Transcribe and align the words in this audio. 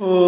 Oh. 0.00 0.27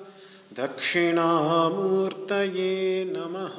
दक्षिणामूर्तये 0.57 2.73
नमः। 3.17 3.55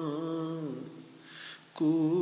कूले 1.77 2.22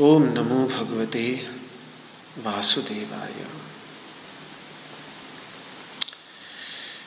ओम 0.00 0.22
नमो 0.22 0.68
भगवते 0.68 1.48
वासुदेवाय। 2.38 3.46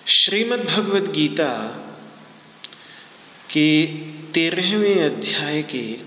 श्रीमद् 0.07 0.63
भगवद 0.63 1.11
गीता 1.11 1.69
कि 3.51 3.87
तेरहवें 4.33 5.05
अध्याय 5.05 5.63
के 5.63 5.99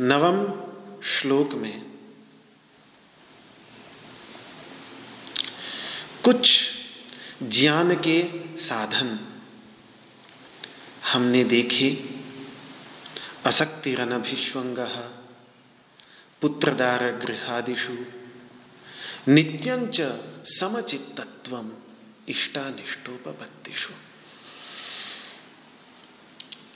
नवम 0.00 0.52
श्लोक 1.04 1.54
में 1.54 1.82
कुछ 6.24 6.70
ज्ञान 7.42 7.94
के 7.94 8.24
साधन 8.56 9.18
हमने 11.12 11.44
देखे। 11.44 12.04
असक्तिरनभिष्वंग। 13.46 15.15
पुत्रदार 16.46 17.02
गृहादिषु 17.12 17.94
नित्यंच 19.28 20.00
समचित्तत्व 20.44 21.64
इष्टानिष्टोपत्तिषु 22.28 23.92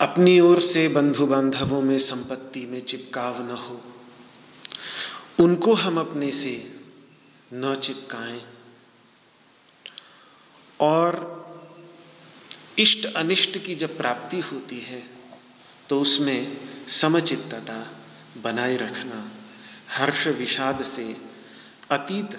अपनी 0.01 0.41
ओर 0.41 0.61
से 0.61 0.89
बंधु 0.89 1.27
बांधवों 1.27 1.83
में 1.83 1.99
संपत्ति 1.99 2.67
में 2.67 2.81
चिपकाव 2.81 3.43
न 3.43 3.51
हो, 3.51 3.81
उनको 5.41 5.75
हम 5.75 6.01
अपने 6.01 6.31
से 6.31 6.81
न 7.55 7.75
चिपकाएँ। 7.75 8.43
और 10.81 11.11
इष्ट 12.79 13.15
अनिष्ट 13.15 13.59
की 13.59 13.75
जब 13.75 13.97
प्राप्ति 13.97 14.41
होती 14.41 14.81
है 14.81 15.11
तो 15.89 16.01
उसमें 16.01 16.69
समचित्तता 16.89 17.95
बनाए 18.43 18.77
रखना 18.77 19.33
हर्ष 19.91 20.27
विषाद 20.39 20.83
से 20.85 21.05
अतीत 21.91 22.39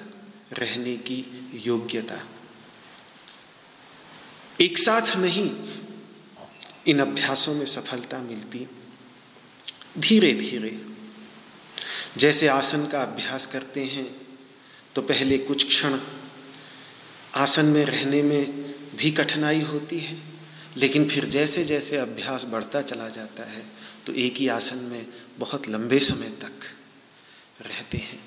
रहने 0.54 0.96
की 0.98 1.26
योग्यता। 1.66 2.22
एक 4.60 4.78
साथ 4.78 5.16
नहीं, 5.18 5.50
इन 6.88 7.00
अभ्यासों 7.00 7.54
में 7.54 7.66
सफलता 7.66 8.18
मिलती। 8.20 8.68
धीरे 9.98 10.34
धीरे 10.34 10.80
जैसे 12.18 12.48
आसन 12.48 12.86
का 12.88 13.02
अभ्यास 13.02 13.46
करते 13.46 13.84
हैं 13.86 14.10
तो 14.96 15.02
पहले 15.02 15.38
कुछ 15.38 15.68
क्षण 15.68 16.00
आसन 17.36 17.66
में 17.66 17.84
रहने 17.86 18.22
में 18.22 18.44
भी 18.96 19.12
कठिनाई 19.12 19.62
होती 19.62 20.00
है, 20.00 20.18
लेकिन 20.78 21.08
फिर 21.10 21.26
जैसे 21.26 21.64
जैसे 21.64 21.98
अभ्यास 21.98 22.46
बढ़ता 22.46 22.82
चला 22.82 23.08
जाता 23.10 23.44
है 23.44 23.64
तो 24.06 24.14
एक 24.14 24.38
ही 24.38 24.48
आसन 24.48 24.78
में 24.86 25.06
बहुत 25.40 25.68
लंबे 25.70 26.00
समय 26.00 26.30
तक 26.42 26.70
रहते 27.62 27.98
हैं। 27.98 28.20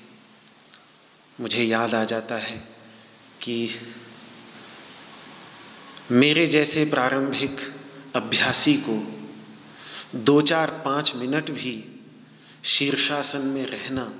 मुझे 1.41 1.63
याद 1.63 1.95
आ 1.95 2.03
जाता 2.03 2.37
है 2.37 2.57
कि 3.41 3.79
मेरे 6.11 6.47
जैसे 6.47 6.85
प्रारंभिक 6.85 7.57
अभ्यासी 8.15 8.73
को 8.73 9.21
दो 10.15 10.41
चार 10.41 10.69
पाँच 10.85 11.15
मिनट 11.15 11.51
भी 11.51 12.01
शीर्षासन 12.63 13.41
में 13.41 13.65
रहना 13.65 14.13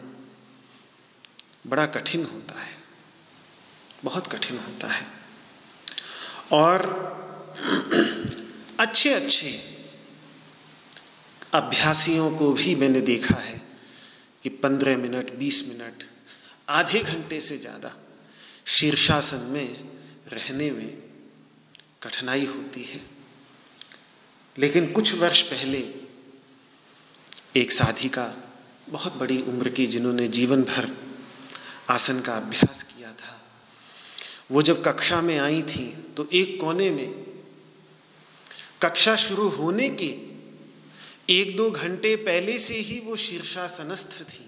बड़ा 1.68 1.86
कठिन 1.86 2.26
होता 2.26 2.62
है, 2.62 2.78
बहुत 4.04 4.28
कठिन 4.28 4.58
होता 4.58 4.88
है। 4.88 5.08
और 6.52 6.80
अच्छे 8.80 9.14
अच्छे 9.14 9.52
अभ्यासियों 11.54 12.38
को 12.38 12.52
भी 12.52 12.76
मैंने 12.76 13.02
देखा 13.02 13.36
है। 13.36 13.55
कि 14.46 14.50
पंद्रह 14.62 14.98
मिनट, 14.98 15.34
बीस 15.36 15.64
मिनट, 15.68 16.04
आधे 16.70 17.00
घंटे 17.02 17.40
से 17.42 17.58
ज़्यादा 17.58 17.92
शीर्षासन 18.68 19.38
में 19.50 19.68
रहने 20.32 20.70
में 20.72 20.98
कठिनाई 22.04 22.46
होती 22.46 22.84
है। 22.84 23.02
लेकिन 24.56 24.92
कुछ 24.92 25.14
वर्ष 25.16 25.42
पहले 25.42 25.80
एक 27.56 27.72
साधिका 27.72 28.26
बहुत 28.90 29.16
बड़ी 29.18 29.42
उम्र 29.42 29.70
की 29.70 29.86
जिन्होंने 29.88 30.28
जीवन 30.28 30.64
भर 30.64 30.90
आसन 31.90 32.20
का 32.22 32.36
अभ्यास 32.38 32.84
किया 32.84 33.12
था, 33.12 33.42
वो 34.52 34.62
जब 34.62 34.84
कक्षा 34.84 35.22
में 35.22 35.38
आई 35.40 35.62
थी 35.64 35.88
तो 36.18 36.28
एक 36.34 36.60
कोने 36.62 36.90
में 36.92 37.10
कक्षा 38.82 39.16
शुरू 39.16 39.48
होने 39.50 39.90
के 40.02 40.14
एक 41.30 41.56
दो 41.58 41.70
घंटे 41.72 42.16
पहले 42.16 42.58
से 42.60 42.76
ही 42.78 43.00
वो 43.00 43.16
शीर्षासनस्थ 43.16 44.22
थी। 44.24 44.46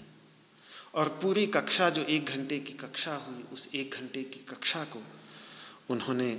और 0.96 1.10
पूरी 1.22 1.46
कक्षा 1.48 1.90
जो 1.90 2.04
एक 2.04 2.26
घंटे 2.26 2.60
की 2.60 2.74
कक्षा 2.74 3.16
हुई, 3.18 3.44
उस 3.54 3.68
एक 3.76 3.96
घंटे 4.00 4.24
की 4.24 4.40
कक्षा 4.50 4.84
को 4.86 5.02
उन्होंने 5.90 6.32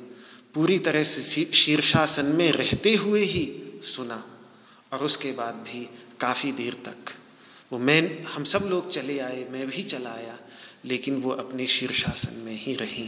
पूरी 0.54 0.78
तरह 0.78 1.02
से 1.04 1.44
शीर्षासन 1.44 2.26
में 2.36 2.50
रहते 2.52 2.94
हुए 2.94 3.20
ही 3.22 3.50
सुना। 3.84 4.24
और 4.92 5.04
उसके 5.04 5.32
बाद 5.32 5.54
भी 5.64 5.88
काफ़ी 6.20 6.52
देर 6.52 6.74
तक 6.86 7.14
वो 7.72 7.78
मैं, 7.78 8.22
हम 8.24 8.44
सब 8.44 8.64
लोग 8.64 8.90
चले 8.90 9.18
आए, 9.18 9.44
मैं 9.50 9.66
भी 9.66 9.82
चला 9.82 10.10
आया, 10.10 10.38
लेकिन 10.84 11.20
वो 11.20 11.30
अपने 11.32 11.66
शीर्षासन 11.66 12.36
में 12.36 12.56
ही 12.56 12.74
रही। 12.74 13.02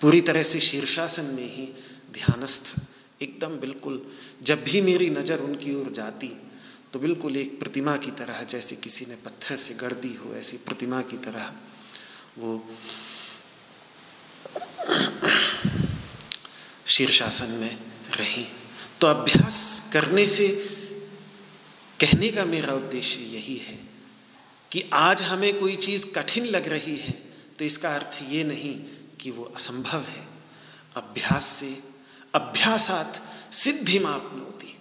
पूरी 0.00 0.20
तरह 0.20 0.42
से 0.42 0.60
शीर्षासन 0.60 1.24
में 1.26 1.46
ही 1.46 1.66
ध्यानस्थ, 2.12 2.74
एकदम 3.22 3.56
बिल्कुल, 3.58 4.00
जब 4.42 4.64
भी 4.64 4.80
मेरी 4.80 5.10
नज़र 5.10 5.40
उनकी 5.40 5.74
ओर 5.74 5.90
जाती 5.90 6.26
तो 6.92 6.98
बिल्कुल 6.98 7.36
एक 7.36 7.58
प्रतिमा 7.58 7.96
की 7.96 8.10
तरह, 8.10 8.42
जैसे 8.42 8.76
किसी 8.76 9.06
ने 9.06 9.16
पत्थर 9.16 9.56
से 9.56 9.74
गढ़ 9.74 9.92
दी 9.92 10.14
हो, 10.14 10.34
ऐसी 10.34 10.56
प्रतिमा 10.58 11.02
की 11.02 11.16
तरह 11.16 11.52
वो 12.38 12.62
शीर्षासन 16.86 17.50
में 17.50 17.78
रही। 18.12 18.46
तो 19.00 19.06
अभ्यास 19.06 19.82
करने 19.92 20.26
से 20.26 20.48
कहने 22.00 22.28
का 22.28 22.44
मेरा 22.44 22.74
उद्देश्य 22.74 23.22
यही 23.22 23.56
है 23.56 23.78
कि 24.72 24.82
आज 24.92 25.22
हमें 25.22 25.58
कोई 25.58 25.76
चीज़ 25.76 26.06
कठिन 26.12 26.44
लग 26.46 26.68
रही 26.68 26.96
है 26.96 27.12
तो 27.58 27.64
इसका 27.64 27.94
अर्थ 27.94 28.18
ये 28.30 28.44
नहीं 28.44 28.74
कि 29.20 29.30
वो 29.30 29.44
असंभव 29.56 30.00
है। 30.00 30.26
अभ्यास 30.96 31.44
से 31.44 31.78
अभ्यासात 32.34 33.22
सिद्धि 33.54 33.98
मापनोती 33.98 34.75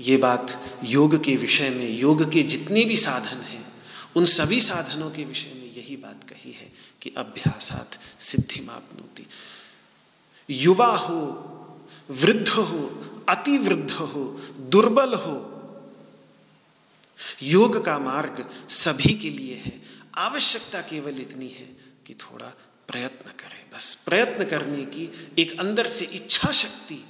ये 0.00 0.16
बात 0.16 0.78
योग 0.84 1.24
के 1.24 1.36
विषय 1.36 1.70
में, 1.70 1.98
योग 1.98 2.32
के 2.32 2.42
जितने 2.42 2.84
भी 2.84 2.96
साधन 2.96 3.40
हैं, 3.40 3.72
उन 4.16 4.24
सभी 4.24 4.60
साधनों 4.60 5.10
के 5.10 5.24
विषय 5.24 5.52
में 5.54 5.74
यही 5.76 5.96
बात 5.96 6.30
कही 6.30 6.52
है 6.52 6.72
कि 7.02 7.10
अभ्यासात 7.16 7.98
सिद्धि 8.20 8.60
मापनोती 8.60 9.26
युवा 10.50 10.96
हो, 10.96 11.20
वृद्ध 12.10 12.48
हो 12.48 13.02
अति 13.28 13.58
वृद्ध 13.58 13.90
हो, 13.90 14.40
दुर्बल 14.58 15.14
हो, 15.14 15.52
योग 17.42 17.84
का 17.84 17.98
मार्ग 17.98 18.68
सभी 18.68 19.14
के 19.14 19.30
लिए 19.30 19.54
है। 19.54 19.82
आवश्यकता 20.14 20.80
केवल 20.80 21.20
इतनी 21.20 21.48
है 21.48 21.76
कि 22.06 22.14
थोड़ा 22.14 22.46
प्रयत्न 22.88 23.30
करें। 23.30 23.64
बस 23.74 23.94
प्रयत्न 23.94 24.44
करने 24.44 24.82
की 24.82 25.32
एक 25.38 25.60
अंदर 25.60 25.86
से 25.86 26.04
इच्छा 26.04 26.52
शक्ति 26.52 27.04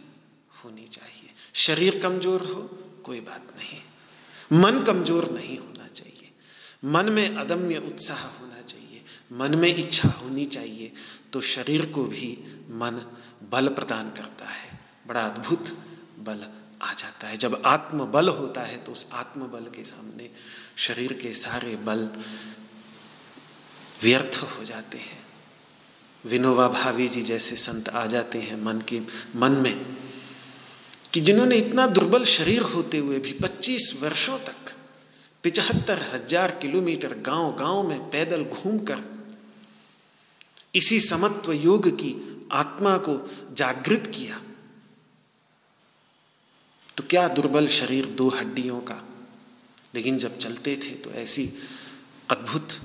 होनी 0.65 0.87
चाहिए। 0.87 1.16
शरीर 1.56 1.99
कमज़ोर 2.00 2.43
हो, 2.44 2.62
कोई 3.05 3.20
बात 3.20 3.55
नहीं। 3.56 4.61
मन 4.61 4.82
कमज़ोर 4.85 5.31
नहीं 5.31 5.58
होना 5.58 5.88
चाहिए। 5.88 6.31
मन 6.85 7.08
में 7.12 7.37
अदम्य 7.37 7.79
उत्साह 7.79 8.23
होना 8.31 8.62
चाहिए। 8.62 9.03
मन 9.32 9.55
में 9.55 9.75
इच्छा 9.76 10.08
होनी 10.11 10.44
चाहिए। 10.47 10.93
तो 11.32 11.41
शरीर 11.41 11.87
को 11.87 12.05
भी 12.05 12.31
मन 12.73 13.00
बल 13.50 13.69
प्रदान 13.69 14.11
करता 14.11 14.47
है। 14.47 14.79
बड़ा 15.06 15.20
अद्भुत 15.20 15.76
बल 16.19 16.44
आ 16.82 16.93
जाता 16.93 17.29
है। 17.29 17.37
जब 17.37 17.62
आत्म 17.67 18.05
बल 18.06 18.29
होता 18.29 18.62
है 18.62 18.76
तो 18.76 18.92
उस 18.92 19.07
आत्म 19.12 19.47
बल 19.49 19.71
के 19.75 19.85
सामने 19.85 20.31
शरीर 20.76 21.12
के 21.12 21.33
सारे 21.35 21.76
बल 21.76 22.09
व्यर्थ 24.02 24.40
हो 24.42 24.64
जाते 24.64 24.99
हैं। 24.99 25.25
विनोबा 26.25 26.69
भावी 26.69 27.09
जी 27.09 27.23
जैसे 27.23 27.57
संत 27.57 27.88
आ 27.88 28.07
जाते 28.07 28.38
हैं 28.40 28.62
मन 28.62 28.81
के, 28.81 29.00
मन 29.37 29.52
में। 29.52 29.97
कि 31.16 31.20
जिन्होंने 31.20 31.56
इतना 31.56 31.87
दुर्बल 31.87 32.25
शरीर 32.25 32.62
होते 32.62 32.99
हुए 32.99 33.18
भी 33.18 33.32
25 33.32 34.02
वर्षों 34.02 34.38
तक 34.38 34.75
पिचहत्तर 35.42 35.99
हज़ार 36.14 36.50
किलोमीटर 36.50 37.14
गाँव 37.18 37.56
गाँव 37.56 37.88
में 37.88 38.11
पैदल 38.11 38.44
घूमकर 38.44 39.00
इसी 40.75 41.00
समत्व 41.00 41.52
योग 41.52 41.88
की 41.88 42.14
आत्मा 42.52 42.96
को 42.96 43.30
जागृत 43.54 44.12
किया 44.14 44.40
तो 46.96 47.04
क्या 47.11 47.28
दुर्बल 47.28 47.68
शरीर 47.68 48.06
दो 48.06 48.28
हड्डियों 48.28 48.80
का? 48.80 49.08
लेकिन 49.94 50.18
जब 50.18 50.38
चलते 50.38 50.76
थे 50.76 50.90
तो 50.90 51.11
ऐसी 51.11 51.52
अद्भुत 52.30 52.80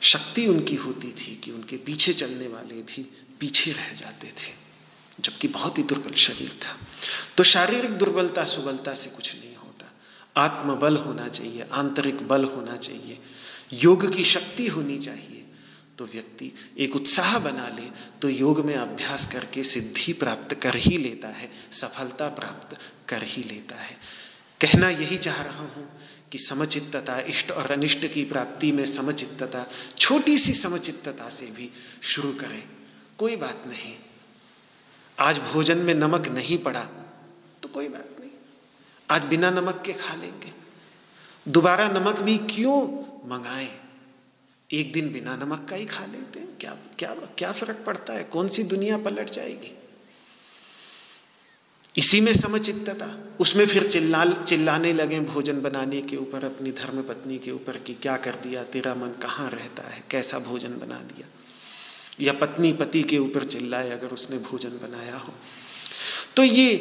शक्ति 0.00 0.46
उनकी 0.46 0.76
होती 0.76 1.12
थी 1.12 1.36
कि 1.36 1.50
उनके 1.50 1.76
पीछे 1.76 2.12
चलने 2.12 2.48
वाले 2.48 2.74
भी 2.74 3.02
पीछे 3.40 3.72
रह 3.72 3.92
जाते 3.92 4.26
थे। 4.26 4.61
जबकि 5.20 5.48
बहुत 5.48 5.78
ही 5.78 5.82
दुर्बल 5.82 6.12
शरीर 6.12 6.58
था। 6.62 6.78
तो 7.36 7.44
शारीरिक 7.44 7.90
दुर्बलता, 7.90 8.44
सुबलता 8.44 8.94
से 8.94 9.10
कुछ 9.10 9.36
नहीं 9.36 9.56
होता। 9.56 9.92
आत्मबल 10.36 10.96
होना 10.96 11.28
चाहिए, 11.28 11.66
आंतरिक 11.72 12.28
बल 12.28 12.44
होना 12.44 12.76
चाहिए। 12.76 13.18
योग 13.72 14.16
की 14.16 14.24
शक्ति 14.24 14.66
होनी 14.66 14.98
चाहिए। 14.98 15.38
तो 15.98 16.04
व्यक्ति 16.04 16.52
एक 16.78 16.96
उत्साह 16.96 17.38
बना 17.38 17.68
ले 17.68 17.90
तो 18.20 18.28
योग 18.28 18.64
में 18.64 18.74
अभ्यास 18.74 19.26
करके 19.32 19.64
सिद्धि 19.64 20.12
प्राप्त 20.12 20.54
कर 20.54 20.76
ही 20.76 20.96
लेता 20.98 21.28
है, 21.28 21.50
सफलता 21.72 22.28
प्राप्त 22.28 22.78
कर 23.08 23.22
ही 23.22 23.42
लेता 23.42 23.76
है। 23.76 23.96
कहना 24.60 24.88
यही 24.88 25.16
चाह 25.18 25.42
रहा 25.42 25.58
हूँ 25.58 26.00
कि 26.32 26.38
समचित्तता 26.38 27.20
इष्ट 27.20 27.50
और 27.50 27.70
अनिष्ट 27.70 28.06
की 28.06 28.24
प्राप्ति 28.24 28.72
में 28.72 28.84
समचित्तता 28.86 29.66
छोटी 29.98 30.38
सी 30.38 30.54
समचित्तता 30.54 31.28
से 31.28 31.46
भी 31.46 31.70
शुरू 32.02 32.32
करें। 32.32 32.62
कोई 33.18 33.36
बात 33.36 33.64
नहीं। 33.66 33.94
आज 35.22 35.38
भोजन 35.38 35.78
में 35.78 35.94
नमक 35.94 36.28
नहीं 36.28 36.58
पड़ा 36.58 36.80
तो 37.62 37.68
कोई 37.68 37.88
बात 37.88 38.16
नहीं। 38.20 38.30
आज 39.10 39.24
बिना 39.24 39.50
नमक 39.50 39.82
के 39.86 39.92
खा 39.92 40.14
लेंगे। 40.14 40.52
दोबारा 41.48 41.88
नमक 41.88 42.20
भी 42.20 42.38
क्यों 42.38 42.76
मंगाएँ? 43.28 43.68
एक 44.70 44.92
दिन 44.92 45.12
बिना 45.12 45.36
नमक 45.36 45.66
का 45.70 45.76
ही 45.76 45.86
खा 45.86 46.06
लेते 46.06 46.40
हैं। 46.40 46.48
क्या 46.60 46.76
क्या 46.98 47.14
क्या 47.38 47.52
फ़र्क 47.52 47.82
पड़ता 47.86 48.12
है? 48.12 48.24
कौन 48.24 48.48
सी 48.48 48.62
दुनिया 48.62 48.98
पलट 48.98 49.30
जाएगी? 49.30 49.78
इसी 51.98 52.20
में 52.20 52.32
समचित्तता 52.32 53.36
उसमें 53.40 53.66
फिर 53.66 53.88
चिल्ला 53.88 54.24
चिल्लाने 54.24 54.92
लगे 54.92 55.20
भोजन 55.20 55.60
बनाने 55.60 56.00
के 56.02 56.16
ऊपर, 56.16 56.44
अपनी 56.44 56.72
धर्म 56.72 57.02
पत्नी 57.02 57.38
के 57.38 57.50
ऊपर 57.50 57.76
कि 57.76 57.94
क्या 57.94 58.16
कर 58.16 58.34
दिया, 58.34 58.64
तेरा 58.64 58.94
मन 58.94 59.08
कहाँ 59.22 59.50
रहता 59.50 59.82
है? 59.82 60.02
कैसा 60.10 60.38
भोजन 60.38 60.78
बना 60.78 60.98
दिया? 60.98 61.26
या 62.20 62.32
पत्नी 62.32 62.72
पति 62.72 63.02
के 63.02 63.18
ऊपर 63.18 63.44
चिल्लाए 63.44 63.90
अगर 63.90 64.08
उसने 64.08 64.38
भोजन 64.38 64.68
बनाया 64.68 65.16
हो। 65.16 65.34
तो 66.36 66.42
ये 66.42 66.76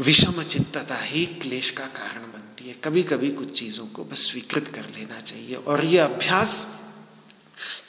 विषम 0.00 0.42
चित्तता 0.42 0.96
ही 0.96 1.26
क्लेश 1.26 1.70
का 1.70 1.86
कारण 1.86 2.22
बनती 2.22 2.68
है। 2.68 2.74
कभी 2.84 3.02
कभी 3.02 3.30
कुछ 3.30 3.58
चीज़ों 3.58 3.86
को 3.86 4.04
बस 4.04 4.18
स्वीकृत 4.18 4.68
कर 4.68 4.84
लेना 4.84 5.20
चाहिए 5.20 5.56
और 5.56 5.84
ये 5.84 5.98
अभ्यास 5.98 6.68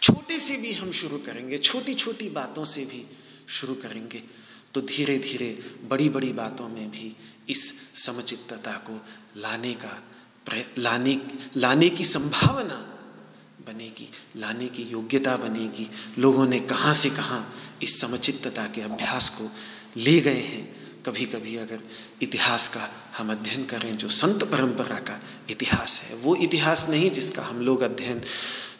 छोटे 0.01 0.39
से 0.39 0.57
भी 0.57 0.71
हम 0.73 0.91
शुरू 0.91 1.17
करेंगे 1.17 1.57
छोटी 1.57 1.93
छोटी 1.93 2.29
बातों 2.29 2.65
से 2.65 2.85
भी 2.85 3.05
शुरू 3.47 3.73
करेंगे 3.75 4.23
तो 4.73 4.81
धीरे 4.81 5.17
धीरे 5.19 5.63
बड़ी 5.89 6.09
बड़ी 6.09 6.33
बातों 6.33 6.69
में 6.69 6.91
भी 6.91 7.15
इस 7.49 7.73
समचित्तता 7.93 8.71
को 8.71 9.05
लाने 9.37 9.73
का 9.73 10.03
लाने 10.77 11.21
लाने 11.57 11.89
की 11.89 12.03
संभावना 12.03 12.98
बनेगी, 13.69 14.09
लाने 14.35 14.67
की 14.67 14.83
योग्यता 14.83 15.37
बनेगी, 15.37 15.89
लोगों 16.17 16.47
ने 16.47 16.59
कहाँ 16.59 16.93
से 16.93 17.09
कहाँ 17.09 17.41
इस 17.81 18.01
समचित्तता 18.01 18.67
के 18.67 18.81
अभ्यास 18.81 19.29
को 19.29 19.49
ले 19.97 20.19
गए 20.19 20.41
हैं। 20.41 20.79
कभी 21.05 21.25
कभी 21.25 21.55
अगर 21.55 21.79
इतिहास 22.21 22.67
का 22.67 22.89
हम 23.17 23.31
अध्ययन 23.31 23.65
करें, 23.65 23.97
जो 23.97 24.09
संत 24.09 24.43
परंपरा 24.43 24.95
का 24.99 25.19
इतिहास 25.49 26.01
है, 26.01 26.15
वो 26.15 26.35
इतिहास 26.35 26.85
नहीं 26.89 27.11
जिसका 27.11 27.43
हम 27.43 27.61
लोग 27.61 27.81
अध्ययन 27.81 28.21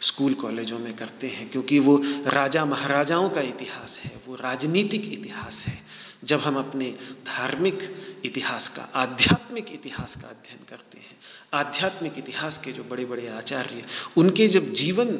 स्कूल 0.00 0.34
कॉलेजों 0.34 0.78
में 0.78 0.92
करते 0.96 1.28
हैं, 1.28 1.48
क्योंकि 1.50 1.78
वो 1.78 1.96
राजा 2.26 2.64
महाराजाओं 2.64 3.28
का 3.30 3.40
इतिहास 3.40 3.98
है, 4.04 4.12
वो 4.28 4.34
राजनीतिक 4.34 5.12
इतिहास 5.12 5.64
है। 5.66 5.78
जब 6.24 6.40
हम 6.40 6.58
अपने 6.58 6.90
धार्मिक 7.26 7.78
इतिहास 8.24 8.68
का, 8.68 8.82
आध्यात्मिक 8.94 9.72
इतिहास 9.72 10.16
का 10.16 10.28
अध्ययन 10.28 10.64
करते 10.68 10.98
हैं 10.98 11.16
आध्यात्मिक 11.54 12.18
इतिहास 12.18 12.58
के 12.58 12.72
जो 12.72 12.84
बड़े 12.84 13.04
बड़े 13.04 13.28
आचार्य 13.28 13.84
उनके 14.16 14.48
जब 14.48 14.72
जीवन 14.72 15.18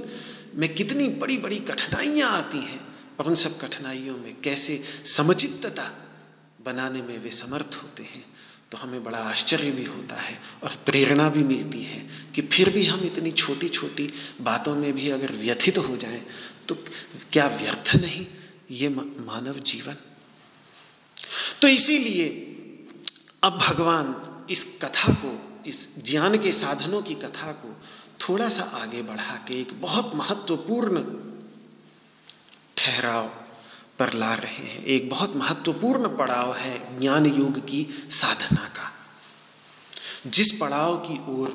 में 0.55 0.75
कितनी 0.75 1.09
बड़ी 1.09 1.39
बड़ी 1.39 1.59
कठिनाइयाँ 1.59 2.31
आती 2.31 2.59
हैं 2.59 2.81
और 3.19 3.27
उन 3.27 3.35
सब 3.35 3.61
कठिनाइयों 3.61 4.19
में 4.19 4.41
कैसे 4.41 4.83
समचित्तता 5.05 5.91
बनाने 6.65 7.03
में 7.03 7.19
वे 7.19 7.31
समर्थ 7.31 7.81
होते 7.83 8.03
हैं 8.03 8.25
तो 8.71 8.79
हमें 8.79 9.05
बड़ा 9.05 9.19
आश्चर्य 9.19 9.71
भी 9.71 9.85
होता 9.85 10.17
है 10.17 10.39
और 10.63 10.77
प्रेरणा 10.87 11.29
भी 11.29 11.45
मिलती 11.45 11.83
है 11.83 12.09
कि 12.35 12.43
फिर 12.43 12.71
भी 12.71 12.85
हम 12.85 13.01
इतनी 13.01 13.31
छोटी 13.31 13.69
छोटी 13.69 14.11
बातों 14.41 14.75
में 14.77 14.93
भी 14.93 15.11
अगर 15.11 15.33
व्यथित 15.33 15.79
हो 15.79 15.97
जाएँ 15.97 16.27
तो 16.69 16.75
क्या 17.33 17.47
व्यर्थ 17.47 17.97
नहीं 17.97 18.27
ये 18.71 18.89
मानव 18.89 19.59
जीवन? 19.59 19.97
तो 21.63 21.69
इसीलिए 21.69 22.29
अब 23.43 23.59
भगवान 23.59 24.17
इस 24.51 24.65
कथा 24.83 25.13
को 25.13 25.50
इस 25.67 25.99
ज्ञान 25.99 26.39
के 26.39 26.53
साधनों 26.53 27.03
की 27.03 27.15
कथा 27.15 27.53
को 27.53 27.83
थोड़ा 28.21 28.49
सा 28.49 28.63
आगे 28.63 29.03
बढ़ा 29.03 29.37
के 29.37 29.61
एक 29.61 29.81
बहुत 29.81 30.15
महत्वपूर्ण 30.15 31.03
ठहराव 32.77 33.27
पर 33.99 34.13
ला 34.13 34.35
रहे 34.35 34.67
हैं। 34.67 34.85
एक 34.85 35.11
बहुत 35.11 35.37
महत्वपूर्ण 35.37 36.17
पड़ाव 36.17 36.55
है 36.55 37.01
ज्ञान 37.01 37.27
योग 37.27 37.59
की 37.59 38.07
साधना 38.11 38.65
का। 38.69 38.93
जिस 40.27 40.53
पड़ाव 40.53 40.97
की 40.97 41.15
ओर 41.15 41.49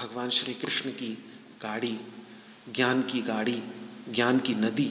भगवान 0.00 0.30
श्री 0.30 0.54
कृष्ण 0.54 0.90
की 0.90 1.32
गाड़ी, 1.62 2.00
ज्ञान 2.74 3.02
की 3.02 3.22
गाड़ी, 3.22 3.62
ज्ञान 4.10 4.38
की 4.38 4.54
नदी 4.54 4.88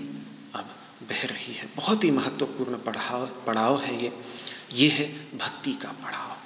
अब 0.56 0.76
बह 1.10 1.26
रही 1.26 1.54
है। 1.54 1.70
बहुत 1.76 2.04
ही 2.04 2.12
महत्वपूर्ण 2.12 2.78
पढ़ाव 2.78 3.26
पड़ाव 3.26 3.82
है 3.82 4.04
ये। 4.04 4.14
ये 4.74 4.90
है 4.90 5.38
भक्ति 5.38 5.74
का 5.74 5.90
पड़ाव। 5.90 6.43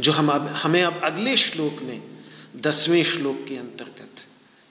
जो 0.00 0.12
हम 0.12 0.28
अब, 0.28 0.46
हमें 0.46 0.82
अब 0.82 1.00
अगले 1.04 1.36
श्लोक 1.36 1.82
में 1.82 2.18
दसवें 2.56 3.04
श्लोक 3.04 3.44
के 3.48 3.56
अंतर्गत 3.56 4.26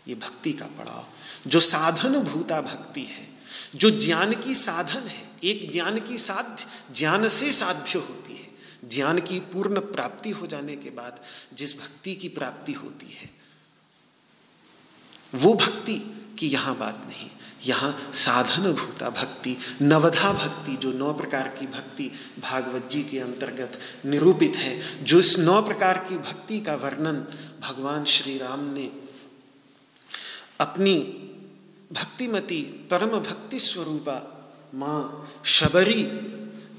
ये 0.07 0.15
भक्ति 0.15 0.53
का 0.53 0.65
पड़ाव, 0.65 1.07
जो 1.49 1.59
साधन 1.59 2.19
भूता 2.19 2.61
भक्ति 2.61 3.03
है, 3.03 3.27
जो 3.75 3.89
ज्ञान 3.89 4.33
की 4.33 4.55
साधन 4.55 5.07
है, 5.07 5.29
एक 5.43 5.71
ज्ञान 5.71 5.99
की 5.99 6.17
साध्य, 6.17 6.65
ज्ञान 6.93 7.27
से 7.27 7.51
साध्य 7.51 7.99
होती 7.99 8.35
है, 8.35 8.49
ज्ञान 8.89 9.19
की 9.19 9.39
पूर्ण 9.39 9.79
प्राप्ति 9.79 10.29
हो 10.29 10.47
जाने 10.47 10.75
के 10.75 10.89
बाद 10.89 11.19
जिस 11.53 11.79
भक्ति 11.79 12.15
की 12.15 12.29
प्राप्ति 12.29 12.73
होती 12.73 13.07
है, 13.07 13.29
वो 15.35 15.53
भक्ति 15.53 16.24
की 16.39 16.47
यहाँ 16.47 16.77
बात 16.77 17.03
नहीं। 17.07 17.29
यहाँ 17.65 18.11
साधन 18.13 18.71
भूता 18.71 19.09
भक्ति, 19.09 19.55
नवधा 19.81 20.31
भक्ति, 20.33 20.75
जो 20.75 20.91
नौ 20.93 21.13
प्रकार 21.13 21.47
की 21.59 21.67
भक्ति 21.67 22.11
भागवत 22.41 22.89
जी 22.91 23.03
के 23.03 23.19
अंतर्गत 23.19 23.79
निरूपित 24.05 24.55
है, 24.55 25.03
जो 25.03 25.19
इस 25.19 25.37
नौ 25.39 25.61
प्रकार 25.61 25.97
की 26.09 26.17
भक्ति 26.19 26.59
का 26.59 26.75
वर्णन 26.75 27.25
भगवान 27.61 28.05
श्री 28.05 28.37
राम 28.37 28.63
ने 28.73 28.91
अपनी 30.59 30.95
भक्तिमती 31.91 32.61
परम 32.91 33.19
भक्ति 33.19 33.59
स्वरूपा 33.59 34.21
माँ 34.75 35.29
शबरी 35.45 36.03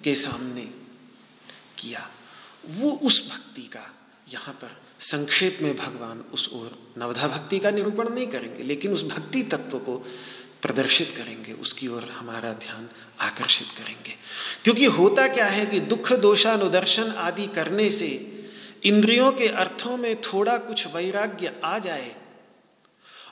के 0.05 0.15
सामने 0.15 0.65
किया। 1.79 2.09
वो 2.71 2.91
उस 2.91 3.29
भक्ति 3.31 3.63
का 3.63 3.87
यहाँ 4.29 4.55
पर 4.55 4.81
संक्षेप 5.01 5.59
में 5.63 5.77
भगवान 5.77 6.25
उस 6.33 6.51
ओर 6.53 6.95
नवधा 6.99 7.29
भक्ति 7.29 7.59
का 7.59 7.71
निरूपण 7.71 8.09
नहीं 8.09 8.27
करेंगे, 8.27 8.63
लेकिन 8.63 8.93
उस 8.93 9.05
भक्ति 9.05 9.43
तत्व 9.43 9.79
को 9.79 9.97
प्रदर्शित 10.63 11.15
करेंगे, 11.17 11.53
उसकी 11.53 11.89
ओर 11.89 12.03
हमारा 12.03 12.53
ध्यान 12.53 12.89
आकर्षित 13.21 13.67
करेंगे। 13.79 14.15
क्योंकि 14.65 14.85
होता 14.85 15.29
क्या 15.29 15.47
है 15.47 15.67
कि 15.67 15.81
दुख, 15.81 16.13
दोषानुदर्शन 16.13 17.03
आदि 17.03 17.47
करने 17.47 17.91
से 17.91 18.33
इंद्रियों 18.85 19.33
के 19.33 19.49
अर्थों 19.49 19.97
में 19.97 20.21
थोड़ा 20.21 20.59
कुछ 20.59 20.95
वैराग्य 20.95 21.61
आ 21.65 21.79
जाए 21.79 22.17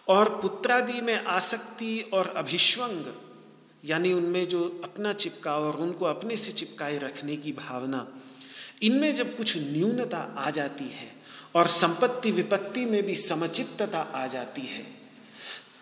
और 0.09 0.29
पुत्रादि 0.29 1.01
में 1.01 1.25
आसक्ति 1.25 2.11
और 2.13 2.29
अभिश्वंग 2.37 3.07
यानी 3.85 4.13
उनमें 4.13 4.49
जो 4.49 4.81
अपना 4.85 5.13
चिपकाव 5.13 5.63
और 5.63 5.77
उनको 5.77 6.05
अपने 6.05 6.37
से 6.37 6.53
चिपकाए 6.53 6.99
रखने 6.99 7.37
की 7.37 7.53
भावना, 7.53 8.09
इनमें 8.83 9.15
जब 9.15 9.37
कुछ 9.37 9.57
न्यूनता 9.57 10.35
आ 10.39 10.51
जाती 10.51 10.85
है 10.85 11.14
और 11.55 11.69
संपत्ति 11.69 12.31
विपत्ति 12.31 12.85
में 12.85 13.03
भी 13.03 13.15
समचित्तता 13.15 14.01
आ 14.15 14.27
जाती 14.27 14.63
है। 14.63 14.87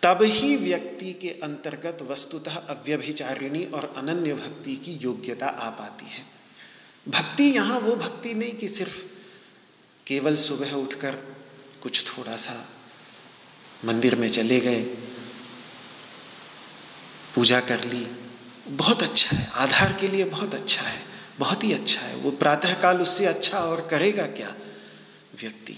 तब 0.03 0.19
ही 0.23 0.55
व्यक्ति 0.55 1.13
के 1.13 1.29
अंतर्गत 1.43 1.97
वस्तुतः 2.01 2.55
अव्यभिचारिणी 2.55 3.63
और 3.65 3.93
अनन्य 3.97 4.33
भक्ति 4.33 4.75
की 4.75 4.91
योग्यता 4.91 5.47
आ 5.47 5.69
पाती 5.69 6.05
है। 6.05 6.25
भक्ति 7.07 7.43
यहाँ, 7.43 7.79
वो 7.79 7.95
भक्ति 7.95 8.33
नहीं 8.33 8.51
कि 8.51 8.67
सिर्फ़ 8.67 9.03
केवल 10.07 10.35
सुबह 10.35 10.73
उठकर 10.73 11.15
कुछ 11.81 12.03
थोड़ा 12.07 12.35
सा 12.35 12.69
मंदिर 13.85 14.15
में 14.15 14.27
चले 14.27 14.59
गए, 14.59 14.83
पूजा 17.35 17.59
कर 17.59 17.83
ली। 17.83 18.07
बहुत 18.67 19.03
अच्छा 19.03 19.37
है, 19.37 19.49
आधार 19.55 19.93
के 19.93 20.07
लिए 20.07 20.23
बहुत 20.25 20.55
अच्छा 20.55 20.81
है, 20.81 21.01
बहुत 21.39 21.63
ही 21.63 21.73
अच्छा 21.73 22.01
है। 22.01 22.15
वो 22.15 22.31
प्रातःकाल 22.31 23.01
उससे 23.01 23.25
अच्छा 23.25 23.59
और 23.59 23.87
करेगा 23.87 24.25
क्या? 24.25 24.55
व्यक्ति। 25.43 25.77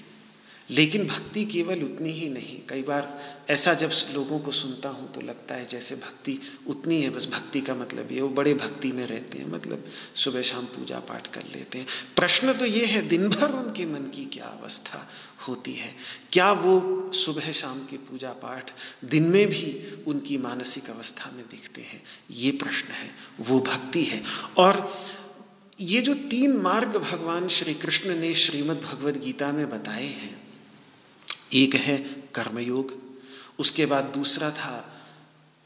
लेकिन 0.69 1.07
भक्ति 1.07 1.45
केवल 1.45 1.83
उतनी 1.83 2.11
ही 2.11 2.29
नहीं। 2.29 2.59
कई 2.69 2.81
बार 2.81 3.21
ऐसा 3.49 3.73
जब 3.73 3.91
लोगों 4.13 4.39
को 4.39 4.51
सुनता 4.51 4.89
हूँ 4.89 5.11
तो 5.13 5.21
लगता 5.21 5.55
है 5.55 5.65
जैसे 5.65 5.95
भक्ति 5.95 6.39
उतनी 6.67 7.01
है, 7.01 7.09
बस 7.09 7.27
भक्ति 7.27 7.61
का 7.61 7.75
मतलब 7.75 8.11
ये, 8.11 8.21
वो 8.21 8.29
बड़े 8.29 8.53
भक्ति 8.53 8.91
में 8.91 9.05
रहते 9.07 9.37
हैं 9.37 9.49
मतलब 9.49 9.85
सुबह 10.15 10.41
शाम 10.41 10.65
पूजा 10.65 10.99
पाठ 10.99 11.27
कर 11.27 11.43
लेते 11.55 11.77
हैं। 11.77 11.87
प्रश्न 12.15 12.53
तो 12.53 12.65
ये 12.65 12.85
है, 12.85 13.07
दिन 13.07 13.29
भर 13.29 13.51
उनके 13.51 13.85
मन 13.85 13.99
की 13.99 14.25
क्या 14.25 14.45
अवस्था 14.45 15.09
होती 15.47 15.73
है? 15.73 15.95
क्या 16.31 16.51
वो 16.51 17.11
सुबह 17.13 17.51
शाम 17.51 17.85
की 17.85 17.97
पूजा 17.97 18.31
पाठ 18.31 18.71
दिन 19.05 19.23
में 19.23 19.47
भी 19.47 19.95
उनकी 20.07 20.37
मानसिक 20.37 20.89
अवस्था 20.89 21.31
में 21.35 21.45
दिखते 21.51 21.81
हैं? 21.81 22.03
ये 22.31 22.51
प्रश्न 22.51 22.87
है, 22.87 23.09
वो 23.39 23.59
भक्ति 23.59 24.03
है। 24.03 24.23
और 24.57 24.95
ये 25.79 26.01
जो 26.01 26.13
तीन 26.13 26.57
मार्ग 26.57 26.97
भगवान 26.97 27.47
श्री 27.47 27.73
कृष्ण 27.73 28.15
ने 28.15 28.33
श्रीमद् 28.33 28.81
भगवद 28.81 29.17
गीता 29.17 29.51
में 29.51 29.69
बताए 29.69 30.05
हैं, 30.05 30.41
एक 31.53 31.75
है 31.75 31.97
कर्मयोग, 32.35 32.93
उसके 33.59 33.85
बाद 33.85 34.05
दूसरा 34.05 34.51
था 34.51 35.01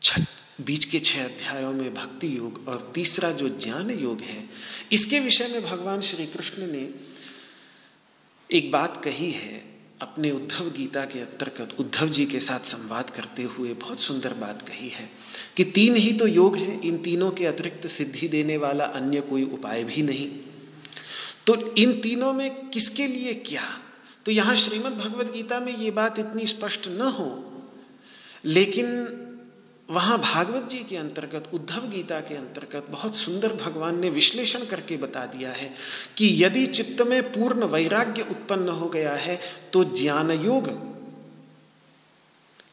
छठ, 0.02 0.22
बीच 0.62 0.86
के 0.86 1.00
छह 1.00 1.24
अध्यायों 1.26 1.74
में 1.74 1.94
भक्ति 1.94 2.38
योग, 2.38 2.68
और 2.68 2.92
तीसरा 2.96 3.32
जो 3.32 3.50
ज्ञान 3.50 3.90
योग 3.90 4.22
है, 4.22 4.50
इसके 4.92 5.20
विषय 5.20 5.48
में 5.48 5.66
भगवान 5.66 6.02
श्री 6.02 6.26
कृष्ण 6.26 6.68
ने 6.68 6.90
एक 8.50 8.72
बात 8.72 9.02
कही 9.04 9.32
है, 9.32 9.64
अपने 10.02 10.32
उद्धव 10.32 10.70
गीता 10.70 11.06
के 11.06 11.20
अंतर्गत, 11.20 11.76
उद्धव 11.80 12.10
जी 12.10 12.26
के 12.26 12.40
साथ 12.40 12.60
संवाद 12.60 13.10
करते 13.10 13.44
हुए 13.44 13.74
बहुत 13.74 14.00
सुंदर 14.00 14.34
बात 14.34 14.62
कही 14.62 14.90
है। 14.90 15.10
कि 15.58 15.64
तीन 15.66 15.96
ही 15.96 16.12
तो 16.14 16.28
योग 16.28 16.56
हैं, 16.58 16.82
इन 16.82 16.98
तीनों 16.98 17.32
के 17.32 17.46
अतिरिक्त 17.46 17.88
सिद्धि 17.88 18.28
देने 18.28 18.58
वाला 18.58 18.86
अन्य 18.86 19.22
कोई 19.22 19.44
उपाय 19.44 19.84
भी 19.84 20.02
नहीं। 20.02 20.30
तो 21.48 21.56
इन 21.76 22.00
तीनों 22.02 22.34
में 22.34 22.70
किसके 22.70 23.08
लिए 23.08 23.34
क्या? 23.46 23.64
तो 24.26 24.32
यहाँ 24.32 24.56
श्रीमद् 24.56 24.98
भगवद 24.98 25.32
गीता 25.32 25.60
में 25.60 25.76
ये 25.78 25.92
बात 25.92 26.20
इतनी 26.20 26.46
स्पष्ट 26.48 26.88
न 26.88 27.02
हो, 27.10 27.32
लेकिन 28.46 28.86
वहाँ 29.90 30.18
भागवत 30.22 30.68
जी 30.70 30.78
के 30.80 30.98
अंतर्गत, 30.98 31.50
उद्धव 31.54 31.88
गीता 31.90 32.20
के 32.20 32.36
अंतर्गत 32.36 32.88
बहुत 32.90 33.16
सुंदर 33.16 33.54
भगवान 33.56 34.00
ने 34.00 34.10
विश्लेषण 34.10 34.66
करके 34.66 34.98
बता 34.98 35.26
दिया 35.26 35.52
है 35.52 35.72
कि 36.18 36.28
यदि 36.44 36.66
चित्त 36.68 37.02
में 37.02 37.22
पूर्ण 37.24 37.66
वैराग्य 37.66 38.22
उत्पन्न 38.22 38.70
हो 38.70 38.90
गया 38.90 39.14
है 39.16 39.40
तो 39.74 39.84
ज्ञान 39.94 40.32
योग 40.32 40.70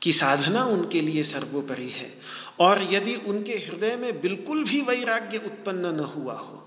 की 0.02 0.12
साधना 0.12 0.64
उनके 0.64 1.00
लिए 1.00 1.23
सर्वोपरि 1.23 1.88
है। 1.90 2.12
और 2.59 2.83
यदि 2.91 3.15
उनके 3.27 3.57
हृदय 3.59 3.97
में 3.97 4.21
बिल्कुल 4.21 4.63
भी 4.65 4.81
वैराग्य 4.83 5.39
उत्पन्न 5.39 5.95
न 5.95 6.05
हुआ 6.15 6.35
हो, 6.35 6.63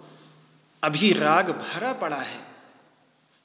अभी 0.83 1.11
राग 1.13 1.49
भरा 1.51 1.93
पड़ा 1.93 2.17
है 2.17 2.47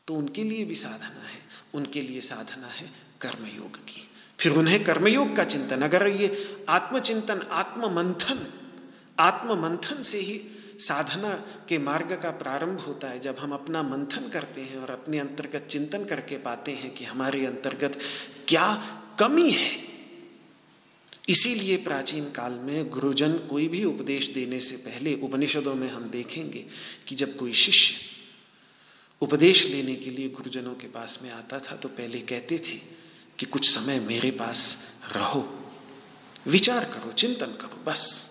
तो 0.08 0.14
उनके 0.14 0.42
लिए 0.44 0.64
भी 0.64 0.74
साधना 0.76 1.28
है, 1.28 1.38
उनके 1.74 2.00
लिए 2.00 2.20
साधना 2.20 2.66
है 2.68 2.90
कर्मयोग 3.20 3.76
की। 3.78 4.08
फिर 4.38 4.52
उन्हें 4.52 4.82
कर्मयोग 4.84 5.34
का 5.36 5.44
चिंतन, 5.44 5.82
अगर 5.82 6.06
ये 6.06 6.64
आत्मचिंतन 6.68 7.42
आत्म 7.52 7.90
मंथन 7.94 8.46
आत्म 9.20 9.54
मंथन 9.62 10.02
से 10.02 10.18
ही 10.18 10.40
साधना 10.80 11.32
के 11.68 11.78
मार्ग 11.78 12.12
का 12.22 12.30
प्रारंभ 12.32 12.80
होता 12.80 13.08
है, 13.08 13.18
जब 13.20 13.36
हम 13.38 13.52
अपना 13.52 13.82
मंथन 13.82 14.28
करते 14.28 14.60
हैं 14.60 14.78
और 14.78 14.90
अपने 14.90 15.18
अंतर्गत 15.18 15.66
चिंतन 15.70 16.04
करके 16.04 16.36
पाते 16.38 16.72
हैं 16.72 16.92
कि 16.94 17.04
हमारे 17.04 17.44
अंतर्गत 17.46 17.98
क्या 18.48 18.66
कमी 19.18 19.50
है 19.50 19.93
इसीलिए 21.28 21.76
प्राचीन 21.76 22.30
काल 22.30 22.52
में 22.52 22.88
गुरुजन 22.88 23.32
कोई 23.32 23.68
भी 23.68 23.84
उपदेश 23.84 24.28
देने 24.28 24.60
से 24.60 24.76
पहले 24.76 25.14
उपनिषदों 25.14 25.74
में 25.74 25.88
हम 25.88 26.10
देखेंगे 26.10 26.66
कि 27.06 27.14
जब 27.14 27.36
कोई 27.36 27.52
शिष्य 27.52 27.94
उपदेश 29.20 29.66
लेने 29.66 29.94
के 29.94 30.10
लिए 30.10 30.28
गुरुजनों 30.28 30.74
के 30.74 30.86
पास 30.86 31.18
में 31.22 31.30
आता 31.30 31.58
था 31.58 31.76
तो 31.76 31.88
पहले 31.88 32.20
कहते 32.20 32.58
थे 32.58 32.80
कि 33.38 33.46
कुछ 33.46 33.70
समय 33.70 34.00
मेरे 34.00 34.30
पास 34.30 34.90
रहो, 35.12 35.72
विचार 36.46 36.84
करो, 36.84 37.12
चिंतन 37.12 37.46
करो, 37.46 37.84
बस। 37.84 38.30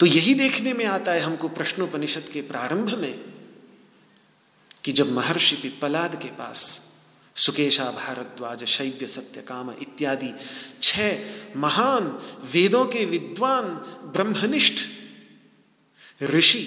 तो 0.00 0.06
यही 0.06 0.34
देखने 0.34 0.72
में 0.72 0.84
आता 0.84 1.12
है 1.12 1.20
हमको 1.20 1.48
प्रश्नोपनिषद 1.48 2.28
के 2.32 2.40
प्रारंभ 2.40 2.94
में 2.94 3.24
कि 4.84 4.92
जब 4.92 5.12
महर्षि 5.12 5.56
पिप्पलाद 5.56 6.22
के 6.22 6.28
पास 6.28 6.87
सुकेशा 7.38 7.90
भारद्वाज, 7.92 8.64
शैव्य 8.64 9.06
सत्यकाम 9.06 9.70
इत्यादि। 9.72 10.32
छह 10.82 11.58
महान 11.58 12.06
वेदों 12.52 12.84
के 12.86 13.04
विद्वान, 13.04 13.64
ब्रह्मनिष्ठ 14.12 14.86
ऋषि, 16.22 16.64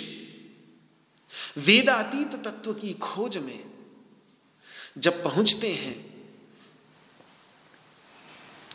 वेदातीत 1.58 2.36
तत्व 2.44 2.74
की 2.74 2.94
खोज 2.94 3.38
में 3.38 3.64
जब 4.98 5.24
पहुँचते 5.24 5.72
हैं, 5.74 5.96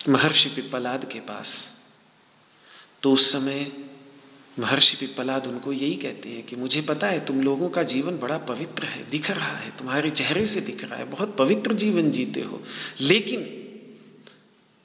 महर्षि 0.09 0.49
पिप्पलाद 0.49 1.05
के 1.13 1.21
पास 1.21 1.51
तो 3.03 3.13
उस 3.13 3.33
समय 3.33 3.65
महर्षि 4.59 4.97
पिप्पलाद 4.97 5.47
उनको 5.47 5.73
यही 5.73 5.95
कहते 5.95 6.29
हैं 6.29 6.47
कि 6.47 6.57
मुझे 6.57 6.81
पता 6.81 7.07
है 7.07 7.25
तुम 7.25 7.43
लोगों 7.43 7.69
का 7.69 7.83
जीवन 7.83 8.19
बड़ा 8.19 8.39
पवित्र 8.39 8.85
है, 8.85 9.05
दिख 9.05 9.31
रहा 9.31 9.57
है, 9.57 9.77
तुम्हारे 9.77 10.11
चेहरे 10.11 10.47
से 10.47 10.61
दिख 10.61 10.85
रहा 10.85 10.99
है, 10.99 11.05
बहुत 11.05 11.37
पवित्र 11.37 11.73
जीवन 11.73 12.11
जीते 12.11 12.41
हो। 12.41 12.63
लेकिन 13.01 13.63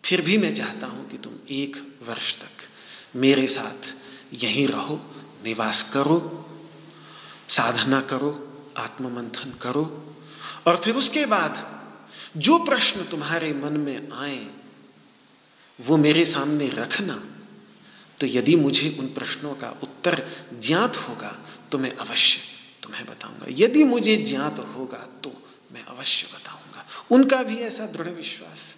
फिर 0.06 0.22
भी 0.22 0.38
मैं 0.38 0.54
चाहता 0.54 0.88
हूँ 0.88 1.10
कि 1.10 1.18
तुम 1.18 1.34
एक 1.50 1.96
वर्ष 2.08 2.36
तक 2.36 2.68
मेरे 3.16 3.48
साथ 3.48 3.96
यहीं 4.34 4.68
रहो, 4.68 5.01
निवास 5.44 5.92
करो, 5.94 6.50
साधना 7.50 8.01
करो, 8.01 8.48
आत्ममंथन 8.78 9.54
करो। 9.62 10.16
और 10.68 10.82
फिर 10.84 10.96
उसके 10.96 11.25
बाद 11.25 11.82
जो 12.38 12.60
प्रश्न 12.60 13.04
तुम्हारे 13.04 13.54
मन 13.54 13.74
में 13.74 14.12
आए, 14.12 14.48
वो 15.82 15.98
मेरे 15.98 16.25
सामने 16.25 16.70
रखना 16.70 17.24
तो 18.22 18.28
यदि 18.28 18.56
मुझे 18.56 18.90
उन 19.00 19.08
प्रश्नों 19.13 19.54
का 19.56 19.70
उत्तर 19.84 20.24
ज्ञात 20.60 20.98
होगा 21.00 21.38
तो 21.72 21.78
मैं 21.78 21.92
अवश्य 21.98 22.42
तुम्हें 22.84 23.06
बताऊँगा। 23.06 23.48
यदि 23.58 23.84
मुझे 23.84 24.16
ज्ञात 24.18 24.60
होगा 24.75 25.08
तो 25.24 25.32
मैं 25.74 25.84
अवश्य 25.86 26.28
बताऊँगा। 26.34 26.86
उनका 27.12 27.42
भी 27.44 27.56
ऐसा 27.63 27.86
दृढ़ 27.88 28.10
विश्वास 28.10 28.77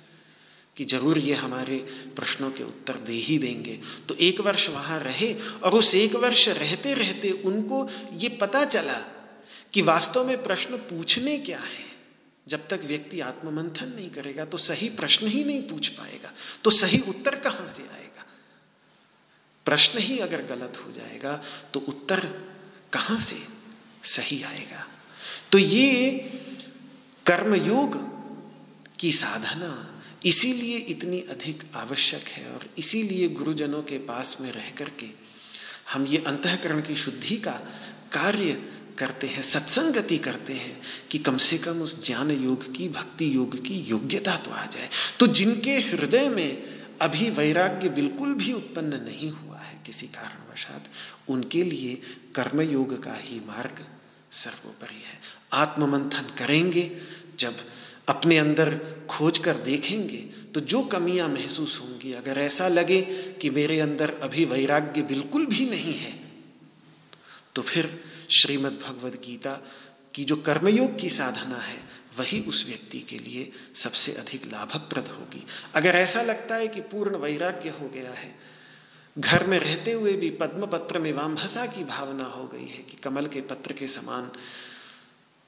कि 0.78 0.86
ज़रूर 0.86 1.18
ये 1.20 1.34
हमारे 1.36 1.78
प्रश्नों 2.16 2.50
के 2.52 2.64
उत्तर 2.64 2.96
दे 3.08 3.14
ही 3.14 3.38
देंगे। 3.38 3.80
तो 4.08 4.16
एक 4.18 4.40
वर्ष 4.42 4.70
वहाँ 4.70 5.00
रहे 5.00 5.34
और 5.34 5.76
उस 5.76 5.94
एक 5.96 6.16
वर्ष 6.18 6.48
रहते 6.52 6.94
रहते 6.94 7.32
उनको 7.44 7.88
ये 8.18 8.30
पता 8.42 8.64
चला 8.68 9.00
कि 9.74 9.82
वास्तव 9.82 10.28
में 10.28 10.42
प्रश्न 10.44 10.78
पूछने 10.90 11.38
क्या 11.40 11.60
है। 11.60 11.92
जब 12.48 12.68
तक 12.68 12.82
व्यक्ति 12.86 13.20
आत्ममंथन 13.22 13.90
नहीं 13.90 14.10
करेगा 14.12 14.46
तो 14.46 14.58
सही 14.60 14.90
प्रश्न 14.92 15.28
ही 15.28 15.44
नहीं 15.44 15.62
पूछ 15.64 15.88
पाएगा। 15.90 16.32
तो 16.64 16.70
सही 16.72 17.00
उत्तर 17.10 17.36
कहाँ 17.38 17.68
से 17.68 17.84
आएगा? 17.84 18.13
प्रश्न 19.66 20.00
ही 20.00 20.18
अगर 20.20 20.44
गलत 20.44 20.84
हो 20.86 20.92
जाएगा 20.92 21.44
तो 21.74 21.80
उत्तर 21.80 22.20
कहाँ 22.94 23.18
से 23.18 23.40
सही 24.04 24.44
आएगा? 24.44 24.88
तो 25.52 25.58
ये 25.58 26.12
कर्मयोग 27.26 27.98
की 29.00 29.12
साधना 29.12 30.02
इसीलिए 30.26 30.78
इतनी 30.78 31.20
अधिक 31.20 31.64
आवश्यक 31.76 32.28
है 32.28 32.52
और 32.52 32.66
इसीलिए 32.78 33.30
गुरुजनों 33.30 33.84
के 33.84 33.98
पास 33.98 34.38
में 34.42 34.52
रह 34.52 34.70
करके 34.70 35.06
हम 35.94 36.06
ये 36.06 36.18
अंतकरण 36.28 36.82
की 36.82 36.96
शुद्धि 36.96 37.38
का 37.38 37.52
कार्य 38.12 38.64
करते 38.98 39.28
हैं, 39.28 39.42
सत्संगति 39.42 40.18
करते 40.18 40.54
हैं 40.54 40.82
कि 41.12 41.18
कम 41.18 41.38
से 41.38 41.58
कम 41.58 41.82
उस 41.82 42.06
ज्ञान 42.08 42.32
योग 42.32 42.76
की 42.76 42.90
भक्ति 42.90 43.36
योग 43.36 43.66
की 43.66 43.76
योग्यता 43.76 44.36
तो 44.38 44.52
आ 44.52 44.66
जाए। 44.66 44.90
तो 45.20 45.28
जिनके 45.28 45.80
हृदय 45.80 46.30
में 46.30 46.64
अभी 47.02 47.30
वैराग्य 47.30 47.90
बिल्कुल 47.90 48.34
भी 48.34 48.54
उत्पन्न 48.54 48.94
नहीं 48.94 49.30
हुआ 49.32 49.53
किसी 49.86 50.08
कारणवशात 50.10 50.90
उनके 51.30 51.64
लिए 51.64 51.96
कर्मयोग 52.36 53.02
का 53.04 53.16
ही 53.16 53.40
मार्ग 53.48 53.86
सर्वोपरि 54.34 54.96
है। 54.98 55.20
आत्ममंथन 55.54 56.34
करेंगे, 56.38 56.90
जब 57.40 57.56
अपने 58.10 58.38
अंदर 58.38 58.78
खोज 59.10 59.38
कर 59.38 59.58
देखेंगे 59.64 60.18
तो 60.54 60.60
जो 60.62 60.82
कमियाँ 60.86 61.28
महसूस 61.30 61.80
होंगी, 61.82 62.12
अगर 62.14 62.38
ऐसा 62.40 62.68
लगे 62.68 63.02
कि 63.42 63.50
मेरे 63.50 63.80
अंदर 63.80 64.14
अभी 64.24 64.46
वैराग्य 64.46 65.02
बिल्कुल 65.04 65.46
भी 65.46 65.70
नहीं 65.70 65.94
है 65.96 66.14
तो 67.56 67.62
फिर 67.62 67.90
श्रीमद् 68.32 68.82
भगवद 68.82 69.20
गीता 69.26 69.54
की 70.16 70.24
जो 70.24 70.36
कर्मयोग 70.38 71.00
की 71.00 71.10
साधना 71.10 71.58
है, 71.58 71.78
वही 72.18 72.40
उस 72.42 72.66
व्यक्ति 72.68 73.00
के 73.00 73.18
लिए 73.18 73.52
सबसे 73.76 74.12
अधिक 74.14 74.46
लाभप्रद 74.46 75.08
होगी। 75.10 75.46
अगर 75.76 75.96
ऐसा 75.96 76.22
लगता 76.22 76.56
है 76.56 76.68
कि 76.68 76.82
पूर्ण 76.84 77.18
वैराग्य 77.18 77.70
हो 77.72 77.88
गया 77.90 78.12
है 78.14 78.36
घर 79.20 79.48
में 79.48 79.60
रहते 79.60 79.92
हुए 79.92 80.14
भी 80.14 80.30
पद्म 80.30 80.66
पत्र 80.66 81.00
में 81.00 81.14
वामभसा 81.14 81.66
की 81.66 81.84
भावना 81.84 82.24
हो 82.24 82.48
गई 82.48 82.68
है 82.68 82.78
कि 82.78 82.98
कमल 82.98 83.28
के 83.28 83.42
पत्र 83.42 83.74
के 83.74 83.88
समान 83.88 84.32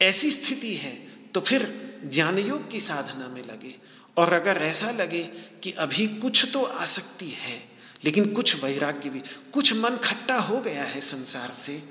ऐसी 0.01 0.31
स्थिति 0.31 0.75
है 0.75 0.95
तो 1.33 1.41
फिर 1.41 1.85
ज्ञान 2.05 2.37
योग 2.37 2.69
की 2.71 2.79
साधना 2.79 3.27
में 3.27 3.41
लगे। 3.41 3.75
और 4.17 4.33
अगर 4.33 4.57
ऐसा 4.57 4.91
लगे 4.91 5.23
कि 5.63 5.71
अभी 5.71 6.07
कुछ 6.07 6.45
तो 6.53 6.63
आसक्ति 6.63 7.29
है, 7.29 7.63
लेकिन 8.03 8.33
कुछ 8.33 8.63
वैराग्य 8.63 9.09
भी, 9.09 9.21
कुछ 9.53 9.73
मन 9.73 9.97
खट्टा 9.97 10.37
हो 10.37 10.61
गया 10.61 10.83
है 10.83 11.01
संसार 11.01 11.51
से 11.51 11.83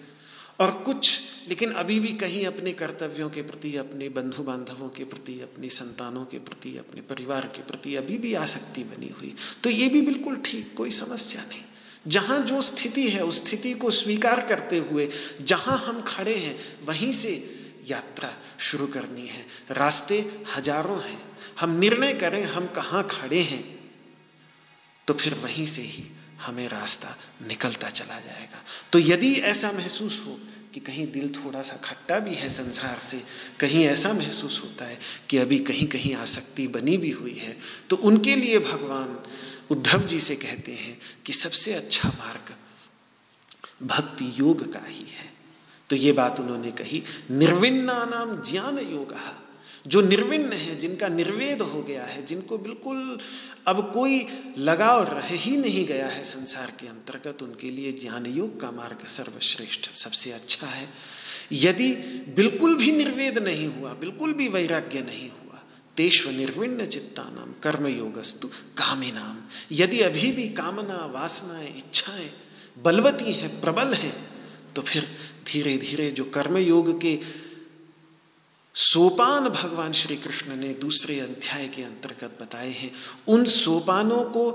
और 0.59 0.71
कुछ, 0.81 1.21
लेकिन 1.49 1.73
अभी 1.73 1.99
भी 2.01 2.12
कहीं 2.12 2.45
अपने 2.47 2.73
कर्तव्यों 2.73 3.29
के 3.31 3.43
प्रति, 3.43 3.75
अपने 3.77 4.09
बंधु 4.09 4.43
बांधवों 4.43 4.88
के 4.88 5.05
प्रति, 5.05 5.33
अपनी 5.40 5.69
संतानों 5.71 6.25
के 6.25 6.38
प्रति, 6.38 6.77
अपने 6.79 7.01
परिवार 7.03 7.47
के 7.47 7.62
प्रति 7.62 7.95
अभी 7.97 8.19
भी 8.19 8.35
आसक्ति 8.35 8.85
बनी 8.85 9.09
हुई। 9.19 9.35
तो 9.64 9.71
ये 9.71 9.88
भी 9.88 10.03
बिल्कुल 10.03 10.37
ठीक, 10.45 10.73
कोई 10.77 10.90
समस्या 10.93 11.43
नहीं। 11.43 11.62
जहाँ 12.07 12.40
जो 12.40 12.61
स्थिति 12.61 13.09
है, 13.09 13.25
उस 13.25 13.45
स्थिति 13.47 13.73
को 13.75 13.90
स्वीकार 13.93 14.47
करते 14.47 14.79
हुए 14.90 15.09
जहाँ 15.43 15.79
हम 15.79 16.01
खड़े 16.03 16.35
हैं, 16.35 16.57
वहीं 16.85 17.12
से 17.12 17.33
यात्रा 17.88 18.31
शुरू 18.61 18.87
करनी 18.87 19.27
है। 19.27 19.45
रास्ते 19.71 20.19
हज़ारों 20.57 21.01
हैं। 21.03 21.21
हम 21.61 21.79
निर्णय 21.79 22.12
करें 22.14 22.43
हम 22.45 22.67
कहाँ 22.67 23.07
खड़े 23.11 23.40
हैं 23.43 23.62
तो 25.09 25.14
फिर 25.14 25.35
वहीं 25.35 25.67
से 25.67 25.83
ही 25.83 26.05
हमें 26.45 26.67
रास्ता 26.69 27.17
निकलता 27.49 27.91
चला 27.91 28.19
जाएगा। 28.21 28.63
तो 28.93 28.99
यदि 28.99 29.33
ऐसा 29.45 29.73
महसूस 29.73 30.23
हो 30.27 30.39
कि 30.75 30.81
कहीं 30.81 31.07
दिल 31.13 31.29
थोड़ा 31.35 31.63
सा 31.63 31.77
खट्टा 31.77 32.19
भी 32.19 32.35
है 32.35 32.49
संसार 32.49 32.99
से, 32.99 33.23
कहीं 33.61 33.85
ऐसा 33.87 34.13
महसूस 34.13 34.61
होता 34.65 34.85
है 34.85 34.99
कि 35.31 35.39
अभी 35.39 35.59
कहीं 35.61 35.87
कहीं 35.87 36.15
आसक्ति 36.17 36.67
बनी 36.69 36.97
भी 36.97 37.11
हुई 37.11 37.35
है 37.35 37.57
तो 37.91 37.97
उनके 37.97 38.37
लिए 38.37 38.59
भगवान 38.61 39.19
उद्धव 39.71 40.03
जी 40.05 40.21
से 40.21 40.37
कहते 40.37 40.73
हैं 40.73 40.99
कि 41.27 41.33
सबसे 41.33 41.73
अच्छा 41.73 42.09
मार्ग 42.09 42.55
भक्ति 43.83 44.33
योग 44.37 44.73
का 44.73 44.81
ही 44.87 45.05
है। 45.11 45.33
तो 45.91 45.97
ये 45.97 46.13
बात 46.13 46.41
उन्होंने 46.41 46.71
कही, 46.73 47.03
निर्विन्ना 47.31 48.05
नाम 48.05 48.37
ज्ञान 48.43 48.79
योग। 48.81 49.15
जो 49.87 50.01
निर्विन्न 50.01 50.53
है, 50.53 50.75
जिनका 50.77 51.09
निर्वेद 51.09 51.62
हो 51.62 51.83
गया 51.83 52.05
है, 52.05 52.25
जिनको 52.27 52.59
बिल्कुल 52.59 53.18
अब 53.66 53.90
कोई 53.94 54.27
लगाव 54.59 55.03
रह 55.12 55.29
ही 55.29 55.57
नहीं 55.57 55.87
गया 55.87 56.07
है 56.09 56.25
संसार 56.25 56.73
के 56.81 56.87
अंतर्गत, 56.87 57.42
उनके 57.42 57.70
लिए 57.70 57.92
ज्ञान 57.92 58.27
योग 58.27 58.61
का 58.61 58.70
मार्ग 58.70 59.07
सर्वश्रेष्ठ, 59.07 59.92
सबसे 59.92 60.33
अच्छा 60.33 60.66
है। 60.66 60.88
यदि 61.53 61.92
बिल्कुल 62.37 62.75
भी 62.75 62.92
निर्वेद 62.92 63.38
नहीं 63.38 63.66
हुआ, 63.66 63.92
बिल्कुल 63.94 64.33
भी 64.33 64.49
वैराग्य 64.49 65.01
नहीं 65.01 65.29
हुआ, 65.31 65.62
तेष्व 65.97 66.31
निर्विण्य 66.31 66.87
चित्ता 66.87 67.23
नाम 67.23 67.53
कर्मयोगस्तु 67.62 68.49
कामे 68.49 69.11
नाम 69.12 69.37
यदि 69.73 70.01
अभी 70.01 70.31
भी 70.33 70.49
कामना, 70.49 70.97
वासनाएँ, 71.14 71.77
इच्छाएँ 71.79 72.31
बलवती 72.79 73.33
हैं, 73.33 73.61
प्रबल 73.61 73.92
हैं 73.94 74.16
तो 74.77 74.83
फिर 74.83 75.03
धीरे 75.47 75.77
धीरे 75.79 76.11
जो 76.11 76.25
कर्मयोग 76.25 77.01
के 77.01 77.18
सोपान 78.75 79.49
भगवान 79.49 79.93
श्री 79.93 80.17
कृष्ण 80.17 80.57
ने 80.57 80.73
दूसरे 80.75 81.19
अध्याय 81.21 81.69
के 81.69 81.83
अंतर्गत 81.83 82.39
बताए 82.41 82.71
हैं। 82.71 82.91
उन 83.29 83.45
सोपानों 83.45 84.23
को 84.25 84.51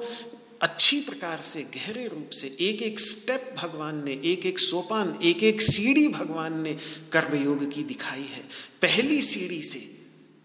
अच्छी 0.61 0.99
प्रकार 1.01 1.41
से, 1.41 1.61
गहरे 1.75 2.07
रूप 2.07 2.29
से 2.29 2.47
एक 2.61 2.81
एक 2.81 2.99
स्टेप 2.99 3.55
भगवान 3.57 4.03
ने 4.05 4.19
एक 4.25 4.45
एक 4.45 4.59
सोपान 4.59 5.17
एक 5.23 5.43
एक 5.43 5.61
सीढ़ी 5.61 6.07
भगवान 6.07 6.59
ने 6.61 6.73
कर्मयोग 7.11 7.71
की 7.71 7.83
दिखाई 7.83 8.27
है। 8.33 8.43
पहली 8.81 9.21
सीढ़ी 9.21 9.61
से, 9.61 9.79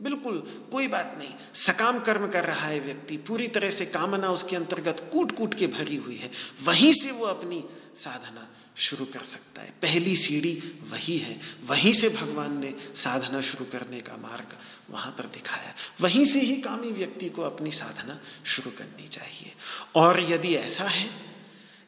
बिल्कुल 0.03 0.39
कोई 0.73 0.89
बात 0.89 1.15
नहीं, 1.19 1.35
सकाम 1.55 1.99
कर्म 1.99 2.27
कर 2.29 2.45
रहा 2.45 2.67
है 2.67 2.81
व्यक्ति, 2.81 3.17
पूरी 3.17 3.49
तरह 3.49 3.71
से 3.71 3.87
कामना 3.87 4.31
उसके 4.31 4.57
अंतर्गत 4.57 5.09
कूट 5.13 5.33
कूट 5.33 5.55
के 5.55 5.67
भरी 5.67 5.97
हुई 5.97 6.17
है। 6.17 6.31
वहीं 6.65 6.93
से 6.93 7.11
वो 7.11 7.27
अपनी 7.27 7.65
साधना 7.97 8.49
शुरू 8.77 9.05
कर 9.05 9.25
सकता 9.25 9.63
है। 9.63 9.71
पहली 9.83 10.17
सीढ़ी 10.17 10.81
वही 10.91 11.19
है। 11.19 11.41
वहीं 11.67 11.93
से 11.93 12.09
भगवान 12.09 12.59
ने 12.59 12.75
साधना 12.95 13.41
शुरू 13.41 13.65
करने 13.65 14.01
का 14.01 14.17
मार्ग 14.17 14.57
वहाँ 14.91 15.13
पर 15.13 15.25
दिखाया। 15.25 15.75
वहीं 16.01 16.27
से 16.27 16.41
ही 16.41 16.57
कामी 16.57 16.91
व्यक्ति 16.91 17.29
को 17.29 17.43
अपनी 17.43 17.71
साधना 17.71 18.21
शुरू 18.45 18.71
करनी 18.71 19.09
चाहिए। 19.09 19.53
और 19.95 20.33
यदि 20.33 20.55
ऐसा 20.55 20.85
है 20.85 21.35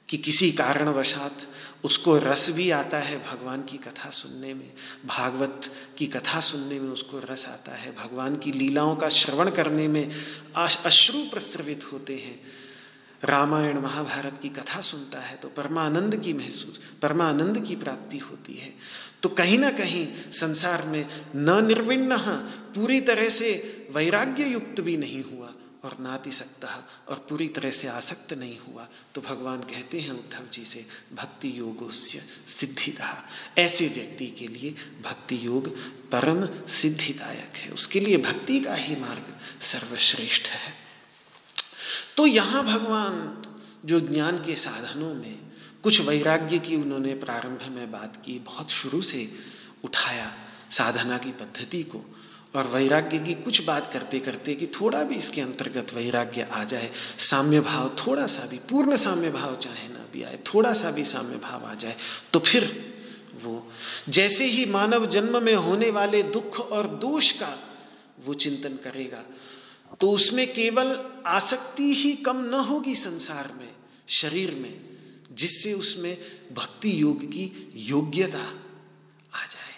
कि 0.09 0.17
किसी 0.17 0.53
कारणवशात 0.53 1.47
उसको 1.85 2.19
रस 2.19 2.51
भी 2.51 2.71
आता 2.71 2.99
है 2.99 3.31
भगवान 3.31 3.63
की 3.63 3.77
कथा 3.77 4.11
सुनने 4.11 4.55
में, 4.55 4.73
भागवत 5.07 5.75
की 5.99 6.07
कथा 6.07 6.41
सुनने 6.41 6.81
में 6.81 6.91
उसको 6.91 7.19
रस 7.19 7.47
आता 7.47 7.75
है, 7.75 7.97
भगवान 7.97 8.37
की 8.37 8.53
लीलाओं 8.53 8.97
का 8.97 9.09
श्रवण 9.09 9.51
करने 9.51 9.89
में 9.89 10.11
अश्रु 10.57 11.19
प्रस्रवित 11.19 11.93
होते 11.93 12.15
हैं 12.15 12.66
रामायण 13.25 13.79
महाभारत 13.81 14.39
की 14.43 14.49
कथा 14.49 14.81
सुनता 14.81 15.21
है 15.21 15.37
तो 15.37 15.49
परमानंद 15.49 16.17
की 16.17 16.33
महसूस, 16.33 16.81
परमानंद 17.03 17.67
की 17.67 17.77
प्राप्ति 17.77 18.19
होती 18.19 18.55
है। 18.55 18.73
तो 19.23 19.29
कहीं 19.29 19.59
ना 19.59 19.71
कहीं 19.71 20.07
संसार 20.33 20.87
में 20.87 21.07
न 21.37 21.67
निर्विण्ण 21.67 22.17
पूरी 22.75 23.01
तरह 23.01 23.29
से 23.29 23.89
वैराग्य 23.91 24.45
युक्त 24.45 24.81
भी 24.81 24.97
नहीं 24.97 25.23
हुआ 25.25 25.53
और 25.85 25.97
नाति 26.01 26.31
सकता 26.31 26.89
और 27.09 27.27
पूरी 27.29 27.49
तरह 27.49 27.71
से 27.71 27.89
आसक्त 27.89 28.33
नहीं 28.33 28.59
हुआ। 28.59 28.89
तो 29.15 29.21
भगवान 29.21 29.61
कहते 29.61 30.01
हैं, 30.01 30.11
उद्धव 30.11 30.49
जी 30.53 30.65
से, 30.65 30.87
भक्ति 31.15 31.59
योगोस्य 31.59 32.23
सिद्धिदा 32.47 33.29
ऐसे 33.59 33.89
व्यक्ति 33.89 34.27
के 34.27 34.49
लिए 34.49 34.75
भक्ति 35.03 35.47
योग 35.47 35.69
परम 36.11 36.67
सिद्धिदायक 36.67 37.57
है। 37.57 37.71
उसके 37.71 38.01
लिए 38.01 38.17
भक्ति 38.17 38.61
का 38.61 38.75
ही 38.75 38.97
मार्ग 38.97 39.35
सर्वश्रेष्ठ 39.63 40.49
है। 40.49 40.86
तो 42.17 42.27
यहाँ 42.27 42.65
भगवान 42.65 43.43
जो 43.85 44.01
ज्ञान 44.01 44.39
के 44.39 44.55
साधनों 44.55 45.15
में 45.15 45.39
कुछ 45.83 46.01
वैराग्य 46.01 46.59
की 46.59 46.77
उन्होंने 46.77 47.15
प्रारंभ 47.15 47.69
में 47.77 47.91
बात 47.93 48.17
की, 48.17 48.39
बहुत 48.39 48.71
शुरू 48.71 49.03
से 49.03 49.29
उठाया 49.85 50.33
साधना 50.71 51.19
की 51.19 51.31
पद्धति 51.31 51.83
को 51.83 52.01
और 52.55 52.67
वैराग्य 52.67 53.19
की 53.19 53.35
कुछ 53.35 53.65
बात 53.65 53.93
करते 53.93 54.21
करते 54.21 54.55
कि 54.55 54.67
थोड़ा 54.67 55.03
भी 55.05 55.15
इसके 55.15 55.41
अंतर्गत 55.41 55.93
वैराग्य 55.95 56.49
आ 56.53 56.65
जाए, 56.65 56.91
साम्य 57.19 57.61
भाव 57.61 57.89
थोड़ा 57.99 58.27
सा 58.27 58.47
भी, 58.47 58.59
पूर्ण 58.59 58.97
साम्य 58.97 59.31
भाव 59.31 59.57
चाहे 59.57 59.89
ना 59.89 60.05
भी 60.13 60.23
आए, 60.23 60.39
थोड़ा 60.55 60.73
सा 60.73 60.91
भी 60.91 61.05
साम्य 61.05 61.37
भाव 61.37 61.67
आ 61.67 61.75
जाए 61.75 61.97
तो 62.33 62.39
फिर 62.39 62.95
वो 63.45 63.69
जैसे 64.09 64.45
ही 64.45 64.65
मानव 64.67 65.07
जन्म 65.07 65.43
में 65.43 65.55
होने 65.55 65.91
वाले 65.91 66.23
दुख 66.23 66.61
और 66.61 66.87
दोष 66.87 67.33
का 67.33 67.59
वो 68.25 68.35
चिंतन 68.35 68.77
करेगा 68.85 69.23
तो 70.01 70.11
उसमें 70.11 70.55
केवल 70.55 71.13
आसक्ति 71.27 71.95
ही 71.95 72.13
कम 72.13 72.37
न 72.37 72.55
होगी 72.55 72.95
संसार 72.95 73.53
में, 73.53 73.75
शरीर 74.09 74.55
में, 74.55 74.81
जिससे 75.33 75.73
उसमें 75.73 76.19
भक्ति 76.53 77.03
योग 77.03 77.25
की 77.25 77.73
योग्यता 77.75 78.55
आ 79.35 79.47
जाए। 79.47 79.75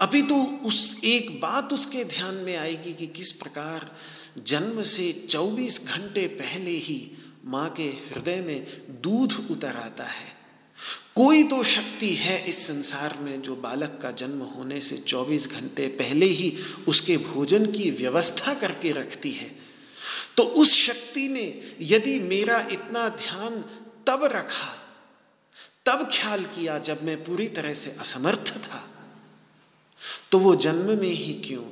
अभी 0.00 0.22
तो 0.22 0.42
उस 0.42 1.00
एक 1.04 1.40
बात 1.40 1.72
उसके 1.72 2.04
ध्यान 2.04 2.34
में 2.34 2.56
आएगी 2.56 2.92
कि 2.94 3.06
किस 3.06 3.32
प्रकार 3.32 3.96
जन्म 4.38 4.82
से 4.82 5.26
24 5.30 5.86
घंटे 5.86 6.26
पहले 6.26 6.70
ही 6.70 7.12
माँ 7.44 7.70
के 7.70 7.82
हृदय 7.82 8.40
में 8.40 8.66
दूध 8.90 9.48
उतर 9.50 9.76
आता 9.76 10.04
है। 10.04 10.35
कोई 11.16 11.42
तो 11.42 11.62
शक्ति 11.62 12.14
है 12.14 12.48
इस 12.48 12.66
संसार 12.66 13.16
में 13.18 13.42
जो 13.42 13.56
बालक 13.56 13.98
का 14.02 14.10
जन्म 14.10 14.40
होने 14.42 14.80
से 14.80 14.96
24 14.96 15.46
घंटे 15.50 15.86
पहले 15.88 16.26
ही 16.26 16.56
उसके 16.88 17.16
भोजन 17.16 17.66
की 17.66 17.90
व्यवस्था 17.90 18.54
करके 18.54 18.92
रखती 18.92 19.30
है। 19.32 19.50
तो 20.36 20.42
उस 20.42 20.72
शक्ति 20.72 21.28
ने 21.28 21.62
यदि 21.80 22.18
मेरा 22.20 22.58
इतना 22.72 23.08
ध्यान 23.08 23.64
तब 24.06 24.24
रखा, 24.24 24.74
तब 25.86 26.08
ख्याल 26.12 26.44
किया 26.44 26.78
जब 26.78 27.02
मैं 27.02 27.24
पूरी 27.24 27.48
तरह 27.48 27.74
से 27.74 27.96
असमर्थ 28.00 28.56
था। 28.58 28.88
तो 30.30 30.38
वो 30.38 30.54
जन्म 30.56 30.98
में 31.00 31.08
ही 31.08 31.32
क्यों 31.32 31.64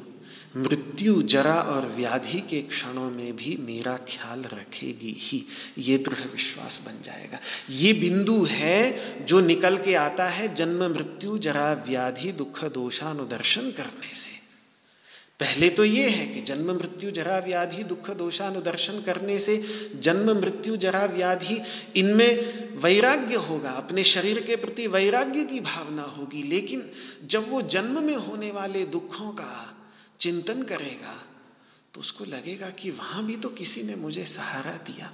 मृत्यु 0.56 1.22
जरा 1.22 1.54
और 1.54 1.86
व्याधि 1.86 2.40
के 2.40 2.62
क्षणों 2.62 3.10
में 3.10 3.36
भी 3.36 3.56
मेरा 3.60 3.96
ख्याल 3.96 4.42
रखेगी 4.42 5.16
ही। 5.18 5.46
ये 5.78 5.98
दृढ़ 5.98 6.32
विश्वास 6.32 6.82
बन 6.86 7.02
जाएगा। 7.04 7.38
ये 7.70 7.92
बिंदु 7.92 8.44
है 8.44 9.24
जो 9.24 9.40
निकल 9.40 9.78
के 9.78 9.94
आता 9.94 10.26
है 10.26 10.54
जन्म, 10.54 10.84
मृत्यु, 10.84 11.38
जरा, 11.38 11.72
व्याधि, 11.72 12.32
दुख, 12.32 12.64
दोषानुदर्शन 12.64 13.62
करने 13.62 14.14
से। 14.14 14.44
पहले 15.40 15.68
तो 15.68 15.84
ये 15.84 16.08
है 16.08 16.26
कि 16.26 16.40
जन्म, 16.40 16.72
मृत्यु, 16.72 17.10
जरा, 17.10 17.38
व्याधि, 17.38 17.82
दुख, 17.82 18.10
दोषानुदर्शन 18.10 19.00
करने 19.00 19.38
से 19.38 19.64
जन्म, 20.00 20.40
मृत्यु, 20.40 20.76
जरा, 20.76 21.04
व्याधि, 21.04 21.60
इनमें 21.96 22.36
वैराग्य 22.78 23.34
होगा। 23.34 23.70
अपने 23.70 24.04
शरीर 24.04 24.40
के 24.40 24.56
प्रति 24.56 24.86
वैराग्य 24.86 25.44
की 25.44 25.60
भावना 25.60 26.02
होगी, 26.02 26.42
लेकिन 26.42 26.90
जब 27.24 27.50
वो 27.50 27.62
जन्म 27.62 28.02
में 28.02 28.16
होने 28.16 28.50
वाले 28.50 28.84
दुखों 28.84 29.30
का 29.30 29.73
चिंतन 30.20 30.62
करेगा 30.62 31.14
तो 31.94 32.00
उसको 32.00 32.24
लगेगा 32.24 32.70
कि 32.70 32.90
वहाँ 32.90 33.24
भी 33.24 33.36
तो 33.36 33.48
किसी 33.48 33.82
ने 33.82 33.94
मुझे 33.96 34.24
सहारा 34.26 34.72
दिया। 34.86 35.12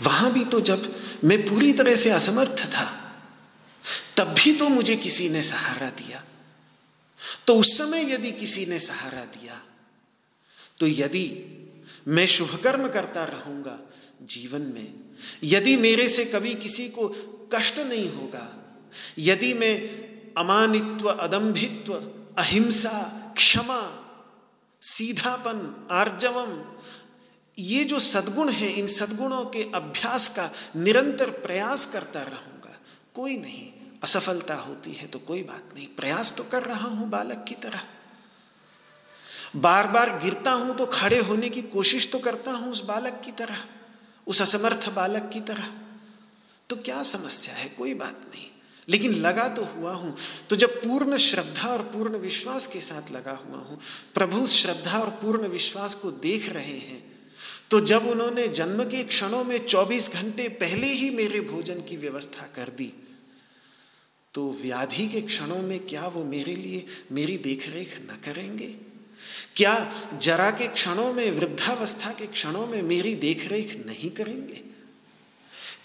वहाँ 0.00 0.32
भी 0.32 0.44
तो 0.44 0.60
जब 0.60 0.94
मैं 1.24 1.38
पूरी 1.46 1.72
तरह 1.72 1.96
से 1.96 2.10
असमर्थ 2.10 2.64
था, 2.66 2.84
तब 4.16 4.34
भी 4.34 4.52
तो 4.52 4.68
मुझे 4.68 4.96
किसी 4.96 5.28
ने 5.28 5.42
सहारा 5.42 5.90
दिया। 5.92 6.24
तो 7.46 7.54
उस 7.54 7.76
समय 7.78 8.12
यदि 8.12 8.32
किसी 8.32 8.66
ने 8.66 8.78
सहारा 8.80 9.24
दिया 9.32 9.60
तो 10.78 10.86
यदि 10.86 11.26
मैं 12.08 12.26
शुभ 12.26 12.54
कर्म 12.62 12.88
करता 12.88 13.24
रहूँगा 13.24 13.78
जीवन 14.24 14.62
में, 14.64 14.94
यदि 15.44 15.76
मेरे 15.76 16.08
से 16.08 16.24
कभी 16.24 16.54
किसी 16.54 16.88
को 16.88 17.08
कष्ट 17.52 17.78
नहीं 17.78 18.08
होगा, 18.12 18.46
यदि 19.18 19.52
मैं 19.54 20.09
अमानित्व 20.40 21.08
अदंभित्व 21.08 21.94
अहिंसा, 22.38 22.98
क्षमा, 23.36 23.80
सीधापन, 24.82 25.88
आर्जवम, 25.90 26.62
ये 27.58 27.84
जो 27.84 27.98
सद्गुण 27.98 28.48
है, 28.48 28.68
इन 28.70 28.86
सद्गुणों 28.86 29.44
के 29.44 29.62
अभ्यास 29.74 30.28
का 30.28 30.50
निरंतर 30.76 31.30
प्रयास 31.30 31.84
करता 31.86 32.20
रहूँगा। 32.20 32.76
कोई 33.14 33.36
नहीं, 33.36 33.70
असफलता 34.02 34.54
होती 34.54 34.92
है 34.92 35.06
तो 35.06 35.18
कोई 35.18 35.42
बात 35.42 35.74
नहीं। 35.74 35.86
प्रयास 35.86 36.32
तो 36.32 36.44
कर 36.44 36.62
रहा 36.62 36.88
हूँ 36.88 37.08
बालक 37.10 37.44
की 37.48 37.54
तरह। 37.54 37.82
बार 39.56 39.86
बार 39.86 40.18
गिरता 40.18 40.52
हूँ 40.52 40.76
तो 40.76 40.86
खड़े 40.86 41.18
होने 41.18 41.48
की 41.48 41.62
कोशिश 41.62 42.10
तो 42.12 42.18
करता 42.18 42.50
हूँ 42.50 42.70
उस 42.72 42.84
बालक 42.84 43.20
की 43.24 43.32
तरह, 43.32 43.56
उस 44.26 44.42
असमर्थ 44.42 44.88
बालक 44.92 45.30
की 45.32 45.40
तरह। 45.40 45.68
तो 46.70 46.76
क्या 46.76 47.02
समस्या 47.02 47.54
है? 47.54 47.68
कोई 47.68 47.94
बात 47.94 48.20
नहीं। 48.30 48.49
लेकिन 48.90 49.14
लगा 49.16 49.46
तो 49.48 49.64
हुआ 49.66 49.92
हूँ। 49.94 50.14
तो 50.50 50.56
जब 50.56 50.80
पूर्ण 50.82 51.16
श्रद्धा 51.18 51.68
और 51.68 51.82
पूर्ण 51.92 52.18
विश्वास 52.18 52.66
के 52.66 52.80
साथ 52.80 53.12
लगा 53.12 53.32
हुआ 53.44 53.58
हूँ, 53.58 53.78
प्रभु 54.14 54.46
श्रद्धा 54.46 54.98
और 54.98 55.10
पूर्ण 55.22 55.48
विश्वास 55.48 55.94
को 55.94 56.10
देख 56.10 56.48
रहे 56.48 56.78
हैं 56.78 57.02
तो 57.70 57.80
जब 57.80 58.06
उन्होंने 58.06 58.48
जन्म 58.48 58.82
के 58.84 59.02
क्षणों 59.04 59.44
में 59.44 59.58
24 59.66 60.12
घंटे 60.12 60.48
पहले 60.48 60.86
ही 60.86 61.10
मेरे 61.10 61.40
भोजन 61.40 61.80
की 61.80 61.96
व्यवस्था 61.96 62.46
कर 62.56 62.68
दी 62.68 62.92
तो 64.34 64.50
व्याधि 64.62 65.06
के 65.08 65.20
क्षणों 65.20 65.62
में 65.62 65.78
क्या 65.86 66.06
वो 66.06 66.24
मेरे 66.24 66.54
लिए 66.54 66.84
मेरी 67.12 67.36
देखरेख 67.38 67.96
न 68.02 68.18
करेंगे? 68.24 68.74
क्या 69.56 69.74
जरा 70.22 70.50
के 70.50 70.66
क्षणों 70.66 71.12
में, 71.12 71.30
वृद्धावस्था 71.30 72.10
के 72.12 72.26
क्षणों 72.26 72.66
में 72.66 72.82
मेरी 72.82 73.14
देखरेख 73.14 73.76
नहीं 73.86 74.10
करेंगे? 74.10 74.62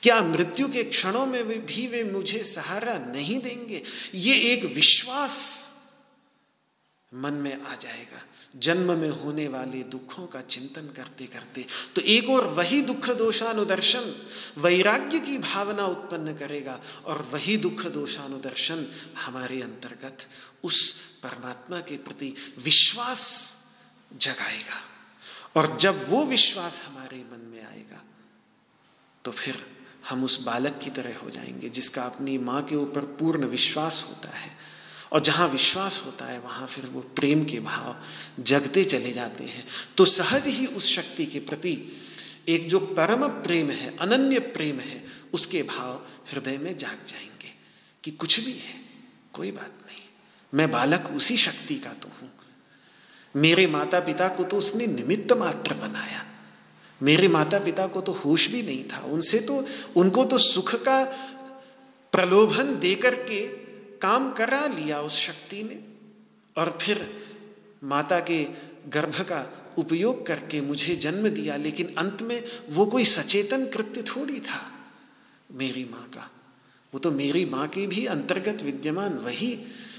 क्या 0.06 0.22
मृत्यु 0.22 0.68
के 0.68 0.84
क्षणों 0.84 1.26
में 1.26 1.65
भी 1.65 1.88
वे 1.88 2.04
मुझे 2.04 2.44
सहारा 2.44 2.98
नहीं 2.98 3.39
देंगे? 3.41 3.82
ये 4.15 4.36
एक 4.54 4.65
विश्वास 4.65 5.65
मन 7.13 7.34
में 7.34 7.62
आ 7.62 7.76
जाएगा। 7.76 8.22
जन्म 8.56 8.91
में 8.98 9.10
होने 9.10 9.48
वाले 9.48 9.84
दुखों 9.84 10.28
का 10.28 10.41
चिंतन 10.41 10.82
करते 10.82 11.26
करते। 11.26 11.65
तो 11.96 12.02
एक 12.02 12.30
और 12.30 12.48
वही 12.48 12.82
दुख 12.82 13.10
दोषानुदर्शन 13.10 14.15
वैराग्य 14.58 15.20
की 15.20 15.38
भावना 15.38 15.86
उत्पन्न 15.86 16.38
करेगा 16.38 16.80
और 17.06 17.22
वही 17.34 17.58
दुख 17.58 17.86
दोषानुदर्शन 17.86 18.88
हमारे 19.18 19.62
अंतर्गत 19.62 20.28
उस 20.63 20.94
परमात्मा 21.24 21.80
के 21.80 21.98
प्रति 21.98 22.34
विश्वास 22.60 23.58
जगाएगा। 24.13 24.82
और 25.56 25.78
जब 25.78 26.10
वो 26.10 26.26
विश्वास 26.26 26.82
हमारे 26.86 27.18
मन 27.18 27.50
में 27.54 27.63
आएगा 27.65 28.04
तो 29.26 29.32
फिर 29.32 29.75
हम 30.10 30.24
उस 30.24 30.44
बालक 30.44 30.80
की 30.84 30.89
तरह 30.89 31.18
हो 31.18 31.30
जाएँगे, 31.30 31.70
जिसका 31.70 32.04
अपनी 32.04 32.38
माँ 32.38 32.63
के 32.63 32.76
ऊपर 32.76 33.02
पूर्ण 33.02 33.46
विश्वास 33.46 34.06
होता 34.10 34.38
है। 34.38 34.58
और 35.12 35.20
जहाँ 35.20 35.48
विश्वास 35.48 36.04
होता 36.06 36.26
है, 36.26 36.39
वहाँ 36.39 36.68
फिर 36.68 36.86
वो 36.86 37.02
प्रेम 37.02 37.46
के 37.46 37.60
भाव 37.60 38.04
जगते 38.44 38.84
चले 38.84 39.12
जाते 39.12 39.44
हैं। 39.44 39.68
तो 39.98 40.06
सहज 40.06 40.48
ही 40.48 40.65
उस 40.65 40.96
शक्ति 40.96 41.26
के 41.26 41.39
प्रति 41.39 41.98
एक 42.48 42.70
जो 42.70 42.80
परम 42.80 43.28
प्रेम 43.28 43.72
है, 43.72 43.98
अनन्य 43.98 44.39
प्रेम 44.39 44.80
है, 44.80 45.06
उसके 45.34 45.63
भाव 45.63 46.08
हृदय 46.32 46.58
में 46.58 46.78
जाग 46.78 47.00
जाएँगे 47.08 47.54
कि 48.04 48.12
कुछ 48.12 48.39
भी 48.39 48.52
है, 48.52 48.82
कोई 49.34 49.52
बात 49.52 49.74
नहीं। 49.86 50.02
मैं 50.54 50.72
बालक 50.72 51.13
उसी 51.15 51.38
शक्ति 51.38 51.76
का 51.76 51.94
तो 51.94 52.12
हूँ। 52.22 52.32
मेरे 53.36 53.68
माता 53.68 54.00
पिता 54.00 54.28
को 54.28 54.44
तो 54.44 54.58
उसने 54.58 54.88
निमित्त 54.88 55.34
मात्र 55.34 55.74
बनाया। 55.74 56.26
मेरे 57.01 57.27
माता 57.27 57.60
पिता 57.60 57.88
को 57.88 58.01
तो 58.01 58.12
होश 58.13 58.47
भी 58.49 58.62
नहीं 58.62 58.84
था। 58.84 58.99
उनसे 59.05 59.39
तो 59.39 59.65
उनको 59.95 60.23
तो 60.25 60.38
सुख 60.38 60.75
का 60.84 61.03
प्रलोभन 62.13 62.75
देकर 62.79 63.15
के 63.23 63.45
काम 63.99 64.31
करा 64.34 64.65
लिया 64.67 65.01
उस 65.01 65.19
शक्ति 65.19 65.63
ने। 65.63 65.79
और 66.55 66.77
फिर 66.81 67.10
माता 67.84 68.19
के 68.19 68.43
गर्भ 68.89 69.19
का 69.21 69.45
उपयोग 69.77 70.25
करके 70.25 70.62
मुझे 70.62 70.95
जन्म 70.95 71.27
दिया, 71.29 71.55
लेकिन 71.58 71.93
अंत 71.97 72.21
में 72.21 72.43
वो 72.69 72.86
कोई 72.86 73.05
सचेतन 73.05 73.65
कृत्य 73.65 74.01
थोड़ी 74.01 74.39
था 74.39 74.62
मेरी 75.51 75.84
माँ 75.84 76.08
का। 76.13 76.29
वो 76.93 76.99
तो 76.99 77.12
मेरी 77.12 77.43
माँ 77.45 77.67
के 77.67 77.86
भी 77.88 78.05
अंतर्गत 78.05 78.62
विद्यमान, 78.63 79.13
वही 79.15 79.51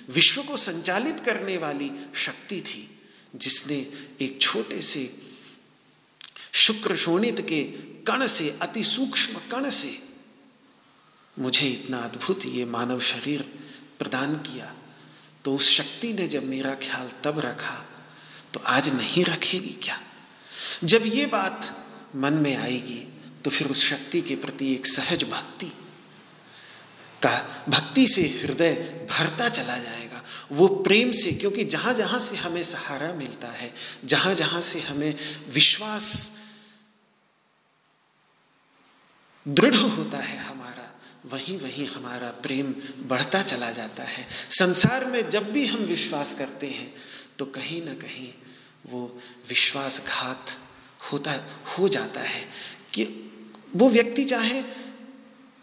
विश्व 0.08 0.42
को 0.42 0.56
संचालित 0.56 1.20
करने 1.20 1.56
वाली 1.56 1.90
शक्ति 2.14 2.60
थी, 2.60 2.88
जिसने 3.36 3.86
एक 4.20 4.40
छोटे 4.40 4.80
से 4.82 5.04
शुक्र 6.56 6.96
शोणित 6.96 7.40
के 7.48 7.62
कण 8.08 8.26
से, 8.26 8.58
अति 8.62 8.82
सूक्ष्म 8.84 9.38
कण 9.50 9.70
से 9.70 9.98
मुझे 11.36 11.66
इतना 11.68 11.98
अद्भुत 11.98 12.46
ये 12.46 12.64
मानव 12.64 13.00
शरीर 13.00 13.42
प्रदान 13.98 14.36
किया 14.36 14.72
तो 15.44 15.54
उस 15.54 15.70
शक्ति 15.70 16.12
ने 16.12 16.26
जब 16.28 16.44
मेरा 16.44 16.74
ख्याल 16.74 17.10
तब 17.24 17.40
रखा 17.40 17.74
तो 18.54 18.60
आज 18.66 18.88
नहीं 18.88 19.24
रखेगी 19.24 19.76
क्या? 19.82 20.00
जब 20.84 21.02
ये 21.06 21.26
बात 21.26 21.76
मन 22.16 22.32
में 22.32 22.56
आएगी 22.56 23.02
तो 23.44 23.50
फिर 23.50 23.68
उस 23.68 23.84
शक्ति 23.84 24.20
के 24.22 24.36
प्रति 24.36 24.72
एक 24.74 24.86
सहज 24.86 25.24
भक्ति 25.24 25.72
का, 27.22 27.64
भक्ति 27.68 28.06
से 28.06 28.22
हृदय 28.42 28.72
भरता 29.10 29.48
चला 29.48 29.76
जाएगा। 29.78 30.22
वो 30.52 30.66
प्रेम 30.68 31.12
से, 31.12 31.32
क्योंकि 31.32 31.64
जहाँ 31.64 31.94
जहाँ 31.94 32.18
से 32.20 32.36
हमें 32.36 32.62
सहारा 32.62 33.12
मिलता 33.12 33.48
है 33.48 33.72
जहाँ 34.04 34.34
जहाँ 34.34 34.60
से 34.62 34.80
हमें 34.80 35.14
विश्वास 35.50 36.30
दृढ़ 39.48 39.74
होता 39.74 40.18
है 40.18 40.38
हमारा, 40.38 40.92
वहीं 41.26 41.58
वहीं 41.58 41.86
हमारा 41.86 42.30
प्रेम 42.30 42.74
बढ़ता 43.08 43.42
चला 43.42 43.70
जाता 43.70 44.02
है। 44.02 44.26
संसार 44.50 45.04
में 45.04 45.28
जब 45.30 45.52
भी 45.52 45.66
हम 45.66 45.80
विश्वास 45.80 46.34
करते 46.38 46.66
हैं 46.66 46.94
तो 47.38 47.46
कहीं 47.46 47.84
ना 47.84 47.94
कहीं 47.94 48.32
वो 48.86 49.20
विश्वासघात 49.48 50.58
होता, 51.12 51.32
हो 51.78 51.88
जाता 51.88 52.20
है 52.20 52.48
कि 52.92 53.04
वो 53.76 53.88
व्यक्ति 53.88 54.24
चाहे 54.24 54.62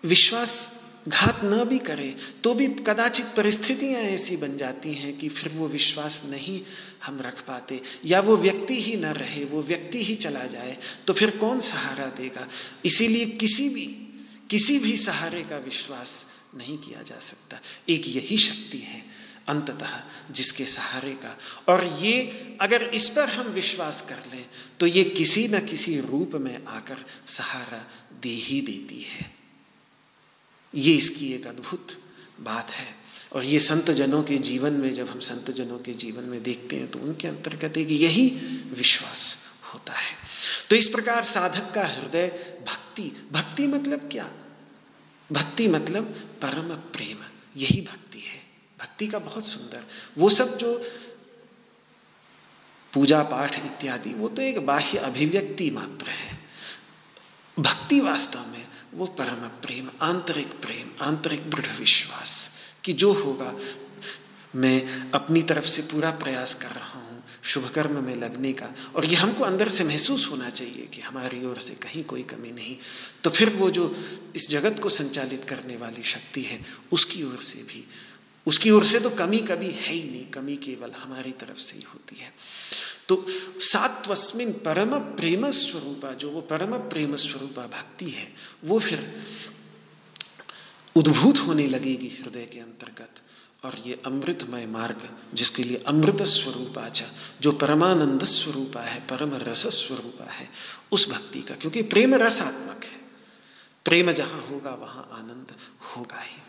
विश्वास 0.03 0.72
घात 1.07 1.41
न 1.43 1.63
भी 1.65 1.77
करे 1.79 2.15
तो 2.43 2.53
भी 2.53 2.67
कदाचित 2.79 3.25
परिस्थितियाँ 3.37 4.01
ऐसी 4.01 4.37
बन 4.37 4.57
जाती 4.57 4.93
हैं 4.93 5.17
कि 5.17 5.29
फिर 5.29 5.53
वो 5.53 5.67
विश्वास 5.67 6.21
नहीं 6.25 6.61
हम 7.05 7.19
रख 7.21 7.41
पाते। 7.41 7.81
या 8.05 8.19
वो 8.19 8.37
व्यक्ति 8.37 8.81
ही 8.81 8.95
न 8.95 9.05
रहे, 9.05 9.43
वो 9.45 9.61
व्यक्ति 9.61 10.03
ही 10.03 10.15
चला 10.15 10.45
जाए 10.45 10.77
तो 11.07 11.13
फिर 11.13 11.37
कौन 11.37 11.59
सहारा 11.59 12.05
देगा? 12.17 12.47
इसीलिए 12.85 13.25
किसी 13.25 13.69
भी 13.69 13.85
किसी 14.49 14.79
भी 14.79 14.95
सहारे 14.97 15.41
का 15.43 15.57
विश्वास 15.57 16.25
नहीं 16.55 16.77
किया 16.77 17.01
जा 17.01 17.19
सकता। 17.19 17.59
एक 17.89 18.07
यही 18.07 18.37
शक्ति 18.37 18.77
है 18.77 19.03
अंततः 19.47 19.99
जिसके 20.31 20.65
सहारे 20.65 21.13
का। 21.15 21.37
और 21.67 21.85
ये 22.01 22.57
अगर 22.61 22.83
इस 22.93 23.09
पर 23.09 23.29
हम 23.29 23.47
विश्वास 23.51 24.01
कर 24.01 24.19
लें 24.33 24.45
तो 24.79 24.87
ये 24.87 25.03
किसी 25.03 25.47
न 25.47 25.59
किसी 25.59 25.99
रूप 25.99 26.35
में 26.35 26.65
आकर 26.65 27.05
सहारा 27.27 27.85
दे 28.21 28.29
ही 28.29 28.61
देती 28.61 29.01
है। 29.01 29.42
ये 30.75 30.95
इसकी 30.95 31.33
एक 31.33 31.47
अद्भुत 31.47 31.97
बात 32.39 32.69
है। 32.69 32.95
और 33.33 33.43
ये 33.43 33.59
संत 33.59 33.91
जनों 33.91 34.23
के 34.23 34.37
जीवन 34.37 34.73
में, 34.73 34.91
जब 34.91 35.09
हम 35.09 35.19
संत 35.19 35.51
जनों 35.51 35.79
के 35.79 35.93
जीवन 35.93 36.23
में 36.23 36.43
देखते 36.43 36.75
हैं 36.75 36.91
तो 36.91 36.99
उनके 36.99 37.27
अंतर्गत 37.27 37.77
एक 37.77 37.91
यही 37.91 38.27
विश्वास 38.77 39.37
होता 39.73 39.93
है। 39.93 40.15
तो 40.69 40.75
इस 40.75 40.87
प्रकार 40.87 41.23
साधक 41.23 41.73
का 41.73 41.85
हृदय 41.85 42.27
भक्ति 42.67 43.11
भक्ति 43.31 43.67
मतलब 43.67 44.09
क्या? 44.11 44.31
भक्ति 45.31 45.67
मतलब 45.67 46.03
परम 46.41 46.75
प्रेम। 46.75 47.17
यही 47.57 47.81
भक्ति 47.81 48.19
है। 48.19 48.43
भक्ति 48.79 49.07
का 49.07 49.19
बहुत 49.19 49.47
सुंदर। 49.47 49.83
वो 50.17 50.29
सब 50.29 50.57
जो 50.57 50.83
पूजा 52.93 53.23
पाठ 53.23 53.55
इत्यादि, 53.55 54.09
वो 54.09 54.29
तो 54.29 54.41
एक 54.41 54.65
बाह्य 54.65 54.97
अभिव्यक्ति 54.97 55.69
मात्र 55.69 56.09
है। 56.09 56.39
भक्ति 57.59 57.99
वास्तव 57.99 58.45
में 58.47 58.62
वो 58.95 59.05
परम 59.05 59.47
प्रेम, 59.61 59.89
आंतरिक 60.01 60.47
प्रेम, 60.47 60.89
आंतरिक 61.01 61.49
दृढ़ 61.49 61.79
विश्वास 61.79 62.51
कि 62.83 62.93
जो 62.93 63.13
होगा, 63.13 63.53
मैं 64.55 65.11
अपनी 65.11 65.41
तरफ़ 65.41 65.65
से 65.65 65.81
पूरा 65.81 66.11
प्रयास 66.11 66.53
कर 66.53 66.69
रहा 66.69 66.99
हूँ 66.99 67.23
शुभ 67.43 67.69
कर्म 67.69 68.03
में 68.03 68.15
लगने 68.15 68.53
का। 68.53 68.69
और 68.95 69.05
ये 69.05 69.15
हमको 69.15 69.43
अंदर 69.43 69.69
से 69.69 69.83
महसूस 69.83 70.29
होना 70.31 70.49
चाहिए 70.49 70.85
कि 70.85 71.01
हमारी 71.01 71.45
ओर 71.45 71.57
से 71.57 71.73
कहीं 71.75 72.03
कोई 72.03 72.23
कमी 72.23 72.51
नहीं। 72.51 72.77
तो 73.23 73.29
फिर 73.29 73.49
वो 73.49 73.69
जो 73.69 73.95
इस 74.35 74.49
जगत 74.49 74.79
को 74.79 74.89
संचालित 74.89 75.43
करने 75.43 75.77
वाली 75.77 76.03
शक्ति 76.03 76.41
है, 76.41 76.65
उसकी 76.91 77.23
ओर 77.23 77.41
से 77.41 77.59
भी, 77.59 77.83
उसकी 78.47 78.71
ओर 78.71 78.83
से 78.83 78.99
तो 78.99 79.09
कमी 79.09 79.39
कभी 79.39 79.71
है 79.71 79.93
ही 79.93 80.09
नहीं, 80.09 80.25
कमी 80.25 80.55
केवल 80.55 80.91
हमारी 80.91 81.31
तरफ़ 81.31 81.57
से 81.57 81.77
ही 81.77 81.83
होती 81.83 82.15
है। 82.15 82.33
तो 83.15 83.25
सात्वस्मिन 83.59 84.51
परम 84.51 84.99
प्रेम 84.99 85.51
स्वरूपा, 85.51 86.13
जो 86.13 86.29
वो 86.29 86.41
परम 86.41 86.77
प्रेम 86.77 87.15
स्वरूपा 87.15 87.67
भक्ति 87.67 88.09
है, 88.09 88.33
वो 88.65 88.79
फिर 88.79 89.21
उद्भूत 90.95 91.37
होने 91.37 91.67
लगेगी 91.67 92.07
हृदय 92.07 92.45
के 92.45 92.59
अंतर्गत। 92.59 93.09
और 93.65 93.83
ये 93.85 94.01
अमृतमय 94.05 94.65
मार्ग, 94.65 95.09
जिसके 95.33 95.63
लिए 95.63 95.77
अमृत 95.77 96.21
स्वरूपाचा 96.21 97.05
जो 97.41 97.51
परमानंद 97.51 98.23
स्वरूपा 98.23 98.81
है, 98.81 98.99
परम 98.99 99.35
रस 99.35 99.67
स्वरूपा 99.67 100.31
है, 100.31 100.49
उस 100.91 101.09
भक्ति 101.09 101.41
का, 101.41 101.55
क्योंकि 101.55 101.81
प्रेम 101.81 102.15
रसात्मक 102.15 102.83
है। 102.83 103.01
प्रेम 103.85 104.11
जहाँ 104.11 104.47
होगा, 104.51 104.71
वहाँ 104.71 105.09
आनंद 105.13 105.55
होगा 105.81 106.19
ही। 106.19 106.41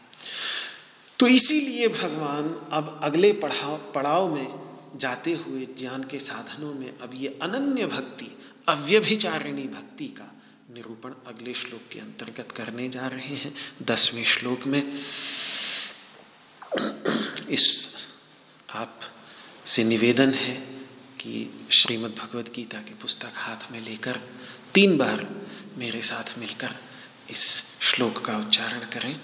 तो 1.19 1.27
इसीलिए 1.27 1.89
भगवान 1.89 2.69
अब 2.73 3.01
अगले 3.03 3.33
पढ़ाव, 3.33 3.77
पड़ाव 3.77 4.35
में 4.35 4.74
जाते 4.97 5.33
हुए 5.33 5.67
ज्ञान 5.79 6.05
के 6.05 6.19
साधनों 6.19 6.75
में 6.75 6.99
अब 6.99 7.11
ये 7.15 7.39
अनन्य 7.43 7.87
भक्ति, 7.87 8.39
अव्यभिचारिणी 8.69 9.63
भक्ति 9.63 10.07
का 10.07 10.31
निरूपण 10.75 11.15
अगले 11.27 11.55
श्लोक 11.55 11.83
के 11.93 12.01
अंतर्गत 12.01 12.53
करने 12.53 12.89
जा 12.89 13.07
रहे 13.07 13.37
हैं। 13.37 13.55
दसवें 13.83 14.25
श्लोक 14.25 14.67
में 14.67 15.01
इस 17.49 17.95
आप 18.71 19.01
से 19.67 19.85
निवेदन 19.85 20.35
है 20.35 20.57
कि 21.21 21.67
श्रीमद् 21.73 22.15
भगवद 22.15 22.51
गीता 22.55 22.79
की 22.79 22.95
पुस्तक 22.95 23.31
हाथ 23.35 23.73
में 23.73 23.81
लेकर 23.81 24.21
तीन 24.75 24.97
बार 24.97 25.29
मेरे 25.77 26.03
साथ 26.03 26.39
मिलकर 26.39 26.75
इस 27.31 27.65
श्लोक 27.81 28.25
का 28.27 28.39
उच्चारण 28.39 28.81
करें। 28.81 29.21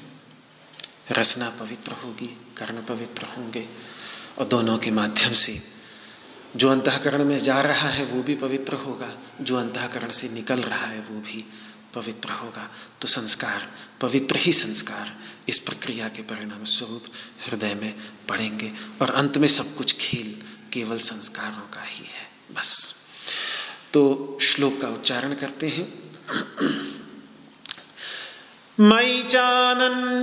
रसना 1.10 1.50
पवित्र 1.50 1.92
होगी, 1.92 2.36
कर्ण 2.56 2.84
पवित्र 2.84 3.26
होंगे 3.26 3.68
और 4.38 4.44
दोनों 4.46 4.78
के 4.78 4.90
माध्यम 4.90 5.32
से। 5.32 5.62
जो 6.56 6.68
अंतकरण 6.68 7.24
में 7.24 7.38
जा 7.38 7.60
रहा 7.60 7.88
है, 7.88 8.04
वो 8.04 8.22
भी 8.22 8.34
पवित्र 8.34 8.72
होगा। 8.72 9.18
जो 9.40 9.56
अंतकरण 9.56 10.10
से 10.10 10.28
निकल 10.28 10.60
रहा 10.60 10.86
है, 10.86 11.00
वो 11.00 11.20
भी 11.20 11.44
पवित्र 11.94 12.30
होगा। 12.30 12.70
तो 13.00 13.08
संस्कार, 13.08 13.72
पवित्र 14.00 14.36
ही 14.36 14.52
संस्कार, 14.52 15.18
इस 15.48 15.58
प्रक्रिया 15.58 16.08
के 16.08 16.22
परिणाम 16.22 16.64
स्वरूप 16.64 17.04
हृदय 17.46 17.74
में 17.74 17.94
पड़ेंगे। 18.28 18.72
और 19.02 19.10
अंत 19.10 19.38
में 19.38 19.48
सब 19.48 19.76
कुछ 19.76 19.96
खेल 20.00 20.42
केवल 20.72 20.98
संस्कारों 20.98 21.74
का 21.74 21.82
ही 21.82 22.04
है, 22.04 22.54
बस। 22.54 22.94
तो 23.92 24.38
श्लोक 24.42 24.80
का 24.80 24.88
उच्चारण 24.88 25.34
करते 25.34 25.68
हैं। 25.68 26.10
मई 28.80 29.06
मयि 29.14 29.22
चानन्ययोगेन 29.22 30.20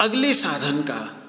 अगले 0.00 0.34
साधन 0.34 0.82
का 0.82 1.22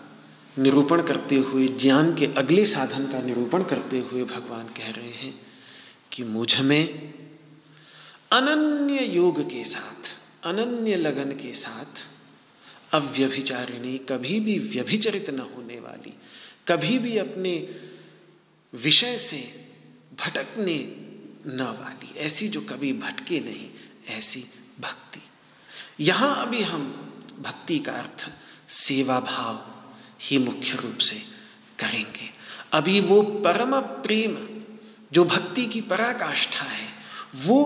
निरूपण 0.58 1.02
करते 1.02 1.36
हुए, 1.36 1.68
ज्ञान 1.68 2.16
के 2.16 2.26
अगले 2.26 2.66
साधन 2.66 3.08
का 3.08 3.22
निरूपण 3.22 3.64
करते 3.64 4.00
हुए 4.00 4.24
भगवान 4.24 4.68
कह 4.68 4.90
रहे 4.92 5.12
हैं 5.12 5.42
कि 6.12 6.24
मुझमें 6.24 7.14
अनन्य 8.32 9.06
योग 9.06 9.42
के 9.42 9.64
साथ, 9.64 10.18
अनन्य 10.44 10.96
लगन 10.96 11.32
के 11.32 11.54
साथ 11.54 12.08
अव्यभिचारिणी 12.94 13.98
कभी 13.98 14.40
भी 14.40 14.60
व्यभिचरित 14.60 15.30
न 15.30 15.40
होने 15.40 15.80
वाली, 15.80 16.14
कभी 16.68 17.00
भी 17.00 17.18
अपने 17.18 17.76
विषय 18.74 19.18
से 19.18 19.68
भटकने 20.20 20.78
न 21.48 21.76
वाली, 21.80 22.20
ऐसी 22.20 22.48
जो 22.48 22.62
कभी 22.62 22.94
भटके 22.94 23.40
नहीं, 23.40 23.70
ऐसी 24.18 24.46
भक्ति। 24.80 25.22
यहाँ 26.00 26.46
अभी 26.46 26.62
हम 26.62 27.12
भक्ति 27.40 27.80
का 27.80 27.92
अर्थ 27.92 28.32
सेवा 28.72 29.20
भाव 29.20 29.60
ही 30.22 30.38
मुख्य 30.38 30.78
रूप 30.78 30.98
से 30.98 31.16
करेंगे। 31.80 32.30
अभी 32.74 33.00
वो 33.00 33.22
परम 33.22 33.80
प्रेम, 33.80 34.64
जो 35.12 35.26
भक्ति 35.26 35.66
की 35.66 35.82
पराकाष्ठा 35.82 36.64
है, 36.64 36.88
वो 37.36 37.64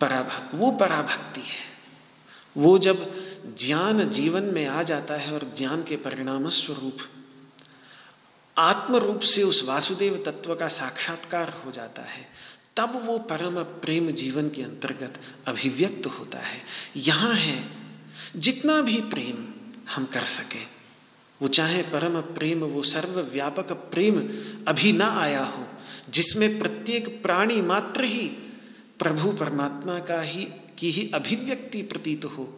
पराभक्ति 0.00 0.56
वो 0.56 0.70
पराभक्ति 0.70 1.40
है। 1.40 1.72
वो 2.56 2.78
जब 2.78 3.12
ज्ञान 3.58 4.10
जीवन 4.10 4.42
में 4.42 4.66
आ 4.66 4.82
जाता 4.82 5.16
है 5.16 5.32
और 5.32 5.52
ज्ञान 5.56 5.82
के 5.82 5.96
परिणाम 5.96 6.48
स्वरूप 6.48 6.98
आत्म 8.58 8.96
रूप 8.96 9.20
से 9.20 9.42
उस 9.42 9.64
वासुदेव 9.64 10.22
तत्व 10.26 10.54
का 10.54 10.68
साक्षात्कार 10.68 11.62
हो 11.64 11.70
जाता 11.70 12.02
है, 12.02 12.28
तब 12.76 13.02
वो 13.06 13.18
परम 13.18 13.62
प्रेम 13.62 14.10
जीवन 14.10 14.50
के 14.50 14.62
अंतर्गत 14.62 15.20
अभिव्यक्त 15.46 16.06
होता 16.06 16.38
है। 16.38 16.62
यहाँ 16.96 17.34
है 17.34 17.76
जितना 18.36 18.80
भी 18.80 19.00
प्रेम 19.00 19.53
हम 19.86 20.04
कर 20.04 20.24
सके। 20.28 20.62
वो 21.40 21.48
चाहे 21.48 21.82
परम 21.82 22.20
प्रेम, 22.34 22.60
वो 22.60 22.82
सर्वव्यापक 22.82 23.72
प्रेम 23.90 24.18
अभी 24.68 24.92
ना 24.92 25.08
आया 25.20 25.44
हो, 25.44 25.66
जिसमें 26.10 26.58
प्रत्येक 26.58 27.08
प्राणी 27.22 27.60
मात्र 27.62 28.04
ही 28.04 28.28
प्रभु 28.98 29.32
परमात्मा 29.32 29.98
का 30.00 30.20
ही, 30.20 30.44
की 30.78 30.90
ही 30.90 31.10
अभिव्यक्ति 31.14 31.82
प्रतीत 31.82 32.24
हो, 32.26 32.48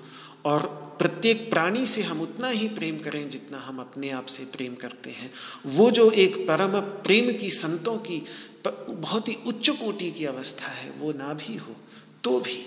और 0.45 0.67
प्रत्येक 0.99 1.49
प्राणी 1.51 1.87
से 1.87 2.03
हम 2.03 2.21
उतना 2.21 2.49
ही 2.49 2.69
प्रेम 2.69 2.99
करें 2.99 3.29
जितना 3.29 3.59
हम 3.59 3.79
अपने 3.79 4.11
आप 4.11 4.27
से 4.27 4.45
प्रेम 4.47 4.75
करते 4.75 5.11
हैं। 5.11 5.33
वो 5.67 5.91
जो 5.91 6.11
एक 6.11 6.37
परम 6.49 6.81
प्रेम 7.03 7.33
की 7.39 7.51
संतों 7.51 7.97
की 7.99 8.23
बहुत 8.67 9.29
ही 9.29 9.37
उच्च 9.47 9.69
कोटि 9.71 10.11
की 10.11 10.25
अवस्था 10.25 10.69
है, 10.69 10.91
वो 10.91 11.12
ना 11.12 11.33
भी 11.35 11.57
हो 11.57 11.77
तो 12.25 12.39
भी, 12.41 12.67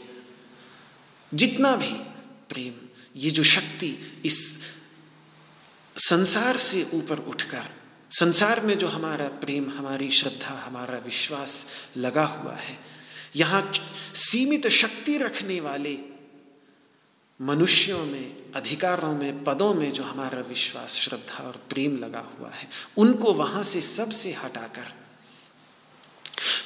जितना 1.32 1.76
भी 1.76 1.94
प्रेम 2.50 2.88
ये 3.16 3.32
जो 3.32 3.44
शक्ति 3.44 4.22
इस 4.26 4.58
संसार 6.10 6.58
से 6.58 6.88
ऊपर 6.94 7.20
उठकर, 7.20 7.64
संसार 8.12 8.60
में 8.60 8.78
जो 8.78 8.88
हमारा 8.88 9.28
प्रेम, 9.28 9.70
हमारी 9.70 10.12
श्रद्धा, 10.12 10.56
हमारा 10.56 10.98
विश्वास 10.98 11.66
लगा 11.98 12.24
हुआ 12.24 12.56
है, 12.56 12.80
यहाँ 13.36 13.72
सीमित 14.16 14.68
शक्ति 14.68 15.18
रखने 15.18 15.60
वाले 15.60 16.00
मनुष्यों 17.42 18.06
में, 18.06 18.52
अधिकारों 18.52 19.16
में, 19.16 19.44
पदों 19.44 19.74
में 19.74 19.92
जो 19.92 20.04
हमारा 20.04 20.40
विश्वास, 20.40 20.94
श्रद्धा 20.94 21.44
और 21.44 21.66
प्रेम 21.70 21.98
लगा 21.98 22.30
हुआ 22.40 22.50
है, 22.50 22.70
उनको 22.98 23.34
वहाँ 23.34 23.64
से 23.64 23.82
सबसे 23.82 24.34
हटाकर, 24.34 24.94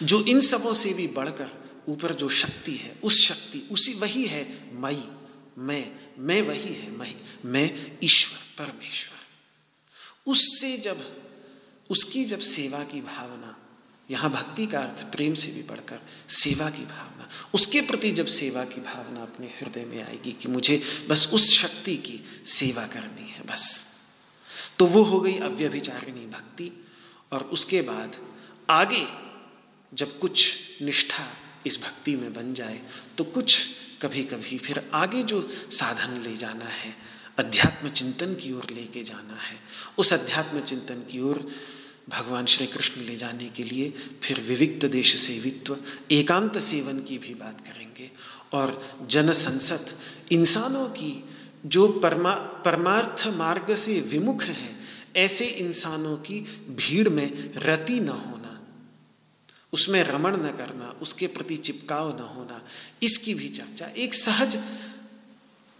जो 0.05 0.23
इन 0.23 0.41
सबों 0.41 0.73
से 0.73 0.93
भी 0.93 1.07
बढ़कर 1.07 1.49
ऊपर 1.87 2.13
जो 2.13 2.29
शक्ति 2.29 2.75
है, 2.75 2.95
उस 3.03 3.27
शक्ति, 3.27 3.67
उसी 3.71 3.93
वही 3.93 4.25
है 4.25 4.69
मई, 4.73 5.03
मैं 5.57 6.02
मैं 6.17 6.41
वही 6.41 6.73
है 6.73 6.91
मही 6.91 7.15
मैं 7.45 7.97
ईश्वर, 8.03 8.39
परमेश्वर। 8.57 10.31
उससे 10.31 10.77
जब, 10.77 10.99
उसकी 11.89 12.23
जब 12.25 12.39
सेवा 12.39 12.83
की 12.83 13.01
भावना, 13.01 13.57
यहाँ 14.11 14.29
भक्ति 14.31 14.65
का 14.65 14.79
अर्थ 14.79 15.03
प्रेम 15.11 15.33
से 15.33 15.51
भी 15.51 15.61
बढ़कर 15.63 15.99
सेवा 16.29 16.69
की 16.69 16.85
भावना, 16.85 17.29
उसके 17.53 17.81
प्रति 17.81 18.11
जब 18.11 18.25
सेवा 18.25 18.63
की 18.65 18.81
भावना 18.81 19.21
अपने 19.21 19.47
हृदय 19.47 19.85
में 19.85 20.03
आएगी 20.03 20.31
कि 20.31 20.47
मुझे 20.47 20.81
बस 21.09 21.29
उस 21.33 21.49
शक्ति 21.51 21.95
की 21.97 22.19
सेवा 22.45 22.85
करनी 22.87 23.29
है, 23.29 23.43
बस। 23.45 23.93
तो 24.79 24.85
वो 24.85 25.03
हो 25.03 25.19
गई 25.19 25.37
अव्यभिचारिणी 25.39 26.25
भक्ति, 26.27 26.71
और 27.31 27.43
उसके 27.43 27.81
बाद 27.81 28.15
आगे 28.69 29.05
जब 29.91 30.19
कुछ 30.19 30.57
निष्ठा 30.81 31.27
इस 31.67 31.79
भक्ति 31.81 32.15
में 32.15 32.33
बन 32.33 32.53
जाए 32.53 32.79
तो 33.17 33.23
कुछ 33.23 33.67
कभी 34.03 34.23
कभी 34.23 34.57
फिर 34.57 34.91
आगे 34.93 35.23
जो 35.23 35.49
साधन 35.71 36.21
ले 36.29 36.35
जाना 36.35 36.65
है, 36.65 36.95
अध्यात्म 37.37 37.89
चिंतन 37.89 38.33
की 38.33 38.53
ओर 38.53 38.67
लेके 38.71 39.03
जाना 39.03 39.37
है, 39.41 39.55
उस 39.97 40.13
अध्यात्म 40.13 40.59
चिंतन 40.59 40.95
की 41.11 41.19
ओर 41.19 41.47
भगवान 42.09 42.45
श्री 42.45 42.67
कृष्ण 42.67 43.01
ले 43.01 43.15
जाने 43.15 43.49
के 43.49 43.63
लिए 43.63 43.93
फिर 44.23 44.41
विविक्त 44.41 44.85
देश 44.85 45.15
सेवित्व, 45.15 45.77
एकांत 46.11 46.57
सेवन 46.57 46.99
की 46.99 47.17
भी 47.17 47.33
बात 47.33 47.61
करेंगे। 47.61 48.11
और 48.53 48.97
जन 49.09 49.31
संसद 49.31 49.85
इंसानों 50.31 50.87
की 50.89 51.23
जो 51.65 51.87
परमा, 51.87 52.33
परमार्थ 52.33 53.27
मार्ग 53.27 53.75
से 53.75 53.99
विमुख 54.01 54.43
हैं, 54.43 54.79
ऐसे 55.15 55.45
इंसानों 55.45 56.17
की 56.17 56.39
भीड़ 56.69 57.09
में 57.09 57.53
रति 57.57 57.99
न 57.99 58.09
होना। 58.09 58.42
उसमें 59.73 60.03
रमण 60.03 60.35
न 60.37 60.51
करना, 60.57 60.93
उसके 61.01 61.27
प्रति 61.27 61.57
चिपकाव 61.57 62.15
न 62.17 62.23
होना, 62.27 62.61
इसकी 63.03 63.33
भी 63.33 63.47
चर्चा। 63.49 63.91
एक 63.97 64.13
सहज 64.13 64.57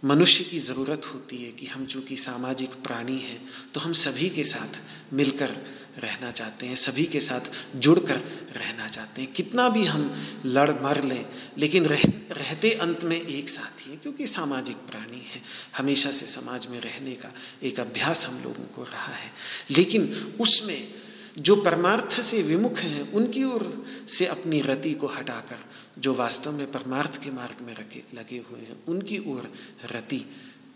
मनुष्य 0.02 0.44
की 0.44 0.58
ज़रूरत 0.58 1.06
होती 1.06 1.36
है 1.36 1.50
कि 1.52 1.66
हम 1.66 1.84
जो 1.86 2.00
कि 2.00 2.16
सामाजिक 2.16 2.70
प्राणी 2.82 3.16
हैं 3.18 3.40
तो 3.74 3.80
हम 3.80 3.92
सभी 3.92 4.28
के 4.30 4.44
साथ 4.44 4.80
मिलकर 5.12 5.50
रहना 5.98 6.30
चाहते 6.30 6.66
हैं, 6.66 6.74
सभी 6.74 7.04
के 7.04 7.20
साथ 7.20 7.50
जुड़कर 7.76 8.18
रहना 8.56 8.88
चाहते 8.88 9.22
हैं। 9.22 9.32
कितना 9.32 9.68
भी 9.68 9.84
हम 9.84 10.02
लड़ 10.46 10.70
मर 10.82 11.02
लें, 11.04 11.24
लेकिन 11.58 11.84
रह, 11.86 12.02
रहते 12.32 12.70
अंत 12.72 13.04
में 13.04 13.20
एक 13.20 13.48
साथ 13.48 13.86
ही 13.86 13.90
है, 13.90 13.96
क्योंकि 13.96 14.26
सामाजिक 14.26 14.76
प्राणी 14.90 15.22
है। 15.24 15.42
हमेशा 15.76 16.10
से 16.10 16.26
समाज 16.26 16.66
में 16.66 16.80
रहने 16.80 17.14
का 17.14 17.32
एक 17.62 17.80
अभ्यास 17.80 18.26
हम 18.26 18.42
लोगों 18.42 18.64
को 18.66 18.82
रहा 18.82 19.14
है। 19.14 19.30
लेकिन 19.70 20.12
उसमें 20.40 21.03
जो 21.38 21.56
परमार्थ 21.56 22.20
से 22.20 22.42
विमुख 22.42 22.78
हैं, 22.78 23.12
उनकी 23.12 23.44
ओर 23.44 23.86
से 24.08 24.26
अपनी 24.26 24.60
रति 24.60 24.94
को 24.94 25.06
हटाकर, 25.06 25.56
जो 25.98 26.14
वास्तव 26.14 26.52
में 26.52 26.72
परमार्थ 26.72 27.22
के 27.22 27.30
मार्ग 27.30 27.66
में 27.66 27.74
रखे, 27.74 28.02
लगे 28.14 28.36
हुए 28.36 28.60
हैं, 28.60 28.84
उनकी 28.88 29.18
ओर 29.18 29.52
रति 29.92 30.24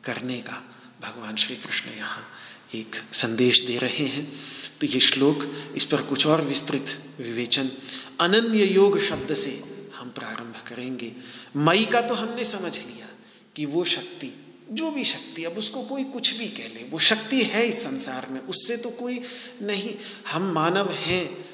करने 0.05 0.39
का 0.39 0.63
भगवान 1.03 1.37
श्री 1.37 1.57
कृष्ण 1.57 1.91
यहाँ 1.91 2.25
एक 2.75 2.97
संदेश 3.13 3.67
दे 3.67 3.79
रहे 3.79 4.07
हैं। 4.07 4.33
तो 4.81 4.87
ये 4.87 5.01
श्लोक, 5.01 5.53
इस 5.77 5.85
पर 5.85 6.03
कुछ 6.03 6.27
और 6.27 6.43
विस्तृत 6.43 7.03
विवेचन, 7.19 7.71
अनन्य 8.21 8.65
योग 8.65 9.01
शब्द 9.01 9.35
से 9.35 9.65
हम 9.97 10.11
प्रारंभ 10.11 10.55
करेंगे। 10.67 11.13
मई 11.57 11.85
का 11.85 12.01
तो 12.01 12.15
हमने 12.15 12.45
समझ 12.45 12.79
लिया 12.79 13.09
कि 13.57 13.67
वो 13.67 13.85
शक्ति 13.85 14.48
जो 14.73 14.91
भी 14.91 15.05
शक्ति, 15.05 15.45
अब 15.45 15.53
उसको 15.53 15.83
कोई 15.83 16.05
कुछ 16.05 16.37
भी 16.37 16.49
कह 16.49 16.69
ले, 16.69 16.89
वो 16.91 16.99
शक्ति 16.99 17.43
है 17.43 17.67
इस 17.67 17.83
संसार 17.83 18.29
में, 18.29 18.41
उससे 18.41 18.77
तो 18.77 18.91
कोई 18.91 19.21
नहीं। 19.63 19.95
हम 20.33 20.43
मानव 20.43 20.91
हैं, 20.91 21.45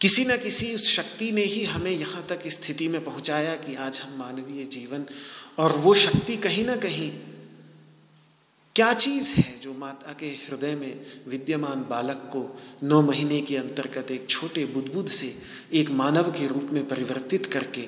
किसी 0.00 0.24
न 0.24 0.36
किसी 0.36 0.74
उस 0.74 0.90
शक्ति 0.92 1.32
ने 1.32 1.42
ही 1.42 1.64
हमें 1.64 1.90
यहाँ 1.90 2.26
तक 2.26 2.48
स्थिति 2.48 2.88
में 2.88 3.04
पहुँचाया 3.04 3.54
कि 3.56 3.74
आज 3.74 4.00
हम 4.00 4.18
मानवीय 4.18 4.64
जीवन, 4.64 5.06
और 5.58 5.72
वो 5.72 5.94
शक्ति 5.94 6.36
कहीं 6.36 6.66
ना 6.66 6.76
कहीं 6.76 7.10
क्या 8.76 8.92
चीज़ 8.92 9.32
है 9.32 9.60
जो 9.60 9.74
माता 9.74 10.12
के 10.12 10.26
हृदय 10.26 10.74
में 10.74 11.00
विद्यमान 11.28 11.84
बालक 11.90 12.16
को 12.16 12.60
नौ 12.82 13.02
महीने 13.02 13.40
के 13.40 13.56
अंतर्गत 13.56 14.10
एक 14.10 14.26
छोटे 14.30 14.64
बुदबुद 14.64 15.08
से 15.08 15.38
एक 15.72 15.90
मानव 15.90 16.30
के 16.32 16.46
रूप 16.46 16.68
में 16.72 16.88
परिवर्तित 16.88 17.46
करके 17.46 17.86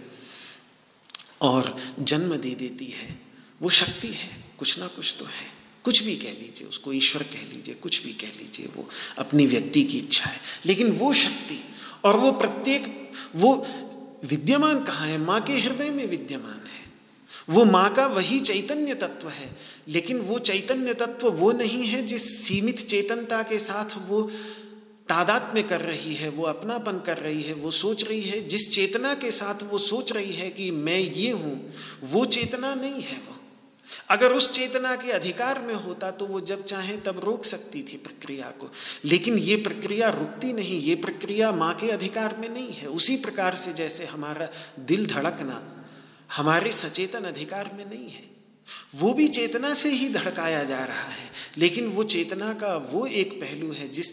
और 1.41 1.77
जन्म 2.01 2.37
दे 2.37 2.51
देती 2.51 2.87
है? 2.87 3.21
वो 3.63 3.71
शक्ति 3.71 4.09
है। 4.09 4.46
कुछ 4.59 4.79
ना 4.79 4.87
कुछ 4.87 5.17
तो 5.19 5.25
है। 5.25 5.57
कुछ 5.85 6.03
भी 6.03 6.17
कह 6.17 6.29
लीजिए, 6.29 6.69
उसको 6.69 6.93
ईश्वर 6.93 7.23
कह 7.23 7.55
लीजिए, 7.55 7.75
कुछ 7.75 8.03
भी 8.03 8.13
कह 8.13 8.27
लीजिए, 8.27 8.67
वो 8.67 8.89
अपनी 9.19 9.47
व्यक्ति 9.47 9.83
की 9.83 9.99
इच्छा 9.99 10.31
है। 10.31 10.41
लेकिन 10.67 10.91
वो 10.91 11.15
शक्ति 11.15 11.65
और 12.05 12.17
वो 12.17 12.33
प्रत्येक, 12.33 13.13
वो 13.37 13.67
विद्यमान 14.25 14.85
कहाँ 14.85 15.09
है? 15.09 15.19
माँ 15.19 15.41
के 15.41 15.53
हृदय 15.53 15.91
में 15.91 16.07
विद्यमान 16.07 16.61
है। 16.67 16.87
वो 17.49 17.65
माँ 17.65 17.95
का 17.95 18.07
वही 18.07 18.41
चैतन्य 18.41 18.95
तत्व 18.95 19.29
है। 19.29 19.57
लेकिन 19.89 20.19
वो 20.19 20.39
चैतन्य 20.39 20.95
तत्व 20.95 21.29
वो 21.29 21.53
नहीं 21.53 21.87
है 21.87 22.07
जिस 22.07 22.47
सीमित 22.47 22.81
चेतनता 22.81 23.43
के 23.43 23.59
साथ 23.59 24.09
वो 24.09 24.23
तादात 25.09 25.53
में 25.55 25.67
कर 25.67 25.81
रही 25.81 26.15
है, 26.15 26.29
वो 26.29 26.45
अपनापन 26.45 26.99
कर 26.99 27.17
रही 27.17 27.43
है, 27.43 27.55
वो 27.55 27.71
सोच 27.71 28.05
रही 28.05 28.23
है। 28.23 28.49
जिस 28.49 28.71
चेतना 28.71 29.15
के 29.15 29.31
साथ 29.31 29.63
वो 29.63 29.79
सोच 29.79 30.13
रही 30.13 30.33
है 30.33 30.51
कि 30.51 30.71
मैं 30.71 30.99
ये 30.99 31.31
हूँ, 31.31 31.73
वो 32.03 32.25
चेतना 32.25 32.75
नहीं 32.75 33.03
है 33.03 33.19
वो। 33.19 33.36
अगर 34.11 34.33
उस 34.33 34.51
चेतना 34.53 34.95
के 34.97 35.11
अधिकार 35.13 35.61
में 35.61 35.75
होता 35.75 36.11
तो 36.11 36.27
वो 36.27 36.41
जब 36.41 36.65
चाहे 36.65 36.97
तब 36.97 37.21
रोक 37.25 37.45
सकती 37.45 37.83
थी 37.83 37.97
प्रक्रिया 37.97 38.51
को। 38.51 38.71
लेकिन 39.05 39.39
ये 39.39 39.57
प्रक्रिया 39.57 40.09
रुकती 40.11 40.53
नहीं, 40.53 40.81
ये 40.81 40.95
प्रक्रिया 40.95 41.53
माँ 41.53 41.75
के 41.75 41.91
अधिकार 41.91 42.37
में 42.37 42.49
नहीं 42.49 42.73
है। 42.73 42.89
उसी 42.89 43.17
प्रकार 43.17 43.55
से 43.55 43.73
जैसे 43.73 44.07
हमारा 44.07 44.49
दिल 44.79 45.07
धड़कना, 45.07 45.63
हमारे 46.37 46.73
सचेतन 46.73 47.25
अधिकार 47.25 47.71
में 47.75 47.85
नहीं 47.85 48.09
है। 48.11 48.25
वो 48.95 49.13
भी 49.15 49.29
चेतना 49.29 49.75
से 49.75 49.91
ही 49.91 50.09
धड़काया 50.09 50.65
जा 50.65 50.85
रहा 50.85 51.09
है, 51.09 51.31
लेकिन 51.59 51.87
वो 51.87 52.03
चेतना 52.03 52.53
का 52.53 52.77
वो 52.77 53.07
एक 53.07 53.41
पहलू 53.41 53.73
है 53.73 53.89
जिस 53.89 54.11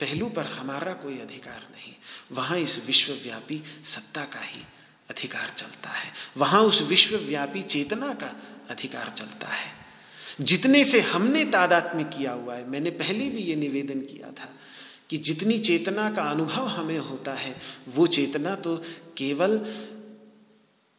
पहलू 0.00 0.28
पर 0.28 0.42
हमारा 0.42 0.92
कोई 0.92 1.18
अधिकार 1.18 1.66
नहीं। 1.72 1.94
वहाँ 2.32 2.58
इस 2.58 2.86
विश्वव्यापी 2.86 3.62
सत्ता 3.84 4.24
का 4.24 4.40
ही 4.40 4.62
अधिकार 5.10 5.52
चलता 5.56 5.90
है। 5.90 6.12
वहाँ 6.36 6.62
उस 6.62 6.82
विश्वव्यापी 6.82 7.62
चेतना 7.62 8.12
का 8.14 8.30
अधिकार 8.70 9.10
चलता 9.16 9.48
है। 9.48 9.80
जितने 10.40 10.84
से 10.84 11.00
हमने 11.00 11.44
तादात्म्य 11.44 12.04
किया 12.04 12.32
हुआ 12.32 12.54
है, 12.54 12.70
मैंने 12.70 12.90
पहले 12.90 13.28
भी 13.28 13.38
ये 13.38 13.56
निवेदन 13.56 14.00
किया 14.00 14.30
था 14.30 14.48
कि 15.10 15.16
जितनी 15.16 15.58
चेतना 15.58 16.10
का 16.10 16.22
अनुभव 16.22 16.66
हमें 16.66 16.98
होता 16.98 17.34
है, 17.34 17.56
वो 17.88 18.06
चेतना 18.06 18.54
तो 18.54 18.76
केवल 19.16 19.74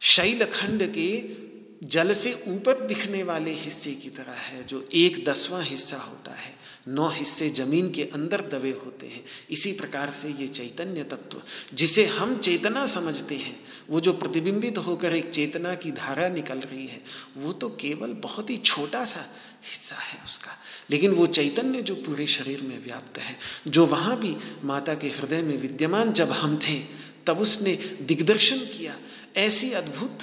शैलखंड 0.00 0.92
के 0.98 1.42
जल 1.86 2.12
से 2.12 2.44
ऊपर 2.48 2.86
दिखने 2.86 3.22
वाले 3.22 3.52
हिस्से 3.52 3.92
की 3.94 4.08
तरह 4.08 4.32
है, 4.32 4.66
जो 4.66 4.88
एक 4.94 5.24
दसवां 5.24 5.64
हिस्सा 5.64 5.96
होता 5.96 6.32
है। 6.32 6.61
नौ 6.88 7.08
हिस्से 7.08 7.48
ज़मीन 7.48 7.90
के 7.90 8.02
अंदर 8.02 8.40
दबे 8.40 8.70
होते 8.70 9.06
हैं। 9.06 9.24
इसी 9.50 9.72
प्रकार 9.72 10.10
से 10.10 10.28
ये 10.28 10.48
चैतन्य 10.48 11.04
तत्व, 11.04 11.42
जिसे 11.74 12.06
हम 12.06 12.38
चेतना 12.38 12.86
समझते 12.86 13.34
हैं, 13.34 13.64
वो 13.90 14.00
जो 14.00 14.12
प्रतिबिंबित 14.12 14.78
होकर 14.78 15.16
एक 15.16 15.30
चेतना 15.30 15.74
की 15.74 15.90
धारा 15.90 16.28
निकल 16.28 16.58
रही 16.58 16.86
है, 16.86 17.02
वो 17.36 17.52
तो 17.52 17.68
केवल 17.68 18.12
बहुत 18.12 18.50
ही 18.50 18.56
छोटा 18.56 19.04
सा 19.04 19.26
हिस्सा 19.64 19.96
है 19.96 20.24
उसका। 20.24 20.58
लेकिन 20.90 21.10
वो 21.10 21.26
चैतन्य 21.26 21.82
जो 21.82 21.94
पूरे 21.94 22.26
शरीर 22.26 22.62
में 22.62 22.84
व्याप्त 22.84 23.18
है, 23.18 23.38
जो 23.68 23.86
वहाँ 23.86 24.18
भी 24.20 24.36
माता 24.64 24.94
के 24.94 25.08
हृदय 25.08 25.42
में 25.42 25.58
विद्यमान 25.58 26.12
जब 26.12 26.30
हम 26.30 26.56
थे, 26.56 26.78
तब 27.26 27.38
उसने 27.38 27.98
दिग्दर्शन 28.02 28.58
किया। 28.58 28.98
ऐसी 29.36 29.72
अद्भुत, 29.72 30.18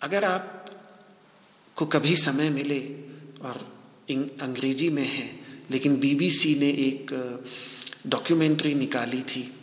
अगर 0.00 0.24
आप 0.24 0.58
को 1.76 1.86
कभी 1.86 2.16
समय 2.16 2.50
मिले 2.50 2.80
और 3.42 3.72
अंग्रेज़ी 4.40 4.88
में 4.88 5.06
है 5.06 5.41
लेकिन 5.70 5.96
बीबीसी 5.96 6.54
ने 6.54 6.68
एक 6.68 7.10
डॉक्यूमेंट्री 8.06 8.74
निकाली 8.74 9.22
थी 9.22 9.54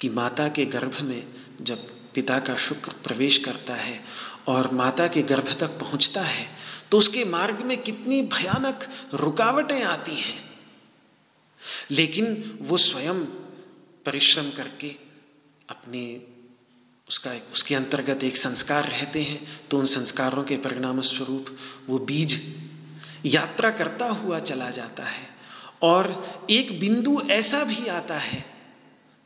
कि 0.00 0.08
माता 0.08 0.48
के 0.48 0.64
गर्भ 0.64 1.00
में 1.00 1.26
जब 1.60 1.78
पिता 2.14 2.38
का 2.38 2.56
शुक्र 2.56 2.92
प्रवेश 2.92 3.38
करता 3.38 3.74
है 3.74 4.04
और 4.46 4.70
माता 4.72 5.08
के 5.08 5.22
गर्भ 5.22 5.56
तक 5.60 5.68
पहुँचता 5.68 6.22
है 6.22 6.46
तो 6.90 6.98
उसके 6.98 7.24
मार्ग 7.24 7.60
में 7.60 7.82
कितनी 7.82 8.22
भयानक 8.22 8.88
रुकावटें 9.14 9.82
आती 9.82 10.14
हैं। 10.14 10.50
लेकिन 11.90 12.58
वो 12.60 12.76
स्वयं 12.76 13.24
परिश्रम 14.06 14.50
करके 14.50 14.88
अपने 15.68 16.20
उसका 17.08 17.32
उसके 17.52 17.74
अंतर्गत 17.74 18.24
एक 18.24 18.36
संस्कार 18.36 18.84
रहते 18.84 19.22
हैं 19.22 19.48
तो 19.70 19.78
उन 19.78 19.84
संस्कारों 19.84 20.44
के 20.44 20.56
परिणाम 20.56 21.00
स्वरूप 21.00 21.56
वो 21.86 21.98
बीज 21.98 22.58
यात्रा 23.26 23.70
करता 23.70 24.06
हुआ 24.06 24.38
चला 24.38 24.70
जाता 24.70 25.04
है 25.04 25.28
और 25.82 26.38
एक 26.50 26.80
बिंदु 26.80 27.20
ऐसा 27.30 27.64
भी 27.64 27.86
आता 27.86 28.18
है 28.18 28.44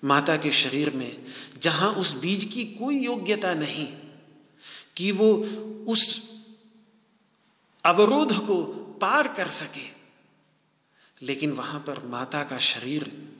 माता 0.05 0.37
के 0.37 0.53
शरीर 0.53 0.91
में, 0.91 1.25
जहाँ 1.59 1.93
उस 1.93 2.21
बीज 2.21 2.45
की 2.45 2.65
कोई 2.65 2.99
योग्यता 2.99 3.55
नहीं, 3.55 3.89
कि 4.97 5.13
वो 5.13 5.35
उस 5.93 6.31
अवरोध 7.85 8.47
को 8.47 8.63
पार 9.01 9.29
कर 9.29 9.49
सके। 9.49 10.03
लेकिन 11.23 11.53
वहाँ 11.53 11.81
पर 11.81 12.07
माता 12.07 12.43
का 12.43 12.59
शरीर 12.59 13.32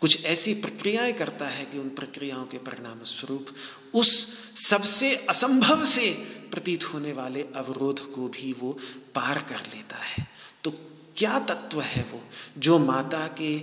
कुछ 0.00 0.24
ऐसी 0.24 0.54
प्रक्रियाएँ 0.54 1.12
करता 1.12 1.46
है 1.48 1.64
कि 1.64 1.78
उन 1.78 1.88
प्रक्रियाओं 1.88 2.46
के 2.46 2.58
परिणाम 2.58 3.02
स्वरूप 3.02 3.46
उस 3.94 4.38
सबसे 4.68 5.16
असंभव 5.16 5.84
से 5.84 6.10
प्रतीत 6.50 6.84
होने 6.84 7.12
वाले 7.12 7.42
अवरोध 7.42 8.00
को 8.12 8.28
भी 8.28 8.52
वो 8.52 8.78
पार 9.14 9.38
कर 9.38 9.60
लेता 9.74 9.96
है। 9.96 10.26
तो 10.64 10.70
क्या 11.16 11.38
तत्व 11.38 11.80
है 11.80 12.02
वो 12.02 12.22
जो 12.58 12.78
माता 12.78 13.26
के 13.26 13.62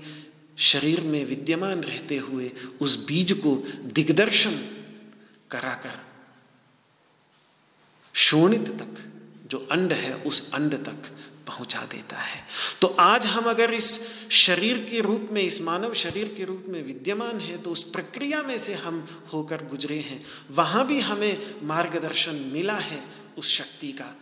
शरीर 0.58 1.02
में 1.02 1.26
विद्यमान 1.26 1.82
रहते 1.82 2.18
हुए 2.18 2.52
उस 2.82 3.06
बीज 3.06 3.32
को 3.32 3.56
दिग्दर्शन 3.84 4.56
कराकर 5.52 6.00
शोणित 8.14 8.68
तक, 8.70 9.12
जो 9.48 9.68
अंड 9.72 9.94
है 9.94 10.16
उस 10.16 10.52
अंड 10.52 10.76
तक 10.76 11.10
पहुँचा 11.48 11.82
देता 11.92 12.18
है। 12.18 12.42
तो 12.82 12.88
आज 13.00 13.26
हम 13.26 13.50
अगर 13.50 13.74
इस 13.74 13.90
शरीर 14.32 14.78
के 14.92 15.02
रूप 15.02 15.28
में, 15.32 15.42
इस 15.42 15.62
मानव 15.62 15.94
शरीर 15.94 16.34
के 16.38 16.44
रूप 16.44 16.66
में 16.68 16.82
विद्यमान 16.84 17.40
है 17.40 17.58
तो 17.58 17.72
उस 17.72 17.84
प्रक्रिया 17.84 18.42
में 18.44 18.58
से 18.58 18.74
हम 18.74 19.06
होकर 19.34 19.64
गुजरे 19.66 20.00
हैं। 20.00 20.24
वहाँ 20.52 20.86
भी 20.88 21.00
हमें 21.00 21.60
मार्गदर्शन 21.64 22.36
मिला 22.54 22.76
है 22.76 23.04
उस 23.38 23.56
शक्ति 23.58 23.92
का। 23.92 24.16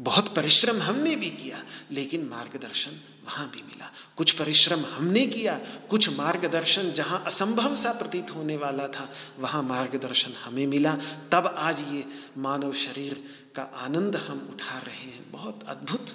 बहुत 0.00 0.34
परिश्रम 0.34 0.80
हमने 0.82 1.14
भी 1.16 1.30
किया, 1.32 1.62
लेकिन 1.92 2.24
मार्गदर्शन 2.24 3.00
वहाँ 3.30 3.50
भी 3.50 3.62
मिला। 3.62 3.92
कुछ 4.16 4.30
परिश्रम 4.30 4.80
हमने 4.80 5.26
किया, 5.26 5.60
कुछ 5.90 6.08
मार्गदर्शन 6.18 6.90
जहाँ 6.90 7.22
असंभव 7.26 7.74
सा 7.74 7.92
प्रतीत 7.92 8.30
होने 8.30 8.56
वाला 8.56 8.88
था, 8.88 9.12
वहाँ 9.38 9.62
मार्गदर्शन 9.62 10.32
हमें 10.44 10.66
मिला। 10.66 10.98
तब 11.32 11.54
आज 11.58 11.80
ये 11.80 12.04
मानव 12.38 12.72
शरीर 12.72 13.24
का 13.54 13.62
आनंद 13.62 14.16
हम 14.16 14.48
उठा 14.50 14.78
रहे 14.78 14.96
हैं। 14.96 15.32
बहुत 15.32 15.64
अद्भुत 15.68 16.06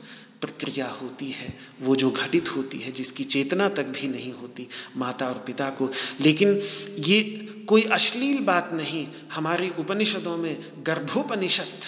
प्रक्रिया 0.42 0.88
होती 0.88 1.32
है, 1.32 1.58
वो 1.82 1.96
जो 1.96 2.12
घटित 2.12 2.56
होती 2.56 2.80
है, 2.80 2.92
जिसकी 2.92 3.24
चेतना 3.24 3.70
तक 3.70 3.84
भी 3.84 4.08
नहीं 4.08 4.34
होती 4.34 4.68
माता 4.98 5.28
और 5.28 5.44
पिता 5.48 5.70
को। 5.70 5.90
लेकिन 6.22 6.60
ये 7.00 7.22
कोई 7.70 7.82
अश्लील 7.82 8.44
बात 8.44 8.70
नहीं, 8.74 9.08
हमारे 9.34 9.70
उपनिषदों 9.80 10.38
में 10.38 10.84
गर्भोपनिषद 10.86 11.80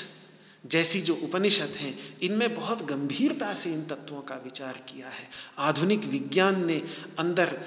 जैसी 0.68 1.02
जो 1.02 1.16
उपनिषद 1.16 1.76
हैं, 1.78 1.98
इनमें 2.20 2.54
बहुत 2.56 2.86
गंभीरता 2.86 3.54
से 3.54 3.74
इन 3.74 3.84
तत्वों 3.86 4.22
का 4.22 4.36
विचार 4.36 4.84
किया 4.88 5.10
है। 5.10 5.30
आधुनिक 5.60 6.06
विज्ञान 6.06 6.66
ने 6.66 6.82
अंदर 7.20 7.60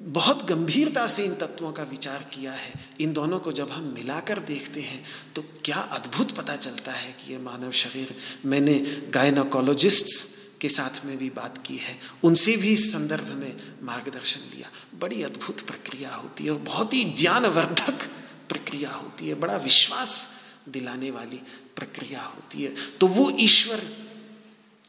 बहुत 0.00 0.44
गंभीरता 0.44 1.06
से 1.06 1.24
इन 1.24 1.34
तत्वों 1.34 1.72
का 1.72 1.82
विचार 1.82 2.22
किया 2.32 2.52
है। 2.52 2.72
इन 3.00 3.12
दोनों 3.12 3.38
को 3.40 3.52
जब 3.52 3.70
हम 3.70 3.84
मिलाकर 3.94 4.38
देखते 4.38 4.80
हैं 4.80 5.04
तो 5.34 5.42
क्या 5.64 5.76
अद्भुत 5.76 6.36
पता 6.36 6.56
चलता 6.56 6.92
है 6.92 7.12
कि 7.12 7.32
ये 7.32 7.38
मानव 7.38 7.70
शरीर, 7.72 8.14
मैंने 8.44 8.78
गायनोकोलॉजिस्ट्स 9.14 10.26
के 10.60 10.68
साथ 10.68 11.04
में 11.06 11.16
भी 11.18 11.30
बात 11.30 11.58
की 11.66 11.76
है, 11.76 11.98
उनसे 12.24 12.56
भी 12.56 12.72
इस 12.72 12.92
संदर्भ 12.92 13.28
में 13.34 13.56
मार्गदर्शन 13.82 14.40
लिया। 14.54 14.70
बड़ी 15.00 15.22
अद्भुत 15.22 15.60
प्रक्रिया 15.60 16.14
होती 16.14 16.44
है 16.44 16.50
और 16.50 16.58
बहुत 16.62 16.94
ही 16.94 17.04
ज्ञानवर्धक 17.04 18.08
प्रक्रिया 18.48 18.90
होती 18.92 19.28
है। 19.28 19.34
बड़ा 19.34 19.56
विश्वास 19.56 20.28
दिलाने 20.68 21.10
वाली 21.10 21.40
प्रक्रिया 21.76 22.22
होती 22.24 22.62
है। 22.62 22.74
तो 23.00 23.06
वो 23.06 23.30
ईश्वर 23.40 23.80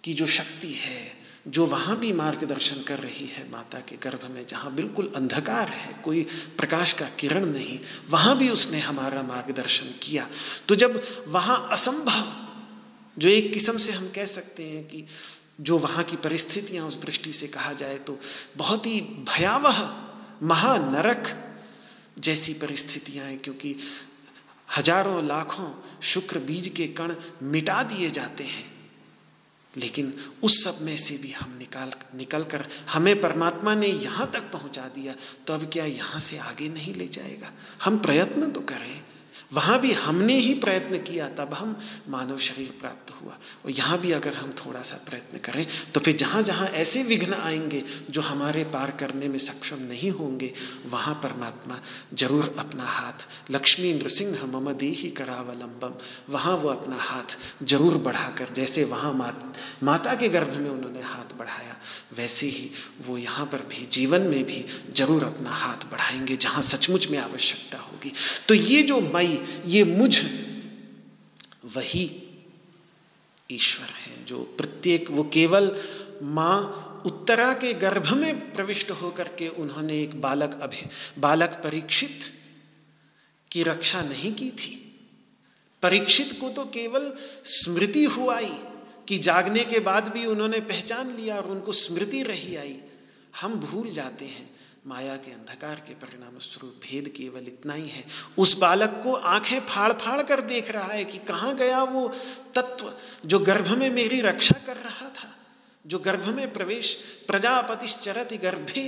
की 0.04 0.14
जो 0.14 0.28
शक्ति 0.28 0.74
है, 0.74 1.18
जो 1.48 1.66
वहाँ 1.66 1.98
भी 2.00 2.12
मार्गदर्शन 2.14 2.82
कर 2.84 3.00
रही 3.00 3.26
है 3.28 3.50
माता 3.52 3.80
के 3.80 3.96
गर्भ 3.98 4.26
में, 4.32 4.46
जहाँ 4.48 4.74
बिल्कुल 4.76 5.12
अंधकार 5.16 5.70
है, 5.70 5.94
कोई 6.04 6.24
प्रकाश 6.58 6.94
का 6.94 7.06
किरण 7.20 7.46
नहीं, 7.46 7.80
वहाँ 8.10 8.38
भी 8.38 8.50
उसने 8.50 8.80
हमारा 8.80 9.24
मार्गदर्शन 9.24 9.94
किया। 10.02 10.28
तो 10.68 10.76
जब 10.76 11.02
वहाँ 11.28 11.68
असंभव, 11.72 12.32
जो 13.18 13.30
एक 13.30 13.52
किस्म 13.54 13.78
से 13.78 13.92
हम 13.92 14.10
कह 14.16 14.26
सकते 14.26 14.64
हैं 14.64 14.84
कि 14.84 15.06
जो 15.62 15.78
वहाँ 15.78 16.04
की 16.04 16.16
परिस्थितियाँ 16.18 16.86
उस 16.88 17.02
दृष्टि 17.02 17.32
से 17.34 17.48
कहा 17.48 17.74
जाए 17.74 17.98
तो 18.00 18.18
बहुत 18.58 18.86
ही 18.86 19.00
भयावह, 19.28 19.80
महानरक 20.44 21.28
जैसी 22.20 22.54
परिस्थितियाँ 22.54 23.26
हैं, 23.26 23.40
क्योंकि 23.40 23.76
हज़ारों 24.78 25.24
लाखों 25.28 25.70
शुक्र 26.04 26.40
बीज 26.40 26.68
के 26.68 26.88
कण 26.94 27.14
मिटा 27.44 27.82
दिए 27.84 28.10
जाते 28.12 28.44
हैं। 28.44 28.68
लेकिन 29.74 30.14
उस 30.44 30.64
सब 30.64 30.78
में 30.82 30.96
से 30.98 31.18
भी 31.18 31.32
हम 31.32 31.56
निकाल 31.60 31.92
निकल 32.16 32.44
कर 32.44 32.66
हमें 32.90 33.20
परमात्मा 33.22 33.74
ने 33.76 33.88
यहाँ 33.88 34.30
तक 34.34 34.52
पहुँचा 34.52 34.88
दिया 34.96 35.14
तो 35.48 35.54
अब 35.54 35.70
क्या 35.74 35.86
यहाँ 35.86 36.20
से 36.20 36.38
आगे 36.40 36.70
नहीं 36.70 36.94
ले 36.94 37.08
जाएगा? 37.08 37.52
हम 37.84 37.98
प्रयत्न 37.98 38.52
तो 38.52 38.62
करें। 38.62 39.02
वहाँ 39.52 39.80
भी 39.82 39.92
हमने 39.94 40.38
ही 40.38 40.54
प्रयत्न 40.56 40.98
किया 41.04 41.28
तब 41.30 41.54
हम 41.54 41.76
मानव 42.10 42.38
शरीर 42.40 42.74
प्राप्त 42.80 43.12
हुआ। 43.12 43.38
और 43.66 43.72
यहाँ 43.72 43.98
भी 44.00 44.12
अगर 44.12 44.34
हम 44.34 44.52
थोड़ा 44.60 44.82
सा 44.82 44.96
प्रयत्न 45.08 45.38
करें 45.38 45.66
तो 45.94 46.00
फिर 46.00 46.16
जहाँ 46.16 46.42
जहाँ 46.44 46.68
ऐसे 46.80 47.04
विघ्न 47.04 47.34
आएँगे 47.34 47.84
जो 48.10 48.22
हमारे 48.22 48.64
पार 48.74 48.92
करने 48.92 49.28
में 49.28 49.38
सक्षम 49.40 49.82
नहीं 49.84 50.12
होंगे 50.12 50.52
वहाँ 50.86 51.14
परमात्मा 51.24 51.80
ज़रूर 52.14 52.56
अपना 52.60 52.86
हाथ 52.86 53.28
लक्ष्मी 53.52 53.94
नृसिंह 53.94 54.46
मम 54.46 54.72
देही 54.74 55.10
करावलंबम 55.12 55.94
वहाँ 56.30 56.56
वो 56.58 56.70
अपना 56.70 56.98
हाथ 57.00 57.38
ज़रूर 57.64 57.98
बढ़ाकर 58.00 58.54
जैसे 58.56 58.84
वहाँ 58.84 59.14
मात, 59.14 59.54
माता 59.84 60.16
के 60.16 60.30
गर्भ 60.30 60.56
में 60.56 60.70
उन्होंने 60.70 61.02
हाथ 61.02 61.38
बढ़ाया 61.38 61.76
वैसे 62.18 62.48
ही 62.48 62.70
वो 63.08 63.18
यहाँ 63.18 63.46
पर 63.46 63.66
भी 63.70 63.86
जीवन 63.92 64.22
में 64.22 64.44
भी 64.46 64.66
ज़रूर 64.96 65.24
अपना 65.24 65.52
हाथ 65.52 65.90
बढ़ाएँगे 65.92 66.36
जहाँ 66.38 66.62
सचमुच 66.64 67.10
में 67.12 67.18
आवश्यकता 67.18 67.78
होगी। 67.80 68.12
तो 68.48 68.54
ये 68.54 68.82
जो 68.84 69.00
मई 69.14 69.39
ये 69.66 69.84
मुझ 69.84 70.24
वही 71.66 72.24
ईश्वर 73.52 73.88
है, 73.88 74.26
जो 74.26 74.40
प्रत्येक, 74.40 75.12
वो 75.12 75.24
केवल 75.24 75.84
माँ 76.24 76.86
उत्तरा 77.06 77.54
के 77.54 77.74
गर्भ 77.74 78.14
में 78.14 78.54
प्रविष्ट 78.54 78.92
होकर 78.92 79.28
के 79.28 79.48
उन्होंने 79.48 80.02
एक 80.02 80.22
बालक 80.22 80.60
अभि, 80.62 80.86
बालक 81.20 81.50
परीक्षित 81.50 82.20
की 83.52 83.64
रक्षा 83.64 84.02
नहीं 84.02 84.34
की 84.34 84.50
थी। 84.50 84.86
परीक्षित 85.82 86.38
को 86.42 86.50
तो 86.50 86.66
केवल 86.66 87.14
स्मृति 87.46 88.06
हुआई 88.06 88.58
कि 89.08 89.18
जागने 89.18 89.64
के 89.64 89.80
बाद 89.80 90.08
भी 90.08 90.26
उन्होंने 90.26 90.60
पहचान 90.60 91.16
लिया 91.16 91.36
और 91.36 91.48
उनको 91.48 91.72
स्मृति 91.72 92.24
रही 92.24 92.56
आई। 92.56 92.78
हम 93.42 93.54
भूल 93.54 93.92
जाते 93.92 94.26
हैं। 94.26 94.59
माया 94.88 95.16
के 95.16 95.32
अंधकार 95.32 95.84
के 95.88 95.94
परिणाम 95.94 96.38
स्वरूप 96.40 96.80
भेद 96.84 97.08
केवल 97.10 97.48
इतना 97.48 97.74
ही 97.74 97.88
है। 97.90 98.04
उस 98.38 98.58
बालक 98.58 99.02
को 99.04 99.14
आँखें 99.14 99.60
फाड़ 99.60 99.92
फाड़ 99.94 100.22
कर 100.22 100.42
देख 100.42 100.72
रहा 100.72 100.92
है 100.92 101.04
कि 101.06 101.18
कहाँ 101.18 101.56
गया 101.56 101.84
वो 101.84 102.08
तत्व 102.56 102.94
जो 103.26 103.40
गर्भ 103.40 103.68
में 103.78 103.90
मेरी 103.90 104.22
रक्षा 104.22 104.56
कर 104.66 104.78
रहा 104.78 105.10
था, 105.10 105.36
जो 105.86 106.00
गर्भ 106.00 106.28
में 106.28 106.52
प्रवेश 106.54 106.96
प्रजापतिश्चरति 107.28 108.38
गर्भे। 108.38 108.86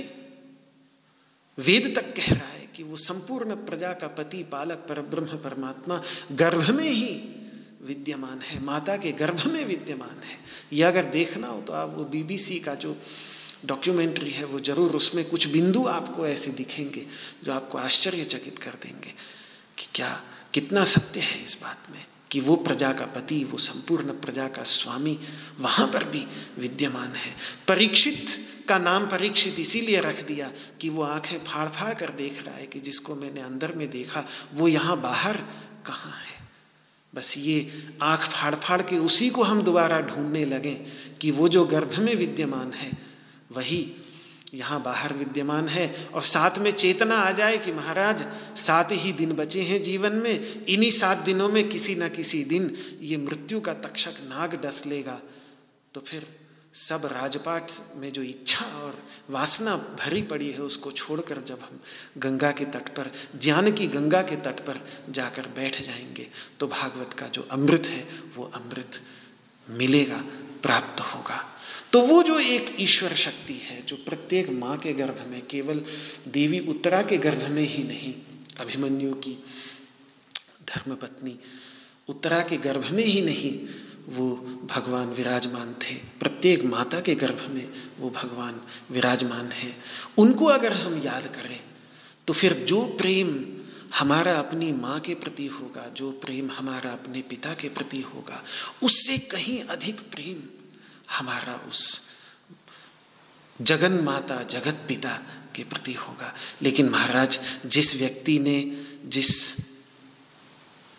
वेद 1.58 1.92
तक 1.96 2.14
कह 2.16 2.32
रहा 2.34 2.48
है 2.48 2.66
कि 2.66 2.82
वो 2.82 2.96
संपूर्ण 2.96 3.54
प्रजा 3.56 3.92
का 3.92 4.08
पति, 4.08 4.42
पालक 4.42 4.86
पर 4.88 5.00
ब्रह्म 5.02 5.36
परमात्मा 5.38 6.02
गर्भ 6.32 6.70
में 6.70 6.90
ही 6.90 7.14
विद्यमान 7.82 8.40
है, 8.40 8.62
माता 8.62 8.96
के 8.96 9.12
गर्भ 9.12 9.46
में 9.46 9.64
विद्यमान 9.64 10.22
है। 10.22 10.38
यह 10.72 10.88
अगर 10.88 11.04
देखना 11.04 11.46
हो 11.46 11.60
तो 11.60 11.72
आप 11.72 11.94
वो 11.94 12.04
बीबीसी 12.04 12.58
का 12.60 12.74
जो 12.74 12.96
डॉक्यूमेंट्री 13.66 14.30
है, 14.30 14.44
वो 14.44 14.60
ज़रूर 14.60 14.96
उसमें 14.96 15.24
कुछ 15.24 15.46
बिंदु 15.48 15.84
आपको 15.86 16.26
ऐसे 16.26 16.50
दिखेंगे 16.50 17.06
जो 17.44 17.52
आपको 17.52 17.78
आश्चर्यचकित 17.78 18.58
कर 18.58 18.70
देंगे 18.70 19.14
कि 19.78 19.86
क्या, 19.94 20.22
कितना 20.54 20.84
सत्य 20.84 21.20
है 21.20 21.42
इस 21.44 21.58
बात 21.62 21.90
में 21.90 22.04
कि 22.30 22.40
वो 22.40 22.56
प्रजा 22.56 22.92
का 22.92 23.04
पति, 23.06 23.44
वो 23.44 23.58
संपूर्ण 23.58 24.12
प्रजा 24.12 24.48
का 24.48 24.62
स्वामी 24.62 25.18
वहाँ 25.60 25.86
पर 25.88 26.04
भी 26.04 26.26
विद्यमान 26.58 27.14
है। 27.14 27.34
परीक्षित 27.68 28.26
का 28.68 28.78
नाम 28.78 29.06
परीक्षित 29.06 29.58
इसीलिए 29.60 30.00
रख 30.00 30.24
दिया 30.26 30.50
कि 30.80 30.88
वो 30.88 31.02
आँखें 31.02 31.38
फाड़ 31.44 31.68
फाड़ 31.68 31.94
कर 31.94 32.10
देख 32.10 32.46
रहा 32.46 32.54
है 32.54 32.66
कि 32.66 32.80
जिसको 32.80 33.14
मैंने 33.14 33.40
अंदर 33.40 33.72
में 33.72 33.90
देखा, 33.90 34.24
वो 34.54 34.68
यहाँ 34.68 35.00
बाहर 35.00 35.36
कहाँ 35.86 36.12
है? 36.12 36.40
बस 37.14 37.34
ये 37.38 37.70
आँख 38.02 38.20
फाड़ 38.20 38.54
फाड़ 38.54 38.82
के 38.82 38.98
उसी 38.98 39.30
को 39.30 39.42
हम 39.42 39.62
दोबारा 39.62 40.00
ढूँढने 40.00 40.44
लगे 40.44 40.74
कि 41.20 41.30
वो 41.30 41.48
जो 41.48 41.64
गर्भ 41.64 41.98
में 41.98 42.14
विद्यमान 42.14 42.72
है 42.72 43.11
वही 43.56 43.92
यहाँ 44.54 44.82
बाहर 44.82 45.12
विद्यमान 45.14 45.68
है। 45.68 46.08
और 46.14 46.22
साथ 46.22 46.58
में 46.58 46.70
चेतना 46.70 47.16
आ 47.16 47.30
जाए 47.30 47.58
कि 47.58 47.72
महाराज, 47.72 48.24
सात 48.56 48.88
ही 48.92 49.12
दिन 49.12 49.32
बचे 49.32 49.62
हैं 49.62 49.82
जीवन 49.82 50.12
में। 50.12 50.64
इन्हीं 50.64 50.90
सात 50.90 51.18
दिनों 51.18 51.48
में 51.48 51.68
किसी 51.68 51.94
न 51.94 52.08
किसी 52.08 52.44
दिन 52.44 52.76
ये 53.00 53.16
मृत्यु 53.16 53.60
का 53.60 53.74
तक्षक 53.74 54.12
नाग 54.22 54.54
डस 54.54 54.86
लेगा। 54.86 55.20
तो 55.94 56.00
फिर 56.00 56.26
सब 56.74 57.06
राजपाट 57.06 57.70
में 57.96 58.12
जो 58.12 58.22
इच्छा 58.22 58.64
और 58.64 58.98
वासना 59.30 59.76
भरी 59.76 60.22
पड़ी 60.22 60.50
है, 60.50 60.58
उसको 60.58 60.90
छोड़कर 60.90 61.40
जब 61.40 61.60
हम 61.60 61.80
गंगा 62.18 62.52
के 62.52 62.64
तट 62.64 62.88
पर 62.88 63.10
ज्ञान 63.38 63.72
की 63.72 63.86
गंगा 63.86 64.22
के 64.22 64.36
तट 64.36 64.60
पर 64.60 64.80
जाकर 65.10 65.42
बैठ 65.42 65.82
जाएँगे 65.82 66.28
तो 66.60 66.66
भागवत 66.66 67.12
का 67.12 67.28
जो 67.28 67.48
अमृत 67.50 67.86
है, 67.86 68.08
वो 68.36 68.44
अमृत 68.44 69.00
मिलेगा, 69.70 70.24
प्राप्त 70.62 71.00
होगा। 71.00 71.51
तो 71.92 72.00
वो 72.00 72.22
जो 72.22 72.38
एक 72.38 72.76
ईश्वर 72.80 73.14
शक्ति 73.16 73.54
है, 73.54 73.84
जो 73.86 73.96
प्रत्येक 73.96 74.50
माँ 74.50 74.76
के 74.78 74.92
गर्भ 74.92 75.24
में, 75.30 75.40
केवल 75.46 75.82
देवी 76.28 76.58
उत्तरा 76.68 77.02
के 77.02 77.16
गर्भ 77.18 77.48
में 77.48 77.62
ही 77.62 77.82
नहीं, 77.84 78.14
अभिमन्यु 78.60 79.12
की 79.14 79.32
धर्मपत्नी 80.68 81.38
उत्तरा 82.08 82.40
के 82.42 82.56
गर्भ 82.56 82.90
में 82.90 83.04
ही 83.04 83.20
नहीं, 83.22 83.52
वो 84.08 84.30
भगवान 84.70 85.08
विराजमान 85.08 85.74
थे। 85.82 85.94
प्रत्येक 86.20 86.64
माता 86.64 87.00
के 87.00 87.14
गर्भ 87.14 87.46
में 87.50 87.68
वो 87.98 88.10
भगवान 88.10 88.60
विराजमान 88.90 89.50
है। 89.52 89.74
उनको 90.18 90.46
अगर 90.46 90.72
हम 90.72 91.00
याद 91.04 91.26
करें 91.26 91.60
तो 92.28 92.32
फिर 92.32 92.52
जो 92.64 92.82
प्रेम 92.98 93.28
हमारा 93.98 94.34
अपनी 94.34 94.72
माँ 94.72 94.98
के 95.00 95.14
प्रति 95.14 95.46
होगा, 95.46 95.86
जो 95.96 96.10
प्रेम 96.12 96.50
हमारा 96.50 96.90
अपने 96.90 97.22
पिता 97.22 97.54
के 97.54 97.68
प्रति 97.68 98.00
होगा, 98.04 98.42
उससे 98.82 99.18
कहीं 99.18 99.60
अधिक 99.66 100.00
प्रेम 100.10 100.42
हमारा 101.12 101.54
उस 101.68 102.00
जगन 103.60 103.92
माता, 103.92 104.42
जगत 104.42 104.84
पिता 104.88 105.20
के 105.54 105.64
प्रति 105.64 105.92
होगा। 105.92 106.34
लेकिन 106.62 106.88
महाराज, 106.88 107.38
जिस 107.66 107.94
व्यक्ति 107.96 108.38
ने, 108.38 108.60
जिस 109.06 109.56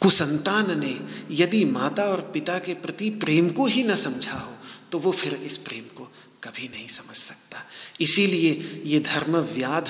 कुसंतान 0.01 0.79
ने 0.79 0.99
यदि 1.31 1.63
माता 1.65 2.03
और 2.03 2.21
पिता 2.33 2.57
के 2.59 2.73
प्रति 2.75 3.09
प्रेम 3.09 3.49
को 3.49 3.65
ही 3.65 3.83
न 3.83 3.95
समझा 3.95 4.37
हो 4.37 4.53
तो 4.91 4.99
वो 4.99 5.11
फिर 5.11 5.33
इस 5.35 5.57
प्रेम 5.57 5.83
को 5.95 6.03
कभी 6.43 6.67
नहीं 6.67 6.87
समझ 6.87 7.15
सकता। 7.15 7.61
इसीलिए 8.01 8.81
ये 8.85 8.99
धर्म 8.99 9.37
व्याध 9.37 9.89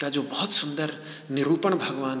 का 0.00 0.08
जो 0.08 0.22
बहुत 0.22 0.52
सुंदर 0.52 0.94
निरूपण 1.30 1.74
भगवान 1.74 2.20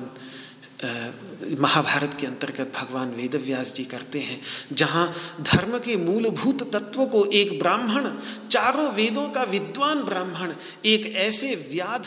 महाभारत 0.84 2.14
के 2.20 2.26
अंतर्गत 2.26 2.72
भगवान 2.76 3.10
वेद 3.10 3.34
व्यास 3.36 3.72
जी 3.74 3.84
करते 3.84 4.20
हैं, 4.20 4.40
जहाँ 4.72 5.12
धर्म 5.42 5.78
के 5.78 5.96
मूलभूत 5.96 6.62
तत्व 6.72 7.04
को 7.06 7.24
एक 7.32 7.58
ब्राह्मण, 7.58 8.10
चारों 8.48 8.90
वेदों 8.92 9.28
का 9.28 9.42
विद्वान 9.44 10.02
ब्राह्मण, 10.02 10.54
एक 10.84 11.06
ऐसे 11.16 11.54
व्याध 11.70 12.06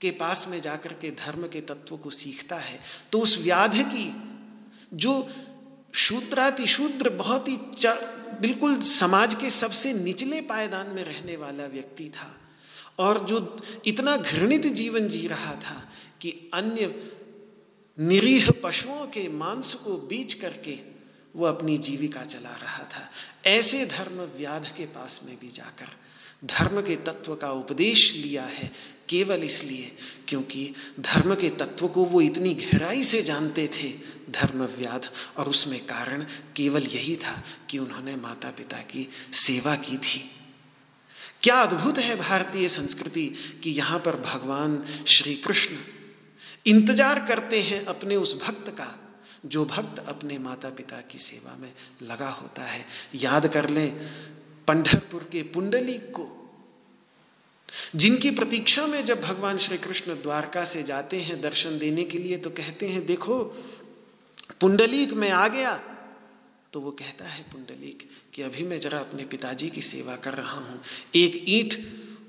के 0.00 0.10
पास 0.12 0.46
में 0.48 0.60
जाकर 0.60 0.92
के 0.92 1.10
धर्म 1.16 1.42
के 1.48 1.60
तत्व 1.60 1.96
को 1.96 2.10
सीखता 2.10 2.56
है। 2.58 2.78
तो 3.12 3.20
उस 3.20 3.38
व्याध 3.42 3.76
की, 3.86 4.10
जो 4.94 5.28
शूद्राति 5.94 6.66
शूद्र 6.66 7.10
बहुत 7.10 7.48
ही 7.48 7.58
बिल्कुल 8.40 8.80
समाज 8.80 9.34
के 9.34 9.50
सबसे 9.50 9.92
निचले 9.92 10.40
पायदान 10.42 10.86
में 10.86 11.02
रहने 11.04 11.36
वाला 11.36 11.66
व्यक्ति 11.66 12.08
था, 12.10 12.34
और 12.98 13.24
जो 13.24 13.58
इतना 13.86 14.16
घृणित 14.16 14.66
जीवन 14.72 15.08
जी 15.08 15.26
रहा 15.26 15.54
था 15.60 15.82
कि 16.20 16.30
अन्य 16.54 16.86
निरीह 17.98 18.50
पशुओं 18.50 19.06
के 19.06 19.28
मांस 19.28 19.74
को 19.74 19.96
बीच 19.96 20.34
करके 20.34 20.78
वो 21.36 21.46
अपनी 21.46 21.78
जीविका 21.78 22.24
चला 22.24 22.54
रहा 22.62 22.84
था। 22.84 23.10
ऐसे 23.46 23.86
धर्म 23.86 24.20
व्याध 24.36 24.72
के 24.76 24.86
पास 24.86 25.20
में 25.24 25.36
भी 25.40 25.48
जाकर 25.48 25.88
धर्म 26.44 26.80
के 26.80 26.96
तत्व 26.96 27.34
का 27.34 27.50
उपदेश 27.52 28.14
लिया 28.16 28.44
है, 28.44 28.70
केवल 29.08 29.42
इसलिए 29.42 29.96
क्योंकि 30.28 30.74
धर्म 31.00 31.34
के 31.34 31.50
तत्व 31.50 31.88
को 31.88 32.04
वो 32.04 32.20
इतनी 32.20 32.54
गहराई 32.54 33.04
से 33.04 33.22
जानते 33.22 33.68
थे, 33.68 33.88
धर्म 34.30 34.64
व्याध, 34.64 35.08
और 35.36 35.48
उसमें 35.48 35.86
कारण 35.86 36.26
केवल 36.56 36.82
यही 36.82 37.16
था 37.16 37.42
कि 37.70 37.78
उन्होंने 37.78 38.16
माता 38.16 38.50
पिता 38.50 38.78
की 38.78 39.08
सेवा 39.32 39.76
की 39.76 39.96
थी। 39.96 40.30
क्या 41.42 41.60
अद्भुत 41.60 41.98
है 41.98 42.16
भारतीय 42.16 42.68
संस्कृति 42.68 43.26
कि 43.64 43.70
यहाँ 43.70 43.98
पर 43.98 44.16
भगवान 44.16 44.84
श्री 45.06 45.34
कृष्ण 45.34 45.76
इंतज़ार 46.66 47.24
करते 47.26 47.60
हैं 47.60 47.84
अपने 47.84 48.16
उस 48.16 48.42
भक्त 48.42 48.70
का, 48.70 48.94
जो 49.46 49.64
भक्त 49.64 49.98
अपने 49.98 50.38
माता 50.38 50.70
पिता 50.70 51.00
की 51.00 51.18
सेवा 51.18 51.56
में 51.56 51.72
लगा 52.02 52.28
होता 52.28 52.62
है। 52.62 52.84
याद 53.14 53.46
कर 53.46 53.68
लें, 53.70 53.90
पंढरपुर 54.68 55.28
के 55.32 55.42
पुंडलिक 55.42 56.10
को। 56.10 56.28
जिनकी 57.94 58.30
प्रतीक्षा 58.30 58.86
में 58.86 59.04
जब 59.04 59.20
भगवान 59.20 59.58
श्री 59.58 59.78
कृष्ण 59.78 60.14
द्वारका 60.14 60.64
से 60.64 60.82
जाते 60.82 61.20
हैं 61.20 61.40
दर्शन 61.40 61.78
देने 61.78 62.04
के 62.04 62.18
लिए 62.18 62.36
तो 62.38 62.50
कहते 62.50 62.88
हैं, 62.88 63.06
देखो, 63.06 63.42
पुंडलीक 64.60 65.12
में 65.12 65.30
आ 65.30 65.48
गया। 65.48 65.80
तो 66.72 66.80
वो 66.80 66.90
कहता 66.90 67.24
है 67.24 67.42
पुंडलीक 67.42 68.08
कि, 68.34 68.42
अभी 68.42 68.62
मैं 68.62 68.78
जरा 68.78 68.98
अपने 68.98 69.24
पिताजी 69.24 69.68
की 69.70 69.82
सेवा 69.82 70.16
कर 70.16 70.34
रहा 70.34 70.56
हूँ। 70.56 70.80
एक 71.14 71.44
ईंट 71.48 71.74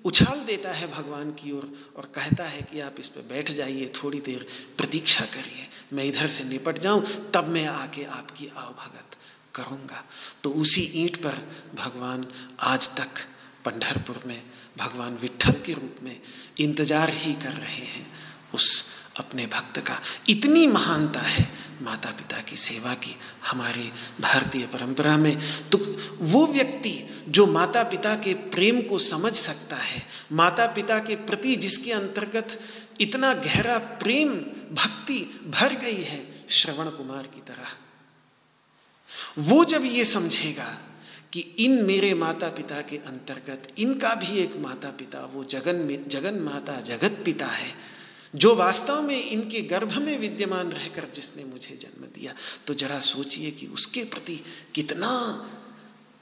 उछाल 0.06 0.40
देता 0.40 0.72
है 0.72 0.92
भगवान 0.92 1.32
की 1.32 1.52
ओर 1.52 1.58
और, 1.58 1.72
और 1.98 2.06
कहता 2.06 2.44
है 2.44 2.62
कि 2.62 2.80
आप 2.80 2.96
इस 3.00 3.10
पर 3.10 3.22
बैठ 3.22 3.52
जाइए 3.52 3.92
थोड़ी 4.04 4.20
देर 4.20 4.46
प्रतीक्षा 4.78 5.26
करिए। 5.26 5.68
मैं 5.94 6.04
इधर 6.04 6.28
से 6.28 6.44
निपट 6.44 6.80
जाऊँ 6.80 7.04
तब 7.34 7.48
मैं 7.48 7.66
आके 7.66 8.04
आपकी 8.04 8.52
आवभगत 8.58 9.18
करूँगा। 9.56 10.04
तो 10.44 10.50
उसी 10.52 10.82
ईंट 10.96 11.18
पर 11.18 11.48
भगवान 11.76 12.26
आज 12.60 12.90
तक 12.90 13.26
पंढरपुर 13.66 14.22
में 14.26 14.44
भगवान 14.78 15.18
विठल 15.18 15.52
के 15.52 15.74
रूप 15.74 15.96
में 16.04 16.22
इंतज़ार 16.60 17.10
ही 17.10 17.34
कर 17.34 17.54
रहे 17.54 17.86
हैं 17.86 18.08
उस 18.54 18.95
अपने 19.18 19.46
भक्त 19.46 19.80
का 19.80 20.00
इतनी 20.30 20.66
महानता 20.68 21.20
है 21.20 21.48
माता 21.82 22.10
पिता 22.10 22.42
की 22.42 22.56
सेवा 22.56 22.94
की, 22.94 23.16
हमारी 23.46 23.92
भारतीय 24.22 24.66
परंपरा 24.66 25.16
में। 25.18 25.38
तो 25.70 25.78
वो 26.22 26.46
व्यक्ति 26.48 26.94
जो 27.30 27.46
माता 27.46 27.84
पिता 27.84 28.16
के 28.16 28.34
प्रेम 28.34 28.82
को 28.82 28.98
समझ 28.98 29.34
सकता 29.36 29.76
है 29.76 30.04
माता 30.32 30.68
पिता 30.68 31.00
के 31.00 31.16
प्रति 31.16 31.56
जिसके 31.56 31.92
अंतर्गत 31.92 32.60
इतना 33.02 33.34
गहरा 33.34 33.78
प्रेम, 33.78 34.30
भक्ति 34.74 35.20
भर 35.48 35.74
गई 35.74 36.02
है, 36.04 36.46
श्रवण 36.50 36.90
कुमार 36.90 37.28
की 37.28 37.42
तरह। 37.42 37.74
वो 39.40 39.64
जब 39.66 39.86
ये 39.86 40.06
समझेगा 40.06 40.78
कि 41.34 41.40
इन 41.60 41.84
मेरे 41.84 42.14
माता 42.14 42.48
पिता 42.50 42.82
के 42.82 42.98
अंतर्गत 42.98 43.68
इनका 43.78 44.14
भी 44.16 44.38
एक 44.38 44.56
माता 44.58 44.90
पिता 44.90 45.20
वो 45.34 45.44
जगन 45.44 46.06
जगन 46.08 46.40
माता, 46.42 46.80
जगत 46.82 47.22
पिता 47.26 47.48
है 47.48 47.95
जो 48.36 48.56
वास्तव 48.56 49.02
में 49.02 49.30
इनके 49.30 49.62
गर्भ 49.62 49.98
में 49.98 50.18
विद्यमान 50.18 50.72
रहकर 50.72 51.10
जिसने 51.14 51.44
मुझे 51.44 51.78
जन्म 51.82 52.06
दिया 52.06 52.34
तो 52.68 52.74
जरा 52.74 53.00
सोचिए 53.00 53.52
कि 53.52 53.68
उसके 53.68 54.04
प्रति 54.04 54.44
कितना 54.76 55.12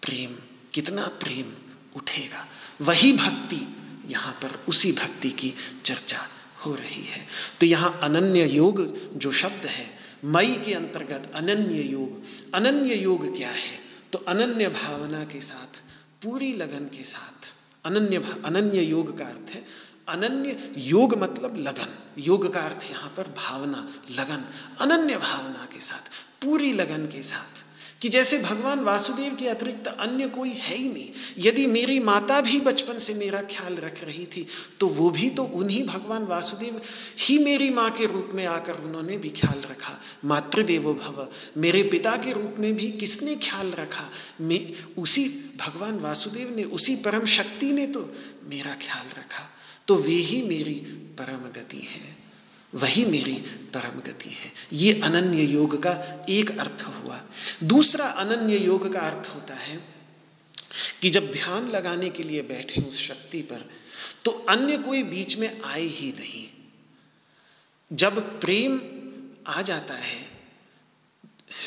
प्रेम 0.02 0.36
कितना 0.74 1.08
प्रेम 1.08 1.54
उठेगा। 1.96 2.48
वही 2.82 3.14
भक्ति 3.14 3.76
यहाँ 4.10 4.34
पर, 4.34 4.60
उसी 4.68 4.92
भक्ति 4.92 5.30
की 5.30 5.54
चर्चा 5.86 6.28
हो 6.66 6.74
रही 6.76 7.04
है। 7.04 7.28
तो 7.60 7.66
यहाँ 7.66 8.00
अनन्य 8.04 8.46
योग 8.46 8.82
जो 9.18 9.32
शब्द 9.32 9.66
है, 9.66 9.98
मई 10.26 10.56
के 10.66 10.74
अंतर्गत 10.74 11.32
अनन्य 11.36 11.82
योग। 11.82 12.24
अनन्य 12.54 12.96
योग 12.96 13.38
क्या 13.38 13.50
है? 13.50 13.80
तो 14.14 14.20
अनन्य 14.20 14.70
भावना 14.70 15.24
के 15.24 15.42
साथ, 15.42 15.82
पूरी 16.24 16.54
लगन 16.54 16.86
के 16.98 17.04
साथ, 17.04 17.54
अनन्य 17.86 18.18
अनन्य 18.46 18.82
योग 18.82 19.18
का 19.18 19.26
अर्थ 19.26 19.54
है 19.54 19.66
अनन्य 20.08 20.74
योग 20.78 21.18
मतलब 21.18 21.58
लगन। 21.58 22.22
योग 22.22 22.54
का 22.54 22.60
अर्थ 22.60 22.92
यहाँ 22.92 23.14
पर 23.18 23.24
भावना, 23.24 23.94
लगन। 24.12 24.46
अनन्य 24.82 25.18
भावना 25.18 25.68
के 25.74 25.80
साथ, 25.80 26.10
पूरी 26.44 26.74
लगन 26.74 27.06
के 27.06 27.24
साथ। 27.24 27.64
कि 28.02 28.10
जैसे 28.10 28.40
भगवान 28.40 28.80
वासुदेव 28.80 29.36
के 29.36 29.48
अतिरिक्त 29.48 29.88
अन्य 29.88 30.28
कोई 30.28 30.50
है 30.50 30.76
ही 30.76 30.90
नहीं। 30.90 31.10
यदि 31.38 31.68
मेरी 31.68 32.00
माता 32.00 32.42
भी 32.42 32.60
बचपन 32.60 32.98
से 32.98 33.14
मेरा 33.14 33.42
ख्याल 33.42 33.76
रख 33.76 34.04
रही 34.04 34.26
थी 34.26 34.48
तो 34.80 34.88
वो 34.88 35.10
भी 35.10 35.30
तो 35.30 35.44
उन्हीं 35.44 35.86
भगवान 35.86 36.24
वासुदेव 36.24 36.82
ही 37.20 37.38
मेरी 37.38 37.70
माँ 37.70 37.92
के 37.92 38.06
रूप 38.06 38.30
में 38.34 38.46
आकर 38.46 38.74
उन्होंने 38.74 39.18
भी 39.18 39.30
ख्याल 39.30 39.60
रखा। 39.60 40.02
मातृदेवो 40.26 40.94
भव। 40.94 41.28
मेरे 41.58 41.84
पिता 41.84 42.18
के 42.18 42.34
रूप 42.34 42.56
में 42.60 42.76
भी 42.76 42.92
किसने 42.92 43.36
ख्याल 43.36 43.72
रखा? 43.72 44.12
मैं 44.42 44.74
उसी 44.98 45.30
भगवान 45.58 46.00
वासुदेव 46.00 46.54
ने, 46.56 46.64
उसी 46.64 46.96
परम 46.96 47.26
शक्ति 47.26 47.72
ने 47.72 47.88
तो 47.88 48.14
मेरा 48.44 48.74
ख्याल 48.74 49.06
रखा। 49.06 49.50
तो 49.88 49.96
वे 49.96 50.16
ही 50.16 50.42
मेरी 50.42 50.74
परम 51.20 51.50
गति 51.52 51.80
है। 51.80 52.16
वही 52.74 53.06
मेरी 53.06 53.34
परम 53.74 54.00
गति 54.02 54.30
है। 54.30 54.52
ये 54.74 54.94
अनन्य 55.02 55.44
योग 55.44 55.82
का 55.84 56.26
एक 56.30 56.58
अर्थ 56.60 56.84
हुआ। 56.84 57.22
दूसरा 57.64 58.06
अनन्य 58.06 58.58
योग 58.58 58.92
का 58.94 59.00
अर्थ 59.00 59.30
होता 59.30 59.56
है 59.56 59.78
कि 61.02 61.10
जब 61.10 61.32
ध्यान 61.32 61.68
लगाने 61.70 62.10
के 62.10 62.24
लिए 62.24 62.42
बैठे 62.42 62.82
उस 62.82 63.00
शक्ति 63.00 63.42
पर 63.42 63.70
तो 64.26 64.32
अन्य 64.50 64.78
कोई 64.78 65.04
बीच 65.04 65.38
में 65.38 65.62
आए 65.62 65.86
ही 65.88 66.12
नहीं। 66.12 66.48
जब 67.92 68.42
प्रेम 68.42 68.80
आ 69.48 69.62
जाता 69.62 69.94
है 69.94 70.22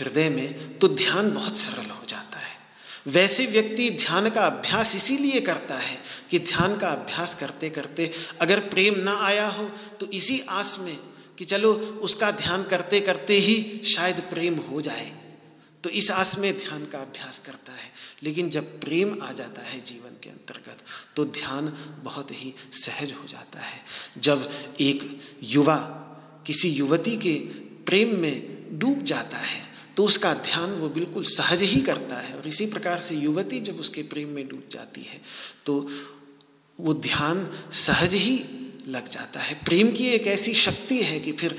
हृदय 0.01 0.29
में 0.29 0.79
तो 0.79 0.89
ध्यान 0.89 1.31
बहुत 1.31 1.59
सरल 1.59 1.91
हो 1.91 2.05
वैसे 3.07 3.46
व्यक्ति 3.46 3.90
ध्यान 3.90 4.30
का 4.30 4.46
अभ्यास 4.46 4.94
इसीलिए 4.96 5.40
करता 5.40 5.74
है 5.74 5.98
कि 6.30 6.38
ध्यान 6.38 6.76
का 6.76 6.88
अभ्यास 6.88 7.34
करते 7.34 7.70
करते 7.70 8.11
अगर 8.40 8.61
प्रेम 8.61 8.98
ना 8.98 9.16
आया 9.26 9.46
हो 9.48 9.68
तो 10.00 10.07
इसी 10.07 10.40
आस 10.48 10.78
में 10.80 10.96
कि 11.38 11.44
चलो 11.44 11.72
उसका 11.74 12.30
ध्यान 12.30 12.62
करते 12.62 13.00
करते 13.00 13.38
ही 13.38 13.80
शायद 13.84 14.20
प्रेम 14.20 14.54
हो 14.54 14.80
जाए। 14.80 15.12
तो 15.84 15.90
इस 15.90 16.11
आस 16.11 16.38
में 16.38 16.59
ध्यान 16.59 16.84
का 16.84 16.98
अभ्यास 16.98 17.38
करता 17.38 17.72
है। 17.72 17.90
लेकिन 18.22 18.50
जब 18.50 18.80
प्रेम 18.80 19.22
आ 19.22 19.32
जाता 19.32 19.62
है 19.62 19.80
जीवन 19.80 20.16
के 20.22 20.30
अंतर्गत 20.30 20.78
तो 21.16 21.24
ध्यान 21.24 21.68
बहुत 22.04 22.30
ही 22.30 22.54
सहज 22.72 23.12
हो 23.12 23.26
जाता 23.28 23.61
है। 23.61 23.80
जब 24.18 24.50
एक 24.80 25.20
युवा 25.42 25.76
किसी 26.46 26.68
युवती 26.68 27.16
के 27.16 27.34
प्रेम 27.86 28.16
में 28.18 28.78
डूब 28.78 29.02
जाता 29.02 29.38
है 29.38 29.66
तो 29.97 30.05
उसका 30.05 30.32
ध्यान 30.44 30.70
वो 30.72 30.88
बिल्कुल 30.88 31.22
सहज 31.24 31.62
ही 31.62 31.80
करता 31.80 32.16
है। 32.16 32.34
और 32.34 32.49
इसी 32.49 32.66
प्रकार 32.66 32.99
से 32.99 33.14
युवती 33.16 33.61
जब 33.61 33.78
उसके 33.80 34.03
प्रेम 34.05 34.28
में 34.28 34.47
डूब 34.49 34.68
जाती 34.72 35.03
है 35.03 35.20
तो 35.66 35.78
वो 36.78 36.94
ध्यान 36.94 37.49
सहज 37.74 38.14
ही 38.14 38.36
लग 38.88 39.09
जाता 39.09 39.40
है। 39.40 39.55
प्रेम 39.64 39.90
की 39.90 40.07
एक 40.09 40.26
ऐसी 40.28 40.55
शक्ति 40.57 41.03
है 41.03 41.18
कि 41.20 41.32
फिर 41.32 41.57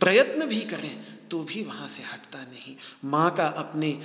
प्रयत्न 0.00 0.46
भी 0.46 0.60
करें 0.62 0.90
तो 1.30 1.42
भी 1.44 1.62
वहाँ 1.62 1.88
से 1.88 2.02
हटता 2.04 2.38
नहीं। 2.40 2.74
माँ 3.04 3.30
का 3.34 3.46
अपने 3.58 3.98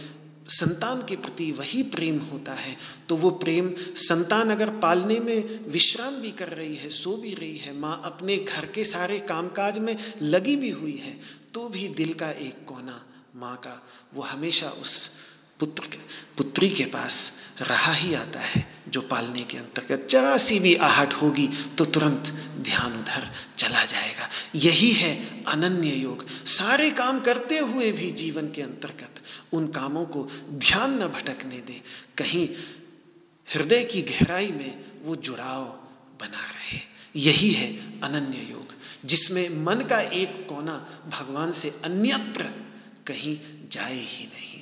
संतान 0.49 1.01
के 1.01 1.15
प्रति 1.15 1.51
वही 1.51 1.83
प्रेम 1.91 2.17
होता 2.21 2.53
है 2.53 2.75
तो 3.09 3.15
वो 3.15 3.29
प्रेम 3.43 3.71
संतान 3.99 4.49
अगर 4.49 4.69
पालने 4.79 5.19
में 5.19 5.69
विश्राम 5.69 6.15
भी 6.15 6.31
कर 6.31 6.49
रही 6.49 6.75
है, 6.75 6.89
सो 6.89 7.15
भी 7.17 7.33
रही 7.33 7.57
है, 7.57 7.77
माँ 7.77 8.01
अपने 8.05 8.37
घर 8.37 8.65
के 8.65 8.85
सारे 8.85 9.19
कामकाज 9.19 9.79
में 9.79 9.95
लगी 10.21 10.55
भी 10.55 10.69
हुई 10.71 10.97
है 10.97 11.19
तो 11.53 11.67
भी 11.69 11.87
दिल 11.87 12.13
का 12.13 12.31
एक 12.31 12.65
कोना 12.67 13.01
माँ 13.35 13.55
का, 13.57 13.81
वो 14.13 14.21
हमेशा 14.21 14.69
उस 14.69 15.11
पुत्र 15.59 15.87
के, 15.87 15.97
पुत्री 16.37 16.69
के 16.69 16.85
पास 16.85 17.31
रहा 17.61 17.93
ही 17.93 18.13
आता 18.13 18.39
है, 18.39 18.65
जो 18.89 19.01
पालने 19.01 19.43
के 19.43 19.57
अंतर्गत 19.57 20.07
जरा 20.09 20.37
सी 20.37 20.59
भी 20.59 20.75
आहट 20.75 21.13
होगी 21.13 21.47
तो 21.77 21.85
तुरंत 21.85 22.31
ध्यान 22.61 22.99
उधर 22.99 23.29
चला 23.57 23.83
जाएगा। 23.85 24.29
यही 24.55 24.91
है 24.91 25.43
अनन्य 25.43 25.89
योग। 25.89 26.25
सारे 26.47 26.89
काम 26.91 27.19
करते 27.19 27.59
हुए 27.59 27.91
भी 27.91 28.11
जीवन 28.11 28.51
के 28.51 28.61
अंतर्गत 28.61 29.21
उन 29.53 29.67
कामों 29.67 30.05
को 30.05 30.27
ध्यान 30.49 31.03
न 31.03 31.07
भटकने 31.07 31.57
दे। 31.57 31.81
कहीं 32.17 32.47
हृदय 33.49 33.83
की 33.83 34.01
गहराई 34.01 34.47
में 34.47 34.85
वो 35.03 35.15
जुड़ाव 35.15 35.63
बना 36.19 36.45
रहे। 36.45 36.79
यही 37.15 37.51
है 37.51 37.71
अनन्य 38.01 38.47
योग, 38.51 38.73
जिसमें 39.05 39.49
मन 39.63 39.81
का 39.81 39.99
एक 40.01 40.45
कोना 40.49 40.75
भगवान 41.09 41.51
से 41.51 41.69
अन्यत्र 41.83 42.49
कहीं 43.07 43.37
जाए 43.71 43.95
ही 43.95 44.25
नहीं। 44.25 44.61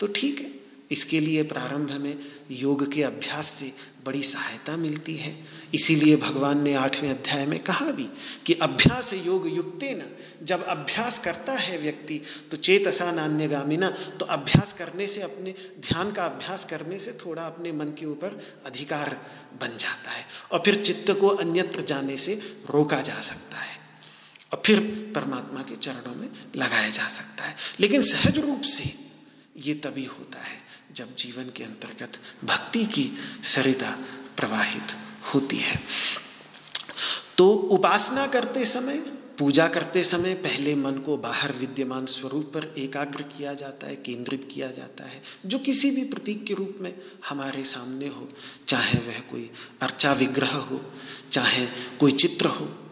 तो 0.00 0.06
ठीक 0.08 0.40
है, 0.40 0.50
इसके 0.90 1.18
लिए 1.20 1.42
प्रारंभ 1.42 1.90
में 1.92 2.16
योग 2.50 2.92
के 2.92 3.02
अभ्यास 3.02 3.46
से 3.50 3.70
बड़ी 4.06 4.22
सहायता 4.22 4.76
मिलती 4.76 5.14
है। 5.16 5.32
इसीलिए 5.74 6.16
भगवान 6.16 6.62
ने 6.62 6.74
आठवें 6.74 7.08
अध्याय 7.10 7.44
में 7.46 7.58
कहा 7.60 7.90
भी 7.90 8.08
कि 8.46 8.54
अभ्यास 8.62 9.12
योग 9.16 9.46
युक्ते 9.48 9.92
न, 9.92 10.04
जब 10.42 10.64
अभ्यास 10.64 11.18
करता 11.18 11.52
है 11.52 11.78
व्यक्ति 11.78 12.20
तो 12.50 12.56
चेतसा 12.58 13.10
नान्यगामिना 13.12 13.90
तो 13.90 14.26
अभ्यास 14.26 14.72
करने 14.72 15.06
से 15.06 15.22
अपने, 15.22 15.54
ध्यान 15.80 16.12
का 16.12 16.24
अभ्यास 16.24 16.64
करने 16.64 16.98
से 16.98 17.12
थोड़ा 17.24 17.42
अपने 17.42 17.72
मन 17.72 17.94
के 17.98 18.06
ऊपर 18.06 18.40
अधिकार 18.66 19.16
बन 19.60 19.76
जाता 19.78 20.10
है 20.10 20.24
और 20.52 20.62
फिर 20.64 20.82
चित्त 20.82 21.10
को 21.20 21.28
अन्यत्र 21.28 21.82
जाने 21.84 22.16
से 22.16 22.34
रोका 22.70 23.00
जा 23.00 23.20
सकता 23.20 23.58
है। 23.58 23.73
और 24.54 24.62
फिर 24.66 24.80
परमात्मा 25.14 25.62
के 25.62 25.76
चरणों 25.76 26.14
में 26.14 26.28
लगाया 26.56 26.90
जा 26.90 27.06
सकता 27.06 27.44
है। 27.44 27.56
लेकिन 27.80 28.02
सहज 28.02 28.38
रूप 28.38 28.60
से 28.60 28.94
ये 29.56 29.74
तभी 29.74 30.04
होता 30.04 30.38
है 30.38 30.58
जब 30.92 31.16
जीवन 31.16 31.44
के 31.44 31.64
अंतर्गत 31.64 32.12
भक्ति 32.44 32.84
की 32.84 33.10
सरिता 33.44 33.90
प्रवाहित 34.36 34.96
होती 35.34 35.56
है। 35.56 35.80
तो 37.38 37.50
उपासना 37.50 38.26
करते 38.26 38.64
समय, 38.64 38.98
पूजा 39.38 39.68
करते 39.68 40.04
समय 40.04 40.34
पहले 40.34 40.74
मन 40.74 40.92
को 40.92 41.16
बाहर 41.16 41.52
विद्यमान 41.52 42.06
स्वरूप 42.06 42.44
पर 42.44 42.74
एकाग्र 42.78 43.22
किया 43.22 43.54
जाता 43.54 43.86
है, 43.86 43.96
केंद्रित 43.96 44.48
किया 44.54 44.70
जाता 44.70 45.04
है, 45.04 45.22
जो 45.46 45.58
किसी 45.58 45.90
भी 45.90 46.04
प्रतीक 46.04 46.44
के 46.44 46.54
रूप 46.54 46.78
में 46.80 46.94
हमारे 47.28 47.64
सामने 47.64 48.08
हो, 48.08 48.28
चाहे 48.68 48.98
वह 48.98 49.20
कोई 49.20 49.50
अर्चा 49.80 50.12
विग्रह 50.12 50.56
हो, 50.56 50.92
चाहे 51.32 51.66
कोई 52.00 52.12
चित्र 52.12 52.46
हो। 52.46 52.83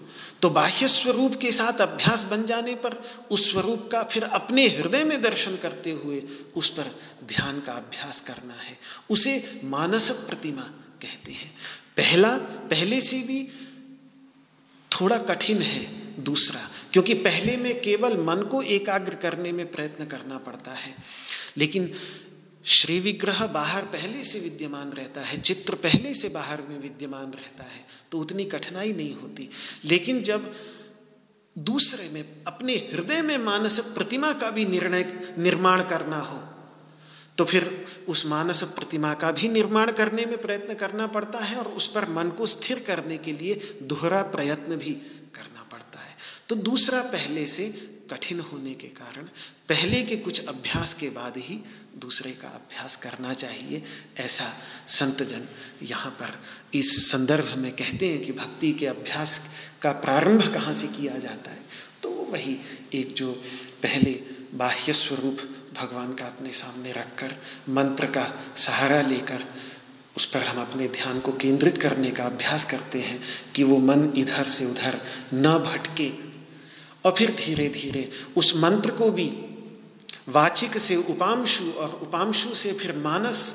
तो 0.42 0.50
बाह्य 0.50 0.88
स्वरूप 0.88 1.34
के 1.34 1.52
साथ 1.52 1.80
अभ्यास 1.80 2.24
बन 2.24 2.44
जाने 2.44 2.74
पर 2.74 2.92
उस 3.30 3.52
स्वरूप 3.52 3.88
का 3.92 4.02
फिर 4.02 4.24
अपने 4.24 4.68
हृदय 4.68 5.04
में 5.04 5.22
दर्शन 5.22 5.56
करते 5.56 5.90
हुए 5.90 6.22
उस 6.56 6.68
पर 6.68 7.00
ध्यान 7.24 7.60
का 7.60 7.72
अभ्यास 7.72 8.20
करना 8.20 8.54
है। 8.54 8.78
उसे 9.10 9.60
मानस 9.64 10.10
प्रतिमा 10.10 10.62
कहते 11.02 11.32
हैं। 11.32 11.54
पहला, 11.96 12.38
पहले 12.70 13.00
से 13.00 13.18
भी 13.18 13.48
थोड़ा 15.00 15.18
कठिन 15.18 15.62
है। 15.62 16.02
दूसरा, 16.22 16.70
क्योंकि 16.92 17.14
पहले 17.14 17.56
में 17.56 17.80
केवल 17.80 18.16
मन 18.16 18.42
को 18.42 18.62
एकाग्र 18.62 19.14
करने 19.14 19.52
में 19.52 19.72
प्रयत्न 19.72 20.06
करना 20.06 20.38
पड़ता 20.38 20.72
है। 20.72 20.94
लेकिन 21.56 21.94
श्री 22.64 22.98
विग्रह 23.00 23.46
बाहर 23.46 23.82
पहले 23.82 24.24
से 24.24 24.40
विद्यमान 24.40 24.90
रहता 24.92 25.20
है, 25.20 25.40
चित्र 25.40 25.74
पहले 25.74 26.14
से 26.14 26.28
बाहर 26.28 26.62
में 26.62 26.78
विद्यमान 26.78 27.32
रहता 27.32 27.64
है 27.64 27.84
तो 28.12 28.18
उतनी 28.18 28.44
कठिनाई 28.44 28.92
नहीं 28.92 29.14
होती। 29.14 29.48
लेकिन 29.84 30.22
जब 30.22 30.54
दूसरे 31.56 32.08
में, 32.08 32.24
अपने 32.46 32.74
हृदय 32.92 33.22
में 33.22 33.36
मानस 33.38 33.78
प्रतिमा 33.94 34.32
का 34.32 34.50
भी 34.50 34.64
निर्णय, 34.64 35.34
निर्माण 35.38 35.82
करना 35.82 36.20
हो 36.20 36.40
तो 37.38 37.44
फिर 37.44 37.84
उस 38.08 38.24
मानस 38.26 38.62
प्रतिमा 38.62 39.12
का 39.14 39.30
भी 39.32 39.48
निर्माण 39.48 39.92
करने 39.92 40.24
में 40.26 40.36
प्रयत्न 40.38 40.74
करना 40.74 41.06
पड़ता 41.06 41.38
है 41.38 41.56
और 41.56 41.66
उस 41.66 41.86
पर 41.86 42.08
मन 42.08 42.30
को 42.30 42.46
स्थिर 42.46 42.80
करने 42.80 43.18
के 43.18 43.32
लिए 43.32 43.78
दोहरा 43.82 44.22
प्रयत्न 44.22 44.76
भी 44.76 44.92
करना 45.34 45.62
पड़ता 45.72 46.00
है। 46.00 46.16
तो 46.48 46.54
दूसरा 46.54 47.00
पहले 47.02 47.46
से 47.46 47.91
कठिन 48.10 48.40
होने 48.40 48.74
के 48.74 48.86
कारण 48.86 49.22
पहले 49.68 50.02
के 50.02 50.16
कुछ 50.16 50.46
अभ्यास 50.46 50.94
के 50.94 51.10
बाद 51.10 51.34
ही 51.36 51.58
दूसरे 51.96 52.30
का 52.32 52.48
अभ्यास 52.48 52.96
करना 52.96 53.34
चाहिए। 53.34 53.82
ऐसा 54.16 54.52
संतजन 54.86 55.48
यहाँ 55.82 56.10
पर 56.10 56.42
इस 56.78 57.10
संदर्भ 57.10 57.54
में 57.58 57.70
कहते 57.72 58.08
हैं 58.08 58.20
कि 58.20 58.32
भक्ति 58.32 58.72
के 58.72 58.86
अभ्यास 58.86 59.40
का 59.82 59.92
प्रारंभ 59.92 60.52
कहाँ 60.54 60.72
से 60.72 60.86
किया 60.86 61.18
जाता 61.18 61.50
है। 61.50 61.64
तो 62.02 62.10
वही 62.10 62.58
एक 62.94 63.14
जो 63.14 63.32
पहले 63.82 64.20
बाह्य 64.54 64.92
स्वरूप 64.92 65.38
भगवान 65.80 66.12
का 66.14 66.26
अपने 66.26 66.52
सामने 66.52 66.92
रखकर 66.92 67.34
मंत्र 67.68 68.06
का 68.06 68.32
सहारा 68.56 69.00
लेकर 69.02 69.44
उस 70.16 70.26
पर 70.26 70.40
हम 70.40 70.60
अपने 70.60 70.88
ध्यान 70.88 71.20
को 71.20 71.32
केंद्रित 71.32 71.78
करने 71.78 72.10
का 72.10 72.24
अभ्यास 72.24 72.64
करते 72.64 73.00
हैं 73.00 73.20
कि 73.54 73.62
वो 73.64 73.78
मन 73.78 74.12
इधर 74.16 74.44
से 74.44 74.64
उधर 74.64 75.00
न 75.34 75.58
भटके 75.58 76.31
और 77.04 77.14
फिर 77.18 77.30
धीरे 77.30 77.68
धीरे 77.68 78.10
उस 78.36 78.56
मंत्र 78.56 78.90
को 78.90 79.10
भी 79.10 79.28
वाचिक 80.28 80.78
से 80.78 80.96
उपांशु 80.96 81.70
और 81.72 81.98
उपांशु 82.02 82.54
से 82.54 82.72
फिर 82.72 82.96
मानस 82.96 83.54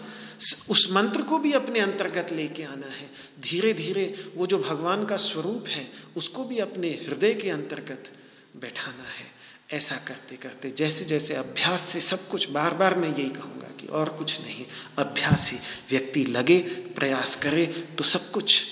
उस 0.70 0.88
मंत्र 0.92 1.22
को 1.22 1.38
भी 1.38 1.54
अपने 1.54 1.80
अंतर्गत 1.80 2.32
लेके 2.32 2.64
आना 2.64 2.88
है। 2.88 3.10
धीरे 3.42 3.74
धीरे 3.74 4.32
वो 4.36 4.48
जो 4.48 4.58
भगवान 4.58 5.06
का 5.06 5.18
स्वरूप 5.18 5.68
है, 5.68 5.92
उसको 6.16 6.44
भी 6.44 6.60
अपने 6.60 6.90
हृदय 6.90 7.34
के 7.34 7.50
अंतर्गत 7.50 8.12
बैठाना 8.58 9.04
है। 9.04 9.26
ऐसा 9.74 9.96
करते 9.96 10.36
करते, 10.36 10.72
जैसे 10.72 11.06
जैसे 11.06 11.34
अभ्यास 11.34 11.82
से 11.82 12.02
सब 12.02 12.28
कुछ 12.28 12.50
बार 12.50 12.74
बार 12.74 12.96
मैं 12.96 13.10
यही 13.10 13.30
कहूँगा 13.30 13.68
कि 13.80 13.88
और 13.88 14.10
कुछ 14.10 14.42
नहीं, 14.42 14.66
अभ्यास 14.98 15.52
ही 15.52 15.58
व्यक्ति 15.90 16.24
लगे, 16.24 16.60
प्रयास 16.96 17.36
करे 17.36 17.66
तो 17.66 18.04
सब 18.04 18.32
कुछ 18.32 18.64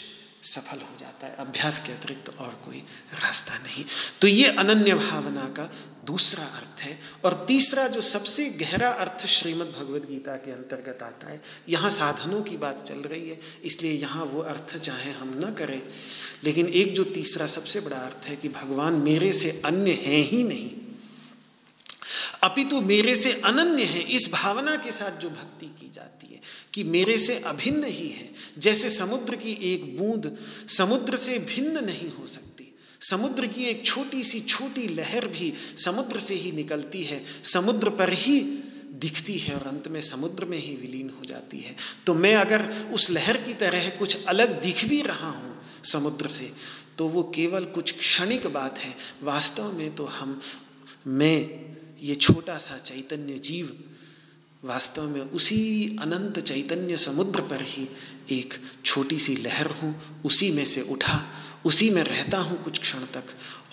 सफल 0.43 0.77
हो 0.77 0.95
जाता 0.99 1.14
है, 1.25 1.35
अभ्यास 1.39 1.79
के 1.79 1.91
अतिरिक्त 1.93 2.29
और 2.39 2.61
कोई 2.65 2.83
रास्ता 3.15 3.57
नहीं। 3.57 3.85
तो 4.21 4.27
ये 4.27 4.47
अनन्य 4.49 4.93
भावना 4.95 5.45
का 5.57 5.69
दूसरा 6.05 6.43
अर्थ 6.43 6.81
है 6.81 6.97
और 7.25 7.33
तीसरा 7.47 7.87
जो 7.87 8.01
सबसे 8.01 8.45
गहरा 8.59 8.89
अर्थ 8.89 9.25
श्रीमद् 9.25 9.71
भगवद 9.71 10.05
गीता 10.09 10.35
के 10.35 10.51
अंतर्गत 10.51 11.03
आता 11.03 11.29
है, 11.29 11.41
यहाँ 11.69 11.89
साधनों 11.89 12.41
की 12.41 12.57
बात 12.57 12.81
चल 12.81 12.99
रही 13.01 13.29
है, 13.29 13.39
इसलिए 13.63 13.91
यहाँ 13.91 14.25
वो 14.25 14.41
अर्थ 14.43 14.77
चाहे 14.77 15.11
हम 15.11 15.33
न 15.45 15.53
करें। 15.53 15.81
लेकिन 16.43 16.67
एक 16.67 16.93
जो 16.93 17.03
तीसरा 17.03 17.47
सबसे 17.47 17.79
बड़ा 17.79 17.97
अर्थ 17.97 18.27
है 18.27 18.35
कि 18.35 18.49
भगवान 18.51 18.93
मेरे 19.01 19.33
से 19.33 19.61
अन्य 19.65 19.93
है 20.05 20.21
ही 20.21 20.43
नहीं। 20.43 20.69
अपितु 22.45 22.81
मेरे 22.81 23.15
से 23.15 23.31
अनन्य 23.43 23.83
है, 23.83 24.01
इस 24.01 24.29
भावना 24.33 24.75
के 24.75 24.91
साथ 24.91 25.19
जो 25.19 25.29
भक्ति 25.29 25.65
की 25.79 25.89
जाती 25.93 26.33
है, 26.33 26.41
कि 26.73 26.83
मेरे 26.85 27.17
से 27.17 27.37
अभिन्न 27.45 27.83
ही 27.85 28.07
है। 28.09 28.29
जैसे 28.57 28.89
समुद्र 28.89 29.35
की 29.35 29.57
एक 29.63 29.97
बूंद 29.97 30.37
समुद्र 30.69 31.17
से 31.17 31.39
भिन्न 31.47 31.85
नहीं 31.85 32.09
हो 32.11 32.25
सकती, 32.27 32.71
समुद्र 33.01 33.47
की 33.47 33.63
एक 33.63 33.85
छोटी 33.85 34.23
सी 34.23 34.39
छोटी 34.41 34.87
लहर 34.89 35.27
भी 35.27 35.51
समुद्र 35.77 36.19
से 36.19 36.35
ही 36.35 36.51
निकलती 36.51 37.03
है, 37.03 37.23
समुद्र 37.43 37.89
पर 37.91 38.13
ही 38.13 38.39
दिखती 38.95 39.37
है 39.37 39.55
और 39.55 39.67
अंत 39.67 39.87
में 39.87 39.99
समुद्र 40.01 40.45
में 40.45 40.57
ही 40.57 40.75
विलीन 40.75 41.09
हो 41.09 41.25
जाती 41.25 41.59
है। 41.59 41.75
तो 42.05 42.13
मैं 42.13 42.35
अगर 42.35 42.61
उस 42.93 43.09
लहर 43.11 43.37
की 43.37 43.53
तरह 43.53 43.89
कुछ 43.89 44.25
अलग 44.25 44.61
दिख 44.61 44.85
भी 44.85 45.01
रहा 45.01 45.29
हूँ 45.29 45.53
समुद्र 45.83 46.27
से 46.27 46.51
तो 46.97 47.07
वो 47.07 47.23
केवल 47.35 47.65
कुछ 47.65 47.91
क्षणिक 47.91 48.47
बात 48.47 48.77
है। 48.77 48.95
वास्तव 49.23 49.71
में 49.73 49.95
तो 49.95 50.05
हम, 50.05 50.39
मैं 51.07 51.64
ये 52.05 52.15
छोटा 52.15 52.57
सा 52.57 52.77
चैतन्य 52.77 53.33
जीव 53.33 53.77
वास्तव 54.63 55.03
में 55.03 55.21
उसी 55.21 55.97
अनंत 56.01 56.39
चैतन्य 56.39 56.97
समुद्र 56.97 57.41
पर 57.41 57.61
ही 57.61 57.87
एक 58.31 58.53
छोटी 58.85 59.19
सी 59.19 59.35
लहर 59.35 59.67
हूँ, 59.67 60.21
उसी 60.25 60.51
में 60.51 60.65
से 60.65 60.81
उठा, 60.81 61.25
उसी 61.65 61.89
में 61.89 62.03
रहता 62.03 62.37
हूँ 62.37 62.63
कुछ 62.63 62.79
क्षण 62.79 62.99
तक 62.99 63.23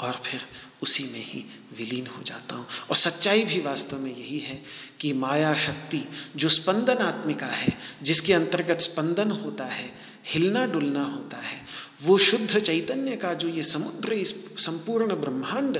और 0.00 0.20
फिर 0.24 0.40
उसी 0.82 1.04
में 1.04 1.24
ही 1.24 1.44
विलीन 1.78 2.06
हो 2.06 2.22
जाता 2.22 2.56
हूँ। 2.56 2.66
और 2.90 2.96
सच्चाई 2.96 3.44
भी 3.44 3.60
वास्तव 3.60 3.98
में 3.98 4.16
यही 4.16 4.38
है 4.38 4.62
कि 5.00 5.12
माया 5.12 5.54
शक्ति 5.54 6.04
जो 6.36 6.48
स्पंदन 6.48 6.96
आत्मिका 6.96 7.46
है, 7.46 7.78
जिसके 8.02 8.32
अंतर्गत 8.32 8.80
स्पंदन 8.80 9.30
होता 9.30 9.64
है, 9.64 9.90
हिलना 10.26 10.66
डुलना 10.66 11.04
होता 11.04 11.36
है, 11.36 11.60
वो 12.02 12.18
शुद्ध 12.18 12.58
चैतन्य 12.58 13.16
का 13.16 13.34
जो 13.34 13.48
ये 13.48 13.62
समुद्र 13.62 14.12
इस 14.12 14.34
संपूर्ण 14.58 15.14
ब्रह्मांड 15.14 15.78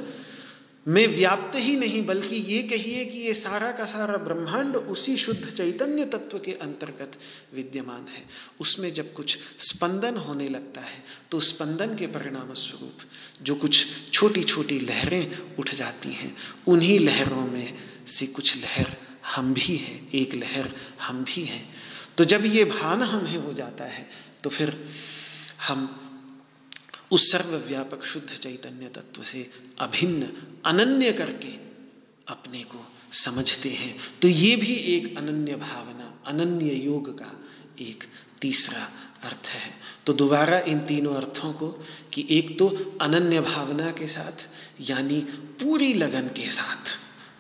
में 0.87 1.07
व्याप्त 1.07 1.57
ही 1.57 1.75
नहीं, 1.77 2.05
बल्कि 2.07 2.37
ये 2.37 2.63
कहिए 2.63 3.05
कि 3.05 3.19
ये 3.19 3.35
सारा 3.35 3.71
का 3.73 3.85
सारा 3.87 4.17
ब्रह्मांड 4.19 4.77
उसी 4.77 5.17
शुद्ध 5.17 5.45
चैतन्य 5.45 6.05
तत्व 6.05 6.39
के 6.39 6.53
अंतर्गत 6.63 7.19
विद्यमान 7.55 8.07
है। 8.09 8.25
उसमें 8.61 8.93
जब 8.93 9.13
कुछ 9.15 9.39
स्पंदन 9.61 10.17
होने 10.19 10.49
लगता 10.49 10.81
है 10.81 11.03
तो 11.31 11.41
स्पंदन 11.43 11.95
के 11.97 12.07
परिणाम 12.09 12.53
स्वरूप 12.55 13.07
जो 13.43 13.55
कुछ 13.55 13.87
छोटी 14.13 14.43
छोटी 14.45 14.79
लहरें 14.81 15.57
उठ 15.59 15.75
जाती 15.75 16.13
हैं, 16.13 16.35
उन्हीं 16.69 16.99
लहरों 17.01 17.47
में 17.47 17.73
से 18.09 18.27
कुछ 18.29 18.57
लहर 18.57 18.97
हम 19.27 19.55
भी 19.55 19.77
हैं, 19.77 20.11
एक 20.13 20.35
लहर 20.35 20.75
हम 21.03 21.25
भी 21.25 21.45
हैं। 21.45 21.65
तो 22.17 22.25
जब 22.27 22.45
ये 22.47 22.65
भान 22.67 23.03
हमें 23.05 23.37
हो 23.37 23.53
जाता 23.55 23.85
है 23.87 24.09
तो 24.43 24.51
फिर 24.51 24.77
हम 25.69 26.02
उस 27.13 27.33
सर्वव्यापक 27.33 28.05
शुद्ध 28.05 28.29
चैतन्य 28.29 28.87
तत्व 28.87 29.23
से 29.23 29.51
अभिन्न, 29.79 30.29
अनन्य 30.65 31.13
करके 31.13 31.53
अपने 32.29 32.61
को 32.61 32.87
समझते 33.13 33.69
हैं। 33.69 33.97
तो 34.23 34.29
ये 34.29 34.57
भी 34.57 34.73
एक 34.73 35.19
अनन्य 35.19 35.57
भावना, 35.57 36.23
अनन्य 36.27 36.75
योग 36.75 37.19
का 37.19 37.45
एक 37.81 38.05
तीसरा 38.41 38.91
अर्थ 39.23 39.47
है। 39.47 39.75
तो 40.07 40.13
दोबारा 40.13 40.59
इन 40.59 40.81
तीनों 40.81 41.15
अर्थों 41.15 41.53
को 41.53 41.69
कि 42.13 42.27
एक 42.31 42.59
तो 42.59 42.99
अनन्य 43.01 43.41
भावना 43.41 43.91
के 43.91 44.07
साथ, 44.07 44.49
यानी 44.81 45.21
पूरी 45.61 45.95
लगन 45.95 46.29
के 46.29 46.49
साथ, 46.49 46.97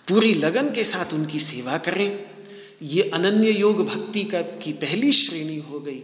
पूरी 0.09 0.35
लगन 0.35 0.71
के 0.71 0.85
साथ 0.85 1.15
उनकी 1.15 1.39
सेवा 1.39 1.79
करें। 1.79 2.25
ये 2.83 3.03
अनन्य 3.03 3.51
योग 3.51 3.87
भक्ति 3.87 4.25
का 4.25 4.43
की 4.43 4.73
पहली 4.73 5.13
श्रेणी 5.13 5.59
हो 5.59 5.81
गई। 5.81 6.03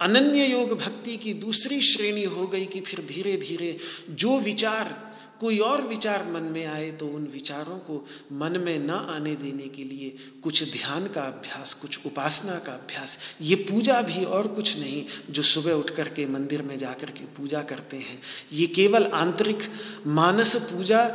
अनन्य 0.00 0.46
योग 0.46 0.76
भक्ति 0.78 1.16
की 1.16 1.32
दूसरी 1.34 1.80
श्रेणी 1.80 2.24
हो 2.24 2.46
गई 2.46 2.66
कि 2.66 2.80
फिर 2.80 3.04
धीरे 3.08 3.36
धीरे 3.36 3.76
जो 4.10 4.38
विचार, 4.40 4.94
कोई 5.40 5.58
और 5.58 5.82
विचार 5.82 6.24
मन 6.26 6.42
में 6.42 6.64
आए 6.66 6.90
तो 6.90 7.06
उन 7.06 7.24
विचारों 7.32 7.76
को 7.78 8.04
मन 8.32 8.58
में 8.58 8.78
न 8.78 8.90
आने 8.90 9.34
देने 9.36 9.68
के 9.68 9.84
लिए 9.84 10.14
कुछ 10.42 10.62
ध्यान 10.72 11.06
का 11.06 11.22
अभ्यास, 11.22 11.74
कुछ 11.74 12.06
उपासना 12.06 12.58
का 12.58 12.72
अभ्यास, 12.72 13.18
ये 13.40 13.54
पूजा 13.54 14.00
भी 14.02 14.24
और 14.24 14.46
कुछ 14.48 14.78
नहीं 14.78 15.04
जो 15.30 15.42
सुबह 15.42 15.72
उठ 15.72 15.90
कर 15.90 16.08
के 16.08 16.26
मंदिर 16.26 16.62
में 16.62 16.76
जाकर 16.78 17.10
के 17.10 17.24
पूजा 17.36 17.62
करते 17.62 17.96
हैं। 17.96 18.20
ये 18.52 18.66
केवल 18.66 19.06
आंतरिक 19.14 19.58
मानस 20.06 20.56
पूजा 20.70 21.08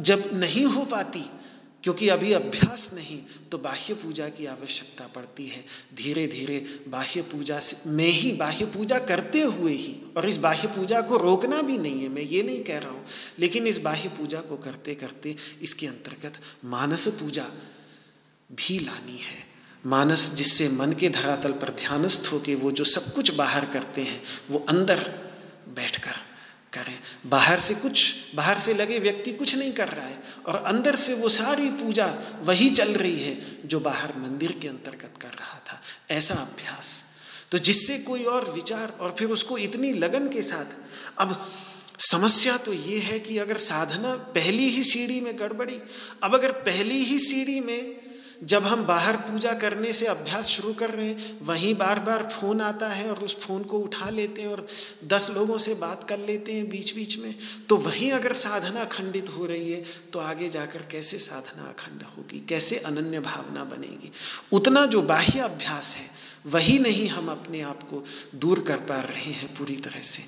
जब 0.00 0.30
नहीं 0.34 0.64
हो 0.64 0.84
पाती 0.84 1.24
क्योंकि 1.84 2.08
अभी 2.08 2.32
अभ्यास 2.32 2.88
नहीं 2.94 3.18
तो 3.50 3.58
बाह्य 3.58 3.94
पूजा 3.94 4.28
की 4.28 4.46
आवश्यकता 4.46 5.06
पड़ती 5.06 5.46
है। 5.46 5.64
धीरे 5.96 6.26
धीरे 6.26 6.58
बाह्य 6.88 7.22
पूजा 7.24 7.60
में 7.86 8.08
ही 8.08 8.32
बाह्य 8.34 8.66
पूजा 8.66 8.98
करते 9.00 9.42
हुए 9.42 9.72
ही, 9.72 9.94
और 10.16 10.28
इस 10.28 10.36
बाह्य 10.38 10.68
पूजा 10.68 11.00
को 11.00 11.16
रोकना 11.16 11.60
भी 11.62 11.78
नहीं 11.78 12.02
है, 12.02 12.08
मैं 12.08 12.22
ये 12.22 12.42
नहीं 12.42 12.62
कह 12.64 12.78
रहा 12.78 12.90
हूँ, 12.90 13.04
लेकिन 13.38 13.66
इस 13.66 13.78
बाह्य 13.80 14.08
पूजा 14.10 14.40
को 14.40 14.56
करते 14.58 14.94
करते 14.94 15.36
इसके 15.62 15.86
अंतर्गत 15.86 16.40
मानस 16.66 17.08
पूजा 17.20 17.46
भी 18.50 18.78
लानी 18.78 19.18
है। 19.18 19.46
मानस 19.86 20.30
जिससे 20.34 20.68
मन 20.70 20.92
के 20.92 21.08
धरातल 21.10 21.52
पर 21.54 21.70
ध्यानस्थ 21.76 22.32
होके 22.32 22.54
वो 22.54 22.70
जो 22.70 22.84
सब 22.86 23.12
कुछ 23.14 23.34
बाहर 23.34 23.64
करते 23.66 24.02
हैं, 24.02 24.22
वो 24.50 24.64
अंदर 24.68 25.10
बैठकर 25.70 26.26
करें। 26.72 26.98
बाहर 27.26 27.58
से 27.58 27.74
कुछ, 27.74 28.14
बाहर 28.34 28.58
से 28.58 28.74
लगे 28.74 28.98
व्यक्ति 28.98 29.32
कुछ 29.32 29.54
नहीं 29.54 29.72
कर 29.72 29.88
रहा 29.88 30.06
है। 30.06 30.22
और 30.46 30.56
अंदर 30.56 30.96
से 30.96 31.14
वो 31.14 31.28
सारी 31.28 31.70
पूजा 31.70 32.18
वही 32.42 32.70
चल 32.70 32.92
रही 32.92 33.20
है 33.20 33.68
जो 33.68 33.80
बाहर 33.80 34.16
मंदिर 34.16 34.52
के 34.52 34.68
अंतर्गत 34.68 35.14
कर 35.22 35.28
रहा 35.28 35.58
था। 35.58 35.82
ऐसा 36.10 36.34
अभ्यास। 36.34 37.04
तो 37.50 37.58
जिससे 37.58 37.98
कोई 37.98 38.24
और 38.24 38.52
विचार 38.52 38.88
और 39.00 39.16
फिर 39.18 39.28
उसको 39.28 39.58
इतनी 39.58 39.92
लगन 39.92 40.28
के 40.28 40.42
साथ। 40.42 40.66
अब 41.18 41.52
समस्या 41.98 42.56
तो 42.56 42.72
ये 42.72 42.98
है 42.98 43.18
कि 43.18 43.38
अगर 43.38 43.56
साधना 43.56 44.16
पहली 44.16 44.68
ही 44.68 44.84
सीढ़ी 44.84 45.20
में 45.20 45.38
गड़बड़ी, 45.38 45.80
अब 46.22 46.34
अगर 46.34 46.52
पहली 46.52 47.04
ही 47.04 47.18
सीढ़ी 47.18 47.60
में 47.60 48.07
जब 48.42 48.64
हम 48.64 48.84
बाहर 48.84 49.16
पूजा 49.16 49.52
करने 49.52 49.92
से 49.92 50.06
अभ्यास 50.06 50.46
शुरू 50.46 50.72
कर 50.72 50.90
रहे 50.90 51.06
हैं, 51.06 51.38
वहीं 51.42 51.74
बार 51.74 51.98
बार 51.98 52.22
फ़ोन 52.32 52.60
आता 52.60 52.88
है 52.88 53.08
और 53.10 53.24
उस 53.24 53.36
फ़ोन 53.40 53.62
को 53.62 53.78
उठा 53.78 54.10
लेते 54.10 54.42
हैं 54.42 54.48
और 54.48 54.66
दस 55.04 55.28
लोगों 55.30 55.58
से 55.58 55.74
बात 55.74 56.04
कर 56.08 56.18
लेते 56.18 56.52
हैं 56.52 56.68
बीच 56.68 56.94
बीच 56.94 57.16
में 57.18 57.34
तो 57.68 57.76
वहीं 57.76 58.10
अगर 58.12 58.32
साधना 58.32 58.84
खंडित 58.84 59.28
हो 59.28 59.46
रही 59.46 59.72
है 59.72 59.84
तो 60.12 60.18
आगे 60.18 60.48
जाकर 60.48 60.82
कैसे 60.82 61.18
साधना 61.18 61.62
अखंड 61.62 62.02
होगी? 62.02 62.44
कैसे 62.48 62.76
अनन्य 62.76 63.20
भावना 63.20 63.64
बनेगी? 63.64 64.12
उतना 64.52 64.86
जो 64.86 65.02
बाह्य 65.02 65.40
अभ्यास 65.40 65.94
है, 65.96 66.10
वही 66.46 66.78
नहीं 66.78 67.08
हम 67.08 67.30
अपने 67.30 67.60
आप 67.60 67.82
को 67.82 68.04
दूर 68.34 68.60
कर 68.60 68.76
पा 68.76 69.00
रहे 69.00 69.32
हैं 69.32 69.54
पूरी 69.54 69.76
तरह 69.76 70.02
से। 70.02 70.24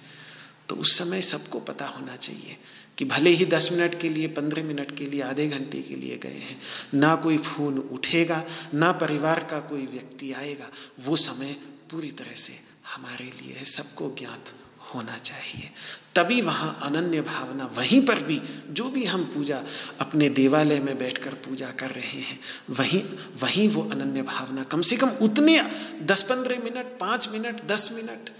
तो 0.68 0.76
उस 0.76 0.98
समय 0.98 1.22
सबको 1.22 1.60
पता 1.60 1.86
होना 1.86 2.16
चाहिए 2.16 2.56
कि 3.00 3.04
भले 3.04 3.30
ही 3.30 3.44
दस 3.44 3.72
मिनट 3.72 4.00
के 4.00 4.08
लिए, 4.08 4.28
पंद्रह 4.28 4.62
मिनट 4.62 4.96
के 4.96 5.06
लिए, 5.06 5.22
आधे 5.22 5.48
घंटे 5.48 5.82
के 5.82 5.94
लिए 5.94 6.16
गए 6.16 6.28
हैं, 6.28 6.60
ना 6.94 7.16
कोई 7.16 7.38
फ़ोन 7.38 7.78
उठेगा, 7.78 8.44
ना 8.74 8.92
परिवार 8.92 9.44
का 9.44 9.60
कोई 9.60 9.86
व्यक्ति 9.86 10.32
आएगा, 10.32 10.70
वो 11.00 11.16
समय 11.16 11.56
पूरी 11.90 12.10
तरह 12.10 12.34
से 12.34 12.52
हमारे 12.94 13.24
लिए 13.24 13.54
है, 13.54 13.64
सबको 13.64 14.16
ज्ञात 14.18 14.52
होना 14.94 15.18
चाहिए। 15.18 15.70
तभी 16.14 16.40
वहाँ 16.40 16.80
अनन्य 16.82 17.20
भावना 17.20 17.66
वहीं 17.66 18.04
पर 18.06 18.22
भी, 18.22 18.40
जो 18.70 18.90
भी 18.90 19.04
हम 19.04 19.24
पूजा 19.24 19.62
अपने 20.00 20.28
देवालय 20.28 20.80
में 20.80 20.98
बैठकर 20.98 21.30
पूजा 21.30 21.70
कर 21.70 21.90
रहे 21.90 22.20
हैं, 22.20 22.40
वहीं 22.70 23.02
वहीं 23.42 23.68
वो 23.68 23.82
अनन्य 23.82 24.22
भावना 24.22 24.62
कम 24.62 24.82
से 24.82 24.96
कम 24.96 25.08
उतने 25.08 25.70
दस 26.02 26.22
पंद्रह 26.22 26.58
मिनट, 26.58 26.98
पाँच 27.00 27.28
मिनट, 27.28 27.66
दस 27.66 27.92
मिनट, 27.92 28.30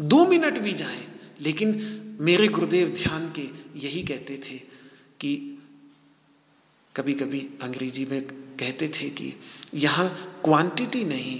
दो 0.00 0.26
मिनट 0.26 0.58
भी 0.58 0.72
जाए 0.72 1.06
लेकिन 1.44 2.00
मेरे 2.20 2.48
गुरुदेव 2.48 2.88
ध्यान 2.88 3.32
के 3.38 3.48
यही 3.78 4.02
कहते 4.02 4.36
थे 4.36 4.56
कि 5.20 5.58
कभी 6.96 7.12
कभी 7.12 7.48
अंग्रेज़ी 7.62 8.04
में 8.04 8.22
कहते 8.60 8.88
थे 8.88 9.10
कि 9.10 9.32
यहाँ 9.74 10.08
क्वांटिटी 10.44 11.04
नहीं 11.04 11.38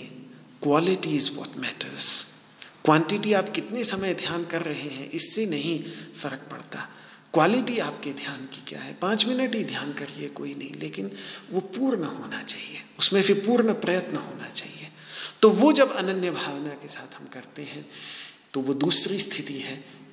quality 0.62 1.16
is 1.16 1.32
what 1.32 1.56
matters 1.56 2.34
quantity 2.84 3.32
आप 3.32 3.48
कितने 3.48 3.84
समय 3.84 4.14
ध्यान 4.14 4.44
कर 4.44 4.62
रहे 4.62 4.88
हैं, 4.88 5.10
इससे 5.10 5.46
नहीं 5.46 5.82
फ़र्क 6.22 6.40
पड़ता। 6.50 6.88
क्वालिटी 7.32 7.78
आपके 7.78 8.12
ध्यान 8.12 8.46
की 8.46 8.62
क्या 8.68 8.80
है? 8.80 8.94
पाँच 8.94 9.26
मिनट 9.26 9.54
ही 9.54 9.64
ध्यान 9.64 9.92
करिए, 9.92 10.28
कोई 10.28 10.54
नहीं, 10.54 10.74
लेकिन 10.74 11.10
वो 11.50 11.60
पूर्ण 11.60 12.04
होना 12.04 12.42
चाहिए। 12.42 12.82
उसमें 12.98 13.22
फिर 13.22 13.42
पूर्ण 13.46 13.72
प्रयत्न 13.72 14.16
होना 14.16 14.48
चाहिए। 14.48 14.88
तो 15.42 15.50
वो 15.50 15.72
जब 15.72 15.92
अनन्य 15.92 16.30
भावना 16.30 16.70
के 16.70 16.88
साथ 16.88 17.20
हम 17.20 17.26
करते 17.26 17.62
हैं 17.62 17.86
तो 18.54 18.60
वो 18.60 18.74
दूसरी 18.74 19.20
स्थिति 19.20 19.54
है। 19.54 20.04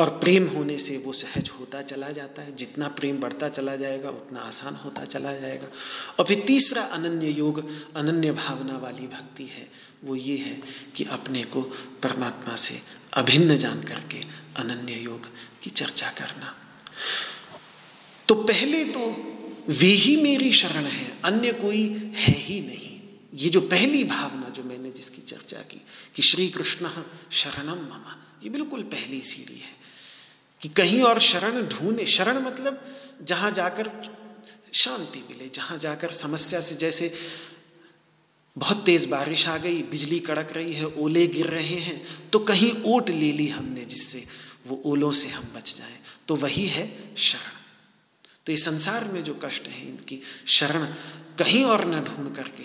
और 0.00 0.08
प्रेम 0.10 0.46
होने 0.46 0.78
से 0.78 0.96
वो 0.96 1.12
सहज 1.12 1.50
होता 1.60 1.82
चला 1.82 2.10
जाता 2.10 2.42
है। 2.42 2.56
जितना 2.56 2.88
प्रेम 2.88 3.20
बढ़ता 3.20 3.48
चला 3.48 3.76
जाएगा, 3.76 4.10
उतना 4.10 4.40
आसान 4.40 4.74
होता 4.74 5.04
चला 5.04 5.32
जाएगा। 5.32 5.66
और 6.18 6.24
फिर 6.24 6.44
तीसरा 6.46 6.82
अनन्य 6.82 7.28
योग, 7.28 7.70
अनन्य 7.96 8.32
भावना 8.32 8.78
वाली 8.78 9.06
भक्ति 9.06 9.44
है। 9.44 9.68
वो 10.04 10.16
ये 10.16 10.36
है 10.36 10.62
कि 10.96 11.04
अपने 11.04 11.42
को 11.42 11.62
परमात्मा 12.02 12.56
से 12.56 12.82
अभिन्न 13.12 13.56
जान 13.56 13.82
करके 13.82 14.18
अनन्य 14.56 14.92
योग 14.92 15.26
की 15.62 15.70
चर्चा 15.70 16.10
करना। 16.10 16.56
तो 18.28 18.34
पहले 18.34 18.84
तो 18.84 19.00
वे 19.68 19.86
ही 19.86 20.16
मेरी 20.16 20.52
शरण 20.52 20.84
है, 20.84 21.18
अन्य 21.24 21.52
कोई 21.52 22.12
है 22.14 22.38
ही 22.38 22.60
नहीं। 22.60 22.94
ये 23.34 23.48
जो 23.48 23.60
पहली 23.60 24.04
भावना 24.04 24.48
जो 24.48 24.62
मैंने 24.62 24.90
जिसकी 24.90 25.22
चर्चा 25.22 25.58
की 25.58 25.82
कि 26.14 26.22
श्री 26.22 26.48
कृष्ण 26.48 26.90
शरणम 27.32 27.80
ममा। 27.84 28.16
ये 28.42 28.50
बिल्कुल 28.50 28.82
पहली 28.84 29.20
सीढ़ी 29.22 29.58
है 29.58 29.72
कि 30.62 30.68
कहीं 30.70 31.00
और 31.02 31.20
शरण 31.20 31.62
ढूंढे। 31.68 32.06
शरण 32.06 32.38
मतलब 32.38 32.84
जहाँ 33.22 33.50
जाकर 33.50 33.90
शांति 34.74 35.22
मिले, 35.30 35.48
जहाँ 35.48 35.78
जाकर 35.78 36.10
समस्या 36.10 36.60
से 36.60 36.74
जैसे 36.74 37.12
बहुत 38.56 38.84
तेज 38.86 39.06
बारिश 39.06 39.46
आ 39.48 39.56
गई, 39.58 39.82
बिजली 39.82 40.18
कड़क 40.20 40.52
रही 40.52 40.72
है, 40.72 40.86
ओले 40.86 41.26
गिर 41.26 41.46
रहे 41.46 41.78
हैं 41.78 42.30
तो 42.30 42.38
कहीं 42.40 42.72
ओट 42.84 43.10
ले 43.10 43.32
ली 43.32 43.48
हमने 43.48 43.84
जिससे 43.84 44.26
वो 44.66 44.80
ओलों 44.84 45.10
से 45.12 45.28
हम 45.28 45.44
बच 45.56 45.74
जाएँ। 45.76 45.98
तो 46.28 46.36
वही 46.36 46.66
है 46.66 46.86
शरण। 47.18 47.52
तो 48.46 48.52
ये 48.52 48.58
संसार 48.58 49.04
में 49.04 49.22
जो 49.24 49.34
कष्ट 49.34 49.68
है 49.68 49.88
इनकी, 49.88 50.20
शरण 50.46 50.84
कहीं 51.38 51.64
और 51.64 51.84
न 51.84 52.00
ढूंढ 52.00 52.34
करके 52.36 52.64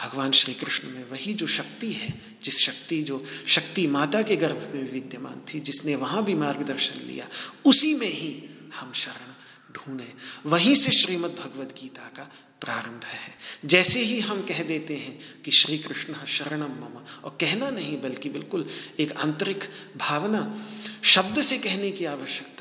भगवान 0.00 0.32
श्री 0.32 0.54
कृष्ण 0.54 0.88
में 0.88 1.10
वही 1.10 1.34
जो 1.34 1.46
शक्ति 1.46 1.92
है, 1.92 2.20
जिस 2.42 2.58
शक्ति 2.58 3.02
जो 3.02 3.24
शक्ति 3.46 3.86
माता 3.86 4.22
के 4.22 4.36
गर्भ 4.36 4.72
में 4.74 4.92
विद्यमान 4.92 5.42
थी, 5.54 5.60
जिसने 5.60 5.94
वहाँ 5.94 6.24
भी 6.24 6.34
मार्गदर्शन 6.34 7.06
लिया, 7.06 7.28
उसी 7.64 7.94
में 7.94 8.12
ही 8.12 8.44
हम 8.74 8.92
शरण 8.92 9.34
ढूंढे। 9.72 10.14
वहीं 10.46 10.74
से 10.74 10.92
श्रीमद् 10.92 11.32
भगवद 11.32 11.74
गीता 11.82 12.02
का 12.02 12.30
प्रारंभ 12.60 13.04
है। 13.04 13.34
जैसे 13.64 14.00
ही 14.00 14.20
हम 14.20 14.42
कह 14.42 14.62
देते 14.62 14.96
हैं 14.96 15.42
कि 15.42 15.50
श्री 15.50 15.78
कृष्ण 15.78 16.24
शरणम 16.26 16.64
मम, 16.64 17.04
और 17.24 17.38
कहना 17.40 17.70
नहीं, 17.70 18.00
बल्कि 18.00 18.28
बिल्कुल 18.28 18.66
एक 18.98 19.12
आंतरिक 19.12 19.64
भावना, 19.96 20.68
शब्द 21.02 21.42
से 21.42 21.58
कहने 21.58 21.90
की 21.90 22.04
आवश्यकता 22.04 22.53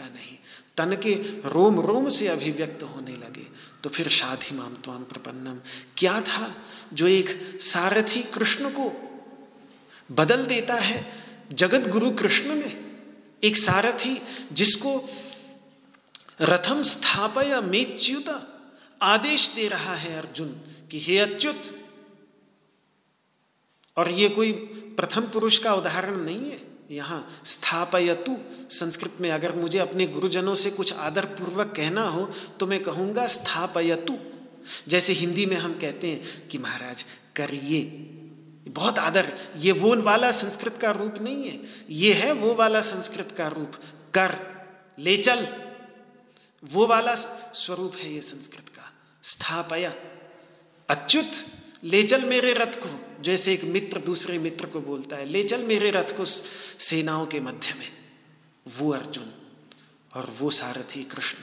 तन 0.78 0.96
के 0.96 1.14
रोम 1.46 1.80
रोम 1.80 2.08
से 2.10 2.28
अभिव्यक्त 2.28 2.84
होने 2.84 3.16
लगे। 3.18 3.48
तो 3.84 3.90
फिर 3.90 4.08
शाधि 4.10 4.56
माम 4.56 4.76
त्वाम 4.76 5.04
प्रपन्नम, 5.04 5.60
क्या 5.98 6.20
था 6.22 6.54
जो 6.94 7.08
एक 7.08 7.30
सारथी 7.62 8.24
कृष्ण 8.34 8.70
को 8.70 8.92
बदल 10.12 10.46
देता 10.46 10.76
है 10.76 11.06
जगत 11.52 11.88
गुरु 11.88 12.12
कृष्ण 12.12 12.56
में? 12.56 12.74
एक 13.44 13.58
सारथी 13.58 14.22
जिसको 14.52 15.10
रथम 16.42 16.82
स्थापय 16.84 17.60
मेच्युत 17.62 18.30
आदेश 19.02 19.50
दे 19.56 19.68
रहा 19.68 19.96
है 19.96 20.18
अर्जुन 20.18 20.50
कि 20.92 21.00
हे 21.00 21.18
अच्युत, 21.20 21.62
और 23.98 24.10
ये 24.12 24.30
कोई 24.30 24.52
प्रथम 24.98 25.22
पुरुष 25.24 25.58
का 25.58 25.74
उदाहरण 25.74 26.18
नहीं 26.18 26.52
है। 26.52 26.62
यहाँ 26.92 27.42
स्थापयतु 27.46 28.38
संस्कृत 28.70 29.18
में 29.22 29.32
अगर 29.32 29.56
मुझे 29.56 29.80
अपने 29.80 30.08
गुरुजनों 30.08 30.56
से 30.56 30.70
कुछ 30.72 30.94
आदर 30.94 31.26
पूर्वक 31.26 31.74
कहना 31.76 32.04
हो 32.04 32.26
तो 32.60 32.68
मैं 32.68 32.84
कहूँगा 32.84 33.28
स्थापयतु। 33.28 34.18
जैसे 34.88 35.14
हिंदी 35.14 35.46
में 35.46 35.56
हम 35.58 35.74
कहते 35.74 36.08
हैं 36.08 36.48
कि 36.48 36.58
महाराज, 36.58 37.06
करिए। 37.36 37.82
बहुत 38.68 39.00
आदर, 39.00 39.34
ये 39.58 39.72
वो 39.72 39.96
वाला 39.96 40.32
संस्कृत 40.32 40.78
का 40.78 40.92
रूप 40.92 41.16
नहीं 41.22 41.48
है। 41.48 41.60
ये 41.90 42.14
है 42.14 42.32
वो 42.32 42.54
वाला 42.54 42.82
संस्कृत 42.82 43.36
का 43.38 43.48
रूप। 43.48 43.72
कर, 44.14 44.36
ले 45.00 45.18
चल। 45.18 45.48
वो 46.64 46.88
वाला 46.88 47.16
स्वरूप 47.16 47.96
है 47.96 48.14
ये 48.14 48.22
संस्कृत 48.22 48.70
का। 48.70 48.92
स्थापया। 49.24 49.94
अच्युत। 50.90 51.63
ले 51.84 52.04
चल 52.04 52.22
मेरे 52.22 52.54
रथ 52.54 52.76
को, 52.76 52.90
जैसे 53.24 53.54
एक 53.54 53.64
मित्र 53.64 54.00
दूसरे 54.00 54.38
मित्र 54.40 54.66
को 54.66 54.82
बोलता 54.82 55.16
है, 55.16 55.26
ले 55.26 55.44
चल 55.44 55.64
मेरे 55.64 55.92
रथ 55.92 56.18
को 56.18 56.26
सेनाओं 56.26 57.26
के 57.26 57.40
मध्य 57.40 57.74
में। 57.80 57.90
वो 58.78 58.92
अर्जुन 58.94 59.32
और 60.16 60.36
वो 60.40 60.50
सारथी 60.50 61.04
कृष्ण, 61.04 61.38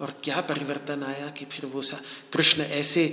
और 0.00 0.14
क्या 0.24 0.40
परिवर्तन 0.40 1.02
आया 1.02 1.26
कि 1.28 1.44
फिर 1.44 1.66
वो 1.66 1.82
सा, 1.82 2.00
कृष्ण 2.32 2.62
ऐसे 2.62 3.12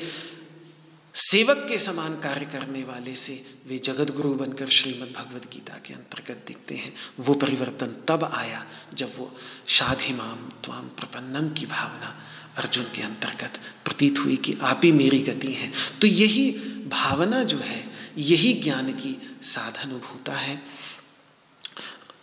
सेवक 1.15 1.65
के 1.69 1.77
समान 1.77 2.19
कार्य 2.19 2.45
करने 2.45 2.83
वाले 2.83 3.15
से 3.15 3.33
वे 3.67 3.77
जगत 3.77 4.11
गुरु 4.11 4.33
बनकर 4.33 4.67
श्रीमद् 4.69 5.13
भगवद 5.13 5.45
गीता 5.53 5.79
के 5.85 5.93
अंतर्गत 5.93 6.43
दिखते 6.47 6.75
हैं। 6.75 6.93
वो 7.19 7.33
परिवर्तन 7.33 7.95
तब 8.07 8.23
आया 8.23 8.65
जब 8.93 9.17
वो 9.17 9.31
शाधिमाम 9.67 10.49
त्वाम 10.63 10.87
प्रपन्नम 10.89 11.49
की 11.49 11.65
भावना 11.65 12.15
अर्जुन 12.57 12.83
के 12.83 13.01
अंतर्गत 13.01 13.59
प्रतीत 13.85 14.19
हुई 14.19 14.35
कि 14.35 14.57
आप 14.61 14.81
ही 14.83 14.91
मेरी 14.91 15.19
गति 15.19 15.53
हैं। 15.53 15.73
तो 16.01 16.07
यही 16.07 16.51
भावना 16.87 17.43
जो 17.43 17.57
है, 17.57 17.91
यही 18.17 18.53
ज्ञान 18.53 18.91
की 18.91 19.37
साधनुभूता 19.41 20.33
है। 20.33 20.63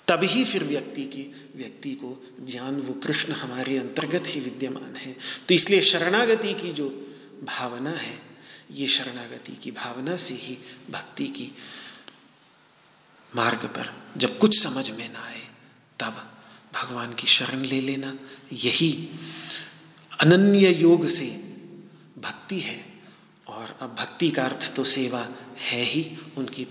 तभी 0.09 0.45
फिर 0.45 0.65
व्यक्ति 0.65 1.03
की, 1.03 1.51
व्यक्ति 1.57 1.91
को 1.91 2.37
ज्ञान, 2.51 2.81
वो 2.81 2.93
कृष्ण 2.93 3.33
हमारे 3.33 3.79
अंतर्गत 3.79 4.25
ही 4.27 4.41
विद्यमान 4.41 4.97
है। 4.97 5.17
तो 5.49 5.55
इसलिए 5.55 5.81
शरणागति 5.81 6.55
की 6.55 6.73
जो 6.73 7.17
भावना 7.43 7.91
है, 7.91 8.21
ये 8.71 8.87
शरणागति 8.87 9.53
की 9.53 9.71
भावना 9.71 10.17
से 10.17 10.35
ही 10.35 10.59
भक्ति 10.91 11.27
की 11.27 11.53
मार्ग 13.37 13.59
पर 13.59 14.03
जब 14.17 14.39
कुछ 14.39 14.63
समझ 14.63 14.91
में 14.91 15.13
ना 15.13 15.21
आए, 15.21 15.47
तब 16.01 16.31
भगवान 16.75 17.13
की 17.13 17.27
शरण 17.27 17.59
ले 17.59 17.81
लेना, 17.81 18.19
यही 18.53 19.09
अनन्य 20.21 20.69
योग 20.69 21.09
से 21.09 21.27
भक्ति 22.19 22.61
है। 22.61 22.95
और 23.47 23.79
अब 23.81 23.95
भक्ति 23.99 24.31
का 24.31 24.45
अर्थ 24.45 24.75
तो 24.75 24.85
सेवा 24.85 25.29
है 25.59 25.83
ही, 25.83 26.19
उनकी 26.37 26.65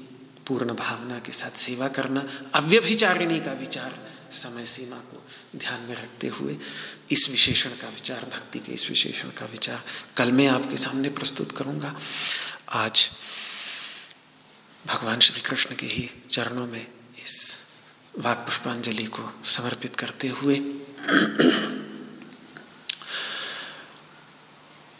पूर्ण 0.47 0.73
भावना 0.73 1.19
के 1.19 1.31
साथ 1.31 1.51
सेवा 1.51 1.87
करना, 1.87 2.27
अव्यभिचारिणी 2.53 3.39
का 3.39 3.53
विचार 3.53 3.93
समय 4.31 4.65
सीमा 4.65 4.95
को 4.95 5.25
ध्यान 5.55 5.81
में 5.81 5.95
रखते 5.95 6.27
हुए 6.27 6.57
इस 7.11 7.29
विशेषण 7.29 7.69
का 7.69 7.89
विचार, 7.89 8.25
भक्ति 8.25 8.59
के 8.59 8.71
इस 8.71 8.89
विशेषण 8.89 9.29
का 9.29 9.45
विचार 9.45 9.83
कल 10.17 10.31
मैं 10.31 10.47
आपके 10.47 10.77
सामने 10.77 11.09
प्रस्तुत 11.09 11.51
करूँगा। 11.51 11.95
आज 12.69 13.09
भगवान 14.87 15.19
श्री 15.19 15.41
कृष्ण 15.41 15.75
के 15.75 15.85
ही 15.85 16.09
चरणों 16.29 16.67
में 16.67 16.87
इस 17.23 17.59
वाक 18.19 18.37
पुष्पांजलि 18.37 19.05
को 19.05 19.43
समर्पित 19.43 19.95
करते 19.95 20.27
हुए 20.27 20.55
ओ 20.55 21.01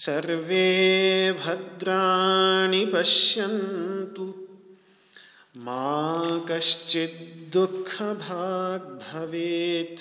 सर्वे 0.00 1.32
भद्राणि 1.32 2.86
पश्यन्तु। 2.86 4.34
मा 5.56 6.24
कश्चित् 6.50 7.52
दुःखभाग् 7.52 8.98
भवेत् 8.98 10.00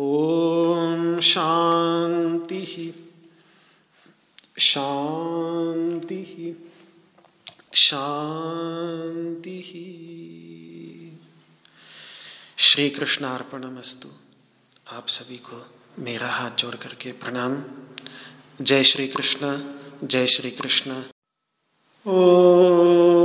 ॐ 0.00 1.20
शान्तिः। 1.20 2.92
शान्तिः। 4.60 6.54
शान्तिः। 7.74 9.70
श्री 12.58 12.90
कृष्णार्पणमस्तु 12.90 14.08
आप 14.88 15.08
सभी 15.08 15.36
को 15.36 15.66
मेरा 15.98 16.28
हाथ 16.28 16.50
जोड़ 16.50 16.74
करके 16.74 17.12
प्रणाम। 17.12 17.64
जय 18.60 18.84
श्री 18.84 19.08
कृष्ण 19.08 19.72
जय 20.04 20.26
श्री 20.26 20.50
कृष्ण। 20.50 21.02
ओ 22.06 23.21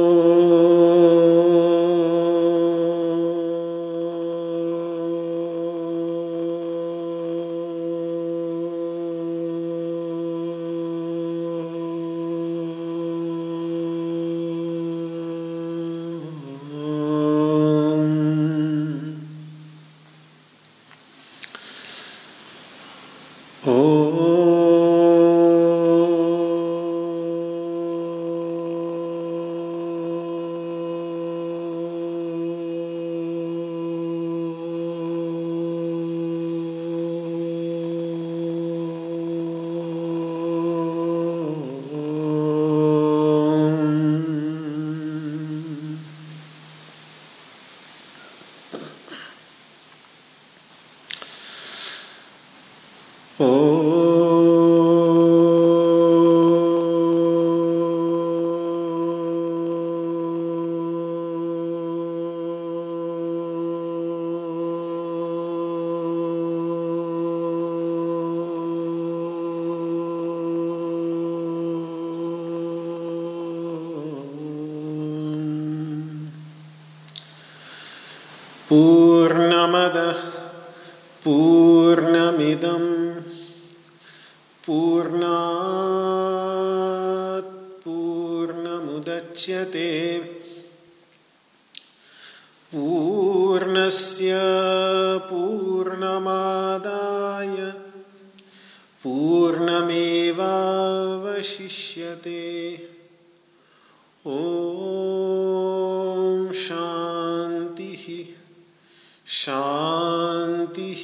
शान्तिः 110.38 111.04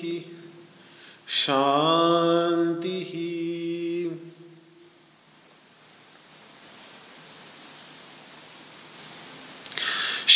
शान्तिः 1.27 3.11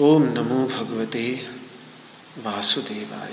ओम 0.00 0.22
नमो 0.22 0.66
भगवते 0.68 1.48
वासुदेवाय। 2.38 3.32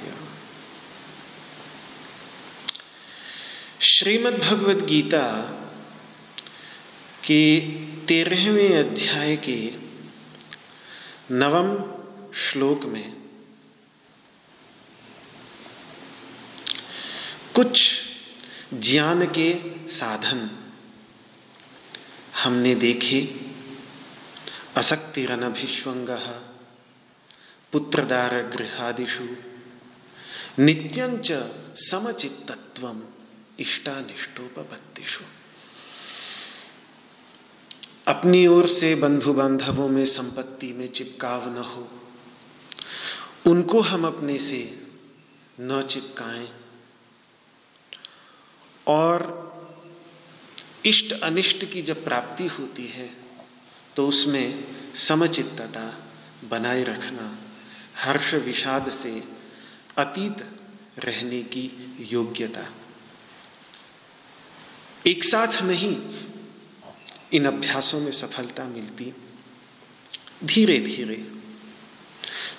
श्रीमद् 3.82 4.40
भगवद 4.40 4.86
गीता 4.86 5.42
के 7.24 7.60
तेरहवें 8.08 8.80
अध्याय 8.80 9.36
के 9.36 9.74
नवम 11.32 11.70
श्लोक 12.34 12.86
में 12.86 13.14
कुछ 17.56 18.02
ज्ञान 18.74 19.26
के 19.38 19.54
साधन 19.88 20.50
हमने 22.44 22.76
देखे। 22.76 23.36
असक्तिरनभिष्वंग। 24.76 26.45
पुत्रदार 27.76 28.34
गृहादिषु 28.48 29.24
नित्यंच 30.60 31.32
समचित्तत्व 31.76 33.02
इष्टानिष्टोपत्तिषु 33.60 35.24
अपनी 38.08 38.48
ओर 38.48 38.68
से 38.68 38.96
बंधु 38.96 39.34
बांधवों 39.34 39.90
में 39.90 40.06
संपत्ति 40.06 40.74
में 40.74 40.88
चिपकाव 40.88 41.50
न 41.50 41.58
हो, 41.58 41.92
उनको 43.46 43.82
हम 43.82 44.08
अपने 44.08 44.38
से 44.38 44.88
न 45.60 45.82
चिपकाएँ। 45.82 46.48
और 48.88 49.26
इष्ट 50.86 51.20
अनिष्ट 51.22 51.66
की 51.66 51.82
जब 51.82 52.04
प्राप्ति 52.04 52.48
होती 52.48 52.88
है 52.88 53.14
तो 53.96 54.08
उसमें 54.08 54.64
समचित्तता 54.96 56.00
बनाए 56.50 56.84
रखना 56.84 57.38
हर्ष 57.96 58.34
विषाद 58.46 58.90
से 58.92 59.12
अतीत 59.98 60.46
रहने 61.00 61.42
की 61.44 61.70
योग्यता। 62.12 62.68
एक 65.06 65.24
साथ 65.24 65.62
नहीं, 65.64 65.96
इन 67.34 67.46
अभ्यासों 67.46 68.00
में 68.00 68.12
सफलता 68.12 68.66
मिलती। 68.66 69.14
धीरे 70.44 70.80
धीरे 70.80 71.26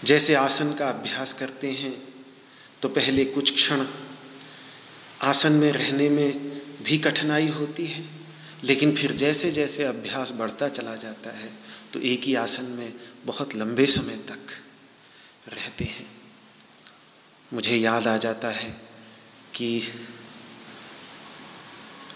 जैसे 0.05 0.35
आसन 0.35 0.73
का 0.73 0.89
अभ्यास 0.89 1.33
करते 1.33 1.71
हैं 1.73 1.97
तो 2.83 2.89
पहले 2.89 3.25
कुछ 3.25 3.53
क्षण 3.55 3.87
आसन 5.23 5.53
में 5.53 5.71
रहने 5.73 6.09
में 6.09 6.33
भी 6.83 6.99
कठिनाई 6.99 7.49
होती 7.49 7.87
है, 7.87 8.05
लेकिन 8.65 8.95
फिर 8.97 9.13
जैसे 9.13 9.51
जैसे 9.51 9.85
अभ्यास 9.85 10.33
बढ़ता 10.33 10.69
चला 10.69 10.95
जाता 10.97 11.31
है 11.31 11.51
तो 11.93 12.01
एक 12.01 12.25
ही 12.25 12.35
आसन 12.35 12.65
में 12.73 12.93
बहुत 13.25 13.55
लंबे 13.57 13.87
समय 13.87 14.17
तक 14.29 14.55
रहते 15.49 15.85
हैं। 15.85 16.11
मुझे 17.53 17.77
याद 17.77 18.07
आ 18.07 18.17
जाता 18.17 18.49
है 18.49 18.81
कि 19.55 19.83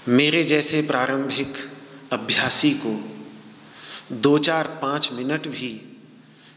मेरे 0.08 0.44
जैसे 0.44 0.82
प्रारंभिक 0.82 1.70
अभ्यासी 2.12 2.70
को 2.70 3.16
दो 4.12 4.38
चार 4.38 4.68
पाँच 4.68 5.12
मिनट 5.12 5.48
भी 5.48 5.98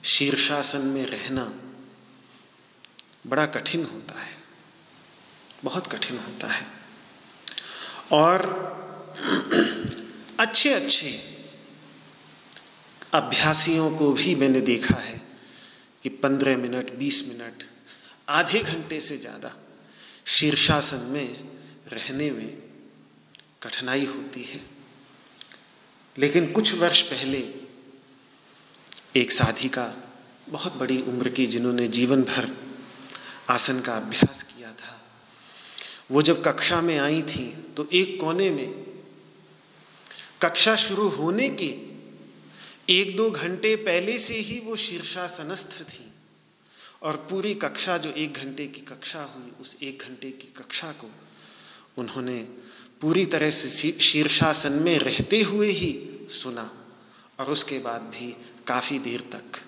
शीर्षासन 0.03 0.82
में 0.82 1.05
रहना 1.05 1.53
बड़ा 3.28 3.45
कठिन 3.45 3.86
होता 3.86 4.19
है, 4.19 4.38
बहुत 5.63 5.88
कठिन 5.88 6.17
होता 6.17 6.47
है। 6.47 6.67
और 8.11 8.63
अच्छे 10.39 10.74
अच्छे 10.74 11.34
अभ्यासियों 13.13 13.97
को 13.97 14.11
भी 14.11 14.36
मैंने 14.36 14.61
देखा 14.61 14.95
है। 14.95 15.22
कि 16.04 16.10
पंद्रह 16.10 16.58
मिनट, 16.58 16.93
बीस 16.95 17.28
मिनट, 17.28 17.64
आधे 18.30 18.60
घंटे 18.60 18.99
से 18.99 19.18
ज़्यादा 19.18 19.56
शीर्षासन 20.28 21.06
में 21.10 21.28
रहने 21.91 22.30
में 22.32 22.58
कठिनाई 23.64 24.06
होती 24.06 24.43
है। 24.43 24.62
लेकिन 26.16 26.51
कुछ 26.51 26.74
वर्ष 26.76 27.01
पहले 27.01 27.39
एक 29.16 29.32
साधिका 29.32 29.93
बहुत 30.49 30.76
बड़ी 30.78 31.01
उम्र 31.01 31.30
की 31.30 31.45
जिन्होंने 31.45 31.88
जीवन 31.89 32.24
भर 32.24 32.49
आसन 33.49 33.80
का 33.80 33.95
अभ्यास 33.95 34.43
किया 34.43 34.72
था, 34.72 34.99
वो 36.12 36.22
जब 36.22 36.43
कक्षा 36.43 36.82
में 36.82 36.97
आई 36.99 37.22
थी 37.24 37.45
तो 37.78 37.88
एक 37.93 38.20
कोने 38.22 38.49
में 38.49 38.70
कक्षा 40.41 40.76
शुरू 40.76 41.08
होने 41.10 41.49
के 41.51 41.68
एक 42.88 43.16
दो 43.18 43.30
घंटे 43.32 43.76
पहले 43.76 44.18
से 44.20 44.36
ही 44.38 44.60
वो 44.60 44.76
शीर्षासनस्थ 44.76 45.82
थी। 45.84 46.10
और 47.04 47.16
पूरी 47.30 47.54
कक्षा 47.56 47.98
जो 47.98 48.12
एक 48.12 48.34
घंटे 48.34 48.68
की 48.68 48.82
कक्षा 48.82 49.24
हुई, 49.26 49.52
उस 49.62 49.76
एक 49.84 50.04
घंटे 50.08 50.30
की 50.32 50.48
कक्षा 50.58 50.92
को 50.92 51.10
उन्होंने 51.98 52.40
पूरी 53.02 53.26
तरह 53.26 53.50
से 53.50 53.92
शीर्षासन 53.92 54.74
में 54.74 54.98
रहते 55.00 55.42
हुए 55.42 55.68
ही 55.68 55.98
सुना। 56.32 56.70
और 57.40 57.52
उसके 57.52 57.80
बाद 57.80 58.02
भी 58.12 58.34
काफ़ी 58.68 59.00
देर 59.00 59.22
तक 59.32 59.62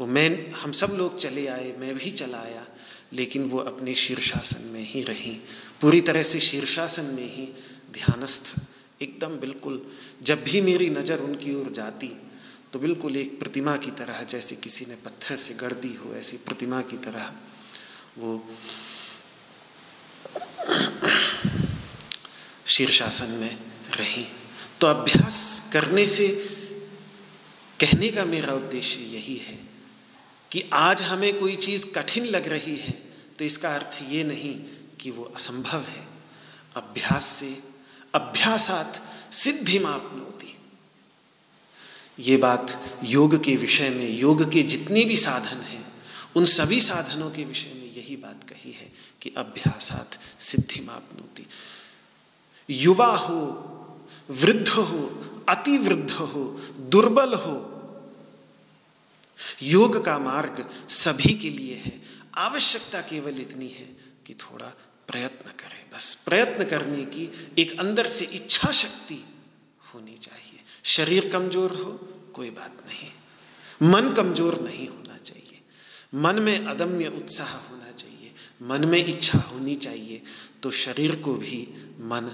वो 0.00 0.06
मैं, 0.06 0.50
हम 0.50 0.72
सब 0.72 0.94
लोग 0.98 1.18
चले 1.18 1.46
आए, 1.46 1.74
मैं 1.78 1.94
भी 1.94 2.10
चला 2.10 2.38
आया, 2.38 2.66
लेकिन 3.12 3.44
वो 3.48 3.58
अपने 3.60 3.94
शीर्षासन 3.94 4.64
में 4.64 4.84
ही 4.84 5.02
रही। 5.02 5.30
पूरी 5.80 6.00
तरह 6.00 6.22
से 6.22 6.40
शीर्षासन 6.40 7.04
में 7.14 7.26
ही 7.26 7.46
ध्यानस्थ, 7.92 8.54
एकदम 9.02 9.36
बिल्कुल, 9.38 9.80
जब 10.22 10.42
भी 10.44 10.60
मेरी 10.60 10.90
नज़र 10.90 11.18
उनकी 11.18 11.54
ओर 11.54 11.70
जाती 11.70 12.06
तो 12.74 12.78
बिल्कुल 12.78 13.16
एक 13.16 13.38
प्रतिमा 13.38 13.76
की 13.76 13.90
तरह 13.90 14.22
जैसे 14.22 14.56
किसी 14.56 14.84
ने 14.86 14.94
पत्थर 14.94 15.36
से 15.36 15.54
गढ़ 15.54 15.72
दी 15.72 15.94
हो, 15.94 16.14
ऐसी 16.14 16.36
प्रतिमा 16.36 16.82
की 16.82 16.96
तरह। 16.96 17.32
वो 18.18 18.48
शीर्षासन 22.66 23.30
में 23.30 23.58
रही। 23.96 24.26
तो 24.80 24.86
अभ्यास 24.86 25.62
करने 25.72 26.06
से, 26.06 26.28
कहने 27.80 28.08
का 28.08 28.24
मेरा 28.24 28.52
उद्देश्य 28.52 29.02
यही 29.02 29.36
है 29.36 29.58
कि 30.52 30.64
आज 30.72 31.02
हमें 31.02 31.38
कोई 31.38 31.56
चीज़ 31.56 31.86
कठिन 31.86 32.24
लग 32.24 32.48
रही 32.48 32.76
है 32.76 32.94
तो 33.38 33.44
इसका 33.44 33.74
अर्थ 33.74 34.02
ये 34.08 34.24
नहीं 34.24 34.54
कि 35.00 35.10
वो 35.10 35.24
असंभव 35.24 35.80
है। 35.80 36.06
अभ्यास 36.76 37.24
से, 37.24 37.58
अभ्यासात 38.14 39.02
सिद्धि 39.32 39.78
मापनोती 39.78 40.33
ये 42.18 42.36
बात 42.36 42.98
योग 43.04 43.44
के 43.44 43.56
विषय 43.56 43.90
में, 43.90 44.18
योग 44.18 44.52
के 44.52 44.62
जितने 44.62 45.04
भी 45.04 45.16
साधन 45.16 45.60
हैं, 45.60 45.84
उन 46.36 46.44
सभी 46.44 46.80
साधनों 46.80 47.30
के 47.30 47.44
विषय 47.44 47.72
में 47.74 47.94
यही 47.94 48.16
बात 48.16 48.50
कही 48.50 48.72
है 48.72 48.92
कि 49.22 49.32
अभ्यासात 49.36 50.18
सिद्धि 50.40 50.80
मापनोती 50.80 51.46
युवा 52.70 53.16
हो, 53.16 53.40
वृद्ध 54.30 54.68
हो 54.68 55.20
अति 55.48 55.78
वृद्ध 55.78 56.10
हो, 56.10 56.60
दुर्बल 56.78 57.34
हो, 57.34 57.70
योग 59.62 60.04
का 60.04 60.18
मार्ग 60.18 60.70
सभी 60.88 61.34
के 61.34 61.50
लिए 61.50 61.74
है। 61.74 62.02
आवश्यकता 62.34 63.00
केवल 63.00 63.40
इतनी 63.40 63.68
है 63.68 63.96
कि 64.26 64.34
थोड़ा 64.34 64.66
प्रयत्न 65.08 65.50
करें। 65.50 65.90
बस 65.94 66.14
प्रयत्न 66.14 66.64
करने 66.64 67.02
की 67.02 67.50
एक 67.58 67.80
अंदर 67.80 68.06
से 68.06 68.24
इच्छा 68.24 68.70
शक्ति 68.72 69.24
होनी 69.94 70.16
चाहिए। 70.16 70.43
शरीर 70.84 71.28
कमज़ोर 71.30 71.72
हो, 71.72 71.90
कोई 72.34 72.50
बात 72.50 72.82
नहीं। 72.86 73.90
मन 73.90 74.12
कमज़ोर 74.14 74.60
नहीं 74.60 74.86
होना 74.88 75.16
चाहिए। 75.18 75.60
मन 76.16 76.38
में 76.42 76.66
अदम्य 76.66 77.08
उत्साह 77.16 77.54
होना 77.60 77.92
चाहिए। 77.92 78.32
मन 78.62 78.84
में 78.84 78.98
इच्छा 78.98 79.38
होनी 79.40 79.74
चाहिए 79.76 80.22
तो 80.62 80.70
शरीर 80.72 81.14
को 81.16 81.34
भी 81.34 81.66
मन 82.02 82.30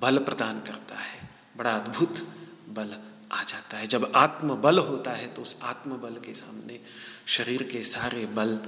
बल 0.00 0.18
प्रदान 0.20 0.60
करता 0.60 0.96
है। 0.96 1.28
बड़ा 1.56 1.70
अद्भुत 1.72 2.26
बल 2.68 2.94
आ 3.32 3.42
जाता 3.42 3.76
है। 3.76 3.86
जब 3.86 4.10
आत्म 4.16 4.54
बल 4.56 4.78
होता 4.80 5.10
है 5.12 5.26
तो 5.26 5.42
उस 5.42 5.56
आत्म 5.62 5.96
बल 5.98 6.20
के 6.24 6.34
सामने 6.34 6.80
शरीर 7.26 7.62
के 7.62 7.82
सारे 7.84 8.24
बल 8.28 8.58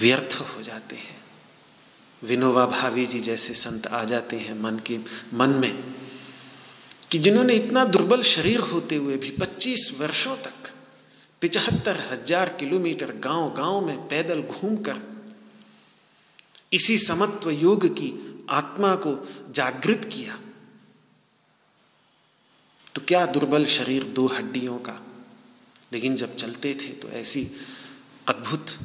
व्यर्थ 0.00 0.38
हो 0.48 0.62
जाते 0.62 0.96
हैं। 0.96 1.20
विनोबा 2.22 2.66
भावी 2.66 3.06
जी 3.06 3.20
जैसे 3.20 3.54
संत 3.54 3.86
आ 3.86 4.04
जाते 4.04 4.38
हैं 4.38 4.54
मन 4.60 4.78
के, 4.86 4.98
मन 5.34 5.50
में। 5.52 6.01
कि 7.12 7.18
जिन्होंने 7.18 7.54
इतना 7.54 7.84
दुर्बल 7.84 8.22
शरीर 8.22 8.60
होते 8.60 8.96
हुए 8.96 9.16
भी 9.16 9.30
25 9.30 10.00
वर्षों 10.00 10.36
तक 10.36 10.72
पिचहत्तर 11.40 11.98
हज़ार 12.10 12.48
किलोमीटर 12.48 13.12
गाँव 13.16 13.54
गाँव 13.54 13.86
में 13.86 14.08
पैदल 14.08 14.42
घूमकर 14.42 15.00
इसी 16.72 16.98
समत्व 16.98 17.50
योग 17.50 17.86
की 17.86 18.12
आत्मा 18.50 18.94
को 18.94 19.28
जागृत 19.52 20.10
किया 20.12 20.38
तो 22.94 23.02
क्या 23.08 23.26
दुर्बल 23.26 23.64
शरीर 23.64 24.04
दो 24.04 24.26
हड्डियों 24.26 24.78
का? 24.78 25.02
लेकिन 25.92 26.16
जब 26.16 26.36
चलते 26.36 26.74
थे 26.74 26.88
तो 26.88 27.08
ऐसी 27.08 27.50
अद्भुत 28.28 28.78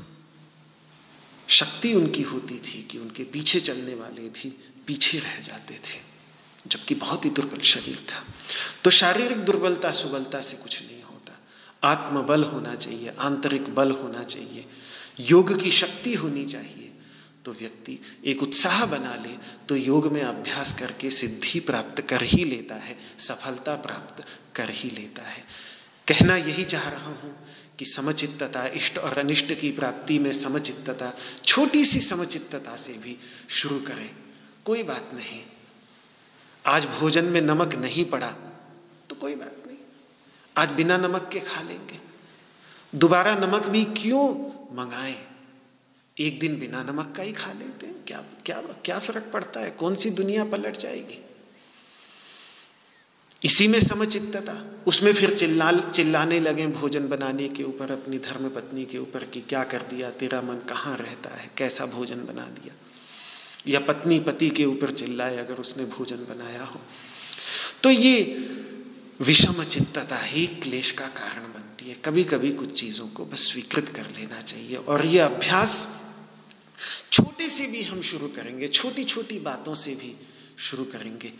शक्ति 1.47 1.93
उनकी 1.93 2.21
होती 2.21 2.59
थी 2.59 2.83
कि 2.83 2.97
उनके 2.97 3.23
पीछे 3.23 3.59
चलने 3.59 3.95
वाले 3.95 4.21
भी 4.21 4.49
पीछे 4.87 5.19
रह 5.19 5.39
जाते 5.39 5.73
थे। 5.73 6.06
जबकि 6.67 6.95
बहुत 6.95 7.25
ही 7.25 7.29
दुर्बल 7.29 7.59
शरीर 7.59 7.95
था। 7.95 8.23
तो 8.83 8.89
शारीरिक 8.89 9.37
दुर्बलता, 9.37 9.91
सुबलता 9.91 10.41
से 10.41 10.57
कुछ 10.57 10.83
नहीं 10.83 11.03
होता। 11.03 11.33
आत्मबल 11.83 12.43
होना 12.43 12.75
चाहिए, 12.75 13.13
आंतरिक 13.19 13.75
बल 13.75 13.91
होना 13.91 14.23
चाहिए। 14.23 14.65
योग 15.19 15.63
की 15.63 15.71
शक्ति 15.71 16.13
होनी 16.13 16.45
चाहिए। 16.45 16.83
तो 17.45 17.51
व्यक्ति 17.53 17.99
एक 18.25 18.43
उत्साह 18.43 18.85
बना 18.85 19.15
ले 19.15 19.37
तो 19.69 19.75
योग 19.75 20.11
में 20.11 20.21
अभ्यास 20.21 20.73
करके 20.79 21.11
सिद्धि 21.11 21.59
प्राप्त 21.59 22.01
कर 22.01 22.23
ही 22.23 22.43
लेता 22.43 22.75
है, 22.75 22.97
सफलता 23.19 23.75
प्राप्त 23.75 24.25
कर 24.55 24.69
ही 24.69 24.89
लेता 24.89 25.23
है। 25.23 25.43
कहना 26.07 26.35
यही 26.35 26.63
चाह 26.63 26.89
रहा 26.89 27.05
हूँ 27.05 27.47
कि 27.79 27.85
समचित्तता 27.85 28.67
इष्ट 28.67 28.97
और 28.97 29.17
अनिष्ट 29.19 29.53
की 29.53 29.71
प्राप्ति 29.71 30.19
में 30.19 30.31
समचित्तता 30.31 31.13
छोटी 31.45 31.85
सी 31.85 31.99
समचित्तता 31.99 32.75
से 32.75 32.93
भी 32.93 33.17
शुरू 33.49 33.79
करें। 33.79 34.09
कोई 34.65 34.83
बात 34.83 35.11
नहीं। 35.13 35.43
आज 36.67 36.85
भोजन 36.85 37.25
में 37.25 37.41
नमक 37.41 37.75
नहीं 37.75 38.05
पड़ा 38.05 38.33
तो 39.09 39.15
कोई 39.15 39.35
बात 39.35 39.63
नहीं। 39.67 39.77
आज 40.57 40.69
बिना 40.69 40.97
नमक 40.97 41.29
के 41.33 41.39
खा 41.39 41.61
लेंगे। 41.61 41.99
दोबारा 42.95 43.35
नमक 43.35 43.65
भी 43.65 43.83
क्यों 43.85 44.23
मंगाएँ? 44.75 45.15
एक 46.17 46.39
दिन 46.39 46.59
बिना 46.59 46.83
नमक 46.83 47.13
का 47.17 47.23
ही 47.23 47.31
खा 47.31 47.51
लेते 47.53 47.85
हैं। 47.85 47.95
क्या 48.07 48.23
क्या 48.45 48.61
क्या 48.85 48.99
फ़र्क 48.99 49.29
पड़ता 49.33 49.59
है? 49.59 49.69
कौन 49.71 49.95
सी 49.95 50.09
दुनिया 50.09 50.45
पलट 50.45 50.77
जाएगी? 50.77 51.23
इसी 53.45 53.67
में 53.67 53.79
समचित्तता 53.79 54.83
उसमें 54.87 55.13
फिर 55.13 55.35
चिल्ला, 55.35 55.71
चिल्लाने 55.71 56.39
लगे 56.39 56.67
भोजन 56.67 57.07
बनाने 57.07 57.47
के 57.49 57.63
ऊपर, 57.63 57.91
अपनी 57.91 58.17
धर्म 58.19 58.49
पत्नी 58.49 58.85
के 58.85 58.97
ऊपर 58.97 59.23
कि 59.23 59.41
क्या 59.41 59.63
कर 59.63 59.81
दिया, 59.81 60.09
तेरा 60.09 60.41
मन 60.41 60.55
कहाँ 60.69 60.97
रहता 60.97 61.29
है? 61.29 61.51
कैसा 61.57 61.85
भोजन 61.85 62.25
बना 62.25 62.45
दिया? 62.45 62.73
या 63.69 63.79
पत्नी 63.79 64.19
पति 64.19 64.49
के 64.49 64.65
ऊपर 64.65 64.91
चिल्लाए 64.91 65.37
अगर 65.37 65.55
उसने 65.55 65.85
भोजन 65.85 66.15
बनाया 66.15 66.63
हो। 66.63 66.81
तो 67.83 67.89
ये 67.89 68.23
विषम 69.21 69.63
चित्तता 69.63 70.17
ही 70.17 70.47
क्लेश 70.47 70.91
का 70.91 71.07
कारण 71.07 71.41
बनती 71.41 71.89
है। 71.89 71.95
कभी 72.05 72.23
कभी 72.23 72.51
कुछ 72.51 72.79
चीज़ों 72.79 73.07
को 73.07 73.25
बस 73.25 73.39
स्वीकृत 73.39 73.89
कर 73.89 74.03
लेना 74.03 74.41
चाहिए 74.41 74.75
और 74.75 75.05
ये 75.05 75.19
अभ्यास 75.19 75.89
छोटे 77.11 77.49
से 77.49 77.67
भी 77.67 77.81
हम 77.81 78.01
शुरू 78.01 78.27
करेंगे 78.27 78.67
छोटी 78.67 79.03
छोटी 79.03 79.39
बातों 79.39 79.75
से 79.75 79.95
भी 79.95 80.15
शुरू 80.57 80.85
करेंगे 80.85 81.33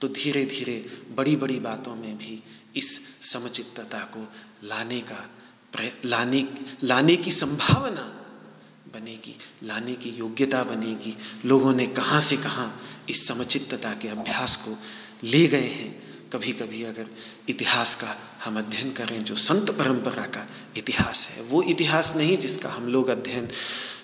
तो 0.00 0.08
धीरे 0.08 0.44
धीरे 0.44 0.90
बड़ी 1.16 1.36
बड़ी 1.36 1.58
बातों 1.60 1.94
में 1.96 2.16
भी 2.18 2.42
इस 2.76 3.00
समचित्तता 3.20 3.98
को 3.98 4.32
लाने 4.64 5.00
का 5.00 5.30
लाने 6.04 6.48
लाने 6.84 7.16
की 7.16 7.30
संभावना 7.30 8.23
बनेगी, 8.94 9.36
लाने 9.62 9.94
की 9.94 10.10
योग्यता 10.10 10.64
बनेगी। 10.64 11.16
लोगों 11.44 11.72
ने 11.72 11.86
कहाँ 11.86 12.20
से 12.20 12.36
कहाँ 12.36 12.80
इस 13.08 13.28
समचित्तता 13.28 13.92
के 13.92 14.08
अभ्यास 14.08 14.56
को 14.56 14.76
ले 15.24 15.46
गए 15.46 15.68
हैं। 15.68 16.14
कभी 16.32 16.52
कभी 16.52 16.82
अगर 16.82 17.06
इतिहास 17.48 17.94
का 17.94 18.16
हम 18.44 18.58
अध्ययन 18.58 18.92
करें, 18.92 19.24
जो 19.24 19.36
संत 19.36 19.70
परंपरा 19.70 20.22
का 20.26 20.46
इतिहास 20.76 21.28
है, 21.28 21.42
वो 21.42 21.62
इतिहास 21.62 22.12
नहीं 22.16 22.36
जिसका 22.38 22.68
हम 22.68 22.88
लोग 22.88 23.08
अध्ययन 23.08 23.48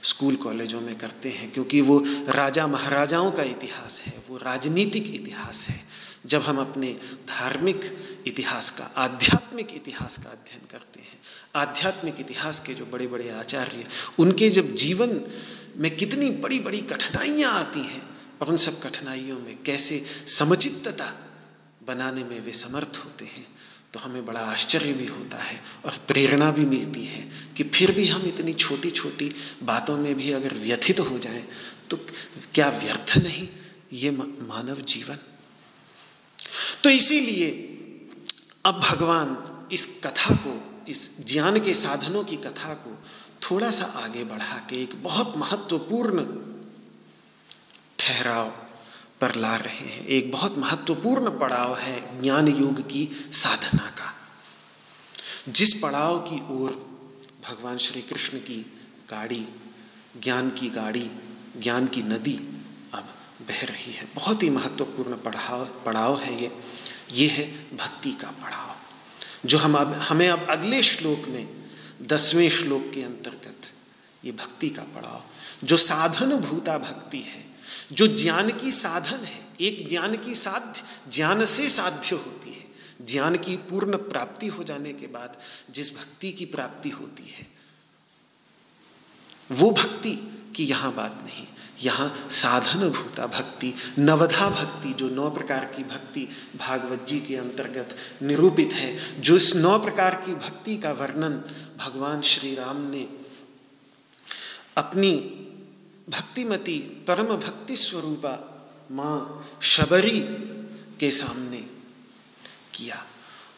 स्कूल 0.03 0.37
कॉलेजों 0.37 0.81
में 0.81 0.99
करते 0.99 1.29
हैं, 1.29 1.51
क्योंकि 1.53 1.81
वो 1.81 1.99
राजा 2.29 2.67
महाराजाओं 2.67 3.31
का 3.31 3.43
इतिहास 3.43 4.01
है, 4.07 4.13
वो 4.29 4.37
राजनीतिक 4.37 5.15
इतिहास 5.15 5.67
है। 5.69 5.85
जब 6.27 6.43
हम 6.43 6.61
अपने 6.61 6.93
धार्मिक 7.29 7.81
इतिहास 8.27 8.71
का, 8.71 8.85
आध्यात्मिक 8.97 9.75
इतिहास 9.75 10.17
का 10.17 10.31
अध्ययन 10.31 10.67
करते 10.71 11.01
हैं 11.01 11.20
आध्यात्मिक 11.55 12.21
इतिहास 12.21 12.61
के 12.61 12.75
जो 12.75 12.87
बड़े 12.87 13.07
बड़े 13.07 13.31
आचार्य, 13.31 13.87
उनके 14.19 14.51
जब 14.51 14.75
जीवन 14.75 15.21
में 15.77 15.97
कितनी 15.97 16.31
बड़ी 16.31 16.59
बड़ी 16.59 16.81
कठिनाइयाँ 16.81 17.53
आती 17.53 17.81
हैं, 17.81 18.03
और 18.41 18.49
उन 18.49 18.57
सब 18.57 18.83
कठिनाइयों 18.83 19.41
में 19.41 19.63
कैसे 19.63 20.05
समचित्तता 20.27 21.13
बनाने 21.87 22.25
में 22.25 22.41
वे 22.41 22.53
समर्थ 22.53 23.03
होते 23.05 23.25
हैं 23.25 23.47
तो 23.93 24.01
हमें 24.01 24.27
बड़ा 24.27 24.41
आश्चर्य 24.41 24.93
भी 24.93 25.07
होता 25.07 25.37
है 25.37 25.61
और 25.85 25.99
प्रेरणा 26.09 26.51
भी 26.51 26.65
मिलती 26.65 27.05
है 27.05 27.31
कि 27.57 27.65
फिर 27.65 27.93
भी 27.93 28.07
हम 28.07 28.23
इतनी 28.23 28.53
छोटी 28.53 28.91
छोटी 28.91 29.33
बातों 29.63 29.99
में 29.99 30.15
भी 30.15 30.33
अगर 30.33 30.55
व्यथित 30.55 31.01
हो 31.01 31.19
जाएँ 31.19 31.49
तो 31.91 31.97
क्या 32.55 32.69
व्यर्थ 32.69 33.19
नहीं 33.19 33.49
ये 33.93 34.11
मानव 34.11 34.81
जीवन? 34.81 35.19
तो 36.85 36.91
इसीलिए 36.91 37.51
अब 38.65 38.81
भगवान 38.81 39.69
इस 39.73 40.01
कथा 40.05 40.35
को 40.35 40.70
इस 40.89 41.27
ज्ञान 41.27 41.61
के 41.61 41.75
साधनों 41.75 42.25
की 42.25 42.37
कथा 42.37 42.75
को 42.75 43.05
थोड़ा 43.43 43.71
सा 43.71 43.85
आगे 43.85 44.25
बढ़ा 44.25 44.59
के 44.59 44.83
एक 44.83 45.03
बहुत 45.03 45.37
महत्वपूर्ण 45.37 46.25
ठहराव 47.99 48.47
पर 49.21 49.35
ला 49.35 49.57
रहे 49.57 49.89
हैं। 49.89 50.07
एक 50.07 50.33
बहुत 50.33 50.59
महत्वपूर्ण 50.59 51.39
पड़ाव 51.39 51.77
है 51.77 52.23
ज्ञान 52.23 52.49
योग 52.49 52.81
की 52.81 53.09
साधना 53.33 53.91
का। 53.91 54.15
जिस 55.49 55.73
पड़ाव 55.75 56.19
की 56.19 56.41
ओर 56.41 56.71
भगवान 57.49 57.79
श्री 57.79 58.03
कृष्ण 58.03 58.39
की 58.39 58.79
गाड़ी, 59.11 59.47
ज्ञान 60.23 60.51
की 60.51 60.71
गाड़ी, 60.71 61.11
ज्ञान 61.63 61.87
की 61.87 62.03
नदी 62.03 62.37
अब 62.95 63.15
बह 63.49 63.65
रही 63.65 63.93
है। 63.93 64.09
बहुत 64.15 64.43
ही 64.43 64.51
महत्वपूर्ण 64.51 65.17
पढ़ाव 65.17 65.65
पड़ाव 65.65 66.19
है 66.19 66.43
ये। 66.43 66.61
ये 67.13 67.29
है 67.29 67.77
भक्ति 67.77 68.13
का 68.13 68.31
पड़ाव। 68.31 68.70
जो 69.47 69.59
हम 69.59 69.75
अब, 69.75 69.93
हमें 69.93 70.29
अब 70.29 70.47
अगले 70.51 70.83
श्लोक 70.83 71.29
में 71.29 71.49
दसवें 72.03 72.51
श्लोक 72.51 72.91
के 72.95 73.03
अंतर्गत 73.03 73.73
ये 74.25 74.33
भक्ति 74.33 74.71
का 74.71 74.83
पड़ाव, 74.83 75.25
जो 75.67 75.77
साधन 75.77 76.37
भूता 76.37 76.79
भक्ति 76.79 77.21
है, 77.21 77.45
जो 77.93 78.07
ज्ञान 78.07 78.51
की 78.51 78.73
साधन 78.73 79.25
है, 79.25 79.49
एक 79.61 79.89
ज्ञान 79.89 80.17
की 80.17 80.35
साध्य, 80.35 80.83
ज्ञान 81.11 81.45
से 81.45 81.69
साध्य 81.69 82.17
होती 82.17 82.53
है, 82.53 82.67
ज्ञान 83.07 83.37
की 83.37 83.57
पूर्ण 83.57 83.97
प्राप्ति 83.97 84.47
हो 84.47 84.65
जाने 84.65 84.93
के 84.93 85.07
बाद 85.07 85.37
जिस 85.71 85.97
भक्ति 85.97 86.33
की 86.33 86.45
प्राप्ति 86.45 86.91
होती 86.91 87.23
है, 87.23 87.47
वो 89.53 89.71
भक्ति 89.71 90.13
की 90.57 90.65
यहाँ 90.65 90.95
बात 90.95 91.21
नहीं। 91.27 91.47
यहाँ 91.83 92.29
साधन 92.31 92.89
भूता 92.89 93.27
भक्ति, 93.29 93.73
नवधा 93.99 94.49
भक्ति, 94.51 94.93
जो 94.93 95.09
नौ 95.11 95.31
प्रकार 95.31 95.65
की 95.77 95.85
भक्ति 95.85 96.27
भागवत 96.57 97.07
जी 97.09 97.21
के 97.21 97.37
अंतर्गत 97.37 97.97
निरूपित 98.23 98.73
है, 98.73 99.21
जो 99.21 99.37
इस 99.37 99.55
नौ 99.57 99.79
प्रकार 99.79 100.15
की 100.27 100.35
भक्ति 100.37 100.77
का 100.77 100.93
वर्णन 100.93 101.43
भगवान 101.79 102.21
श्री 102.23 102.55
राम 102.55 102.81
ने 102.91 103.07
अपनी 104.77 105.13
भक्तिमती 106.09 106.79
परम 107.09 107.37
भक्ति 107.37 107.77
स्वरूपा 107.77 108.39
माँ 108.91 109.47
शबरी 109.63 110.21
के 111.01 111.11
सामने 111.11 111.59
किया। 112.75 113.05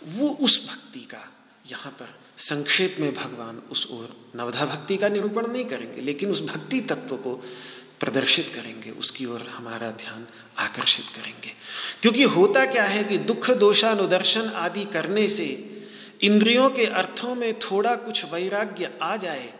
वो 0.08 0.28
उस 0.40 0.66
भक्ति 0.68 1.00
का 1.10 1.28
यहाँ 1.66 1.92
पर 1.92 2.08
संक्षेप 2.38 2.96
में 3.00 3.12
भगवान 3.14 3.62
उस 3.70 3.86
ओर 3.90 4.08
नवधा 4.36 4.64
भक्ति 4.66 4.96
का 4.96 5.08
निरूपण 5.08 5.46
नहीं 5.46 5.64
करेंगे, 5.64 6.00
लेकिन 6.00 6.30
उस 6.30 6.42
भक्ति 6.46 6.80
तत्व 6.80 7.16
को 7.16 7.40
प्रदर्शित 8.02 8.52
करेंगे, 8.54 8.90
उसकी 8.90 9.26
ओर 9.26 9.40
हमारा 9.40 9.90
ध्यान 9.90 10.26
आकर्षित 10.58 11.04
करेंगे। 11.04 11.52
क्योंकि 12.02 12.22
होता 12.22 12.64
क्या 12.66 12.84
है 12.84 13.04
कि 13.04 13.18
दुख, 13.18 13.50
दोषानुदर्शन 13.50 14.48
आदि 14.48 14.84
करने 14.84 15.28
से 15.28 15.46
इंद्रियों 16.22 16.70
के 16.70 16.86
अर्थों 16.86 17.34
में 17.34 17.58
थोड़ा 17.58 17.94
कुछ 17.96 18.24
वैराग्य 18.32 18.98
आ 19.02 19.16
जाए 19.16 19.52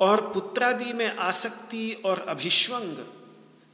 और 0.00 0.20
पुत्रादि 0.32 0.92
में 0.92 1.16
आसक्ति 1.16 2.02
और 2.04 2.24
अभिश्वंग 2.28 3.04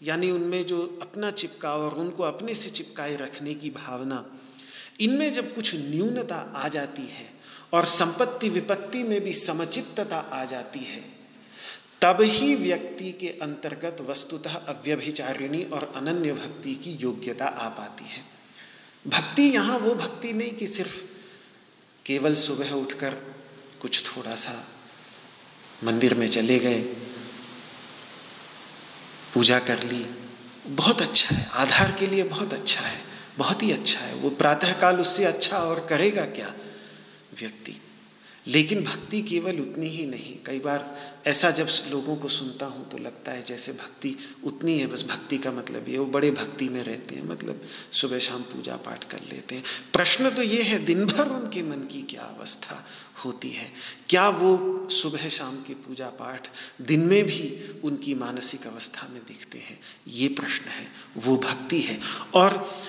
यानी 0.02 0.30
उनमें 0.30 0.66
जो 0.66 0.98
अपना 1.02 1.30
चिपका 1.30 1.74
और 1.76 1.94
उनको 1.94 2.22
अपने 2.22 2.54
से 2.54 2.70
चिपकाए 2.70 3.16
रखने 3.16 3.54
की 3.54 3.70
भावना, 3.70 4.24
इनमें 5.00 5.32
जब 5.32 5.54
कुछ 5.54 5.74
न्यूनता 5.74 6.52
आ 6.56 6.68
जाती 6.68 7.02
है 7.02 7.30
और 7.72 7.86
संपत्ति 7.86 8.48
विपत्ति 8.48 9.02
में 9.02 9.20
भी 9.20 9.34
समचित्तता 9.34 10.18
आ 10.32 10.44
जाती 10.44 10.80
है 10.80 11.19
तब 12.02 12.18
ही 12.20 12.54
व्यक्ति 12.54 13.12
के 13.12 13.28
अंतर्गत 13.28 13.96
वस्तुतः 14.00 14.54
अव्यभिचारिणी 14.54 15.62
और 15.64 15.92
अनन्य 15.96 16.32
भक्ति 16.32 16.74
की 16.74 16.90
योग्यता 16.90 17.46
आ 17.46 17.68
पाती 17.68 18.04
है। 18.04 18.24
भक्ति 19.06 19.42
यहाँ, 19.42 19.78
वो 19.78 19.94
भक्ति 19.94 20.32
नहीं 20.32 20.50
कि 20.50 20.66
सिर्फ़ 20.66 21.02
केवल 22.06 22.34
सुबह 22.34 22.70
उठकर 22.70 23.14
कुछ 23.80 24.04
थोड़ा 24.06 24.34
सा 24.34 24.68
मंदिर 25.84 26.14
में 26.14 26.26
चले 26.26 26.58
गए, 26.58 26.80
पूजा 29.34 29.58
कर 29.58 29.82
ली। 29.82 30.06
बहुत 30.66 31.02
अच्छा 31.02 31.34
है, 31.36 31.50
आधार 31.54 31.92
के 31.92 32.06
लिए 32.06 32.22
बहुत 32.22 32.52
अच्छा 32.52 32.80
है, 32.80 33.00
बहुत 33.38 33.62
ही 33.62 33.72
अच्छा 33.72 34.00
है। 34.00 34.14
वो 34.14 34.30
प्रातःकाल 34.30 35.00
उससे 35.00 35.24
अच्छा 35.24 35.58
और 35.58 35.86
करेगा 35.86 36.24
क्या? 36.24 36.54
व्यक्ति। 37.40 37.80
लेकिन 38.50 38.82
भक्ति 38.84 39.22
केवल 39.22 39.60
उतनी 39.60 39.88
ही 39.88 40.06
नहीं। 40.06 40.34
कई 40.46 40.58
बार 40.58 40.84
ऐसा 41.26 41.50
जब 41.50 41.68
लोगों 41.90 42.16
को 42.16 42.28
सुनता 42.28 42.66
हूँ 42.66 42.88
तो 42.90 42.98
लगता 42.98 43.32
है 43.32 43.42
जैसे 43.42 43.72
भक्ति 43.72 44.16
उतनी 44.44 44.78
है, 44.78 44.86
बस 44.86 45.04
भक्ति 45.04 45.38
का 45.38 45.50
मतलब 45.50 45.88
ये, 45.88 45.98
वो 45.98 46.06
बड़े 46.06 46.30
भक्ति 46.30 46.68
में 46.68 46.82
रहते 46.84 47.14
हैं 47.14 47.28
मतलब 47.28 47.62
सुबह 47.92 48.18
शाम 48.18 48.42
पूजा 48.42 48.76
पाठ 48.76 49.04
कर 49.04 49.20
लेते 49.32 49.54
हैं। 49.54 49.64
प्रश्न 49.92 50.30
तो 50.30 50.42
ये 50.42 50.62
है, 50.62 50.84
दिन 50.84 51.04
भर 51.06 51.28
उनके 51.28 51.62
मन 51.62 51.86
की 51.92 52.02
क्या 52.02 52.22
अवस्था 52.22 52.86
होती 53.24 53.50
है? 53.50 53.72
क्या 54.08 54.28
वो 54.28 54.88
सुबह 54.88 55.28
शाम 55.28 55.56
की 55.56 55.74
पूजा 55.74 56.06
पाठ 56.06 56.48
दिन 56.82 57.00
में 57.00 57.24
भी 57.24 57.70
उनकी 57.84 58.14
मानसिक 58.14 58.66
अवस्था 58.66 59.08
में 59.12 59.22
दिखते 59.28 59.58
हैं? 59.58 59.80
ये 60.08 60.28
प्रश्न 60.28 60.70
है, 60.70 60.86
वो 61.16 61.36
भक्ति 61.36 61.80
है। 61.80 61.98
और 62.34 62.80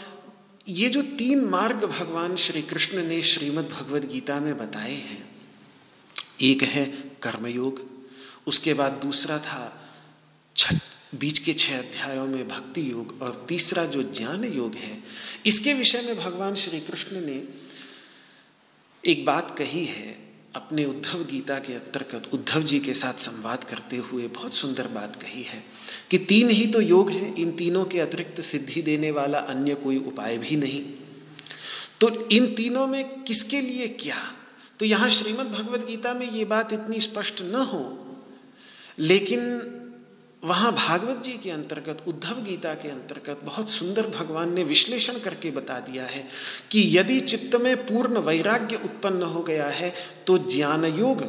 ये 0.69 0.89
जो 0.89 1.01
तीन 1.01 1.43
मार्ग 1.45 1.85
भगवान 1.85 2.35
श्री 2.35 2.61
कृष्ण 2.61 3.03
ने 3.03 3.21
श्रीमद् 3.21 3.69
भगवद 3.69 4.07
गीता 4.11 4.39
में 4.39 4.57
बताए 4.57 4.93
हैं 4.93 5.30
एक 6.43 6.63
है 6.63 6.85
कर्मयोग, 7.21 7.81
उसके 8.47 8.73
बाद 8.73 8.91
दूसरा 8.91 9.37
था 9.39 9.89
छठ, 10.55 10.75
बीच 11.15 11.39
के 11.39 11.53
छह 11.53 11.77
अध्यायों 11.77 12.25
में 12.27 12.47
भक्ति 12.47 12.91
योग 12.91 13.21
और 13.21 13.45
तीसरा 13.49 13.85
जो 13.85 14.03
ज्ञान 14.03 14.43
योग 14.43 14.75
है। 14.75 15.03
इसके 15.45 15.73
विषय 15.73 16.01
में 16.01 16.19
भगवान 16.19 16.55
श्री 16.55 16.79
कृष्ण 16.79 17.25
ने 17.25 17.43
एक 19.03 19.25
बात 19.25 19.55
कही 19.57 19.85
है, 19.85 20.31
अपने 20.55 20.85
उद्धव 20.85 21.23
गीता 21.23 21.59
के 21.59 21.73
अंतर्गत, 21.73 22.29
उद्धव 22.33 22.63
जी 22.63 22.79
के 22.79 22.93
साथ 22.93 23.13
संवाद 23.13 23.63
करते 23.63 23.97
हुए 23.97 24.27
बहुत 24.27 24.53
सुंदर 24.53 24.87
बात 24.87 25.15
कही 25.15 25.43
है 25.43 25.63
कि 26.11 26.17
तीन 26.17 26.49
ही 26.49 26.65
तो 26.67 26.81
योग 26.81 27.09
हैं, 27.09 27.35
इन 27.35 27.51
तीनों 27.51 27.85
के 27.85 27.99
अतिरिक्त 27.99 28.41
सिद्धि 28.41 28.81
देने 28.81 29.11
वाला 29.11 29.39
अन्य 29.39 29.75
कोई 29.75 29.97
उपाय 29.97 30.37
भी 30.37 30.55
नहीं। 30.55 30.81
तो 31.99 32.09
इन 32.29 32.53
तीनों 32.55 32.87
में 32.87 33.23
किसके 33.23 33.61
लिए 33.61 33.87
क्या? 33.87 34.17
तो 34.81 34.85
यहाँ 34.85 35.09
श्रीमद् 35.09 35.51
भगवद 35.53 35.85
गीता 35.85 36.13
में 36.13 36.29
ये 36.31 36.43
बात 36.45 36.71
इतनी 36.73 36.99
स्पष्ट 37.01 37.41
न 37.41 37.55
हो, 37.63 37.81
लेकिन 38.99 39.41
वहाँ 40.43 40.71
भागवत 40.73 41.21
जी 41.23 41.33
के 41.37 41.51
अंतर्गत, 41.51 42.01
उद्धव 42.07 42.41
गीता 42.43 42.73
के 42.73 42.89
अंतर्गत 42.89 43.41
बहुत 43.43 43.69
सुंदर 43.69 44.07
भगवान 44.09 44.53
ने 44.53 44.63
विश्लेषण 44.63 45.19
करके 45.19 45.51
बता 45.51 45.79
दिया 45.79 46.05
है 46.05 46.25
कि 46.71 46.85
यदि 46.97 47.19
चित्त 47.19 47.55
में 47.55 47.75
पूर्ण 47.85 48.19
वैराग्य 48.21 48.81
उत्पन्न 48.85 49.23
हो 49.23 49.43
गया 49.43 49.69
है 49.69 49.93
तो 50.27 50.37
ज्ञान 50.49 50.85
योग 50.85 51.23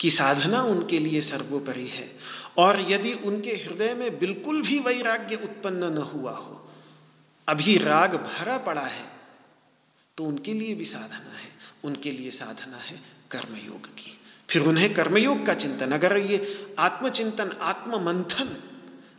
की 0.00 0.10
साधना 0.10 0.62
उनके 0.64 0.98
लिए 0.98 1.20
सर्वोपरि 1.20 1.86
है। 1.88 2.10
और 2.58 2.86
यदि 2.90 3.12
उनके 3.12 3.50
हृदय 3.58 3.94
में 3.94 4.18
बिल्कुल 4.18 4.62
भी 4.62 4.78
वैराग्य 4.80 5.36
उत्पन्न 5.44 5.92
न 5.92 6.10
हुआ 6.14 6.32
हो, 6.32 6.60
अभी 7.48 7.78
राग 7.78 8.14
भरा 8.16 8.58
पड़ा 8.58 8.88
है 8.90 9.11
तो 10.16 10.24
उनके 10.24 10.54
लिए 10.54 10.74
भी 10.74 10.84
साधना 10.84 11.36
है, 11.38 11.48
उनके 11.84 12.10
लिए 12.10 12.30
साधना 12.30 12.76
है 12.76 13.00
कर्मयोग 13.30 13.86
की। 13.86 14.18
फिर 14.48 14.62
उन्हें 14.62 14.92
कर्मयोग 14.94 15.46
का 15.46 15.54
चिंतन, 15.54 15.92
अगर 15.92 16.16
ये 16.16 16.74
आत्मचिंतन 16.78 17.56
आत्म 17.60 18.04
मंथन 18.04 18.56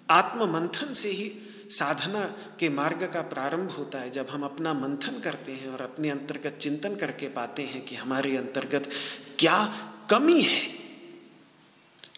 आत्म 0.10 0.46
मंथन 0.54 0.94
से 0.94 1.10
ही 1.10 1.32
साधना 1.70 2.24
के 2.60 2.70
मार्ग 2.70 3.04
का 3.14 3.22
प्रारंभ 3.22 3.70
होता 3.72 4.00
है, 4.00 4.10
जब 4.12 4.30
हम 4.30 4.44
अपना 4.44 4.74
मंथन 4.74 5.20
करते 5.20 5.52
हैं 5.52 5.68
और 5.68 5.82
अपने 5.82 6.10
अंतर्गत 6.10 6.58
चिंतन 6.62 6.96
करके 6.96 7.28
पाते 7.28 7.64
हैं 7.64 7.86
कि 7.86 7.96
हमारे 7.96 8.36
अंतर्गत 8.38 8.90
क्या 9.40 9.58
कमी 10.10 10.42
है। 10.42 10.68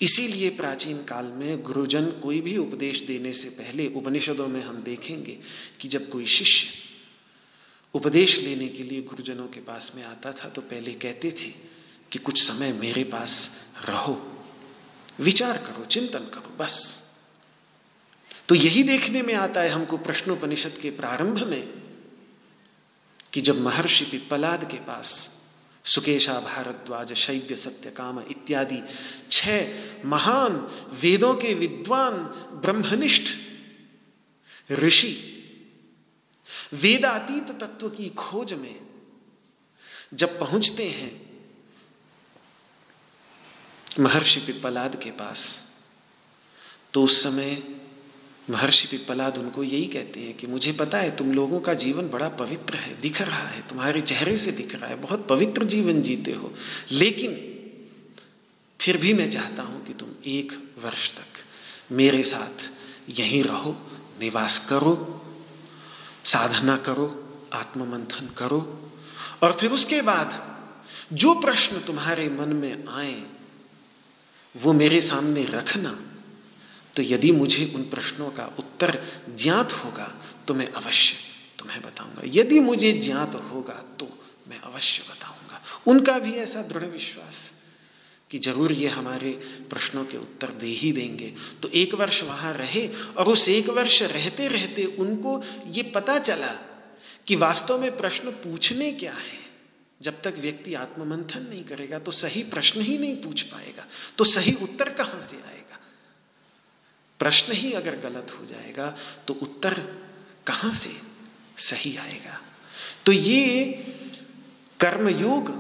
इसीलिए 0.02 0.50
प्राचीन 0.50 0.98
काल 1.04 1.26
में 1.26 1.62
गुरुजन 1.64 2.06
कोई 2.06 2.42
भी 2.42 2.58
उपदेश 2.58 3.02
देने 3.02 3.34
से 3.34 3.50
पहले 3.50 3.88
उपनिषदों 3.96 4.48
में 4.48 4.62
हम 4.62 4.84
देखेंगे 4.84 5.38
कि 5.80 5.88
जब 5.88 6.10
कोई 6.10 6.26
शिष्य 6.26 6.68
उपदेश 7.96 8.40
लेने 8.40 8.68
के 8.68 8.84
लिए 8.84 9.02
गुरुजनों 9.02 9.48
के 9.48 9.60
पास 9.60 9.92
में 9.96 10.04
आता 10.04 10.32
था 10.32 10.50
तो 10.50 10.62
पहले 10.62 10.94
कहते 10.94 11.32
थे 11.32 11.50
कि 12.12 12.20
कुछ 12.20 12.42
समय 12.48 12.74
मेरे 12.74 13.04
पास 13.04 13.62
रहो, 13.86 14.46
विचार 15.20 15.58
करो, 15.58 15.86
चिंतन 15.86 16.20
करो, 16.20 16.56
बस। 16.60 17.04
तो 18.48 18.56
यही 18.56 18.84
देखने 18.84 19.22
में 19.22 19.34
आता 19.34 19.62
है 19.62 19.70
हमको 19.70 19.98
प्रश्नोपनिषद 19.98 20.78
के 20.82 20.90
प्रारंभ 20.90 21.44
में 21.44 21.74
कि 23.34 23.42
जब 23.42 23.62
महर्षि 23.62 24.06
पिप्पलाद 24.06 24.72
के 24.72 24.78
पास 24.78 25.36
सुकेशा, 25.86 26.40
भारद्वाज, 26.40 27.14
शैव्य 27.14 27.56
सत्य 27.56 27.92
काम 27.92 28.20
इत्यादि 28.20 28.82
छह 29.32 30.08
महान 30.08 30.56
वेदों 31.02 31.34
के 31.36 31.54
विद्वान 31.54 32.12
ब्रह्मनिष्ठ 32.62 33.36
ऋषि 34.72 35.32
वेदातीत 36.76 37.52
तत्व 37.60 37.90
की 37.90 38.10
खोज 38.10 38.54
में 38.54 38.80
जब 40.14 40.40
पहुँचते 40.40 40.88
हैं, 40.88 41.12
महर्षि 44.00 44.40
पिप्पलाद 44.40 44.96
के 45.04 45.12
पास 45.12 45.64
तो 46.94 47.04
उस 47.04 47.24
समय 47.24 47.64
महर्षि 48.50 48.88
पिप्पलाद 48.88 49.38
उनको 49.38 49.64
यही 49.64 49.86
कहते 49.86 50.20
हैं 50.20 50.38
कि 50.38 50.48
मुझे 50.48 50.72
पता 50.72 50.98
है 50.98 51.16
तुम 51.16 51.34
लोगों 51.34 51.60
का 51.60 51.74
जीवन 51.74 52.10
बड़ा 52.10 52.30
पवित्र 52.30 52.76
है, 52.76 52.96
दिख 52.96 53.22
रहा 53.22 53.48
है, 53.48 53.68
तुम्हारे 53.68 54.02
चेहरे 54.02 54.38
से 54.38 54.52
दिख 54.52 54.76
रहा 54.76 54.90
है, 54.90 54.96
बहुत 54.96 55.28
पवित्र 55.28 55.64
जीवन 55.64 56.02
जीते 56.02 56.32
हो। 56.32 56.54
लेकिन 56.92 57.34
फिर 58.80 58.98
भी 58.98 59.14
मैं 59.14 59.30
चाहता 59.30 59.64
हूँ 59.64 59.86
कि 59.86 59.94
तुम 59.94 60.10
एक 60.26 60.52
वर्ष 60.84 61.12
तक 61.12 61.44
मेरे 61.92 62.24
साथ 62.24 62.70
यहीं 63.10 63.44
रहो, 63.44 63.72
निवास 64.20 64.60
करो 64.70 65.22
साधना 66.26 66.78
करो, 66.78 67.08
आत्ममंथन 67.54 68.28
करो, 68.38 68.92
और 69.44 69.58
फिर 69.60 69.72
उसके 69.72 70.02
बाद 70.02 70.58
जो 71.14 71.34
प्रश्न 71.36 71.80
तुम्हारे 71.80 72.30
मन 72.30 72.54
में 72.54 72.88
आए, 72.88 73.24
वो 74.56 74.74
मेरे 74.74 75.02
सामने 75.02 75.44
रखना। 75.46 76.00
तो 76.96 77.04
यदि 77.04 77.32
मुझे 77.32 77.72
उन 77.76 77.82
प्रश्नों 77.84 78.30
का 78.32 78.46
उत्तर 78.60 79.04
ज्ञात 79.36 79.74
होगा 79.74 80.14
तो 80.48 80.54
मैं 80.54 80.68
अवश्य 80.72 81.18
तुम्हें 81.60 81.82
बताऊँगा। 81.82 82.22
यदि 82.26 82.60
मुझे 82.60 82.92
ज्ञात 82.92 83.36
होगा 83.36 83.84
तो 84.00 84.08
मैं 84.48 84.60
अवश्य 84.62 85.04
बताऊँगा। 85.12 85.62
उनका 85.88 86.20
भी 86.20 86.32
ऐसा 86.34 86.62
दृढ़ 86.62 86.84
विश्वास 86.84 87.54
कि 88.32 88.38
ज़रूर 88.38 88.72
ये 88.72 88.88
हमारे 88.88 89.32
प्रश्नों 89.70 90.06
के 90.06 90.18
उत्तर 90.18 90.52
दे 90.52 90.68
ही 90.68 90.92
देंगे। 90.92 91.34
तो 91.62 91.70
एक 91.70 91.94
वर्ष 91.94 92.22
वहाँ 92.24 92.54
रहे 92.54 92.88
और 92.88 93.28
उस 93.28 93.48
एक 93.50 93.70
वर्ष 93.70 94.02
रहते 94.04 94.48
रहते 94.48 94.86
उनको 95.00 95.42
ये 95.68 95.84
पता 95.96 96.18
चला 96.20 96.54
कि 97.28 97.36
वास्तव 97.36 97.82
में 97.82 97.96
प्रश्न 97.98 98.32
पूछने 98.44 98.92
क्या 98.92 99.14
है। 99.14 99.44
जब 100.02 100.22
तक 100.22 100.36
व्यक्ति 100.38 100.74
आत्ममंथन 100.74 101.48
नहीं 101.50 101.64
करेगा 101.64 102.00
तो 102.00 102.12
सही 102.12 102.44
प्रश्न 102.44 102.82
ही 102.82 102.98
नहीं 102.98 103.16
पूछ 103.16 103.42
पाएगा 103.42 103.86
तो 104.18 104.24
सही 104.24 104.54
उत्तर 104.62 104.90
कहाँ 104.90 105.20
से 105.22 105.38
आएगा? 105.38 105.80
प्रश्न 107.20 107.54
ही 107.54 107.72
अगर 107.74 107.96
गलत 108.00 108.32
हो 108.40 108.46
जाएगा 108.46 108.90
तो 109.28 109.34
उत्तर 109.34 109.74
कहाँ 110.48 110.72
से 110.72 110.92
सही 111.58 111.96
आएगा? 111.98 112.42
तो 113.06 113.12
ये 113.12 113.66
कर्मयोग 114.80 115.52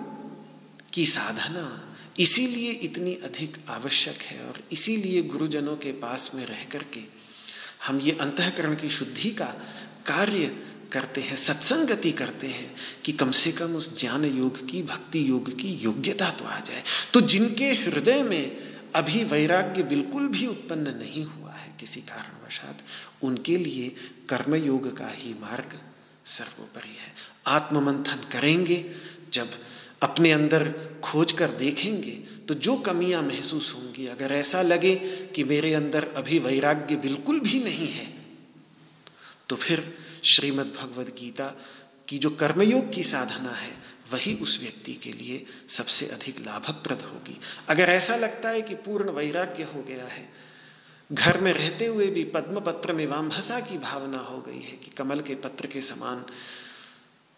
की 0.94 1.06
साधना 1.06 1.85
इसीलिए 2.20 2.72
इतनी 2.72 3.14
अधिक 3.24 3.58
आवश्यक 3.70 4.22
है 4.22 4.46
और 4.48 4.62
इसीलिए 4.72 5.22
गुरुजनों 5.24 5.76
के 5.78 5.92
पास 5.92 6.32
में 6.36 6.46
रह 6.46 6.64
करके 6.64 7.02
हम 7.88 8.00
ये 8.00 8.12
अंतकरण 8.12 8.76
की 8.76 8.90
शुद्धि 8.90 9.30
का 9.32 9.46
कार्य 10.06 10.56
करते 10.92 11.22
हैं, 11.22 11.36
सत्संगति 11.36 12.12
करते 12.12 12.48
हैं 12.48 12.76
कि 13.06 13.12
कम 13.12 13.32
से 13.32 13.52
कम 13.52 13.76
उस 13.76 14.00
ज्ञान 14.00 14.26
योग 14.26 14.70
की, 14.70 14.82
भक्ति 14.84 15.30
योग 15.30 15.50
की 15.60 15.70
योग्यता 15.74 16.30
तो 16.30 16.46
आ 16.46 16.60
जाए। 16.60 16.84
तो 17.14 17.22
जिनके 17.22 17.70
हृदय 17.74 18.24
में 18.24 18.76
अभी 18.96 19.24
वैराग्य 19.24 19.84
बिल्कुल 19.84 20.28
भी 20.28 20.48
उत्पन्न 20.48 20.96
नहीं 20.98 21.24
हुआ 21.26 21.52
है 21.52 21.76
किसी 21.80 22.02
कारणवशात, 22.02 22.84
उनके 23.24 23.58
लिए 23.58 23.96
कर्मयोग 24.30 24.96
का 24.98 25.08
ही 25.08 25.34
मार्ग 25.34 25.80
सर्वोपरि 26.26 26.96
है। 27.00 27.14
आत्ममंथन 27.48 28.30
करेंगे 28.32 28.86
जब 29.34 29.50
अपने 30.02 30.32
अंदर 30.32 30.72
खोज 31.04 31.32
कर 31.32 31.52
देखेंगे 31.58 32.12
तो 32.48 32.54
जो 32.54 32.76
कमियाँ 32.78 33.22
महसूस 33.24 33.74
होंगी। 33.76 34.06
अगर 34.08 34.32
ऐसा 34.32 34.62
लगे 34.62 34.96
कि 35.36 35.44
मेरे 35.44 35.74
अंदर 35.74 36.08
अभी 36.16 36.40
वैराग्य 36.40 36.96
बिल्कुल 36.96 37.40
भी 37.40 37.64
नहीं 37.64 37.88
है 37.88 38.14
तो 39.50 39.56
फिर 39.56 39.84
श्रीमद् 40.26 40.76
भगवद 40.76 41.10
गीता 41.20 41.48
की 42.08 42.18
जो 42.18 42.30
कर्मयोग 42.30 42.92
की 42.94 43.04
साधना 43.04 43.52
है, 43.52 43.72
वही 44.12 44.34
उस 44.36 44.60
व्यक्ति 44.62 44.94
के 44.94 45.12
लिए 45.12 45.46
सबसे 45.70 46.06
अधिक 46.08 46.40
लाभप्रद 46.40 47.02
होगी। 47.02 47.38
अगर 47.70 47.90
ऐसा 47.90 48.16
लगता 48.16 48.50
है 48.50 48.62
कि 48.62 48.76
पूर्ण 48.76 49.12
वैराग्य 49.12 49.64
हो 49.64 49.82
गया 49.82 50.06
है, 50.06 50.28
घर 51.12 51.40
में 51.42 51.52
रहते 51.54 51.86
हुए 51.86 52.08
भी 52.08 52.24
पद्म 52.24 52.60
पत्र 52.60 52.94
में 52.94 53.06
वामभसा 53.08 53.60
की 53.60 53.78
भावना 53.78 54.20
हो 54.20 54.38
गई 54.42 54.62
है 54.62 54.78
कि 54.78 54.92
कमल 54.92 55.22
के 55.22 55.36
पत्र 55.36 55.68
के 55.68 55.82
समान 55.82 56.26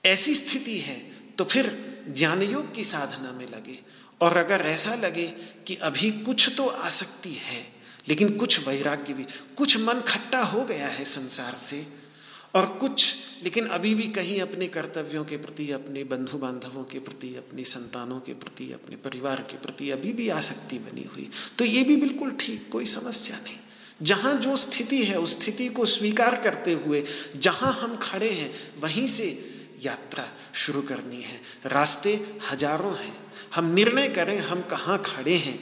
ऐसी 0.04 0.36
स्थिति 0.36 0.78
है 0.80 0.98
तो 1.38 1.46
फिर 1.46 1.72
ज्ञान 2.10 2.42
योग 2.42 2.74
की 2.76 2.84
साधना 2.84 3.32
में 3.32 3.46
लगे। 3.46 3.80
और 4.22 4.38
अगर 4.38 4.62
ऐसा 4.62 4.96
लगे 4.96 5.28
कि 5.68 5.76
अभी 5.76 6.12
कुछ 6.12 6.50
तो 6.58 6.68
आसक्ति 6.68 7.34
है, 7.34 7.66
लेकिन 8.08 8.36
कुछ 8.38 8.68
वैराग्य 8.68 9.14
भी, 9.14 9.26
कुछ 9.58 9.78
मन 9.78 10.02
खट्टा 10.02 10.42
हो 10.42 10.64
गया 10.66 10.88
है 10.88 11.06
संसार 11.06 11.56
से, 11.56 11.86
और 12.56 12.66
कुछ, 12.66 13.16
लेकिन 13.44 13.66
अभी 13.68 13.94
भी 13.96 14.08
कहीं 14.08 14.40
अपने 14.42 14.68
कर्तव्यों 14.68 15.24
के 15.26 15.38
प्रति, 15.38 15.70
अपने 15.72 16.04
बंधु 16.04 16.38
बांधवों 16.38 16.84
के 16.84 17.00
प्रति, 17.00 17.28
अपनी 17.36 17.64
संतानों 17.64 18.20
के 18.20 18.34
प्रति, 18.34 18.72
अपने 18.72 18.96
परिवार 18.96 19.42
के 19.42 19.58
प्रति 19.58 19.90
अभी 19.90 20.14
भी 20.14 20.30
आसक्ति 20.30 20.78
बनी 20.80 21.04
हुई 21.14 21.30
तो 21.58 21.66
ये 21.66 21.84
भी 21.84 21.96
बिल्कुल 21.96 22.32
ठीक, 22.32 22.70
कोई 22.72 22.86
समस्या 22.86 23.38
नहीं। 23.38 23.58
जहाँ 24.02 24.34
जो 24.36 24.56
स्थिति 24.56 25.04
है, 25.04 25.20
उस 25.20 25.42
स्थिति 25.42 25.68
को 25.70 25.86
स्वीकार 25.86 26.42
करते 26.42 26.74
हुए, 26.74 27.04
जहाँ 27.36 27.74
हम 27.74 27.96
खड़े 27.98 28.30
हैं, 28.30 28.52
वहीं 28.80 29.08
से 29.08 29.30
यात्रा 29.78 30.26
शुरू 30.56 30.82
करनी 30.82 31.22
है। 31.22 31.40
रास्ते 31.66 32.14
हज़ारों 32.52 32.96
हैं। 32.98 33.16
हम 33.56 33.74
निर्णय 33.74 34.10
करें 34.10 34.38
हम 34.40 34.62
कहाँ 34.72 35.02
खड़े 35.06 35.38
हैं। 35.38 35.60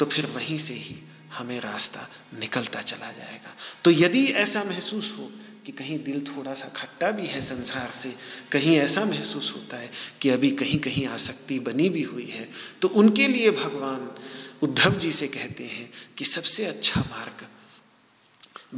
तो 0.00 0.06
फिर 0.06 0.26
वहीं 0.26 0.58
से 0.58 0.74
ही 0.74 0.96
हमें 1.32 1.58
रास्ता 1.60 2.08
निकलता 2.38 2.82
चला 2.82 3.10
जाएगा। 3.12 3.54
तो 3.84 3.90
यदि 3.90 4.24
ऐसा 4.26 4.64
महसूस 4.64 5.14
हो 5.18 5.30
कि 5.66 5.72
कहीं 5.72 5.98
दिल 6.04 6.20
थोड़ा 6.26 6.54
सा 6.54 6.68
खट्टा 6.76 7.10
भी 7.10 7.26
है 7.26 7.40
संसार 7.40 7.90
से, 7.90 8.14
कहीं 8.52 8.76
ऐसा 8.78 9.04
महसूस 9.04 9.52
होता 9.56 9.76
है 9.76 9.90
कि 10.22 10.30
अभी 10.30 10.50
कहीं 10.52 10.78
कहीं 10.78 11.06
आसक्ति 11.08 11.58
बनी 11.60 11.88
भी 11.88 12.02
हुई 12.02 12.26
है 12.26 12.48
तो 12.82 12.88
उनके 12.88 13.28
लिए 13.28 13.50
भगवान 13.52 14.10
उद्धव 14.62 14.96
जी 14.96 15.12
से 15.12 15.28
कहते 15.28 15.64
हैं 15.66 15.90
कि 16.18 16.24
सबसे 16.24 16.64
अच्छा 16.66 17.00
मार्ग 17.00 17.46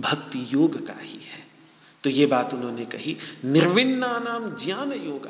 भक्ति 0.01 0.47
योग 0.51 0.87
का 0.87 0.99
ही 1.01 1.19
है। 1.25 1.46
तो 2.07 2.11
ये 2.11 2.27
बात 2.27 2.55
उन्होंने 2.55 2.85
कही, 2.85 3.17
निर्विन्ना 3.45 4.19
नाम 4.19 4.57
ज्ञान 4.57 4.93
योग। 4.93 5.29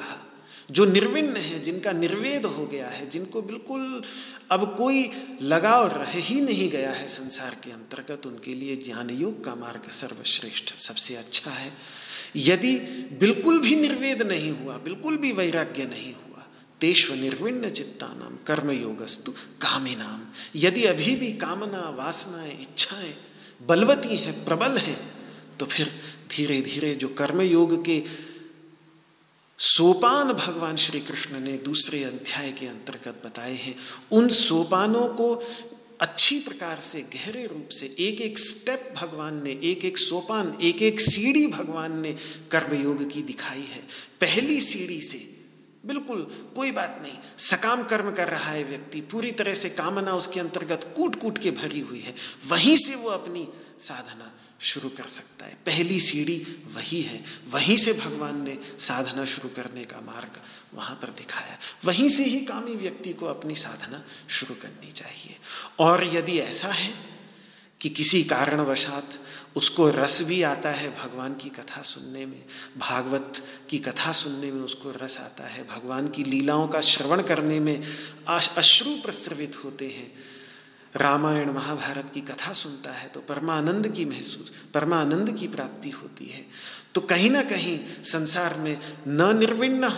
जो 0.71 0.85
निर्विन्न 0.85 1.37
है, 1.37 1.61
जिनका 1.61 1.93
निर्वेद 1.93 2.45
हो 2.45 2.67
गया 2.67 2.89
है, 2.89 3.09
जिनको 3.09 3.43
बिल्कुल 3.43 4.03
अब 4.51 4.75
कोई 4.79 5.11
लगाव 5.43 5.87
रह 5.87 6.11
ही 6.11 6.41
नहीं 6.41 6.71
गया 6.71 6.91
है 6.91 7.09
संसार 7.09 7.57
के 7.65 7.71
अंतर्गत, 7.71 8.27
उनके 8.27 8.55
लिए 8.55 8.77
ज्ञान 8.77 9.11
योग 9.11 9.45
का 9.45 9.55
मार्ग 9.55 9.91
सर्वश्रेष्ठ, 9.91 10.77
सबसे 10.77 11.17
अच्छा 11.17 11.51
है। 11.51 11.73
यदि 12.37 12.77
बिल्कुल 13.21 13.59
भी 13.59 13.77
निर्वेद 13.77 14.23
नहीं 14.23 14.51
हुआ, 14.51 14.77
बिल्कुल 14.77 15.17
भी 15.17 15.33
वैराग्य 15.33 15.85
नहीं 15.85 16.13
हुआ, 16.13 16.47
तेष्व 16.81 17.15
निर्विण्ण 17.15 17.71
चित्ता 17.71 18.07
नाम 18.07 18.39
कर्म 18.47 18.71
योगस्तु 18.71 19.33
कामी 19.33 19.97
नाम 19.97 20.21
यदि 20.57 20.85
अभी 20.85 21.17
भी 21.17 21.33
कामना, 21.33 21.91
वासनाएँ, 21.99 22.61
इच्छाएँ 22.61 23.15
बलवती 23.63 24.17
हैं, 24.17 24.45
प्रबल 24.45 24.79
हैं 24.79 25.17
तो 25.59 25.67
फिर 25.67 26.01
धीरे 26.31 26.61
धीरे 26.63 26.95
जो 26.95 27.09
कर्म 27.09 27.41
योग 27.41 27.85
के 27.85 28.03
सोपान 29.59 30.33
भगवान 30.33 30.77
श्री 30.77 31.01
कृष्ण 31.01 31.41
ने 31.41 31.57
दूसरे 31.59 32.03
अध्याय 32.05 32.53
के 32.53 32.67
अंतर्गत 32.67 33.23
बताए 33.25 33.55
हैं, 33.55 33.75
उन 34.13 34.29
सोपानों 34.29 35.07
को 35.09 35.35
अच्छी 36.01 36.39
प्रकार 36.39 36.81
से, 36.81 37.01
गहरे 37.15 37.47
रूप 37.47 37.69
से 37.69 37.87
एक 37.99 38.21
एक 38.21 38.39
स्टेप 38.39 38.93
भगवान 38.97 39.43
ने 39.45 39.59
एक 39.63 39.85
एक 39.85 39.99
सोपान 39.99 40.57
एक 40.63 40.83
एक 40.83 41.01
सीढ़ी 41.01 41.47
भगवान 41.47 41.99
ने 42.01 42.13
कर्मयोग 42.51 43.09
की 43.11 43.23
दिखाई 43.23 43.65
है। 43.73 43.83
पहली 44.21 44.61
सीढ़ी 44.61 45.01
से, 45.01 45.19
बिल्कुल 45.87 46.23
कोई 46.57 46.71
बात 46.71 46.99
नहीं, 47.03 47.19
सकाम 47.39 47.83
कर्म 47.83 48.11
कर 48.13 48.29
रहा 48.29 48.51
है 48.51 48.65
व्यक्ति, 48.65 49.01
पूरी 49.01 49.31
तरह 49.33 49.55
से 49.55 49.71
कामना 49.71 50.15
उसके 50.15 50.41
अंतर्गत 50.41 50.93
कूट 50.97 51.21
कूट 51.21 51.39
के 51.39 51.51
भरी 51.53 51.81
हुई 51.81 52.01
है। 52.01 52.15
वहीं 52.49 52.77
से 52.77 52.95
वो 52.95 53.11
अपनी 53.11 53.49
साधना 53.81 54.33
शुरू 54.61 54.89
कर 54.89 55.07
सकता 55.07 55.47
है। 55.47 55.55
पहली 55.67 56.01
सीढ़ी 56.01 56.65
वही 56.75 57.03
है। 57.03 57.25
वहीं 57.51 57.77
से 57.77 57.93
भगवान 57.93 58.43
ने 58.43 58.59
साधना 58.79 59.25
शुरू 59.25 59.49
करने 59.49 59.85
का 59.85 60.01
मार्ग 60.01 60.41
वहाँ 60.75 60.99
पर 61.03 61.09
दिखाया। 61.09 61.59
वहीं 61.85 62.09
से 62.09 62.25
ही 62.25 62.41
कामी 62.41 62.75
व्यक्ति 62.75 63.13
को 63.13 63.27
अपनी 63.27 63.55
साधना 63.55 64.05
शुरू 64.29 64.55
करनी 64.55 64.93
चाहिए। 64.93 65.37
और 65.79 66.17
यदि 66.17 66.39
ऐसा 66.39 66.69
है 66.69 67.17
कि 67.81 67.89
किसी 67.89 68.25
कारणवशात 68.25 69.19
उसको 69.57 69.91
रस 69.91 70.23
भी 70.23 70.43
आता 70.43 70.71
है 70.71 71.05
भगवान 71.05 71.35
की 71.35 71.49
कथा 71.49 71.83
सुनने 71.83 72.27
में, 72.27 72.45
भागवत 72.79 73.45
की 73.71 73.79
कथा 73.79 74.13
सुनने 74.13 74.53
में 74.53 74.63
उसको 74.63 74.91
रस 74.91 75.19
आता 75.19 75.45
है, 75.45 75.67
भगवान 75.67 76.09
की 76.09 76.25
लीलाओं 76.25 76.69
का 76.69 76.81
श्रवण 76.81 77.23
करने 77.23 77.61
में 77.61 77.83
अश्रु 78.29 78.91
प्रस्रवित 78.91 79.65
होते 79.65 79.87
हैं 79.87 80.36
रामायण 80.97 81.51
महाभारत 81.51 82.11
की 82.15 82.21
कथा 82.21 82.53
सुनता 82.53 82.93
है 82.93 83.09
तो 83.09 83.21
परमानंद 83.21 83.89
की 83.89 84.05
महसूस, 84.05 84.53
परमानंद 84.75 85.37
की 85.39 85.49
प्राप्ति 85.49 85.91
होती 85.91 86.27
है। 86.27 86.45
तो 86.95 87.01
कहीं 87.01 87.31
ना 87.31 87.43
कहीं 87.43 87.79
संसार 88.05 88.57
में 88.57 88.79
न 89.09 89.39
निर्विण्ण 89.39 89.89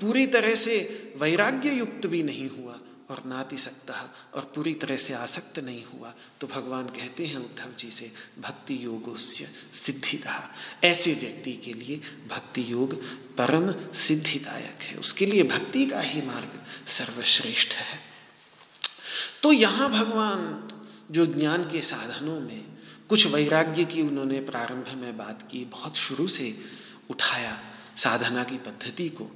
पूरी 0.00 0.26
तरह 0.26 0.54
से 0.54 0.78
वैराग्य 1.16 1.70
युक्त 1.70 2.06
भी 2.06 2.22
नहीं 2.22 2.48
हुआ 2.50 2.78
और 3.10 3.22
नाति 3.26 3.56
सकता 3.56 3.94
और 4.34 4.52
पूरी 4.54 4.74
तरह 4.74 4.96
से 4.96 5.14
आसक्त 5.14 5.58
नहीं 5.58 5.84
हुआ। 5.84 6.14
तो 6.40 6.46
भगवान 6.46 6.86
कहते 6.86 7.26
हैं, 7.26 7.36
उद्धव 7.36 7.74
जी 7.78 7.90
से, 7.90 8.12
भक्ति 8.40 8.84
योगोस्य 8.84 9.48
सिद्धिदा 9.72 10.54
ऐसे 10.84 11.14
व्यक्ति 11.14 11.52
के 11.52 11.72
लिए 11.72 12.00
भक्ति 12.28 12.72
योग 12.72 12.94
परम 13.36 13.72
सिद्धिदायक 13.92 14.82
है। 14.82 14.96
उसके 14.96 15.26
लिए 15.26 15.42
भक्ति 15.42 15.86
का 15.86 16.00
ही 16.00 16.22
मार्ग 16.22 16.60
सर्वश्रेष्ठ 16.88 17.72
है। 17.72 18.09
तो 19.42 19.52
यहाँ 19.52 19.90
भगवान 19.90 20.68
जो 21.10 21.26
ज्ञान 21.26 21.64
के 21.64 21.80
साधनों 21.82 22.40
में 22.40 22.64
कुछ 23.08 23.26
वैराग्य 23.26 23.84
की 23.84 24.02
उन्होंने 24.02 24.40
प्रारंभ 24.40 24.92
में 24.96 25.16
बात 25.16 25.42
की, 25.42 25.64
बहुत 25.64 25.96
शुरू 25.96 26.26
से 26.28 26.54
उठाया 27.10 27.56
साधना 27.96 28.44
की 28.44 28.56
पद्धति 28.56 29.08
को 29.10 29.30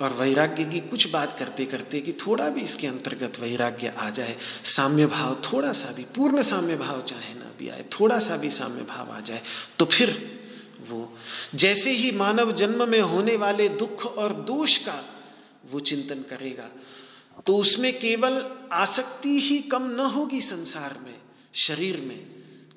और 0.00 0.12
वैराग्य 0.12 0.64
की 0.64 0.80
कुछ 0.80 1.10
बात 1.10 1.36
करते 1.38 1.64
करते 1.66 2.00
कि 2.00 2.12
थोड़ा 2.26 2.48
भी 2.50 2.60
इसके 2.60 2.86
अंतर्गत 2.86 3.38
वैराग्य 3.40 3.94
आ 3.98 4.08
जाए, 4.10 4.36
साम्य 4.64 5.06
भाव 5.06 5.34
थोड़ा 5.44 5.72
सा 5.72 5.92
भी, 5.92 6.04
पूर्ण 6.16 6.42
साम्य 6.42 6.76
भाव 6.76 7.00
चाहे 7.02 7.34
ना 7.34 7.50
भी 7.58 7.68
आए, 7.68 7.84
थोड़ा 7.92 8.18
सा 8.18 8.36
भी 8.36 8.50
साम्य 8.50 8.82
भाव 8.82 9.10
आ 9.12 9.20
जाए 9.20 9.42
तो 9.78 9.84
फिर 9.84 10.40
वो 10.88 11.12
जैसे 11.54 11.90
ही 11.90 12.10
मानव 12.12 12.52
जन्म 12.52 12.88
में 12.88 13.00
होने 13.00 13.36
वाले 13.36 13.68
दुख 13.68 14.06
और 14.06 14.32
दोष 14.32 14.76
का 14.78 15.02
वो 15.70 15.80
चिंतन 15.80 16.22
करेगा। 16.30 16.68
तो 17.46 17.56
उसमें 17.56 18.00
केवल 18.00 18.58
आसक्ति 18.72 19.40
ही 19.40 19.58
कम 19.58 19.82
न 19.82 20.00
होगी 20.00 20.40
संसार 20.40 20.98
में, 21.04 21.18
शरीर 21.54 22.00
में, 22.00 22.26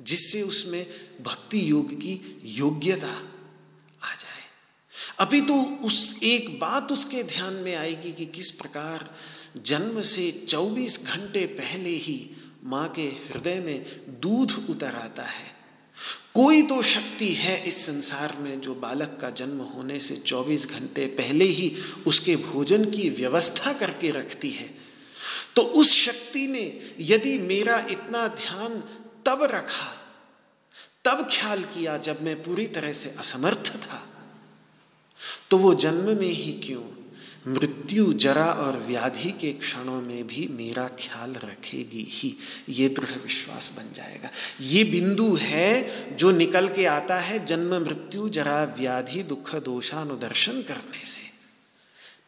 जिससे 0.02 0.42
उसमें 0.42 0.88
भक्ति 1.24 1.72
योग 1.72 1.94
की 1.94 2.42
योग्यता 2.46 3.22
आ 4.04 4.16
जाए। 4.16 4.44
अभी 5.20 5.42
तो 5.42 5.56
उस 5.62 6.20
एक 6.24 6.60
बात 6.60 6.92
उसके 6.92 7.24
ध्यान 7.24 7.54
में 7.54 7.76
आएगी 7.76 8.12
कि 8.12 8.26
किस 8.26 8.52
प्रकार 8.52 9.16
जन्म 9.58 10.02
से 10.02 10.46
24 10.50 11.06
घंटे 11.06 11.46
पहले 11.46 11.90
ही 11.90 12.30
माँ 12.64 12.90
के 12.90 13.02
हृदय 13.02 13.60
में 13.60 14.02
दूध 14.10 14.66
उतर 14.70 14.96
आता 14.96 15.24
है। 15.24 15.53
कोई 16.36 16.62
तो 16.62 16.82
शक्ति 16.82 17.34
है 17.34 17.64
इस 17.68 17.86
संसार 17.86 18.36
में 18.40 18.62
जो 18.62 18.76
बालक 18.76 19.18
का 19.22 19.30
जन्म 19.30 19.60
होने 19.62 20.00
से 20.00 20.16
24 20.16 20.66
घंटे 20.70 21.06
पहले 21.08 21.46
ही 21.46 21.76
उसके 22.08 22.36
भोजन 22.36 22.86
की 22.86 23.10
व्यवस्था 23.10 23.74
करके 23.74 24.12
रखती 24.12 24.50
है। 24.50 24.70
तो 25.56 25.62
उस 25.62 25.92
शक्ति 25.92 26.48
ने 26.48 26.82
यदि 27.00 27.38
मेरा 27.38 27.78
इतना 27.92 28.28
ध्यान 28.28 28.84
तब 29.26 29.44
रखा, 29.44 29.92
तब 31.06 31.28
ख्याल 31.32 31.64
किया 31.64 31.98
जब 31.98 32.22
मैं 32.22 32.44
पूरी 32.44 32.68
तरह 32.68 32.94
से 32.94 33.16
असमर्थ 33.20 33.76
था। 33.78 34.08
तो 35.50 35.58
वो 35.58 35.74
जन्म 35.74 36.18
में 36.18 36.28
ही 36.28 36.52
क्यों 36.52 36.82
मृत्यु 37.48 38.14
जरा 38.14 38.46
और 38.46 38.78
व्याधि 38.78 39.32
के 39.32 39.54
क्षणों 39.54 40.02
में 40.02 40.28
भी 40.28 40.48
मेरा 40.52 40.88
ख्याल 40.88 41.32
रखेगी 41.34 42.08
ही। 42.10 42.38
ये 42.70 42.90
दृढ़ 42.90 43.24
विश्वास 43.24 43.74
बन 43.78 43.94
जाएगा। 43.96 44.30
ये 44.62 44.84
बिंदु 44.84 45.38
है 45.42 45.90
जो 46.16 46.32
निकल 46.32 46.68
के 46.68 46.86
आता 46.86 47.18
है 47.18 47.46
जन्म, 47.46 47.76
मृत्यु, 47.82 48.30
जरा, 48.30 48.64
व्याधि, 48.64 49.24
दुख, 49.24 49.56
दोषानुदर्शन 49.56 50.62
करने 50.62 51.06
से। 51.06 51.34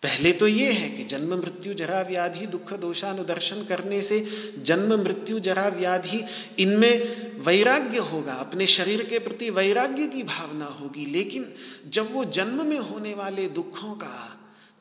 पहले 0.04 0.32
तो 0.32 0.48
ये 0.48 0.72
है 0.72 0.90
कि 0.90 1.04
जन्म, 1.04 1.36
मृत्यु, 1.36 1.74
जरा, 1.74 2.02
व्याधि, 2.02 2.46
दुख, 2.46 2.74
दोषानुदर्शन 2.74 3.64
करने 3.64 4.02
से 4.02 4.26
जन्म, 4.62 5.04
मृत्यु, 5.04 5.40
जरा, 5.40 5.68
व्याधि, 5.68 6.24
इनमें 6.60 7.00
वैराग्य 7.40 7.98
होगा। 7.98 8.34
अपने 8.34 8.68
शरीर 8.68 9.04
के 9.04 9.20
प्रति 9.20 9.50
वैराग्य 9.50 10.08
की 10.08 10.24
भावना 10.24 10.66
होगी। 10.66 11.06
लेकिन 11.06 11.54
जब 11.90 12.14
वो 12.14 12.26
जन्म 12.26 12.66
में 12.66 12.80
होने 12.80 13.14
वाले 13.14 13.48
दुखों 13.48 13.94
का 13.94 14.35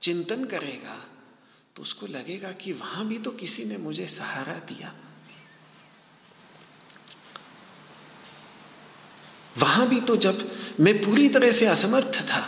चिंतन 0.04 0.44
करेगा 0.44 0.96
तो 1.76 1.82
उसको 1.82 2.06
लगेगा 2.06 2.50
कि 2.52 2.72
वहाँ 2.72 3.06
भी 3.08 3.18
तो 3.18 3.30
किसी 3.32 3.64
ने 3.64 3.76
मुझे 3.76 4.06
सहारा 4.08 4.54
दिया। 4.68 4.92
वहाँ 9.56 9.88
भी 9.88 10.00
तो 10.00 10.16
जब 10.16 10.50
मैं 10.80 11.00
पूरी 11.02 11.28
तरह 11.28 11.52
से 11.52 11.66
असमर्थ 11.66 12.20
था, 12.20 12.42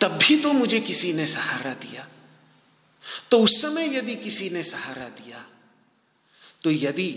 तब 0.00 0.18
भी 0.18 0.36
तो 0.36 0.52
मुझे 0.52 0.80
किसी 0.80 1.12
ने 1.12 1.26
सहारा 1.26 1.72
दिया। 1.82 2.06
तो 3.30 3.38
उस 3.38 3.60
समय 3.62 3.96
यदि 3.96 4.14
किसी 4.16 4.50
ने 4.50 4.62
सहारा 4.62 5.08
दिया 5.16 5.44
तो 6.64 6.70
यदि 6.70 7.10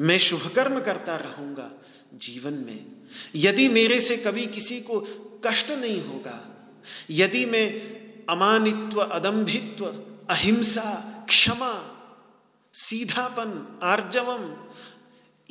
मैं 0.00 0.18
शुभ 0.18 0.46
कर्म 0.54 0.80
करता 0.80 1.16
रहूँगा 1.18 1.70
जीवन 2.16 2.54
में, 2.56 2.86
यदि 3.36 3.68
मेरे 3.68 4.00
से 4.00 4.16
कभी 4.16 4.46
किसी 4.48 4.80
को 4.80 5.00
कष्ट 5.44 5.70
नहीं 5.70 6.02
होगा, 6.02 6.38
यदि 7.10 7.44
मैं 7.46 7.99
अमानित्व, 8.30 9.00
अदम्भित्व, 9.00 9.86
अहिंसा, 10.30 10.90
क्षमा, 11.28 11.72
सीधापन, 12.74 13.80
आर्जवम, 13.82 14.56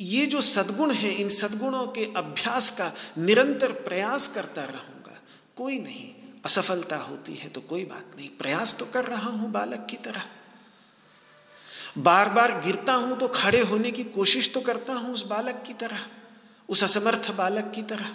ये 0.00 0.26
जो 0.26 0.40
सद्गुण 0.40 0.90
है, 0.90 1.10
इन 1.12 1.28
सद्गुणों 1.28 1.86
के 1.86 2.04
अभ्यास 2.16 2.70
का 2.70 2.92
निरंतर 3.18 3.72
प्रयास 3.72 4.26
करता 4.26 4.62
रहूँगा। 4.62 5.20
कोई 5.56 5.78
नहीं, 5.78 6.12
असफलता 6.44 6.96
होती 6.96 7.34
है 7.34 7.48
तो 7.48 7.60
कोई 7.60 7.84
बात 7.84 8.16
नहीं। 8.16 8.28
प्रयास 8.28 8.74
तो 8.74 8.86
कर 8.86 9.04
रहा 9.04 9.30
हूँ 9.30 9.50
बालक 9.52 9.86
की 9.90 9.96
तरह। 9.96 10.24
बार 11.98 12.28
बार 12.28 12.60
गिरता 12.60 12.92
हूँ 12.94 13.18
तो 13.18 13.28
खड़े 13.28 13.60
होने 13.60 13.90
की 13.90 14.04
कोशिश 14.04 14.52
तो 14.54 14.60
करता 14.60 14.92
हूँ 14.92 15.12
उस 15.14 15.26
बालक 15.26 15.62
की 15.66 15.74
तरह, 15.74 15.98
उस 16.68 16.84
असमर्थ 16.84 17.30
बालक 17.30 17.72
की 17.74 17.82
तरह। 17.82 18.14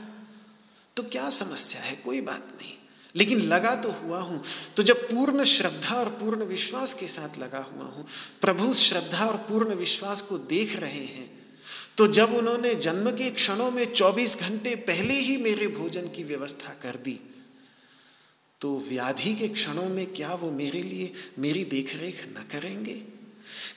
तो 0.97 1.03
क्या 1.03 1.29
समस्या 1.29 1.81
है? 1.81 1.95
कोई 1.95 2.21
बात 2.21 2.47
नहीं। 2.61 2.74
लेकिन 3.15 3.39
लगा 3.41 3.75
तो 3.75 3.91
हुआ 3.93 4.19
हूँ। 4.19 4.41
तो 4.77 4.83
जब 4.83 5.07
पूर्ण 5.09 5.43
श्रद्धा 5.45 5.95
और 5.95 6.09
पूर्ण 6.11 6.45
विश्वास 6.45 6.93
के 6.93 7.07
साथ 7.07 7.37
लगा 7.39 7.59
हुआ 7.65 7.85
हूँ, 7.85 8.05
प्रभु 8.41 8.73
श्रद्धा 8.73 9.25
और 9.25 9.37
पूर्ण 9.49 9.75
विश्वास 9.75 10.21
को 10.21 10.37
देख 10.37 10.75
रहे 10.75 11.05
हैं 11.05 11.29
तो 11.97 12.07
जब 12.07 12.33
उन्होंने 12.33 12.73
जन्म 12.75 13.09
के 13.11 13.29
क्षणों 13.31 13.69
में 13.71 13.85
24 13.93 14.39
घंटे 14.39 14.75
पहले 14.83 15.13
ही 15.13 15.37
मेरे 15.37 15.67
भोजन 15.67 16.07
की 16.07 16.23
व्यवस्था 16.23 16.73
कर 16.81 16.95
दी 16.95 17.19
तो 18.61 18.77
व्याधि 18.89 19.33
के 19.35 19.47
क्षणों 19.47 19.87
में 19.89 20.05
क्या 20.13 20.33
वो 20.33 20.49
मेरे 20.51 20.81
लिए 20.81 21.11
मेरी 21.39 21.63
देखरेख 21.65 22.25
न 22.29 22.45
करेंगे? 22.51 23.01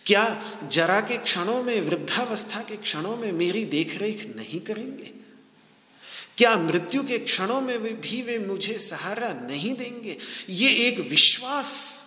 क्या 0.06 0.24
जरा 0.72 1.00
के 1.00 1.16
क्षणों 1.16 1.62
में, 1.62 1.80
वृद्धावस्था 1.80 2.60
के 2.62 2.76
क्षणों 2.76 3.16
में 3.16 3.32
मेरी 3.32 3.64
देखरेख 3.64 4.24
नहीं 4.36 4.60
करेंगे? 4.60 5.12
क्या 6.38 6.56
मृत्यु 6.56 7.02
के 7.02 7.18
क्षणों 7.18 7.60
में 7.60 8.00
भी 8.00 8.22
वे 8.22 8.38
मुझे 8.38 8.78
सहारा 8.78 9.32
नहीं 9.32 9.74
देंगे? 9.74 10.16
ये 10.48 10.70
एक 10.88 10.98
विश्वास 11.00 11.98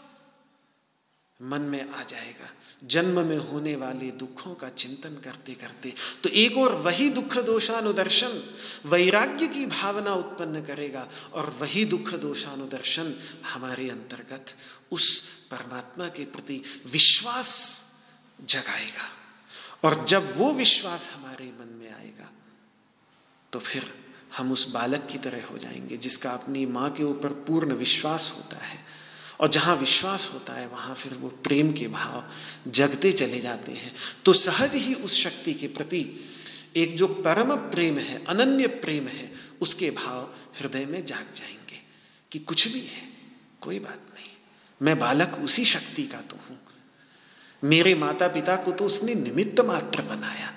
मन 1.42 1.62
में 1.62 1.90
आ 1.90 2.04
जाएगा। 2.04 2.50
जन्म 2.84 3.20
में 3.28 3.38
होने 3.38 3.76
वाले 3.76 4.12
दुखों 4.12 4.54
का 4.56 4.70
चिंतन 4.70 5.16
करते 5.24 5.54
करते। 5.54 5.94
तो 6.24 6.30
एक 6.30 6.58
और 6.58 6.76
वही 6.76 7.10
दुख 7.10 7.38
दोषानुदर्शन 7.38 8.56
वैराग्य 8.86 9.48
की 9.48 9.66
भावना 9.66 10.14
उत्पन्न 10.14 10.62
करेगा 10.64 11.08
और 11.34 11.50
वही 11.60 11.86
दुख 11.86 12.14
दोषानुदर्शन 12.14 13.14
हमारे 13.46 13.90
अंतर्गत 13.90 14.46
उस 14.92 15.20
परमात्मा 15.52 16.08
के 16.08 16.26
प्रति 16.26 16.62
विश्वास 16.86 17.84
जगाएगा। 18.42 19.10
और 19.84 20.06
जब 20.06 20.38
वो 20.38 20.54
विश्वास 20.54 21.10
हमारे 21.14 21.46
मन 21.46 21.78
में 21.80 21.92
आएगा 21.94 22.32
तो 23.54 23.60
फिर 23.60 23.94
हम 24.38 24.52
उस 24.52 24.72
बालक 24.72 25.08
की 25.12 25.18
तरह 25.18 25.46
हो 25.46 25.58
जाएँगे, 25.58 25.98
जिसका 25.98 26.32
अपनी 26.32 26.66
माँ 26.66 26.92
के 26.92 27.04
ऊपर 27.04 27.30
पूर्ण 27.30 27.74
विश्वास 27.74 28.34
होता 28.38 28.66
है। 28.66 28.86
और 29.40 29.48
जहाँ 29.48 29.76
विश्वास 29.76 30.32
होता 30.34 30.54
है, 30.54 30.68
वहाँ 30.68 30.96
फिर 30.96 31.14
वो 31.14 31.30
प्रेम 31.30 31.74
के 31.74 31.88
भाव 31.88 32.32
जगते 32.72 33.12
चले 33.12 33.40
जाते 33.40 33.72
हैं। 33.72 33.96
तो 34.26 34.34
सहज 34.34 34.76
ही 34.76 34.94
उस 34.94 35.24
शक्ति 35.24 35.54
के 35.54 35.68
प्रति 35.68 36.26
एक 36.76 36.98
जो 36.98 37.08
परम 37.08 37.56
प्रेम 37.56 37.98
है, 37.98 38.26
अनन्य 38.26 38.68
प्रेम 38.68 39.08
है, 39.08 39.34
उसके 39.62 39.92
भाव 39.92 40.34
हृदय 40.60 40.86
में 40.86 41.06
जाग 41.06 41.26
जाएँगे 41.36 41.82
कि 42.32 42.40
कुछ 42.40 42.68
भी 42.68 42.80
है, 42.80 43.10
कोई 43.62 43.80
बात 43.80 44.02
नहीं। 44.14 44.30
मैं 44.82 45.00
बालक 45.00 45.42
उसी 45.44 45.66
शक्ति 45.66 46.04
का 46.04 46.22
तो 46.22 46.40
हूँ। 46.50 46.60
मेरे 47.64 47.96
माता 47.96 48.28
पिता 48.28 48.56
को 48.56 48.72
तो 48.72 48.86
उसने 48.86 49.16
निमित्त 49.16 49.62
मात्र 49.62 50.02
बनाया। 50.02 50.54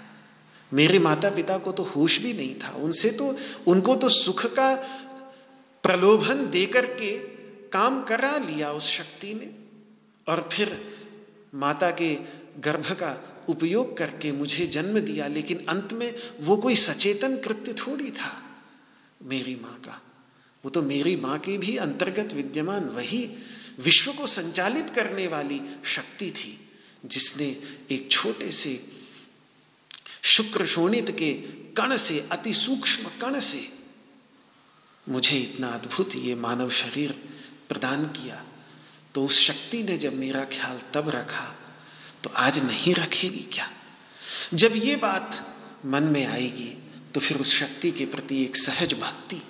मेरे 0.74 0.98
माता 0.98 1.30
पिता 1.30 1.58
को 1.58 1.72
तो 1.72 1.82
होश 1.86 2.18
भी 2.18 2.32
नहीं 2.32 2.54
था। 2.54 2.70
उनसे 2.76 3.10
तो 3.10 3.34
उनको 3.66 3.94
तो 3.96 4.08
सुख 4.08 4.46
का 4.54 4.74
प्रलोभन 5.84 6.46
देकर 6.50 6.86
के 6.94 7.16
काम 7.70 8.02
करा 8.04 8.36
लिया 8.38 8.72
उस 8.72 8.88
शक्ति 8.90 9.34
ने। 9.34 9.50
और 10.26 10.48
फिर 10.52 10.80
माता 11.54 11.90
के 11.90 12.14
गर्भ 12.60 12.90
का 12.92 13.16
उपयोग 13.48 13.96
करके 13.96 14.32
मुझे 14.32 14.66
जन्म 14.66 14.98
दिया, 15.00 15.26
लेकिन 15.28 15.64
अंत 15.68 15.92
में 15.92 16.14
वो 16.40 16.56
कोई 16.56 16.76
सचेतन 16.76 17.36
कृत्य 17.36 17.72
थोड़ी 17.72 18.10
था 18.10 18.32
मेरी 19.22 19.54
माँ 19.54 19.78
का। 19.84 20.00
वो 20.64 20.70
तो 20.70 20.82
मेरी 20.82 21.14
माँ 21.16 21.38
के 21.38 21.56
भी 21.58 21.76
अंतर्गत 21.76 22.32
विद्यमान, 22.34 22.84
वही 22.88 23.28
विश्व 23.78 24.12
को 24.12 24.26
संचालित 24.26 24.90
करने 24.90 25.26
वाली 25.26 25.60
शक्ति 25.84 26.30
थी, 26.30 26.58
जिसने 27.04 27.56
एक 27.90 28.08
छोटे 28.10 28.50
से 28.52 28.80
शुक्र 30.24 30.66
शोणित 30.66 31.10
के 31.10 31.32
कण 31.76 31.96
से, 31.96 32.28
अति 32.32 32.52
सूक्ष्म 32.54 33.08
कण 33.20 33.40
से 33.40 33.68
मुझे 35.06 35.38
इतना 35.38 35.68
अद्भुत 35.68 36.16
ये 36.16 36.34
मानव 36.34 36.70
शरीर 36.70 37.10
प्रदान 37.68 38.04
किया 38.06 38.44
तो 39.14 39.24
उस 39.24 39.40
शक्ति 39.40 39.82
ने 39.82 39.96
जब 39.98 40.14
मेरा 40.14 40.44
ख्याल 40.44 40.80
तब 40.94 41.08
रखा 41.08 41.44
तो 42.24 42.30
आज 42.30 42.58
नहीं 42.58 42.94
रखेगी 42.94 43.48
क्या? 43.52 43.70
जब 44.54 44.72
ये 44.76 44.96
बात 44.96 45.56
मन 45.86 46.02
में 46.02 46.26
आएगी 46.26 46.72
तो 47.14 47.20
फिर 47.20 47.36
उस 47.36 47.52
शक्ति 47.54 47.90
के 47.90 48.06
प्रति 48.06 48.42
एक 48.42 48.56
सहज 48.56 48.94
भक्ति 48.94 49.42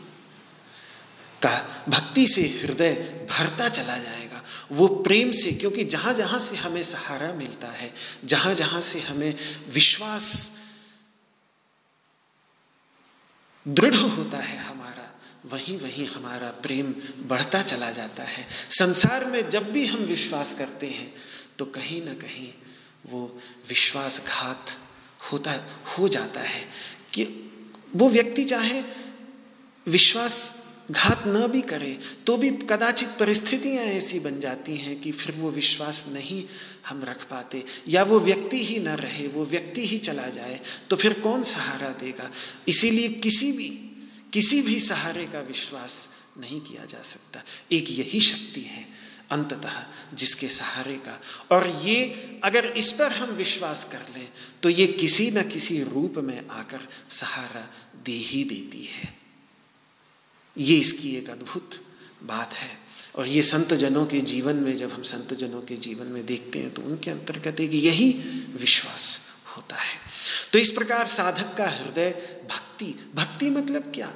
का, 1.43 1.85
भक्ति 1.89 2.27
से 2.27 2.43
हृदय 2.63 2.93
भरता 3.31 3.69
चला 3.69 3.97
जाएगा। 3.99 4.43
वो 4.73 4.87
प्रेम 4.89 5.31
से, 5.31 5.53
क्योंकि 5.53 5.85
जहाँ 5.85 6.15
जहाँ 6.15 6.39
से 6.39 6.57
हमें 6.57 6.83
सहारा 6.83 7.33
मिलता 7.33 7.69
है 7.69 7.95
जहाँ 8.25 8.55
जहाँ 8.55 8.81
से 8.81 9.01
हमें 9.01 9.35
विश्वास 9.69 10.51
दृढ़ 13.67 13.95
होता 13.95 14.39
है 14.39 14.59
हमारा, 14.59 15.11
वहीं 15.47 15.79
वहीं 15.79 16.07
हमारा 16.07 16.51
प्रेम 16.63 16.95
बढ़ता 17.29 17.63
चला 17.63 17.91
जाता 17.91 18.23
है। 18.23 18.47
संसार 18.71 19.25
में 19.25 19.49
जब 19.51 19.71
भी 19.73 19.87
हम 19.87 20.01
विश्वास 20.01 20.55
करते 20.59 20.87
हैं 20.87 21.13
तो 21.59 21.65
कहीं 21.65 22.03
ना 22.03 22.15
कहीं 22.15 22.53
वो 23.07 23.41
विश्वासघात 23.69 24.79
होता, 25.33 25.53
हो 25.99 26.09
जाता 26.09 26.41
है 26.41 26.63
कि 27.13 27.25
वो 27.97 28.09
व्यक्ति 28.09 28.45
चाहे 28.45 28.83
विश्वास 29.87 30.64
घात 30.91 31.23
न 31.27 31.47
भी 31.47 31.61
करे 31.63 31.99
तो 32.27 32.37
भी 32.37 32.51
कदाचित 32.71 33.09
परिस्थितियाँ 33.19 33.85
ऐसी 33.85 34.19
बन 34.21 34.41
जाती 34.41 34.77
हैं 34.77 35.01
कि 35.01 35.13
फिर 35.13 35.37
वो 35.37 35.51
विश्वास 35.51 36.05
नहीं 36.09 36.45
हम 36.89 37.03
रख 37.05 37.25
पाते। 37.25 37.65
या 37.89 38.03
वो 38.03 38.21
व्यक्ति 38.21 38.65
ही 38.65 38.79
न 38.79 38.89
रहे, 38.89 39.27
वो 39.29 39.45
व्यक्ति 39.45 39.87
ही 39.87 39.99
चला 39.99 40.29
जाए 40.29 40.61
तो 40.91 40.97
फिर 40.97 41.21
कौन 41.21 41.43
सहारा 41.43 41.89
देगा? 42.01 42.31
इसीलिए 42.69 43.09
किसी 43.09 43.51
भी 43.53 43.69
किसी 44.33 44.61
भी 44.63 44.79
सहारे 44.81 45.25
का 45.27 45.41
विश्वास 45.41 46.09
नहीं 46.39 46.61
किया 46.61 46.85
जा 46.85 47.03
सकता। 47.03 47.43
एक 47.73 47.91
यही 47.91 48.21
शक्ति 48.21 48.61
है 48.61 48.87
अंततः 49.31 49.85
जिसके 50.15 50.49
सहारे 50.49 50.97
का। 50.99 51.21
और 51.51 51.69
ये 51.85 52.41
अगर 52.45 52.67
इस 52.77 52.93
पर 52.93 53.13
हम 53.13 53.31
विश्वास 53.31 53.85
कर 53.85 54.07
लें 54.17 54.29
तो 54.63 54.69
ये 54.69 54.87
किसी 54.87 55.31
न 55.31 55.43
किसी 55.43 55.83
रूप 55.83 56.19
में 56.19 56.49
आकर 56.49 56.89
सहारा 57.11 57.69
दे 58.05 58.13
ही 58.13 58.45
देती 58.45 58.85
है। 58.85 59.24
ये 60.59 60.77
इसकी 60.77 61.17
एक 61.17 61.31
अद्भुत 61.31 61.71
बात 62.23 62.53
है। 62.53 62.79
और 63.17 63.27
ये 63.27 63.43
संत 63.43 63.75
जनों 63.75 64.07
के 64.07 64.21
जीवन 64.21 64.57
में, 64.57 64.75
जब 64.75 64.93
हम 64.93 65.03
संत 65.03 65.35
जनों 65.35 65.63
के 65.63 65.77
जीवन 65.77 66.07
में 66.07 66.27
देखते 66.27 66.59
हैं 66.59 66.75
तो 66.75 66.83
उनके 66.83 67.11
अंतर्गत 67.11 67.61
एक 67.61 67.75
यही 67.75 68.11
विश्वास 68.61 69.21
होता 69.57 69.77
है। 69.77 69.99
तो 70.53 70.59
इस 70.59 70.71
प्रकार 70.71 71.07
साधक 71.07 71.57
का 71.57 71.67
हृदय 71.69 72.11
भक्ति 72.51 73.13
भक्ति 73.15 73.51
मतलब 73.51 73.93
क्या? 73.95 74.15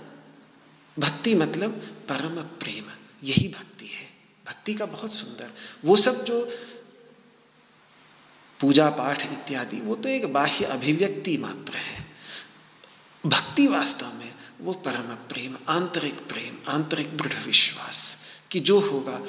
भक्ति 0.99 1.35
मतलब 1.35 1.73
परम 2.09 2.43
प्रेम। 2.43 2.85
यही 3.25 3.49
भक्ति 3.49 3.87
है। 3.87 4.11
भक्ति 4.47 4.75
का 4.75 4.87
बहुत 4.87 5.15
सुंदर। 5.15 5.51
वो 5.85 5.97
सब 5.97 6.25
जो 6.25 6.49
पूजा 8.61 8.91
पाठ 8.91 9.23
इत्यादि, 9.23 9.77
वो 9.77 9.95
तो 9.95 10.09
एक 10.09 10.33
बाह्य 10.33 10.65
अभिव्यक्ति 10.65 11.37
मात्र 11.37 11.75
है। 11.75 12.07
भक्ति 13.27 13.67
वास्तव 13.67 14.13
में 14.15 14.28
वो 14.61 14.73
परम 14.73 15.15
प्रेम, 15.29 15.57
आंतरिक 15.69 16.15
प्रेम, 16.15 16.57
आंतरिक 16.69 17.17
दृढ़ 17.17 17.45
विश्वास 17.47 18.19
कि 18.51 18.61
जो 18.61 18.81
होगा, 18.81 19.23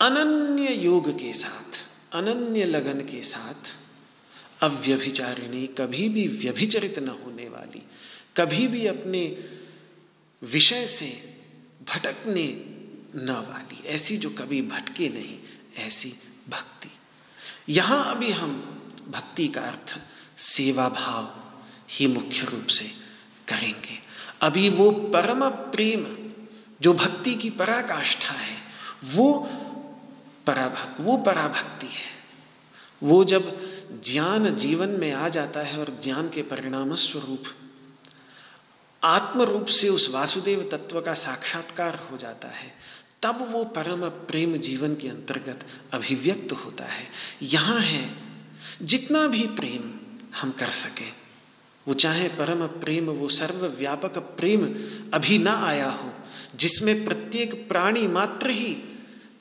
अनन्य 0.00 0.74
योग 0.74 1.10
के 1.10 1.32
साथ, 1.32 1.86
अनन्य 2.12 2.64
लगन 2.64 3.00
के 3.00 3.22
साथ 3.22 3.76
अव्यभिचारिणी 4.62 5.66
कभी 5.66 6.08
भी 6.08 6.28
व्यभिचरित 6.28 6.98
न 6.98 7.08
होने 7.08 7.48
वाली, 7.48 7.82
कभी 8.36 8.66
भी 8.66 8.86
अपने 8.86 9.44
विषय 10.42 10.86
से 10.86 11.10
भटकने 11.88 12.46
न 13.16 13.44
वाली, 13.48 13.88
ऐसी 13.88 14.16
जो 14.16 14.30
कभी 14.30 14.62
भटके 14.62 15.08
नहीं, 15.08 15.38
ऐसी 15.86 16.14
भक्ति। 16.48 16.90
यहाँ 17.68 18.14
अभी 18.14 18.30
हम 18.30 18.74
भक्ति 19.08 19.48
का 19.48 19.60
अर्थ 19.60 20.00
सेवा 20.38 20.88
भाव 20.88 21.34
ही 21.90 22.06
मुख्य 22.06 22.46
रूप 22.46 22.66
से 22.66 22.84
करेंगे। 23.48 23.98
अभी 24.40 24.68
वो 24.68 24.90
परम 24.90 25.48
प्रेम, 25.48 26.30
जो 26.80 26.92
भक्ति 26.92 27.34
की 27.34 27.50
पराकाष्ठा 27.50 28.34
है, 28.34 28.56
वो 29.04 29.48
पराभक्, 30.46 31.00
वो 31.00 31.16
पराभक्ति 31.16 31.86
है। 31.86 32.18
वो 33.02 33.24
जब 33.24 33.60
ज्ञान 34.04 34.56
जीवन 34.56 34.88
में 34.88 35.12
आ 35.12 35.28
जाता 35.28 35.60
है 35.60 35.78
और 35.78 36.00
ज्ञान 36.02 36.28
के 36.28 36.42
परिणाम 36.42 36.94
स्वरूप 36.94 37.44
आत्म 39.04 39.42
रूप 39.42 39.66
से 39.66 39.88
उस 39.88 40.10
वासुदेव 40.10 40.68
तत्व 40.72 41.00
का 41.00 41.14
साक्षात्कार 41.14 42.08
हो 42.12 42.16
जाता 42.16 42.48
है, 42.48 42.72
तब 43.22 43.48
वो 43.52 43.64
परम 43.64 44.08
प्रेम 44.08 44.56
जीवन 44.56 44.94
के 44.94 45.08
अंतर्गत 45.08 45.66
अभिव्यक्त 45.92 46.52
होता 46.52 46.84
है। 46.84 47.08
यहाँ 47.42 47.80
है 47.80 48.14
जितना 48.82 49.26
भी 49.26 49.46
प्रेम 49.46 49.97
हम 50.32 50.50
कर 50.50 50.70
सके। 50.74 51.10
वो 51.86 51.94
चाहे 51.94 52.28
परम 52.28 52.66
प्रेम, 52.80 53.06
वो 53.06 53.28
सर्वव्यापक 53.28 54.18
प्रेम 54.36 54.64
अभी 55.14 55.38
ना 55.38 55.54
आया 55.66 55.90
हो, 55.90 56.12
जिसमें 56.56 57.04
प्रत्येक 57.04 57.54
प्राणी 57.68 58.06
मात्र 58.08 58.50
ही 58.50 58.74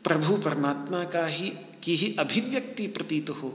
प्रभु 0.04 0.38
परमात्मा 0.38 1.04
का 1.06 1.26
ही, 1.26 1.50
की 1.84 1.96
ही 1.96 2.16
अभिव्यक्ति 2.20 2.88
प्रतीत 2.88 3.30
हो, 3.32 3.54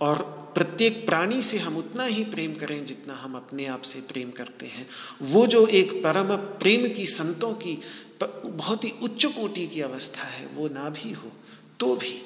और 0.00 0.22
प्रत्येक 0.54 1.04
प्राणी 1.06 1.42
से 1.42 1.58
हम 1.58 1.76
उतना 1.76 2.04
ही 2.04 2.24
प्रेम 2.24 2.54
करें 2.54 2.84
जितना 2.84 3.14
हम 3.14 3.34
अपने 3.34 3.66
आप 3.66 3.82
से 3.82 4.00
प्रेम 4.02 4.30
करते 4.30 4.66
हैं। 4.66 4.86
वो 5.22 5.46
जो 5.46 5.66
एक 5.66 5.92
परम 6.04 6.34
प्रेम 6.58 6.88
की 6.94 7.06
संतों 7.06 7.52
की 7.54 7.78
बहुत 8.22 8.84
ही 8.84 8.92
उच्च 9.02 9.26
कोटि 9.26 9.66
की 9.66 9.80
अवस्था 9.80 10.24
है, 10.24 10.46
वो 10.46 10.68
ना 10.68 10.88
भी 10.90 11.12
हो 11.12 11.32
तो 11.80 11.94
भी, 11.96 12.20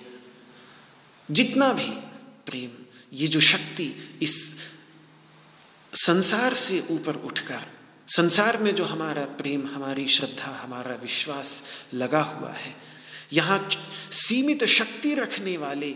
जितना 1.28 1.72
भी 1.72 1.90
प्रेम 2.46 2.83
ये 3.14 3.26
जो 3.26 3.40
शक्ति 3.40 4.18
इस 4.22 4.54
संसार 5.92 6.54
से 6.54 6.84
ऊपर 6.90 7.14
उठकर, 7.14 7.60
संसार 8.08 8.56
में 8.56 8.74
जो 8.74 8.84
हमारा 8.84 9.24
प्रेम, 9.24 9.66
हमारी 9.66 10.08
श्रद्धा, 10.08 10.52
हमारा 10.52 10.94
विश्वास 10.94 11.62
लगा 11.94 12.20
हुआ 12.20 12.50
है, 12.50 12.76
यहाँ 13.32 13.68
सीमित 14.12 14.64
शक्ति 14.64 15.14
रखने 15.14 15.56
वाले 15.56 15.94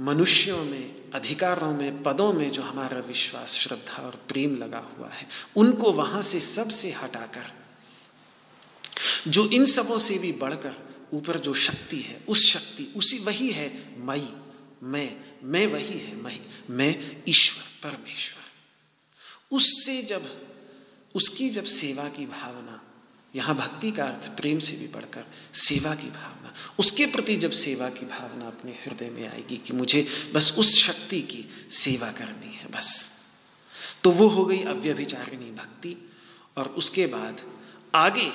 मनुष्यों 0.00 0.64
में, 0.64 1.10
अधिकारों 1.12 1.74
में, 1.74 2.02
पदों 2.02 2.32
में 2.32 2.50
जो 2.50 2.62
हमारा 2.62 2.98
विश्वास, 2.98 3.54
श्रद्धा 3.54 4.02
और 4.02 4.24
प्रेम 4.28 4.56
लगा 4.56 4.78
हुआ 4.78 5.08
है, 5.08 5.26
उनको 5.56 5.92
वहाँ 5.92 6.22
से 6.22 6.40
सबसे 6.40 6.90
हटाकर, 6.92 7.52
जो 9.30 9.48
इन 9.50 9.64
सबों 9.64 9.98
से 9.98 10.18
भी 10.18 10.32
बढ़कर 10.32 10.74
ऊपर 11.12 11.38
जो 11.38 11.54
शक्ति 11.54 12.00
है, 12.00 12.20
उस 12.28 12.52
शक्ति, 12.52 12.92
उसी 12.96 13.18
वही 13.18 13.50
है 13.50 13.94
मई, 13.98 14.28
मैं 14.82 15.25
मैं 15.44 15.66
वही 15.66 15.98
है, 15.98 16.14
मैं 16.16 16.40
मैं 16.70 17.22
ईश्वर, 17.28 17.64
परमेश्वर। 17.82 19.56
उससे 19.56 20.02
जब, 20.02 20.24
उसकी 21.14 21.48
जब 21.50 21.64
सेवा 21.64 22.08
की 22.08 22.26
भावना, 22.26 22.82
यहाँ 23.34 23.54
भक्ति 23.56 23.90
का 23.90 24.04
अर्थ 24.04 24.28
प्रेम 24.36 24.58
से 24.58 24.76
भी 24.76 24.86
बढ़कर 24.88 25.24
सेवा 25.54 25.94
की 25.94 26.10
भावना, 26.10 26.54
उसके 26.78 27.06
प्रति 27.06 27.36
जब 27.36 27.50
सेवा 27.50 27.88
की 27.90 28.06
भावना 28.06 28.46
अपने 28.46 28.72
हृदय 28.72 29.10
में 29.10 29.28
आएगी 29.28 29.56
कि 29.56 29.72
मुझे 29.72 30.06
बस 30.34 30.54
उस 30.58 30.74
शक्ति 30.74 31.20
की 31.22 31.44
सेवा 31.70 32.10
करनी 32.12 32.54
है, 32.54 32.70
बस। 32.70 33.12
तो 34.04 34.10
वो 34.10 34.28
हो 34.28 34.44
गई 34.44 34.62
अव्यभिचारिणी 34.62 35.50
भक्ति, 35.50 35.96
और 36.56 36.68
उसके 36.68 37.06
बाद 37.06 37.40
आगे 37.94 38.30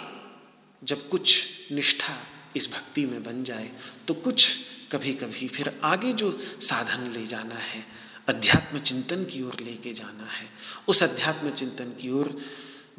जब 0.84 1.10
कुछ 1.10 1.48
निष्ठा 1.72 2.18
इस 2.56 2.70
भक्ति 2.72 3.06
में 3.06 3.24
बन 3.24 3.44
जाए 3.44 3.72
तो 4.08 4.14
कुछ 4.14 4.58
कभी 4.92 5.14
कभी 5.14 5.48
फिर 5.48 5.80
आगे 5.84 6.14
जो 6.14 6.40
साधन 6.62 7.12
ले 7.12 7.26
जाना 7.26 7.56
है, 7.56 7.86
अध्यात्म 8.28 8.80
चिंतन 8.80 9.24
की 9.24 9.44
ओर 9.44 9.58
लेके 9.62 9.94
जाना 9.94 10.26
है, 10.26 10.48
उस 10.88 11.04
अध्यात्म 11.04 11.50
चिंतन 11.50 11.84
की 11.84 12.10
ओर 12.10 12.42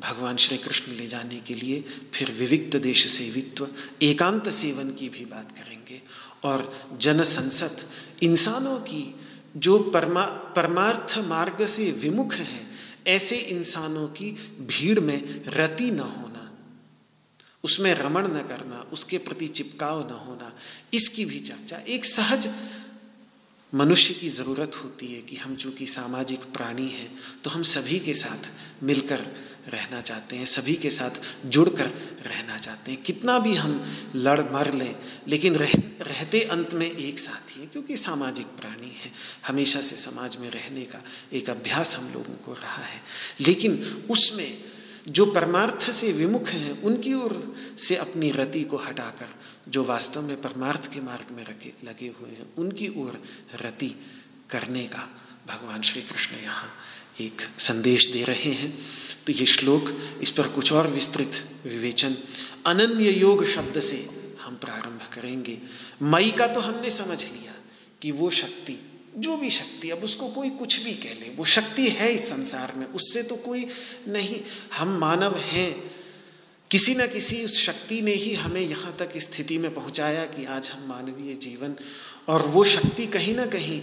भगवान 0.01 0.37
श्री 0.37 0.59
कृष्ण 0.59 0.93
ले 0.93 1.07
जाने 1.07 1.41
के 1.41 1.55
लिए 1.55 1.85
फिर 2.15 2.31
विविक्त 2.31 2.77
देश 2.77 3.07
सेवित्व, 3.07 3.69
एकांत 4.03 4.49
सेवन 4.49 4.91
की 4.91 5.09
भी 5.09 5.25
बात 5.25 5.53
करेंगे। 5.53 6.03
और 6.43 6.89
जन 7.01 7.23
संसद 7.23 7.89
इंसानों 8.23 8.79
की 8.79 9.15
जो 9.57 9.79
परमा, 9.79 10.25
परमार्थ 10.25 11.19
मार्ग 11.19 11.67
से 11.67 11.91
विमुख 11.93 12.35
हैं, 12.35 12.71
ऐसे 13.07 13.37
इंसानों 13.37 14.09
की 14.09 14.31
भीड़ 14.61 15.01
में 15.01 15.45
रति 15.47 15.91
न 15.91 15.99
होना 15.99 16.32
उसमें 17.65 17.93
रमण 17.95 18.27
न 18.29 18.43
करना, 18.43 18.85
उसके 18.93 19.19
प्रति 19.19 19.49
चिपकाव 19.49 20.07
न 20.09 20.15
होना, 20.19 20.53
इसकी 20.95 21.25
भी 21.25 21.39
चर्चा। 21.41 21.83
एक 21.89 22.05
सहज 22.05 22.49
मनुष्य 23.73 24.15
की 24.15 24.29
ज़रूरत 24.29 24.77
होती 24.77 25.07
है 25.07 25.21
कि 25.23 25.37
हम 25.37 25.55
चूँकि 25.57 25.87
सामाजिक 25.87 26.41
प्राणी 26.53 26.89
हैं 26.89 27.09
तो 27.45 27.51
हम 27.51 27.63
सभी 27.63 27.99
के 27.99 28.15
साथ 28.15 28.51
मिलकर 28.83 29.21
रहना 29.69 30.01
चाहते 30.01 30.37
हैं, 30.37 30.45
सभी 30.45 30.75
के 30.75 30.91
साथ 30.91 31.21
जुड़कर 31.47 31.87
रहना 32.27 32.59
चाहते 32.59 32.91
हैं। 32.91 33.03
कितना 33.03 33.39
भी 33.39 33.55
हम 33.55 33.85
लड़ 34.17 34.41
मर 34.53 34.73
लें, 34.75 34.95
लेकिन 35.29 35.57
रह, 35.57 35.73
रहते 36.01 36.41
अंत 36.43 36.75
में 36.75 36.91
एक 36.91 37.19
साथ 37.19 37.57
ही 37.57 37.61
है, 37.61 37.67
क्योंकि 37.67 37.97
सामाजिक 37.97 38.47
प्राणी 38.59 38.93
है। 38.95 39.13
हमेशा 39.47 39.81
से 39.81 39.97
समाज 39.97 40.37
में 40.37 40.49
रहने 40.51 40.85
का 40.85 41.03
एक 41.33 41.51
अभ्यास 41.51 41.97
हम 41.97 42.13
लोगों 42.13 42.35
को 42.37 42.53
रहा 42.53 42.83
है। 42.83 43.01
लेकिन 43.41 43.83
उसमें 44.11 44.72
जो 45.09 45.27
परमार्थ 45.27 45.91
से 45.91 46.13
विमुख 46.13 46.49
हैं, 46.49 46.83
उनकी 46.83 47.15
ओर 47.15 47.57
से 47.79 47.97
अपनी 47.97 48.31
रति 48.31 48.65
को 48.65 48.77
हटाकर, 48.77 49.29
जो 49.69 49.85
वास्तव 49.85 50.23
में 50.23 50.43
परमार्थ 50.43 50.93
के 50.93 51.01
मार्ग 51.01 51.37
में 51.37 51.45
रखे, 51.45 51.73
लगे 51.85 52.07
हुए 52.07 52.31
हैं, 52.31 52.55
उनकी 52.59 52.89
ओर 52.89 53.23
रति 53.63 53.95
करने 54.51 54.85
का 54.85 55.09
भगवान 55.49 55.83
श्री 55.83 56.03
कृष्ण 56.03 56.37
यहाँ 56.37 56.71
एक 57.21 57.41
संदेश 57.59 58.07
दे 58.07 58.25
रहे 58.25 58.53
हैं। 58.53 58.79
तो 59.27 59.33
ये 59.33 59.47
श्लोक, 59.47 59.99
इस 60.23 60.31
पर 60.31 60.49
कुछ 60.49 60.73
और 60.73 60.87
विस्तृत 60.87 61.51
विवेचन, 61.67 62.17
अनन्य 62.67 63.11
योग 63.11 63.47
शब्द 63.47 63.81
से 63.81 64.09
हम 64.43 64.57
प्रारंभ 64.57 65.01
करेंगे। 65.13 65.59
मई 66.03 66.31
का 66.31 66.47
तो 66.47 66.61
हमने 66.61 66.91
समझ 66.91 67.25
लिया 67.25 67.55
कि 68.03 68.11
वो 68.11 68.31
शक्ति 68.31 68.92
जो 69.19 69.37
भी 69.37 69.51
शक्ति, 69.51 69.91
अब 69.91 69.99
उसको 69.99 70.29
कोई 70.29 70.51
कुछ 70.51 70.83
भी 70.83 70.93
कह 70.95 71.15
ले, 71.15 71.35
वो 71.37 71.45
शक्ति 71.45 71.89
है 71.89 72.13
इस 72.13 72.29
संसार 72.29 72.75
में, 72.77 72.87
उससे 72.87 73.23
तो 73.23 73.37
कोई 73.37 73.67
नहीं। 74.09 74.41
हम 74.79 74.99
मानव 74.99 75.37
हैं, 75.37 75.91
किसी 76.71 76.95
न 76.95 77.07
किसी 77.07 77.45
उस 77.45 77.61
शक्ति 77.61 78.03
ने 78.03 78.13
ही 78.13 78.35
हमें 78.35 78.61
यहाँ 78.61 78.97
तक 78.97 79.19
स्थिति 79.19 79.59
में 79.59 79.75
पहुँचाया 79.75 80.25
कि 80.27 80.45
आज 80.45 80.71
हम 80.71 80.89
मानवीय 80.89 81.35
जीवन, 81.35 81.75
और 82.29 82.47
वो 82.47 82.65
शक्ति 82.65 83.07
कहीं 83.07 83.35
ना 83.35 83.47
कहीं 83.47 83.81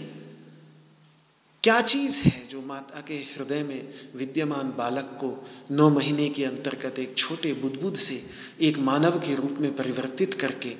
क्या 1.64 1.80
चीज़ 1.80 2.20
है 2.20 2.48
जो 2.48 2.60
माता 2.62 3.00
के 3.00 3.14
हृदय 3.14 3.62
में 3.62 3.88
विद्यमान 4.16 4.72
बालक 4.78 5.04
को 5.04 5.48
नौ 5.70 5.90
महीने 5.90 6.28
के 6.28 6.44
अंतर्गत 6.44 6.98
एक 6.98 7.14
छोटे 7.18 7.52
बुदबुद 7.52 7.96
से 7.96 8.26
एक 8.60 8.78
मानव 8.78 9.18
के 9.18 9.34
रूप 9.34 9.56
में 9.60 9.76
परिवर्तित 9.76 10.34
करके 10.34 10.74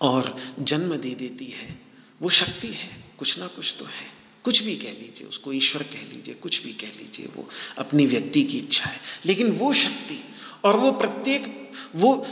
और 0.00 0.36
जन्म 0.60 0.96
दे 0.96 1.14
देती 1.14 1.44
है? 1.44 1.78
वो 2.22 2.30
शक्ति 2.30 2.68
है। 2.68 3.03
कुछ 3.18 3.38
ना 3.38 3.46
कुछ 3.46 3.76
तो 3.78 3.84
है। 3.84 4.24
कुछ 4.44 4.62
भी 4.62 4.76
कह 4.76 4.90
लीजिए, 4.90 5.26
उसको 5.26 5.52
ईश्वर 5.52 5.82
कह 5.82 6.12
लीजिए, 6.12 6.34
कुछ 6.34 6.62
भी 6.62 6.72
कह 6.72 6.86
लीजिए, 6.86 7.26
वो 7.26 7.48
अपनी 7.78 8.06
व्यक्ति 8.06 8.42
की 8.42 8.58
इच्छा 8.58 8.90
है। 8.90 9.00
लेकिन 9.26 9.50
वो 9.50 9.74
शक्ति 9.74 10.24
और 10.64 10.76
वो 10.76 10.92
प्रत्येक, 10.92 11.72
वो 11.96 12.26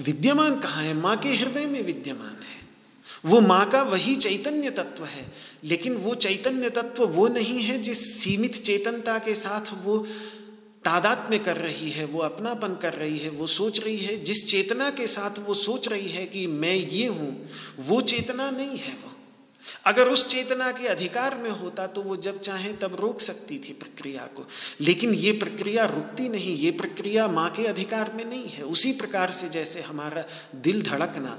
विद्यमान 0.00 0.60
कहाँ 0.60 0.84
है? 0.84 0.94
माँ 0.94 1.16
के 1.16 1.28
हृदय 1.28 1.66
में 1.66 1.82
विद्यमान 1.82 2.36
है। 2.42 2.60
वो 3.24 3.40
माँ 3.40 3.70
का 3.70 3.82
वही 3.82 4.16
चैतन्य 4.16 4.70
तत्व 4.70 5.04
है। 5.04 5.32
लेकिन 5.64 5.94
वो 5.94 6.14
चैतन्य 6.14 6.70
तत्व 6.70 7.04
वो 7.04 7.28
नहीं 7.28 7.58
है 7.58 7.82
जिस 7.82 8.22
सीमित 8.22 8.56
चेतनता 8.56 9.18
के 9.18 9.34
साथ 9.34 9.84
वो 9.84 9.98
तादात 10.84 11.26
में 11.30 11.42
कर 11.42 11.56
रही 11.56 11.90
है, 11.90 12.04
वो 12.04 12.18
अपनापन 12.18 12.74
कर 12.74 12.92
रही 12.92 13.18
है, 13.18 13.28
वो 13.28 13.46
सोच 13.46 13.80
रही 13.80 13.96
है। 13.96 14.24
जिस 14.24 14.46
चेतना 14.46 14.90
के 14.90 15.06
साथ 15.06 15.38
वो 15.38 15.54
सोच 15.54 15.88
रही 15.88 16.08
है 16.08 16.26
कि 16.26 16.46
मैं 16.46 16.74
ये 16.74 17.06
हूँ, 17.06 17.50
वो 17.78 18.00
चेतना 18.00 18.50
नहीं 18.50 18.78
है 18.78 18.94
वो। 18.94 19.09
अगर 19.84 20.08
उस 20.08 20.26
चेतना 20.28 20.70
के 20.72 20.86
अधिकार 20.88 21.36
में 21.38 21.50
होता 21.50 21.86
तो 21.86 22.02
वो 22.02 22.16
जब 22.16 22.40
चाहे 22.40 22.72
तब 22.72 22.94
रोक 22.94 23.20
सकती 23.20 23.58
थी 23.58 23.72
प्रक्रिया 23.72 24.26
को। 24.26 24.46
लेकिन 24.80 25.14
ये 25.14 25.32
प्रक्रिया 25.32 25.84
रुकती 25.84 26.28
नहीं, 26.28 26.56
ये 26.56 26.70
प्रक्रिया 26.70 27.28
माँ 27.28 27.50
के 27.50 27.66
अधिकार 27.66 28.12
में 28.12 28.24
नहीं 28.24 28.48
है। 28.48 28.64
उसी 28.64 28.92
प्रकार 28.92 29.30
से 29.30 29.48
जैसे 29.48 29.80
हमारा 29.80 30.24
दिल 30.54 30.82
धड़कना 30.82 31.38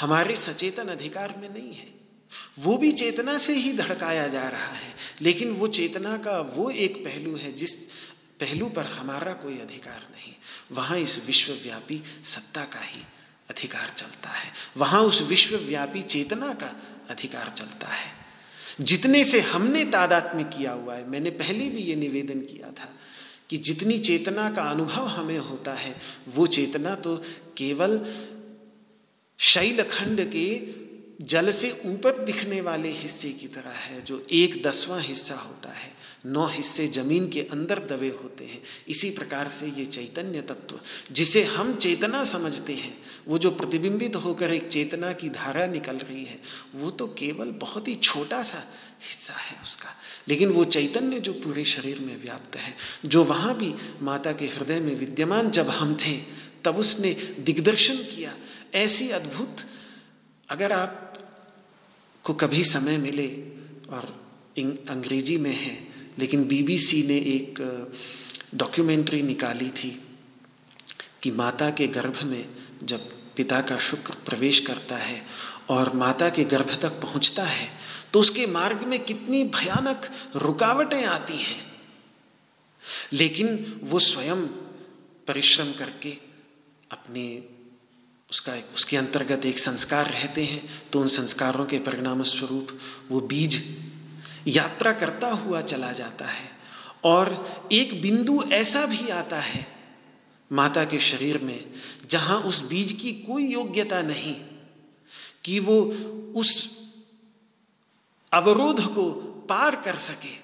हमारे 0.00 0.36
सचेतन 0.36 0.88
अधिकार 0.88 1.34
में 1.38 1.48
नहीं 1.48 1.72
है। 1.72 1.86
वो 2.58 2.76
भी 2.76 2.92
चेतना 2.92 3.38
से 3.38 3.54
ही 3.54 3.72
धड़काया 3.72 4.26
जा 4.28 4.48
रहा 4.48 4.72
है, 4.72 4.94
लेकिन 5.20 5.50
वो 5.50 5.66
चेतना 5.66 6.16
का 6.16 6.40
वो 6.56 6.70
एक 6.70 6.96
पहलू 7.04 7.36
है 7.36 7.52
जिस 7.52 7.74
पहलू 8.40 8.66
पर 8.68 8.82
हमारा 8.82 9.32
कोई 9.32 9.58
अधिकार 9.58 10.02
नहीं। 10.12 10.34
वहाँ 10.72 10.98
इस 10.98 11.24
विश्वव्यापी 11.26 12.02
सत्ता 12.24 12.64
का 12.64 12.80
ही 12.80 13.00
अधिकार 13.50 13.92
चलता 13.96 14.30
है। 14.30 14.52
वहाँ 14.76 15.00
उस 15.02 15.22
विश्वव्यापी 15.22 16.02
चेतना 16.02 16.52
का 16.54 16.70
अधिकार 17.10 17.48
चलता 17.50 17.88
है। 17.88 18.18
जितने 18.80 19.24
से 19.24 19.40
हमने 19.40 19.84
तादात्म्य 19.84 20.44
किया 20.44 20.72
हुआ 20.72 20.94
है, 20.94 21.10
मैंने 21.10 21.30
पहले 21.30 21.68
भी 21.68 21.78
ये 21.78 21.96
निवेदन 21.96 22.40
किया 22.40 22.70
था 22.70 22.88
कि 23.50 23.56
जितनी 23.56 23.98
चेतना 23.98 24.50
का 24.50 24.62
अनुभव 24.62 25.06
हमें 25.06 25.38
होता 25.38 25.74
है, 25.74 25.96
वो 26.28 26.46
चेतना 26.46 26.94
तो 26.94 27.16
केवल 27.56 28.06
शैलखंड 29.38 30.30
के 30.32 30.60
जल 31.20 31.50
से 31.50 31.82
ऊपर 31.84 32.24
दिखने 32.24 32.60
वाले 32.60 32.88
हिस्से 32.88 33.30
की 33.30 33.46
तरह 33.48 33.70
है, 33.70 34.04
जो 34.04 34.26
एक 34.32 34.62
दसवां 34.62 35.02
हिस्सा 35.02 35.34
होता 35.34 35.68
है। 35.68 35.92
नौ 36.26 36.46
हिस्से 36.46 36.86
ज़मीन 36.86 37.28
के 37.28 37.40
अंदर 37.40 37.78
दबे 37.78 38.08
होते 38.08 38.44
हैं। 38.44 38.62
इसी 38.88 39.10
प्रकार 39.10 39.48
से 39.48 39.66
ये 39.66 39.86
चैतन्य 39.86 40.40
तत्व, 40.40 40.80
जिसे 41.12 41.42
हम 41.42 41.76
चेतना 41.76 42.24
समझते 42.24 42.74
हैं, 42.74 43.02
वो 43.28 43.38
जो 43.38 43.50
प्रतिबिंबित 43.50 44.16
होकर 44.16 44.54
एक 44.54 44.68
चेतना 44.68 45.12
की 45.12 45.28
धारा 45.28 45.66
निकल 45.66 45.96
रही 45.96 46.24
है, 46.24 46.40
वो 46.74 46.90
तो 46.90 47.06
केवल 47.06 47.50
बहुत 47.50 47.88
ही 47.88 47.94
छोटा 47.94 48.42
सा 48.42 48.64
हिस्सा 49.02 49.34
है 49.34 49.62
उसका। 49.62 49.88
लेकिन 50.28 50.48
वो 50.48 50.64
चैतन्य 50.64 51.20
जो 51.20 51.32
पूरे 51.32 51.64
शरीर 51.64 51.98
में 51.98 52.22
व्याप्त 52.22 52.56
है, 52.56 52.74
जो 53.04 53.24
वहाँ 53.24 53.58
भी 53.58 53.74
माता 54.02 54.32
के 54.32 54.46
हृदय 54.46 54.80
में 54.80 54.96
विद्यमान 54.96 55.50
जब 55.50 55.68
हम 55.68 55.94
थे, 55.94 56.22
तब 56.64 56.76
उसने 56.76 57.12
दिग्दर्शन 57.40 57.96
किया। 57.96 58.36
ऐसी 58.74 59.10
अद्भुत, 59.10 59.56
अगर 60.50 60.72
आप 60.72 61.07
को 62.28 62.34
कभी 62.34 62.62
समय 62.64 62.96
मिले 62.98 63.26
और 63.88 64.04
अंग्रेज़ी 64.88 65.36
में 65.38 65.52
है, 65.52 65.76
लेकिन 66.18 66.44
बीबीसी 66.44 67.02
ने 67.02 67.16
एक 67.16 67.60
डॉक्यूमेंट्री 68.54 69.22
निकाली 69.22 69.70
थी 69.70 69.90
कि 71.22 71.30
माता 71.30 71.70
के 71.70 71.86
गर्भ 71.86 72.22
में 72.22 72.44
जब 72.84 73.08
पिता 73.36 73.60
का 73.60 73.78
शुक्र 73.78 74.14
प्रवेश 74.26 74.60
करता 74.60 74.96
है 74.96 75.22
और 75.68 75.92
माता 75.94 76.28
के 76.28 76.44
गर्भ 76.44 76.74
तक 76.82 77.00
पहुँचता 77.02 77.44
है 77.44 77.68
तो 78.12 78.20
उसके 78.20 78.46
मार्ग 78.46 78.82
में 78.86 78.98
कितनी 79.04 79.44
भयानक 79.44 80.10
रुकावटें 80.36 81.04
आती 81.04 81.38
हैं। 81.38 81.66
लेकिन 83.12 83.80
वो 83.84 83.98
स्वयं 83.98 84.46
परिश्रम 85.26 85.72
करके 85.72 86.16
अपने 86.90 87.24
उसका 88.30 88.54
एक 88.54 88.66
उसके 88.74 88.96
अंतर्गत 88.96 89.46
एक 89.46 89.58
संस्कार 89.58 90.10
रहते 90.10 90.44
हैं 90.44 90.90
तो 90.90 91.00
उन 91.00 91.06
संस्कारों 91.06 91.66
के 91.66 91.78
परिणाम 91.78 92.22
स्वरूप 92.22 92.78
वो 93.10 93.20
बीज 93.20 93.62
यात्रा 94.46 94.92
करता 94.92 95.28
हुआ 95.28 95.60
चला 95.60 95.92
जाता 95.92 96.26
है। 96.26 96.50
और 97.04 97.68
एक 97.72 98.00
बिंदु 98.02 98.42
ऐसा 98.52 98.86
भी 98.86 99.08
आता 99.08 99.40
है 99.40 99.66
माता 100.52 100.84
के 100.84 100.98
शरीर 100.98 101.38
में, 101.38 101.72
जहाँ 102.10 102.40
उस 102.40 102.66
बीज 102.68 102.92
की 102.92 103.12
कोई 103.12 103.46
योग्यता 103.46 104.02
नहीं, 104.02 104.34
कि 105.44 105.58
वो 105.60 105.80
उस 106.40 106.78
अवरोध 108.32 108.94
को 108.94 109.10
पार 109.48 109.76
कर 109.76 109.96
सके। 109.96 110.36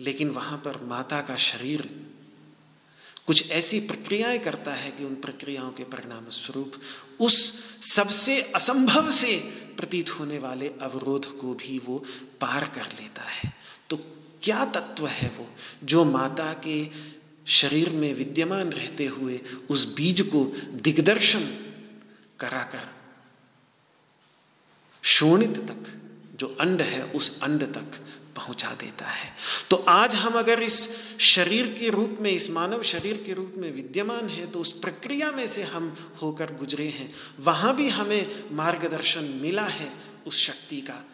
लेकिन 0.00 0.30
वहाँ 0.30 0.58
पर 0.58 0.84
माता 0.84 1.20
का 1.20 1.36
शरीर 1.36 2.07
कुछ 3.28 3.50
ऐसी 3.50 3.80
प्रक्रियाएँ 3.80 4.38
करता 4.38 4.74
है 4.74 4.90
कि 4.90 5.04
उन 5.04 5.14
प्रक्रियाओं 5.14 5.70
के 5.72 5.84
परिणाम 5.84 6.28
स्वरूप 6.28 6.72
उस 7.20 7.36
सबसे 7.82 8.40
असंभव 8.42 9.10
से 9.10 9.36
प्रतीत 9.76 10.10
होने 10.10 10.38
वाले 10.38 10.68
अवरोध 10.80 11.38
को 11.38 11.54
भी 11.54 11.78
वो 11.78 11.98
पार 12.40 12.64
कर 12.64 12.86
लेता 13.00 13.22
है। 13.22 13.52
तो 13.90 13.96
क्या 14.42 14.64
तत्व 14.64 15.06
है 15.06 15.28
वो 15.28 15.46
जो 15.84 16.04
माता 16.04 16.52
के 16.52 16.88
शरीर 17.46 17.90
में 17.90 18.14
विद्यमान 18.14 18.70
रहते 18.70 19.06
हुए 19.06 19.40
उस 19.70 19.94
बीज 19.94 20.20
को 20.20 20.44
दिग्दर्शन 20.72 21.44
कराकर 22.38 22.94
शोणित 25.02 25.58
तक, 25.58 26.00
जो 26.36 26.56
अंड 26.60 26.82
है 26.82 27.04
उस 27.04 27.40
अंड 27.40 27.62
तक 27.62 28.17
पहुँचा 28.38 28.70
देता 28.80 29.06
है। 29.06 29.30
तो 29.70 29.76
आज 29.88 30.14
हम 30.14 30.38
अगर 30.38 30.62
इस 30.62 30.88
शरीर 31.18 31.66
के 31.80 31.90
रूप 31.90 32.16
में, 32.20 32.30
इस 32.30 32.50
मानव 32.50 32.82
शरीर 32.82 33.22
के 33.26 33.32
रूप 33.32 33.54
में 33.56 33.70
विद्यमान 33.72 34.28
है 34.28 34.46
तो 34.46 34.60
उस 34.60 34.72
प्रक्रिया 34.78 35.30
में 35.32 35.46
से 35.46 35.62
हम 35.64 35.94
होकर 36.22 36.54
गुजरे 36.54 36.88
हैं। 36.88 37.12
वहाँ 37.40 37.74
भी 37.76 37.88
हमें 37.88 38.54
मार्गदर्शन 38.54 39.24
मिला 39.42 39.66
है 39.72 39.92
उस 40.26 40.42
शक्ति 40.46 40.80
का। 40.80 41.04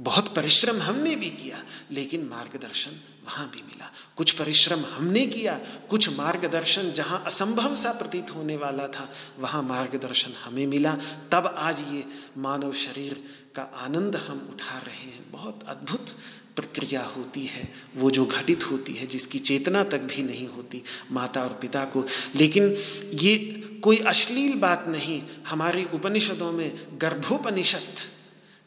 बहुत 0.00 0.34
परिश्रम 0.34 0.82
हमने 0.82 1.16
भी 1.16 1.30
किया, 1.30 1.64
लेकिन 1.90 2.24
मार्गदर्शन 2.24 2.90
वहाँ 3.24 3.50
भी 3.50 3.62
मिला। 3.62 3.92
कुछ 4.16 4.30
परिश्रम 4.30 4.80
हमने 4.80 5.26
किया, 5.26 5.60
कुछ 5.90 6.18
मार्गदर्शन 6.18 6.90
जहाँ 6.92 7.22
असंभव 7.26 7.74
सा 7.74 7.92
प्रतीत 7.92 8.30
होने 8.30 8.56
वाला 8.56 8.88
था, 8.88 9.12
वहाँ 9.38 9.62
मार्गदर्शन 9.62 10.32
हमें 10.44 10.66
मिला। 10.66 10.98
तब 11.32 11.54
आज 11.58 11.80
ये 11.80 12.04
मानव 12.36 12.72
शरीर 12.72 13.24
का 13.56 13.62
आनंद 13.62 14.16
हम 14.16 14.48
उठा 14.52 14.78
रहे 14.78 15.10
हैं। 15.10 15.32
बहुत 15.32 15.60
अद्भुत 15.68 16.16
प्रक्रिया 16.56 17.02
होती 17.02 17.46
है, 17.46 17.74
वो 17.96 18.10
जो 18.10 18.26
घटित 18.26 18.70
होती 18.70 18.92
है, 18.92 19.06
जिसकी 19.06 19.38
चेतना 19.38 19.84
तक 19.84 19.98
भी 19.98 20.22
नहीं 20.22 20.48
होती 20.48 20.82
माता 21.10 21.42
और 21.42 21.58
पिता 21.62 21.84
को। 21.84 22.04
लेकिन 22.36 22.76
ये 23.14 23.36
कोई 23.84 23.96
अश्लील 23.96 24.54
बात 24.54 24.84
नहीं, 24.88 25.22
हमारे 25.46 25.88
उपनिषदों 25.94 26.52
में 26.52 26.86
गर्भोपनिषद 27.00 28.17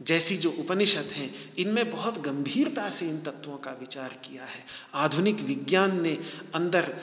जैसी 0.01 0.37
जो 0.37 0.51
उपनिषद 0.51 1.09
हैं, 1.13 1.33
इनमें 1.55 1.89
बहुत 1.91 2.21
गंभीरता 2.21 2.89
से 2.89 3.07
इन 3.09 3.17
तत्वों 3.21 3.57
का 3.57 3.71
विचार 3.71 4.19
किया 4.23 4.45
है। 4.45 4.63
आधुनिक 4.95 5.41
विज्ञान 5.41 6.01
ने 6.01 6.17
अंदर 6.55 6.95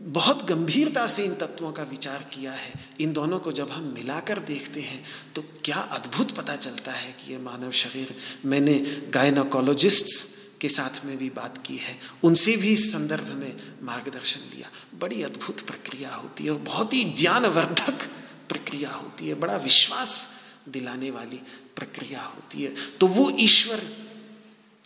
बहुत 0.00 0.44
गंभीरता 0.44 1.06
से 1.06 1.24
इन 1.24 1.34
तत्वों 1.34 1.72
का 1.72 1.82
विचार 1.82 2.24
किया 2.32 2.52
है। 2.52 2.72
इन 3.00 3.12
दोनों 3.12 3.38
को 3.40 3.52
जब 3.52 3.70
हम 3.70 3.84
मिलाकर 3.94 4.38
देखते 4.38 4.80
हैं 4.80 5.02
तो 5.34 5.42
क्या 5.64 5.76
अद्भुत 5.76 6.30
पता 6.30 6.56
चलता 6.56 6.92
है 6.92 7.12
कि 7.12 7.32
ये 7.32 7.38
मानव 7.38 7.70
शरीर, 7.72 8.14
मैंने 8.44 8.78
गायनोकोलॉजिस्ट्स 9.10 10.24
के 10.60 10.68
साथ 10.68 11.04
में 11.04 11.16
भी 11.18 11.30
बात 11.30 11.58
की 11.66 11.76
है, 11.76 11.98
उनसे 12.24 12.56
भी 12.56 12.72
इस 12.72 12.90
संदर्भ 12.92 13.28
में 13.34 13.56
मार्गदर्शन 13.82 14.40
लिया। 14.54 14.70
बड़ी 14.98 15.22
अद्भुत 15.22 15.60
प्रक्रिया 15.60 16.14
होती 16.14 16.44
है 16.44 16.50
और 16.50 16.58
बहुत 16.58 16.94
ही 16.94 17.04
ज्ञानवर्धक 17.14 18.08
प्रक्रिया 18.48 18.90
होती 18.92 19.28
है। 19.28 19.34
बड़ा 19.34 19.56
विश्वास 19.56 20.28
दिलाने 20.68 21.10
वाली 21.10 21.40
प्रक्रिया 21.76 22.22
होती 22.24 22.62
है। 22.62 22.74
तो 23.00 23.06
वो 23.06 23.30
ईश्वर 23.40 23.80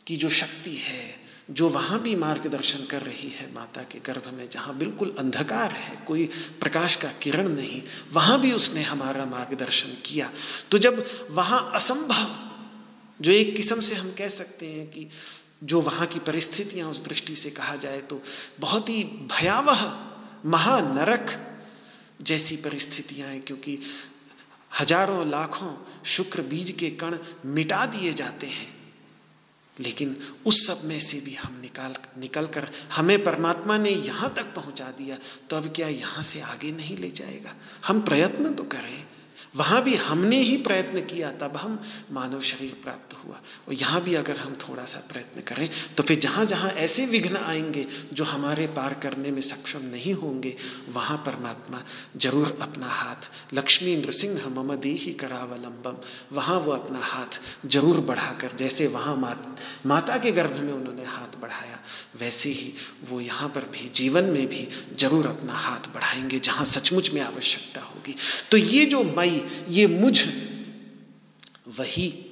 की 0.06 0.16
जो 0.16 0.28
शक्ति 0.30 0.74
है, 0.76 1.18
जो 1.50 1.68
वहाँ 1.68 1.98
भी 2.02 2.14
मार्गदर्शन 2.16 2.84
कर 2.84 3.02
रही 3.02 3.28
है 3.30 3.52
माता 3.54 3.82
के 3.82 3.98
गर्भ 3.98 4.30
में, 4.34 4.48
जहाँ 4.50 4.76
बिल्कुल 4.78 5.14
अंधकार 5.18 5.72
है, 5.72 5.96
कोई 6.06 6.26
प्रकाश 6.60 6.96
का 6.96 7.08
किरण 7.22 7.48
नहीं, 7.48 7.82
वहाँ 8.12 8.40
भी 8.40 8.52
उसने 8.52 8.82
हमारा 8.82 9.24
मार्गदर्शन 9.26 9.96
किया। 10.04 10.30
तो 10.70 10.78
जब 10.78 11.04
वहाँ 11.30 11.70
असंभव, 11.74 12.28
जो 13.20 13.32
एक 13.32 13.54
किस्म 13.56 13.80
से 13.80 13.94
हम 13.94 14.10
कह 14.18 14.28
सकते 14.28 14.66
हैं 14.66 14.86
कि 14.86 15.08
जो 15.64 15.80
वहाँ 15.80 16.06
की 16.06 16.18
परिस्थितियाँ 16.18 16.88
उस 16.88 17.02
दृष्टि 17.04 17.34
से 17.36 17.50
कहा 17.50 17.76
जाए 17.76 18.00
तो 18.00 18.22
बहुत 18.60 18.88
ही 18.88 19.02
भयावह, 19.30 19.82
महानरक 20.46 21.36
जैसी 22.22 22.56
परिस्थितियाँ 22.56 23.28
हैं, 23.28 23.40
क्योंकि 23.42 23.78
हज़ारों 24.70 25.28
लाखों 25.30 25.72
शुक्र 26.06 26.42
बीज 26.42 26.70
के 26.70 26.90
कण 26.90 27.16
मिटा 27.46 27.84
दिए 27.86 28.12
जाते 28.12 28.46
हैं। 28.46 28.68
लेकिन 29.76 30.16
उस 30.46 30.66
सब 30.66 30.80
में 30.84 30.98
से 31.00 31.20
भी 31.20 31.34
हम 31.34 31.58
निकाल 31.62 31.94
निकल 32.18 32.46
कर 32.46 32.68
हमें 32.96 33.22
परमात्मा 33.24 33.76
ने 33.78 33.90
यहाँ 33.90 34.32
तक 34.36 34.52
पहुँचा 34.54 34.90
दिया 34.98 35.16
तो 35.50 35.56
अब 35.56 35.72
क्या 35.76 35.88
यहाँ 35.88 36.22
से 36.22 36.40
आगे 36.42 36.72
नहीं 36.72 36.96
ले 36.96 37.10
जाएगा? 37.10 37.54
हम 37.86 38.00
प्रयत्न 38.00 38.54
तो 38.54 38.64
करें। 38.64 39.04
वहाँ 39.54 39.82
भी 39.82 39.94
हमने 39.96 40.40
ही 40.40 40.56
प्रयत्न 40.56 41.00
किया 41.04 41.30
तब 41.32 41.56
हम 41.56 41.78
मानव 42.12 42.40
शरीर 42.40 42.76
प्राप्त 42.82 43.16
हुआ। 43.16 43.40
और 43.68 43.74
यहाँ 43.74 44.00
भी 44.02 44.14
अगर 44.14 44.36
हम 44.36 44.54
थोड़ा 44.60 44.84
सा 44.84 44.98
प्रयत्न 45.08 45.40
करें 45.40 45.68
तो 45.96 46.02
फिर 46.02 46.18
जहाँ 46.18 46.44
जहाँ 46.46 46.70
ऐसे 46.80 47.06
विघ्न 47.06 47.36
आएँगे 47.36 47.86
जो 48.12 48.24
हमारे 48.24 48.66
पार 48.76 48.94
करने 48.94 49.30
में 49.30 49.40
सक्षम 49.40 49.84
नहीं 49.86 50.12
होंगे 50.14 50.54
वहाँ 50.88 51.16
परमात्मा 51.26 51.82
ज़रूर 52.16 52.58
अपना 52.62 52.88
हाथ 52.88 53.30
लक्ष्मी 53.54 53.96
नृसिंह 53.96 54.48
मम 54.48 54.74
दे 54.76 54.92
ही 55.00 55.12
करावलंबम 55.14 55.96
वहाँ 56.32 56.58
वो 56.60 56.72
अपना 56.72 57.00
हाथ 57.02 57.40
ज़रूर 57.66 58.00
बढ़ाकर 58.02 58.56
जैसे 58.58 58.86
वहाँ 58.86 59.16
मात, 59.16 59.56
माता 59.86 60.18
के 60.18 60.32
गर्भ 60.32 60.56
में 60.56 60.72
उन्होंने 60.72 61.04
हाथ 61.06 61.40
बढ़ाया 61.40 61.78
वैसे 62.20 62.50
ही 62.50 62.72
वो 63.10 63.20
यहाँ 63.20 63.48
पर 63.48 63.64
भी 63.72 63.88
जीवन 63.94 64.24
में 64.24 64.46
भी 64.46 64.66
ज़रूर 64.98 65.26
अपना 65.26 65.54
हाथ 65.54 65.92
बढ़ाएँगे 65.94 66.38
जहाँ 66.38 66.64
सचमुच 66.66 67.12
में 67.14 67.20
आवश्यकता 67.20 67.80
होगी। 67.80 68.14
तो 68.50 68.56
ये 68.56 68.84
जो 68.86 69.02
मई 69.16 69.39
ये 69.68 69.86
मुझ 69.86 70.24
वही 71.68 72.26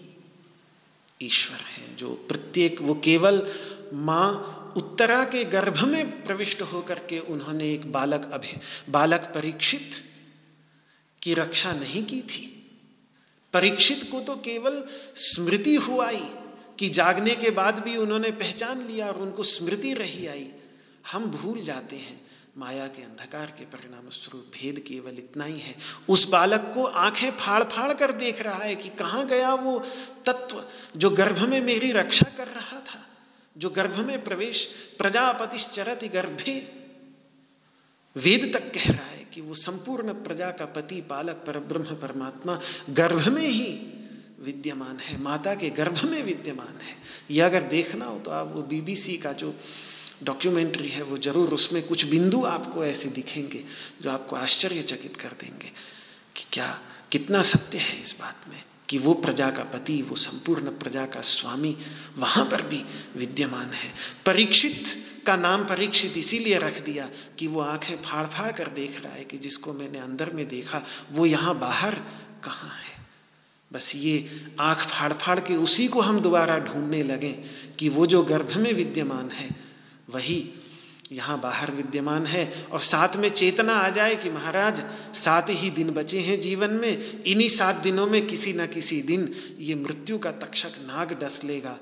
ईश्वर 1.22 1.56
है, 1.56 1.96
जो 1.96 2.10
प्रत्येक, 2.10 2.82
वो 2.82 2.94
केवल 2.94 3.54
माँ 3.92 4.54
उत्तरा 4.76 5.24
के 5.24 5.44
गर्भ 5.44 5.84
में 5.84 6.24
प्रविष्ट 6.24 6.62
होकर 6.62 6.98
के 6.98 7.18
उन्होंने 7.18 7.72
एक 7.72 7.92
बालक 7.92 8.30
अभि, 8.32 8.56
बालक 8.90 9.20
परीक्षित 9.20 9.90
की 11.22 11.34
रक्षा 11.34 11.72
नहीं 11.72 12.04
की 12.04 12.20
थी। 12.20 12.54
परीक्षित 13.52 14.08
को 14.10 14.20
तो 14.20 14.34
केवल 14.34 14.84
स्मृति 15.16 15.74
हुआई 15.74 16.24
कि 16.78 16.88
जागने 16.88 17.34
के 17.34 17.50
बाद 17.50 17.78
भी 17.78 17.96
उन्होंने 17.96 18.30
पहचान 18.30 18.86
लिया 18.86 19.06
और 19.06 19.16
उनको 19.16 19.42
स्मृति 19.42 19.94
रही 19.94 20.26
आई। 20.26 20.48
हम 21.12 21.24
भूल 21.24 21.64
जाते 21.64 21.96
हैं। 21.96 22.27
माया 22.58 22.86
के 22.86 23.02
अंधकार 23.02 23.52
के 23.58 23.64
परिणाम 23.64 24.08
स्वरूप 24.10 24.50
भेद 24.54 24.78
केवल 24.86 25.18
इतना 25.18 25.44
ही 25.44 25.58
है। 25.58 25.74
उस 26.08 26.28
बालक 26.28 26.70
को 26.74 26.84
आँखें 26.84 27.30
फाड़ 27.30 27.62
फाड़ 27.64 27.92
कर 27.92 28.12
देख 28.12 28.40
रहा 28.42 28.62
है 28.62 28.74
कि 28.74 28.88
कहाँ 28.88 29.26
गया 29.26 29.52
वो 29.54 29.78
तत्व 30.26 30.64
जो 30.96 31.10
गर्भ 31.10 31.42
में 31.42 31.60
मेरी 31.60 31.92
रक्षा 31.92 32.26
कर 32.36 32.48
रहा 32.48 32.80
था, 32.80 33.06
जो 33.56 33.70
गर्भ 33.70 33.98
में 33.98 34.22
प्रवेश 34.24 34.66
प्रजापतिश्चरत 34.98 36.04
गर्भे। 36.12 36.56
वेद 38.16 38.50
तक 38.54 38.72
कह 38.74 38.90
रहा 38.92 39.06
है 39.06 39.24
कि 39.24 39.40
वो 39.40 39.54
संपूर्ण 39.54 40.12
प्रजा 40.14 40.50
का 40.50 40.66
पति, 40.66 41.00
पालक 41.00 41.42
पर 41.46 41.58
ब्रह्म 41.60 41.94
परमात्मा 41.96 42.60
गर्भ 42.90 43.28
में 43.28 43.46
ही 43.48 43.72
विद्यमान 44.40 44.98
है, 44.98 45.20
माता 45.20 45.54
के 45.54 45.70
गर्भ 45.70 46.04
में 46.04 46.22
विद्यमान 46.22 46.80
है। 46.80 46.96
यह 47.30 47.46
अगर 47.46 47.62
देखना 47.62 48.04
हो 48.04 48.18
तो 48.18 48.30
आप 48.30 48.52
वो 48.52 48.62
बीबीसी 48.62 49.16
का 49.16 49.32
जो 49.32 49.54
डॉक्यूमेंट्री 50.24 50.88
है, 50.88 51.02
वो 51.02 51.16
ज़रूर 51.16 51.54
उसमें 51.54 51.82
कुछ 51.82 52.04
बिंदु 52.04 52.42
आपको 52.44 52.84
ऐसे 52.84 53.08
दिखेंगे 53.08 53.64
जो 54.02 54.10
आपको 54.10 54.36
आश्चर्यचकित 54.36 55.16
कर 55.16 55.28
देंगे 55.28 55.72
कि 56.36 56.44
क्या, 56.52 56.80
कितना 57.12 57.42
सत्य 57.42 57.78
है 57.78 58.00
इस 58.02 58.16
बात 58.20 58.48
में 58.48 58.62
कि 58.88 58.98
वो 58.98 59.14
प्रजा 59.14 59.50
का 59.50 59.64
पति, 59.64 60.02
वो 60.02 60.16
संपूर्ण 60.16 60.70
प्रजा 60.70 61.06
का 61.06 61.20
स्वामी 61.20 61.76
वहाँ 62.16 62.44
पर 62.44 62.62
भी 62.62 62.84
विद्यमान 63.16 63.72
है। 63.72 63.92
परीक्षित 64.26 64.84
का 65.26 65.36
नाम 65.36 65.64
परीक्षित 65.64 66.16
इसीलिए 66.16 66.58
रख 66.58 66.84
दिया 66.84 67.08
कि 67.38 67.46
वो 67.46 67.60
आँखें 67.60 67.96
फाड़ 68.02 68.26
फाड़ 68.26 68.52
कर 68.52 68.68
देख 68.68 69.02
रहा 69.04 69.12
है 69.12 69.24
कि 69.24 69.38
जिसको 69.38 69.72
मैंने 69.72 69.98
अंदर 69.98 70.32
में 70.32 70.48
देखा, 70.48 70.82
वो 71.12 71.26
यहाँ 71.26 71.58
बाहर 71.58 71.94
कहाँ 72.44 72.70
है? 72.70 72.96
बस 73.72 73.92
ये 73.96 74.40
आँख 74.60 74.78
फाड़ 74.78 75.12
फाड़ 75.12 75.40
के 75.40 75.56
उसी 75.56 75.88
को 75.88 76.00
हम 76.00 76.20
दोबारा 76.20 76.58
ढूँढने 76.58 77.02
लगे 77.02 77.32
कि 77.78 77.88
वो 77.88 78.06
जो 78.06 78.22
गर्भ 78.22 78.56
में 78.56 78.72
विद्यमान 78.72 79.30
है 79.30 79.67
वही 80.10 80.50
यहाँ 81.12 81.40
बाहर 81.40 81.70
विद्यमान 81.70 82.26
है। 82.26 82.66
और 82.72 82.80
साथ 82.80 83.16
में 83.16 83.28
चेतना 83.28 83.74
आ 83.74 83.88
जाए 83.88 84.16
कि 84.16 84.30
महाराज, 84.30 84.82
सात 85.14 85.46
ही 85.50 85.70
दिन 85.70 85.90
बचे 85.90 86.20
हैं 86.20 86.40
जीवन 86.40 86.70
में। 86.70 87.22
इन्हीं 87.22 87.48
सात 87.48 87.76
दिनों 87.76 88.06
में 88.06 88.26
किसी 88.26 88.52
न 88.52 88.66
किसी 88.66 89.02
दिन 89.02 89.34
ये 89.58 89.74
मृत्यु 89.74 90.18
का 90.18 90.30
तक्षक 90.30 90.72
नाग 90.80 91.12
डस 91.12 91.40
लेगा। 91.44 91.78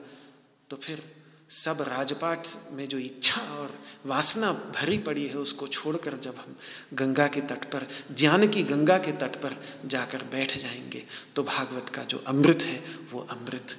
तो 0.70 0.76
फिर 0.76 1.02
सब 1.50 1.82
राजपाट 1.82 2.46
में 2.72 2.88
जो 2.88 2.98
इच्छा 2.98 3.40
और 3.40 3.74
वासना 4.06 4.52
भरी 4.52 4.98
पड़ी 4.98 5.26
है, 5.26 5.34
उसको 5.34 5.66
छोड़कर 5.66 6.16
जब 6.16 6.36
हम 6.36 6.56
गंगा 6.94 7.26
के 7.26 7.40
तट 7.40 7.64
पर 7.64 7.86
ज्ञान 8.14 8.48
की 8.48 8.62
गंगा 8.62 8.98
के 8.98 9.12
तट 9.12 9.36
पर 9.36 9.56
जाकर 9.86 10.22
बैठ 10.22 10.58
जाएँगे 10.58 11.04
तो 11.36 11.42
भागवत 11.42 11.88
का 11.88 12.02
जो 12.02 12.22
अमृत 12.26 12.62
है, 12.62 12.82
वो 13.12 13.26
अमृत 13.30 13.76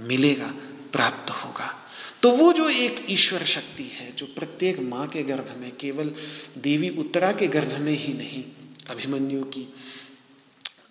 मिलेगा, 0.00 0.54
प्राप्त 0.92 1.30
होगा। 1.30 1.74
तो 2.22 2.30
वो 2.30 2.52
जो 2.52 2.68
एक 2.68 3.04
ईश्वर 3.10 3.44
शक्ति 3.46 3.82
है, 3.84 4.12
जो 4.16 4.26
प्रत्येक 4.26 4.80
माँ 4.80 5.06
के 5.08 5.22
गर्भ 5.22 5.54
में, 5.58 5.70
केवल 5.76 6.12
देवी 6.58 6.88
उत्तरा 6.98 7.32
के 7.32 7.46
गर्भ 7.48 7.78
में 7.80 7.92
ही 7.92 8.12
नहीं, 8.14 8.44
अभिमन्यु 8.90 9.42
की 9.44 9.62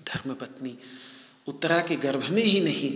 धर्मपत्नी 0.07 0.77
उत्तरा 1.47 1.79
के 1.81 1.95
गर्भ 1.95 2.29
में 2.29 2.43
ही 2.43 2.59
नहीं, 2.59 2.91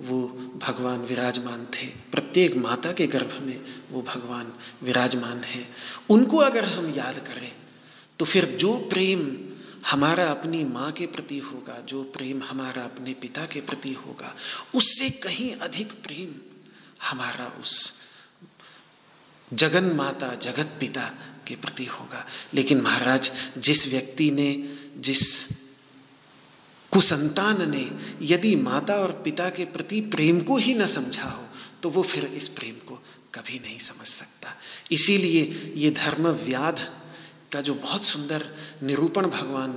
वो 0.00 0.20
भगवान 0.62 1.00
विराजमान 1.00 1.66
थे। 1.74 1.86
प्रत्येक 2.12 2.56
माता 2.56 2.92
के 2.92 3.06
गर्भ 3.06 3.38
में 3.42 3.60
वो 3.90 4.02
भगवान 4.02 4.52
विराजमान 4.82 5.42
है। 5.44 5.66
उनको 6.10 6.36
अगर 6.36 6.64
हम 6.64 6.92
याद 6.96 7.18
करें 7.26 7.52
तो 8.18 8.24
फिर 8.24 8.44
जो 8.60 8.74
प्रेम 8.90 9.26
हमारा 9.90 10.24
अपनी 10.26 10.64
माँ 10.64 10.90
के 10.92 11.06
प्रति 11.06 11.38
होगा, 11.40 11.78
जो 11.80 12.02
प्रेम 12.04 12.42
हमारा 12.42 12.82
अपने 12.82 13.12
पिता 13.12 13.46
के 13.46 13.60
प्रति 13.60 13.92
होगा, 13.96 14.34
उससे 14.74 15.10
कहीं 15.10 15.54
अधिक 15.58 15.92
प्रेम 16.02 16.34
हमारा 17.02 17.46
उस 17.60 18.00
जगन 19.50 19.84
माता, 19.94 20.34
जगत 20.34 20.76
पिता 20.80 21.12
के 21.46 21.56
प्रति 21.56 21.84
होगा। 21.84 22.24
लेकिन 22.54 22.80
महाराज, 22.80 23.30
जिस 23.58 23.86
व्यक्ति 23.88 24.30
ने, 24.30 24.52
जिस 24.98 25.48
कुसंतान 26.92 27.70
ने 27.70 27.90
यदि 28.22 28.54
माता 28.56 28.94
और 28.94 29.12
पिता 29.24 29.48
के 29.50 29.64
प्रति 29.64 30.00
प्रेम 30.12 30.40
को 30.40 30.56
ही 30.56 30.74
न 30.74 30.86
समझा 30.86 31.24
हो 31.24 31.44
तो 31.82 31.90
वो 31.90 32.02
फिर 32.02 32.24
इस 32.26 32.48
प्रेम 32.48 32.74
को 32.88 32.94
कभी 33.34 33.58
नहीं 33.58 33.78
समझ 33.78 34.06
सकता। 34.06 34.54
इसीलिए 34.92 35.72
ये 35.76 35.90
धर्म 35.90 36.28
व्याध 36.28 36.80
का 37.52 37.60
जो 37.60 37.74
बहुत 37.74 38.04
सुंदर 38.04 38.46
निरूपण 38.82 39.26
भगवान 39.26 39.72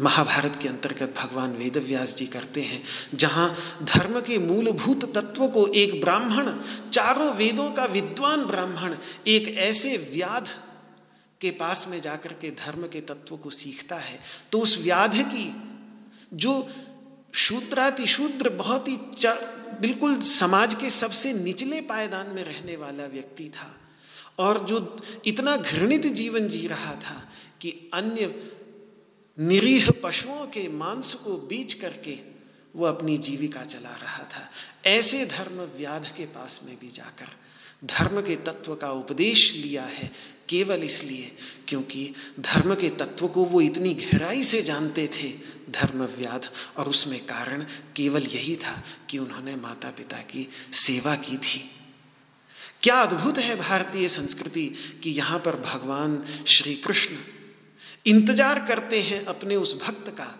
महाभारत 0.00 0.56
के 0.56 0.68
अंतर्गत 0.68 1.14
भगवान 1.18 1.52
वेद 1.52 1.76
व्यास 1.78 2.14
जी 2.16 2.26
करते 2.26 2.62
हैं, 2.62 2.82
जहाँ 3.14 3.54
धर्म 3.84 4.20
के 4.20 4.38
मूलभूत 4.38 5.04
तत्व 5.14 5.46
को 5.48 5.66
एक 5.66 6.00
ब्राह्मण, 6.00 6.52
चारों 6.90 7.32
वेदों 7.34 7.70
का 7.70 7.84
विद्वान 7.84 8.44
ब्राह्मण, 8.44 8.96
एक 9.26 9.48
ऐसे 9.48 9.96
व्याध 10.12 10.48
के 11.40 11.50
पास 11.50 11.86
में 11.88 12.00
जाकर 12.00 12.32
के 12.32 12.50
धर्म 12.58 12.86
के 12.86 13.00
तत्व 13.00 13.36
को 13.36 13.50
सीखता 13.50 13.96
है। 13.96 14.18
तो 14.52 14.60
उस 14.60 14.78
व्याध 14.78 15.16
की, 15.24 15.50
जो 16.34 16.68
शूद्राति 17.34 18.06
शूद्र 18.06 18.50
बहुत 18.52 18.88
ही 18.88 18.98
बिल्कुल 19.80 20.20
समाज 20.20 20.74
के 20.74 20.90
सबसे 20.90 21.32
निचले 21.32 21.80
पायदान 21.80 22.34
में 22.34 22.42
रहने 22.44 22.76
वाला 22.76 23.06
व्यक्ति 23.06 23.48
था, 23.48 23.74
और 24.38 24.64
जो 24.64 25.00
इतना 25.26 25.56
घृणित 25.56 26.06
जीवन 26.06 26.48
जी 26.48 26.66
रहा 26.66 26.94
था 27.00 27.22
कि 27.60 27.70
अन्य 27.94 28.26
निरीह 29.38 29.90
पशुओं 29.90 30.46
के 30.46 30.68
मांस 30.68 31.14
को 31.14 31.36
बीच 31.36 31.72
करके 31.72 32.18
वो 32.76 32.86
अपनी 32.86 33.16
जीविका 33.18 33.64
चला 33.64 33.94
रहा 34.02 34.22
था। 34.24 34.48
ऐसे 34.86 35.24
धर्म 35.26 35.60
व्याध 35.76 36.12
के 36.16 36.26
पास 36.26 36.60
में 36.64 36.76
भी 36.80 36.88
जाकर 36.88 37.28
धर्म 37.84 38.20
के 38.20 38.36
तत्व 38.36 38.74
का 38.74 38.90
उपदेश 38.92 39.54
लिया 39.54 39.82
है, 39.82 40.10
केवल 40.48 40.82
इसलिए 40.82 41.36
क्योंकि 41.68 42.14
धर्म 42.40 42.74
के 42.74 42.90
तत्व 42.90 43.28
को 43.28 43.44
वो 43.44 43.60
इतनी 43.60 43.94
गहराई 43.94 44.42
से 44.42 44.62
जानते 44.62 45.08
थे, 45.08 45.28
धर्म 45.70 46.04
व्याध, 46.04 46.48
और 46.76 46.88
उसमें 46.88 47.26
कारण 47.26 47.62
केवल 47.96 48.22
यही 48.22 48.56
था 48.56 48.82
कि 49.10 49.18
उन्होंने 49.18 49.56
माता 49.56 49.90
पिता 49.90 50.16
की 50.16 50.48
सेवा 50.72 51.14
की 51.16 51.36
थी। 51.36 51.70
क्या 52.82 53.00
अद्भुत 53.02 53.38
है 53.38 53.56
भारतीय 53.56 54.08
संस्कृति 54.08 54.66
कि 55.02 55.10
यहाँ 55.10 55.38
पर 55.38 55.56
भगवान 55.56 56.24
श्री 56.46 56.74
कृष्ण 56.74 57.16
इंतज़ार 58.06 58.64
करते 58.66 59.00
हैं 59.00 59.24
अपने 59.24 59.56
उस 59.56 59.74
भक्त 59.82 60.08
का, 60.10 60.34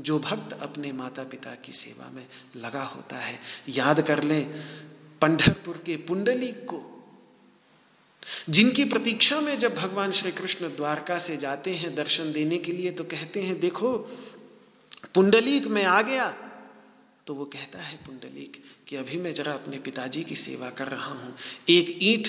जो 0.00 0.18
भक्त 0.18 0.52
अपने 0.52 0.92
माता 0.92 1.22
पिता 1.24 1.54
की 1.64 1.72
सेवा 1.72 2.10
में 2.10 2.26
लगा 2.56 2.82
होता 2.84 3.16
है। 3.16 3.38
याद 3.68 4.00
कर 4.00 4.22
लें, 4.22 4.44
पंढरपुर 5.22 5.82
के 5.86 5.96
पुंडलिक 5.98 6.64
को, 6.64 6.82
जिनकी 8.50 8.84
प्रतीक्षा 8.84 9.40
में 9.40 9.58
जब 9.58 9.74
भगवान 9.74 10.12
श्री 10.12 10.32
कृष्ण 10.32 10.68
द्वारका 10.68 11.18
से 11.18 11.36
जाते 11.36 11.74
हैं 11.74 11.94
दर्शन 11.94 12.32
देने 12.32 12.58
के 12.58 12.72
लिए 12.72 12.90
तो 12.90 13.04
कहते 13.06 13.42
हैं, 13.42 13.58
देखो, 13.60 13.96
पुंडलीक 15.14 15.66
में 15.66 15.84
आ 15.84 16.00
गया। 16.02 16.34
तो 17.26 17.34
वो 17.34 17.44
कहता 17.44 17.78
है 17.78 17.96
पुंडलीक 17.96 18.62
कि, 18.88 18.96
अभी 18.96 19.16
मैं 19.16 19.32
जरा 19.32 19.52
अपने 19.52 19.78
पिताजी 19.78 20.22
की 20.24 20.34
सेवा 20.36 20.70
कर 20.70 20.88
रहा 20.88 21.12
हूँ। 21.12 21.34
एक 21.68 21.98
ईंट 22.02 22.28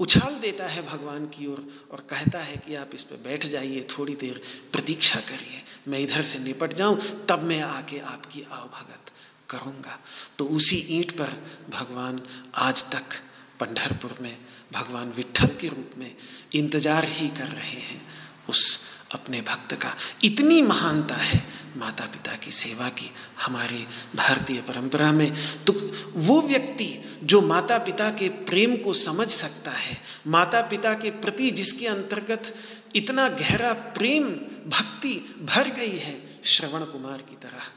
उछाल 0.00 0.34
देता 0.34 0.66
है 0.66 0.86
भगवान 0.86 1.26
की 1.26 1.46
ओर 1.46 1.56
और, 1.56 1.66
और 1.92 2.00
कहता 2.00 2.38
है 2.38 2.56
कि 2.56 2.74
आप 2.74 2.90
इस 2.94 3.04
पर 3.04 3.16
बैठ 3.16 3.46
जाइए 3.46 3.86
थोड़ी 3.98 4.14
देर 4.14 4.40
प्रतीक्षा 4.72 5.20
करिए। 5.20 5.62
मैं 5.88 5.98
इधर 5.98 6.22
से 6.22 6.38
निपट 6.38 6.72
जाऊँ 6.72 6.98
तब 7.28 7.42
मैं 7.42 7.60
आके 7.60 7.98
आपकी 7.98 8.42
आवभगत 8.52 9.10
करूँगा। 9.50 9.98
तो 10.38 10.44
उसी 10.44 10.76
ईंट 10.90 11.12
पर 11.12 11.42
भगवान 11.70 12.20
आज 12.54 12.84
तक 12.84 13.20
पंढरपुर 13.60 14.16
में 14.22 14.38
भगवान 14.72 15.10
विठल 15.10 15.46
के 15.46 15.68
रूप 15.68 15.90
में 15.98 16.14
इंतज़ार 16.54 17.04
ही 17.04 17.28
कर 17.28 17.48
रहे 17.48 17.80
हैं 17.80 18.02
उस 18.48 18.87
अपने 19.12 19.40
भक्त 19.40 19.74
का 19.74 19.94
इतनी 20.24 20.60
महानता 20.62 21.14
है 21.14 21.42
माता 21.76 22.04
पिता 22.04 22.34
की 22.36 22.50
सेवा 22.50 22.88
की, 22.88 23.10
हमारे 23.40 23.86
भारतीय 24.16 24.60
परंपरा 24.60 25.10
में। 25.12 25.32
तो 25.64 25.72
वो 26.16 26.40
व्यक्ति 26.42 26.88
जो 27.24 27.40
माता 27.40 27.78
पिता 27.78 28.10
के 28.10 28.28
प्रेम 28.28 28.76
को 28.76 28.92
समझ 28.92 29.28
सकता 29.30 29.70
है 29.70 29.96
माता 30.26 30.60
पिता 30.62 30.94
के 30.94 31.10
प्रति 31.10 31.50
जिसके 31.50 31.86
अंतर्गत 31.86 32.54
इतना 32.96 33.28
गहरा 33.28 33.72
प्रेम, 33.72 34.28
भक्ति 34.68 35.14
भर 35.42 35.68
गई 35.68 35.96
है, 35.96 36.40
श्रवण 36.44 36.84
कुमार 36.84 37.18
की 37.20 37.36
तरह। 37.36 37.70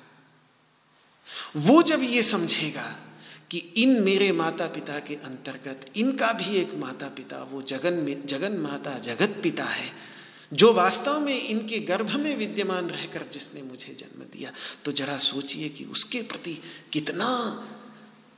वो 1.57 1.81
जब 1.81 2.03
ये 2.03 2.21
समझेगा 2.23 2.95
कि 3.51 3.57
इन 3.77 3.99
मेरे 4.01 4.31
माता 4.31 4.65
पिता 4.67 4.99
के 4.99 5.15
अंतर्गत 5.15 5.85
इनका 5.95 6.31
भी 6.33 6.55
एक 6.55 6.73
माता 6.75 7.07
पिता 7.07 7.37
वो 7.51 7.61
जगन 7.61 8.05
जगन 8.25 8.57
माता, 8.57 8.97
जगत 8.99 9.39
पिता 9.43 9.63
है 9.65 9.89
जो 10.53 10.71
वास्तव 10.73 11.19
में 11.19 11.41
इनके 11.41 11.79
गर्भ 11.79 12.15
में 12.15 12.35
विद्यमान 12.35 12.89
रहकर 12.89 13.25
जिसने 13.31 13.61
मुझे 13.61 13.93
जन्म 13.93 14.23
दिया 14.33 14.51
तो 14.85 14.91
जरा 14.91 15.17
सोचिए 15.17 15.69
कि 15.69 15.85
उसके 15.85 16.21
प्रति 16.21 16.57
कितना 16.93 17.29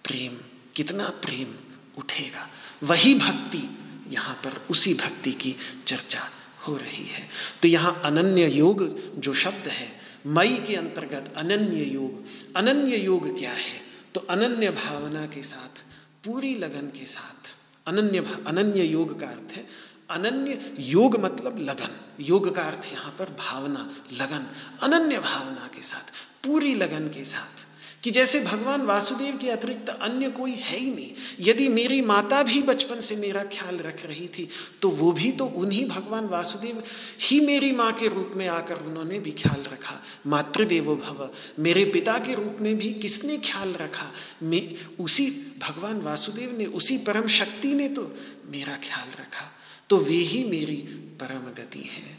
प्रेम 0.03 0.37
कितना 0.75 1.07
प्रेम 1.21 1.55
उठेगा। 1.97 2.49
वही 2.83 3.13
भक्ति 3.15 3.63
यहाँ 4.11 4.35
पर 4.35 4.61
उसी 4.69 4.93
भक्ति 4.93 5.31
की 5.31 5.55
चर्चा 5.87 6.29
हो 6.67 6.75
रही 6.77 7.05
है। 7.05 7.27
तो 7.61 7.67
यहाँ 7.67 8.01
अनन्य 8.05 8.47
योग 8.47 8.83
जो 9.19 9.33
शब्द 9.33 9.67
है, 9.67 9.87
मई 10.27 10.55
के 10.67 10.75
अंतर्गत 10.75 11.33
अनन्य 11.37 11.83
योग। 11.83 12.55
अनन्य 12.55 12.97
योग 12.97 13.37
क्या 13.39 13.51
है? 13.51 13.81
तो 14.13 14.19
अनन्य 14.29 14.69
भावना 14.71 15.25
के 15.25 15.43
साथ, 15.43 15.83
पूरी 16.25 16.53
लगन 16.55 16.87
के 16.89 17.05
साथ, 17.05 17.55
अनन्य 17.87 18.19
अनन्य 18.47 18.83
योग 18.83 19.19
का 19.19 19.27
अर्थ 19.27 19.55
है 19.55 19.65
अनन्य 20.09 20.75
योग 20.79 21.19
मतलब 21.19 21.59
लगन। 21.59 22.23
योग 22.23 22.55
का 22.55 22.61
अर्थ 22.61 22.93
यहाँ 22.93 23.15
पर 23.19 23.25
भावना, 23.25 23.95
लगन। 24.13 24.47
अनन्य 24.83 25.19
भावना 25.19 25.69
के 25.75 25.81
साथ, 25.81 26.11
पूरी 26.45 26.75
लगन 26.75 27.07
के 27.07 27.25
साथ। 27.25 27.65
कि 28.03 28.11
जैसे 28.11 28.41
भगवान 28.41 28.81
वासुदेव 28.81 29.37
के 29.37 29.49
अतिरिक्त 29.49 29.89
अन्य 29.89 30.29
कोई 30.29 30.51
है 30.51 30.77
ही 30.77 30.91
नहीं। 30.91 31.11
यदि 31.39 31.69
मेरी 31.69 32.01
माता 32.01 32.43
भी 32.43 32.61
बचपन 32.61 32.99
से 32.99 33.15
मेरा 33.15 33.43
ख्याल 33.43 33.77
रख 33.77 34.05
रही 34.05 34.27
थी 34.27 34.49
तो 34.81 34.89
वो 34.89 35.11
भी 35.11 35.31
तो 35.31 35.45
उन्हीं 35.45 35.87
भगवान 35.87 36.25
वासुदेव 36.25 36.83
ही 37.21 37.39
मेरी 37.39 37.71
माँ 37.71 37.93
के 37.93 38.07
रूप 38.07 38.31
में 38.35 38.47
आकर 38.47 38.75
उन्होंने 38.75 39.19
भी 39.19 39.31
ख्याल 39.31 39.61
रखा। 39.61 40.03
मातृदेवो 40.27 40.95
भव, 40.95 41.29
मेरे 41.59 41.85
पिता 41.85 42.17
के 42.17 42.35
रूप 42.35 42.57
में 42.61 42.77
भी 42.77 42.93
किसने 42.93 43.37
ख्याल 43.37 43.73
रखा? 43.73 44.11
मैं, 44.43 44.75
उसी, 44.99 45.29
भगवान 45.59 46.01
वासुदेव 46.01 46.57
ने, 46.57 46.65
उसी 46.65 46.97
परम 46.97 47.27
शक्ति 47.27 47.73
ने 47.73 47.89
तो 47.89 48.15
मेरा 48.51 48.75
ख्याल 48.75 49.07
रखा। 49.07 49.51
तो 49.89 49.97
वे 49.97 50.15
ही 50.15 50.43
मेरी 50.43 50.75
परम 51.19 51.51
गति 51.53 51.81
है। 51.81 52.17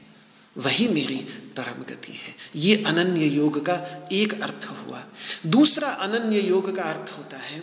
वही 0.56 0.86
मेरी 0.88 1.16
परम 1.56 1.82
गति 1.84 2.12
है। 2.12 2.34
ये 2.56 2.76
अनन्य 2.84 3.26
योग 3.26 3.64
का 3.66 4.08
एक 4.12 4.42
अर्थ 4.42 4.66
हुआ। 4.66 5.04
दूसरा 5.46 5.88
अनन्य 5.88 6.40
योग 6.40 6.74
का 6.76 6.82
अर्थ 6.82 7.10
होता 7.10 7.36
है 7.36 7.58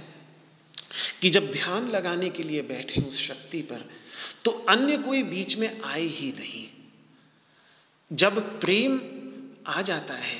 कि 1.22 1.30
जब 1.30 1.52
ध्यान 1.52 1.88
लगाने 1.88 2.30
के 2.30 2.44
लिए 2.44 2.61
बैठे 2.61 3.02
उस 3.02 3.19
शक्ति 3.19 3.61
पर 3.61 3.90
तो 4.45 4.52
अन्य 4.69 4.98
कोई 4.98 5.23
बीच 5.23 5.57
में 5.57 5.82
आए 5.82 6.02
ही 6.02 6.32
नहीं। 6.32 6.68
जब 8.11 8.60
प्रेम 8.61 8.99
आ 9.68 9.82
जाता 9.82 10.14
है 10.14 10.40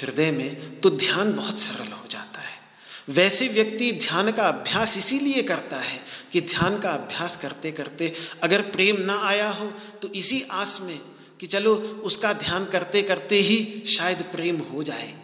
हृदय 0.00 0.30
में 0.30 0.80
तो 0.80 0.90
ध्यान 0.90 1.32
बहुत 1.32 1.58
सरल 1.58 1.92
हो 1.92 2.06
जाता 2.10 2.40
है। 2.40 2.55
वैसे 3.08 3.48
व्यक्ति 3.48 3.92
ध्यान 3.92 4.30
का 4.32 4.48
अभ्यास 4.48 4.96
इसीलिए 4.98 5.42
करता 5.42 5.76
है 5.76 6.00
कि 6.32 6.40
ध्यान 6.40 6.78
का 6.78 6.90
अभ्यास 6.90 7.36
करते 7.36 7.72
करते 7.72 8.12
अगर 8.42 8.62
प्रेम 8.62 9.00
ना 9.00 9.18
आया 9.22 9.48
हो 9.50 9.66
तो 10.02 10.08
इसी 10.08 10.42
आस 10.50 10.80
में 10.80 10.98
कि 11.40 11.46
चलो 11.46 11.74
उसका 11.76 12.32
ध्यान 12.32 12.64
करते 12.64 13.02
करते 13.02 13.38
ही 13.40 13.82
शायद 13.86 14.22
प्रेम 14.22 14.56
हो 14.56 14.82
जाए। 14.82 15.14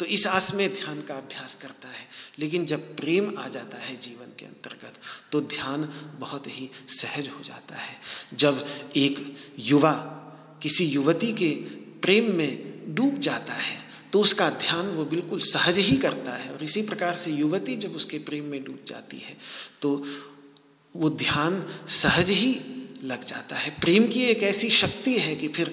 तो 0.00 0.06
इस 0.06 0.26
आस 0.26 0.54
में 0.54 0.68
ध्यान 0.74 1.00
का 1.02 1.14
अभ्यास 1.14 1.54
करता 1.54 1.88
है। 1.88 2.06
लेकिन 2.38 2.64
जब 2.66 2.96
प्रेम 2.96 3.38
आ 3.38 3.48
जाता 3.48 3.78
है 3.78 3.96
जीवन 3.96 4.32
के 4.38 4.46
अंतर्गत 4.46 4.94
तो 5.32 5.40
ध्यान 5.40 5.84
बहुत 6.20 6.46
ही 6.46 6.70
सहज 6.88 7.28
हो 7.28 7.42
जाता 7.42 7.74
है। 7.74 7.96
जब 8.34 8.66
एक 8.96 9.36
युवा 9.58 9.92
किसी 10.62 10.84
युवती 10.84 11.32
के 11.32 11.50
प्रेम 12.00 12.32
में 12.34 12.94
डूब 12.94 13.18
जाता 13.18 13.52
है 13.52 13.89
तो 14.12 14.20
उसका 14.20 14.48
ध्यान 14.50 14.86
वो 14.86 15.04
बिल्कुल 15.04 15.38
सहज 15.40 15.78
ही 15.78 15.96
करता 15.96 16.36
है। 16.36 16.50
और 16.50 16.64
इसी 16.64 16.82
प्रकार 16.82 17.14
से 17.14 17.30
युवती 17.32 17.76
जब 17.76 17.94
उसके 17.96 18.18
प्रेम 18.20 18.44
में 18.44 18.62
डूब 18.64 18.84
जाती 18.86 19.18
है 19.18 19.36
तो 19.82 19.94
वो 20.94 21.10
ध्यान 21.10 21.64
सहज 21.90 22.30
ही 22.30 22.52
लग 23.04 23.24
जाता 23.24 23.56
है। 23.56 23.70
प्रेम 23.80 24.06
की 24.06 24.22
एक 24.22 24.42
ऐसी 24.42 24.70
शक्ति 24.72 25.18
है 25.18 25.34
कि 25.36 25.48
फिर 25.48 25.72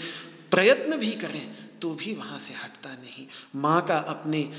प्रयत्न 0.51 0.97
भी 0.97 1.11
करें 1.17 1.47
तो 1.81 1.93
भी 1.93 2.13
वहाँ 2.13 2.37
से 2.39 2.53
हटता 2.53 2.89
नहीं। 2.91 3.25
माँ 3.55 3.81
का 3.85 3.97
अपने 4.09 4.49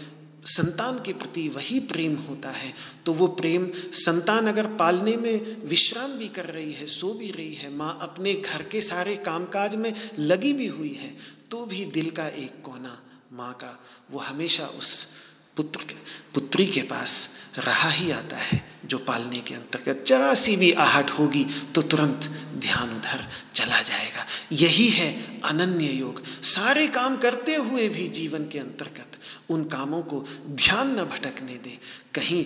संतान 0.46 0.98
के 0.98 1.12
प्रति 1.12 1.48
वही 1.48 1.78
प्रेम 1.86 2.14
होता 2.18 2.50
है 2.50 2.72
तो 3.06 3.12
वो 3.12 3.26
प्रेम 3.38 3.70
संतान 3.94 4.46
अगर 4.46 4.66
पालने 4.76 5.16
में 5.16 5.66
विश्राम 5.66 6.12
भी 6.12 6.28
कर 6.28 6.46
रही 6.46 6.72
है, 6.72 6.86
सो 6.86 7.12
भी 7.14 7.30
रही 7.30 7.54
है, 7.54 7.70
माँ 7.70 7.98
अपने 8.02 8.34
घर 8.34 8.62
के 8.62 8.80
सारे 8.82 9.16
कामकाज 9.16 9.74
में 9.76 9.92
लगी 10.18 10.52
भी 10.52 10.66
हुई 10.66 10.92
है 10.94 11.16
तो 11.50 11.64
भी 11.66 11.84
दिल 11.84 12.10
का 12.10 12.26
एक 12.28 12.62
कोना 12.64 12.96
माँ 13.32 13.52
का, 13.52 13.78
वो 14.10 14.18
हमेशा 14.18 14.66
उस 14.66 15.08
पुत्र 15.56 15.84
के, 15.84 15.94
पुत्री 16.34 16.66
के 16.66 16.82
पास 16.82 17.28
रहा 17.58 17.88
ही 17.90 18.10
आता 18.10 18.36
है, 18.36 18.62
जो 18.86 18.98
पालने 18.98 19.40
के 19.40 19.54
अंतर्गत 19.54 20.04
जरा 20.06 20.34
सी 20.34 20.56
भी 20.56 20.70
आहट 20.72 21.10
होगी 21.10 21.44
तो 21.74 21.82
तुरंत 21.82 22.28
ध्यान 22.58 22.94
उधर 22.96 23.26
चला 23.54 23.80
जाएगा। 23.82 24.26
यही 24.52 24.88
है 24.88 25.40
अनन्य 25.40 25.86
योग। 25.86 26.22
सारे 26.44 26.86
काम 26.88 27.16
करते 27.16 27.54
हुए 27.54 27.88
भी 27.88 28.06
जीवन 28.08 28.48
के 28.48 28.58
अंतर्गत 28.58 29.18
उन 29.50 29.64
कामों 29.64 30.02
को 30.02 30.24
ध्यान 30.46 30.98
न 31.00 31.04
भटकने 31.04 31.56
दे। 31.56 31.78
कहीं 32.14 32.44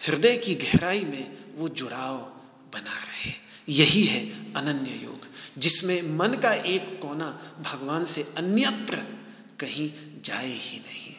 हृदय 0.00 0.36
की 0.36 0.54
गहराई 0.54 1.04
में 1.04 1.36
वो 1.56 1.68
जुड़ाव 1.68 2.16
बना 2.72 2.98
रहे। 3.00 3.32
यही 3.68 4.02
है 4.04 4.22
अनन्य 4.54 4.98
योग, 5.02 5.26
जिसमें 5.58 6.00
मन 6.16 6.34
का 6.34 6.52
एक 6.54 6.98
कोना 7.02 7.28
भगवान 7.62 8.04
से 8.04 8.22
अन्यत्र 8.36 9.02
कहीं 9.60 9.90
जाए 10.24 10.46
ही 10.48 10.78
नहीं। 10.78 11.14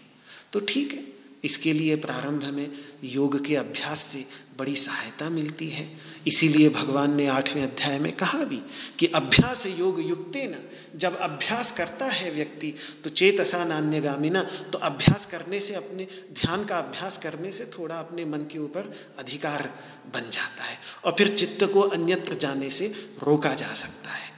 तो 0.53 0.59
ठीक 0.59 0.93
है, 0.93 1.03
इसके 1.43 1.71
लिए 1.73 1.95
प्रारंभ 1.95 2.43
में 2.45 2.71
योग 3.03 3.43
के 3.45 3.55
अभ्यास 3.55 3.99
से 4.03 4.23
बड़ी 4.59 4.75
सहायता 4.75 5.29
मिलती 5.29 5.67
है। 5.69 5.87
इसीलिए 6.27 6.69
भगवान 6.69 7.15
ने 7.15 7.27
आठवें 7.27 7.61
अध्याय 7.63 7.99
में 7.99 8.11
कहा 8.11 8.43
भी 8.43 8.61
कि 8.99 9.07
अभ्यास 9.15 9.65
योग 9.67 9.99
युक्ते 10.01 10.45
न, 10.47 10.63
जब 10.95 11.17
अभ्यास 11.17 11.71
करता 11.71 12.05
है 12.05 12.31
व्यक्ति 12.31 12.73
तो 13.03 13.09
चेतसा 13.11 13.63
नान्यगामिना 13.65 14.43
तो 14.73 14.79
अभ्यास 14.79 15.25
करने 15.25 15.59
से 15.59 15.73
अपने, 15.73 16.07
ध्यान 16.33 16.65
का 16.65 16.77
अभ्यास 16.77 17.17
करने 17.17 17.51
से 17.51 17.65
थोड़ा 17.77 17.95
अपने 17.95 18.25
मन 18.25 18.47
के 18.51 18.59
ऊपर 18.59 18.93
अधिकार 19.19 19.69
बन 20.13 20.29
जाता 20.31 20.63
है 20.63 20.77
और 21.05 21.15
फिर 21.17 21.35
चित्त 21.35 21.63
को 21.73 21.81
अन्यत्र 21.81 22.33
जाने 22.37 22.69
से 22.69 22.93
रोका 23.23 23.53
जा 23.53 23.73
सकता 23.73 24.09
है। 24.09 24.33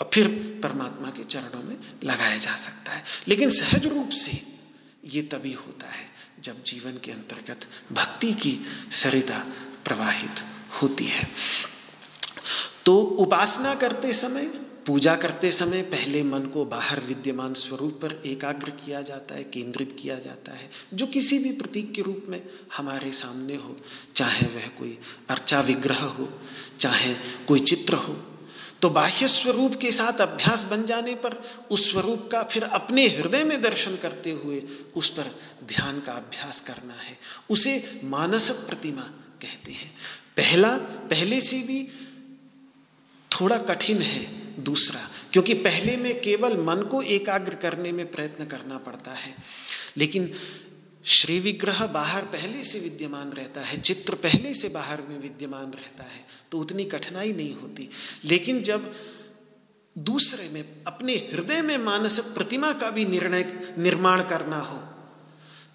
और 0.00 0.10
फिर 0.14 0.28
परमात्मा 0.62 1.08
के 1.08 1.24
चरणों 1.24 1.62
में 1.62 1.76
लगाया 2.04 2.36
जा 2.36 2.54
सकता 2.54 2.92
है। 2.92 3.04
लेकिन 3.28 3.50
सहज 3.50 3.86
रूप 3.86 4.08
से 4.08 4.42
ये 5.04 5.22
तभी 5.22 5.52
होता 5.52 5.86
है 5.86 6.10
जब 6.40 6.64
जीवन 6.64 6.92
के 6.92 7.12
अंतर्गत 7.12 7.60
भक्ति 7.92 8.32
की 8.32 8.58
सरिता 8.90 9.38
प्रवाहित 9.84 10.44
होती 10.82 11.04
है। 11.04 11.28
तो 12.86 12.98
उपासना 12.98 13.74
करते 13.74 14.12
समय, 14.12 14.46
पूजा 14.86 15.14
करते 15.14 15.52
समय 15.52 15.82
पहले 15.82 16.22
मन 16.22 16.40
को 16.40 16.64
बाहर 16.64 17.00
विद्यमान 17.00 17.54
स्वरूप 17.54 17.92
पर 17.92 18.22
एकाग्र 18.26 18.70
किया 18.70 19.02
जाता 19.02 19.34
है, 19.34 19.44
केंद्रित 19.44 19.96
किया 20.02 20.18
जाता 20.18 20.52
है, 20.52 20.70
जो 20.94 21.06
किसी 21.06 21.38
भी 21.38 21.52
प्रतीक 21.52 21.94
के 21.94 22.02
रूप 22.02 22.24
में 22.28 22.42
हमारे 22.76 23.12
सामने 23.12 23.56
हो, 23.56 23.76
चाहे 24.16 24.46
वह 24.46 24.66
कोई 24.66 24.98
अर्चा 25.28 25.60
विग्रह 25.60 26.02
हो, 26.02 26.40
चाहे 26.80 27.14
कोई 27.48 27.60
चित्र 27.60 27.94
हो। 27.94 28.29
तो 28.82 28.90
बाह्य 28.90 29.28
स्वरूप 29.28 29.74
के 29.74 29.90
साथ 29.90 30.20
अभ्यास 30.20 30.64
बन 30.64 30.84
जाने 30.84 31.14
पर 31.14 31.42
उस 31.70 31.90
स्वरूप 31.90 32.28
का 32.32 32.42
फिर 32.42 32.62
अपने 32.62 33.06
हृदय 33.08 33.44
में 33.44 33.62
दर्शन 33.62 33.96
करते 33.96 34.30
हुए 34.30 34.62
उस 34.96 35.08
पर 35.08 35.40
ध्यान 35.64 36.00
का 36.00 36.12
अभ्यास 36.12 36.60
करना 36.60 36.94
है। 36.94 37.18
उसे 37.50 38.00
मानस 38.04 38.50
प्रतिमा 38.50 39.02
कहते 39.42 39.72
हैं। 39.72 39.94
पहला, 40.36 40.76
पहले 41.10 41.40
से 41.40 41.58
भी 41.58 41.88
थोड़ा 43.30 43.58
कठिन 43.58 44.02
है 44.02 44.40
दूसरा, 44.64 45.10
क्योंकि 45.32 45.54
पहले 45.54 45.96
में 45.96 46.20
केवल 46.20 46.56
मन 46.56 46.82
को 46.82 47.02
एकाग्र 47.02 47.54
करने 47.54 47.92
में 47.92 48.10
प्रयत्न 48.10 48.44
करना 48.44 48.78
पड़ता 48.78 49.10
है। 49.10 49.34
लेकिन 49.96 50.32
श्री 51.04 51.38
विग्रह 51.40 51.86
बाहर 51.86 52.24
पहले 52.24 52.64
से 52.64 52.80
विद्यमान 52.80 53.30
रहता 53.32 53.60
है, 53.60 53.80
चित्र 53.80 54.14
पहले 54.14 54.52
से 54.54 54.68
बाहर 54.68 55.02
में 55.02 55.18
विद्यमान 55.18 55.70
रहता 55.72 56.04
है 56.04 56.24
तो 56.52 56.58
उतनी 56.58 56.84
कठिनाई 56.84 57.32
नहीं 57.32 57.54
होती। 57.54 57.88
लेकिन 58.24 58.62
जब 58.62 58.94
दूसरे 59.96 60.48
में, 60.48 60.64
अपने 60.86 61.14
हृदय 61.32 61.62
में 61.62 61.76
मानस 61.78 62.18
प्रतिमा 62.18 62.72
का 62.72 62.90
भी 62.90 63.04
निर्णय, 63.04 63.74
निर्माण 63.78 64.22
करना 64.22 64.60
हो 64.60 64.82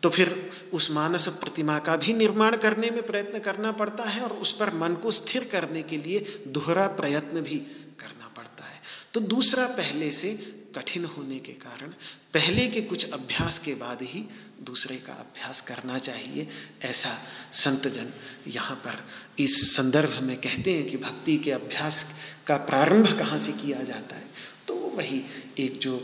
तो 0.03 0.09
फिर 0.09 0.49
उस 0.73 0.89
मानस 0.91 1.27
प्रतिमा 1.27 1.77
का 1.79 1.95
भी 1.97 2.13
निर्माण 2.13 2.55
करने 2.57 2.89
में 2.89 3.01
प्रयत्न 3.03 3.39
करना 3.39 3.71
पड़ता 3.71 4.03
है 4.03 4.21
और 4.21 4.31
उस 4.31 4.51
पर 4.51 4.73
मन 4.73 4.93
को 4.93 5.11
स्थिर 5.11 5.43
करने 5.43 5.81
के 5.83 5.97
लिए 5.97 6.43
दोहरा 6.47 6.87
प्रयत्न 6.87 7.41
भी 7.41 7.57
करना 7.99 8.27
पड़ता 8.27 8.65
है। 8.65 8.81
तो 9.13 9.19
दूसरा 9.19 9.65
पहले 9.67 10.11
से 10.11 10.33
कठिन 10.75 11.05
होने 11.05 11.39
के 11.39 11.51
कारण 11.51 11.87
पहले 12.33 12.67
के 12.67 12.81
कुछ 12.81 13.11
अभ्यास 13.11 13.59
के 13.59 13.73
बाद 13.73 13.99
ही 14.01 14.29
दूसरे 14.61 14.95
का 14.95 15.13
अभ्यास 15.13 15.61
करना 15.61 15.97
चाहिए। 15.97 16.47
ऐसा 16.81 17.17
संतजन 17.51 18.09
यहाँ 18.47 18.75
पर 18.75 19.07
इस 19.39 19.75
संदर्भ 19.75 20.23
में 20.23 20.37
कहते 20.37 20.73
हैं 20.73 20.85
कि 20.87 20.97
भक्ति 20.97 21.37
के 21.37 21.51
अभ्यास 21.51 22.05
का 22.47 22.57
प्रारंभ 22.57 23.19
कहाँ 23.19 23.37
से 23.37 23.51
किया 23.51 23.83
जाता 23.83 24.15
है? 24.15 24.23
तो 24.67 24.75
वही 24.75 25.23
एक 25.57 25.79
जो 25.79 25.97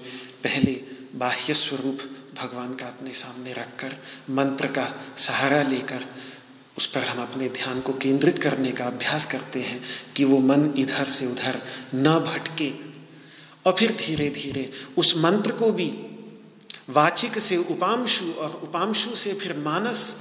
पहले 0.44 0.72
बाह्य 1.16 1.54
स्वरूप 1.54 2.00
भगवान 2.42 2.76
का 2.76 2.88
अपने 2.88 3.12
सामने 3.12 3.54
रखकर 3.54 3.96
मंत्र 4.30 4.68
का 4.68 5.14
सहारा 5.18 5.64
लेकर 5.64 6.06
उस 6.78 6.88
पर 6.88 7.02
हम 7.02 7.22
अपने 7.22 7.50
ध्यान 7.50 7.82
को 7.82 7.94
केंद्रित 7.94 8.40
करने 8.40 8.72
का 8.72 8.86
अभ्यास 8.86 9.26
करते 9.26 9.62
हैं 9.62 9.84
कि 10.16 10.24
वो 10.24 10.40
मन 10.40 10.74
इधर 10.78 11.06
से 11.06 11.26
उधर 11.26 11.62
न 11.96 12.20
भटके। 12.20 12.91
और 13.66 13.76
फिर 13.80 13.92
धीरे 13.92 14.30
धीरे 14.30 14.70
उस 14.98 15.16
मंत्र 15.18 15.52
को 15.52 15.72
भी 15.72 15.90
वाचिक 16.90 17.40
से, 17.40 17.58
उपांशु 17.58 18.32
और 18.32 18.60
उपांशु 18.64 19.16
से 19.16 19.34
फिर 19.34 19.58
मानस 19.58 20.16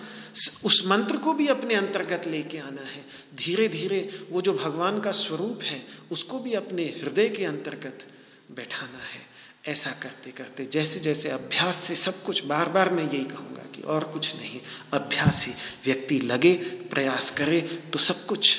उस 0.64 0.82
मंत्र 0.86 1.16
को 1.16 1.32
भी 1.32 1.46
अपने 1.48 1.74
अंतर्गत 1.74 2.26
लेके 2.26 2.58
आना 2.58 2.82
है। 2.82 3.04
धीरे 3.34 3.68
धीरे 3.68 4.26
वो 4.30 4.40
जो 4.40 4.52
भगवान 4.54 5.00
का 5.00 5.12
स्वरूप 5.12 5.62
है, 5.62 5.82
उसको 6.10 6.38
भी 6.38 6.52
अपने 6.54 6.84
हृदय 7.02 7.28
के 7.28 7.44
अंतर्गत 7.44 8.06
बैठाना 8.50 9.02
है। 9.04 9.28
ऐसा 9.66 9.90
करते 10.02 10.30
करते, 10.30 10.64
जैसे 10.66 11.00
जैसे 11.00 11.28
अभ्यास 11.28 11.76
से 11.76 11.94
सब 11.96 12.22
कुछ, 12.22 12.44
बार 12.44 12.68
बार 12.68 12.90
मैं 12.90 13.04
यही 13.04 13.24
कहूँगा 13.24 13.62
कि 13.74 13.82
और 13.82 14.04
कुछ 14.04 14.34
नहीं, 14.36 14.60
अभ्यास 14.92 15.46
ही 15.46 15.52
व्यक्ति 15.84 16.18
लगे, 16.20 16.54
प्रयास 16.90 17.30
करे 17.30 17.60
तो 17.92 17.98
सब 17.98 18.24
कुछ 18.26 18.56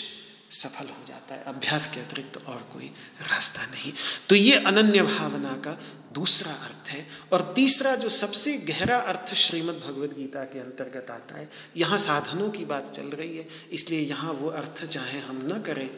सफल 0.52 0.86
हो 0.86 1.01
है 1.42 1.48
अभ्यास 1.48 1.88
के 1.88 2.00
अतिरिक्त 2.00 2.34
तो 2.34 2.52
और 2.52 2.62
कोई 2.74 2.92
रास्ता 3.22 3.66
नहीं। 3.66 3.94
तो 4.30 4.36
ये 4.36 4.56
अनन्य 4.58 5.02
भावना 5.02 5.54
का 5.66 5.78
दूसरा 6.14 6.52
अर्थ 6.52 6.90
है 6.90 7.06
और 7.34 7.42
तीसरा 7.56 7.96
जो 7.96 8.10
सबसे 8.10 8.54
गहरा 8.68 8.98
अर्थ 8.98 9.34
श्रीमद् 9.34 9.80
भगवद 9.80 10.14
गीता 10.18 10.44
के 10.44 10.60
अंतर्गत 10.60 11.12
आता 11.12 11.38
है, 11.38 11.50
यहाँ 11.78 11.98
साधनों 11.98 12.50
की 12.50 12.66
बात 12.66 12.90
चल 12.90 13.08
रही 13.08 13.38
है, 13.38 13.48
इसलिए 13.72 14.00
यहाँ 14.00 14.34
वो 14.34 14.50
अर्थ 14.50 14.86
चाहे 14.86 15.20
हम 15.20 15.42
न 15.52 15.62
करें। 15.62 15.90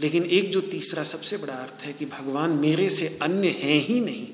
लेकिन 0.00 0.24
एक 0.24 0.50
जो 0.50 0.60
तीसरा 0.60 1.04
सबसे 1.04 1.36
बड़ा 1.36 1.54
अर्थ 1.54 1.84
है 1.84 1.92
कि 1.92 2.06
भगवान 2.06 2.50
मेरे 2.50 2.88
से 2.90 3.18
अन्य 3.22 3.48
है 3.62 3.72
ही 3.72 4.00
नहीं। 4.00 4.26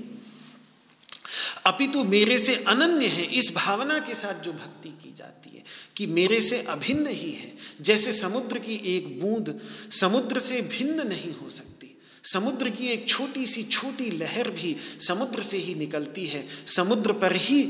अपितु 1.66 2.04
मेरे 2.04 2.38
से 2.38 2.54
अनन्य 2.56 3.06
है, 3.06 3.24
इस 3.24 3.52
भावना 3.54 3.98
के 3.98 4.14
साथ 4.14 4.42
जो 4.42 4.52
भक्ति 4.52 4.88
की 5.02 5.12
जाती 5.16 5.56
है, 5.56 5.62
कि 5.96 6.06
मेरे 6.06 6.40
से 6.40 6.60
अभिन्न 6.62 7.06
ही 7.06 7.30
है। 7.30 7.52
जैसे 7.80 8.12
समुद्र 8.12 8.58
की 8.58 8.80
एक 8.96 9.20
बूंद 9.20 9.58
समुद्र 9.90 10.40
से 10.40 10.60
भिन्न 10.62 11.06
नहीं 11.08 11.32
हो 11.32 11.48
सकती। 11.48 11.92
समुद्र 12.24 12.70
की 12.70 12.86
एक 12.86 13.08
छोटी 13.08 13.46
सी 13.46 13.62
छोटी 13.62 14.10
लहर 14.10 14.50
भी 14.50 14.76
समुद्र 15.00 15.42
से 15.42 15.58
ही 15.58 15.74
निकलती 15.74 16.26
है। 16.26 16.46
समुद्र 16.66 17.12
पर 17.12 17.36
ही 17.36 17.62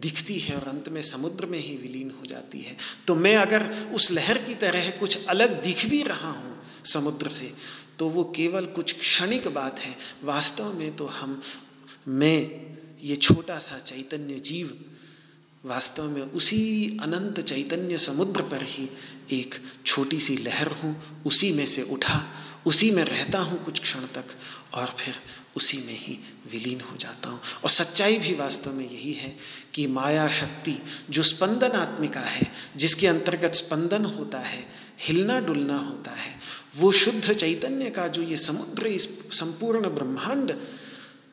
दिखती 0.00 0.38
है 0.38 0.56
और 0.56 0.68
अंत 0.68 0.88
में 0.88 1.00
समुद्र 1.02 1.46
में 1.46 1.58
ही 1.58 1.76
विलीन 1.76 2.10
हो 2.10 2.26
जाती 2.26 2.60
है। 2.60 2.76
तो 3.06 3.14
मैं 3.14 3.36
अगर 3.36 3.68
उस 3.94 4.10
लहर 4.10 4.38
की 4.38 4.54
तरह 4.54 4.90
कुछ 4.90 5.26
अलग 5.26 5.62
दिख 5.62 5.86
भी 5.86 6.02
रहा 6.02 6.30
हूँ 6.30 6.56
समुद्र 6.84 7.28
से 7.28 7.52
तो 7.98 8.08
वो 8.08 8.24
केवल 8.36 8.66
कुछ 8.66 8.98
क्षणिक 9.00 9.48
बात 9.48 9.78
है। 9.78 9.96
वास्तव 10.24 10.72
में 10.72 10.96
तो 10.96 11.06
हम, 11.06 11.40
मैं 12.08 12.73
ये 13.04 13.16
छोटा 13.16 13.58
सा 13.58 13.78
चैतन्य 13.78 14.34
जीव 14.34 14.78
वास्तव 15.64 16.04
में 16.04 16.22
उसी 16.22 16.98
अनंत 17.02 17.40
चैतन्य 17.40 17.98
समुद्र 17.98 18.42
पर 18.42 18.62
ही 18.62 18.88
एक 19.32 19.54
छोटी 19.86 20.20
सी 20.20 20.36
लहर 20.36 20.68
हूँ, 20.68 21.22
उसी 21.26 21.52
में 21.52 21.66
से 21.66 21.82
उठा, 21.82 22.26
उसी 22.66 22.90
में 22.90 23.04
रहता 23.04 23.38
हूँ 23.38 23.64
कुछ 23.64 23.80
क्षण 23.80 24.00
तक 24.00 24.24
और 24.74 24.96
फिर 24.98 25.14
उसी 25.56 25.78
में 25.78 25.98
ही 25.98 26.18
विलीन 26.52 26.80
हो 26.80 26.96
जाता 26.96 27.28
हूँ। 27.28 27.40
और 27.64 27.70
सच्चाई 27.70 28.18
भी 28.18 28.34
वास्तव 28.34 28.72
में 28.72 28.90
यही 28.90 29.12
है 29.12 29.36
कि 29.74 29.86
माया 29.86 30.28
शक्ति 30.28 30.78
जो 31.10 31.22
स्पंदनात्मिका 31.22 32.20
है, 32.20 32.52
जिसके 32.76 33.06
अंतर्गत 33.06 33.54
स्पंदन 33.54 34.04
होता 34.04 34.38
है, 34.38 34.66
हिलना 35.00 35.40
डुलना 35.40 35.78
होता 35.78 36.10
है, 36.10 36.34
वो 36.76 36.92
शुद्ध 36.92 37.32
चैतन्य 37.32 37.90
का 37.90 38.08
जो 38.08 38.22
ये 38.22 38.36
समुद्र 38.36 38.86
इस 38.86 39.08
संपूर्ण 39.32 39.88
ब्रह्मांड 39.88 40.52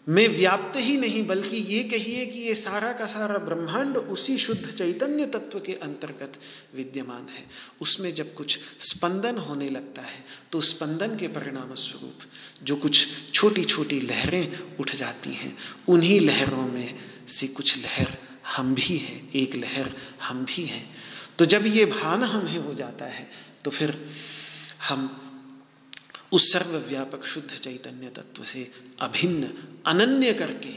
में 0.08 0.28
व्याप्त 0.28 0.78
ही 0.78 0.96
नहीं, 0.98 1.26
बल्कि 1.28 1.58
ये 1.58 1.84
कहिए 1.84 2.26
कि 2.26 2.40
ये 2.40 2.54
सारा 2.56 2.92
का 2.94 3.06
सारा 3.06 3.38
ब्रह्मांड 3.40 3.98
उसी 3.98 4.38
शुद्ध 4.38 4.66
चैतन्य 4.68 5.26
तत्व 5.26 5.60
के 5.60 5.74
अंतर्गत 5.74 6.40
विद्यमान 6.76 7.28
है। 7.30 7.44
उसमें 7.82 8.14
जब 8.14 8.34
कुछ 8.34 8.58
स्पंदन 8.82 9.38
होने 9.40 9.70
लगता 9.70 10.02
है 10.02 10.24
तो 10.52 10.62
स्पंदन 10.64 11.16
के 11.18 11.28
परिणाम 11.30 11.74
स्वरूप 11.76 12.26
जो 12.64 12.76
कुछ 12.78 13.06
छोटी 13.34 13.64
छोटी 13.66 14.00
लहरें 14.02 14.78
उठ 14.80 14.96
जाती 14.96 15.34
हैं, 15.34 15.56
उन्हीं 15.88 16.20
लहरों 16.20 16.68
में 16.68 16.94
से 17.30 17.48
कुछ 17.50 17.78
लहर 17.78 18.18
हम 18.56 18.74
भी 18.76 18.98
हैं, 18.98 19.32
एक 19.34 19.56
लहर 19.56 19.96
हम 20.24 20.46
भी 20.46 20.66
हैं। 20.66 20.86
तो 21.38 21.46
जब 21.46 21.66
ये 21.68 21.86
भान 21.88 22.24
हमें 22.26 22.58
हो 22.58 22.74
जाता 22.74 23.06
है 23.08 23.30
तो 23.64 23.72
फिर 23.72 23.98
हम 24.90 25.10
उस 26.32 26.54
सर्वव्यापक 26.54 27.26
शुद्ध 27.26 27.50
चैतन्य 27.50 28.10
तत्व 28.10 28.44
से 28.44 28.72
अभिन्न, 29.00 29.50
अनन्य 29.86 30.34
करके 30.34 30.70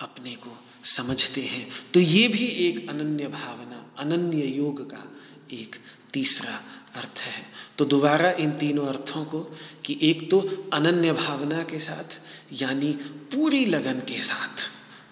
अपने 0.00 0.32
को 0.32 0.58
समझते 0.84 1.40
हैं। 1.40 1.68
तो 1.94 2.00
ये 2.00 2.28
भी 2.28 2.46
एक 2.46 2.88
अनन्य 2.90 3.26
भावना, 3.26 3.94
अनन्य 3.98 4.46
योग 4.46 4.90
का 4.90 5.12
एक 5.52 5.76
तीसरा 6.12 6.62
अर्थ 6.94 7.18
है। 7.18 7.46
तो 7.78 7.84
दोबारा 7.84 8.30
इन 8.30 8.50
तीनों 8.52 8.86
अर्थों 8.86 9.24
को 9.24 9.40
कि 9.84 9.98
एक 10.02 10.30
तो 10.30 10.70
अनन्य 10.72 11.12
भावना 11.12 11.62
के 11.62 11.78
साथ, 11.78 12.20
यानी 12.52 12.92
पूरी 13.32 13.66
लगन 13.66 14.00
के 14.00 14.20
साथ, 14.20 14.70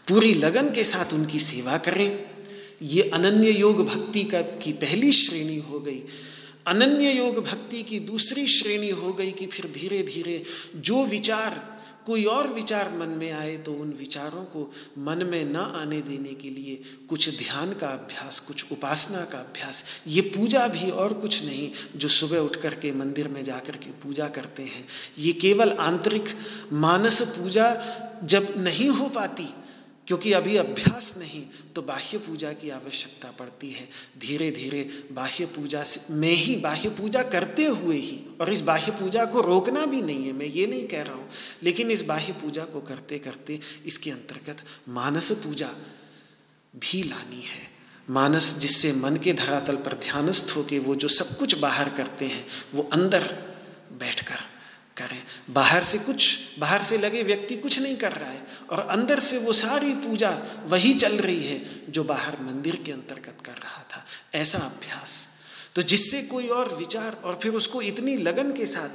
पूरी 0.08 0.34
लगन 0.34 0.70
के 0.70 0.84
साथ 0.84 1.12
उनकी 1.12 1.38
सेवा 1.38 1.78
करें। 1.78 2.30
ये 2.82 3.02
अनन्य 3.02 3.50
योग 3.50 3.86
भक्ति 3.86 4.24
का 4.24 4.42
की 4.42 4.72
पहली 4.72 5.12
श्रेणी 5.12 5.58
हो 5.58 5.80
गई। 5.80 6.02
अनन्य 6.70 7.10
योग 7.12 7.44
भक्ति 7.44 7.82
की 7.82 7.98
दूसरी 8.00 8.46
श्रेणी 8.48 8.90
हो 8.92 9.12
गई 9.12 9.30
कि 9.32 9.46
फिर 9.46 9.70
धीरे 9.74 10.02
धीरे 10.02 10.42
जो 10.76 11.04
विचार, 11.06 11.60
कोई 12.06 12.24
और 12.24 12.48
विचार 12.48 12.90
मन 12.98 13.08
में 13.18 13.30
आए 13.32 13.56
तो 13.56 13.72
उन 13.72 13.90
विचारों 13.98 14.42
को 14.44 14.60
मन 14.98 15.24
में 15.26 15.44
न 15.44 15.56
आने 15.56 16.00
देने 16.02 16.34
के 16.34 16.50
लिए 16.50 16.80
कुछ 17.08 17.28
ध्यान 17.38 17.72
का 17.72 17.88
अभ्यास, 17.88 18.38
कुछ 18.40 18.72
उपासना 18.72 19.24
का 19.24 19.38
अभ्यास, 19.38 19.84
ये 20.06 20.20
पूजा 20.28 20.66
भी 20.68 20.90
और 20.90 21.12
कुछ 21.14 21.44
नहीं 21.44 21.70
जो 21.96 22.08
सुबह 22.08 22.38
उठ 22.38 22.56
कर 22.56 22.74
के 22.74 22.92
मंदिर 22.92 23.28
में 23.28 23.42
जाकर 23.44 23.76
के 23.76 23.90
पूजा 24.02 24.28
करते 24.28 24.62
हैं। 24.64 24.86
ये 25.18 25.32
केवल 25.32 25.72
आंतरिक 25.80 26.36
मानस 26.72 27.20
पूजा 27.36 27.74
जब 28.24 28.54
नहीं 28.58 28.88
हो 28.90 29.08
पाती 29.08 29.48
क्योंकि 30.06 30.32
अभी 30.32 30.56
अभ्यास 30.56 31.12
नहीं 31.18 31.42
तो 31.74 31.82
बाह्य 31.82 32.18
पूजा 32.18 32.52
की 32.52 32.70
आवश्यकता 32.70 33.30
पड़ती 33.30 33.70
है। 33.70 33.88
धीरे 34.20 34.50
धीरे 34.50 34.82
बाह्य 35.12 35.46
पूजा 35.46 35.84
में 36.10 36.32
ही 36.32 36.56
बाह्य 36.58 36.88
पूजा 36.90 37.22
करते 37.24 37.64
हुए 37.64 37.96
ही, 37.96 38.18
और 38.40 38.52
इस 38.52 38.60
बाह्य 38.62 38.92
पूजा 38.92 39.24
को 39.24 39.40
रोकना 39.40 39.84
भी 39.86 40.02
नहीं 40.02 40.26
है, 40.26 40.32
मैं 40.32 40.46
ये 40.46 40.66
नहीं 40.66 40.86
कह 40.88 41.02
रहा 41.02 41.14
हूँ, 41.14 41.28
लेकिन 41.62 41.90
इस 41.90 42.02
बाह्य 42.04 42.32
पूजा 42.34 42.64
को 42.64 42.80
करते 42.82 43.18
करते 43.18 43.60
इसके 43.86 44.10
अंतर्गत 44.10 44.64
मानस 44.90 45.32
पूजा 45.44 45.68
भी 46.74 47.02
लानी 47.02 47.42
है। 47.42 47.68
मानस 48.10 48.54
जिससे 48.58 48.92
मन 48.92 49.16
के 49.16 49.32
धरातल 49.34 49.76
पर 49.76 49.94
ध्यानस्थ 50.02 50.56
होके 50.56 50.78
वो 50.78 50.94
जो 50.94 51.08
सब 51.10 51.36
कुछ 51.38 51.58
बाहर 51.58 51.88
करते 51.88 52.24
हैं, 52.24 52.46
वो 52.74 52.88
अंदर 52.92 53.34
बैठकर 53.92 54.38
करें। 54.96 55.22
बाहर 55.50 55.82
से 55.82 55.98
कुछ, 55.98 56.38
बाहर 56.58 56.82
से 56.82 56.98
लगे 56.98 57.22
व्यक्ति 57.22 57.56
कुछ 57.56 57.78
नहीं 57.78 57.96
कर 57.96 58.12
रहा 58.12 58.30
है। 58.30 58.46
और 58.70 58.80
अंदर 58.80 59.20
से 59.20 59.38
वो 59.38 59.52
सारी 59.52 59.94
पूजा 59.94 60.42
वही 60.66 60.94
चल 60.94 61.18
रही 61.18 61.44
है 61.44 61.82
जो 61.88 62.04
बाहर 62.04 62.40
मंदिर 62.40 62.76
के 62.76 62.92
अंतर्गत 62.92 63.36
कर 63.46 63.52
रहा 63.52 63.86
था। 63.90 64.06
ऐसा 64.34 64.58
अभ्यास। 64.58 65.28
तो 65.74 65.82
जिससे 65.82 66.22
कोई 66.22 66.48
और 66.48 66.76
विचार 66.76 67.12
और 67.24 67.38
फिर 67.42 67.52
उसको 67.52 67.82
इतनी 67.82 68.16
लगन 68.16 68.52
के 68.52 68.66
साथ। 68.66 68.90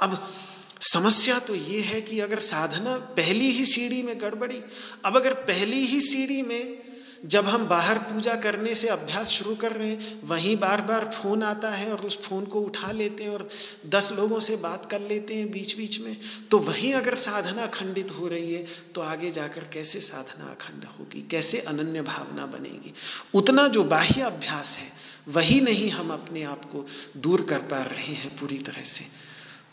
अब 0.00 0.34
समस्या 0.80 1.38
तो 1.38 1.54
ये 1.54 1.80
है 1.80 2.00
कि 2.00 2.20
अगर 2.20 2.38
साधना 2.38 2.96
पहली 2.96 3.50
ही 3.50 3.64
सीढ़ी 3.64 4.02
में 4.02 4.20
गड़बड़ी, 4.20 4.62
अब 5.04 5.16
अगर 5.16 5.34
पहली 5.34 5.86
ही 5.86 6.00
सीढ़ी 6.00 6.42
में 6.42 6.87
जब 7.26 7.46
हम 7.46 7.66
बाहर 7.66 7.98
पूजा 7.98 8.34
करने 8.34 8.74
से 8.74 8.88
अभ्यास 8.88 9.28
शुरू 9.28 9.54
कर 9.54 9.72
रहे 9.72 9.88
हैं, 9.88 10.20
वहीं 10.24 10.56
बार 10.56 10.80
बार 10.80 11.04
फ़ोन 11.14 11.42
आता 11.42 11.70
है 11.70 11.90
और 11.92 12.00
उस 12.00 12.20
फ़ोन 12.22 12.44
को 12.44 12.60
उठा 12.60 12.92
लेते 12.92 13.24
हैं 13.24 13.30
और 13.30 13.48
दस 13.86 14.12
लोगों 14.12 14.40
से 14.40 14.56
बात 14.56 14.90
कर 14.90 15.00
लेते 15.00 15.34
हैं 15.34 15.50
बीच 15.50 15.76
बीच 15.76 15.98
में 16.00 16.16
तो 16.50 16.58
वहीं 16.58 16.92
अगर 16.94 17.14
साधना 17.14 17.66
खंडित 17.66 18.10
हो 18.10 18.28
रही 18.28 18.54
है 18.54 18.66
तो 18.94 19.00
आगे 19.00 19.30
जाकर 19.30 19.64
कैसे 19.64 20.00
साधना 20.00 20.44
अखंड 20.44 20.84
होगी? 20.84 21.26
कैसे 21.30 21.58
अनन्य 21.58 22.02
भावना 22.02 22.46
बनेगी? 22.46 22.94
उतना 23.34 23.66
जो 23.68 23.84
बाह्य 23.84 24.22
अभ्यास 24.22 24.76
है, 24.78 24.92
वही 25.28 25.60
नहीं 25.60 25.90
हम 25.90 26.12
अपने 26.12 26.42
आप 26.42 26.64
को 26.64 26.86
दूर 27.16 27.42
कर 27.42 27.58
पा 27.58 27.82
रहे 27.82 28.12
हैं 28.14 28.36
पूरी 28.36 28.58
तरह 28.58 28.82
से। 28.82 29.04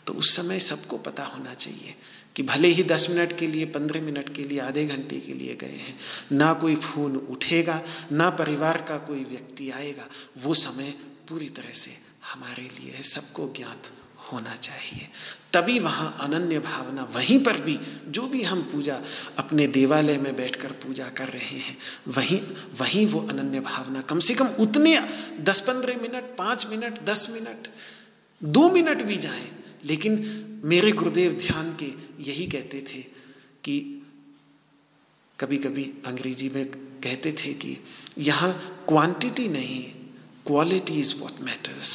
तो 0.06 0.12
उस 0.12 0.36
समय 0.36 0.60
सबको 0.60 0.96
पता 0.96 1.24
होना 1.24 1.54
चाहिए 1.54 1.94
कि 2.36 2.42
भले 2.42 2.68
ही 2.68 2.82
दस 2.82 3.06
मिनट 3.10 3.38
के 3.38 3.46
लिए, 3.46 3.64
पंद्रह 3.64 4.00
मिनट 4.00 4.34
के 4.34 4.44
लिए, 4.44 4.58
आधे 4.58 4.86
घंटे 4.86 5.20
के 5.20 5.32
लिए 5.32 5.54
गए 5.54 5.66
हैं, 5.66 5.98
ना 6.32 6.52
कोई 6.52 6.76
फ़ोन 6.76 7.16
उठेगा, 7.16 7.82
ना 8.12 8.30
परिवार 8.30 8.82
का 8.82 8.98
कोई 8.98 9.24
व्यक्ति 9.24 9.70
आएगा, 9.70 10.08
वो 10.38 10.54
समय 10.54 10.94
पूरी 11.28 11.48
तरह 11.48 11.72
से 11.72 11.90
हमारे 12.34 12.62
लिए 12.62 12.92
है, 12.92 13.02
सबको 13.02 13.52
ज्ञात 13.56 13.90
होना 14.32 14.56
चाहिए। 14.56 15.08
तभी 15.52 15.78
वहाँ 15.78 16.16
अनन्य 16.20 16.58
भावना 16.58 17.04
वहीं 17.04 17.42
पर 17.42 17.60
भी, 17.60 17.78
जो 18.08 18.26
भी 18.28 18.42
हम 18.42 18.62
पूजा 18.62 19.00
अपने 19.38 19.66
देवालय 19.66 20.18
में 20.18 20.36
बैठकर 20.36 20.68
पूजा 20.68 21.08
कर 21.08 21.28
रहे 21.28 21.58
हैं, 21.58 21.76
वहीं 22.08 22.40
वहीं 22.80 23.06
वो 23.06 23.20
अनन्य 23.20 23.60
भावना, 23.60 24.00
कम 24.00 24.20
से 24.20 24.34
कम 24.34 24.46
उतने 24.46 25.08
दस 25.40 25.60
पंद्रह 25.60 25.96
मिनट, 25.96 26.36
पाँच 26.38 26.66
मिनट, 26.70 27.04
दस 27.04 27.30
मिनट, 27.30 27.68
दो 28.44 28.70
मिनट 28.70 29.02
भी 29.02 29.16
जाएँ, 29.16 29.48
लेकिन 29.84 30.16
मेरे 30.66 30.90
गुरुदेव 30.92 31.32
ध्यान 31.32 31.70
के 31.82 31.92
यही 32.22 32.46
कहते 32.46 32.80
थे 32.88 33.00
कि 33.64 34.02
कभी 35.38 35.56
कभी 35.56 35.84
अंग्रेज़ी 36.06 36.48
में 36.48 36.64
कहते 37.02 37.32
थे 37.32 37.52
कि 37.54 37.76
यहाँ 38.18 38.52
क्वांटिटी 38.88 39.48
नहीं 39.48 39.82
quality 40.46 40.98
is 41.00 41.14
what 41.16 41.40
matters 41.40 41.92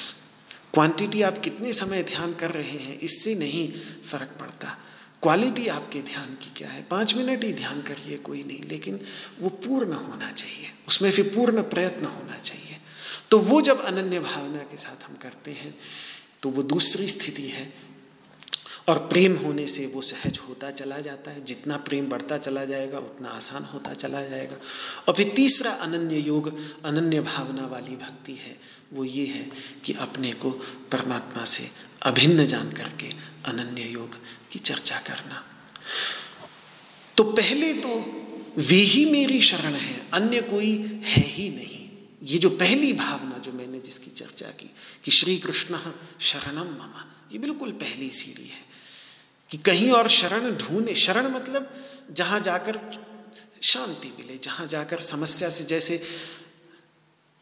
quantity 0.74 1.22
आप 1.22 1.38
कितने 1.38 1.74
समय 1.74 2.04
ध्यान 2.04 2.34
कर 2.34 2.52
रहे 2.52 2.78
हैं, 2.78 3.00
इससे 3.00 3.36
नहीं 3.36 3.72
फ़र्क 4.12 4.38
पड़ता। 4.40 4.78
क्वालिटी 5.22 5.68
आपके 5.68 6.02
ध्यान 6.02 6.34
की 6.36 6.52
क्या 6.58 6.70
है? 6.70 6.82
पाँच 6.84 7.16
मिनट 7.16 7.44
ही 7.44 7.52
ध्यान 7.54 7.82
करिए, 7.82 8.18
कोई 8.18 8.44
नहीं, 8.44 8.62
लेकिन 8.70 9.00
वो 9.40 9.50
पूर्ण 9.50 9.94
होना 9.94 10.32
चाहिए। 10.32 10.72
उसमें 10.88 11.12
फिर 11.12 11.32
पूर्ण 11.36 11.62
प्रयत्न 11.64 12.06
होना 12.06 12.38
चाहिए। 12.38 12.78
तो 13.32 13.40
वो 13.40 13.62
जब 13.62 13.82
अनन्य 13.82 14.20
भावना 14.20 14.64
के 14.64 14.78
साथ 14.78 15.04
हम 15.10 15.16
करते 15.16 15.52
हैं 15.52 15.76
तो 16.42 16.50
वो 16.50 16.64
दूसरी 16.64 17.08
स्थिति 17.08 17.48
है 17.48 17.91
और 18.88 18.98
प्रेम 18.98 19.36
होने 19.36 19.68
से 19.68 19.86
वो 19.86 20.02
सहज 20.02 20.40
होता 20.48 20.72
चला 20.72 21.00
जाता 21.00 21.32
है। 21.32 21.46
जितना 21.46 21.78
प्रेम 21.78 22.10
बढ़ता 22.10 22.38
चला 22.38 22.66
जाएगा, 22.66 23.00
उतना 23.00 23.30
आसान 23.30 23.64
होता 23.64 23.94
चला 23.94 24.22
जाएगा। 24.22 24.56
और 25.08 25.14
फिर 25.16 25.34
तीसरा 25.36 25.72
अनन्य 25.72 26.18
योग, 26.18 26.60
अनन्य 26.84 27.22
भावना 27.22 27.68
वाली 27.68 27.96
भक्ति 27.96 28.34
है, 28.34 28.58
वो 28.94 29.06
ये 29.06 29.26
है 29.26 29.52
कि 29.86 29.94
अपने 29.94 30.32
को 30.32 30.52
परमात्मा 30.92 31.46
से 31.46 31.70
अभिन्न 32.02 32.46
जान 32.46 32.72
करके 32.72 33.08
अनन्य 33.46 33.82
योग 33.82 34.18
की 34.52 34.60
चर्चा 34.60 35.00
करना। 35.00 35.46
तो 37.18 37.24
पहले 37.24 37.74
तो 37.74 38.18
वे 38.58 38.76
ही 38.76 39.06
मेरी 39.06 39.42
शरण 39.42 39.74
है, 39.74 40.08
अन्य 40.14 40.42
कोई 40.42 41.02
है 41.04 41.24
ही 41.24 41.50
नहीं। 41.50 41.90
ये 42.24 42.38
जो 42.38 42.50
पहली 42.50 42.94
भावना 42.94 43.38
जो 43.38 43.52
मैंने 43.52 43.80
जिसकी 43.80 44.12
चर्चा 44.12 44.48
की, 44.48 44.72
कि 45.04 45.12
श्री 45.12 45.38
कृष्ण 45.38 45.78
शरणम 46.20 46.62
ममा, 46.62 47.28
ये 47.32 47.40
बिल्कुल 47.40 47.72
पहली 47.72 48.10
सीढ़ी 48.10 48.48
है। 48.48 48.71
कि 49.52 49.58
कहीं 49.58 49.92
और 49.92 50.08
शरण 50.10 50.52
ढूंढे। 50.58 50.96
शरण 50.96 51.28
मतलब 51.28 51.72
जहाँ 52.12 52.40
जाकर 52.40 52.80
शांति 53.62 54.12
मिले, 54.20 54.38
जहाँ 54.38 54.68
जाकर 54.68 55.00
समस्या 55.00 55.50
से 55.50 55.64
जैसे 55.64 56.02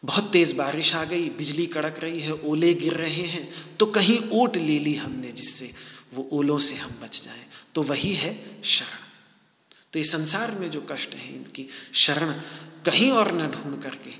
बहुत 0.03 0.31
तेज 0.31 0.53
बारिश 0.53 0.93
आ 0.95 1.03
गई, 1.03 1.29
बिजली 1.29 1.65
कड़क 1.65 1.99
रही 1.99 2.19
है, 2.19 2.33
ओले 2.33 2.73
गिर 2.73 2.93
रहे 2.93 3.25
हैं 3.25 3.77
तो 3.77 3.85
कहीं 3.87 4.19
ओट 4.31 4.57
ले 4.57 4.79
ली 4.79 4.95
हमने 4.95 5.31
जिससे 5.31 5.71
वो 6.13 6.27
ओलों 6.31 6.57
से 6.59 6.75
हम 6.75 6.91
बच 7.03 7.21
जाएँ। 7.23 7.45
तो 7.75 7.81
वही 7.83 8.13
है 8.13 8.33
शरण। 8.65 9.07
तो 9.93 9.99
ये 9.99 10.05
संसार 10.05 10.51
में 10.51 10.69
जो 10.71 10.81
कष्ट 10.91 11.15
है, 11.15 11.35
इनकी 11.35 11.67
शरण 11.95 12.31
कहीं 12.85 13.11
और 13.11 13.31
न 13.31 13.47
ढूंढ 13.47 13.81
करके 13.83 14.11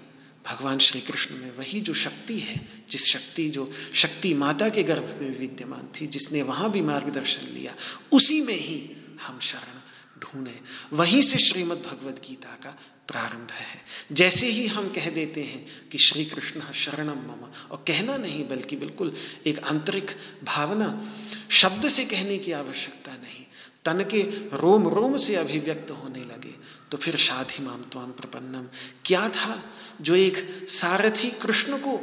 भगवान 0.50 0.78
श्री 0.78 1.02
कृष्ण 1.02 1.36
में 1.36 1.58
वही 1.58 1.82
जो 1.82 1.94
शक्ति 1.94 2.40
है, 2.40 2.84
जिस 2.90 3.06
शक्ति 3.06 3.50
जो 3.50 3.72
शक्ति 3.94 4.34
माता 4.34 4.70
के 4.70 4.84
गर्भ 4.84 5.20
में 5.22 5.40
विद्यमान 5.40 5.88
थी, 5.88 6.08
जिसने 6.08 6.42
वहाँ 6.42 6.72
भी 6.72 6.82
मार्गदर्शन 6.82 7.54
लिया, 7.54 7.76
उसी 8.12 8.42
में 8.42 8.60
ही 8.60 8.92
हम 9.28 9.40
शरण 9.40 9.80
ढूंढे। 10.20 10.60
वहीं 10.94 11.22
से 11.22 11.38
श्रीमद् 11.38 11.80
भगवद 11.80 12.16
गीता 12.16 12.50
का 12.64 12.80
प्रारंभ 13.08 13.52
है। 13.52 13.82
जैसे 14.12 14.48
ही 14.48 14.68
हम 14.68 14.90
कह 14.90 15.10
देते 15.10 15.44
हैं 15.44 15.90
कि 15.90 15.98
श्री 15.98 16.26
कृष्ण 16.26 16.72
शरणम 16.74 17.12
मम, 17.12 17.52
और 17.72 17.86
कहना 17.88 18.18
नहीं, 18.18 18.48
बल्कि 18.48 18.76
बिल्कुल 18.76 19.14
एक 19.46 19.60
आंतरिक 19.60 20.12
भावना, 20.44 21.14
शब्द 21.50 21.88
से 21.88 22.06
कहने 22.06 22.38
की 22.38 22.52
आवश्यकता 22.52 23.12
नहीं, 23.12 23.46
तन 23.86 24.04
के 24.04 24.22
रोम 24.58 24.88
रोम 24.88 25.18
से 25.18 25.36
अभिव्यक्त 25.36 25.92
होने 25.92 26.20
लगे 26.20 26.78
तो 26.91 26.98
फिर 26.98 27.16
शाधि 27.18 27.64
माम 27.64 27.82
त्वाम 27.84 28.11
प्रपन्नम। 28.11 28.68
क्या 29.06 29.28
था? 29.30 29.61
जो 30.02 30.16
एक 30.16 30.70
सारथी 30.70 31.30
कृष्ण 31.32 31.78
को 31.78 31.99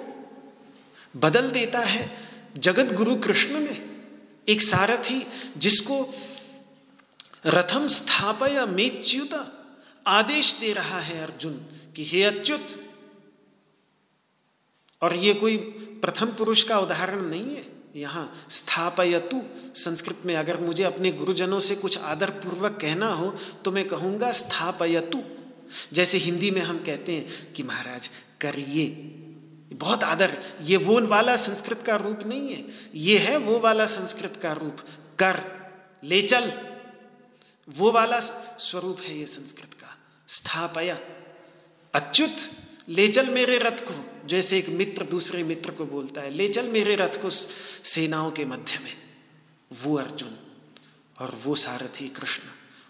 बदल 1.14 1.50
देता 1.50 1.80
है 1.80 2.10
जगत 2.58 2.92
गुरु 2.92 3.16
कृष्ण 3.16 3.60
में। 3.60 3.96
एक 4.48 4.62
सारथी 4.62 5.26
जिसको 5.56 6.14
रथम 7.46 7.86
स्थापय 7.86 8.64
मेच्युत 8.66 9.34
आदेश 10.06 10.52
दे 10.60 10.72
रहा 10.72 10.98
है 11.00 11.20
अर्जुन 11.22 11.54
कि 11.96 12.04
हे 12.04 12.22
अच्युत, 12.22 12.66
और 15.02 15.14
ये 15.16 15.32
कोई 15.34 15.56
प्रथम 16.02 16.26
पुरुष 16.32 16.62
का 16.62 16.78
उदाहरण 16.78 17.22
नहीं 17.22 17.56
है। 17.56 17.75
यहाँ 17.97 18.47
स्थापयतु। 18.51 19.43
संस्कृत 19.74 20.23
में 20.27 20.35
अगर 20.36 20.60
मुझे 20.60 20.85
अपने 20.85 21.12
गुरुजनों 21.12 21.60
से 21.60 21.74
कुछ 21.74 21.98
आदर 21.98 22.31
पूर्वक 22.31 22.78
कहना 22.81 23.09
हो 23.09 23.35
तो 23.64 23.70
मैं 23.70 23.86
कहूँगा 23.89 24.32
स्थापयतु। 24.32 25.23
जैसे 25.93 26.18
हिंदी 26.18 26.51
में 26.51 26.60
हम 26.60 26.78
कहते 26.78 27.12
हैं 27.12 27.52
कि 27.52 27.62
महाराज, 27.62 28.10
करिए। 28.40 28.86
बहुत 29.73 30.02
आदर। 30.05 30.43
ये 30.62 30.77
वो 30.77 31.01
वाला 31.01 31.36
संस्कृत 31.36 31.82
का 31.82 31.97
रूप 31.97 32.20
नहीं 32.27 32.48
है। 32.48 32.64
ये 32.94 33.18
है 33.18 33.36
वो 33.36 33.59
वाला 33.59 33.86
संस्कृत 33.86 34.39
का 34.43 34.52
रूप। 34.52 34.77
कर, 35.18 35.40
ले 36.05 36.23
चल। 36.23 36.52
वो 37.68 37.90
वाला 37.93 38.20
स्वरूप 38.59 39.01
है 39.01 39.18
ये 39.18 39.27
संस्कृत 39.27 39.74
का। 39.74 39.97
स्थापया। 40.28 40.98
अच्युत, 41.94 42.36
ले 42.89 43.09
चल 43.09 43.27
मेरे 43.27 43.59
रथ 43.59 43.81
को। 43.81 44.15
जैसे 44.26 44.58
एक 44.58 44.68
मित्र 44.68 45.04
दूसरे 45.04 45.42
मित्र 45.42 45.70
को 45.70 45.84
बोलता 45.84 46.20
है, 46.20 46.30
ले 46.30 46.48
चल 46.48 46.68
मेरे 46.68 46.96
रथ 46.96 47.22
को 47.22 47.30
सेनाओं 47.30 48.30
के 48.30 48.44
मध्य 48.44 48.78
में। 48.84 48.92
वो 49.70 49.96
अर्जुन 49.96 50.36
और 51.18 51.40
वो 51.44 51.54
सारथी 51.54 52.08
कृष्ण, 52.08 52.48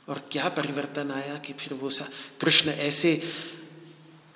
और 0.09 0.29
क्या 0.33 0.49
परिवर्तन 0.49 1.11
आया 1.11 1.35
कि 1.35 1.53
फिर 1.53 1.75
वो 1.75 1.91
सा, 1.91 2.09
कृष्ण 2.41 2.71
ऐसे 2.71 3.21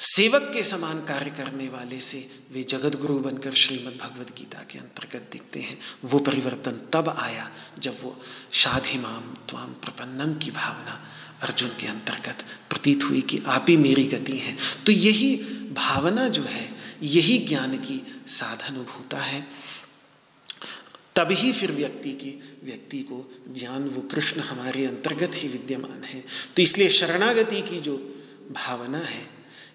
सेवक 0.01 0.51
के 0.55 0.63
समान 0.63 1.01
कार्य 1.05 1.31
करने 1.31 1.69
वाले 1.69 2.01
से 2.01 2.19
वे 2.53 2.63
जगत 2.63 2.97
गुरु 2.97 3.19
बनकर 3.19 3.55
श्रीमद् 3.55 3.99
भगवद 3.99 4.31
गीता 4.39 4.63
के 4.71 4.79
अंतर्गत 4.79 5.29
दिखते 5.33 5.61
हैं। 5.61 5.79
वो 6.05 6.19
परिवर्तन 6.19 6.81
तब 6.93 7.09
आया 7.09 7.51
जब 7.79 7.97
वो 8.03 8.17
शाधिमाम 8.53 9.35
त्वाम 9.49 9.73
प्रपन्नम 9.75 10.35
की 10.35 10.51
भावना 10.51 11.01
अर्जुन 11.43 11.69
के 11.81 11.87
अंतर्गत 11.87 12.45
प्रतीत 12.71 13.05
हुई 13.05 13.21
कि 13.21 13.43
आप 13.47 13.67
ही 13.69 13.77
मेरी 13.77 14.05
गति 14.05 14.37
हैं। 14.39 14.59
तो 14.87 14.93
यही 14.93 15.37
भावना 15.77 16.29
जो 16.29 16.43
है 16.43 16.80
यही 17.03 17.39
ज्ञान 17.39 17.77
की 17.77 18.23
साधन 18.27 18.75
भूता 18.75 19.19
है। 19.19 19.47
तभी 21.17 21.53
फिर 21.53 21.73
व्यक्ति 21.73 22.13
की, 22.13 22.59
व्यक्ति 22.65 22.99
को 22.99 23.43
ज्ञान, 23.53 23.89
वो 23.89 24.01
कृष्ण 24.01 24.41
हमारे 24.41 24.87
अंतर्गत 24.87 25.33
ही 25.35 25.49
विद्यमान 25.49 26.05
है। 26.05 26.25
तो 26.57 26.63
इसलिए 26.63 26.89
शरणागति 26.89 27.63
की 27.63 27.81
जो 27.81 27.97
भावना 28.51 28.99
है, 28.99 29.27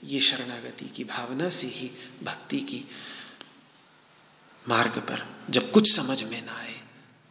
ये 0.03 0.19
शरणागति 0.19 0.85
की 0.85 1.03
भावना 1.03 1.49
से 1.49 1.67
ही 1.67 1.91
भक्ति 2.23 2.59
की 2.59 2.85
मार्ग 4.69 4.91
पर 4.91 5.35
जब 5.49 5.71
कुछ 5.71 5.95
समझ 5.95 6.23
में 6.23 6.45
ना 6.45 6.51
आए, 6.51 6.79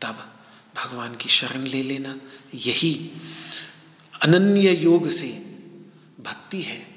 तब 0.03 0.35
भगवान 0.77 1.15
की 1.15 1.29
शरण 1.29 1.63
ले 1.63 1.83
लेना। 1.83 2.21
यही 2.55 3.11
अनन्य 4.23 4.75
योग 4.77 5.11
से 5.11 5.29
भक्ति 6.21 6.63
है, 6.63 6.89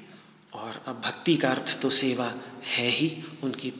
और 0.52 0.84
अब 0.86 1.02
भक्ति 1.04 1.36
का 1.36 1.50
अर्थ 1.50 1.80
तो 1.80 1.90
सेवा 1.90 2.34
है 2.64 2.88
ही 2.88 3.24
उनकी 3.42 3.70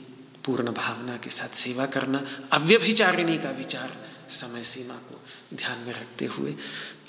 पूर्ण 0.45 0.71
भावना 0.71 1.17
के 1.17 1.29
साथ 1.29 1.55
सेवा 1.55 1.85
करना, 1.85 2.23
अव्यभिचारिणी 2.51 3.37
का 3.37 3.49
विचार 3.49 3.91
समय 4.29 4.63
सीमा 4.63 4.93
को 4.93 5.21
ध्यान 5.53 5.79
में 5.79 5.93
रखते 5.93 6.25
हुए 6.25 6.55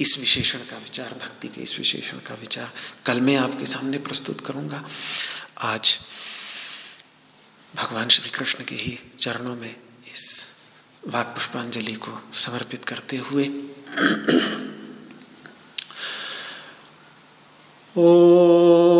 इस 0.01 0.19
विशेषण 0.19 0.59
का 0.59 0.79
विचार, 0.79 1.15
भक्ति 1.15 1.49
के 1.49 1.61
इस 1.61 1.79
विशेषण 1.79 2.19
का 2.19 2.35
विचार 2.35 2.71
कल 3.07 3.21
मैं 3.21 3.37
आपके 3.37 3.67
सामने 3.67 3.99
प्रस्तुत 3.99 4.41
करूँगा। 4.41 4.85
आज 5.59 5.99
भगवान 7.77 8.09
श्री 8.09 8.31
कृष्ण 8.31 8.65
के 8.65 8.75
ही 8.75 8.99
चरणों 9.19 9.57
में 9.57 9.77
इस 10.11 10.49
वाक 11.09 11.27
पुष्पांजलि 11.27 11.95
को 11.95 12.33
समर्पित 12.33 12.85
करते 12.85 13.17
हुए 13.17 13.49
ओ 17.97 19.00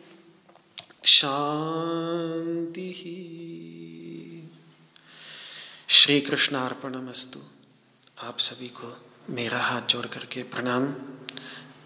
शांति 1.21 2.93
श्री 5.89 6.21
कृष्ण 6.21 6.29
कृष्णार्पणमस्तु 6.29 7.39
आप 8.23 8.39
सभी 8.39 8.67
को 8.67 8.97
मेरा 9.29 9.59
हाथ 9.59 9.81
जोड़ 9.81 10.05
करके 10.05 10.43
प्रणाम। 10.43 10.93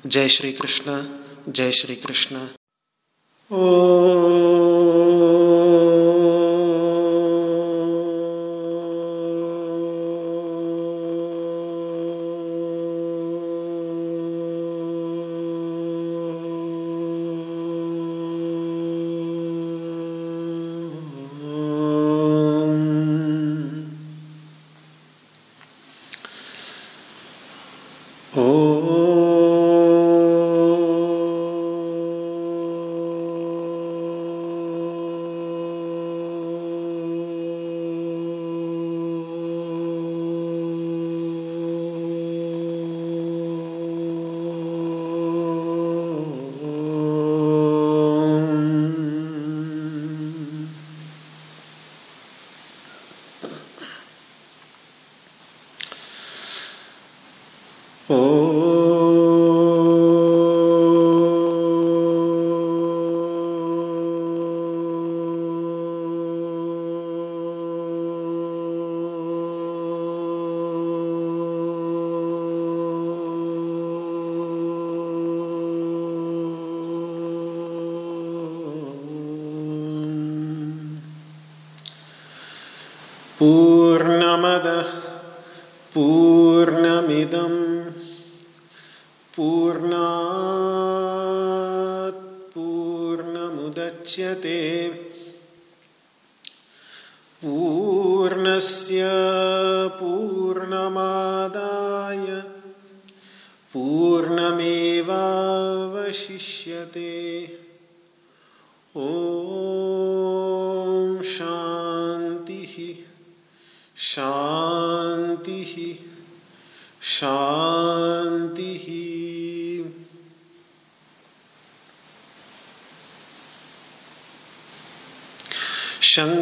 जय 0.06 0.30
श्री 0.30 0.54
कृष्ण 0.54 1.18
जय 1.50 1.72
श्री 1.72 1.96
कृष्ण 1.96 2.48
ओ 3.52 4.55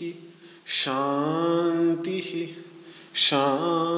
शान्तिः 0.66 2.30
शान्तिः। 3.14 3.91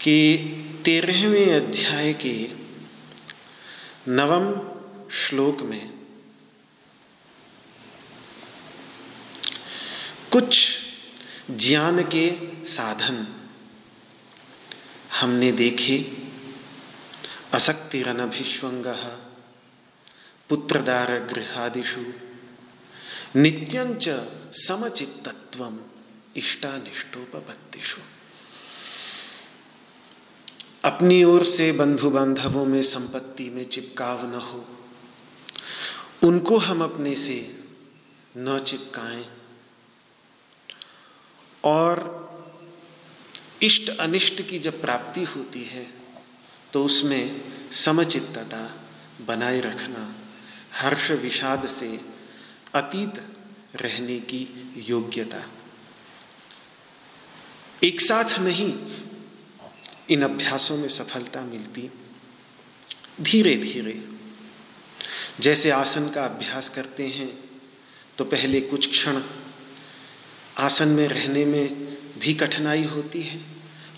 के 0.00 0.36
तेरहवें 0.84 1.54
अध्याय 1.54 2.12
के 2.12 2.34
नवम 4.08 4.52
श्लोक 5.10 5.62
में 5.62 5.90
कुछ 10.32 10.68
ज्ञान 11.50 12.02
के 12.02 12.30
साधन 12.64 13.26
हमने 15.20 15.52
देखे। 15.52 16.12
असक्तिरनभिष्वंग 17.52 18.86
पुत्रदार 20.50 21.12
गृहादिषु 21.12 22.04
नित्यंच 23.36 24.08
समचित्तत्व 24.52 25.78
इष्टानिष्टोपत्तिषु 26.36 28.00
अपनी 30.84 31.24
ओर 31.24 31.44
से 31.44 31.72
बंधु 31.72 32.10
बांधवों 32.10 32.64
में 32.64 32.82
संपत्ति 32.82 33.50
में 33.50 33.64
चिपकाव 33.64 34.26
न 34.26 34.34
हो। 34.34 34.66
उनको 36.22 36.58
हम 36.58 36.84
अपने 36.84 37.14
से 37.14 37.64
न 38.36 38.58
चिपकाएँ। 38.58 39.26
और 41.64 42.20
इष्ट 43.62 43.90
अनिष्ट 44.00 44.42
की 44.42 44.58
जब 44.58 44.80
प्राप्ति 44.80 45.24
होती 45.24 45.64
है 45.64 45.92
तो 46.72 46.84
उसमें 46.84 47.40
समचित्तता 47.72 48.84
बनाए 49.26 49.60
रखना 49.60 50.14
हर्ष 50.72 51.10
विषाद 51.22 51.66
से 51.68 51.88
अतीत 52.74 53.22
रहने 53.76 54.18
की 54.20 54.46
योग्यता। 54.88 55.44
एक 57.82 58.00
साथ 58.00 58.38
नहीं, 58.40 58.72
इन 60.10 60.22
अभ्यासों 60.22 60.76
में 60.76 60.88
सफलता 60.88 61.40
मिलती। 61.40 61.90
धीरे 63.20 63.56
धीरे 63.56 64.02
जैसे 65.40 65.70
आसन 65.70 66.08
का 66.08 66.24
अभ्यास 66.24 66.68
करते 66.68 67.06
हैं 67.08 67.28
तो 68.18 68.24
पहले 68.24 68.60
कुछ 68.60 68.90
क्षण 68.90 69.20
आसन 70.58 70.88
में 70.88 71.06
रहने 71.08 71.44
में 71.44 71.66
भी 72.18 72.34
कठिनाई 72.34 72.84
होती 72.84 73.22
है, 73.22 73.40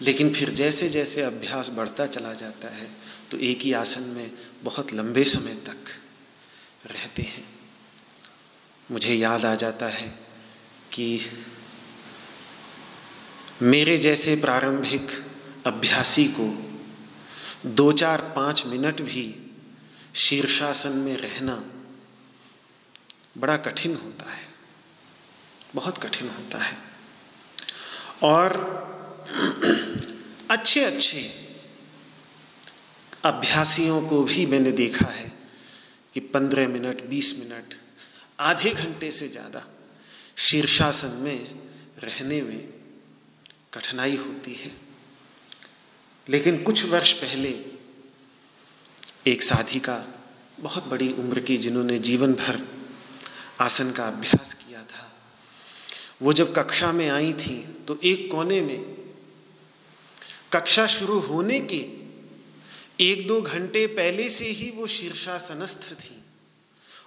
लेकिन 0.02 0.32
फिर 0.34 0.50
जैसे 0.50 0.88
जैसे 0.88 1.22
अभ्यास 1.22 1.70
बढ़ता 1.70 2.06
चला 2.06 2.32
जाता 2.34 2.68
है 2.68 2.88
तो 3.30 3.38
एक 3.38 3.62
ही 3.62 3.72
आसन 3.72 4.02
में 4.08 4.30
बहुत 4.62 4.92
लंबे 4.92 5.24
समय 5.24 5.54
तक 5.66 5.90
रहते 6.86 7.22
हैं। 7.22 7.60
मुझे 8.90 9.14
याद 9.14 9.44
आ 9.44 9.54
जाता 9.54 9.86
है 9.86 10.08
कि 10.92 11.20
मेरे 13.62 13.98
जैसे 13.98 14.36
प्रारंभिक 14.36 15.06
अभ्यासी 15.66 16.24
को 16.24 16.78
दो 17.66 17.92
चार 17.92 18.20
पाँच 18.20 18.66
मिनट 18.66 19.02
भी 19.02 19.56
शीर्षासन 20.14 20.92
में 20.92 21.16
रहना 21.16 21.64
बड़ा 23.38 23.56
कठिन 23.56 23.96
होता 23.96 24.32
है। 24.32 24.48
बहुत 25.74 25.98
कठिन 25.98 26.28
होता 26.28 26.58
है। 26.58 26.78
और 28.22 28.82
अच्छे 30.50 30.84
अच्छे 30.84 31.48
अभ्यासियों 33.24 34.08
को 34.08 34.22
भी 34.22 34.46
मैंने 34.46 34.72
देखा 34.72 35.08
है। 35.08 35.31
कि 36.14 36.20
पंद्रह 36.20 36.68
मिनट, 36.68 37.04
बीस 37.04 37.38
मिनट, 37.38 37.74
आधे 38.40 38.70
घंटे 38.70 39.10
से 39.10 39.28
ज़्यादा 39.28 39.66
शीर्षासन 40.38 41.16
में 41.18 41.38
रहने 42.02 42.40
में 42.42 42.68
कठिनाई 43.74 44.16
होती 44.16 44.54
है। 44.54 44.70
लेकिन 46.26 46.62
कुछ 46.62 46.84
वर्ष 46.86 47.12
पहले 47.12 47.54
एक 49.26 49.42
साधी 49.42 49.80
का 49.80 50.04
बहुत 50.60 50.86
बड़ी 50.88 51.12
उम्र 51.12 51.40
की 51.40 51.56
जिन्होंने 51.56 51.98
जीवन 52.00 52.32
भर 52.34 52.60
आसन 53.60 53.90
का 53.90 54.06
अभ्यास 54.06 54.54
किया 54.54 54.82
था, 54.82 55.10
वो 56.22 56.32
जब 56.32 56.54
कक्षा 56.54 56.92
में 56.92 57.08
आई 57.10 57.32
थी 57.34 57.56
तो 57.88 57.98
एक 58.04 58.30
कोने 58.30 58.60
में 58.60 58.80
कक्षा 60.52 60.86
शुरू 60.86 61.18
होने 61.20 61.58
के 61.62 61.78
एक 63.00 63.26
दो 63.26 63.40
घंटे 63.40 63.86
पहले 63.86 64.28
से 64.30 64.46
ही 64.46 64.70
वो 64.70 64.86
शीर्षासनस्थ 64.86 65.92
थी। 65.94 66.16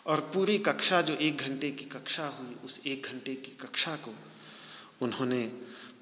और 0.07 0.19
पूरी 0.33 0.57
कक्षा 0.59 1.01
जो 1.01 1.15
एक 1.15 1.37
घंटे 1.37 1.69
की 1.71 1.85
कक्षा 1.85 2.25
हुई, 2.29 2.55
उस 2.65 2.79
एक 2.87 3.07
घंटे 3.11 3.35
की 3.35 3.51
कक्षा 3.61 3.95
को 3.95 4.13
उन्होंने 5.01 5.41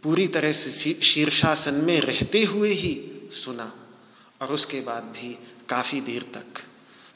पूरी 0.04 0.28
तरह 0.28 0.52
से 0.52 0.94
शीर्षासन 0.94 1.74
में 1.76 2.00
रहते 2.02 2.44
हुए 2.44 2.70
ही 2.70 2.94
सुना। 3.34 3.72
और 4.42 4.54
उसके 4.54 4.80
बाद 4.82 5.04
भी 5.14 5.36
काफ़ी 5.70 6.02
देर 6.02 6.24
तक 6.34 6.64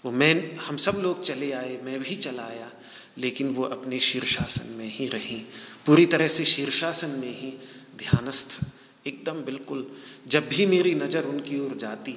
वो 0.06 0.12
मैं, 0.12 0.56
हम 0.56 0.78
सब 0.78 1.00
लोग 1.04 1.24
चले 1.24 1.52
आए, 1.52 1.78
मैं 1.84 2.00
भी 2.00 2.16
चला 2.16 2.44
आया, 2.44 2.72
लेकिन 3.18 3.50
वो 3.50 3.64
अपने 3.64 4.00
शीर्षासन 4.00 4.70
में 4.70 4.90
ही 4.90 5.08
रही। 5.08 5.38
पूरी 5.86 6.06
तरह 6.06 6.28
से 6.28 6.46
शीर्षासन 6.46 7.10
में 7.10 7.32
ही 7.32 7.52
ध्यानस्थ, 7.98 8.60
एकदम 9.08 9.42
बिल्कुल, 9.44 9.86
जब 10.28 10.48
भी 10.50 10.66
मेरी 10.66 10.94
नज़र 10.96 11.24
उनकी 11.24 11.60
ओर 11.60 11.76
जाती 11.76 12.12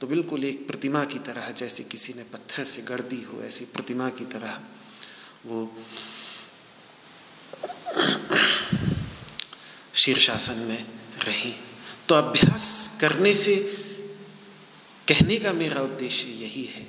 तो 0.00 0.06
बिल्कुल 0.06 0.44
एक 0.44 0.66
प्रतिमा 0.66 1.04
की 1.04 1.18
तरह, 1.18 1.50
जैसे 1.50 1.84
किसी 1.84 2.12
ने 2.12 2.22
पत्थर 2.22 2.64
से 2.64 2.82
गढ़ 2.82 3.00
दी 3.00 3.22
हो, 3.22 3.42
ऐसी 3.42 3.64
प्रतिमा 3.64 4.08
की 4.10 4.24
तरह 4.24 4.60
वो 5.46 5.58
शीर्षासन 9.94 10.58
में 10.58 10.86
रही। 11.24 11.54
तो 12.08 12.14
अभ्यास 12.14 12.90
करने 13.00 13.34
से 13.34 13.56
कहने 15.08 15.36
का 15.36 15.52
मेरा 15.52 15.82
उद्देश्य 15.82 16.28
यही 16.28 16.64
है 16.64 16.86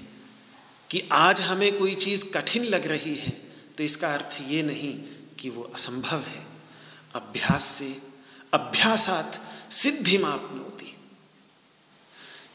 कि 0.90 1.02
आज 1.12 1.42
हमें 1.42 1.78
कोई 1.78 1.96
चीज़ 1.96 2.26
कठिन 2.26 2.64
लग 2.64 2.88
रही 2.88 3.16
है 3.16 3.32
तो 3.78 3.84
इसका 3.84 4.14
अर्थ 4.14 4.38
ये 4.48 4.62
नहीं 4.64 4.94
कि 5.40 5.50
वो 5.50 5.64
असंभव 5.64 6.20
है। 6.20 6.46
अभ्यास 7.16 7.64
से, 7.64 7.92
अभ्यासात 8.54 9.42
सिद्धि 9.72 10.18
मापनोती। 10.18 10.91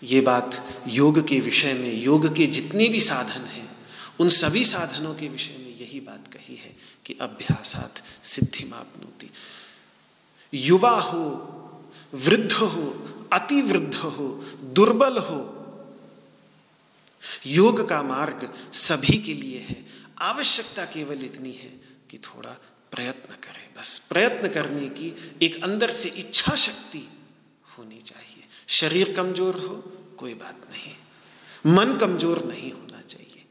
ये 0.02 0.20
बात 0.20 0.82
योग 0.89 1.28
के 1.28 1.40
विषय 1.40 1.73
में, 1.73 2.02
योग 2.02 2.35
के 2.35 2.47
जितने 2.47 2.89
भी 2.89 3.01
साधन 3.01 3.44
हैं, 3.44 3.77
उन 4.20 4.28
सभी 4.28 4.64
साधनों 4.64 5.14
के 5.14 5.28
विषय 5.28 5.56
में 5.59 5.77
यही 5.77 6.01
बात 6.01 6.35
कही 6.35 6.56
है 6.56 6.77
कि 7.05 7.16
अभ्यासात 7.20 8.02
सिद्धि 8.24 8.64
मापनोती 8.64 9.31
युवा 10.55 11.01
हो, 11.01 11.24
वृद्ध 12.14 12.52
हो 12.52 13.02
अति 13.32 13.62
वृद्ध 13.62 13.94
हो, 13.94 14.44
दुर्बल 14.62 15.18
हो, 15.18 15.52
योग 17.47 17.89
का 17.89 18.02
मार्ग 18.02 18.55
सभी 18.73 19.18
के 19.18 19.35
लिए 19.35 19.59
है। 19.59 19.86
आवश्यकता 20.18 20.85
केवल 20.85 21.24
इतनी 21.24 21.52
है 21.52 21.73
कि 22.10 22.18
थोड़ा 22.18 22.51
प्रयत्न 22.93 23.35
करें। 23.35 23.68
बस 23.78 23.98
प्रयत्न 23.98 24.48
करने 24.48 24.86
की 24.86 25.35
एक 25.43 25.62
अंदर 25.62 25.90
से 25.90 26.09
इच्छा 26.09 26.55
शक्ति 26.55 27.09
होनी 27.78 28.01
चाहिए। 28.01 28.25
शरीर 28.68 29.12
कमज़ोर 29.12 29.56
हो, 29.56 29.74
कोई 30.18 30.34
बात 30.34 30.66
नहीं। 30.70 31.74
मन 31.74 31.97
कमज़ोर 31.98 32.44
नहीं 32.44 32.72
होना 32.72 33.01
चाहिए। 33.02 33.44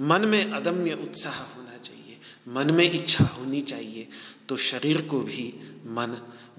मन 0.00 0.24
में 0.24 0.52
अदम्य 0.52 0.94
उत्साह 1.02 1.38
होना 1.46 1.78
चाहिए। 1.78 2.18
मन 2.48 2.70
में 2.70 2.90
इच्छा 2.90 3.24
होनी 3.26 3.60
चाहिए। 3.62 4.08
तो 4.48 4.56
शरीर 4.56 5.00
को 5.02 5.20
भी 5.20 5.52
मन 5.86 6.16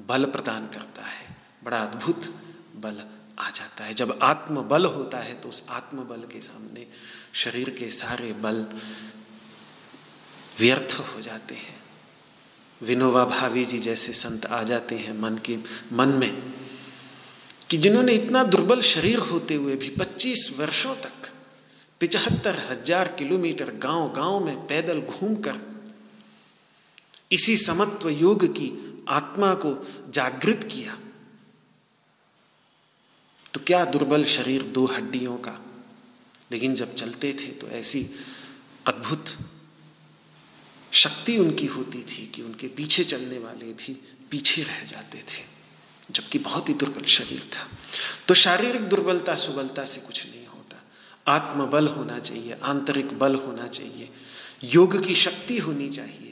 बल 0.07 0.25
प्रदान 0.25 0.67
करता 0.67 1.05
है। 1.05 1.35
बड़ा 1.63 1.77
अद्भुत 1.77 2.33
बल 2.75 3.01
आ 3.39 3.49
जाता 3.49 3.83
है। 3.83 3.93
जब 3.93 4.17
आत्म 4.21 4.61
बल 4.63 4.85
होता 4.85 5.17
है 5.17 5.33
तो 5.33 5.49
उस 5.49 5.63
आत्म 5.69 6.03
बल 6.03 6.23
के 6.31 6.41
सामने 6.41 6.87
शरीर 7.33 7.69
के 7.69 7.89
सारे 7.91 8.31
बल 8.35 8.65
व्यर्थ 10.59 10.93
हो 10.99 11.21
जाते 11.21 11.55
हैं। 11.55 11.77
विनोबा 12.81 13.23
भावी 13.25 13.65
जी 13.65 13.79
जैसे 13.79 14.13
संत 14.13 14.45
आ 14.45 14.61
जाते 14.63 14.95
हैं 14.97 15.17
मन 15.19 15.37
के, 15.37 15.57
मन 15.93 16.09
में। 16.09 16.68
कि 17.69 17.77
जिन्होंने 17.77 18.13
इतना 18.13 18.43
दुर्बल 18.43 18.81
शरीर 18.81 19.19
होते 19.19 19.55
हुए 19.55 19.75
भी 19.75 19.89
25 19.89 20.59
वर्षों 20.59 20.95
तक 20.95 21.31
पिचहत्तर 21.99 22.57
हज़ार 22.69 23.07
किलोमीटर 23.07 23.75
गाँव 23.75 24.13
गाँव 24.13 24.45
में 24.45 24.67
पैदल 24.67 25.01
घूमकर 25.01 25.59
इसी 27.31 27.57
समत्व 27.57 28.09
योग 28.09 28.45
की 28.45 28.71
आत्मा 29.09 29.53
को 29.53 29.87
जागृत 30.09 30.63
किया 30.63 30.97
तो 33.53 33.59
क्या 33.67 33.85
दुर्बल 33.85 34.23
शरीर 34.23 34.63
दो 34.63 34.85
हड्डियों 34.85 35.37
का? 35.37 35.59
लेकिन 36.51 36.75
जब 36.75 36.95
चलते 36.95 37.33
थे 37.33 37.47
तो 37.47 37.67
ऐसी 37.67 38.09
अद्भुत 38.85 39.37
शक्ति 40.91 41.37
उनकी 41.37 41.65
होती 41.65 42.03
थी 42.03 42.25
कि 42.25 42.41
उनके 42.41 42.67
पीछे 42.67 43.03
चलने 43.03 43.39
वाले 43.39 43.73
भी 43.73 43.93
पीछे 44.31 44.63
रह 44.63 44.83
जाते 44.83 45.17
थे। 45.17 45.48
जबकि 46.11 46.39
बहुत 46.39 46.69
ही 46.69 46.73
दुर्बल 46.73 47.03
शरीर 47.03 47.39
था। 47.39 47.67
तो 48.27 48.33
शारीरिक 48.33 48.81
दुर्बलता, 48.81 49.35
सुबलता 49.35 49.85
से 49.85 50.01
कुछ 50.01 50.25
नहीं 50.27 50.47
होता। 50.47 50.83
आत्मबल 51.27 51.87
होना 51.87 52.19
चाहिए, 52.19 52.55
आंतरिक 52.63 53.19
बल 53.19 53.35
होना 53.35 53.67
चाहिए। 53.67 54.09
योग 54.63 55.07
की 55.07 55.15
शक्ति 55.15 55.57
होनी 55.57 55.89
चाहिए। 55.89 56.25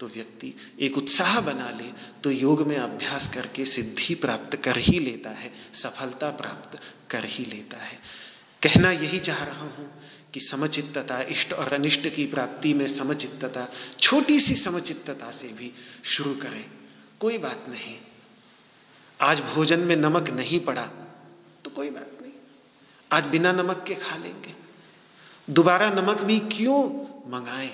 तो 0.00 0.06
व्यक्ति 0.06 0.54
एक 0.80 0.96
उत्साह 0.96 1.40
बना 1.40 1.70
ले 1.70 1.92
तो 2.24 2.30
योग 2.30 2.66
में 2.66 2.76
अभ्यास 2.76 3.26
करके 3.34 3.64
सिद्धि 3.64 4.14
प्राप्त 4.14 4.56
कर 4.56 4.78
ही 4.78 4.98
लेता 4.98 5.30
है, 5.30 5.52
सफलता 5.74 6.30
प्राप्त 6.30 6.80
कर 7.10 7.24
ही 7.24 7.44
लेता 7.44 7.76
है। 7.76 7.98
कहना 8.62 8.90
यही 8.90 9.18
चाह 9.18 9.44
रहा 9.44 9.60
हूँ 9.60 10.02
कि 10.34 10.40
समचित्तता, 10.40 11.22
इष्ट 11.22 11.52
और 11.52 11.72
अनिष्ट 11.72 12.08
की 12.08 12.26
प्राप्ति 12.26 12.74
में 12.74 12.86
समचित्तता, 12.86 13.68
छोटी 14.00 14.40
सी 14.40 14.54
समचित्तता 14.54 15.30
से 15.30 15.48
भी 15.48 15.72
शुरू 16.04 16.34
करें। 16.34 16.64
कोई 17.20 17.38
बात 17.38 17.64
नहीं। 17.68 17.98
आज 19.20 19.40
भोजन 19.40 19.80
में 19.80 19.96
नमक 19.96 20.30
नहीं 20.30 20.60
पड़ा 20.60 20.86
तो 21.64 21.70
कोई 21.70 21.90
बात 21.90 22.18
नहीं। 22.22 22.32
आज 23.12 23.24
बिना 23.24 23.52
नमक 23.52 23.84
के 23.88 23.94
खा 23.94 24.16
लेंगे। 24.16 24.54
दोबारा 25.50 25.90
नमक 25.90 26.20
भी 26.20 26.38
क्यों 26.38 26.78
मंगाएँ? 27.30 27.70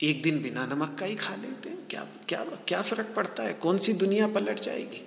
एक 0.00 0.22
दिन 0.22 0.42
बिना 0.42 0.66
नमक 0.66 0.96
का 1.00 1.06
ही 1.06 1.14
खा 1.14 1.34
लेते 1.34 1.68
हैं। 1.68 1.78
क्या 1.90 2.06
क्या 2.28 2.44
क्या 2.68 2.82
फ़र्क 2.82 3.12
पड़ता 3.16 3.42
है? 3.42 3.52
कौन 3.52 3.78
सी 3.78 3.92
दुनिया 3.92 4.28
पलट 4.28 4.60
जाएगी? 4.60 5.04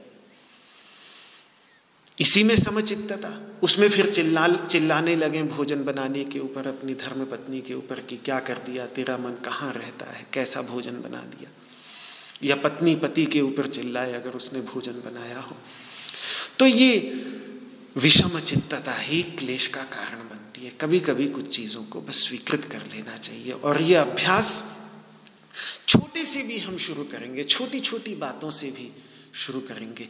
इसी 2.19 2.43
में 2.43 2.55
समचित्तता 2.55 3.59
उसमें 3.63 3.89
फिर 3.89 4.11
चिल्ला 4.11 4.47
चिल्लाने 4.47 5.15
लगे 5.15 5.43
भोजन 5.43 5.83
बनाने 5.83 6.23
के 6.23 6.39
ऊपर, 6.39 6.67
अपनी 6.67 6.93
धर्म 6.95 7.25
पत्नी 7.25 7.61
के 7.61 7.73
ऊपर 7.73 7.99
कि 7.99 8.17
क्या 8.17 8.39
कर 8.39 8.57
दिया, 8.57 8.85
तेरा 8.85 9.17
मन 9.17 9.31
कहाँ 9.45 9.73
रहता 9.73 10.11
है? 10.11 10.25
कैसा 10.33 10.61
भोजन 10.61 11.01
बना 11.01 11.21
दिया? 11.21 11.49
या 12.43 12.55
पत्नी 12.55 12.95
पति 12.95 13.25
के 13.25 13.41
ऊपर 13.41 13.67
चिल्लाए 13.67 14.13
अगर 14.13 14.29
उसने 14.29 14.61
भोजन 14.61 14.91
बनाया 14.91 15.39
हो। 15.39 15.57
तो 16.59 16.65
ये 16.65 16.99
विषम 17.97 18.39
चित्तता 18.39 18.93
ही 18.93 19.23
क्लेश 19.23 19.67
का 19.67 19.83
कारण 19.83 20.17
बनती 20.17 20.65
है। 20.65 20.71
कभी 20.81 20.99
कभी 20.99 21.27
कुछ 21.27 21.55
चीज़ों 21.55 21.83
को 21.83 22.01
बस 22.01 22.27
स्वीकृत 22.27 22.65
कर 22.65 22.79
लेना 22.79 23.17
चाहिए 23.17 23.51
और 23.51 23.81
ये 23.81 23.95
अभ्यास 23.95 24.63
छोटे 25.87 26.25
से 26.25 26.43
भी 26.43 26.57
हम 26.57 26.77
शुरू 26.77 27.03
करेंगे 27.03 27.43
छोटी 27.43 27.79
छोटी 27.79 28.15
बातों 28.15 28.51
से 28.51 28.71
भी 28.71 28.91
शुरू 29.33 29.61
करेंगे 29.61 30.09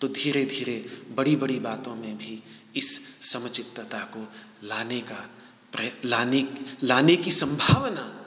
तो 0.00 0.08
धीरे 0.08 0.44
धीरे 0.44 0.90
बड़ी 1.16 1.36
बड़ी 1.36 1.58
बातों 1.58 1.94
में 1.94 2.18
भी 2.18 2.42
इस 2.76 3.00
समचित्तता 3.20 3.98
को 3.98 4.32
लाने 4.64 5.00
का 5.00 5.30
लाने 6.04 6.46
लाने 6.82 7.16
की 7.16 7.30
संभावना 7.30 8.21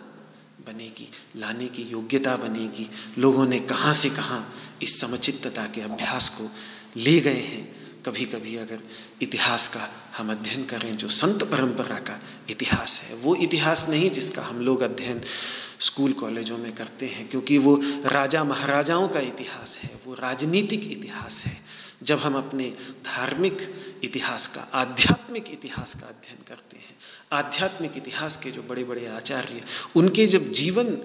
बनेगी, 0.68 1.10
लाने 1.36 1.68
की 1.68 1.84
योग्यता 1.84 2.36
बनेगी। 2.36 2.90
लोगों 3.18 3.46
ने 3.46 3.60
कहाँ 3.60 3.94
से 3.94 4.10
कहाँ 4.10 4.54
इस 4.82 5.02
समचित्तता 5.02 5.66
के 5.66 5.82
अभ्यास 5.82 6.30
को 6.30 6.50
ले 6.98 7.20
गए 7.20 7.42
हैं। 7.42 7.86
कभी 8.06 8.26
कभी 8.26 8.56
अगर 8.56 8.80
इतिहास 9.22 9.68
का 9.68 9.90
हम 10.18 10.32
अध्ययन 10.32 10.66
करें, 10.66 10.98
जो 10.98 11.08
संत 11.08 11.44
परंपरा 11.44 12.00
का 12.00 12.20
इतिहास 12.50 13.02
है, 13.02 13.16
वो 13.16 13.36
इतिहास 13.36 13.86
नहीं 13.90 14.10
जिसका 14.10 14.42
हम 14.42 14.62
लोग 14.62 14.82
अध्ययन 14.82 15.22
स्कूल 15.80 16.14
कॉलेजों 16.14 16.58
में 16.58 16.76
करते 16.76 17.06
हैं, 17.06 17.28
क्योंकि 17.30 17.58
वो 17.58 17.80
राजा 18.06 18.44
महाराजाओं 18.44 19.08
का 19.08 19.20
इतिहास 19.20 19.80
है, 19.84 19.90
वो 20.06 20.14
राजनीतिक 20.14 20.92
इतिहास 20.92 21.44
है। 21.46 21.58
जब 22.04 22.20
हम 22.20 22.36
अपने 22.36 22.70
धार्मिक 23.06 23.58
इतिहास 24.04 24.48
का, 24.48 24.62
आध्यात्मिक 24.62 25.46
इतिहास 25.52 25.94
का 25.94 26.08
अध्ययन 26.08 26.44
करते 26.48 26.78
हैं 26.78 26.95
आध्यात्मिक 27.32 27.98
इतिहास 27.98 28.38
के 28.38 28.52
जो 28.52 28.64
बड़े 28.64 28.84
बड़े 28.84 29.08
आचार्य, 29.08 29.64
उनके 29.96 30.28
जब 30.28 30.52
जीवन 30.52 30.98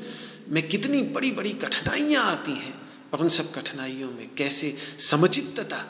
में 0.48 0.68
कितनी 0.68 1.02
बड़ी 1.02 1.30
बड़ी 1.30 1.52
कठिनाइयाँ 1.52 2.24
आती 2.24 2.52
हैं, 2.52 2.74
और 3.12 3.20
उन 3.20 3.28
सब 3.28 3.52
कठिनाइयों 3.54 4.10
में 4.10 4.34
कैसे 4.34 4.76
समचित्तता 4.98 5.84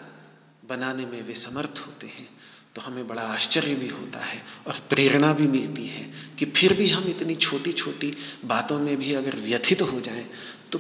बनाने 0.69 1.07
में 1.07 1.23
वे 1.23 1.35
समर्थ 1.35 1.83
होते 1.87 2.07
हैं 2.07 2.29
तो 2.75 2.83
हमें 2.83 3.09
बड़ा 3.09 3.23
आश्चर्य 3.23 3.75
भी 3.75 3.89
होता 3.89 4.21
है 4.21 4.43
और 4.67 4.79
प्रेरणा 4.89 5.33
भी 5.33 5.47
मिलती 5.49 5.87
है 5.87 6.13
कि 6.39 6.45
फिर 6.47 6.75
भी 6.75 6.89
हम 6.89 7.05
इतनी 7.05 7.35
छोटी 7.35 7.73
छोटी 7.73 8.13
बातों 8.45 8.79
में 8.79 8.97
भी 8.97 9.15
अगर 9.15 9.37
व्यथित 9.37 9.83
हो 9.83 10.01
जाएँ 10.01 10.27
तो 10.73 10.79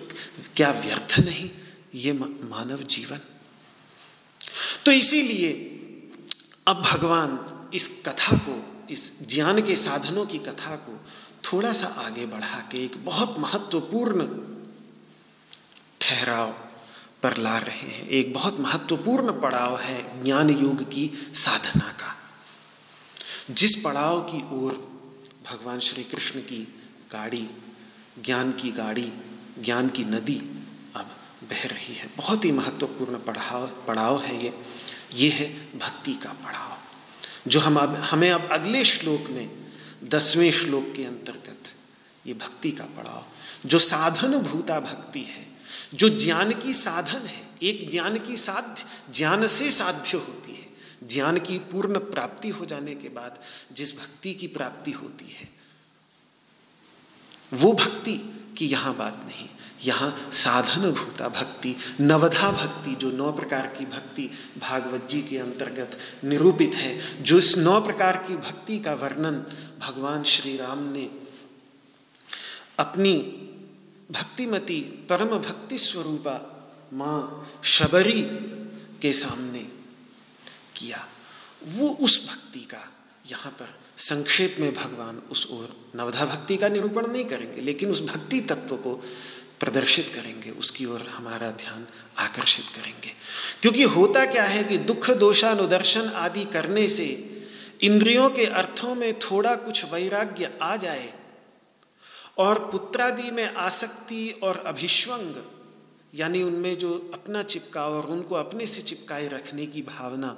क्या 0.56 0.70
व्यर्थ 0.70 1.20
नहीं 1.20 1.51
ये 1.94 2.12
मानव 2.12 2.82
जीवन? 2.82 3.20
तो 4.85 4.93
इसीलिए 4.93 5.52
अब 6.66 6.82
भगवान 6.82 7.60
इस 7.74 8.02
कथा 8.06 8.36
को, 8.36 8.86
इस 8.90 9.28
ज्ञान 9.28 9.62
के 9.62 9.76
साधनों 9.76 10.26
की 10.26 10.38
कथा 10.38 10.76
को 10.76 11.06
थोड़ा 11.44 11.72
सा 11.72 11.86
आगे 11.86 12.26
बढ़ा 12.26 12.59
के 12.72 12.84
एक 12.84 13.05
बहुत 13.05 13.38
महत्वपूर्ण 13.38 14.26
ठहराव 16.01 16.51
पर 17.22 17.36
ला 17.36 17.59
रहे 17.59 17.90
हैं। 17.90 18.09
एक 18.09 18.34
बहुत 18.34 18.60
महत्वपूर्ण 18.60 19.40
पड़ाव 19.40 19.78
है 19.78 20.24
ज्ञान 20.24 20.51
योग 20.51 20.82
की 20.82 21.30
साधना 21.34 21.88
का। 21.92 22.16
जिस 23.51 23.74
पड़ाव 23.74 24.20
की 24.20 24.42
ओर 24.42 24.72
भगवान 25.51 25.78
श्री 25.78 26.05
कृष्ण 26.05 26.40
की 26.40 26.80
गाड़ी, 27.12 27.51
ज्ञान 28.24 28.52
की 28.52 28.72
गाड़ी, 28.72 29.12
ज्ञान 29.64 29.88
की 29.88 30.05
नदी 30.05 30.42
अब 30.97 31.16
बह 31.51 31.66
रही 31.66 31.94
है। 31.94 32.10
बहुत 32.16 32.44
ही 32.44 32.52
महत्वपूर्ण 32.52 33.18
पड़ाव 33.18 33.66
पड़ाव 33.66 34.20
है 34.20 34.44
ये। 34.44 34.60
ये 35.14 35.30
है 35.30 35.78
भक्ति 35.78 36.14
का 36.14 36.32
पड़ाव। 36.32 36.80
जो 37.48 37.60
हम 37.60 37.76
अब, 37.76 37.94
हमें 37.94 38.30
अब 38.30 38.48
अगले 38.52 38.84
श्लोक 38.84 39.30
में, 39.30 39.50
दसवें 40.04 40.52
श्लोक 40.52 40.92
के 40.96 41.04
अंतर्गत 41.04 41.74
ये 42.26 42.34
भक्ति 42.34 42.70
का 42.70 42.84
पड़ाव, 42.84 43.26
जो 43.68 43.78
साधन 43.78 44.38
भूता 44.38 44.80
भक्ति 44.80 45.22
है, 45.22 45.46
जो 45.94 46.08
ज्ञान 46.08 46.52
की 46.52 46.72
साधन 46.72 47.26
है, 47.26 47.48
एक 47.62 47.90
ज्ञान 47.90 48.18
की 48.18 48.36
साध्य, 48.36 48.84
ज्ञान 49.12 49.46
से 49.46 49.70
साध्य 49.70 50.18
होती 50.18 50.52
है, 50.52 50.68
ज्ञान 51.08 51.38
की 51.38 51.58
पूर्ण 51.58 51.98
प्राप्ति 51.98 52.48
हो 52.48 52.66
जाने 52.66 52.94
के 52.94 53.08
बाद 53.08 53.38
जिस 53.72 53.98
भक्ति 53.98 54.34
की 54.34 54.46
प्राप्ति 54.46 54.90
होती 54.90 55.24
है, 55.24 55.48
वो 57.52 57.72
भक्ति 57.72 58.44
की 58.58 58.66
यहाँ 58.66 58.96
बात 58.96 59.22
नहीं। 59.26 59.48
यहाँ 59.85 60.31
साधन 60.32 60.90
भूता 60.90 61.28
भक्ति, 61.31 61.74
नवधा 62.01 62.51
भक्ति, 62.52 62.94
जो 62.94 63.11
नौ 63.11 63.31
प्रकार 63.32 63.66
की 63.78 63.85
भक्ति 63.86 64.31
भागवत 64.59 65.07
जी 65.11 65.23
के 65.23 65.39
अंतर्गत 65.39 65.97
निरूपित 66.24 66.74
है, 66.74 67.23
जो 67.23 67.39
इस 67.39 67.57
नौ 67.59 67.81
प्रकार 67.81 68.16
की 68.27 68.36
भक्ति 68.39 68.78
का 68.78 68.94
वर्णन 68.94 69.44
भगवान 69.81 70.23
श्री 70.24 70.57
राम 70.57 70.82
ने 70.93 71.09
अपनी 72.78 73.15
भक्तिमती 74.11 74.81
परम 75.09 75.39
भक्ति 75.39 75.78
स्वरूपा 75.78 76.39
माँ 76.93 77.51
शबरी 77.65 78.23
के 79.02 79.12
सामने 79.12 79.66
किया। 80.77 81.07
वो 81.69 81.89
उस 82.01 82.27
भक्ति 82.28 82.61
का 82.61 82.82
यहाँ 83.27 83.52
पर 83.52 83.74
संक्षेप 83.98 84.57
में 84.61 84.73
भगवान 84.74 85.19
उस 85.31 85.47
ओर 85.51 85.69
नवधा 85.97 86.24
भक्ति 86.27 86.57
का 86.57 86.69
निरूपण 86.69 87.07
नहीं 87.07 87.24
करेंगे, 87.24 87.61
लेकिन 87.61 87.90
उस 87.90 88.02
भक्ति 88.05 88.40
तत्व 88.40 88.77
को 88.77 89.01
प्रदर्शित 89.61 90.12
करेंगे, 90.15 90.51
उसकी 90.51 90.85
ओर 90.85 91.01
हमारा 91.01 91.51
ध्यान 91.51 91.87
आकर्षित 92.19 92.65
करेंगे। 92.77 93.12
क्योंकि 93.62 93.82
होता 93.82 94.27
क्या 94.27 94.45
है 94.45 94.65
कि 94.65 94.78
दुख, 94.78 95.11
दोषानुदर्शन 95.11 96.09
आदि 96.09 96.45
करने 96.45 96.89
से 96.89 97.27
इंद्रियों 97.81 98.31
के 98.31 98.47
अर्थों 98.47 98.95
में 98.95 99.19
थोड़ा 99.19 99.55
कुछ 99.55 99.93
वैराग्य 99.93 100.59
आ 100.62 100.77
जाए 100.77 101.12
और 102.39 102.59
पुत्रादि 102.59 103.31
में 103.31 103.55
आसक्ति 103.55 104.41
और 104.43 104.62
अभिश्वंग 104.66 105.35
यानी 106.15 106.43
उनमें 106.43 106.78
जो 106.78 107.11
अपना 107.15 107.43
चिपका 107.43 107.89
और 107.89 108.07
उनको 108.07 108.35
अपने 108.35 108.66
से 108.66 108.82
चिपकाए 108.82 109.28
रखने 109.28 109.66
की 109.66 109.82
भावना, 109.82 110.37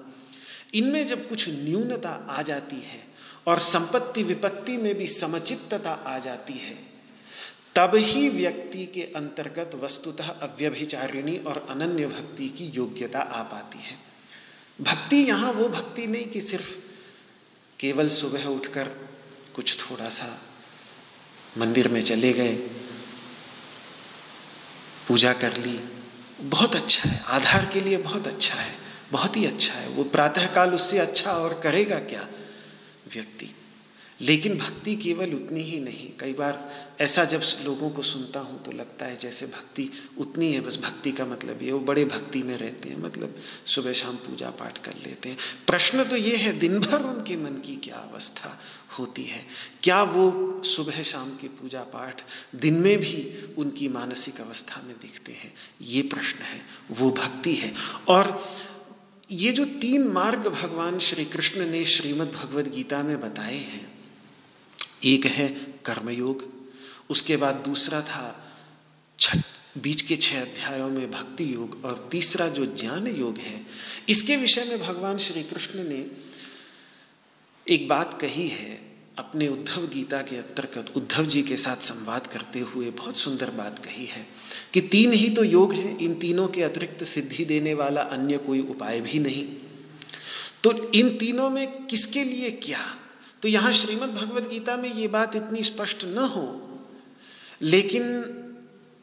इनमें 0.74 1.06
जब 1.06 1.28
कुछ 1.28 1.48
न्यूनता 1.48 2.26
आ 2.30 2.42
जाती 2.42 2.76
है 2.76 3.04
और 3.46 3.58
संपत्ति 3.58 4.22
विपत्ति 4.22 4.76
में 4.76 4.94
भी 4.94 5.06
समचित्तता 5.06 5.92
आ 5.92 6.18
जाती 6.18 6.52
है 6.52 6.91
तब 7.76 7.94
ही 7.94 8.28
व्यक्ति 8.28 8.86
के 8.86 9.02
अंतर्गत 9.16 9.74
वस्तुतः 9.74 10.28
अव्यभिचारिणी 10.28 11.36
और 11.38 11.66
अनन्य 11.70 12.06
भक्ति 12.06 12.48
की 12.48 12.64
योग्यता 12.64 13.20
आ 13.20 13.42
पाती 13.42 13.78
है। 13.78 13.98
भक्ति 14.80 15.16
यहाँ, 15.16 15.52
वो 15.52 15.68
भक्ति 15.68 16.06
नहीं 16.06 16.24
कि 16.24 16.40
सिर्फ़ 16.40 16.76
केवल 17.80 18.08
सुबह 18.08 18.44
उठकर 18.44 18.88
कुछ 19.54 19.76
थोड़ा 19.80 20.08
सा 20.08 20.42
मंदिर 21.58 21.88
में 21.88 22.00
चले 22.00 22.32
गए, 22.32 22.54
पूजा 25.08 25.32
कर 25.32 25.56
ली। 25.56 25.78
बहुत 26.40 26.74
अच्छा 26.76 27.08
है, 27.10 27.22
आधार 27.28 27.66
के 27.66 27.80
लिए 27.80 27.96
बहुत 27.96 28.26
अच्छा 28.26 28.54
है, 28.54 28.74
बहुत 29.12 29.36
ही 29.36 29.44
अच्छा 29.46 29.74
है। 29.74 29.88
वो 29.88 30.04
प्रातःकाल 30.04 30.74
उससे 30.74 30.98
अच्छा 30.98 31.32
और 31.32 31.60
करेगा 31.60 31.98
क्या? 31.98 32.28
व्यक्ति 33.14 33.54
लेकिन 34.22 34.56
भक्ति 34.58 34.94
केवल 34.96 35.32
उतनी 35.34 35.62
ही 35.62 35.80
नहीं। 35.80 36.08
कई 36.20 36.32
बार 36.32 36.58
ऐसा 37.00 37.24
जब 37.24 37.42
लोगों 37.64 37.90
को 37.90 38.02
सुनता 38.02 38.40
हूँ 38.40 38.62
तो 38.62 38.72
लगता 38.72 39.06
है 39.06 39.16
जैसे 39.16 39.46
भक्ति 39.46 39.88
उतनी 40.18 40.52
है, 40.52 40.60
बस 40.60 40.78
भक्ति 40.82 41.12
का 41.12 41.24
मतलब 41.24 41.62
ये, 41.62 41.72
वो 41.72 41.80
बड़े 41.80 42.04
भक्ति 42.04 42.42
में 42.42 42.56
रहते 42.56 42.88
हैं 42.88 43.02
मतलब 43.02 43.34
सुबह 43.66 43.92
शाम 43.92 44.16
पूजा 44.16 44.50
पाठ 44.50 44.78
कर 44.78 44.94
लेते 45.06 45.28
हैं। 45.28 45.36
प्रश्न 45.66 46.04
तो 46.04 46.16
ये 46.16 46.36
है, 46.36 46.52
दिन 46.58 46.78
भर 46.78 47.02
उनके 47.02 47.36
मन 47.36 47.60
की 47.66 47.76
क्या 47.76 47.96
अवस्था 47.96 48.60
होती 48.98 49.24
है? 49.24 49.44
क्या 49.82 50.02
वो 50.02 50.62
सुबह 50.62 51.02
शाम 51.02 51.30
की 51.36 51.48
पूजा 51.48 51.80
पाठ 51.82 52.22
दिन 52.54 52.74
में 52.74 52.98
भी 52.98 53.44
उनकी 53.58 53.88
मानसिक 53.88 54.40
अवस्था 54.40 54.82
में 54.86 54.94
दिखते 55.02 55.32
हैं? 55.32 55.52
ये 55.82 56.02
प्रश्न 56.02 56.42
है, 56.42 56.60
वो 56.90 57.10
भक्ति 57.10 57.54
है। 57.54 57.72
और 58.08 58.54
ये 59.30 59.52
जो 59.52 59.64
तीन 59.64 60.06
मार्ग 60.08 60.46
भगवान 60.48 60.98
श्री 60.98 61.24
कृष्ण 61.24 61.66
ने 61.66 61.84
श्रीमद् 61.84 62.32
भगवद 62.32 62.70
गीता 62.74 63.02
में 63.02 63.20
बताए 63.20 63.56
हैं 63.56 64.01
एक 65.04 65.26
है 65.26 65.48
कर्मयोग, 65.84 66.44
उसके 67.10 67.36
बाद 67.36 67.62
दूसरा 67.66 68.00
था 68.00 68.52
छठ 69.18 69.38
बीच 69.78 70.02
के 70.02 70.16
छह 70.16 70.40
अध्यायों 70.40 70.88
में 70.90 71.10
भक्ति 71.10 71.44
योग 71.54 71.84
और 71.84 72.08
तीसरा 72.12 72.48
जो 72.48 72.66
ज्ञान 72.66 73.06
योग 73.06 73.38
है, 73.38 73.60
इसके 74.08 74.36
विषय 74.36 74.64
में 74.64 74.80
भगवान 74.80 75.18
श्री 75.18 75.42
कृष्ण 75.42 75.88
ने 75.88 76.06
एक 77.66 77.88
बात 77.88 78.18
कही 78.20 78.48
है, 78.48 78.80
अपने 79.18 79.48
उद्धव 79.48 79.86
गीता 79.86 80.20
के 80.22 80.36
अंतर्गत, 80.36 80.92
उद्धव 80.96 81.26
जी 81.26 81.42
के 81.42 81.56
साथ 81.56 81.76
संवाद 81.76 82.26
करते 82.26 82.60
हुए 82.60 82.90
बहुत 82.90 83.16
सुंदर 83.16 83.50
बात 83.50 83.78
कही 83.78 84.06
है 84.06 84.26
कि 84.74 84.80
तीन 84.80 85.12
ही 85.12 85.28
तो 85.28 85.44
योग 85.44 85.72
हैं, 85.72 85.98
इन 85.98 86.14
तीनों 86.14 86.48
के 86.48 86.62
अतिरिक्त 86.62 87.04
सिद्धि 87.04 87.44
देने 87.44 87.74
वाला 87.74 88.02
अन्य 88.02 88.38
कोई 88.38 88.60
उपाय 88.60 89.00
भी 89.00 89.18
नहीं। 89.18 89.44
तो 90.62 90.72
इन 90.92 91.16
तीनों 91.18 91.50
में 91.50 91.86
किसके 91.86 92.24
लिए 92.24 92.50
क्या? 92.50 92.84
तो 93.42 93.48
यहाँ 93.48 93.72
श्रीमद् 93.72 94.14
भगवद 94.14 94.48
गीता 94.48 94.76
में 94.76 94.92
ये 94.92 95.08
बात 95.08 95.36
इतनी 95.36 95.62
स्पष्ट 95.64 96.04
न 96.04 96.18
हो, 96.26 96.46
लेकिन 97.62 98.04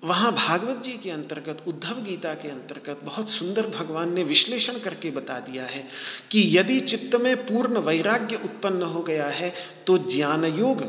वहाँ 0.04 0.32
भागवत 0.34 0.82
जी 0.84 0.92
के 0.94 1.10
अंतर्गत, 1.12 1.64
उद्धव 1.68 2.02
गीता 2.04 2.34
के 2.34 2.50
अंतर्गत 2.50 3.00
बहुत 3.04 3.30
सुंदर 3.30 3.68
भगवान 3.70 4.14
ने 4.14 4.24
विश्लेषण 4.24 4.80
करके 4.80 5.12
बता 5.12 5.40
दिया 5.42 5.66
है 5.66 5.84
कि 6.32 6.44
यदि 6.58 6.80
चित्त 6.82 7.16
में 7.16 7.36
पूर्ण 7.46 7.80
वैराग्य 7.80 8.36
उत्पन्न 8.36 8.84
हो 8.84 9.02
गया 9.04 9.28
है 9.30 9.54
तो 9.88 9.98
ज्ञान 10.08 10.46
योग 10.46 10.84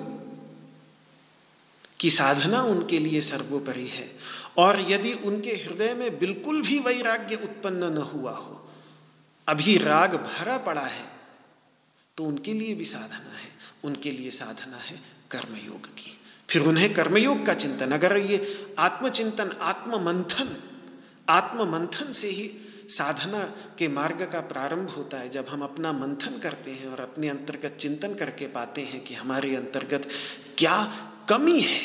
की 2.01 2.11
साधना 2.11 2.63
उनके 2.65 2.99
लिए 2.99 3.21
सर्वोपरि 3.21 3.87
है। 3.89 4.11
और 4.59 4.81
यदि 4.91 5.13
उनके 5.13 5.51
हृदय 5.57 5.95
में 5.95 6.19
बिल्कुल 6.19 6.63
भी 6.63 6.79
वैराग्य 6.79 7.35
उत्पन्न 7.45 7.93
न 7.93 8.11
हुआ 8.15 8.33
हो, 8.33 8.61
अभी 9.49 9.77
राग 9.79 10.15
भरा 10.17 10.57
पड़ा 10.59 10.81
है 10.83 11.20
तो 12.21 12.25
उनके 12.25 12.53
लिए 12.53 12.75
भी 12.75 12.85
साधना 12.85 13.37
है, 13.37 13.49
उनके 13.85 14.11
लिए 14.11 14.31
साधना 14.31 14.77
है 14.77 15.01
कर्मयोग 15.31 15.87
की। 15.87 16.19
फिर 16.49 16.63
उन्हें 16.63 16.93
कर्मयोग 16.95 17.47
का 17.47 17.55
चिंतन, 17.55 17.93
अगर 17.93 18.17
ये 18.17 18.39
आत्मचिंतन 18.79 19.53
आत्म 19.61 20.01
मंथन 20.05 20.57
आत्म 21.29 21.65
मंथन 21.73 22.13
से 22.13 22.29
ही 22.29 22.51
साधना 22.89 23.43
के 23.79 23.89
मार्ग 23.89 24.29
का 24.33 24.41
प्रारंभ 24.41 24.91
होता 24.91 25.19
है, 25.19 25.29
जब 25.29 25.49
हम 25.49 25.63
अपना 25.63 25.93
मंथन 25.93 26.39
करते 26.39 26.71
हैं 26.71 26.87
और 26.87 27.01
अपने 27.01 27.29
अंतर्गत 27.29 27.77
चिंतन 27.81 28.15
करके 28.15 28.47
पाते 28.47 28.81
हैं 28.83 29.05
कि 29.05 29.15
हमारे 29.15 29.57
अंतर्गत 29.57 30.09
क्या 30.59 30.79
कमी 31.29 31.61
है। 31.61 31.81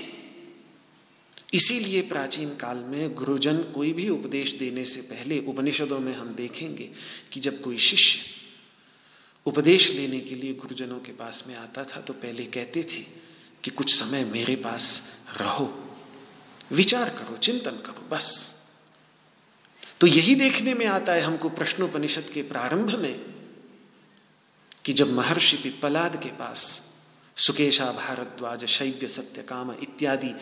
इसीलिए 1.53 2.01
प्राचीन 2.01 2.55
काल 2.55 2.77
में 2.77 3.13
गुरुजन 3.13 3.57
कोई 3.57 3.93
भी 3.93 4.09
उपदेश 4.09 4.53
देने 4.53 4.85
से 4.85 5.01
पहले 5.01 5.39
उपनिषदों 5.47 5.99
में 5.99 6.13
हम 6.13 6.35
देखेंगे 6.35 6.91
कि 7.31 7.39
जब 7.39 7.61
कोई 7.61 7.77
शिष्य 7.77 8.34
उपदेश 9.45 9.91
लेने 9.91 10.19
के 10.19 10.35
लिए 10.35 10.53
गुरुजनों 10.53 10.99
के 10.99 11.11
पास 11.11 11.43
में 11.47 11.55
आता 11.55 11.83
था 11.83 12.01
तो 12.01 12.13
पहले 12.13 12.45
कहते 12.45 12.83
थे 12.83 13.01
कि 13.63 13.71
कुछ 13.71 13.99
समय 13.99 14.23
मेरे 14.23 14.55
पास 14.55 15.13
रहो, 15.37 15.95
विचार 16.71 17.09
करो, 17.09 17.37
चिंतन 17.37 17.71
करो, 17.71 18.07
बस। 18.09 18.55
तो 19.99 20.07
यही 20.07 20.35
देखने 20.35 20.73
में 20.73 20.85
आता 20.85 21.13
है 21.13 21.21
हमको 21.21 21.49
प्रश्नोपनिषद 21.49 22.29
के 22.33 22.41
प्रारंभ 22.41 22.95
में 22.95 23.25
कि 24.85 24.93
जब 24.93 25.13
महर्षि 25.13 25.57
पिप्पलाद 25.57 26.23
के 26.23 26.29
पास 26.29 26.91
सुकेशा, 27.35 27.91
भारद्वाज, 27.91 28.65
शैव्य 28.65 29.07
सत्य 29.07 29.43
काम 29.43 29.71
इत्यादि 29.71 30.33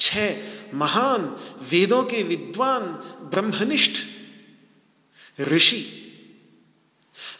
छह 0.00 0.42
महान 0.74 1.24
वेदों 1.70 2.04
के 2.04 2.22
विद्वान 2.22 2.82
ब्रह्मनिष्ठ 3.30 4.06
ऋषि 5.40 5.98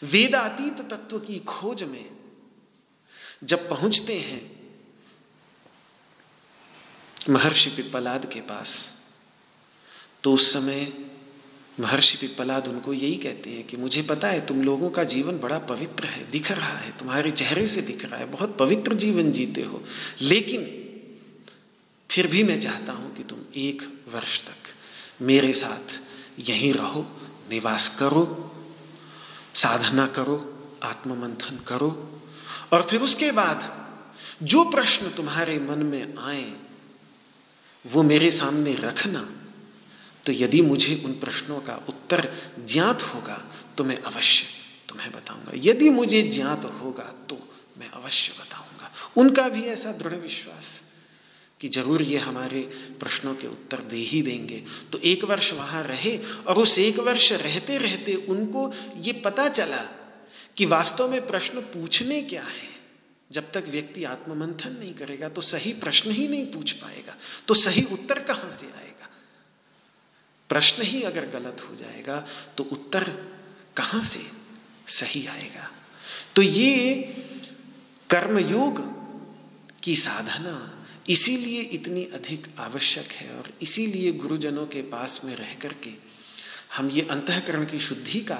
वेदातीत 0.03 0.81
तत्व 0.89 1.19
की 1.19 1.39
खोज 1.39 1.83
में 1.83 2.09
जब 3.43 3.69
पहुँचते 3.69 4.17
हैं, 4.19 4.51
महर्षि 7.29 7.69
पिप्पलाद 7.69 8.25
के 8.25 8.39
पास 8.39 9.01
तो 10.23 10.33
उस 10.33 10.53
समय 10.53 10.93
महर्षि 11.79 12.17
पिप्पलाद 12.17 12.67
उनको 12.67 12.93
यही 12.93 13.15
कहते 13.15 13.49
हैं 13.49 13.67
कि 13.67 13.77
मुझे 13.77 14.01
पता 14.01 14.27
है 14.27 14.45
तुम 14.45 14.61
लोगों 14.63 14.89
का 14.89 15.03
जीवन 15.03 15.37
बड़ा 15.39 15.59
पवित्र 15.59 16.05
है, 16.05 16.25
दिख 16.25 16.51
रहा 16.51 16.77
है, 16.77 16.97
तुम्हारे 16.97 17.31
चेहरे 17.31 17.67
से 17.67 17.81
दिख 17.81 18.05
रहा 18.05 18.19
है, 18.19 18.25
बहुत 18.25 18.57
पवित्र 18.57 18.93
जीवन 18.93 19.31
जीते 19.31 19.61
हो। 19.61 19.83
लेकिन 20.21 20.79
फिर 22.09 22.27
भी 22.27 22.43
मैं 22.43 22.59
चाहता 22.59 22.93
हूँ 22.93 23.15
कि 23.15 23.23
तुम 23.23 23.39
एक 23.55 23.81
वर्ष 24.07 24.41
तक 24.41 24.73
मेरे 25.21 25.53
साथ 25.53 25.99
यहीं 26.39 26.73
रहो, 26.73 27.01
निवास 27.49 27.89
करो 27.99 28.49
साधना 29.53 30.07
करो, 30.07 30.59
आत्ममंथन 30.83 31.59
करो, 31.67 32.21
और 32.71 32.87
फिर 32.89 33.01
उसके 33.01 33.31
बाद 33.31 33.71
जो 34.43 34.63
प्रश्न 34.65 35.09
तुम्हारे 35.09 35.59
मन 35.59 35.83
में 35.83 36.17
आए, 36.17 36.53
वो 37.85 38.03
मेरे 38.03 38.31
सामने 38.31 38.73
रखना। 38.75 39.29
तो 40.25 40.31
यदि 40.31 40.61
मुझे 40.61 41.01
उन 41.05 41.13
प्रश्नों 41.13 41.59
का 41.59 41.75
उत्तर 41.89 42.33
ज्ञात 42.65 43.01
होगा 43.01 43.43
तो 43.77 43.83
मैं 43.83 43.97
अवश्य 43.97 44.45
तुम्हें 44.89 45.11
बताऊँगा। 45.11 45.51
यदि 45.55 45.89
मुझे 45.89 46.21
ज्ञात 46.21 46.65
होगा 46.65 47.03
तो 47.03 47.37
मैं 47.77 47.89
अवश्य 47.91 48.33
बताऊँगा। 48.39 48.91
उनका 49.17 49.49
भी 49.49 49.61
ऐसा 49.61 49.91
दृढ़ 49.91 50.13
विश्वास 50.13 50.82
कि 51.63 51.69
ज़रूर 51.69 52.01
ये 52.01 52.17
हमारे 52.19 52.61
प्रश्नों 52.99 53.33
के 53.35 53.47
उत्तर 53.47 53.81
दे 53.87 53.97
ही 53.97 54.21
देंगे। 54.21 54.63
तो 54.91 54.97
एक 54.99 55.23
वर्ष 55.23 55.51
वहाँ 55.53 55.83
रहे 55.83 56.17
और 56.47 56.57
उस 56.59 56.77
एक 56.79 56.99
वर्ष 56.99 57.31
रहते 57.31 57.77
रहते 57.77 58.15
उनको 58.29 58.71
ये 58.99 59.13
पता 59.23 59.47
चला 59.49 59.81
कि 60.57 60.65
वास्तव 60.65 61.11
में 61.11 61.25
प्रश्न 61.27 61.61
पूछने 61.71 62.21
क्या 62.23 62.43
है। 62.43 62.71
जब 63.31 63.51
तक 63.51 63.65
व्यक्ति 63.69 64.03
आत्ममंथन 64.03 64.75
नहीं 64.79 64.93
करेगा 64.93 65.29
तो 65.29 65.41
सही 65.43 65.73
प्रश्न 65.79 66.11
ही 66.11 66.27
नहीं 66.27 66.45
पूछ 66.51 66.71
पाएगा 66.73 67.15
तो 67.47 67.53
सही 67.53 67.83
उत्तर 67.91 68.19
कहाँ 68.19 68.49
से 68.51 68.67
आएगा? 68.67 69.09
प्रश्न 70.49 70.83
ही 70.83 71.01
अगर 71.03 71.29
गलत 71.29 71.65
हो 71.69 71.75
जाएगा 71.75 72.19
तो 72.57 72.63
उत्तर 72.71 73.09
कहाँ 73.77 74.01
से 74.03 74.25
सही 74.91 75.25
आएगा? 75.27 75.71
तो 76.35 76.41
ये 76.41 76.95
कर्मयोग 78.09 78.81
की 79.83 79.95
साधना 79.95 80.72
इसीलिए 81.09 81.61
इतनी 81.61 82.03
अधिक 82.03 82.47
आवश्यक 82.59 83.11
है 83.11 83.35
और 83.35 83.49
इसीलिए 83.61 84.11
गुरुजनों 84.11 84.65
के 84.67 84.81
पास 84.81 85.21
में 85.25 85.35
रह 85.35 85.53
करके 85.53 85.91
हम 86.77 86.89
ये 86.89 87.01
अंतकरण 87.01 87.65
की 87.65 87.79
शुद्धि 87.79 88.19
का 88.19 88.35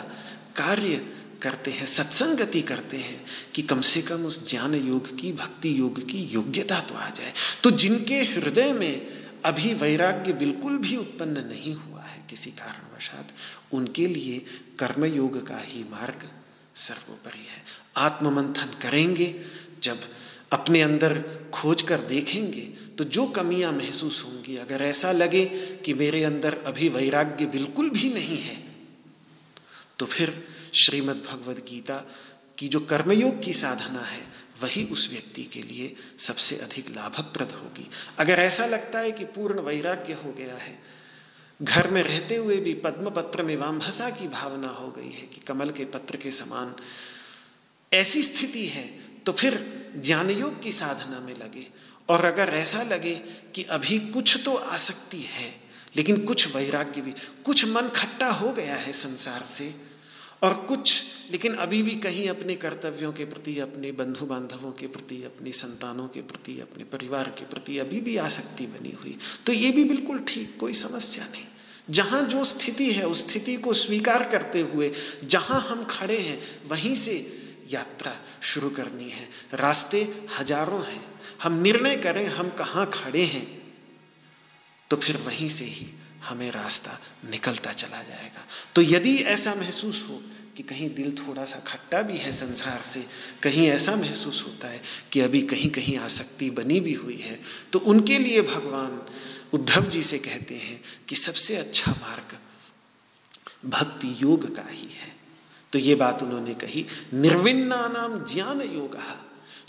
कार्य 0.56 1.06
करते 1.42 1.72
हैं, 1.72 1.86
सत्संगति 1.86 2.62
करते 2.62 2.98
हैं 2.98 3.26
कि 3.54 3.62
कम 3.62 3.82
से 3.82 4.02
कम 4.02 4.26
उस 4.26 4.50
ज्ञान 4.50 4.76
योग 4.76 5.20
की, 5.20 5.32
भक्ति 5.32 5.80
योग 5.80 6.00
की 6.10 6.18
योग्यता 6.18 6.80
तो 6.80 6.96
आ 6.96 7.10
जाए। 7.10 7.34
तो 7.64 7.72
जिनके 7.72 8.20
हृदय 8.24 8.72
में 8.72 9.24
अभी 9.46 9.74
वैराग्य 9.74 10.34
बिल्कुल 10.34 10.78
भी 10.78 10.96
उत्पन्न 10.98 11.46
नहीं 11.48 11.74
हुआ 11.74 12.02
है 12.02 12.24
किसी 12.30 12.52
कारणवशात, 12.52 13.34
उनके 13.74 14.08
लिए 14.08 14.46
कर्मयोग 14.80 15.48
का 15.48 15.58
ही 15.58 15.84
मार्ग 15.84 16.30
सर्वोपरि 16.76 17.46
है। 17.50 17.64
आत्ममंथन 17.98 18.80
करेंगे 18.82 19.42
जब 19.84 20.00
अपने 20.54 20.82
अंदर 20.82 21.22
खोज 21.54 21.82
कर 21.82 22.02
देखेंगे 22.08 22.62
तो 22.98 23.04
जो 23.04 23.26
कमियाँ 23.28 23.72
महसूस 23.72 24.24
होंगी, 24.26 24.56
अगर 24.56 24.82
ऐसा 24.82 25.12
लगे 25.12 25.46
कि 25.86 25.94
मेरे 25.94 26.24
अंदर 26.24 26.58
अभी 26.66 26.90
वैराग्य 26.90 27.46
बिल्कुल 27.46 27.90
भी 27.90 28.10
नहीं 28.14 28.38
है 28.38 28.58
तो 30.00 30.06
फिर 30.06 30.34
श्रीमद् 30.74 31.26
भगवद 31.26 31.64
गीता 31.70 31.98
की 32.58 32.68
जो 32.68 32.80
कर्मयोग 32.80 33.42
की 33.44 33.54
साधना 33.54 34.02
है, 34.02 34.22
वही 34.62 34.84
उस 34.86 35.10
व्यक्ति 35.12 35.44
के 35.44 35.62
लिए 35.62 35.96
सबसे 36.20 36.56
अधिक 36.56 36.90
लाभप्रद 36.90 37.52
होगी। 37.52 37.90
अगर 38.20 38.40
ऐसा 38.40 38.66
लगता 38.66 39.00
है 39.00 39.12
कि 39.12 39.24
पूर्ण 39.26 39.62
वैराग्य 39.62 40.14
हो 40.14 40.32
गया 40.32 40.56
है, 40.56 40.78
घर 41.62 41.90
में 41.92 42.02
रहते 42.04 42.36
हुए 42.36 42.58
भी 42.58 42.74
पद्म 42.74 43.10
पत्र 43.10 43.44
में 43.44 43.56
वामभसा 43.58 44.10
की 44.10 44.28
भावना 44.28 44.70
हो 44.72 44.88
गई 44.88 45.12
है 45.12 45.28
कि 45.28 45.42
कमल 45.48 45.70
के 45.72 45.86
पत्र 45.86 46.18
के 46.18 46.32
समान 46.32 46.76
ऐसी 47.92 48.22
स्थिति 48.24 48.66
है 48.68 48.84
तो 49.26 49.32
फिर 49.32 49.58
ज्ञान 49.96 50.30
योग 50.30 50.62
की 50.62 50.72
साधना 50.72 51.20
में 51.20 51.34
लगे। 51.34 51.68
और 52.10 52.26
अगर 52.26 52.50
ऐसा 52.50 52.84
लगे 52.84 53.16
कि 53.56 53.64
अभी 53.64 54.00
कुछ 54.00 54.38
तो 54.46 54.56
आसक्ति 54.56 55.20
है, 55.20 55.56
लेकिन 55.96 56.26
कुछ 56.26 56.56
वैराग्य 56.56 57.02
भी, 57.02 57.14
कुछ 57.46 57.66
मन 57.66 57.90
खट्टा 57.90 58.30
हो 58.30 58.52
गया 58.54 58.76
है 58.76 58.94
संसार 58.94 59.44
से, 59.44 59.74
और 60.44 60.54
कुछ, 60.54 61.04
लेकिन 61.32 61.54
अभी 61.56 61.82
भी 61.84 61.96
कहीं 61.96 62.28
अपने 62.30 62.56
कर्तव्यों 62.56 63.12
के 63.14 63.26
प्रति, 63.26 63.60
अपने 63.60 63.92
बंधु 63.92 64.26
बांधवों 64.26 64.72
के 64.72 64.88
प्रति, 64.88 65.16
अपनी 65.24 65.52
संतानों 65.52 66.08
के 66.08 66.22
प्रति, 66.22 66.60
अपने 66.60 66.84
परिवार 66.84 67.30
के 67.30 67.46
प्रति 67.46 67.78
अभी 67.78 68.02
भी 68.02 68.18
आसक्ति 68.18 68.66
बनी 68.66 68.92
हुई 69.04 69.18
तो 69.46 69.54
ये 69.54 69.72
भी 69.72 69.84
बिल्कुल 69.84 70.20
ठीक, 70.20 70.58
कोई 70.60 70.74
समस्या 70.74 71.26
नहीं। 71.26 71.46
जहाँ 71.90 72.22
जो 72.24 72.44
स्थिति 72.44 72.92
है, 72.92 73.08
उस 73.08 73.30
स्थिति 73.30 73.56
को 73.58 73.74
स्वीकार 73.74 74.24
करते 74.30 74.62
हुए, 74.62 74.92
जहाँ 75.24 75.60
हम 75.62 75.84
खड़े 75.84 76.18
हैं, 76.18 76.40
वहीं 76.68 76.96
से 76.96 77.43
यात्रा 77.70 78.16
शुरू 78.44 78.70
करनी 78.70 79.10
है। 79.10 79.28
रास्ते 79.54 80.02
हज़ारों 80.40 80.84
हैं। 80.86 81.04
हम 81.44 81.62
निर्णय 81.62 81.96
करें 81.98 82.26
हम 82.28 82.50
कहाँ 82.50 82.90
खड़े 82.94 83.24
हैं। 83.26 83.48
तो 84.92 84.98
फिर 84.98 85.18
वहीं 85.18 85.50
से 85.50 85.66
ही 85.66 85.88
हमें 86.24 86.50
रास्ता 86.52 87.00
निकलता 87.26 87.72
चला 87.74 88.02
जाएगा। 88.04 88.46
तो 88.76 88.82
यदि 88.82 89.16
ऐसा 89.18 89.54
महसूस 89.56 90.06
हो 90.10 90.22
कि 90.58 90.64
कहीं 90.64 90.90
दिल 90.96 91.12
थोड़ा 91.18 91.46
सा 91.46 91.60
खट्टा 91.60 92.02
भी 92.02 92.18
है 92.18 92.32
संसार 92.32 92.82
से, 92.82 93.06
कहीं 93.44 93.68
ऐसा 93.68 93.96
महसूस 93.96 94.44
होता 94.48 94.68
है 94.68 94.82
कि 95.12 95.20
अभी 95.22 95.42
कहीं 95.44 95.70
कहीं 95.70 95.98
आसक्ति 96.00 96.50
बनी 96.52 96.80
भी 96.80 96.94
हुई 96.94 97.18
है 97.18 97.40
तो 97.74 97.80
उनके 97.80 98.18
लिए 98.20 98.42
भगवान 98.44 99.02
उद्धव 99.54 99.88
जी 99.88 100.04
से 100.04 100.18
कहते 100.20 100.56
हैं 100.58 100.80
कि 101.08 101.16
सबसे 101.16 101.56
अच्छा 101.56 101.92
मार्ग 101.92 102.38
भक्ति 103.70 104.16
योग 104.20 104.56
का 104.56 104.66
ही 104.70 104.88
है। 104.94 105.12
तो 105.74 105.80
ये 105.80 105.96
बात 105.96 106.24
उन्होंने 106.24 106.54
कही, 106.54 106.86
निर्विन्ना 107.14 107.88
नाम 107.88 108.26
ज्ञान 108.26 108.62
योग। 108.62 108.98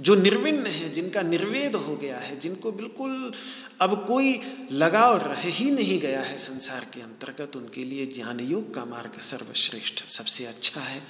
जो 0.00 0.14
निर्विन्न 0.14 0.66
है, 0.66 0.88
जिनका 0.88 1.22
निर्वेद 1.22 1.74
हो 1.74 1.96
गया 1.96 2.18
है, 2.18 2.38
जिनको 2.38 2.72
बिल्कुल 2.72 3.32
अब 3.80 4.04
कोई 4.06 4.40
लगाव 4.72 5.16
रह 5.16 5.40
ही 5.40 5.70
नहीं 5.70 6.00
गया 6.00 6.20
है 6.20 6.38
संसार 6.38 6.86
के 6.94 7.00
अंतर्गत, 7.00 7.56
उनके 7.56 7.84
लिए 7.84 8.06
ज्ञान 8.06 8.40
योग 8.40 8.74
का 8.74 8.84
मार्ग 8.84 9.20
सर्वश्रेष्ठ, 9.20 10.06
सबसे 10.06 10.44
अच्छा 10.44 10.80
है। 10.80 11.02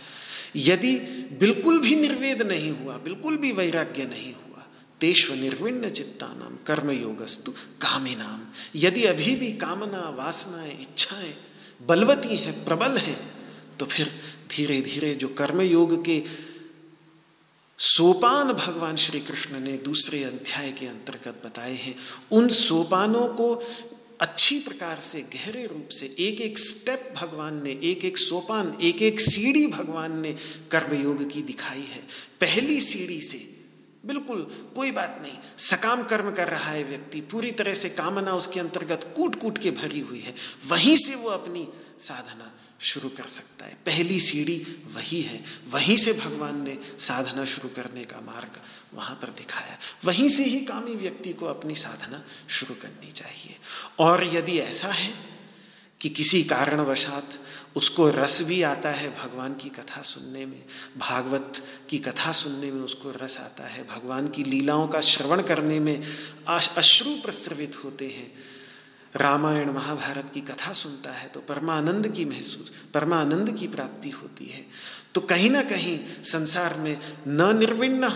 यदि 0.56 0.96
बिल्कुल 1.40 1.78
भी 1.78 1.96
निर्वेद 1.96 2.42
नहीं 2.42 2.70
हुआ, 2.70 2.96
बिल्कुल 2.96 3.36
भी 3.36 3.52
वैराग्य 3.52 4.04
नहीं 4.04 4.32
हुआ, 4.32 4.64
तेष्व 5.00 5.34
निर्विण्ण 5.34 5.90
चित्ता 5.90 6.26
नाम 6.26 6.58
कर्म 6.66 6.90
योगस्तु 6.90 7.52
कामी 7.52 8.14
नाम 8.14 8.40
यदि 8.76 9.04
अभी 9.04 9.34
भी 9.34 9.52
कामना, 9.52 10.14
वासनाएँ, 10.16 10.80
इच्छाएँ 10.80 11.34
बलवती 11.82 12.36
हैं, 12.36 12.64
प्रबल 12.64 12.96
हैं 12.96 13.34
तो 13.78 13.86
फिर 13.86 14.10
धीरे 14.50 14.80
धीरे 14.80 15.14
जो 15.14 15.28
कर्म 15.28 15.60
योग 15.60 16.04
के 16.04 16.22
सोपान 17.78 18.52
भगवान 18.52 18.96
श्री 18.96 19.20
कृष्ण 19.20 19.60
ने 19.60 19.76
दूसरे 19.76 20.22
अध्याय 20.24 20.70
के 20.72 20.86
अंतर्गत 20.86 21.42
बताए 21.44 21.74
हैं, 21.74 21.94
उन 22.32 22.48
सोपानों 22.48 23.26
को 23.28 23.54
अच्छी 24.20 24.58
प्रकार 24.58 25.00
से, 25.00 25.20
गहरे 25.34 25.66
रूप 25.66 25.88
से 25.88 26.06
एक 26.18 26.40
एक 26.40 26.58
स्टेप 26.58 27.12
भगवान 27.16 27.62
ने 27.62 27.70
एक 27.82 28.04
एक 28.04 28.18
सोपान 28.18 28.76
एक 28.82 29.02
एक 29.02 29.20
सीढ़ी 29.20 29.66
भगवान 29.66 30.18
ने 30.20 30.32
कर्मयोग 30.70 31.28
की 31.30 31.42
दिखाई 31.42 31.86
है। 31.90 32.02
पहली 32.40 32.80
सीढ़ी 32.80 33.20
से, 33.20 33.38
बिल्कुल 34.06 34.42
कोई 34.74 34.90
बात 34.90 35.18
नहीं, 35.22 35.36
सकाम 35.58 36.02
कर्म 36.02 36.30
कर 36.30 36.48
रहा 36.48 36.70
है 36.70 36.84
व्यक्ति, 36.84 37.20
पूरी 37.20 37.50
तरह 37.50 37.74
से 37.74 37.88
कामना 37.90 38.34
उसके 38.34 38.60
अंतर्गत 38.60 39.12
कूट 39.16 39.40
कूट 39.40 39.58
के 39.58 39.70
भरी 39.72 40.00
हुई 40.00 40.20
है। 40.20 40.34
वहीं 40.68 40.96
से 40.96 41.14
वो 41.14 41.30
अपनी 41.30 41.68
साधना 41.98 42.52
शुरू 42.84 43.08
कर 43.08 43.26
सकता 43.26 43.66
है। 43.66 43.74
पहली 43.86 44.20
सीढ़ी 44.20 44.58
वही 44.94 45.22
है। 45.22 45.44
वहीं 45.70 45.96
से 45.96 46.12
भगवान 46.12 46.62
ने 46.62 46.78
साधना 46.98 47.44
शुरू 47.44 47.68
करने 47.68 48.04
का 48.04 48.20
मार्ग 48.20 48.60
वहाँ 48.94 49.18
पर 49.22 49.28
दिखाया। 49.28 49.78
वहीं 50.04 50.28
से 50.28 50.44
ही 50.44 50.60
कामी 50.60 50.94
व्यक्ति 50.94 51.32
को 51.32 51.46
अपनी 51.46 51.74
साधना 51.74 52.24
शुरू 52.48 52.74
करनी 52.74 53.10
चाहिए। 53.12 53.56
और 53.98 54.36
यदि 54.36 54.58
ऐसा 54.58 54.88
है 54.88 55.34
कि 56.00 56.08
किसी 56.08 56.44
कारणवशात 56.44 57.38
उसको 57.76 58.10
रस 58.10 58.42
भी 58.42 58.62
आता 58.62 58.90
है 58.90 59.08
भगवान 59.18 59.54
की 59.54 59.68
कथा 59.68 60.02
सुनने 60.02 60.46
में, 60.46 60.64
भागवत 60.98 61.64
की 61.90 61.98
कथा 61.98 62.32
सुनने 62.32 62.70
में 62.70 62.82
उसको 62.82 63.10
रस 63.10 63.38
आता 63.38 63.66
है, 63.66 63.86
भगवान 63.88 64.28
की 64.28 64.42
लीलाओं 64.42 64.88
का 64.88 65.00
श्रवण 65.00 65.42
करने 65.42 65.80
में 65.80 66.00
अश्रु 66.48 67.10
प्रस्रवित 67.14 67.84
होते 67.84 68.06
हैं 68.06 68.53
रामायण 69.16 69.70
महाभारत 69.70 70.30
की 70.34 70.40
कथा 70.40 70.72
सुनता 70.72 71.12
है 71.12 71.28
तो 71.28 71.40
परमानंद 71.40 72.08
की 72.08 72.24
महसूस, 72.24 72.72
परमानंद 72.94 73.56
की 73.58 73.66
प्राप्ति 73.66 74.10
होती 74.10 74.46
है। 74.46 74.64
तो 75.14 75.20
कहीं 75.20 75.50
ना 75.50 75.62
कहीं 75.62 75.98
संसार 76.24 76.74
में 76.78 76.98
न 77.28 77.56
निर्विण्ण 77.58 78.08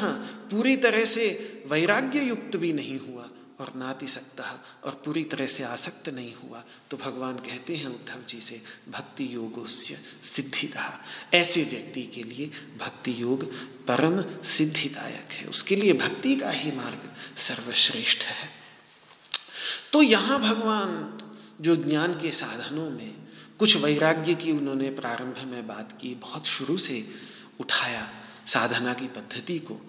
पूरी 0.50 0.76
तरह 0.76 1.04
से 1.04 1.26
वैराग्य 1.66 2.20
युक्त 2.20 2.56
भी 2.56 2.72
नहीं 2.72 2.98
हुआ 2.98 3.28
और 3.60 3.72
नाति 3.76 4.06
सकता 4.06 4.64
और 4.84 5.02
पूरी 5.04 5.24
तरह 5.24 5.46
से 5.46 5.62
आसक्त 5.62 6.08
नहीं 6.08 6.34
हुआ। 6.34 6.64
तो 6.90 6.96
भगवान 6.96 7.36
कहते 7.36 7.76
हैं, 7.76 7.86
उद्धव 7.86 8.24
जी 8.28 8.40
से, 8.40 8.60
भक्ति 8.88 9.28
योगोस्य 9.34 9.98
सिद्धिदा 10.22 11.04
ऐसे 11.34 11.64
व्यक्ति 11.64 12.02
के 12.02 12.22
लिए 12.22 12.50
भक्ति 12.78 13.22
योग 13.22 13.52
परम 13.86 14.22
सिद्धिदायक 14.42 15.32
है। 15.32 15.46
उसके 15.46 15.76
लिए 15.76 15.92
भक्ति 15.92 16.36
का 16.36 16.50
ही 16.50 16.72
मार्ग 16.72 17.10
सर्वश्रेष्ठ 17.38 18.22
है। 18.22 18.57
तो 19.92 20.02
यहाँ 20.02 20.40
भगवान 20.40 21.18
जो 21.60 21.76
ज्ञान 21.76 22.12
के 22.14 22.30
साधनों 22.30 22.90
में 22.90 23.14
कुछ 23.58 23.76
वैराग्य 23.76 24.34
की 24.34 24.52
उन्होंने 24.52 24.90
प्रारंभ 24.90 25.44
में 25.50 25.66
बात 25.66 25.92
की, 25.92 26.14
बहुत 26.14 26.46
शुरू 26.46 26.76
से 26.78 27.04
उठाया 27.60 28.08
साधना 28.46 28.92
की 28.94 29.06
पद्धति 29.06 29.58
को 29.58 29.80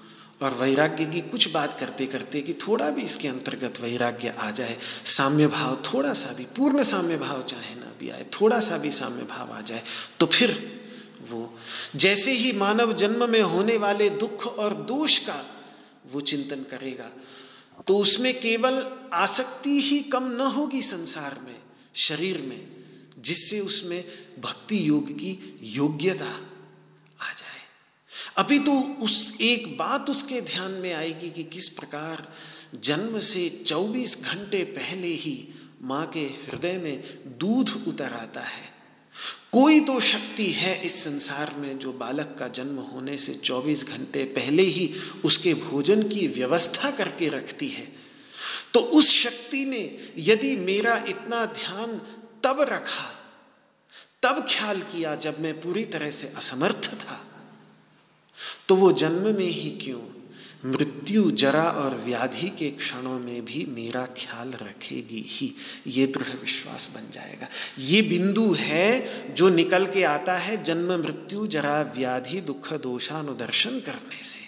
और 0.42 0.53
वैराग्य 0.53 1.06
की 1.06 1.22
कुछ 1.22 1.52
बात 1.52 1.80
करते 1.80 2.06
करते 2.06 2.42
कि 2.42 2.53
थोड़ा 2.53 2.90
भी 2.90 3.02
इसके 3.02 3.28
अंतर्गत 3.28 3.80
वैराग्य 3.82 4.34
आ 4.40 4.50
जाए, 4.52 4.78
साम्य 5.06 5.48
भाव 5.48 5.76
थोड़ा 5.86 6.14
सा 6.14 6.34
भी, 6.34 6.45
पूर्ण 6.58 6.84
साम्य 6.84 7.18
भाव 7.18 7.42
चाहे 7.44 7.76
ना 7.76 7.92
भी 8.00 8.10
आए, 8.10 8.26
थोड़ा 8.42 8.60
सा 8.60 8.78
भी 8.78 8.92
साम्य 8.92 9.24
भाव 9.24 9.52
आ 9.53 9.61
जाए 9.61 9.84
तो 10.19 10.26
फिर 10.26 10.58
वो 11.30 11.53
जैसे 11.95 12.32
ही 12.32 12.52
मानव 12.52 12.94
जन्म 12.94 13.30
में 13.30 13.42
होने 13.42 13.78
वाले 13.78 14.10
दुख 14.10 14.45
और 14.58 14.74
दोष 14.74 15.18
का 15.19 15.44
वो 16.11 16.22
चिंतन 16.22 16.64
करेगा 16.72 17.10
तो 17.90 17.98
उसमें 17.98 18.40
केवल 18.40 18.92
आसक्ति 19.14 19.82
ही 19.82 20.00
कम 20.00 20.24
न 20.24 20.42
होगी 20.42 20.82
संसार 20.82 21.40
में, 21.48 21.56
शरीर 21.95 22.42
में, 22.42 22.68
जिससे 23.19 23.59
उसमें 23.59 24.03
भक्ति 24.40 24.90
योग 24.90 25.11
की 25.11 25.59
योग्यता 25.64 26.30
आ 27.22 27.34
जाए। 27.34 27.61
अभी 28.38 28.59
तो 28.59 28.74
उस 28.82 29.38
एक 29.42 29.77
बात 29.77 30.09
उसके 30.09 30.42
ध्यान 30.42 30.72
में 30.72 30.93
आएगी 30.93 31.30
कि 31.30 31.43
किस 31.43 31.69
प्रकार 31.69 32.34
जन्म 32.76 33.19
से 33.19 33.64
24 33.68 34.24
घंटे 34.24 34.64
पहले 34.64 35.08
ही 35.08 35.48
माँ 35.82 36.08
के 36.08 36.26
हृदय 36.26 36.77
में 36.77 37.03
दूध 37.26 37.84
उतर 37.88 38.14
आता 38.14 38.42
है। 38.42 38.78
कोई 39.53 39.80
तो 39.80 40.00
शक्ति 40.00 40.45
है 40.52 40.74
इस 40.86 41.03
संसार 41.03 41.53
में 41.58 41.78
जो 41.80 41.92
बालक 41.94 42.36
का 42.40 42.48
जन्म 42.48 42.80
होने 42.80 43.18
से 43.18 43.34
24 43.34 43.84
घंटे 43.86 44.24
पहले 44.24 44.64
ही 44.64 44.94
उसके 45.26 45.53
भोजन 45.53 46.03
की 46.03 46.28
व्यवस्था 46.28 46.92
करके 46.92 47.30
रखती 47.30 47.68
है। 47.68 47.88
तो 48.74 48.80
उस 48.80 49.10
शक्ति 49.10 49.66
ने 49.66 49.84
यदि 50.18 50.56
मेरा 50.56 50.95
इतना 51.08 51.45
ध्यान 51.45 51.98
तब 52.44 52.61
रखा, 52.61 53.10
तब 54.24 54.45
ख्याल 54.50 54.82
किया 54.82 55.16
जब 55.16 55.40
मैं 55.40 55.60
पूरी 55.61 55.86
तरह 55.86 56.11
से 56.11 56.28
असमर्थ 56.28 56.94
था। 56.94 57.26
तो 58.68 58.76
वो 58.76 58.92
जन्म 58.92 59.36
में 59.38 59.45
ही 59.45 59.69
क्यों 59.84 60.00
मृत्यु, 60.66 61.32
जरा 61.32 61.64
और 61.64 61.96
व्याधि 61.96 62.50
के 62.50 62.72
क्षणों 62.72 63.20
में 63.20 63.46
भी 63.46 63.66
मेरा 63.70 64.06
ख्याल 64.06 64.50
रखेगी 64.50 65.26
ही। 65.28 65.56
ये 65.88 66.08
दृढ़ 66.08 66.36
विश्वास 66.42 66.92
बन 66.96 67.12
जाएगा। 67.12 67.48
ये 67.80 68.02
बिंदु 68.02 68.54
है 68.54 69.10
जो 69.34 69.50
निकल 69.50 69.86
के 69.86 70.04
आता 70.04 70.36
है 70.36 70.64
जन्म, 70.64 71.00
मृत्यु, 71.00 71.48
जरा, 71.48 71.82
व्याधि, 71.82 72.42
दुख, 72.42 72.74
दोषानुदर्शन 72.74 73.80
करने 73.80 74.24
से। 74.24 74.40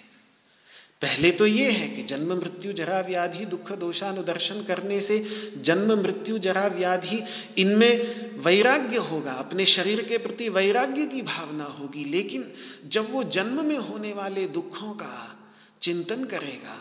पहले 1.02 1.30
तो 1.30 1.46
ये 1.46 1.70
है 1.70 1.88
कि 1.88 2.02
जन्म, 2.02 2.32
मृत्यु, 2.32 2.72
जरा, 2.72 3.00
व्याधि, 3.00 3.44
दुख, 3.44 3.72
दोषानुदर्शन 3.72 4.62
करने 4.62 5.00
से 5.00 5.24
जन्म, 5.60 6.02
मृत्यु, 6.02 6.38
जरा, 6.38 6.66
व्याधि, 6.66 7.22
इनमें 7.58 7.98
वैराग्य 8.38 8.96
होगा। 8.96 9.32
अपने 9.32 9.66
शरीर 9.66 10.02
के 10.02 10.18
प्रति 10.18 10.48
वैराग्य 10.48 11.06
की 11.06 11.22
भावना 11.22 11.64
होगी। 11.64 12.04
लेकिन 12.04 12.52
जब 12.88 13.12
वो 13.12 13.22
जन्म 13.22 13.64
में 13.64 13.78
होने 13.78 14.12
वाले 14.12 14.46
दुखों 14.46 14.92
का 14.92 15.38
चिंतन 15.82 16.24
करेगा 16.24 16.76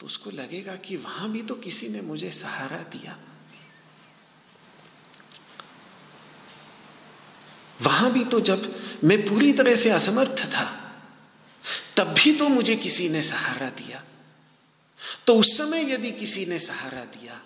तो 0.00 0.06
उसको 0.06 0.30
लगेगा 0.30 0.74
कि 0.76 0.96
वहाँ 0.96 1.30
भी 1.32 1.42
तो 1.42 1.54
किसी 1.56 1.88
ने 1.88 2.00
मुझे 2.00 2.30
सहारा 2.30 2.82
दिया। 2.92 3.16
वहाँ 7.80 8.10
भी 8.12 8.24
तो 8.24 8.40
जब 8.40 8.74
मैं 9.04 9.24
पूरी 9.26 9.52
तरह 9.52 9.76
से 9.76 9.90
असमर्थ 9.90 10.44
था, 10.46 10.64
तब 11.96 12.14
भी 12.14 12.32
तो 12.32 12.48
मुझे 12.48 12.76
किसी 12.76 13.08
ने 13.08 13.22
सहारा 13.22 13.68
दिया। 13.70 14.02
तो 15.26 15.34
उस 15.34 15.56
समय 15.58 15.92
यदि 15.92 16.10
किसी 16.12 16.44
ने 16.46 16.58
सहारा 16.58 17.04
दिया 17.12 17.40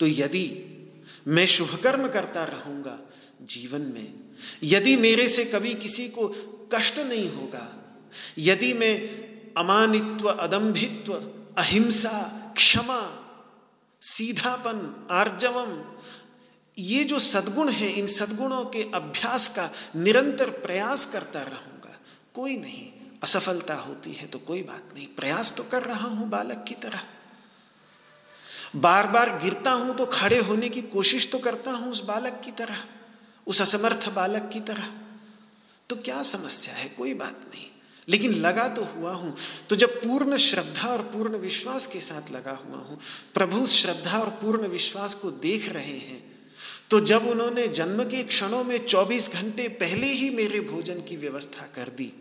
तो 0.00 0.06
यदि 0.06 0.46
मैं 1.26 1.46
शुभ 1.46 1.74
कर्म 1.82 2.08
करता 2.08 2.42
रहूँगा 2.44 2.98
जीवन 3.42 3.80
में, 3.84 4.14
यदि 4.62 4.96
मेरे 4.96 5.28
से 5.28 5.44
कभी 5.44 5.74
किसी 5.76 6.08
को 6.08 6.28
कष्ट 6.74 6.98
नहीं 6.98 7.28
होगा, 7.30 7.66
यदि 8.38 8.72
मैं 8.74 9.25
अमानित्व, 9.56 10.28
अदम्भित्व, 10.28 11.12
अहिंसा, 11.58 12.18
क्षमा, 12.56 13.00
सीधापन, 14.02 15.08
आर्जवम, 15.10 15.84
ये 16.78 17.04
जो 17.04 17.18
सद्गुण 17.18 17.68
है, 17.68 17.88
इन 17.90 18.06
सद्गुणों 18.06 18.64
के 18.64 18.82
अभ्यास 18.94 19.48
का 19.48 19.70
निरंतर 19.96 20.50
प्रयास 20.50 21.04
करता 21.04 21.40
रहूँगा। 21.40 21.96
कोई 22.34 22.56
नहीं, 22.56 22.88
असफलता 23.22 23.74
होती 23.74 24.12
है 24.12 24.26
तो 24.26 24.38
कोई 24.38 24.62
बात 24.62 24.90
नहीं। 24.94 25.06
प्रयास 25.06 25.52
तो 25.52 25.62
कर 25.62 25.82
रहा 25.82 26.08
हूँ 26.08 26.28
बालक 26.28 26.64
की 26.68 26.74
तरह। 26.74 27.00
बार 28.76 29.06
बार 29.06 29.38
गिरता 29.38 29.70
हूँ 29.70 29.96
तो 29.96 30.06
खड़े 30.06 30.38
होने 30.38 30.68
की 30.68 30.82
कोशिश 30.82 31.30
तो 31.32 31.38
करता 31.38 31.70
हूँ 31.70 31.90
उस 31.92 32.04
बालक 32.04 32.40
की 32.44 32.50
तरह, 32.50 32.76
उस 33.46 33.60
असमर्थ 33.60 34.08
बालक 34.08 34.50
की 34.52 34.60
तरह। 34.60 34.88
तो 35.90 35.96
क्या 35.96 36.22
समस्या 36.22 36.74
है? 36.74 36.88
कोई 36.88 37.14
बात 37.14 37.40
नहीं। 37.54 37.66
लेकिन 38.08 38.34
लगा 38.34 38.66
तो 38.68 38.84
हुआ 38.86 39.12
हूँ। 39.12 39.34
तो 39.70 39.76
जब 39.76 40.00
पूर्ण 40.02 40.36
श्रद्धा 40.38 40.88
और 40.88 41.02
पूर्ण 41.12 41.36
विश्वास 41.38 41.86
के 41.86 42.00
साथ 42.00 42.30
लगा 42.32 42.52
हुआ 42.52 42.78
हूँ, 42.78 42.98
प्रभु 43.34 43.66
श्रद्धा 43.66 44.18
और 44.18 44.30
पूर्ण 44.42 44.68
विश्वास 44.68 45.14
को 45.14 45.30
देख 45.30 45.68
रहे 45.68 45.98
हैं 46.00 46.22
तो 46.90 47.00
जब 47.00 47.26
उन्होंने 47.26 47.66
जन्म 47.68 48.02
के 48.04 48.22
क्षणों 48.22 48.62
में 48.64 48.76
24 48.86 49.32
घंटे 49.32 49.68
पहले 49.68 50.06
ही 50.06 50.30
मेरे 50.30 50.60
भोजन 50.60 51.00
की 51.00 51.16
व्यवस्था 51.16 51.66
कर 51.74 51.88
दी 51.88 52.12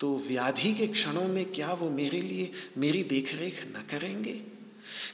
तो 0.00 0.16
व्याधि 0.28 0.72
के 0.74 0.86
क्षणों 0.86 1.26
में 1.28 1.44
क्या 1.44 1.72
वो 1.72 1.88
मेरे 1.90 2.20
लिए 2.20 2.50
मेरी 2.78 3.02
देखरेख 3.02 3.62
न 3.68 3.82
करेंगे? 3.90 4.40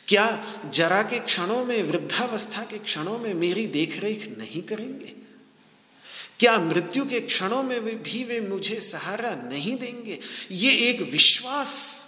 क्या 0.08 0.26
जरा 0.75 1.02
के 1.02 1.18
क्षणों 1.18 1.65
में, 1.65 1.83
वृद्धावस्था 1.83 2.62
के 2.62 2.78
क्षणों 2.78 3.18
में 3.18 3.34
मेरी 3.34 3.67
देखरेख 3.67 4.28
नहीं 4.39 4.62
करेंगे? 4.62 5.15
क्या 6.41 6.58
मृत्यु 6.58 7.05
के 7.05 7.20
क्षणों 7.20 7.62
में 7.62 8.02
भी 8.02 8.25
वे 8.25 8.41
मुझे 8.41 8.81
सहारा 8.81 9.34
नहीं 9.34 9.76
देंगे? 9.76 10.18
ये 10.50 10.73
एक 10.73 11.00
विश्वास 11.02 12.07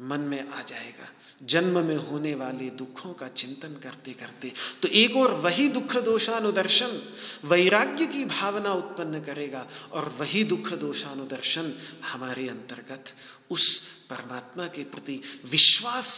मन 0.00 0.20
में 0.20 0.48
आ 0.48 0.62
जाएगा। 0.62 1.08
जन्म 1.42 1.78
में 1.84 1.96
होने 1.96 2.34
वाले 2.34 2.70
दुखों 2.70 3.12
का 3.14 3.28
चिंतन 3.28 3.74
करते 3.74 4.12
करते। 4.12 4.52
तो 4.82 4.88
एक 4.88 5.16
और 5.16 5.32
वही 5.34 5.68
दुख 5.68 5.96
दोषानुदर्शन 5.96 7.14
वैराग्य 7.44 8.06
की 8.06 8.24
भावना 8.24 8.72
उत्पन्न 8.72 9.20
करेगा 9.20 9.66
और 9.92 10.08
वही 10.18 10.44
दुख 10.44 10.72
दोषानुदर्शन 10.72 11.72
हमारे 12.04 12.48
अंतर्गत 12.48 13.04
उस 13.50 13.78
परमात्मा 14.10 14.66
के 14.66 14.84
प्रति 14.84 15.20
विश्वास 15.44 16.10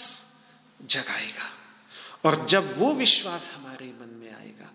जगाएगा। 0.87 1.51
और 2.25 2.47
जब 2.47 2.79
वो 2.79 2.95
विश्वास 2.95 3.51
हमारे 3.55 3.87
मन 3.87 4.17
में 4.21 4.33
आएगा 4.35 4.73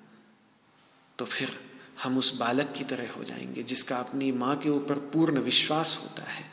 तो 1.20 1.26
फिर 1.26 1.65
हम 2.04 2.18
उस 2.18 2.38
बालक 2.38 2.74
की 2.78 2.84
तरह 2.84 3.12
हो 3.12 3.24
जाएँगे, 3.24 3.64
जिसका 3.64 3.98
अपनी 3.98 4.32
माँ 4.32 4.58
के 4.58 4.70
ऊपर 4.70 4.96
पूर्ण 4.96 5.40
विश्वास 5.40 6.00
होता 6.04 6.24
है। 6.24 6.46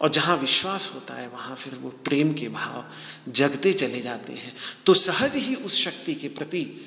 और 0.00 0.08
जहाँ 0.08 0.36
विश्वास 0.36 0.92
होता 0.94 1.14
है, 1.14 1.28
वहाँ 1.28 1.56
फिर 1.56 1.74
वो 1.74 1.90
प्रेम 1.90 2.34
के 2.34 2.48
भाव 2.48 2.90
जगते 3.32 3.72
चले 3.72 4.00
जाते 4.00 4.32
हैं। 4.32 4.56
तो 4.86 4.94
सहज 4.94 5.36
ही 5.36 5.54
उस 5.54 5.84
शक्ति 5.84 6.14
के 6.14 6.28
प्रति 6.28 6.86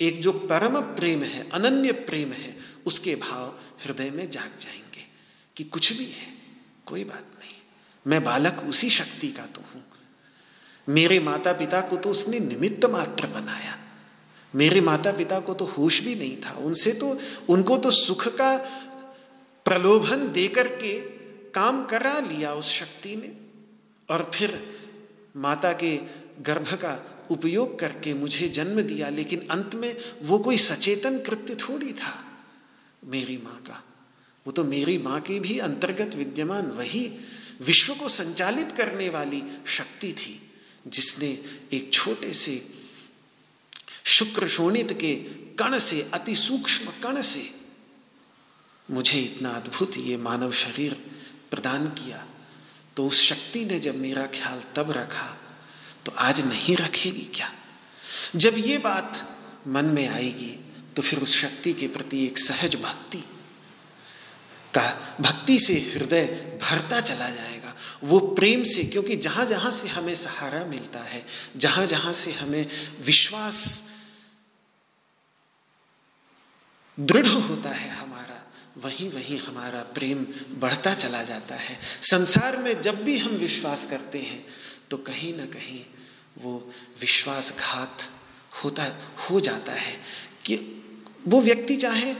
एक 0.00 0.22
जो 0.22 0.32
परम 0.32 0.80
प्रेम 0.80 1.22
है, 1.22 1.50
अनन्य 1.50 1.92
प्रेम 1.92 2.32
है, 2.32 2.58
उसके 2.86 3.14
भाव 3.14 3.58
हृदय 3.84 4.10
में 4.10 4.30
जाग 4.30 4.50
जाएँगे 4.60 5.06
कि 5.56 5.64
कुछ 5.64 5.92
भी 5.92 6.04
है, 6.04 6.34
कोई 6.86 7.04
बात 7.04 7.26
नहीं। 7.38 7.54
मैं 8.06 8.24
बालक 8.24 8.66
उसी 8.68 8.90
शक्ति 8.90 9.28
का 9.28 9.46
तो 9.46 9.62
हूँ। 9.74 9.84
मेरे 10.88 11.20
माता 11.20 11.52
पिता 11.52 11.80
को 11.80 11.96
तो 11.96 12.10
उसने 12.10 12.40
निमित्त 12.40 12.84
मात्र 12.84 13.26
बनाया। 13.26 13.78
मेरे 14.54 14.80
माता 14.80 15.12
पिता 15.12 15.38
को 15.40 15.54
तो 15.54 15.64
होश 15.66 16.00
भी 16.00 16.14
नहीं 16.14 16.36
था। 16.36 16.52
उनसे 16.58 16.92
तो 16.92 17.16
उनको 17.48 17.76
तो 17.76 17.90
सुख 17.90 18.26
का 18.36 18.56
प्रलोभन 19.66 20.28
देकर 20.32 20.68
के 20.76 20.98
काम 21.50 21.84
करा 21.86 22.18
लिया 22.20 22.52
उस 22.54 22.70
शक्ति 22.72 23.16
ने। 23.16 23.32
और 24.08 24.30
फिर 24.34 24.60
माता 25.36 25.72
के 25.72 25.96
गर्भ 26.42 26.72
का 26.74 26.98
उपयोग 27.30 27.78
करके 27.78 28.14
मुझे 28.14 28.48
जन्म 28.48 28.80
दिया, 28.82 29.08
लेकिन 29.08 29.46
अंत 29.50 29.74
में 29.74 29.96
वो 30.22 30.38
कोई 30.38 30.58
सचेतन 30.58 31.18
कृत्य 31.18 31.54
थोड़ी 31.54 31.92
था 31.92 32.14
मेरी 33.04 33.36
माँ 33.36 33.60
का। 33.66 33.82
वो 34.46 34.52
तो 34.52 34.64
मेरी 34.64 34.96
माँ 34.98 35.20
के 35.20 35.38
भी 35.40 35.58
अंतर्गत 35.58 36.14
विद्यमान, 36.14 36.66
वही 36.68 37.06
विश्व 37.60 37.94
को 37.94 38.08
संचालित 38.08 38.72
करने 38.72 39.08
वाली 39.08 39.42
शक्ति 39.66 40.12
थी, 40.12 40.40
जिसने 40.86 41.38
एक 41.72 41.92
छोटे 41.92 42.32
से 42.32 42.56
शुक्र 44.04 44.48
शोणित 44.48 44.92
के 44.92 45.14
कण 45.58 45.78
से, 45.78 46.10
अति 46.14 46.34
सूक्ष्म 46.34 46.90
कण 47.02 47.20
से 47.22 47.50
मुझे 48.88 49.18
इतना 49.18 49.50
अद्भुत 49.50 49.96
ये 49.96 50.16
मानव 50.16 50.52
शरीर 50.52 50.92
प्रदान 51.50 51.86
किया 51.88 52.24
तो 52.96 53.06
उस 53.06 53.20
शक्ति 53.22 53.64
ने 53.64 53.78
जब 53.80 53.96
मेरा 53.96 54.26
ख्याल 54.26 54.62
तब 54.76 54.90
रखा 54.90 55.26
तो 56.06 56.12
आज 56.12 56.40
नहीं 56.40 56.76
रखेगी 56.76 57.24
क्या? 57.34 57.50
जब 58.36 58.54
ये 58.58 58.78
बात 58.78 59.38
मन 59.66 59.84
में 59.84 60.08
आएगी 60.08 60.52
तो 60.96 61.02
फिर 61.02 61.18
उस 61.18 61.36
शक्ति 61.36 61.72
के 61.72 61.88
प्रति 61.88 62.24
एक 62.26 62.38
सहज 62.38 62.76
भक्ति 62.76 63.24
का, 64.74 65.16
भक्ति 65.20 65.58
से 65.58 65.74
हृदय 65.94 66.24
भरता 66.62 67.00
चला 67.00 67.28
जाएगा। 67.30 67.63
वो 68.04 68.18
प्रेम 68.34 68.62
से, 68.62 68.84
क्योंकि 68.84 69.16
जहाँ 69.16 69.46
जहाँ 69.46 69.70
से 69.70 69.88
हमें 69.88 70.14
सहारा 70.14 70.64
मिलता 70.64 71.00
है, 71.00 71.24
जहाँ 71.56 71.86
जहाँ 71.86 72.12
से 72.12 72.32
हमें 72.32 72.66
विश्वास 73.00 73.82
दृढ़ 76.98 77.26
होता 77.26 77.70
है 77.70 77.88
हमारा, 77.90 78.40
वहीं 78.78 79.10
वहीं 79.10 79.38
हमारा 79.38 79.82
प्रेम 79.94 80.26
बढ़ता 80.60 80.94
चला 80.94 81.22
जाता 81.22 81.54
है। 81.54 81.78
संसार 82.02 82.56
में 82.56 82.80
जब 82.80 83.02
भी 83.04 83.18
हम 83.18 83.32
विश्वास 83.36 83.86
करते 83.90 84.18
हैं 84.18 84.44
तो 84.90 84.96
कहीं 84.96 85.32
ना 85.36 85.46
कहीं 85.46 85.84
वो 86.38 86.72
विश्वासघात 87.00 88.10
होता, 88.64 88.84
हो 89.30 89.40
जाता 89.40 89.72
है 89.72 89.94
कि 90.44 90.56
वो 91.26 91.40
व्यक्ति 91.40 91.76
चाहे 91.76 92.14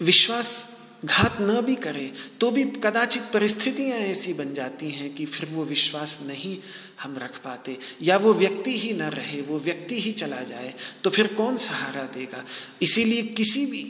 विश्वास 0.00 0.75
घात 1.06 1.36
न 1.40 1.60
भी 1.62 1.74
करे 1.76 2.12
तो 2.40 2.50
भी 2.50 2.64
कदाचित 2.84 3.22
परिस्थितियाँ 3.32 3.98
ऐसी 3.98 4.32
बन 4.34 4.54
जाती 4.54 4.90
हैं 4.90 5.14
कि 5.14 5.26
फिर 5.26 5.48
वो 5.50 5.64
विश्वास 5.64 6.18
नहीं 6.22 6.56
हम 7.02 7.16
रख 7.18 7.38
पाते। 7.38 7.78
या 8.02 8.16
वो 8.16 8.32
व्यक्ति 8.34 8.78
ही 8.78 8.92
न 8.92 9.02
रहे, 9.02 9.40
वो 9.40 9.58
व्यक्ति 9.58 10.00
ही 10.00 10.12
चला 10.12 10.42
जाए 10.42 10.74
तो 11.04 11.10
फिर 11.10 11.26
कौन 11.34 11.56
सहारा 11.56 12.02
देगा? 12.14 12.44
इसीलिए 12.82 13.22
किसी 13.22 13.66
भी 13.66 13.82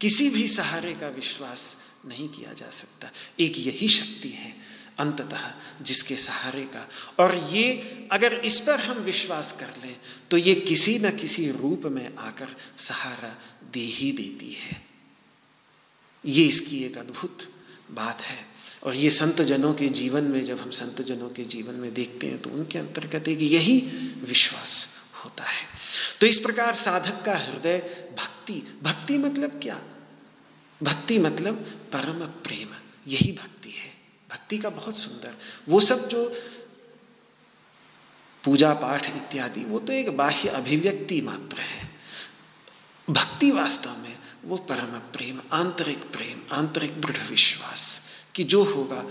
किसी 0.00 0.28
भी 0.30 0.46
सहारे 0.48 0.92
का 0.94 1.08
विश्वास 1.08 1.76
नहीं 2.06 2.28
किया 2.28 2.52
जा 2.52 2.70
सकता। 2.70 3.10
एक 3.40 3.58
यही 3.58 3.88
शक्ति 3.88 4.28
है 4.28 4.54
अंततः 4.98 5.50
जिसके 5.82 6.16
सहारे 6.16 6.62
का। 6.66 6.86
और 7.18 7.34
ये 7.52 8.08
अगर 8.12 8.34
इस 8.34 8.58
पर 8.60 8.80
हम 8.80 8.98
विश्वास 8.98 9.52
कर 9.52 9.80
लें 9.84 9.96
तो 10.30 10.36
ये 10.36 10.54
किसी 10.54 10.98
न 10.98 11.10
किसी 11.16 11.50
रूप 11.52 11.86
में 11.86 12.16
आकर 12.18 12.56
सहारा 12.78 13.34
दे 13.72 13.80
ही 13.80 14.12
देती 14.12 14.52
है। 14.52 14.89
ये 16.24 16.44
इसकी 16.44 16.84
एक 16.84 16.98
अद्भुत 16.98 17.48
बात 17.90 18.20
है। 18.20 18.46
और 18.82 18.94
ये 18.94 19.10
संत 19.10 19.40
जनों 19.42 19.74
के 19.74 19.88
जीवन 19.88 20.24
में, 20.24 20.42
जब 20.42 20.60
हम 20.60 20.70
संत 20.70 21.00
जनों 21.02 21.28
के 21.28 21.44
जीवन 21.44 21.74
में 21.74 21.94
देखते 21.94 22.26
हैं 22.26 22.42
तो 22.42 22.50
उनके 22.50 22.78
अंतर्गत 22.78 23.28
एक 23.28 23.42
यही 23.42 23.78
विश्वास 24.24 24.88
होता 25.24 25.44
है। 25.44 25.66
तो 26.20 26.26
इस 26.26 26.38
प्रकार 26.38 26.74
साधक 26.74 27.24
का 27.24 27.36
हृदय 27.36 27.78
भक्ति 28.18 28.80
भक्ति 28.82 29.18
मतलब 29.18 29.60
क्या? 29.62 29.82
भक्ति 30.82 31.18
मतलब 31.18 31.54
परम 31.92 32.26
प्रेम। 32.42 32.68
यही 33.08 33.32
भक्ति 33.32 33.70
है। 33.70 33.92
भक्ति 34.30 34.58
का 34.58 34.70
बहुत 34.70 34.96
सुंदर। 34.96 35.34
वो 35.68 35.80
सब 35.80 36.08
जो 36.08 36.24
पूजा 38.44 38.72
पाठ 38.74 39.06
इत्यादि, 39.08 39.60
वो 39.60 39.78
तो 39.78 39.92
एक 39.92 40.16
बाह्य 40.16 40.48
अभिव्यक्ति 40.48 41.20
मात्र 41.20 41.60
है। 41.60 41.90
भक्ति 43.10 43.50
वास्तव 43.50 43.96
में 43.98 44.16
वो 44.44 44.56
परम 44.56 44.98
प्रेम, 45.12 45.40
आंतरिक 45.52 45.98
प्रेम, 45.98 46.40
आंतरिक 46.52 47.00
दृढ़ 47.00 47.28
विश्वास 47.30 48.02
कि 48.34 48.44
जो 48.44 48.64
होगा, 48.64 49.04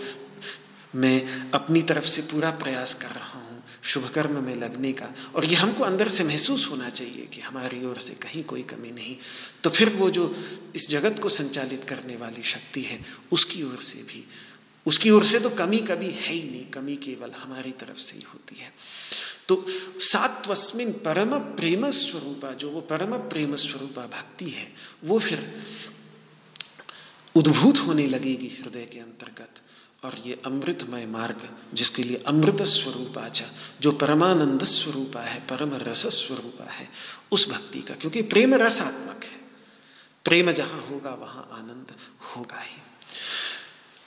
मैं 0.96 1.52
अपनी 1.52 1.82
तरफ़ 1.82 2.06
से 2.06 2.22
पूरा 2.22 2.52
प्रयास 2.52 2.94
कर 2.94 3.08
रहा 3.08 3.40
हूँ 3.40 3.64
शुभ 3.84 4.10
कर्म 4.10 4.44
में 4.44 4.56
लगने 4.56 4.92
का। 4.94 5.14
और 5.36 5.46
ये 5.46 5.56
हमको 5.56 5.84
अंदर 5.84 6.08
से 6.08 6.24
महसूस 6.24 6.72
होना 6.72 6.90
चाहिए 6.90 7.26
कि 7.26 7.42
हमारी 7.42 7.86
ओर 7.86 7.98
से 7.98 8.14
कहीं 8.14 8.44
कोई 8.44 8.64
कमी 8.64 8.92
नहीं। 8.92 9.16
तो 9.64 9.70
फिर 9.70 9.90
वो 9.90 10.10
जो 10.10 10.36
इस 10.76 10.90
जगत 10.90 11.20
को 11.20 11.30
संचालित 11.30 11.84
करने 11.84 12.16
वाली 12.16 12.44
शक्ति 12.44 12.82
है, 12.82 13.06
उसकी 13.32 13.64
ओर 13.64 13.82
से 13.82 14.00
भी, 14.00 14.26
उसकी 14.86 15.10
ओर 15.10 15.24
से 15.24 15.40
तो 15.40 15.50
कमी 15.50 15.78
कभी 15.78 16.10
है 16.10 16.34
ही 16.34 16.50
नहीं, 16.50 16.66
कमी 16.66 16.96
केवल 16.96 17.32
हमारी 17.32 17.72
तरफ़ 17.72 17.98
से 17.98 18.18
ही 18.18 18.24
होती 18.34 18.56
है। 18.56 18.74
तो 19.50 19.66
सात्वस्मिन 20.00 20.92
परम 20.92 21.40
प्रेम 21.40 21.90
स्वरूपा 21.90 22.54
जो 22.54 22.70
वो 22.70 22.82
परम 22.82 23.18
प्रेम 23.18 23.56
स्वरूपा 23.56 24.02
भक्ति 24.02 24.50
है, 24.50 24.74
वो 25.04 25.20
फिर 25.20 25.64
उद्भूत 27.36 27.78
होने 27.78 28.08
लगेगी 28.08 28.48
हृदय 28.48 28.86
के 28.86 29.00
अंतर्गत। 29.00 29.50
और 30.04 30.16
ये 30.26 30.42
अमृतमय 30.46 31.06
मार्ग, 31.06 31.50
जिसके 31.74 32.04
लिए 32.04 32.18
अमृत 32.18 32.62
स्वरूपाचा 32.62 33.46
जो 33.82 33.92
परमानंद 33.92 34.64
स्वरूपा 34.64 35.22
है, 35.22 35.40
परम 35.40 35.74
रस 35.74 36.08
स्वरूपा 36.08 36.72
है, 36.72 36.90
उस 37.32 37.50
भक्ति 37.50 37.82
का, 37.82 37.94
क्योंकि 37.94 38.22
प्रेम 38.22 38.54
रसात्मक 38.54 39.24
है। 39.24 39.40
प्रेम 40.26 40.52
जहाँ 40.52 40.88
होगा, 40.92 41.14
वहाँ 41.14 41.50
आनंद 41.52 41.96
होगा 42.22 42.60
ही। 42.60 42.82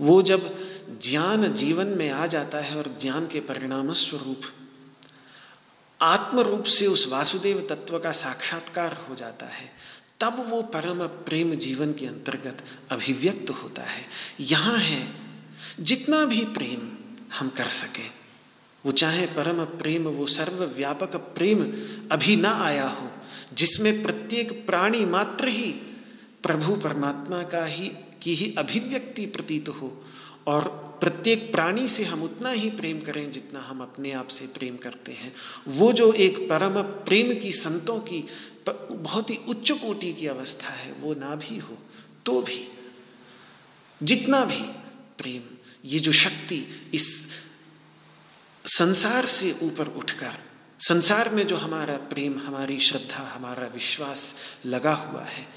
वो 0.00 0.22
जब 0.22 0.56
ज्ञान 1.02 1.54
जीवन 1.54 1.86
में 1.86 2.10
आ 2.10 2.26
जाता 2.26 2.58
है 2.58 2.76
और 2.76 2.98
ज्ञान 3.00 3.26
के 3.26 3.40
परिणाम 3.40 3.92
स्वरूप 3.92 4.40
आत्म 6.02 6.40
रूप 6.40 6.64
से 6.64 6.86
उस 6.86 7.08
वासुदेव 7.08 7.66
तत्व 7.70 7.98
का 7.98 8.12
साक्षात्कार 8.12 9.06
हो 9.08 9.14
जाता 9.14 9.46
है, 9.46 9.72
तब 10.20 10.46
वो 10.48 10.62
परम 10.62 11.06
प्रेम 11.06 11.54
जीवन 11.54 11.92
के 11.92 12.06
अंतर्गत 12.06 12.64
अभिव्यक्त 12.90 13.50
होता 13.50 13.82
है। 13.82 14.04
यहाँ 14.40 14.78
है 14.78 15.20
जितना 15.80 16.24
भी 16.24 16.44
प्रेम 16.44 17.03
हम 17.34 17.48
कर 17.48 17.68
सके। 17.72 18.06
वो 18.84 18.92
चाहे 18.92 19.26
परम 19.26 19.64
प्रेम, 19.78 20.04
वो 20.04 20.26
सर्वव्यापक 20.26 21.16
प्रेम 21.36 21.62
अभी 22.12 22.36
ना 22.36 22.50
आया 22.64 22.88
हो, 22.88 23.10
जिसमें 23.52 24.02
प्रत्येक 24.02 24.52
प्राणी 24.66 25.04
मात्र 25.04 25.48
ही 25.48 25.70
प्रभु 26.42 26.74
परमात्मा 26.76 27.42
का 27.42 27.64
ही, 27.64 27.88
की 28.22 28.34
ही 28.34 28.54
अभिव्यक्ति 28.58 29.26
प्रतीत 29.26 29.68
हो, 29.68 30.04
और 30.46 30.68
प्रत्येक 31.00 31.50
प्राणी 31.52 31.86
से 31.88 32.04
हम 32.04 32.22
उतना 32.22 32.50
ही 32.50 32.70
प्रेम 32.70 33.00
करें 33.00 33.30
जितना 33.30 33.60
हम 33.60 33.80
अपने 33.80 34.12
आप 34.12 34.28
से 34.28 34.46
प्रेम 34.46 34.76
करते 34.76 35.12
हैं। 35.12 35.32
वो 35.68 35.92
जो 35.92 36.12
एक 36.12 36.38
परम 36.48 36.80
प्रेम 37.04 37.34
की 37.40 37.52
संतों 37.52 37.98
की, 38.00 38.24
बहुत 38.68 39.30
ही 39.30 39.38
उच्च 39.48 39.70
कोटि 39.72 40.12
की 40.12 40.26
अवस्था 40.26 40.68
है, 40.68 40.92
वो 40.92 41.14
ना 41.14 41.34
भी 41.36 41.58
हो 41.58 41.78
तो 42.26 42.40
भी, 42.42 42.62
जितना 44.00 44.44
भी 44.44 44.60
प्रेम 45.18 45.53
ये 45.84 45.98
जो 45.98 46.12
शक्ति 46.12 46.90
इस 46.94 47.26
संसार 48.66 49.26
से 49.26 49.56
ऊपर 49.62 49.88
उठकर, 49.88 50.32
संसार 50.80 51.28
में 51.28 51.46
जो 51.46 51.56
हमारा 51.56 51.96
प्रेम, 51.96 52.38
हमारी 52.38 52.80
श्रद्धा, 52.80 53.32
हमारा 53.34 53.66
विश्वास 53.66 54.34
लगा 54.66 54.92
हुआ 54.92 55.24
है, 55.24 55.48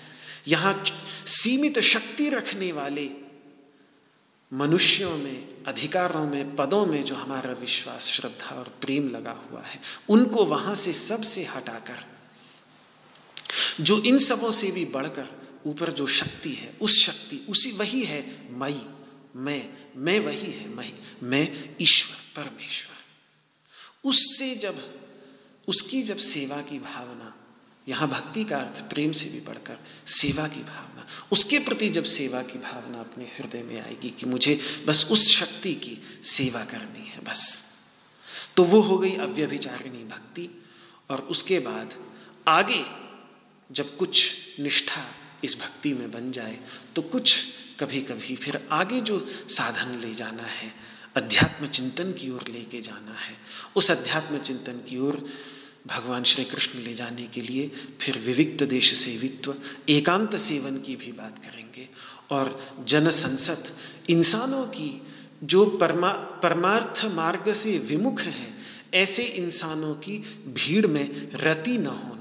यहाँ 0.48 0.84
सीमित 1.26 1.80
शक्ति 1.80 2.30
रखने 2.30 2.72
वाले 2.72 3.10
मनुष्यों 4.54 5.18
में, 5.18 5.64
अधिकारों 5.64 6.28
में, 6.28 6.56
पदों 6.56 6.86
में 6.86 7.04
जो 7.04 7.16
हमारा 7.16 7.52
विश्वास, 7.52 8.06
श्रद्धा 8.06 8.56
और 8.56 8.78
प्रेम 8.82 9.10
लगा 9.10 9.32
हुआ 9.32 9.62
है, 9.62 9.82
उनको 10.10 10.46
वहाँ 10.46 10.76
से 10.76 10.94
सबसे 10.94 11.44
हटाकर, 11.44 12.06
जो 13.82 14.02
इन 14.02 14.18
सबों 14.18 14.52
से 14.52 14.72
भी 14.72 14.86
बढ़कर 14.86 15.28
ऊपर 15.66 15.92
जो 15.92 16.08
शक्ति 16.08 16.54
है, 16.54 16.78
उस 16.82 17.06
शक्ति, 17.06 17.46
उसी 17.50 17.72
वही 17.72 18.04
है 18.04 18.48
मई। 18.52 18.82
मैं 19.36 19.70
मैं 19.98 20.20
वही 20.20 20.52
है, 20.52 20.68
मैं 20.68 20.92
मैं 21.24 21.76
ईश्वर, 21.82 22.18
परमेश्वर। 22.36 22.96
उससे 24.04 24.56
जब, 24.56 24.78
उसकी 25.68 26.02
जब 26.02 26.18
सेवा 26.18 26.62
की 26.62 26.80
भावना, 26.80 27.34
यहाँ 27.88 28.08
भक्ति 28.10 28.44
का 28.44 28.58
अर्थ 28.58 28.82
प्रेम 28.90 29.12
से 29.12 29.30
भी 29.30 29.40
बढ़कर 29.40 29.78
सेवा 30.08 30.48
की 30.48 30.60
भावना, 30.60 31.08
उसके 31.32 31.60
प्रति 31.60 31.90
जब 31.90 32.04
सेवा 32.04 32.42
की 32.42 32.60
भावना 32.60 33.00
अपने 33.00 33.26
हृदय 33.26 33.64
में 33.64 33.80
आएगी 33.82 34.10
कि 34.10 34.26
मुझे 34.26 34.60
बस 34.88 35.08
उस 35.12 35.28
शक्ति 35.28 35.74
की 35.76 35.98
सेवा 36.24 36.64
करनी 36.66 37.08
है, 37.08 37.24
बस। 37.24 37.66
तो 38.56 38.64
वो 38.64 38.82
हो 38.82 38.98
गई 38.98 39.16
अव्यभिचारिणी 39.16 40.04
भक्ति, 40.04 40.50
और 41.10 41.22
उसके 41.22 41.60
बाद 41.60 41.94
आगे 42.48 42.84
जब 43.72 43.96
कुछ 43.98 44.36
निष्ठा 44.60 45.04
इस 45.44 45.58
भक्ति 45.60 45.94
में 45.94 46.12
बन 46.12 46.32
जाए 46.32 46.58
तो 46.96 47.02
कुछ 47.02 47.46
कभी 47.80 48.02
कभी 48.02 48.36
फिर 48.36 48.68
आगे 48.72 49.02
जो 49.02 49.28
साधन 49.50 50.00
ले 50.00 50.14
जाना 50.14 50.44
है, 50.44 50.74
अध्यात्म 51.16 51.68
चिंतन 51.68 52.12
की 52.12 52.30
ओर 52.30 52.44
लेके 52.48 52.82
जाना 52.82 53.14
है, 53.14 53.36
उस 53.76 53.92
अध्यात्म 53.92 54.38
चिंतन 54.38 54.74
की 54.74 54.98
ओर 54.98 55.30
भगवान 55.88 56.24
श्री 56.24 56.44
कृष्ण 56.44 56.80
ले 56.80 56.94
जाने 56.94 57.28
के 57.28 57.42
लिए 57.42 57.72
फिर 58.02 58.18
विविक्त 58.18 58.64
देश 58.64 58.94
सेवित्व, 58.94 59.56
एकांत 59.90 60.36
सेवन 60.36 60.78
की 60.78 60.96
भी 60.96 61.12
बात 61.12 61.40
करेंगे। 61.40 61.90
और 62.30 62.76
जन 62.84 63.10
संसद 63.10 63.64
इंसानों 64.10 64.66
की 64.66 65.02
जो 65.44 65.66
परमा, 65.66 66.12
परमार्थ 66.12 67.06
मार्ग 67.06 67.54
से 67.54 67.78
विमुख 67.78 68.22
है, 68.22 68.58
ऐसे 68.94 69.24
इंसानों 69.24 69.96
की 69.96 70.18
भीड़ 70.48 70.88
में 70.88 71.32
रति 71.32 71.78
न 71.78 71.86
होना 71.86 72.17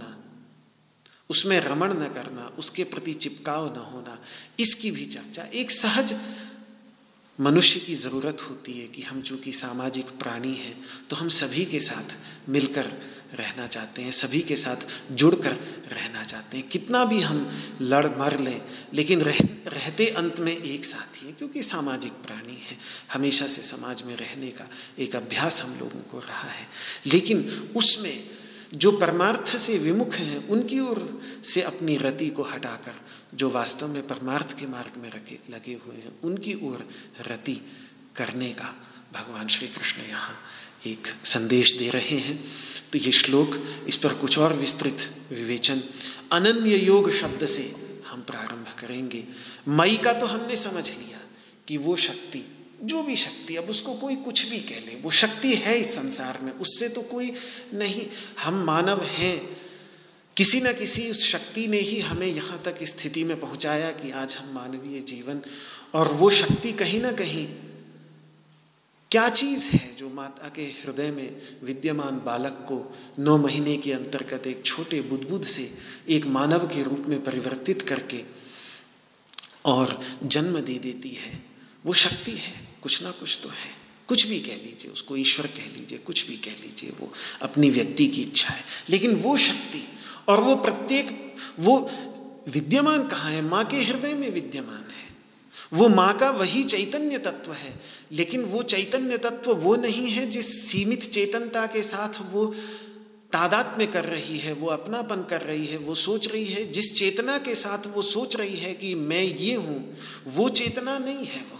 उसमें 1.30 1.58
रमण 1.60 1.92
न 1.92 2.08
करना, 2.14 2.52
उसके 2.58 2.84
प्रति 2.84 3.14
चिपकाव 3.14 3.72
न 3.74 3.80
होना, 3.84 4.18
इसकी 4.60 4.90
भी 4.90 5.04
चर्चा। 5.06 5.48
एक 5.54 5.70
सहज 5.70 6.14
मनुष्य 7.38 7.80
की 7.80 7.94
ज़रूरत 7.94 8.42
होती 8.42 8.72
है 8.72 8.86
कि 8.88 9.02
हम 9.02 9.20
चूँकि 9.22 9.52
सामाजिक 9.52 10.10
प्राणी 10.18 10.54
हैं 10.54 10.76
तो 11.10 11.16
हम 11.16 11.28
सभी 11.28 11.64
के 11.64 11.80
साथ 11.80 12.16
मिलकर 12.48 12.86
रहना 13.34 13.66
चाहते 13.66 14.02
हैं, 14.02 14.10
सभी 14.10 14.40
के 14.40 14.56
साथ 14.56 14.86
जुड़कर 15.12 15.52
रहना 15.92 16.22
चाहते 16.24 16.56
हैं। 16.56 16.68
कितना 16.68 17.04
भी 17.04 17.20
हम 17.20 17.50
लड़ 17.80 18.06
मर 18.18 18.38
लें, 18.40 18.60
लेकिन 18.94 19.20
रह, 19.20 19.38
रहते 19.66 20.06
अंत 20.08 20.40
में 20.40 20.56
एक 20.56 20.84
साथ 20.84 21.22
ही 21.22 21.26
है 21.26 21.32
क्योंकि 21.32 21.62
सामाजिक 21.62 22.12
प्राणी 22.24 22.56
है। 22.60 22.76
हमेशा 23.12 23.46
से 23.46 23.62
समाज 23.62 24.02
में 24.02 24.16
रहने 24.16 24.50
का 24.50 24.68
एक 24.98 25.16
अभ्यास 25.16 25.62
हम 25.62 25.78
लोगों 25.78 26.00
को 26.02 26.18
रहा 26.18 26.48
है। 26.48 26.66
लेकिन 27.06 27.72
उसमें 27.76 28.35
जो 28.74 28.92
परमार्थ 28.92 29.56
से 29.56 29.78
विमुख 29.78 30.14
हैं, 30.14 30.48
उनकी 30.48 30.80
ओर 30.80 31.22
से 31.44 31.62
अपनी 31.62 31.96
रति 31.96 32.30
को 32.30 32.42
हटाकर, 32.42 32.94
जो 33.34 33.50
वास्तव 33.50 33.88
में 33.88 34.06
परमार्थ 34.06 34.58
के 34.58 34.66
मार्ग 34.66 35.00
में 35.00 35.10
रखे, 35.10 35.38
लगे 35.50 35.72
हुए 35.72 35.96
हैं, 35.96 36.20
उनकी 36.24 36.54
ओर 36.54 36.88
रति 37.30 37.60
करने 38.16 38.48
का 38.48 38.74
भगवान 39.14 39.48
श्री 39.48 39.68
कृष्ण 39.68 40.02
यहाँ 40.02 40.36
एक 40.86 41.06
संदेश 41.24 41.76
दे 41.78 41.90
रहे 41.90 42.18
हैं। 42.18 42.44
तो 42.92 42.98
ये 42.98 43.12
श्लोक, 43.12 43.64
इस 43.88 43.96
पर 43.96 44.14
कुछ 44.14 44.38
और 44.38 44.52
विस्तृत 44.52 45.14
विवेचन, 45.30 45.82
अनन्य 46.32 46.76
योग 46.76 47.10
शब्द 47.12 47.46
से 47.46 47.74
हम 48.06 48.22
प्रारंभ 48.22 48.66
करेंगे। 48.78 49.24
मई 49.68 49.96
का 49.96 50.12
तो 50.12 50.26
हमने 50.26 50.56
समझ 50.56 50.90
लिया 50.90 51.20
कि 51.68 51.76
वो 51.76 51.96
शक्ति 51.96 52.55
जो 52.84 53.02
भी 53.02 53.16
शक्ति, 53.16 53.56
अब 53.56 53.64
उसको 53.64 53.94
कोई 53.94 54.16
कुछ 54.16 54.48
भी 54.48 54.60
कह 54.60 54.80
ले, 54.80 55.00
वो 55.02 55.10
शक्ति 55.10 55.54
है 55.54 55.78
इस 55.78 55.94
संसार 55.94 56.38
में, 56.42 56.52
उससे 56.52 56.88
तो 56.88 57.02
कोई 57.02 57.32
नहीं। 57.74 58.06
हम 58.44 58.54
मानव 58.54 59.02
हैं, 59.02 59.56
किसी 60.36 60.60
न 60.60 60.72
किसी 60.72 61.10
उस 61.10 61.26
शक्ति 61.26 61.66
ने 61.66 61.78
ही 61.78 62.00
हमें 62.00 62.26
यहाँ 62.26 62.62
तक 62.62 62.84
स्थिति 62.84 63.24
में 63.24 63.40
पहुँचाया 63.40 63.90
कि 63.90 64.10
आज 64.10 64.34
हम 64.34 64.54
मानवीय 64.54 65.00
जीवन, 65.00 65.40
और 65.94 66.12
वो 66.12 66.30
शक्ति 66.30 66.72
कहीं 66.72 67.00
ना 67.00 67.12
कहीं 67.12 67.46
क्या 69.10 69.28
चीज़ 69.28 69.68
है 69.68 69.94
जो 69.94 70.08
माता 70.08 70.48
के 70.48 70.62
हृदय 70.62 71.10
में 71.10 71.36
विद्यमान 71.62 72.20
बालक 72.24 72.52
को 72.52 72.96
नौ 73.18 73.36
महीने 73.38 73.76
के 73.76 73.92
अंतर्गत 73.92 74.46
एक 74.46 74.62
छोटे 74.64 75.00
बुदबुद 75.00 75.44
से 75.44 75.78
एक 76.08 76.26
मानव 76.26 76.66
के 76.66 76.82
रूप 76.82 77.04
में 77.06 77.24
परिवर्तित 77.24 77.82
करके 77.82 78.22
और 79.64 80.00
जन्म 80.22 80.60
दे 80.60 80.78
देती 80.78 81.08
है? 81.08 81.44
वो 81.86 81.92
शक्ति 81.92 82.32
है। 82.32 82.65
कुछ 82.86 83.02
ना 83.02 83.10
कुछ 83.10 83.40
तो 83.42 83.48
है। 83.48 83.76
कुछ 84.08 84.26
भी 84.26 84.40
कह 84.40 84.52
लीजिए, 84.52 84.90
उसको 84.90 85.16
ईश्वर 85.16 85.46
कह 85.46 85.76
लीजिए, 85.76 85.98
कुछ 85.98 86.26
भी 86.26 86.36
कह 86.36 86.50
लीजिए, 86.50 86.90
वो 86.90 87.12
अपनी 87.42 87.70
व्यक्ति 87.70 88.06
की 88.06 88.22
इच्छा 88.22 88.48
है। 88.48 88.64
लेकिन 88.88 89.14
वो 89.14 89.36
शक्ति 89.36 89.88
और 90.28 90.40
वो 90.40 90.56
प्रत्येक, 90.56 91.34
वो 91.60 91.90
विद्यमान 92.48 93.08
कहाँ 93.08 93.32
है? 93.32 93.42
माँ 93.42 93.64
के 93.64 93.76
हृदय 93.76 94.14
में 94.14 94.30
विद्यमान 94.30 94.84
है। 94.90 95.16
वो 95.72 95.88
माँ 95.88 96.18
का 96.18 96.30
वही 96.30 96.64
चैतन्य 96.64 97.18
तत्व 97.18 97.52
है। 97.52 97.80
लेकिन 98.12 98.42
वो 98.42 98.62
चैतन्य 98.62 99.18
तत्व 99.18 99.52
वो 99.52 99.76
नहीं 99.76 100.10
है 100.10 100.30
जिस 100.30 100.70
सीमित 100.70 101.04
चेतनता 101.04 101.66
के 101.66 101.82
साथ 101.82 102.32
वो 102.32 102.46
तादात 103.32 103.74
में 103.78 103.90
कर 103.90 104.04
रही 104.04 104.38
है, 104.38 104.52
वो 104.52 104.66
अपनापन 104.66 105.22
कर 105.22 105.40
रही 105.40 105.66
है, 105.66 105.76
वो 105.76 105.94
सोच 105.94 106.28
रही 106.28 106.44
है। 106.44 106.70
जिस 106.72 106.94
चेतना 106.94 107.38
के 107.38 107.54
साथ 107.54 107.86
वो 107.86 108.02
सोच 108.02 108.36
रही 108.36 108.56
है 108.56 108.74
कि 108.74 108.94
मैं 108.94 109.22
ये 109.22 109.54
हूँ, 109.54 109.96
वो 110.26 110.48
चेतना 110.48 110.98
नहीं 110.98 111.24
है 111.24 111.40
वो। 111.42 111.55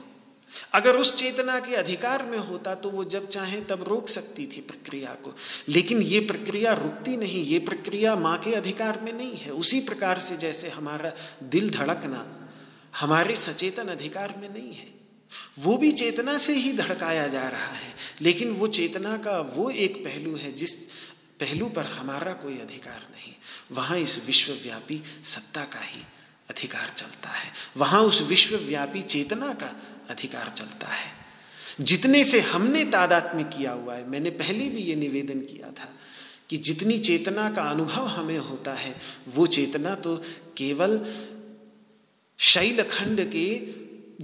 अगर 0.73 0.97
उस 0.97 1.15
चेतना 1.17 1.59
के 1.61 1.75
अधिकार 1.75 2.25
में 2.25 2.39
होता 2.39 2.75
तो 2.75 2.91
वो 2.91 3.05
जब 3.05 3.29
चाहे 3.29 3.61
तब 3.61 3.83
रोक 3.83 4.09
सकती 4.09 4.47
थी 4.47 4.61
प्रक्रिया 4.61 5.15
को। 5.15 5.35
लेकिन 5.69 6.03
ये 6.03 6.21
प्रक्रिया 6.21 6.73
रुकती 6.73 7.17
नहीं, 7.17 7.45
ये 7.45 7.59
प्रक्रिया 7.59 8.17
माँ 8.17 8.39
के 8.39 8.55
अधिकार 8.55 9.01
में 9.01 9.13
नहीं 9.13 9.37
है। 9.37 9.53
उसी 9.53 9.81
प्रकार 9.81 10.19
से 10.19 10.37
जैसे 10.37 10.69
हमारा 10.69 11.13
दिल 11.43 11.71
धड़कना 11.71 12.27
हमारे 13.01 13.37
सचेतन 13.37 13.89
अधिकार 13.89 14.35
में 14.39 14.49
नहीं 14.49 14.73
है। 14.73 14.95
वो 15.59 15.77
भी 15.77 15.93
चेतना 15.93 16.39
से 16.39 16.55
ही 16.55 16.73
धड़काया 16.73 17.27
जा 17.29 17.49
रहा 17.49 17.73
है, 17.75 17.95
लेकिन 18.21 18.51
वो 18.51 18.67
चेतना 18.67 19.17
का 19.17 19.41
वो 19.41 19.71
एक 19.71 19.97
पहलू 20.05 20.37
है 20.37 20.53
जिस 20.53 20.75
पहलू 21.41 21.67
पर 21.67 21.85
हमारा 21.85 22.33
कोई 22.33 22.59
अधिकार 22.59 23.01
नहीं। 23.13 23.33
वहाँ 23.73 23.99
इस 23.99 24.25
विश्वव्यापी 24.27 25.03
सत्ता 25.25 25.65
का 25.65 25.81
ही 25.81 26.01
अधिकार 26.51 26.93
चलता 26.97 27.29
है। 27.29 27.53
वहाँ 27.77 28.03
उस 28.03 28.23
विश्वव्यापी 28.23 29.03
चेतना 29.03 29.53
का 29.53 29.75
अधिकार 30.11 30.49
चलता 30.49 30.87
है। 30.87 31.27
जितने 31.81 32.25
से 32.25 32.41
हमने 32.41 32.85
तादात्म्य 32.85 33.45
किया 33.45 33.73
हुआ 33.73 33.95
है, 33.95 34.09
मैंने 34.09 34.31
पहले 34.31 34.69
भी 34.69 34.79
ये 34.79 34.97
निवेदन 34.97 35.41
किया 35.41 35.71
था 35.71 35.93
कि 36.51 36.57
जितनी 36.57 36.99
चेतना 36.99 37.51
का 37.51 37.63
अनुभव 37.63 38.07
हमें 38.07 38.39
होता 38.39 38.75
है, 38.75 38.97
वो 39.29 39.47
चेतना 39.47 39.95
तो 39.95 40.17
केवल 40.57 41.17
शैलखंड 42.39 43.33
के 43.37 43.61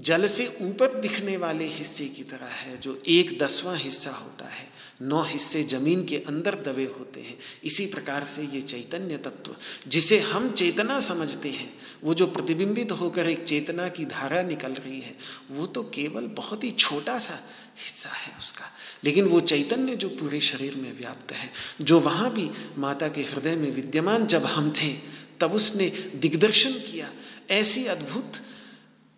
जल 0.00 0.26
से 0.26 0.58
ऊपर 0.60 1.00
दिखने 1.00 1.36
वाले 1.36 1.66
हिस्से 1.66 2.04
की 2.04 2.22
तरह 2.22 2.46
है, 2.46 2.80
जो 2.80 3.02
एक 3.08 3.38
दसवां 3.38 3.76
हिस्सा 3.76 4.10
होता 4.10 4.44
है। 4.44 4.71
नौ 5.02 5.22
हिस्से 5.22 5.62
ज़मीन 5.62 6.04
के 6.04 6.16
अंदर 6.16 6.54
दबे 6.54 6.84
होते 6.98 7.20
हैं। 7.20 7.38
इसी 7.64 7.86
प्रकार 7.86 8.24
से 8.24 8.42
ये 8.42 8.62
चैतन्य 8.62 9.16
तत्व, 9.16 9.56
जिसे 9.88 10.18
हम 10.20 10.50
चेतना 10.52 11.00
समझते 11.00 11.50
हैं, 11.50 11.72
वो 12.04 12.14
जो 12.14 12.26
प्रतिबिंबित 12.26 12.92
होकर 12.92 13.28
एक 13.28 13.44
चेतना 13.44 13.88
की 13.88 14.04
धारा 14.04 14.42
निकल 14.42 14.72
रही 14.72 15.00
है, 15.00 15.14
वो 15.50 15.66
तो 15.66 15.82
केवल 15.82 16.26
बहुत 16.26 16.64
ही 16.64 16.70
छोटा 16.70 17.18
सा 17.18 17.38
हिस्सा 17.78 18.10
है 18.10 18.38
उसका। 18.38 18.64
लेकिन 19.04 19.24
वो 19.24 19.40
चैतन्य 19.40 19.96
जो 19.96 20.08
पूरे 20.08 20.40
शरीर 20.40 20.74
में 20.74 20.98
व्याप्त 20.98 21.32
है, 21.32 21.50
जो 21.80 22.00
वहाँ 22.00 22.32
भी 22.32 22.50
माता 22.78 23.08
के 23.08 23.22
हृदय 23.22 23.56
में 23.56 23.70
विद्यमान 23.70 24.26
जब 24.26 24.44
हम 24.44 24.72
थे, 24.72 24.92
तब 25.40 25.52
उसने 25.52 25.88
दिग्दर्शन 26.14 26.72
किया। 26.72 27.12
ऐसी 27.50 27.86
अद्भुत, 27.86 28.32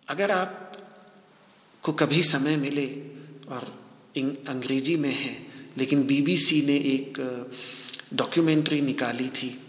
अगर 0.07 0.31
आप 0.31 0.61
को 1.83 1.93
कभी 1.93 2.23
समय 2.23 2.55
मिले 2.55 2.85
और 3.47 3.85
अंग्रेज़ी 4.47 4.95
में 4.95 5.13
है 5.13 5.54
लेकिन 5.77 6.03
बीबीसी 6.03 6.61
ने 6.61 6.75
एक 6.75 7.17
डॉक्यूमेंट्री 8.13 8.81
निकाली 8.81 9.29
थी 9.29 9.61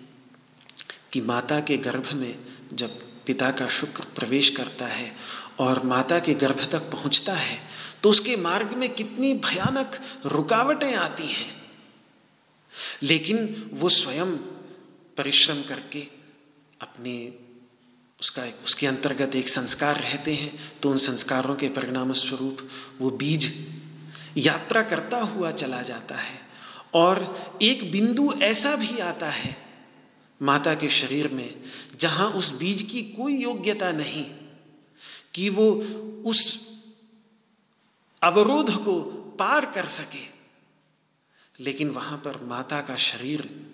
कि 1.12 1.20
माता 1.20 1.60
के 1.60 1.76
गर्भ 1.76 2.12
में 2.12 2.38
जब 2.72 2.90
पिता 3.26 3.50
का 3.50 3.68
शुक्र 3.68 4.02
प्रवेश 4.02 4.50
करता 4.50 4.86
है 4.86 5.12
और 5.58 5.82
माता 5.86 6.18
के 6.18 6.34
गर्भ 6.34 6.68
तक 6.72 6.78
पहुँचता 6.78 7.34
है 7.34 7.58
तो 8.02 8.08
उसके 8.08 8.36
मार्ग 8.36 8.72
में 8.72 8.94
कितनी 8.94 9.34
भयानक 9.34 10.00
रुकावटें 10.26 10.94
आती 10.94 11.26
हैं। 11.26 11.62
लेकिन 13.02 13.70
वो 13.72 13.88
स्वयं 13.88 14.36
परिश्रम 15.16 15.62
करके 15.62 16.00
अपने 16.80 17.32
उसका 18.20 18.42
उसके 18.64 18.86
अंतर्गत 18.86 19.36
एक 19.36 19.48
संस्कार 19.48 20.00
रहते 20.00 20.34
हैं 20.34 20.80
तो 20.82 20.90
उन 20.90 20.96
संस्कारों 20.96 21.54
के 21.54 21.68
परिणाम 21.68 22.12
स्वरूप 22.12 22.68
वो 22.98 23.10
बीज 23.10 23.44
यात्रा 24.36 24.82
करता 24.82 25.18
हुआ 25.18 25.50
चला 25.50 25.82
जाता 25.82 26.14
है 26.14 26.40
और 26.94 27.36
एक 27.62 27.90
बिंदु 27.90 28.32
ऐसा 28.42 28.76
भी 28.76 28.98
आता 28.98 29.30
है 29.30 29.66
माता 30.42 30.74
के 30.74 30.88
शरीर 30.90 31.28
में, 31.28 31.62
जहाँ 32.00 32.30
उस 32.30 32.56
बीज 32.58 32.82
की 32.82 33.02
कोई 33.02 33.36
योग्यता 33.36 33.92
नहीं, 33.92 34.24
कि 35.34 35.48
वो 35.48 35.72
उस 36.30 36.68
अवरोध 38.22 38.84
को 38.84 39.00
पार 39.38 39.66
कर 39.66 39.86
सके। 39.86 40.36
लेकिन 41.60 41.90
वहाँ 41.90 42.18
पर 42.18 42.44
माता 42.44 42.80
का 42.80 42.96
शरीर 42.96 43.66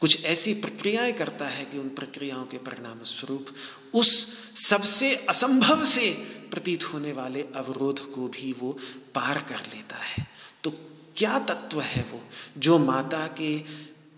कुछ 0.00 0.24
ऐसी 0.24 0.54
प्रक्रियाएँ 0.54 1.12
करता 1.12 1.48
है 1.48 1.64
कि 1.64 1.78
उन 1.78 1.88
प्रक्रियाओं 1.88 2.44
के 2.44 2.56
परिणाम 2.56 3.02
स्वरूप 3.02 3.46
उस 3.94 4.38
सबसे 4.68 5.16
असंभव 5.16 5.84
से 5.84 6.10
प्रतीत 6.50 6.84
होने 6.84 7.12
वाले 7.12 7.42
अवरोध 7.54 8.00
को 8.12 8.28
भी 8.28 8.52
वो 8.52 8.72
पार 9.14 9.38
कर 9.48 9.66
लेता 9.66 9.96
है। 9.96 10.26
तो 10.64 10.70
क्या 11.16 11.38
तत्व 11.38 11.80
है 11.80 12.02
वो 12.02 12.20
जो 12.58 12.78
माता 12.78 13.26
के 13.40 13.50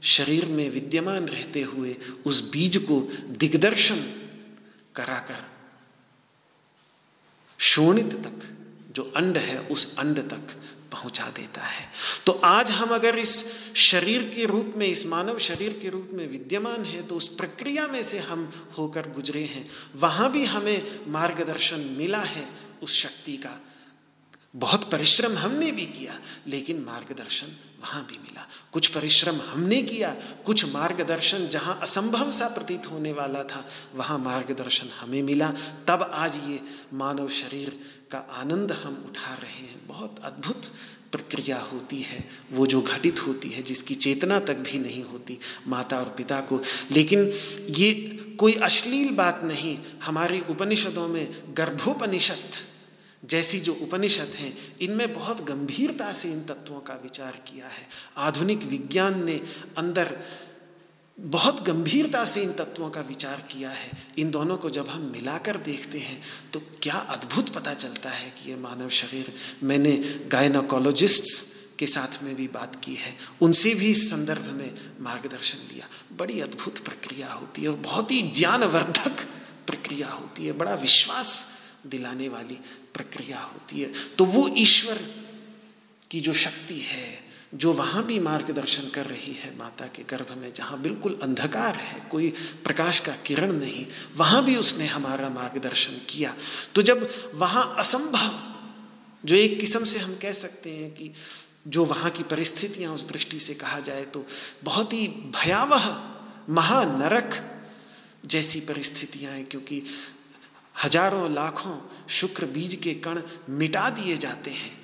शरीर 0.02 0.46
में 0.46 0.68
विद्यमान 0.70 1.26
रहते 1.28 1.62
हुए 1.62 1.96
उस 2.26 2.40
बीज 2.50 2.76
को 2.76 3.00
दिग्दर्शन 3.36 4.00
कराकर 4.94 5.44
शोणित 7.58 8.14
तक, 8.16 8.48
जो 8.96 9.02
अंड 9.16 9.36
है 9.38 9.58
उस 9.60 9.96
अंड 9.98 10.18
तक 10.30 10.54
पहुँचा 10.92 11.24
देता 11.36 11.62
है। 11.62 11.86
तो 12.26 12.32
आज 12.44 12.70
हम 12.70 12.94
अगर 12.94 13.18
इस 13.18 13.44
शरीर 13.76 14.22
के 14.34 14.46
रूप 14.46 14.72
में, 14.76 14.86
इस 14.86 15.06
मानव 15.06 15.38
शरीर 15.38 15.78
के 15.82 15.88
रूप 15.88 16.10
में 16.12 16.26
विद्यमान 16.28 16.84
है 16.84 17.02
तो 17.02 17.16
उस 17.16 17.28
प्रक्रिया 17.34 17.86
में 17.86 18.02
से 18.02 18.18
हम 18.18 18.48
होकर 18.78 19.08
गुजरे 19.10 19.44
हैं। 19.44 19.68
वहाँ 19.96 20.30
भी 20.32 20.44
हमें 20.44 21.00
मार्गदर्शन 21.08 21.80
मिला 21.98 22.22
है 22.28 22.48
उस 22.82 23.02
शक्ति 23.02 23.36
का। 23.36 23.58
बहुत 24.56 24.90
परिश्रम 24.90 25.32
हमने 25.32 25.72
भी 25.72 25.86
किया, 25.86 26.20
लेकिन 26.46 26.80
मार्गदर्शन 26.80 27.46
वहाँ 27.82 28.06
भी 28.06 28.18
मिला। 28.18 28.48
कुछ 28.72 28.86
परिश्रम 28.86 29.36
हमने 29.36 29.82
किया, 29.82 30.16
कुछ 30.46 30.74
मार्गदर्शन 30.74 31.48
जहाँ 31.48 31.78
असंभव 31.82 32.30
सा 32.30 32.48
प्रतीत 32.48 32.86
होने 32.86 33.12
वाला 33.12 33.42
था, 33.42 33.68
वहाँ 33.94 34.18
मार्गदर्शन 34.18 34.88
हमें 35.00 35.22
मिला। 35.22 35.54
तब 35.88 36.10
आज 36.14 36.36
ये 36.36 36.60
मानव 36.92 37.28
शरीर 37.28 37.80
का 38.10 38.18
आनंद 38.18 38.72
हम 38.72 39.04
उठा 39.08 39.34
रहे 39.34 39.66
हैं। 39.66 39.86
बहुत 39.86 40.16
अद्भुत 40.24 40.72
प्रक्रिया 41.12 41.60
होती 41.60 42.00
है, 42.02 42.28
वो 42.52 42.66
जो 42.66 42.82
घटित 42.82 43.26
होती 43.26 43.48
है, 43.48 43.62
जिसकी 43.62 43.94
चेतना 43.94 44.40
तक 44.40 44.54
भी 44.54 44.78
नहीं 44.78 45.04
होती 45.04 45.38
माता 45.68 45.98
और 45.98 46.14
पिता 46.16 46.40
को। 46.40 46.60
लेकिन 46.90 47.32
ये 47.70 47.92
कोई 48.38 48.52
अश्लील 48.52 49.10
बात 49.10 49.40
नहीं, 49.44 49.78
हमारे 50.02 50.44
उपनिषदों 50.50 51.08
में 51.08 51.42
गर्भोपनिषद 51.48 52.50
जैसी 53.22 53.60
जो 53.60 53.72
उपनिषद 53.74 54.32
हैं, 54.36 54.78
इनमें 54.78 55.12
बहुत 55.14 55.44
गंभीरता 55.44 56.12
से 56.12 56.30
इन 56.32 56.44
तत्वों 56.44 56.80
का 56.80 56.94
विचार 56.94 57.42
किया 57.46 57.66
है। 57.66 57.88
आधुनिक 58.16 58.62
विज्ञान 58.62 59.24
ने 59.24 59.40
अंदर 59.78 60.16
बहुत 61.18 61.62
गंभीरता 61.62 62.24
से 62.24 62.42
इन 62.42 62.52
तत्वों 62.52 62.90
का 62.90 63.00
विचार 63.00 63.40
किया 63.50 63.70
है। 63.70 63.90
इन 64.18 64.30
दोनों 64.30 64.56
को 64.56 64.70
जब 64.70 64.88
हम 64.88 65.02
मिलाकर 65.02 65.56
देखते 65.56 65.98
हैं 65.98 66.22
तो 66.52 66.60
क्या 66.82 66.94
अद्भुत 66.94 67.48
पता 67.48 67.74
चलता 67.74 68.10
है 68.10 68.30
कि 68.30 68.50
ये 68.50 68.56
मानव 68.56 68.88
शरीर, 68.88 69.32
मैंने 69.62 69.96
गायनोकोलॉजिस्ट्स 70.28 71.52
के 71.78 71.86
साथ 71.86 72.22
में 72.22 72.34
भी 72.36 72.48
बात 72.48 72.80
की 72.84 72.94
है। 72.94 73.16
उनसे 73.42 73.74
भी 73.74 73.90
इस 73.90 74.10
संदर्भ 74.10 74.46
में 74.46 74.74
मार्गदर्शन 75.00 75.58
लिया। 75.72 75.88
बड़ी 76.16 76.40
अद्भुत 76.40 76.78
प्रक्रिया 76.78 77.32
होती 77.32 77.62
है 77.62 77.68
और 77.68 77.76
बहुत 77.76 78.12
ही 78.12 78.22
ज्ञानवर्धक 78.22 79.26
प्रक्रिया 79.66 80.08
होती 80.08 80.46
है। 80.46 80.52
बड़ा 80.52 80.74
विश्वास 80.74 81.46
दिलाने 81.86 82.28
वाली 82.28 82.58
प्रक्रिया 82.94 83.40
होती 83.42 83.80
है। 83.80 83.92
तो 84.18 84.24
वो 84.24 84.48
ईश्वर 84.56 84.98
की 86.10 86.20
जो 86.20 86.32
शक्ति 86.32 86.78
है, 86.80 87.20
जो 87.54 87.72
वहाँ 87.72 88.04
भी 88.06 88.18
मार्गदर्शन 88.18 88.88
कर 88.88 89.06
रही 89.06 89.32
है 89.34 89.56
माता 89.58 89.86
के 89.86 90.02
गर्भ 90.02 90.30
में, 90.38 90.52
जहाँ 90.52 90.80
बिल्कुल 90.82 91.18
अंधकार 91.22 91.76
है, 91.76 92.00
कोई 92.10 92.28
प्रकाश 92.64 93.00
का 93.00 93.12
किरण 93.26 93.52
नहीं, 93.52 93.86
वहाँ 94.16 94.44
भी 94.44 94.56
उसने 94.56 94.86
हमारा 94.86 95.28
मार्गदर्शन 95.30 96.00
किया। 96.08 96.34
तो 96.74 96.82
जब 96.82 97.08
वहाँ 97.34 97.74
असंभव, 97.78 98.40
जो 99.24 99.36
एक 99.36 99.58
किस्म 99.60 99.84
से 99.84 99.98
हम 99.98 100.14
कह 100.22 100.32
सकते 100.32 100.70
हैं 100.70 100.90
कि 100.90 101.10
जो 101.68 101.84
वहाँ 101.84 102.10
की 102.10 102.22
परिस्थितियाँ 102.22 102.92
उस 102.94 103.06
दृष्टि 103.08 103.38
से 103.38 103.54
कहा 103.54 103.78
जाए 103.80 104.04
तो 104.04 104.24
बहुत 104.64 104.92
ही 104.92 105.06
भयावह, 105.34 105.84
महानरक 106.50 107.34
जैसी 108.26 108.60
परिस्थितियाँ 108.60 109.32
हैं, 109.32 109.44
क्योंकि 109.46 109.82
हज़ारों 110.74 111.32
लाखों 111.32 111.78
शुक्र 112.10 112.46
बीज 112.48 112.74
के 112.74 112.94
कण 113.04 113.20
मिटा 113.50 113.88
दिए 113.90 114.16
जाते 114.16 114.50
हैं। 114.50 114.80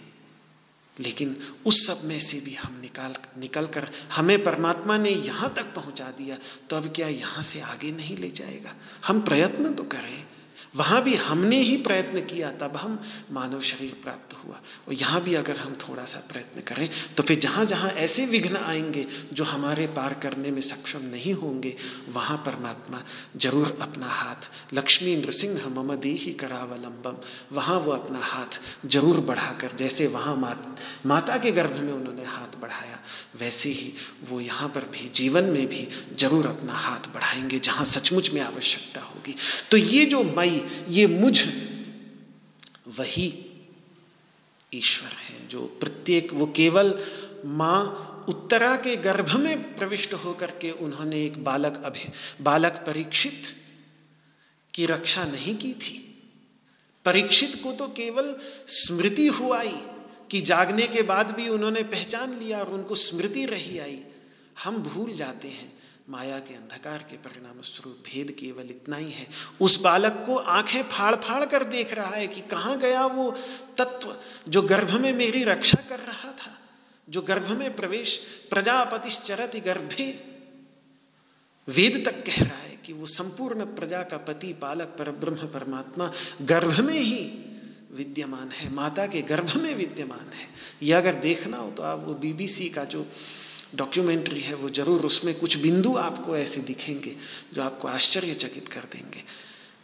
लेकिन 0.96 1.36
उस 1.66 1.86
सब 1.86 2.00
में 2.04 2.18
से 2.20 2.40
भी 2.40 2.54
हम 2.54 2.78
निकाल 2.82 3.14
निकल 3.38 3.66
कर 3.66 3.88
हमें 4.12 4.42
परमात्मा 4.44 4.96
ने 4.98 5.10
यहाँ 5.10 5.52
तक 5.56 5.74
पहुँचा 5.74 6.10
दिया 6.10 6.38
तो 6.70 6.76
अब 6.76 6.92
क्या 6.96 7.08
यहाँ 7.08 7.42
से 7.42 7.60
आगे 7.62 7.90
नहीं 7.92 8.16
ले 8.16 8.30
जाएगा? 8.30 8.74
हम 9.06 9.20
प्रयत्न 9.20 9.74
तो 9.74 9.84
करें। 9.84 10.24
वहाँ 10.76 11.02
भी 11.02 11.14
हमने 11.16 11.60
ही 11.60 11.76
प्रयत्न 11.78 12.20
किया 12.20 12.50
तब 12.60 12.76
हम 12.76 12.98
मानव 13.32 13.60
शरीर 13.62 13.92
प्राप्त 14.02 14.34
हुआ। 14.34 14.60
और 14.88 14.94
यहाँ 14.94 15.20
भी 15.22 15.34
अगर 15.34 15.56
हम 15.56 15.76
थोड़ा 15.80 16.04
सा 16.04 16.18
प्रयत्न 16.28 16.60
करें 16.68 16.88
तो 17.16 17.22
फिर 17.22 17.38
जहाँ 17.38 17.64
जहाँ 17.64 17.90
ऐसे 17.98 18.26
विघ्न 18.26 18.56
आएँगे 18.56 19.06
जो 19.32 19.44
हमारे 19.44 19.86
पार 19.96 20.14
करने 20.22 20.50
में 20.50 20.60
सक्षम 20.60 21.04
नहीं 21.06 21.32
होंगे 21.34 21.74
वहाँ 22.08 22.36
परमात्मा 22.46 23.02
ज़रूर 23.36 23.76
अपना 23.82 24.06
हाथ 24.08 24.50
लक्ष्मी 24.74 25.16
नृसिंह 25.16 25.68
मम 25.76 25.94
देही 25.96 26.32
करावलंबम 26.34 27.16
वहाँ 27.52 27.78
वो 27.80 27.92
अपना 27.92 28.18
हाथ 28.22 28.60
ज़रूर 28.86 29.20
बढ़ाकर 29.20 29.76
जैसे 29.78 30.06
वहाँ 30.06 30.36
मात, 30.36 30.76
माता 31.06 31.36
के 31.38 31.52
गर्भ 31.52 31.76
में 31.78 31.92
उन्होंने 31.92 32.24
हाथ 32.24 32.60
बढ़ाया 32.60 32.98
वैसे 33.40 33.68
ही 33.70 33.92
वो 34.28 34.40
यहाँ 34.40 34.68
पर 34.68 34.84
भी 34.92 35.08
जीवन 35.14 35.44
में 35.44 35.66
भी 35.66 35.86
ज़रूर 36.18 36.46
अपना 36.46 36.72
हाथ 36.74 37.12
बढ़ाएँगे 37.14 37.58
जहाँ 37.58 37.84
सचमुच 37.86 38.32
में 38.34 38.40
आवश्यकता 38.40 39.00
होगी। 39.00 39.34
तो 39.70 39.76
ये 39.76 40.04
जो 40.04 40.22
मई 40.36 40.57
ये 40.88 41.06
मुझ 41.06 41.46
वही 42.98 43.44
ईश्वर 44.74 45.08
है, 45.08 45.48
जो 45.48 45.62
प्रत्येक, 45.62 46.32
वो 46.32 46.46
केवल 46.46 47.06
माँ 47.44 48.04
उत्तरा 48.28 48.76
के 48.76 48.96
गर्भ 48.96 49.36
में 49.36 49.76
प्रविष्ट 49.76 50.14
होकर 50.14 50.50
के 50.50 50.70
उन्होंने 50.70 51.24
एक 51.24 51.44
बालक 51.44 51.82
अभि, 51.84 52.08
बालक 52.40 52.72
परीक्षित 52.72 53.42
की 54.74 54.86
रक्षा 54.86 55.24
नहीं 55.24 55.56
की 55.56 55.72
थी। 55.72 56.04
परीक्षित 57.04 57.60
को 57.62 57.72
तो 57.72 57.86
केवल 57.86 58.36
स्मृति 58.66 59.26
हुआई 59.26 59.76
कि 60.30 60.40
जागने 60.40 60.86
के 60.86 61.02
बाद 61.02 61.30
भी 61.30 61.48
उन्होंने 61.48 61.82
पहचान 61.82 62.38
लिया 62.38 62.58
और 62.58 62.68
उनको 62.68 62.94
स्मृति 62.94 63.46
रही 63.46 63.78
आई। 63.78 63.98
हम 64.64 64.76
भूल 64.76 65.12
जाते 65.12 65.48
हैं। 65.48 65.77
माया 66.08 66.38
के 66.38 66.54
अंधकार 66.54 66.98
के 66.98 67.16
परिणाम 67.16 67.60
स्वरूप 67.62 68.02
भेद 68.06 68.30
केवल 68.30 68.70
इतना 68.70 68.96
ही 68.96 69.10
है। 69.10 69.26
उस 69.60 69.80
बालक 69.80 70.22
को 70.26 70.36
आँखें 70.36 70.82
फाड़ 70.82 71.14
फाड़ 71.16 71.44
कर 71.44 71.64
देख 71.64 71.94
रहा 71.94 72.14
है 72.14 72.26
कि 72.26 72.40
कहाँ 72.40 72.78
गया 72.78 73.06
वो 73.06 73.34
तत्व 73.78 74.16
जो 74.48 74.62
गर्भ 74.62 74.90
में 74.90 75.12
मेरी 75.12 75.44
रक्षा 75.44 75.82
कर 75.88 75.98
रहा 75.98 76.32
था, 76.32 76.58
जो 77.08 77.22
गर्भ 77.22 77.50
में 77.50 77.76
प्रवेश 77.76 78.20
प्रजापतिश्चरत 78.50 79.56
गर्भे। 79.56 80.08
वेद 81.68 82.04
तक 82.08 82.24
कह 82.26 82.44
रहा 82.44 82.58
है 82.58 82.76
कि 82.76 82.92
वो 82.92 83.06
संपूर्ण 83.06 83.64
प्रजा 83.64 84.02
का 84.02 84.16
पति, 84.18 84.52
पालक, 84.52 84.96
पर, 84.98 85.10
ब्रह्म, 85.10 85.46
परमात्मा 85.48 86.12
गर्भ 86.42 86.80
में 86.80 87.00
ही 87.00 87.24
विद्यमान 87.92 88.50
है, 88.50 88.72
माता 88.72 89.06
के 89.06 89.22
गर्भ 89.22 89.56
में 89.56 89.74
विद्यमान 89.74 90.32
है। 90.32 90.48
यह 90.82 90.98
अगर 90.98 91.14
देखना 91.14 91.56
हो 91.56 91.70
तो 91.70 91.82
आप 91.82 92.04
वो 92.04 92.14
बीबीसी 92.14 92.68
का 92.68 92.84
जो 92.84 93.06
डॉक्यूमेंट्री 93.74 94.40
है, 94.40 94.54
वो 94.54 94.68
ज़रूर 94.68 95.06
उसमें 95.06 95.34
कुछ 95.38 95.56
बिंदु 95.56 95.96
आपको 95.96 96.36
ऐसे 96.36 96.60
दिखेंगे 96.60 97.16
जो 97.54 97.62
आपको 97.62 97.88
आश्चर्यचकित 97.88 98.68
कर 98.68 98.80
देंगे 98.80 99.24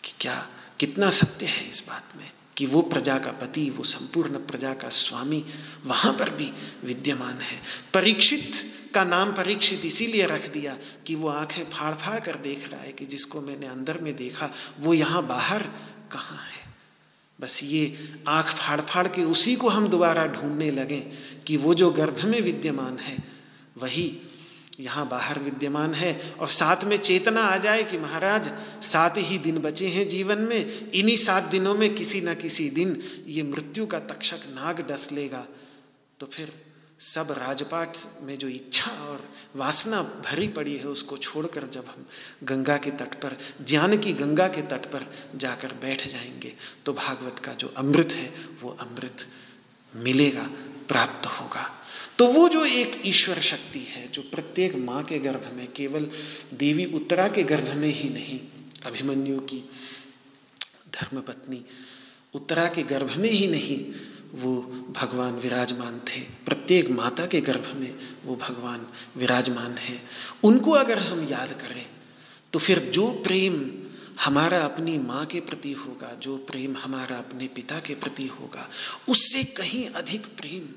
कि 0.04 0.12
क्या, 0.20 0.48
कितना 0.80 1.10
सत्य 1.10 1.46
है 1.46 1.68
इस 1.70 1.84
बात 1.88 2.16
में 2.16 2.30
कि 2.56 2.66
वो 2.66 2.82
प्रजा 2.82 3.18
का 3.18 3.30
पति, 3.32 3.70
वो 3.70 3.84
संपूर्ण 3.84 4.38
प्रजा 4.38 4.74
का 4.74 4.88
स्वामी 4.88 5.44
वहाँ 5.84 6.12
पर 6.12 6.30
भी 6.30 6.52
विद्यमान 6.84 7.38
है। 7.38 7.60
परीक्षित 7.94 8.52
का 8.94 9.04
नाम 9.04 9.32
परीक्षित 9.32 9.84
इसीलिए 9.84 10.26
रख 10.26 10.52
दिया 10.52 10.76
कि 11.06 11.14
वो 11.14 11.28
आँखें 11.28 11.64
फाड़ 11.64 11.94
फाड़ 11.94 12.20
कर 12.20 12.36
देख 12.36 12.70
रहा 12.72 12.80
है 12.80 12.92
कि 12.92 13.06
जिसको 13.06 13.40
मैंने 13.40 13.66
अंदर 13.66 14.00
में 14.00 14.16
देखा, 14.16 14.50
वो 14.80 14.94
यहाँ 14.94 15.26
बाहर 15.26 15.62
कहाँ 16.12 16.38
है? 16.38 16.62
बस 17.40 17.60
ये 17.62 18.08
आँख 18.28 18.46
फाड़ 18.46 18.80
फाड़ 18.80 19.08
के 19.08 19.24
उसी 19.24 19.56
को 19.56 19.68
हम 19.68 19.88
दोबारा 19.88 20.26
ढूँढने 20.26 20.70
लगे 20.70 21.00
कि 21.46 21.56
वो 21.56 21.74
जो 21.74 21.90
गर्भ 21.90 22.24
में 22.24 22.40
विद्यमान 22.40 22.98
है 22.98 23.33
वही 23.78 24.20
यहाँ 24.80 25.08
बाहर 25.08 25.38
विद्यमान 25.38 25.94
है। 25.94 26.34
और 26.40 26.48
साथ 26.48 26.84
में 26.84 26.96
चेतना 26.96 27.42
आ 27.42 27.56
जाए 27.56 27.84
कि 27.84 27.98
महाराज, 27.98 28.50
सात 28.82 29.14
ही 29.16 29.38
दिन 29.38 29.58
बचे 29.58 29.88
हैं 29.88 30.08
जीवन 30.08 30.38
में, 30.38 30.90
इन्हीं 30.90 31.16
सात 31.16 31.42
दिनों 31.42 31.74
में 31.74 31.94
किसी 31.94 32.20
न 32.20 32.34
किसी 32.34 32.70
दिन 32.70 33.00
ये 33.26 33.42
मृत्यु 33.42 33.86
का 33.86 33.98
तक्षक 33.98 34.36
नाग 34.36 34.80
डस 34.80 35.12
लेगा। 35.12 35.46
तो 36.20 36.26
फिर 36.26 36.52
सब 36.98 37.30
राजपाट 37.30 37.96
में 38.22 38.38
जो 38.38 38.48
इच्छा 38.48 38.90
और 38.90 39.24
वासना 39.56 40.02
भरी 40.02 40.48
पड़ी 40.48 40.76
है, 40.76 40.86
उसको 40.86 41.16
छोड़कर 41.16 41.66
जब 41.66 41.86
हम 41.86 42.06
गंगा 42.42 42.76
के 42.76 42.90
तट 42.90 43.14
पर 43.14 43.36
ज्ञान 43.64 43.96
की 43.98 44.12
गंगा 44.12 44.48
के 44.48 44.62
तट 44.62 44.86
पर 44.86 45.06
जाकर 45.36 45.68
बैठ 45.68 46.08
जाएँगे 46.08 46.54
तो 46.86 46.92
भागवत 46.92 47.38
का 47.38 47.54
जो 47.54 47.72
अमृत 47.76 48.12
है, 48.12 48.32
वो 48.62 48.70
अमृत 48.80 49.26
मिलेगा, 49.96 50.48
प्राप्त 50.88 51.26
होगा। 51.26 51.70
तो 52.18 52.26
वो 52.26 52.48
जो 52.48 52.64
एक 52.64 53.00
ईश्वर 53.06 53.40
शक्ति 53.42 53.78
है, 53.80 54.08
जो 54.08 54.22
प्रत्येक 54.22 54.74
माँ 54.76 55.02
के 55.04 55.18
गर्भ 55.18 55.50
में, 55.56 55.66
केवल 55.72 56.08
देवी 56.54 56.84
उत्तरा 56.94 57.28
के 57.28 57.42
गर्भ 57.42 57.74
में 57.74 57.88
ही 57.88 58.08
नहीं, 58.10 58.40
अभिमन्यु 58.86 59.38
की 59.42 59.58
धर्मपत्नी 60.94 61.64
उत्तरा 62.34 62.66
के 62.68 62.82
गर्भ 62.82 63.16
में 63.16 63.28
ही 63.30 63.46
नहीं, 63.46 63.78
वो 64.34 64.54
भगवान 64.96 65.34
विराजमान 65.34 65.98
थे। 66.08 66.20
प्रत्येक 66.46 66.90
माता 66.90 67.26
के 67.26 67.40
गर्भ 67.40 67.72
में 67.76 67.94
वो 68.24 68.36
भगवान 68.36 68.86
विराजमान 69.16 69.76
है। 69.78 70.00
उनको 70.44 70.70
अगर 70.70 70.98
हम 70.98 71.26
याद 71.28 71.52
करें 71.60 71.86
तो 72.52 72.58
फिर 72.58 72.78
जो 72.94 73.06
प्रेम 73.24 73.60
हमारा 74.20 74.60
अपनी 74.60 74.96
माँ 74.98 75.24
के 75.26 75.40
प्रति 75.40 75.72
होगा, 75.72 76.12
जो 76.14 76.36
प्रेम 76.36 76.76
हमारा 76.76 77.16
अपने 77.16 77.46
पिता 77.48 77.78
के 77.80 77.94
प्रति 77.94 78.26
होगा, 78.30 78.68
उससे 79.08 79.44
कहीं 79.52 79.88
अधिक 79.90 80.26
प्रेम 80.36 80.68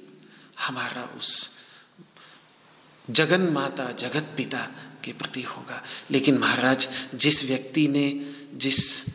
हमारा 0.60 1.04
उस 1.18 1.50
जगन 3.10 3.42
माता, 3.42 3.92
जगत 3.92 4.34
पिता 4.38 4.66
के 5.04 5.14
प्रति 5.14 5.42
होगा। 5.42 5.84
लेकिन 6.12 6.38
महाराज, 6.38 6.88
जिस 7.16 7.44
व्यक्ति 7.46 7.88
ने, 7.88 8.34
जिस 8.54 9.06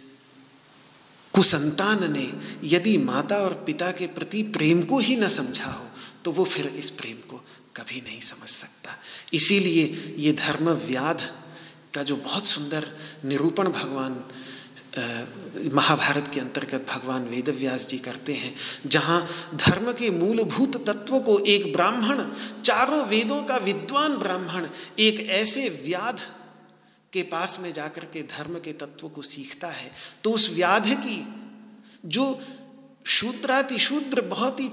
कुसंतान 1.34 2.12
ने 2.12 2.32
यदि 2.64 2.96
माता 2.98 3.36
और 3.36 3.52
पिता 3.64 3.90
के 3.92 4.06
प्रति 4.06 4.42
प्रेम 4.42 4.82
को 4.82 4.98
ही 4.98 5.16
न 5.16 5.28
समझा 5.28 5.70
हो 5.70 5.86
तो 6.24 6.32
वो 6.32 6.44
फिर 6.44 6.66
इस 6.68 6.90
प्रेम 6.90 7.16
को 7.28 7.36
कभी 7.76 8.00
नहीं 8.00 8.20
समझ 8.20 8.48
सकता। 8.48 8.96
इसीलिए 9.32 10.14
ये 10.18 10.32
धर्म 10.32 10.68
व्याध 10.70 11.22
का 11.94 12.02
जो 12.02 12.16
बहुत 12.16 12.46
सुंदर 12.46 12.88
निरूपण 13.24 13.68
भगवान 13.68 14.14
महाभारत 14.94 16.28
के 16.28 16.40
अंतर्गत 16.40 16.86
भगवान 16.88 17.24
वेद 17.24 17.48
व्यास 17.50 17.86
जी 17.88 17.98
करते 17.98 18.32
हैं, 18.34 18.54
जहाँ 18.86 19.26
धर्म 19.56 19.92
के 19.92 20.10
मूलभूत 20.10 20.76
तत्व 20.86 21.18
को 21.20 21.38
एक 21.38 21.72
ब्राह्मण, 21.72 22.24
चारों 22.62 23.04
वेदों 23.06 23.42
का 23.42 23.56
विद्वान 23.56 24.16
ब्राह्मण, 24.16 24.66
एक 24.98 25.20
ऐसे 25.30 25.68
व्याध 25.84 26.20
के 27.12 27.22
पास 27.22 27.58
में 27.60 27.72
जाकर 27.72 28.04
के 28.04 28.22
धर्म 28.28 28.58
के 28.58 28.72
तत्व 28.72 29.08
को 29.08 29.22
सीखता 29.22 29.68
है। 29.68 29.90
तो 30.24 30.30
उस 30.30 30.50
व्याध 30.50 30.88
की, 30.96 31.22
जो 32.06 32.40
शूद्राति 33.06 33.78
शूद्र 33.78 34.20
बहुत 34.20 34.60
ही 34.60 34.68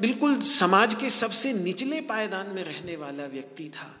बिल्कुल 0.00 0.40
समाज 0.40 0.94
के 0.94 1.10
सबसे 1.10 1.52
निचले 1.52 2.00
पायदान 2.00 2.50
में 2.54 2.62
रहने 2.64 2.96
वाला 2.96 3.26
व्यक्ति 3.26 3.68
था, 3.68 3.94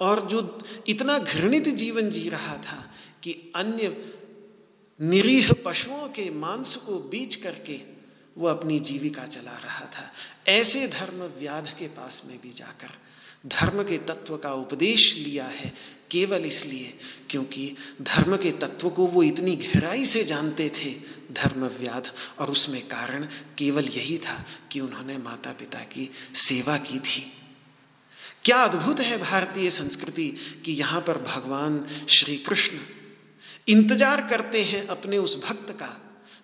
और 0.00 0.26
जो 0.26 0.40
इतना 0.88 1.18
घृणित 1.18 1.68
जीवन 1.68 2.10
जी 2.10 2.28
रहा 2.28 2.56
था 2.62 2.84
कि 3.22 3.32
अन्य 3.56 3.88
निरीह 5.02 5.52
पशुओं 5.64 6.08
के 6.08 6.30
मांस 6.30 6.76
को 6.76 6.98
बीच 7.10 7.34
करके 7.34 7.80
वो 8.38 8.48
अपनी 8.48 8.78
जीविका 8.78 9.26
चला 9.26 9.56
रहा 9.64 9.84
था। 9.86 10.10
ऐसे 10.48 10.86
धर्म 10.88 11.22
व्याध 11.38 11.68
के 11.78 11.86
पास 11.86 12.22
में 12.26 12.38
भी 12.42 12.50
जाकर 12.50 12.90
धर्म 13.46 13.82
के 13.82 13.98
तत्व 13.98 14.36
का 14.36 14.52
उपदेश 14.54 15.16
लिया 15.16 15.44
है, 15.44 15.72
केवल 16.10 16.44
इसलिए 16.44 16.98
क्योंकि 17.30 17.76
धर्म 18.02 18.36
के 18.36 18.50
तत्व 18.52 18.90
को 18.90 19.06
वो 19.06 19.22
इतनी 19.22 19.56
गहराई 19.56 20.04
से 20.04 20.24
जानते 20.24 20.68
थे, 20.68 20.90
धर्म 21.32 21.66
व्याध, 21.80 22.10
और 22.38 22.50
उसमें 22.50 22.80
कारण 22.88 23.26
केवल 23.58 23.84
यही 23.84 24.18
था 24.18 24.44
कि 24.72 24.80
उन्होंने 24.80 25.18
माता 25.18 25.52
पिता 25.52 25.78
की 25.78 26.10
सेवा 26.34 26.76
की 26.78 26.98
थी। 26.98 27.32
क्या 28.44 28.62
अद्भुत 28.64 29.00
है 29.00 29.18
भारतीय 29.18 29.70
संस्कृति 29.70 30.28
कि 30.64 30.72
यहाँ 30.72 31.00
पर 31.00 31.18
भगवान 31.18 31.86
श्री 32.08 32.36
कृष्ण 32.36 32.78
इंतज़ार 33.66 34.26
करते 34.28 34.62
हैं 34.62 34.86
अपने 34.86 35.18
उस 35.18 35.42
भक्त 35.44 35.70
का, 35.72 35.96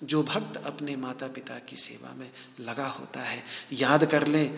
जो 0.04 0.22
भक्त 0.22 0.56
अपने 0.56 0.96
माता 0.96 1.26
पिता 1.28 1.58
की 1.58 1.76
सेवा 1.76 2.14
में 2.14 2.30
लगा 2.60 2.86
होता 2.88 3.20
है। 3.20 3.42
याद 3.72 4.04
कर 4.04 4.26
लें, 4.26 4.48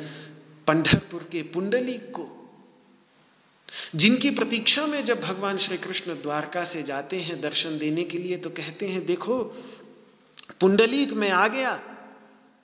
पंढरपुर 0.66 1.28
के 1.32 1.42
पुंडलिक 1.44 2.10
को, 2.10 2.26
जिनकी 3.94 4.30
प्रतीक्षा 4.30 4.86
में 4.86 5.04
जब 5.04 5.20
भगवान 5.20 5.56
श्री 5.56 5.76
कृष्ण 5.78 6.14
द्वारका 6.14 6.64
से 6.64 6.82
जाते 6.82 7.20
हैं 7.20 7.40
दर्शन 7.40 7.78
देने 7.78 8.04
के 8.04 8.18
लिए 8.18 8.36
तो 8.36 8.50
कहते 8.50 8.88
हैं, 8.88 9.04
देखो, 9.06 9.42
पुंडलीक 10.60 11.12
में 11.12 11.30
आ 11.30 11.46
गया। 11.48 11.80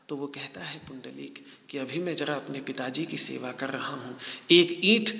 तो 0.08 0.16
वो 0.16 0.26
कहता 0.26 0.60
है 0.60 0.78
पुंडलीक 0.78 1.44
कि, 1.70 1.78
अभी 1.78 1.98
मैं 1.98 2.14
जरा 2.14 2.34
अपने 2.34 2.60
पिताजी 2.60 3.04
की 3.04 3.16
सेवा 3.18 3.52
कर 3.52 3.70
रहा 3.70 3.94
हूँ। 3.94 4.16
एक 4.50 4.80
ईंट 4.84 5.10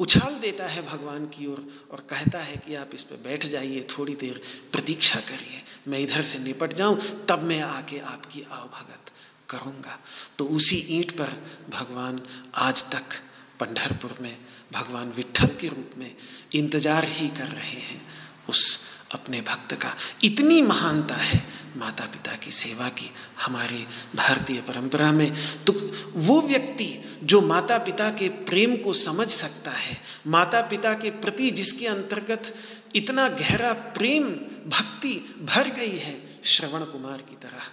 उछाल 0.00 0.34
देता 0.40 0.66
है 0.66 0.84
भगवान 0.86 1.26
की 1.26 1.46
ओर 1.46 1.66
और, 1.90 2.00
कहता 2.00 2.38
है 2.38 2.56
कि 2.56 2.74
आप 2.74 2.90
इस 2.94 3.04
पर 3.04 3.16
बैठ 3.24 3.46
जाइए 3.46 3.82
थोड़ी 3.90 4.14
देर 4.14 4.40
प्रतीक्षा 4.72 5.20
करिए। 5.20 5.62
मैं 5.88 5.98
इधर 5.98 6.22
से 6.22 6.38
निपट 6.38 6.72
जाऊँ 6.72 6.98
तब 7.28 7.42
मैं 7.42 7.60
आके 7.60 7.98
आपकी 7.98 8.42
आवभगत 8.42 9.12
करूँगा। 9.48 9.98
तो 10.38 10.44
उसी 10.46 10.76
ईंट 10.90 11.10
पर 11.10 11.32
भगवान 11.70 12.20
आज 12.54 12.82
तक 12.92 13.20
पंढरपुर 13.60 14.14
में 14.20 14.36
भगवान 14.72 15.12
विट्ठल 15.16 15.54
के 15.60 15.68
रूप 15.68 15.90
में 15.98 16.14
इंतज़ार 16.54 17.04
ही 17.08 17.28
कर 17.28 17.48
रहे 17.48 17.80
हैं 17.80 18.00
उस 18.48 18.64
अपने 19.10 19.40
भक्त 19.40 19.74
का 19.74 19.94
इतनी 20.24 20.60
महानता 20.62 21.14
है 21.14 21.42
माता 21.76 22.04
पिता 22.04 22.34
की 22.36 22.50
सेवा 22.50 22.88
की, 22.88 23.10
हमारे 23.44 23.86
भारतीय 24.16 24.60
परंपरा 24.60 25.10
में। 25.12 25.32
तो 25.64 25.72
वो 26.16 26.40
व्यक्ति 26.42 27.18
जो 27.22 27.40
माता 27.40 27.78
पिता 27.78 28.10
के 28.10 28.28
प्रेम 28.28 28.76
को 28.76 28.92
समझ 28.92 29.28
सकता 29.30 29.70
है 29.70 29.96
माता 30.26 30.60
पिता 30.62 30.94
के 30.94 31.10
प्रति 31.10 31.50
जिसके 31.50 31.86
अंतर्गत 31.86 32.54
इतना 32.96 33.28
गहरा 33.28 33.72
प्रेम, 33.72 34.24
भक्ति 34.66 35.14
भर 35.42 35.68
गई 35.68 35.96
है, 35.96 36.40
श्रवण 36.44 36.84
कुमार 36.84 37.18
की 37.20 37.36
तरह। 37.36 37.70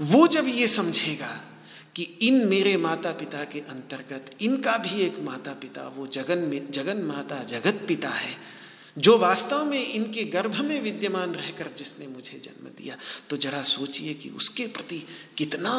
वो 0.00 0.26
जब 0.26 0.48
ये 0.48 0.66
समझेगा 0.66 1.40
कि 1.94 2.02
इन 2.02 2.46
मेरे 2.48 2.76
माता 2.76 3.10
पिता 3.12 3.44
के 3.44 3.60
अंतर्गत 3.60 4.30
इनका 4.40 4.76
भी 4.78 5.00
एक 5.00 5.18
माता 5.20 5.52
पिता 5.52 5.82
वो 5.88 6.06
जगन 6.06 6.60
जगन 6.70 7.02
माता, 7.02 7.42
जगत 7.44 7.84
पिता 7.88 8.08
है 8.08 8.36
जो 8.96 9.16
वास्तव 9.18 9.64
में 9.64 9.86
इनके 9.86 10.24
गर्भ 10.24 10.60
में 10.60 10.80
विद्यमान 10.80 11.34
रहकर 11.34 11.70
जिसने 11.76 12.06
मुझे 12.06 12.38
जन्म 12.38 12.68
दिया 12.78 12.96
तो 13.30 13.36
जरा 13.36 13.62
सोचिए 13.62 14.14
कि 14.14 14.28
उसके 14.30 14.66
प्रति 14.66 15.02
कितना 15.38 15.72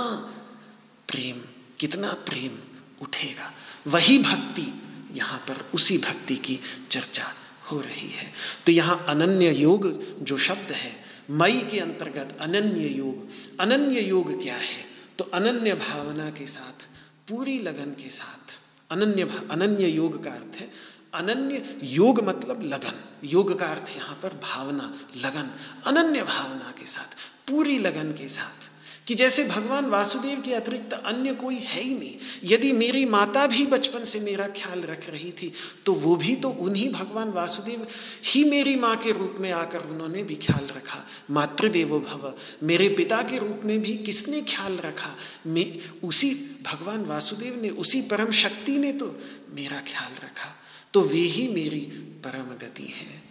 प्रेम 1.08 1.42
कितना 1.80 2.12
प्रेम 2.28 2.58
उठेगा। 3.02 3.52
वही 3.88 4.18
भक्ति 4.20 4.68
यहाँ 5.16 5.40
पर 5.40 5.66
उसी 5.74 5.98
भक्ति 5.98 6.36
की 6.38 6.60
चर्चा 6.92 7.32
हो 7.72 7.80
रही 7.80 8.10
है। 8.10 8.32
तो 8.66 8.72
यहाँ 8.72 9.06
अनन्य 9.10 9.52
योग 9.52 9.88
जो 10.24 10.38
शब्द 10.38 10.72
है, 10.72 10.92
मई 11.32 11.62
के 11.72 11.80
अंतर्गत 11.80 12.38
अनन्य 12.42 12.88
योग 12.88 13.60
अनन्य 13.60 14.02
योग 14.02 14.42
क्या 14.44 14.56
है? 14.56 14.84
तो 15.18 15.24
अनन्य 15.34 15.74
भावना 15.76 16.30
के 16.30 16.48
साथ, 16.48 16.88
पूरी 17.30 17.58
लगन 17.60 17.92
के 17.94 18.10
साथ, 18.10 18.60
अनन्य 18.90 19.30
अनन्य 19.52 19.88
योग 19.88 20.24
का 20.24 20.32
अर्थ 20.32 20.60
है 20.60 20.70
अनन्य 21.16 21.80
योग 21.84 22.24
मतलब 22.24 22.64
लगन। 22.64 23.06
योग 23.24 23.60
का 23.60 23.66
अर्थ 23.66 23.98
यहाँ 23.98 24.20
पर 24.24 24.30
भावना, 24.30 25.00
लगन। 25.18 25.50
अनन्य 25.88 26.24
भावना 26.24 26.74
के 26.80 26.86
साथ, 26.86 27.16
पूरी 27.50 27.80
लगन 27.80 28.12
के 28.12 28.30
साथ। 28.30 28.72
कि 29.08 29.16
जैसे 29.16 29.44
भगवान 29.46 29.86
वासुदेव 29.86 30.42
के 30.42 30.54
अतिरिक्त 30.54 30.94
अन्य 30.94 31.34
कोई 31.34 31.56
है 31.56 31.82
ही 31.82 31.94
नहीं। 31.96 32.16
यदि 32.44 32.74
मेरी 32.74 33.06
माता 33.06 33.48
भी 33.48 33.66
बचपन 33.66 34.04
से 34.04 34.20
मेरा 34.20 34.48
ख्याल 34.48 34.82
रख 34.82 35.10
रही 35.10 35.32
थी 35.32 35.54
तो 35.86 35.94
वो 35.94 36.16
भी 36.16 36.36
तो 36.36 36.50
उन्हीं 36.50 36.92
भगवान 36.92 37.30
वासुदेव 37.30 37.88
ही 38.26 38.44
मेरी 38.44 38.76
माँ 38.76 38.98
के 38.98 39.12
रूप 39.12 39.36
में 39.40 39.52
आकर 39.52 39.80
उन्होंने 39.80 40.24
भी 40.24 40.36
ख्याल 40.36 40.66
रखा। 40.66 41.08
मातृदेवो 41.32 42.00
भव, 42.00 42.34
मेरे 42.64 42.90
पिता 42.90 43.22
के 43.22 43.38
रूप 43.38 43.62
में 43.66 43.82
भी 43.82 43.98
किसने 43.98 44.42
ख्याल 44.42 44.78
रखा? 44.78 45.18
मैं, 45.48 46.00
उसी, 46.04 46.30
भगवान 46.64 47.06
वासुदेव 47.06 47.60
ने, 47.62 47.70
उसी 47.70 48.02
परम 48.02 48.32
शक्ति 48.32 48.78
ने 48.78 48.94
तो 48.94 49.20
मेरा 49.54 49.80
ख्याल 49.80 50.12
रखा। 50.12 50.65
तो 50.96 51.02
वे 51.04 51.20
ही 51.20 51.48
मेरी 51.48 51.80
परम 52.24 52.50
गति 52.58 52.84
है। 52.86 53.24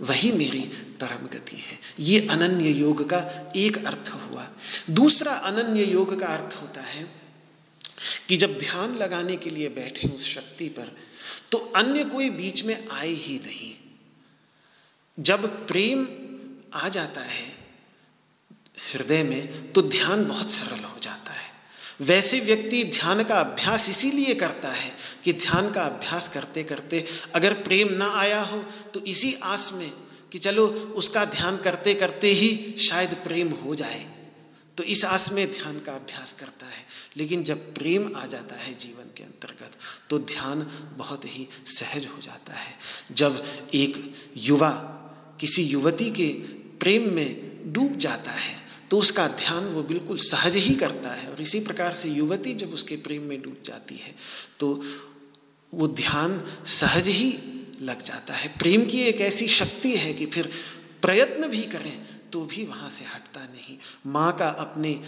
वही 0.00 0.30
मेरी 0.32 0.60
परम 1.00 1.26
गति 1.26 1.56
है। 1.56 1.78
ये 2.00 2.18
अनन्य 2.28 2.70
योग 2.70 3.08
का 3.10 3.52
एक 3.56 3.84
अर्थ 3.86 4.10
हुआ। 4.12 4.48
दूसरा 4.90 5.32
अनन्य 5.50 5.84
योग 5.84 6.18
का 6.20 6.26
अर्थ 6.26 6.56
होता 6.56 6.80
है 6.80 7.04
कि 8.28 8.36
जब 8.36 8.58
ध्यान 8.58 8.94
लगाने 8.94 9.36
के 9.36 9.50
लिए 9.50 9.68
बैठे 9.68 10.08
उस 10.08 10.26
शक्ति 10.26 10.68
पर 10.68 10.96
तो 11.52 11.58
अन्य 11.76 12.04
कोई 12.04 12.30
बीच 12.30 12.64
में 12.64 12.88
आए 12.88 13.08
ही 13.08 13.38
नहीं। 13.46 13.74
जब 15.18 15.46
प्रेम 15.66 16.06
आ 16.74 16.88
जाता 16.88 17.20
है 17.20 17.46
हृदय 18.92 19.22
में 19.22 19.72
तो 19.72 19.82
ध्यान 19.82 20.24
बहुत 20.24 20.50
सरल 20.50 20.84
हो 20.84 20.98
जाता 21.02 21.32
है। 21.32 21.50
वैसे 22.00 22.40
व्यक्ति 22.40 22.82
ध्यान 22.84 23.22
का 23.24 23.40
अभ्यास 23.40 23.88
इसीलिए 23.90 24.34
करता 24.34 24.70
है 24.70 24.90
कि 25.26 25.32
ध्यान 25.34 25.70
का 25.70 25.82
अभ्यास 25.84 26.28
करते 26.28 26.64
करते 26.64 27.04
अगर 27.34 27.54
प्रेम 27.62 27.92
ना 27.94 28.10
आया 28.16 28.40
हो 28.42 28.64
तो 28.94 29.00
इसी 29.06 29.34
आस 29.44 29.70
में 29.74 29.90
कि 30.32 30.38
चलो 30.40 30.66
उसका 30.96 31.24
ध्यान 31.30 31.56
करते 31.58 31.94
करते 31.94 32.32
ही 32.32 32.74
शायद 32.80 33.14
प्रेम 33.24 33.50
हो 33.56 33.74
जाए। 33.74 34.04
तो 34.78 34.84
इस 34.84 35.04
आस 35.04 35.30
में 35.32 35.46
ध्यान 35.52 35.78
का 35.80 35.92
अभ्यास 35.92 36.32
करता 36.32 36.66
है। 36.66 36.84
लेकिन 37.16 37.42
जब 37.44 37.74
प्रेम 37.74 38.10
आ 38.16 38.24
जाता 38.26 38.56
है 38.56 38.74
जीवन 38.74 39.12
के 39.16 39.22
अंतर्गत 39.22 39.72
तो 40.10 40.18
ध्यान 40.26 40.60
बहुत 40.98 41.24
ही 41.26 41.46
सहज 41.68 42.06
हो 42.06 42.20
जाता 42.22 42.54
है। 42.54 42.74
जब 43.12 43.42
एक 43.74 43.96
युवा 44.38 44.70
किसी 45.40 45.62
युवती 45.64 46.10
के 46.10 46.28
प्रेम 46.80 47.10
में 47.12 47.72
डूब 47.72 47.96
जाता 47.98 48.30
है 48.32 48.54
तो 48.90 48.98
उसका 48.98 49.26
ध्यान 49.38 49.64
वो 49.66 49.82
बिल्कुल 49.84 50.16
सहज 50.22 50.56
ही 50.58 50.74
करता 50.74 51.14
है। 51.14 51.30
और 51.30 51.40
इसी 51.42 51.60
प्रकार 51.60 51.92
से 51.92 52.08
युवती 52.10 52.54
जब 52.54 52.74
उसके 52.74 52.96
प्रेम 52.98 53.22
में 53.22 53.40
डूब 53.42 53.62
जाती 53.66 53.96
है 53.96 54.14
तो 54.60 54.74
वो 55.72 55.88
ध्यान 55.88 56.40
सहज 56.66 57.08
ही 57.08 57.30
लग 57.82 58.02
जाता 58.02 58.34
है। 58.34 58.48
प्रेम 58.58 58.84
की 58.84 59.00
एक 59.02 59.20
ऐसी 59.20 59.48
शक्ति 59.50 59.96
है 59.96 60.12
कि 60.14 60.26
फिर 60.26 60.50
प्रयत्न 61.02 61.48
भी 61.48 61.62
करें 61.68 61.96
तो 62.32 62.44
भी 62.44 62.64
वहाँ 62.64 62.88
से 62.90 63.04
हटता 63.04 63.44
नहीं। 63.44 63.76
माँ 64.06 64.32
का 64.36 64.48
अपने 64.48 65.00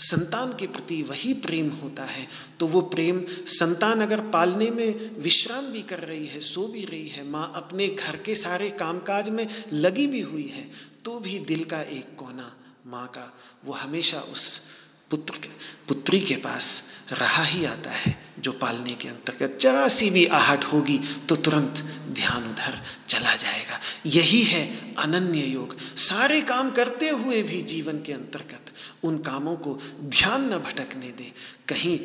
संतान 0.00 0.52
के 0.52 0.66
प्रति 0.66 1.00
वही 1.02 1.32
प्रेम 1.36 1.68
होता 1.72 2.04
है 2.04 2.26
तो 2.60 2.66
वो 2.66 2.80
प्रेम 2.82 3.22
संतान 3.50 4.00
अगर 4.00 4.20
पालने 4.30 4.70
में 4.70 5.20
विश्राम 5.20 5.66
भी 5.66 5.82
कर 5.82 6.00
रही 6.00 6.26
है, 6.26 6.40
सो 6.40 6.66
भी 6.66 6.84
रही 6.84 7.08
है, 7.08 7.24
माँ 7.24 7.52
अपने 7.56 7.88
घर 7.88 8.16
के 8.16 8.34
सारे 8.34 8.70
कामकाज 8.70 9.28
में 9.28 9.46
लगी 9.72 10.06
भी 10.06 10.20
हुई 10.20 10.46
है 10.48 10.70
तो 11.04 11.18
भी 11.18 11.38
दिल 11.40 11.64
का 11.64 11.80
एक 11.82 12.14
कोना 12.16 12.50
माँ 12.86 13.06
का, 13.08 13.32
वो 13.64 13.72
हमेशा 13.72 14.20
उस 14.22 14.62
पुत्र 15.10 15.34
के, 15.34 15.48
पुत्री 15.88 16.20
के 16.20 16.34
पास 16.36 16.82
रहा 17.12 17.42
ही 17.42 17.64
आता 17.64 17.90
है 17.90 18.16
जो 18.38 18.52
पालने 18.52 18.92
के 18.94 19.08
अंतर्गत 19.08 19.56
जरा 19.60 19.86
सी 19.88 20.10
भी 20.10 20.24
आहट 20.26 20.64
होगी 20.64 20.98
तो 21.28 21.36
तुरंत 21.36 21.78
ध्यान 22.10 22.44
उधर 22.44 22.78
चला 23.08 23.34
जाएगा। 23.36 23.80
यही 24.06 24.42
है 24.42 24.94
अनन्य 24.94 25.40
योग। 25.40 25.76
सारे 25.98 26.40
काम 26.42 26.70
करते 26.70 27.08
हुए 27.08 27.42
भी 27.42 27.60
जीवन 27.62 28.02
के 28.02 28.12
अंतर्गत 28.12 28.72
उन 29.02 29.18
कामों 29.18 29.56
को 29.56 29.78
ध्यान 30.00 30.52
न 30.54 30.58
भटकने 30.58 31.10
दे। 31.10 31.32
कहीं 31.68 31.98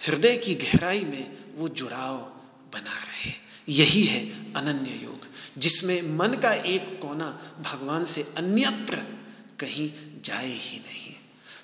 हृदय 0.00 0.36
की 0.36 0.54
गहराई 0.54 1.00
में 1.00 1.36
वो 1.56 1.68
जुड़ाव 1.68 2.16
बना 2.72 2.98
रहे। 3.00 3.32
यही 3.68 4.04
है 4.04 4.20
अनन्य 4.54 4.98
योग, 5.02 5.26
जिसमें 5.58 6.00
मन 6.16 6.38
का 6.42 6.52
एक 6.52 6.98
कोना 7.02 7.26
भगवान 7.62 8.04
से 8.04 8.22
अन्यत्र 8.36 8.96
कहीं 9.60 9.90
जाए 10.24 10.48
ही 10.48 10.78
नहीं। 10.78 11.11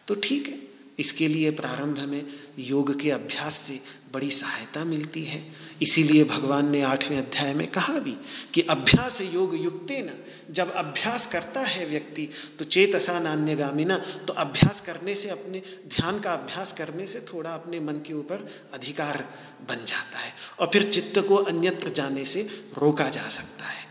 तो 0.08 0.14
ठीक 0.14 0.46
है। 0.46 0.66
इसके 0.98 1.26
लिए 1.28 1.50
प्रारंभ 1.50 1.98
में 2.00 2.26
योग 2.58 3.00
के 3.00 3.10
अभ्यास 3.10 3.54
से 3.66 3.78
बड़ी 4.12 4.30
सहायता 4.30 4.84
मिलती 4.84 5.22
है। 5.22 5.42
इसीलिए 5.82 6.24
भगवान 6.24 6.70
ने 6.70 6.80
आठवें 6.82 7.16
अध्याय 7.18 7.52
में 7.54 7.66
कहा 7.66 7.98
भी 7.98 8.14
कि 8.54 8.60
अभ्यास 8.60 9.20
योग 9.20 9.54
युक्ते 9.56 10.00
न। 10.02 10.14
जब 10.50 10.72
अभ्यास 10.72 11.26
करता 11.26 11.60
है 11.60 11.84
व्यक्ति 11.86 12.28
तो 12.58 12.64
चेतसा 12.64 13.18
नान्यगामिना 13.20 13.98
तो 13.98 14.32
अभ्यास 14.34 14.80
करने 14.80 15.14
से 15.14 15.28
अपने, 15.28 15.62
ध्यान 15.88 16.18
का 16.20 16.32
अभ्यास 16.32 16.72
करने 16.72 17.06
से 17.06 17.20
थोड़ा 17.20 17.50
अपने 17.50 17.80
मन 17.80 18.00
के 18.06 18.14
ऊपर 18.14 18.46
अधिकार 18.74 19.28
बन 19.68 19.84
जाता 19.84 20.18
है। 20.18 20.32
और 20.58 20.70
फिर 20.72 20.82
चित्त 20.82 21.18
को 21.18 21.36
अन्यत्र 21.36 21.88
जाने 21.88 22.24
से 22.24 22.42
रोका 22.78 23.08
जा 23.08 23.28
सकता 23.28 23.64
है। 23.64 23.86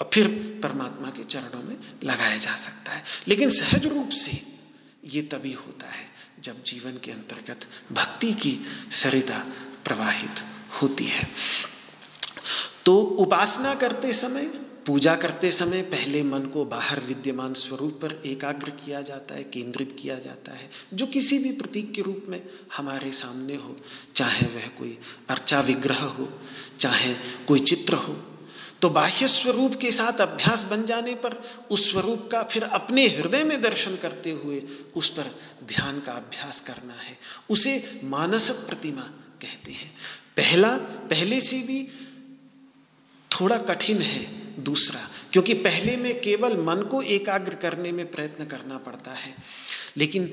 और 0.00 0.10
फिर 0.12 0.28
परमात्मा 0.62 1.10
के 1.10 1.24
चरणों 1.24 1.62
में 1.62 1.76
लगाया 2.04 2.36
जा 2.36 2.54
सकता 2.56 2.92
है। 2.92 3.02
लेकिन 3.28 3.50
सहज 3.50 3.86
रूप 3.86 4.08
से 4.08 4.57
ये 5.08 5.22
तभी 5.22 5.52
होता 5.52 5.86
है 5.86 6.06
जब 6.40 6.62
जीवन 6.62 6.90
के 6.90 7.10
अंतर्गत 7.10 7.66
भक्ति 7.92 8.32
की 8.32 8.58
सरिता 8.90 9.38
प्रवाहित 9.84 10.44
होती 10.82 11.04
है। 11.04 11.28
तो 12.84 12.96
उपासना 12.96 13.74
करते 13.74 14.12
समय, 14.12 14.42
पूजा 14.86 15.14
करते 15.14 15.50
समय 15.52 15.82
पहले 15.82 16.22
मन 16.22 16.46
को 16.46 16.64
बाहर 16.64 17.00
विद्यमान 17.00 17.54
स्वरूप 17.54 17.92
पर 18.02 18.22
एकाग्र 18.26 18.70
किया 18.70 19.02
जाता 19.02 19.34
है, 19.34 19.44
केंद्रित 19.44 19.96
किया 20.02 20.18
जाता 20.18 20.52
है, 20.52 20.70
जो 20.94 21.06
किसी 21.06 21.38
भी 21.38 21.52
प्रतीक 21.52 21.92
के 21.94 22.02
रूप 22.02 22.24
में 22.28 22.42
हमारे 22.76 23.12
सामने 23.12 23.56
हो, 23.56 23.76
चाहे 24.16 24.46
वह 24.46 24.66
कोई 24.66 24.98
अर्चा 25.28 25.60
विग्रह 25.60 26.02
हो, 26.02 26.40
चाहे 26.80 27.14
कोई 27.48 27.60
चित्र 27.60 27.94
हो। 27.94 28.37
तो 28.82 28.90
बाह्य 28.90 29.28
स्वरूप 29.28 29.74
के 29.74 29.90
साथ 29.90 30.20
अभ्यास 30.20 30.62
बन 30.62 30.84
जाने 30.84 31.14
पर 31.14 31.42
उस 31.70 31.90
स्वरूप 31.90 32.28
का 32.32 32.42
फिर 32.42 32.62
अपने 32.62 33.06
हृदय 33.06 33.44
में 33.44 33.62
दर्शन 33.62 33.96
करते 33.96 34.30
हुए 34.30 34.62
उस 34.96 35.08
पर 35.08 35.34
ध्यान 35.64 36.00
का 36.00 36.12
अभ्यास 36.12 36.60
करना 36.60 36.94
है। 36.94 37.18
उसे 37.50 38.00
मानस 38.04 38.50
प्रतिमा 38.50 39.02
कहते 39.42 39.72
हैं। 39.72 39.94
पहला, 40.36 40.76
पहले 41.10 41.40
से 41.40 41.58
भी 41.58 41.88
थोड़ा 43.30 43.58
कठिन 43.58 44.02
है 44.02 44.48
दूसरा, 44.62 45.00
क्योंकि 45.32 45.54
पहले 45.54 45.96
में 45.96 46.20
केवल 46.20 46.56
मन 46.56 46.82
को 46.82 47.02
एकाग्र 47.02 47.54
करने 47.54 47.92
में 47.92 48.10
प्रयत्न 48.10 48.44
करना 48.44 48.78
पड़ता 48.78 49.10
है। 49.10 49.34
लेकिन 49.96 50.32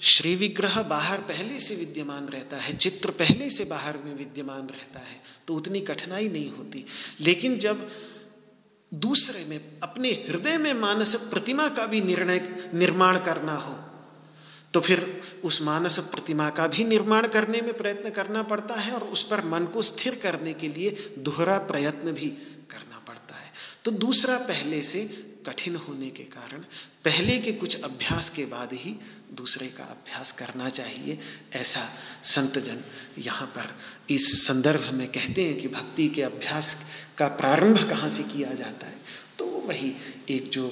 श्री 0.00 0.34
विग्रह 0.34 0.82
बाहर 0.82 1.18
पहले 1.18 1.60
से 1.60 1.74
विद्यमान 1.76 2.26
रहता 2.28 2.56
है, 2.56 2.76
चित्र 2.76 3.10
पहले 3.10 3.48
से 3.50 3.64
बाहर 3.64 3.96
में 3.96 4.14
विद्यमान 4.14 4.66
रहता 4.68 5.00
है 5.00 5.20
तो 5.46 5.54
उतनी 5.54 5.80
कठिनाई 5.80 6.28
नहीं 6.28 6.50
होती। 6.50 6.84
लेकिन 7.20 7.58
जब 7.58 7.90
दूसरे 8.92 9.44
में, 9.44 9.60
अपने 9.82 10.10
हृदय 10.28 10.58
में 10.58 10.72
मानस 10.74 11.14
प्रतिमा 11.14 11.68
का 11.68 11.86
भी 11.86 12.00
निर्णय, 12.00 12.70
निर्माण 12.74 13.18
करना 13.18 13.56
हो 13.56 13.78
तो 14.74 14.80
फिर 14.80 15.20
उस 15.44 15.60
मानस 15.62 15.98
प्रतिमा 15.98 16.48
का 16.50 16.66
भी 16.66 16.84
निर्माण 16.84 17.26
करने 17.26 17.60
में 17.60 17.72
प्रयत्न 17.74 18.10
करना 18.10 18.42
पड़ता 18.42 18.74
है 18.74 18.92
और 18.92 19.02
उस 19.02 19.22
पर 19.22 19.44
मन 19.44 19.64
को 19.64 19.82
स्थिर 19.82 20.14
करने 20.14 20.54
के 20.54 20.68
लिए 20.68 21.14
दोहरा 21.18 21.58
प्रयत्न 21.58 22.12
भी 22.12 22.28
करना 22.70 22.98
पड़ता 22.98 23.34
है। 23.34 23.52
तो 23.84 23.90
दूसरा 23.90 24.38
पहले 24.38 24.82
से 24.82 25.02
कठिन 25.46 25.76
होने 25.76 26.10
के 26.10 26.22
कारण 26.22 26.58
पहले 27.04 27.38
के 27.38 27.52
कुछ 27.52 27.82
अभ्यास 27.82 28.30
के 28.30 28.44
बाद 28.44 28.70
ही 28.72 28.96
दूसरे 29.32 29.66
का 29.66 29.84
अभ्यास 29.84 30.32
करना 30.32 30.68
चाहिए। 30.68 31.18
ऐसा 31.52 31.88
संतजन 32.22 32.80
यहाँ 33.18 33.46
पर 33.46 33.78
इस 34.10 34.46
संदर्भ 34.46 34.90
में 34.92 35.08
कहते 35.08 35.44
हैं 35.44 35.56
कि 35.56 35.68
भक्ति 35.68 36.08
के 36.08 36.22
अभ्यास 36.22 36.84
का 37.18 37.28
प्रारंभ 37.28 37.90
कहाँ 37.90 38.08
से 38.08 38.22
किया 38.22 38.54
जाता 38.54 38.86
है? 38.86 38.96
तो 39.38 39.46
वही 39.46 39.94
एक 40.28 40.50
जो 40.50 40.68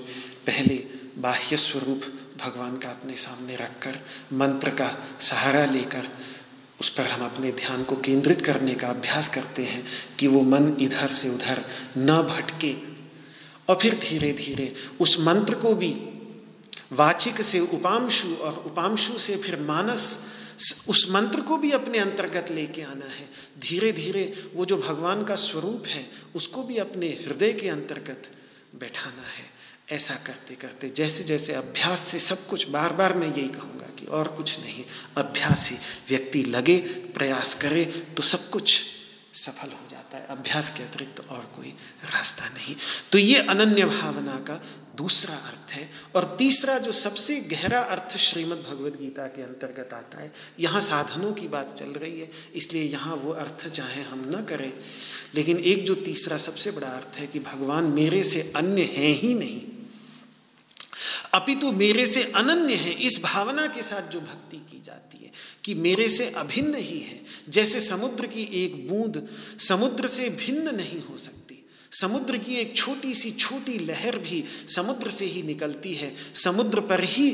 पहले 0.46 1.02
बाह्य 1.18 1.56
स्वरूप 1.56 2.02
भगवान 2.38 2.78
का 2.78 2.90
अपने 2.90 3.16
सामने 3.16 3.56
रखकर 3.56 3.98
मंत्र 4.32 4.70
का 4.70 5.16
सहारा 5.20 5.64
लेकर 5.66 6.08
उस 6.80 6.88
पर 6.88 7.02
हम 7.02 7.24
अपने 7.24 7.52
ध्यान 7.52 7.84
को 7.84 7.96
केंद्रित 7.96 8.42
करने 8.42 8.74
का 8.74 8.88
अभ्यास 8.88 9.28
करते 9.28 9.64
हैं 9.64 9.84
कि 10.18 10.26
वो 10.26 10.42
मन 10.42 10.76
इधर 10.80 11.08
से 11.08 11.28
उधर 11.28 11.64
न 11.98 12.22
भटके। 12.22 12.91
और 13.68 13.78
फिर 13.82 13.94
धीरे 13.94 14.32
धीरे 14.32 14.72
उस 15.00 15.18
मंत्र 15.20 15.54
को 15.54 15.74
भी 15.74 15.92
वाचिक 16.92 17.40
से 17.42 17.60
उपांशु 17.60 18.34
और 18.34 18.62
उपांशु 18.66 19.18
से 19.18 19.36
फिर 19.36 19.60
मानस 19.60 20.18
उस 20.88 21.06
मंत्र 21.10 21.40
को 21.40 21.56
भी 21.56 21.70
अपने 21.70 21.98
अंतर्गत 21.98 22.50
लेके 22.50 22.82
आना 22.82 23.06
है। 23.06 23.28
धीरे 23.58 23.92
धीरे 23.92 24.50
वो 24.54 24.64
जो 24.64 24.76
भगवान 24.76 25.24
का 25.24 25.34
स्वरूप 25.34 25.86
है, 25.86 26.10
उसको 26.34 26.62
भी 26.62 26.76
अपने 26.76 27.06
हृदय 27.06 27.52
के 27.52 27.68
अंतर्गत 27.68 28.30
बैठाना 28.74 29.26
है। 29.28 29.50
ऐसा 29.90 30.14
करते 30.14 30.54
करते 30.54 30.88
जैसे 30.88 31.24
जैसे 31.24 31.52
अभ्यास 31.52 32.00
से 32.00 32.18
सब 32.18 32.46
कुछ 32.46 32.68
बार 32.68 32.92
बार 32.92 33.16
मैं 33.16 33.28
यही 33.28 33.48
कहूँगा 33.48 33.86
कि 33.98 34.06
और 34.06 34.28
कुछ 34.28 34.58
नहीं। 34.60 34.84
अभ्यास 35.16 35.70
ही 35.70 35.76
व्यक्ति 36.08 36.42
लगे, 36.42 36.78
प्रयास 37.14 37.54
करे 37.54 37.84
तो 37.84 38.22
सब 38.22 38.50
कुछ 38.50 38.80
सफल 39.34 39.68
हो 39.68 39.86
जाता 39.90 40.18
है। 40.18 40.26
अभ्यास 40.26 40.70
के 40.70 40.82
अतिरिक्त 40.82 41.16
तो 41.16 41.34
और 41.34 41.52
कोई 41.56 41.74
रास्ता 42.04 42.48
नहीं। 42.48 42.76
तो 43.12 43.18
ये 43.18 43.38
अनन्य 43.38 43.84
भावना 43.84 44.36
का 44.38 44.60
दूसरा 44.96 45.34
अर्थ 45.34 45.72
है 45.72 45.88
और 46.16 46.36
तीसरा 46.38 46.78
जो 46.78 46.92
सबसे 46.92 47.36
गहरा 47.40 47.80
अर्थ 47.80 48.16
श्रीमद् 48.16 48.62
भगवद 48.62 48.96
गीता 49.00 49.26
के 49.26 49.42
अंतर्गत 49.42 49.92
आता 49.92 50.20
है, 50.20 50.32
यहाँ 50.60 50.80
साधनों 50.80 51.32
की 51.32 51.48
बात 51.48 51.72
चल 51.72 51.90
रही 51.90 52.20
है, 52.20 52.30
इसलिए 52.54 52.82
यहाँ 52.82 53.16
वो 53.16 53.32
अर्थ 53.32 53.68
चाहे 53.68 54.02
हम 54.02 54.30
न 54.36 54.44
करें। 54.44 54.72
लेकिन 55.34 55.58
एक 55.58 55.84
जो 55.84 55.94
तीसरा 55.94 56.36
सबसे 56.36 56.70
बड़ा 56.70 56.88
अर्थ 56.88 57.18
है 57.18 57.26
कि 57.26 57.38
भगवान 57.38 57.84
मेरे 57.84 58.22
से 58.22 58.52
अन्य 58.56 58.82
है 58.82 59.06
ही 59.06 59.34
नहीं। 59.34 59.60
अपितु 61.34 61.72
मेरे 61.72 62.06
से 62.06 62.22
अनन्य 62.22 62.74
है, 62.74 62.92
इस 62.92 63.20
भावना 63.22 63.66
के 63.66 63.82
साथ 63.82 64.02
जो 64.02 64.20
भक्ति 64.20 64.56
की 64.56 64.82
जाती 64.82 65.24
है। 65.24 65.30
कि 65.64 65.74
मेरे 65.74 66.08
से 66.08 66.30
अभिन्न 66.30 66.74
ही 66.74 66.98
है। 66.98 67.20
जैसे 67.48 67.80
समुद्र 67.80 68.26
की 68.26 68.42
एक 68.64 68.88
बूंद 68.88 69.28
समुद्र 69.58 70.08
से 70.08 70.28
भिन्न 70.30 70.74
नहीं 70.74 71.00
हो 71.00 71.16
सकती। 71.16 71.64
समुद्र 71.92 72.38
की 72.38 72.54
एक 72.54 72.76
छोटी 72.76 73.14
सी 73.14 73.30
छोटी 73.30 73.78
लहर 73.78 74.18
भी 74.18 74.44
समुद्र 74.68 75.10
से 75.10 75.24
ही 75.24 75.42
निकलती 75.42 75.94
है। 75.94 76.14
समुद्र 76.34 76.80
पर 76.80 77.04
ही 77.04 77.30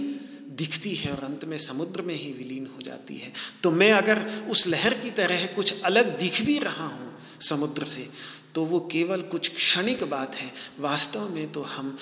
दिखती 0.49 0.95
है 0.95 1.13
और 1.13 1.25
अंत 1.25 1.45
में 1.45 1.59
समुद्र 1.59 2.03
में 2.03 2.15
ही 2.15 2.33
विलीन 2.33 2.67
हो 2.67 2.83
जाती 2.83 3.17
है। 3.17 3.33
तो 3.63 3.71
मैं 3.71 3.93
अगर 3.93 4.27
उस 4.51 4.67
लहर 4.67 4.95
की 4.95 5.11
तरह 5.11 5.47
कुछ 5.47 5.83
अलग 5.83 6.19
दिख 6.19 6.43
भी 6.43 6.59
रहा 6.59 6.87
हूँ 6.87 7.19
समुद्र 7.41 7.85
से 7.85 8.09
तो 8.55 8.65
वो 8.65 8.81
केवल 8.93 9.23
कुछ 9.23 9.55
क्षणिक 9.55 10.05
बात 10.05 10.35
है। 10.35 10.53
वास्तव 10.81 11.29
में 11.29 11.53
तो 11.53 11.63
हम, 11.63 11.97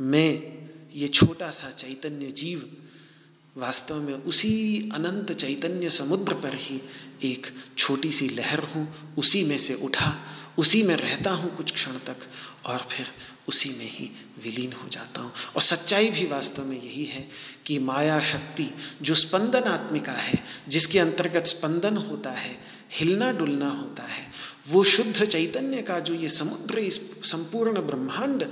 मैं, 0.00 0.42
ये 0.94 1.08
छोटा 1.08 1.50
सा 1.50 1.70
चैतन्य 1.70 2.26
जीव 2.26 2.76
वास्तव 3.58 3.94
में 3.94 4.14
उसी 4.14 4.90
अनंत 4.94 5.32
चैतन्य 5.32 5.90
समुद्र 5.90 6.34
पर 6.34 6.54
ही 6.54 6.80
एक 7.24 7.46
छोटी 7.78 8.10
सी 8.12 8.28
लहर 8.28 8.58
हूँ, 8.58 9.14
उसी 9.18 9.44
में 9.44 9.58
से 9.58 9.74
उठा, 9.74 10.16
उसी 10.58 10.82
में 10.82 10.96
रहता 10.96 11.30
हूँ 11.30 11.56
कुछ 11.56 11.72
क्षण 11.72 11.92
तक 11.92 12.16
और 12.66 12.86
फिर 12.90 13.06
उसी 13.48 13.68
में 13.68 13.90
ही 13.90 14.10
विलीन 14.44 14.72
हो 14.72 14.88
जाता 14.88 15.20
हूँ। 15.20 15.32
और 15.54 15.62
सच्चाई 15.62 16.10
भी 16.10 16.26
वास्तव 16.26 16.64
में 16.64 16.82
यही 16.82 17.04
है 17.04 17.28
कि 17.66 17.78
माया 17.78 18.20
शक्ति 18.20 18.70
जो 19.02 19.14
स्पंदन 19.14 19.62
आत्मिका 19.62 20.12
है, 20.12 20.44
जिसके 20.68 20.98
अंतर्गत 20.98 21.46
स्पंदन 21.46 21.96
होता 21.96 22.30
है, 22.30 22.58
हिलना 22.92 23.32
डुलना 23.32 23.68
होता 23.70 24.02
है, 24.02 24.26
वो 24.68 24.84
शुद्ध 24.84 25.24
चैतन्य 25.24 25.82
का 25.82 26.00
जो 26.00 26.14
ये 26.14 26.28
समुद्र, 26.28 26.78
इस 26.78 27.00
संपूर्ण 27.24 27.80
ब्रह्मांड 27.80 28.44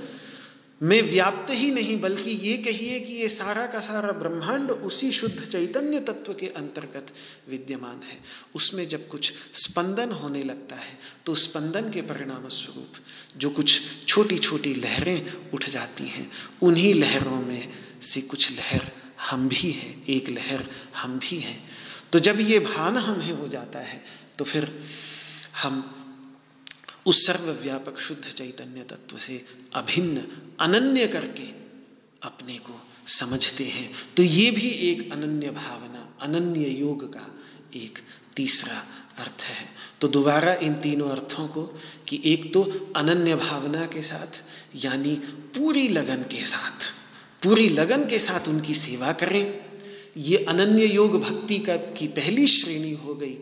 में 0.81 1.01
व्याप्त 1.01 1.51
ही 1.51 1.69
नहीं, 1.71 1.99
बल्कि 2.01 2.31
ये 2.31 2.57
कहिए 2.57 2.99
कि 2.99 3.13
ये 3.13 3.27
सारा 3.29 3.65
का 3.67 3.79
सारा 3.79 4.11
ब्रह्मांड 4.13 4.71
उसी 4.71 5.11
शुद्ध 5.11 5.39
चैतन्य 5.41 5.99
तत्व 5.99 6.33
के 6.33 6.47
अंतर्गत 6.47 7.13
विद्यमान 7.49 8.01
है। 8.03 8.17
उसमें 8.55 8.87
जब 8.87 9.07
कुछ 9.07 9.31
स्पंदन 9.55 10.11
होने 10.13 10.43
लगता 10.43 10.75
है 10.75 10.97
तो 11.25 11.35
स्पंदन 11.35 11.89
के 11.89 12.01
परिणाम 12.03 12.47
स्वरूप 12.49 12.99
जो 13.37 13.49
कुछ 13.51 13.79
छोटी 14.07 14.37
छोटी 14.39 14.73
लहरें 14.73 15.51
उठ 15.53 15.69
जाती 15.69 16.07
हैं, 16.07 16.29
उन्हीं 16.61 16.93
लहरों 16.93 17.41
में 17.41 17.69
से 18.01 18.21
कुछ 18.23 18.51
लहर 18.51 18.91
हम 19.29 19.47
भी 19.49 19.71
हैं, 19.71 20.05
एक 20.07 20.29
लहर 20.29 20.67
हम 20.97 21.17
भी 21.19 21.37
हैं। 21.39 21.59
तो 22.11 22.19
जब 22.19 22.39
ये 22.41 22.59
भान 22.61 22.97
हमें 22.97 23.31
हो 23.31 23.47
जाता 23.47 23.79
है 23.81 24.03
तो 24.37 24.45
फिर 24.45 24.71
हम 25.63 26.02
उस 27.05 27.27
सर्वव्यापक 27.27 27.99
शुद्ध 27.99 28.23
चैतन्य 28.23 28.83
तत्व 28.83 29.17
से 29.17 29.45
अभिन्न, 29.73 30.23
अनन्य 30.59 31.07
करके 31.07 31.43
अपने 32.23 32.55
को 32.55 32.87
समझते 33.07 33.63
हैं। 33.63 33.93
तो 34.17 34.23
ये 34.23 34.51
भी 34.51 34.67
एक 34.67 35.11
अनन्य 35.11 35.49
भावना, 35.49 36.17
अनन्य 36.21 36.69
योग 36.69 37.13
का 37.13 37.35
एक 37.75 37.99
तीसरा 38.35 38.85
अर्थ 39.17 39.41
है। 39.41 39.69
तो 40.01 40.07
दोबारा 40.07 40.53
इन 40.53 40.75
तीनों 40.75 41.09
अर्थों 41.09 41.47
को 41.47 41.63
कि 42.07 42.21
एक 42.25 42.53
तो 42.53 42.93
अनन्य 42.95 43.35
भावना 43.35 43.85
के 43.85 44.01
साथ, 44.01 44.43
यानी 44.75 45.15
पूरी 45.55 45.87
लगन 45.87 46.23
के 46.23 46.43
साथ, 46.43 46.91
पूरी 47.43 47.69
लगन 47.69 48.05
के 48.05 48.19
साथ 48.19 48.47
उनकी 48.47 48.73
सेवा 48.73 49.11
करें। 49.11 49.65
ये 50.17 50.37
अनन्य 50.37 50.85
योग 50.85 51.21
भक्ति 51.21 51.59
का 51.59 51.75
की 51.75 52.07
पहली 52.07 52.47
श्रेणी 52.47 52.93
हो 52.93 53.15
गई। 53.15 53.37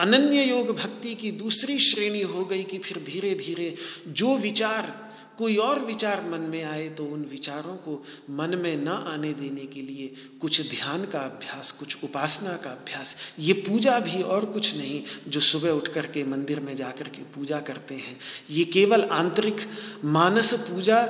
अनन्य 0.00 0.42
योग 0.44 0.74
भक्ति 0.76 1.14
की 1.14 1.30
दूसरी 1.32 1.78
श्रेणी 1.80 2.22
हो 2.22 2.44
गई 2.44 2.62
कि 2.64 2.78
फिर 2.78 3.04
धीरे 3.06 3.34
धीरे 3.36 3.74
जो 4.08 4.36
विचार, 4.38 4.92
कोई 5.38 5.56
और 5.56 5.78
विचार 5.80 6.20
मन 6.24 6.40
में 6.50 6.62
आए 6.64 6.88
तो 6.88 7.04
उन 7.04 7.20
विचारों 7.30 7.74
को 7.76 7.92
मन 8.30 8.54
में 8.58 8.76
न 8.76 8.88
आने 8.88 9.32
देने 9.34 9.66
के 9.66 9.82
लिए 9.82 10.12
कुछ 10.40 10.60
ध्यान 10.70 11.04
का 11.04 11.18
अभ्यास, 11.18 11.70
कुछ 11.70 12.04
उपासना 12.04 12.56
का 12.56 12.70
अभ्यास, 12.70 13.16
ये 13.38 13.52
पूजा 13.52 13.98
भी 14.00 14.22
और 14.22 14.44
कुछ 14.44 14.76
नहीं 14.76 15.02
जो 15.28 15.40
सुबह 15.40 15.70
उठ 15.70 15.88
कर 15.88 16.06
के 16.06 16.24
मंदिर 16.24 16.60
में 16.60 16.74
जाकर 16.76 17.08
के 17.08 17.22
पूजा 17.34 17.60
करते 17.60 17.94
हैं। 17.96 18.18
ये 18.50 18.64
केवल 18.64 19.04
आंतरिक 19.12 19.66
मानस 20.04 20.52
पूजा 20.68 21.02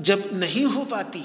जब 0.00 0.30
नहीं 0.34 0.64
हो 0.64 0.84
पाती 0.84 1.24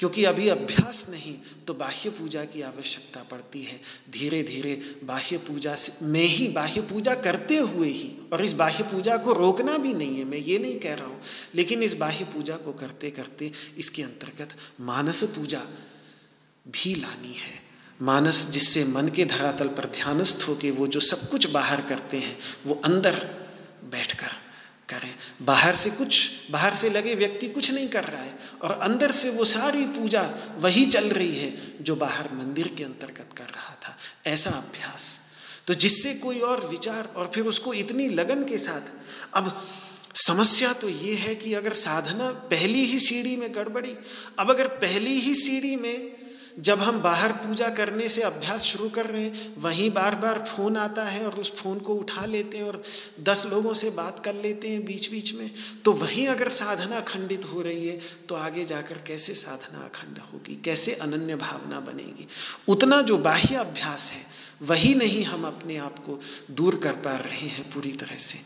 क्योंकि 0.00 0.24
अभी 0.24 0.48
अभ्यास 0.48 1.04
नहीं 1.10 1.34
तो 1.66 1.74
बाह्य 1.74 2.10
पूजा 2.10 2.44
की 2.44 2.62
आवश्यकता 2.62 3.22
पड़ती 3.30 3.62
है। 3.62 3.80
धीरे 4.10 4.42
धीरे 4.42 4.74
बाह्य 5.04 5.38
पूजा 5.38 5.76
में 6.02 6.24
ही 6.24 6.48
बाह्य 6.50 6.80
पूजा 6.82 7.14
करते 7.16 7.56
हुए 7.56 7.88
ही, 7.88 8.10
और 8.32 8.44
इस 8.44 8.52
बाह्य 8.54 8.84
पूजा 8.84 9.16
को 9.16 9.32
रोकना 9.32 9.76
भी 9.78 9.92
नहीं 9.94 10.18
है, 10.18 10.24
मैं 10.24 10.38
ये 10.38 10.58
नहीं 10.58 10.78
कह 10.78 10.94
रहा 10.94 11.06
हूँ, 11.06 11.20
लेकिन 11.54 11.82
इस 11.82 11.94
बाह्य 11.96 12.24
पूजा 12.24 12.56
को 12.56 12.72
करते 12.74 13.10
करते 13.10 13.52
इसके 13.78 14.02
अंतर्गत 14.02 14.56
मानस 14.82 15.22
पूजा 15.36 15.62
भी 16.66 16.94
लानी 16.94 17.34
है। 17.34 17.58
मानस 18.00 18.46
जिससे 18.50 18.84
मन 18.86 19.08
के 19.08 19.24
धरातल 19.26 19.68
पर 19.68 19.84
ध्यानस्थ 19.94 20.48
होके 20.48 20.70
वो 20.70 20.86
जो 20.86 21.00
सब 21.02 21.28
कुछ 21.28 21.50
बाहर 21.50 21.80
करते 21.82 22.18
हैं, 22.18 22.38
वो 22.66 22.80
अंदर 22.84 23.24
बैठकर 23.90 24.32
करें। 24.90 25.14
बाहर 25.42 25.74
से 25.74 25.90
कुछ, 25.90 26.30
बाहर 26.50 26.74
से 26.74 26.90
लगे 26.90 27.14
व्यक्ति 27.14 27.48
कुछ 27.48 27.70
नहीं 27.70 27.88
कर 27.88 28.04
रहा 28.04 28.22
है। 28.22 28.38
और 28.62 28.72
अंदर 28.72 29.12
से 29.12 29.30
वो 29.30 29.44
सारी 29.44 29.86
पूजा 29.86 30.22
वही 30.58 30.86
चल 30.86 31.08
रही 31.08 31.36
है 31.36 31.84
जो 31.84 31.96
बाहर 31.96 32.32
मंदिर 32.32 32.68
के 32.68 32.84
अंतर्गत 32.84 33.30
कर 33.36 33.44
रहा 33.44 33.78
था। 33.82 33.98
ऐसा 34.26 34.50
अभ्यास। 34.50 35.20
तो 35.66 35.74
जिससे 35.74 36.14
कोई 36.14 36.40
और 36.40 36.68
विचार 36.68 37.12
और 37.16 37.30
फिर 37.34 37.44
उसको 37.44 37.74
इतनी 37.74 38.08
लगन 38.08 38.44
के 38.44 38.58
साथ। 38.58 38.82
अब 39.34 39.68
समस्या 40.14 40.72
तो 40.72 40.88
ये 40.88 41.14
है 41.14 41.34
कि 41.34 41.54
अगर 41.54 41.72
साधना 41.72 42.30
पहली 42.30 42.84
ही 42.84 42.98
सीढ़ी 42.98 43.36
में 43.36 43.54
गड़बड़ी, 43.54 43.94
अब 44.38 44.50
अगर 44.50 44.68
पहली 44.68 45.20
ही 45.20 45.34
सीढ़ी 45.34 45.76
में 45.76 46.19
जब 46.60 46.80
हम 46.80 47.00
बाहर 47.02 47.32
पूजा 47.32 47.68
करने 47.68 48.08
से 48.08 48.22
अभ्यास 48.22 48.62
शुरू 48.62 48.88
कर 48.88 49.06
रहे 49.06 49.22
हैं, 49.22 49.54
वहीं 49.58 49.90
बार 49.90 50.14
बार 50.14 50.38
फ़ोन 50.48 50.76
आता 50.76 51.04
है 51.04 51.24
और 51.26 51.34
उस 51.34 51.54
फ़ोन 51.56 51.78
को 51.78 51.94
उठा 51.94 52.24
लेते 52.26 52.58
हैं 52.58 52.64
और 52.64 52.82
दस 53.20 53.44
लोगों 53.46 53.72
से 53.74 53.90
बात 53.90 54.18
कर 54.24 54.34
लेते 54.34 54.68
हैं 54.68 54.84
बीच 54.84 55.10
बीच 55.10 55.32
में 55.34 55.50
तो 55.84 55.92
वहीं 55.92 56.26
अगर 56.26 56.48
साधना 56.48 57.00
खंडित 57.00 57.44
हो 57.44 57.62
रही 57.62 57.86
है 57.88 57.98
तो 58.28 58.34
आगे 58.34 58.64
जाकर 58.64 58.98
कैसे 59.06 59.34
साधना 59.34 59.78
अखंड 59.78 60.18
होगी? 60.32 60.60
कैसे 60.64 60.94
अनन्य 60.94 61.36
भावना 61.36 61.80
बनेगी? 61.80 62.26
उतना 62.68 63.00
जो 63.02 63.18
बाह्य 63.18 63.54
अभ्यास 63.56 64.10
है, 64.10 64.24
वही 64.62 64.94
नहीं 64.94 65.24
हम 65.24 65.46
अपने 65.46 65.76
आप 65.76 65.98
को 65.98 66.20
दूर 66.50 66.76
कर 66.76 66.92
पा 66.92 67.16
रहे 67.16 67.46
हैं 67.48 67.70
पूरी 67.70 67.92
तरह 67.92 68.16
से। 68.16 68.38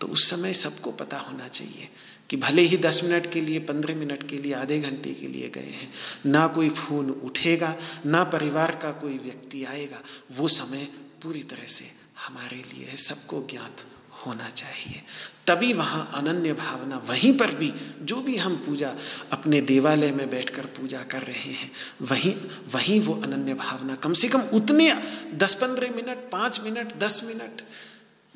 तो 0.00 0.06
उस 0.06 0.30
समय 0.30 0.54
सबको 0.54 0.90
पता 0.90 1.18
होना 1.18 1.48
चाहिए 1.48 1.88
कि 2.30 2.36
भले 2.36 2.62
ही 2.62 2.76
दस 2.76 3.00
मिनट 3.04 3.32
के 3.32 3.40
लिए, 3.40 3.58
पंद्रह 3.58 3.94
मिनट 3.94 4.28
के 4.28 4.38
लिए, 4.38 4.52
आधे 4.52 4.80
घंटे 4.80 5.14
के 5.14 5.26
लिए 5.26 5.48
गए 5.48 5.60
हैं, 5.60 5.92
ना 6.26 6.46
कोई 6.46 6.68
फ़ोन 6.68 7.10
उठेगा, 7.10 7.76
ना 8.06 8.24
परिवार 8.24 8.76
का 8.76 8.92
कोई 8.92 9.18
व्यक्ति 9.18 9.64
आएगा, 9.64 10.02
वो 10.32 10.48
समय 10.48 10.88
पूरी 11.22 11.42
तरह 11.42 11.66
से 11.66 11.84
हमारे 12.26 12.56
लिए 12.56 12.86
है, 12.86 12.96
सबको 12.96 13.46
ज्ञात 13.50 13.86
होना 14.26 14.50
चाहिए। 14.50 15.02
तभी 15.46 15.72
वहाँ 15.72 16.10
अनन्य 16.14 16.52
भावना 16.52 16.96
वहीं 16.98 17.36
पर 17.36 17.54
भी, 17.54 17.72
जो 18.02 18.20
भी 18.20 18.36
हम 18.36 18.56
पूजा 18.56 18.94
अपने 19.32 19.60
देवालय 19.60 20.12
में 20.12 20.30
बैठकर 20.30 20.62
पूजा 20.62 21.02
कर 21.02 21.22
रहे 21.22 21.52
हैं, 21.52 21.70
वहीं 22.02 22.34
वहीं 22.74 23.00
वो 23.00 23.14
अनन्य 23.14 23.54
भावना 23.54 23.94
कम 23.94 24.12
से 24.12 24.28
कम 24.28 24.40
उतने 24.40 25.02
दस 25.34 25.54
पंद्रह 25.54 25.90
मिनट, 25.90 26.30
पाँच 26.30 26.60
मिनट, 26.60 26.98
दस 26.98 27.24
मिनट, 27.24 27.62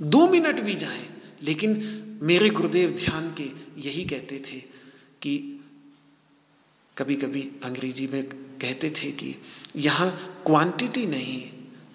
दो 0.02 0.28
मिनट 0.28 0.60
भी 0.60 0.74
जाएँ 0.74 1.21
लेकिन 1.42 1.82
मेरे 2.22 2.50
गुरुदेव 2.50 2.90
ध्यान 2.90 3.34
के 3.40 3.50
यही 3.80 4.04
कहते 4.04 4.38
थे 4.38 4.56
कि 5.22 5.60
कभी 6.98 7.14
कभी 7.14 7.50
अंग्रेज़ी 7.64 8.06
में 8.06 8.22
कहते 8.58 8.90
थे 8.90 9.10
कि 9.10 9.34
यहाँ 9.76 10.42
क्वांटिटी 10.46 11.06
नहीं 11.06 11.42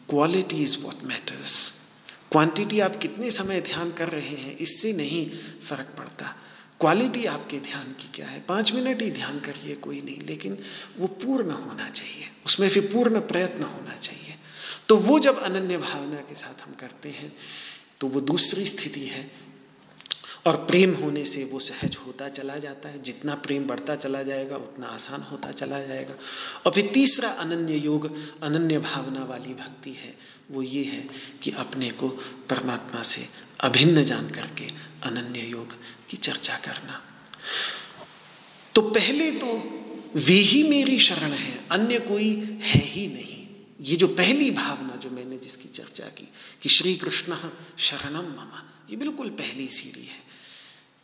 quality 0.09 0.61
is 0.61 0.77
what 0.79 1.03
matters 1.03 1.73
quantity 2.31 2.79
आप 2.79 2.95
कितने 2.95 3.31
समय 3.31 3.61
ध्यान 3.61 3.91
कर 3.91 4.09
रहे 4.09 4.35
हैं, 4.35 4.57
इससे 4.57 4.93
नहीं 4.93 5.29
फ़र्क 5.69 5.95
पड़ता। 5.97 6.35
क्वालिटी 6.79 7.25
आपके 7.25 7.59
ध्यान 7.59 7.83
की 7.83 8.09
क्या 8.13 8.27
है? 8.27 8.41
पाँच 8.41 8.73
मिनट 8.73 9.01
ही 9.01 9.11
ध्यान 9.11 9.39
करिए, 9.39 9.75
कोई 9.75 10.01
नहीं, 10.01 10.21
लेकिन 10.21 10.57
वो 10.97 11.07
पूर्ण 11.07 11.51
होना 11.51 11.89
चाहिए। 11.89 12.23
उसमें 12.45 12.69
फिर 12.69 12.93
पूर्ण 12.93 13.19
प्रयत्न 13.19 13.63
होना 13.63 13.97
चाहिए। 13.97 14.35
तो 14.89 14.97
वो 14.97 15.19
जब 15.19 15.39
अनन्य 15.39 15.77
भावना 15.77 16.17
के 16.17 16.35
साथ 16.35 16.61
हम 16.61 16.73
करते 16.73 17.09
हैं 17.09 17.35
तो 17.99 18.07
वो 18.07 18.21
दूसरी 18.21 18.65
स्थिति 18.65 19.05
है। 19.05 19.47
और 20.45 20.55
प्रेम 20.55 20.93
होने 20.93 21.25
से 21.25 21.43
वो 21.43 21.59
सहज 21.59 21.97
होता 22.05 22.29
चला 22.29 22.57
जाता 22.57 22.89
है। 22.89 23.01
जितना 23.01 23.35
प्रेम 23.35 23.67
बढ़ता 23.67 23.95
चला 23.95 24.23
जाएगा, 24.23 24.55
उतना 24.55 24.87
आसान 24.87 25.21
होता 25.21 25.51
चला 25.51 25.79
जाएगा। 25.83 26.13
और 26.65 26.71
फिर 26.71 26.91
तीसरा 26.93 27.29
अनन्य 27.29 27.75
योग, 27.75 28.15
अनन्य 28.41 28.79
भावना 28.79 29.23
वाली 29.23 29.53
भक्ति 29.53 29.91
है। 29.91 30.17
वो 30.51 30.61
ये 30.61 30.83
है 30.83 31.09
कि 31.41 31.51
अपने 31.51 31.89
को 31.89 32.07
परमात्मा 32.49 33.03
से 33.03 33.27
अभिन्न 33.59 34.03
जान 34.03 34.29
करके 34.29 34.65
अनन्य 35.03 35.39
योग 35.39 35.73
की 36.09 36.17
चर्चा 36.17 36.55
करना। 36.55 37.03
तो 38.75 38.81
पहले 38.81 39.31
तो 39.31 39.73
वे 40.15 40.33
ही 40.33 40.63
मेरी 40.63 40.99
शरण 40.99 41.31
है, 41.31 41.67
अन्य 41.71 41.99
कोई 41.99 42.59
है 42.61 42.85
ही 42.85 43.07
नहीं। 43.07 43.36
ये 43.81 43.95
जो 43.95 44.07
पहली 44.07 44.51
भावना 44.51 44.95
जो 44.95 45.09
मैंने 45.09 45.37
जिसकी 45.37 45.69
चर्चा 45.69 46.05
की, 46.05 46.27
कि 46.61 46.69
श्री 46.69 46.95
कृष्ण 46.95 47.35
शरणम 47.77 48.29
ममा, 48.31 48.63
ये 48.89 48.95
बिल्कुल 48.95 49.29
पहली 49.29 49.67
सीढ़ी 49.67 50.05
है। 50.05 50.25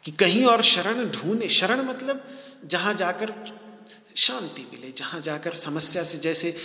कि 0.04 0.12
कहीं 0.12 0.46
और 0.46 0.62
शरण 0.62 1.06
ढूंढे, 1.06 1.48
शरण 1.50 1.82
मतलब 1.82 2.26
जहाँ 2.66 2.94
जाकर 2.94 3.34
शांति 4.16 4.62
मिले, 4.62 4.92
जहाँ 4.92 5.22
जाकर 5.22 5.54
समस्या 5.54 6.04
से 6.04 6.18
जैसे 6.18 6.56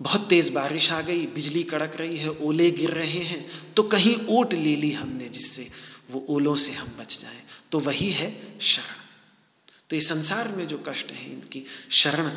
बहुत 0.00 0.28
तेज 0.28 0.50
बारिश 0.50 0.90
आ 0.92 1.00
गई, 1.00 1.26
बिजली 1.26 1.62
कड़क 1.62 1.96
रही 1.96 2.16
है, 2.16 2.30
ओले 2.30 2.70
गिर 2.70 2.90
रहे 2.90 3.20
हैं 3.20 3.74
तो 3.74 3.82
कहीं 3.82 4.16
ओट 4.28 4.54
ले 4.54 4.76
ली 4.76 4.90
हमने 4.92 5.28
जिससे 5.28 5.70
वो 6.10 6.26
ओलों 6.28 6.54
से 6.56 6.72
हम 6.72 6.88
बच 6.98 7.18
जाए 7.20 7.42
तो 7.72 7.78
वही 7.78 8.10
है 8.10 8.58
शरण। 8.60 9.00
तो 9.90 9.96
इस 9.96 10.08
संसार 10.08 10.48
में 10.48 10.68
जो 10.68 10.82
कष्ट 10.88 11.12
है 11.12 11.32
इनकी, 11.32 11.64
शरण 11.90 12.28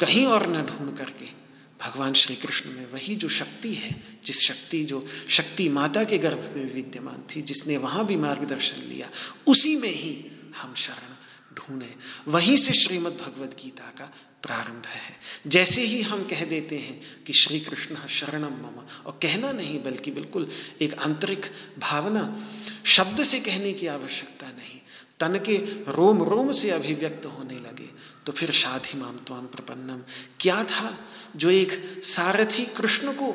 कहीं 0.00 0.26
और 0.26 0.46
न 0.46 0.62
ढूंढ 0.62 0.96
करके 0.96 1.41
भगवान 1.82 2.12
श्री 2.12 2.36
कृष्ण 2.36 2.70
में 2.70 2.92
वही 2.92 3.16
जो 3.16 3.28
शक्ति 3.28 3.74
है, 3.74 4.02
जिस 4.24 4.40
शक्ति 4.40 4.84
जो 4.84 5.06
शक्ति 5.28 5.68
माता 5.68 6.04
के 6.04 6.18
गर्भ 6.18 6.52
में 6.56 6.74
विद्यमान 6.74 7.24
थी, 7.26 7.42
जिसने 7.42 7.76
वहाँ 7.76 8.06
भी 8.06 8.16
मार्गदर्शन 8.16 8.82
लिया, 8.82 9.10
उसी 9.46 9.76
में 9.76 9.94
ही 9.94 10.26
हम 10.56 10.74
शरण 10.74 11.14
ढूंढे। 11.54 11.94
वहीं 12.28 12.56
से 12.56 12.72
श्रीमद् 12.72 13.14
भगवद 13.14 13.56
गीता 13.64 13.94
का 13.98 14.12
प्रारंभ 14.42 14.86
है। 14.86 15.16
जैसे 15.46 15.82
ही 15.82 16.00
हम 16.02 16.22
कह 16.24 16.44
देते 16.44 16.78
हैं 16.78 17.24
कि 17.26 17.32
श्री 17.32 17.60
कृष्ण 17.60 18.06
शरणम 18.08 18.52
मम, 18.52 18.86
और 19.06 19.18
कहना 19.22 19.52
नहीं 19.52 19.82
बल्कि 19.82 20.10
बिल्कुल 20.10 20.48
एक 20.80 20.94
आंतरिक 20.94 21.46
भावना, 21.78 22.48
शब्द 22.84 23.22
से 23.22 23.40
कहने 23.40 23.72
की 23.72 23.86
आवश्यकता 23.86 24.46
नहीं, 24.46 24.80
तन 25.20 25.38
के 25.38 25.56
रोम 25.92 26.22
रोम 26.22 26.52
से 26.52 26.70
अभिव्यक्त 26.70 27.26
होने 27.26 27.54
लगे। 27.54 28.11
तो 28.26 28.32
फिर 28.32 28.50
शाधि 28.52 28.98
माम 28.98 29.16
त्वाम 29.18 29.46
प्रपन्नम। 29.46 30.02
क्या 30.40 30.62
था? 30.64 30.98
जो 31.36 31.50
एक 31.50 32.02
सारथी 32.04 32.64
कृष्ण 32.66 33.12
को 33.12 33.34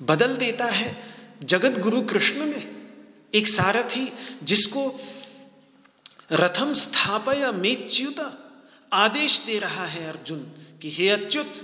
बदल 0.00 0.36
देता 0.36 0.66
है 0.66 0.96
जगत 1.44 1.78
गुरु 1.78 2.02
कृष्ण 2.02 2.46
में, 2.46 2.76
एक 3.34 3.48
सारथी 3.48 4.12
जिसको 4.42 5.00
रथम 6.32 6.72
स्थापय 6.72 7.50
मेच्युत 7.52 8.20
आदेश 8.92 9.38
दे 9.46 9.58
रहा 9.58 9.84
है 9.86 10.06
अर्जुन 10.08 10.40
कि 10.82 10.90
हे 10.90 11.08
अच्युत, 11.08 11.62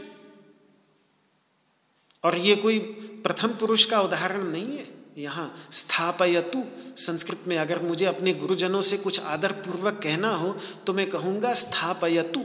और 2.24 2.36
ये 2.38 2.56
कोई 2.56 2.78
प्रथम 3.24 3.48
पुरुष 3.48 3.84
का 3.84 4.00
उदाहरण 4.00 4.44
नहीं 4.44 4.78
है। 4.78 4.95
यहाँ 5.16 5.68
स्थापयतु 5.72 6.62
संस्कृत 6.98 7.44
में, 7.46 7.56
अगर 7.58 7.82
मुझे 7.82 8.04
अपने 8.04 8.32
गुरुजनों 8.34 8.80
से 8.82 8.96
कुछ 8.96 9.20
आदर 9.20 9.52
पूर्वक 9.52 10.00
कहना 10.02 10.30
हो 10.30 10.52
तो 10.86 10.92
मैं 10.92 11.08
कहूँगा 11.10 11.52
स्थापयतु। 11.54 12.44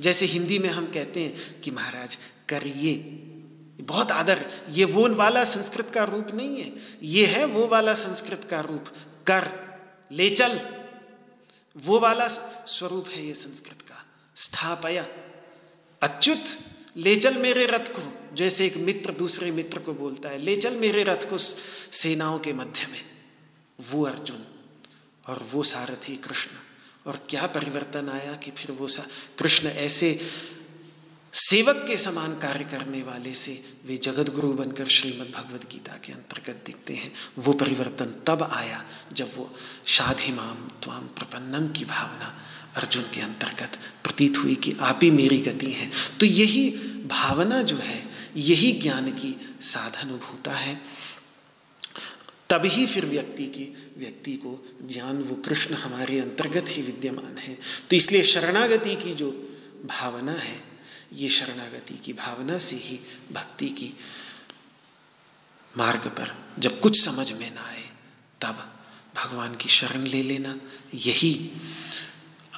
जैसे 0.00 0.26
हिंदी 0.26 0.58
में 0.58 0.68
हम 0.68 0.86
कहते 0.86 1.20
हैं 1.20 1.60
कि 1.60 1.70
महाराज, 1.70 2.16
करिए। 2.48 2.94
बहुत 3.80 4.10
आदर, 4.10 4.44
ये 4.70 4.84
वो 4.84 5.08
वाला 5.08 5.44
संस्कृत 5.44 5.90
का 5.90 6.04
रूप 6.04 6.34
नहीं 6.34 6.62
है। 6.62 6.72
ये 7.02 7.26
है 7.26 7.44
वो 7.44 7.66
वाला 7.66 7.94
संस्कृत 7.94 8.46
का 8.50 8.60
रूप, 8.60 8.84
कर, 9.26 9.48
ले 10.12 10.28
चल। 10.30 10.58
वो 11.76 11.98
वाला 12.00 12.26
स्वरूप 12.28 13.08
है 13.08 13.26
ये 13.26 13.34
संस्कृत 13.34 13.82
का, 13.82 14.04
स्थापया। 14.36 15.06
अच्युत, 16.02 16.44
ले 16.96 17.16
चल 17.16 17.36
मेरे 17.36 17.66
रथ 17.66 17.92
को। 17.92 18.02
जैसे 18.34 18.66
एक 18.66 18.76
मित्र 18.76 19.12
दूसरे 19.12 19.50
मित्र 19.50 19.78
को 19.78 19.92
बोलता 19.94 20.28
है, 20.28 20.38
ले 20.38 20.56
चल 20.56 20.76
मेरे 20.76 21.02
रथ 21.02 21.30
को 21.30 21.38
सेनाओं 21.92 22.38
के 22.38 22.52
मध्य 22.52 22.86
में। 22.86 23.04
वो 23.90 24.04
अर्जुन 24.04 24.44
और 25.26 25.48
वो 25.52 25.62
सारथी 25.62 26.16
कृष्ण। 26.16 26.50
और 27.06 27.26
क्या 27.30 27.46
परिवर्तन 27.46 28.08
आया 28.08 28.32
कि 28.32 28.50
फिर 28.50 28.72
वो 28.72 28.88
सा, 28.88 29.06
कृष्ण 29.38 29.68
ऐसे 29.68 30.20
सेवक 31.34 31.84
के 31.88 31.96
समान 31.96 32.32
कार्य 32.32 32.64
करने 32.64 33.02
वाले 33.02 33.34
से 33.34 33.64
वे 33.86 33.96
जगत 33.96 34.30
गुरु 34.30 34.52
बनकर 34.52 34.86
श्रीमद् 34.86 35.32
भगवद 35.32 35.64
गीता 35.72 35.92
के 35.92 36.12
अंतर्गत 36.12 36.62
दिखते 36.66 36.94
हैं। 36.94 37.12
वो 37.38 37.52
परिवर्तन 37.52 38.04
तब 38.26 38.42
आया 38.42 38.84
जब 39.12 39.30
वो 39.36 39.54
शाधिमाम 39.86 40.68
त्वाम 40.82 41.06
प्रपन्नम 41.06 41.68
की 41.68 41.84
भावना 41.84 42.42
अर्जुन 42.76 43.02
के 43.02 43.20
अंतर्गत 43.20 43.78
प्रतीत 44.04 44.38
हुई 44.38 44.54
कि 44.54 44.76
आप 44.80 45.00
ही 45.02 45.10
मेरी 45.10 45.38
गति 45.38 45.72
हैं। 45.72 45.92
तो 46.20 46.26
यही 46.26 46.70
भावना 47.06 47.62
जो 47.62 47.76
है 47.76 48.11
यही 48.36 48.72
ज्ञान 48.72 49.10
की 49.10 49.56
साधनुभूता 49.60 50.52
है। 50.52 50.82
तभी 52.50 52.86
फिर 52.86 53.06
व्यक्ति 53.06 53.46
की, 53.46 53.92
व्यक्ति 53.98 54.32
को 54.32 54.74
ज्ञान, 54.86 55.22
वो 55.22 55.34
कृष्ण 55.34 55.74
हमारे 55.74 56.20
अंतर्गत 56.20 56.64
ही 56.68 56.82
विद्यमान 56.82 57.38
है। 57.38 57.58
तो 57.90 57.96
इसलिए 57.96 58.22
शरणागति 58.22 58.96
की 58.96 59.14
जो 59.14 59.30
भावना 59.84 60.32
है, 60.32 60.60
ये 61.12 61.28
शरणागति 61.28 61.94
की 61.94 62.12
भावना 62.12 62.58
से 62.58 62.76
ही 62.76 63.00
भक्ति 63.32 63.68
की 63.68 63.94
मार्ग 65.78 66.00
पर 66.00 66.44
जब 66.58 66.80
कुछ 66.80 67.04
समझ 67.04 67.32
में 67.32 67.54
ना 67.54 67.60
आए, 67.60 67.84
तब 68.40 68.74
भगवान 69.16 69.54
की 69.54 69.68
शरण 69.68 70.02
ले 70.02 70.22
लेना। 70.22 70.60
यही 70.94 71.50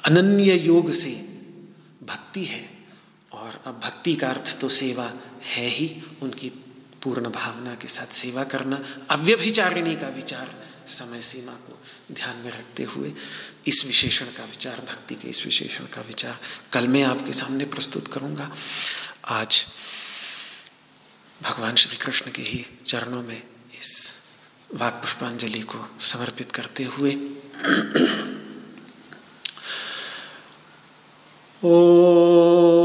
अनन्य 0.05 0.57
योग 0.57 0.93
से 0.93 1.11
भक्ति 2.03 2.45
है, 2.45 2.69
और 3.31 3.63
अब 3.65 3.81
भक्ति 3.83 4.15
का 4.15 4.29
अर्थ 4.29 4.59
तो 4.59 4.69
सेवा 4.69 5.13
है 5.45 5.67
ही 5.67 6.03
उनकी 6.21 6.51
पूर्ण 7.03 7.29
भावना 7.29 7.75
के 7.75 7.87
साथ 7.87 8.13
सेवा 8.13 8.43
करना, 8.43 8.83
अव्यभिचारिणी 9.09 9.95
का 9.95 10.07
विचार 10.07 10.65
समय 10.87 11.21
सीमा 11.21 11.51
को 11.51 11.79
ध्यान 12.11 12.37
में 12.37 12.51
रखते 12.51 12.83
हुए 12.83 13.13
इस 13.67 13.85
विशेषण 13.85 14.25
का 14.25 14.45
विचार, 14.45 14.79
भक्ति 14.79 15.15
के 15.15 15.27
इस 15.27 15.45
विशेषण 15.45 15.85
का 15.85 16.01
विचार 16.01 16.39
कल 16.73 16.87
मैं 16.87 17.03
आपके 17.03 17.33
सामने 17.33 17.65
प्रस्तुत 17.65 18.13
करूँगा। 18.13 18.51
आज 19.25 19.65
भगवान 21.41 21.75
श्री 21.75 21.97
कृष्ण 21.97 22.31
के 22.31 22.41
ही 22.41 22.65
चरणों 22.85 23.23
में 23.23 23.43
इस 23.75 24.15
वाक 24.75 24.93
पुष्पांजलि 24.93 25.61
को 25.61 25.99
समर्पित 25.99 26.51
करते 26.51 26.83
हुए 26.83 27.15
ओ 31.65 32.84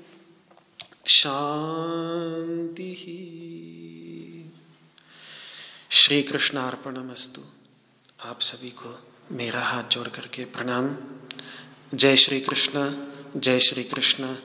शांति 1.07 2.93
श्री 5.89 6.23
कृष्णार्पणमस्तु 6.23 7.41
आप 8.21 8.41
सभी 8.41 8.69
को 8.69 9.03
मेरा 9.31 9.61
हाथ 9.61 9.83
जोड़ 9.83 10.07
करके 10.07 10.45
प्रणाम। 10.45 10.95
जय 11.93 12.15
श्री 12.15 12.41
कृष्ण 12.41 13.07
जय 13.37 13.59
श्री 13.59 13.83
कृष्ण 13.83 14.35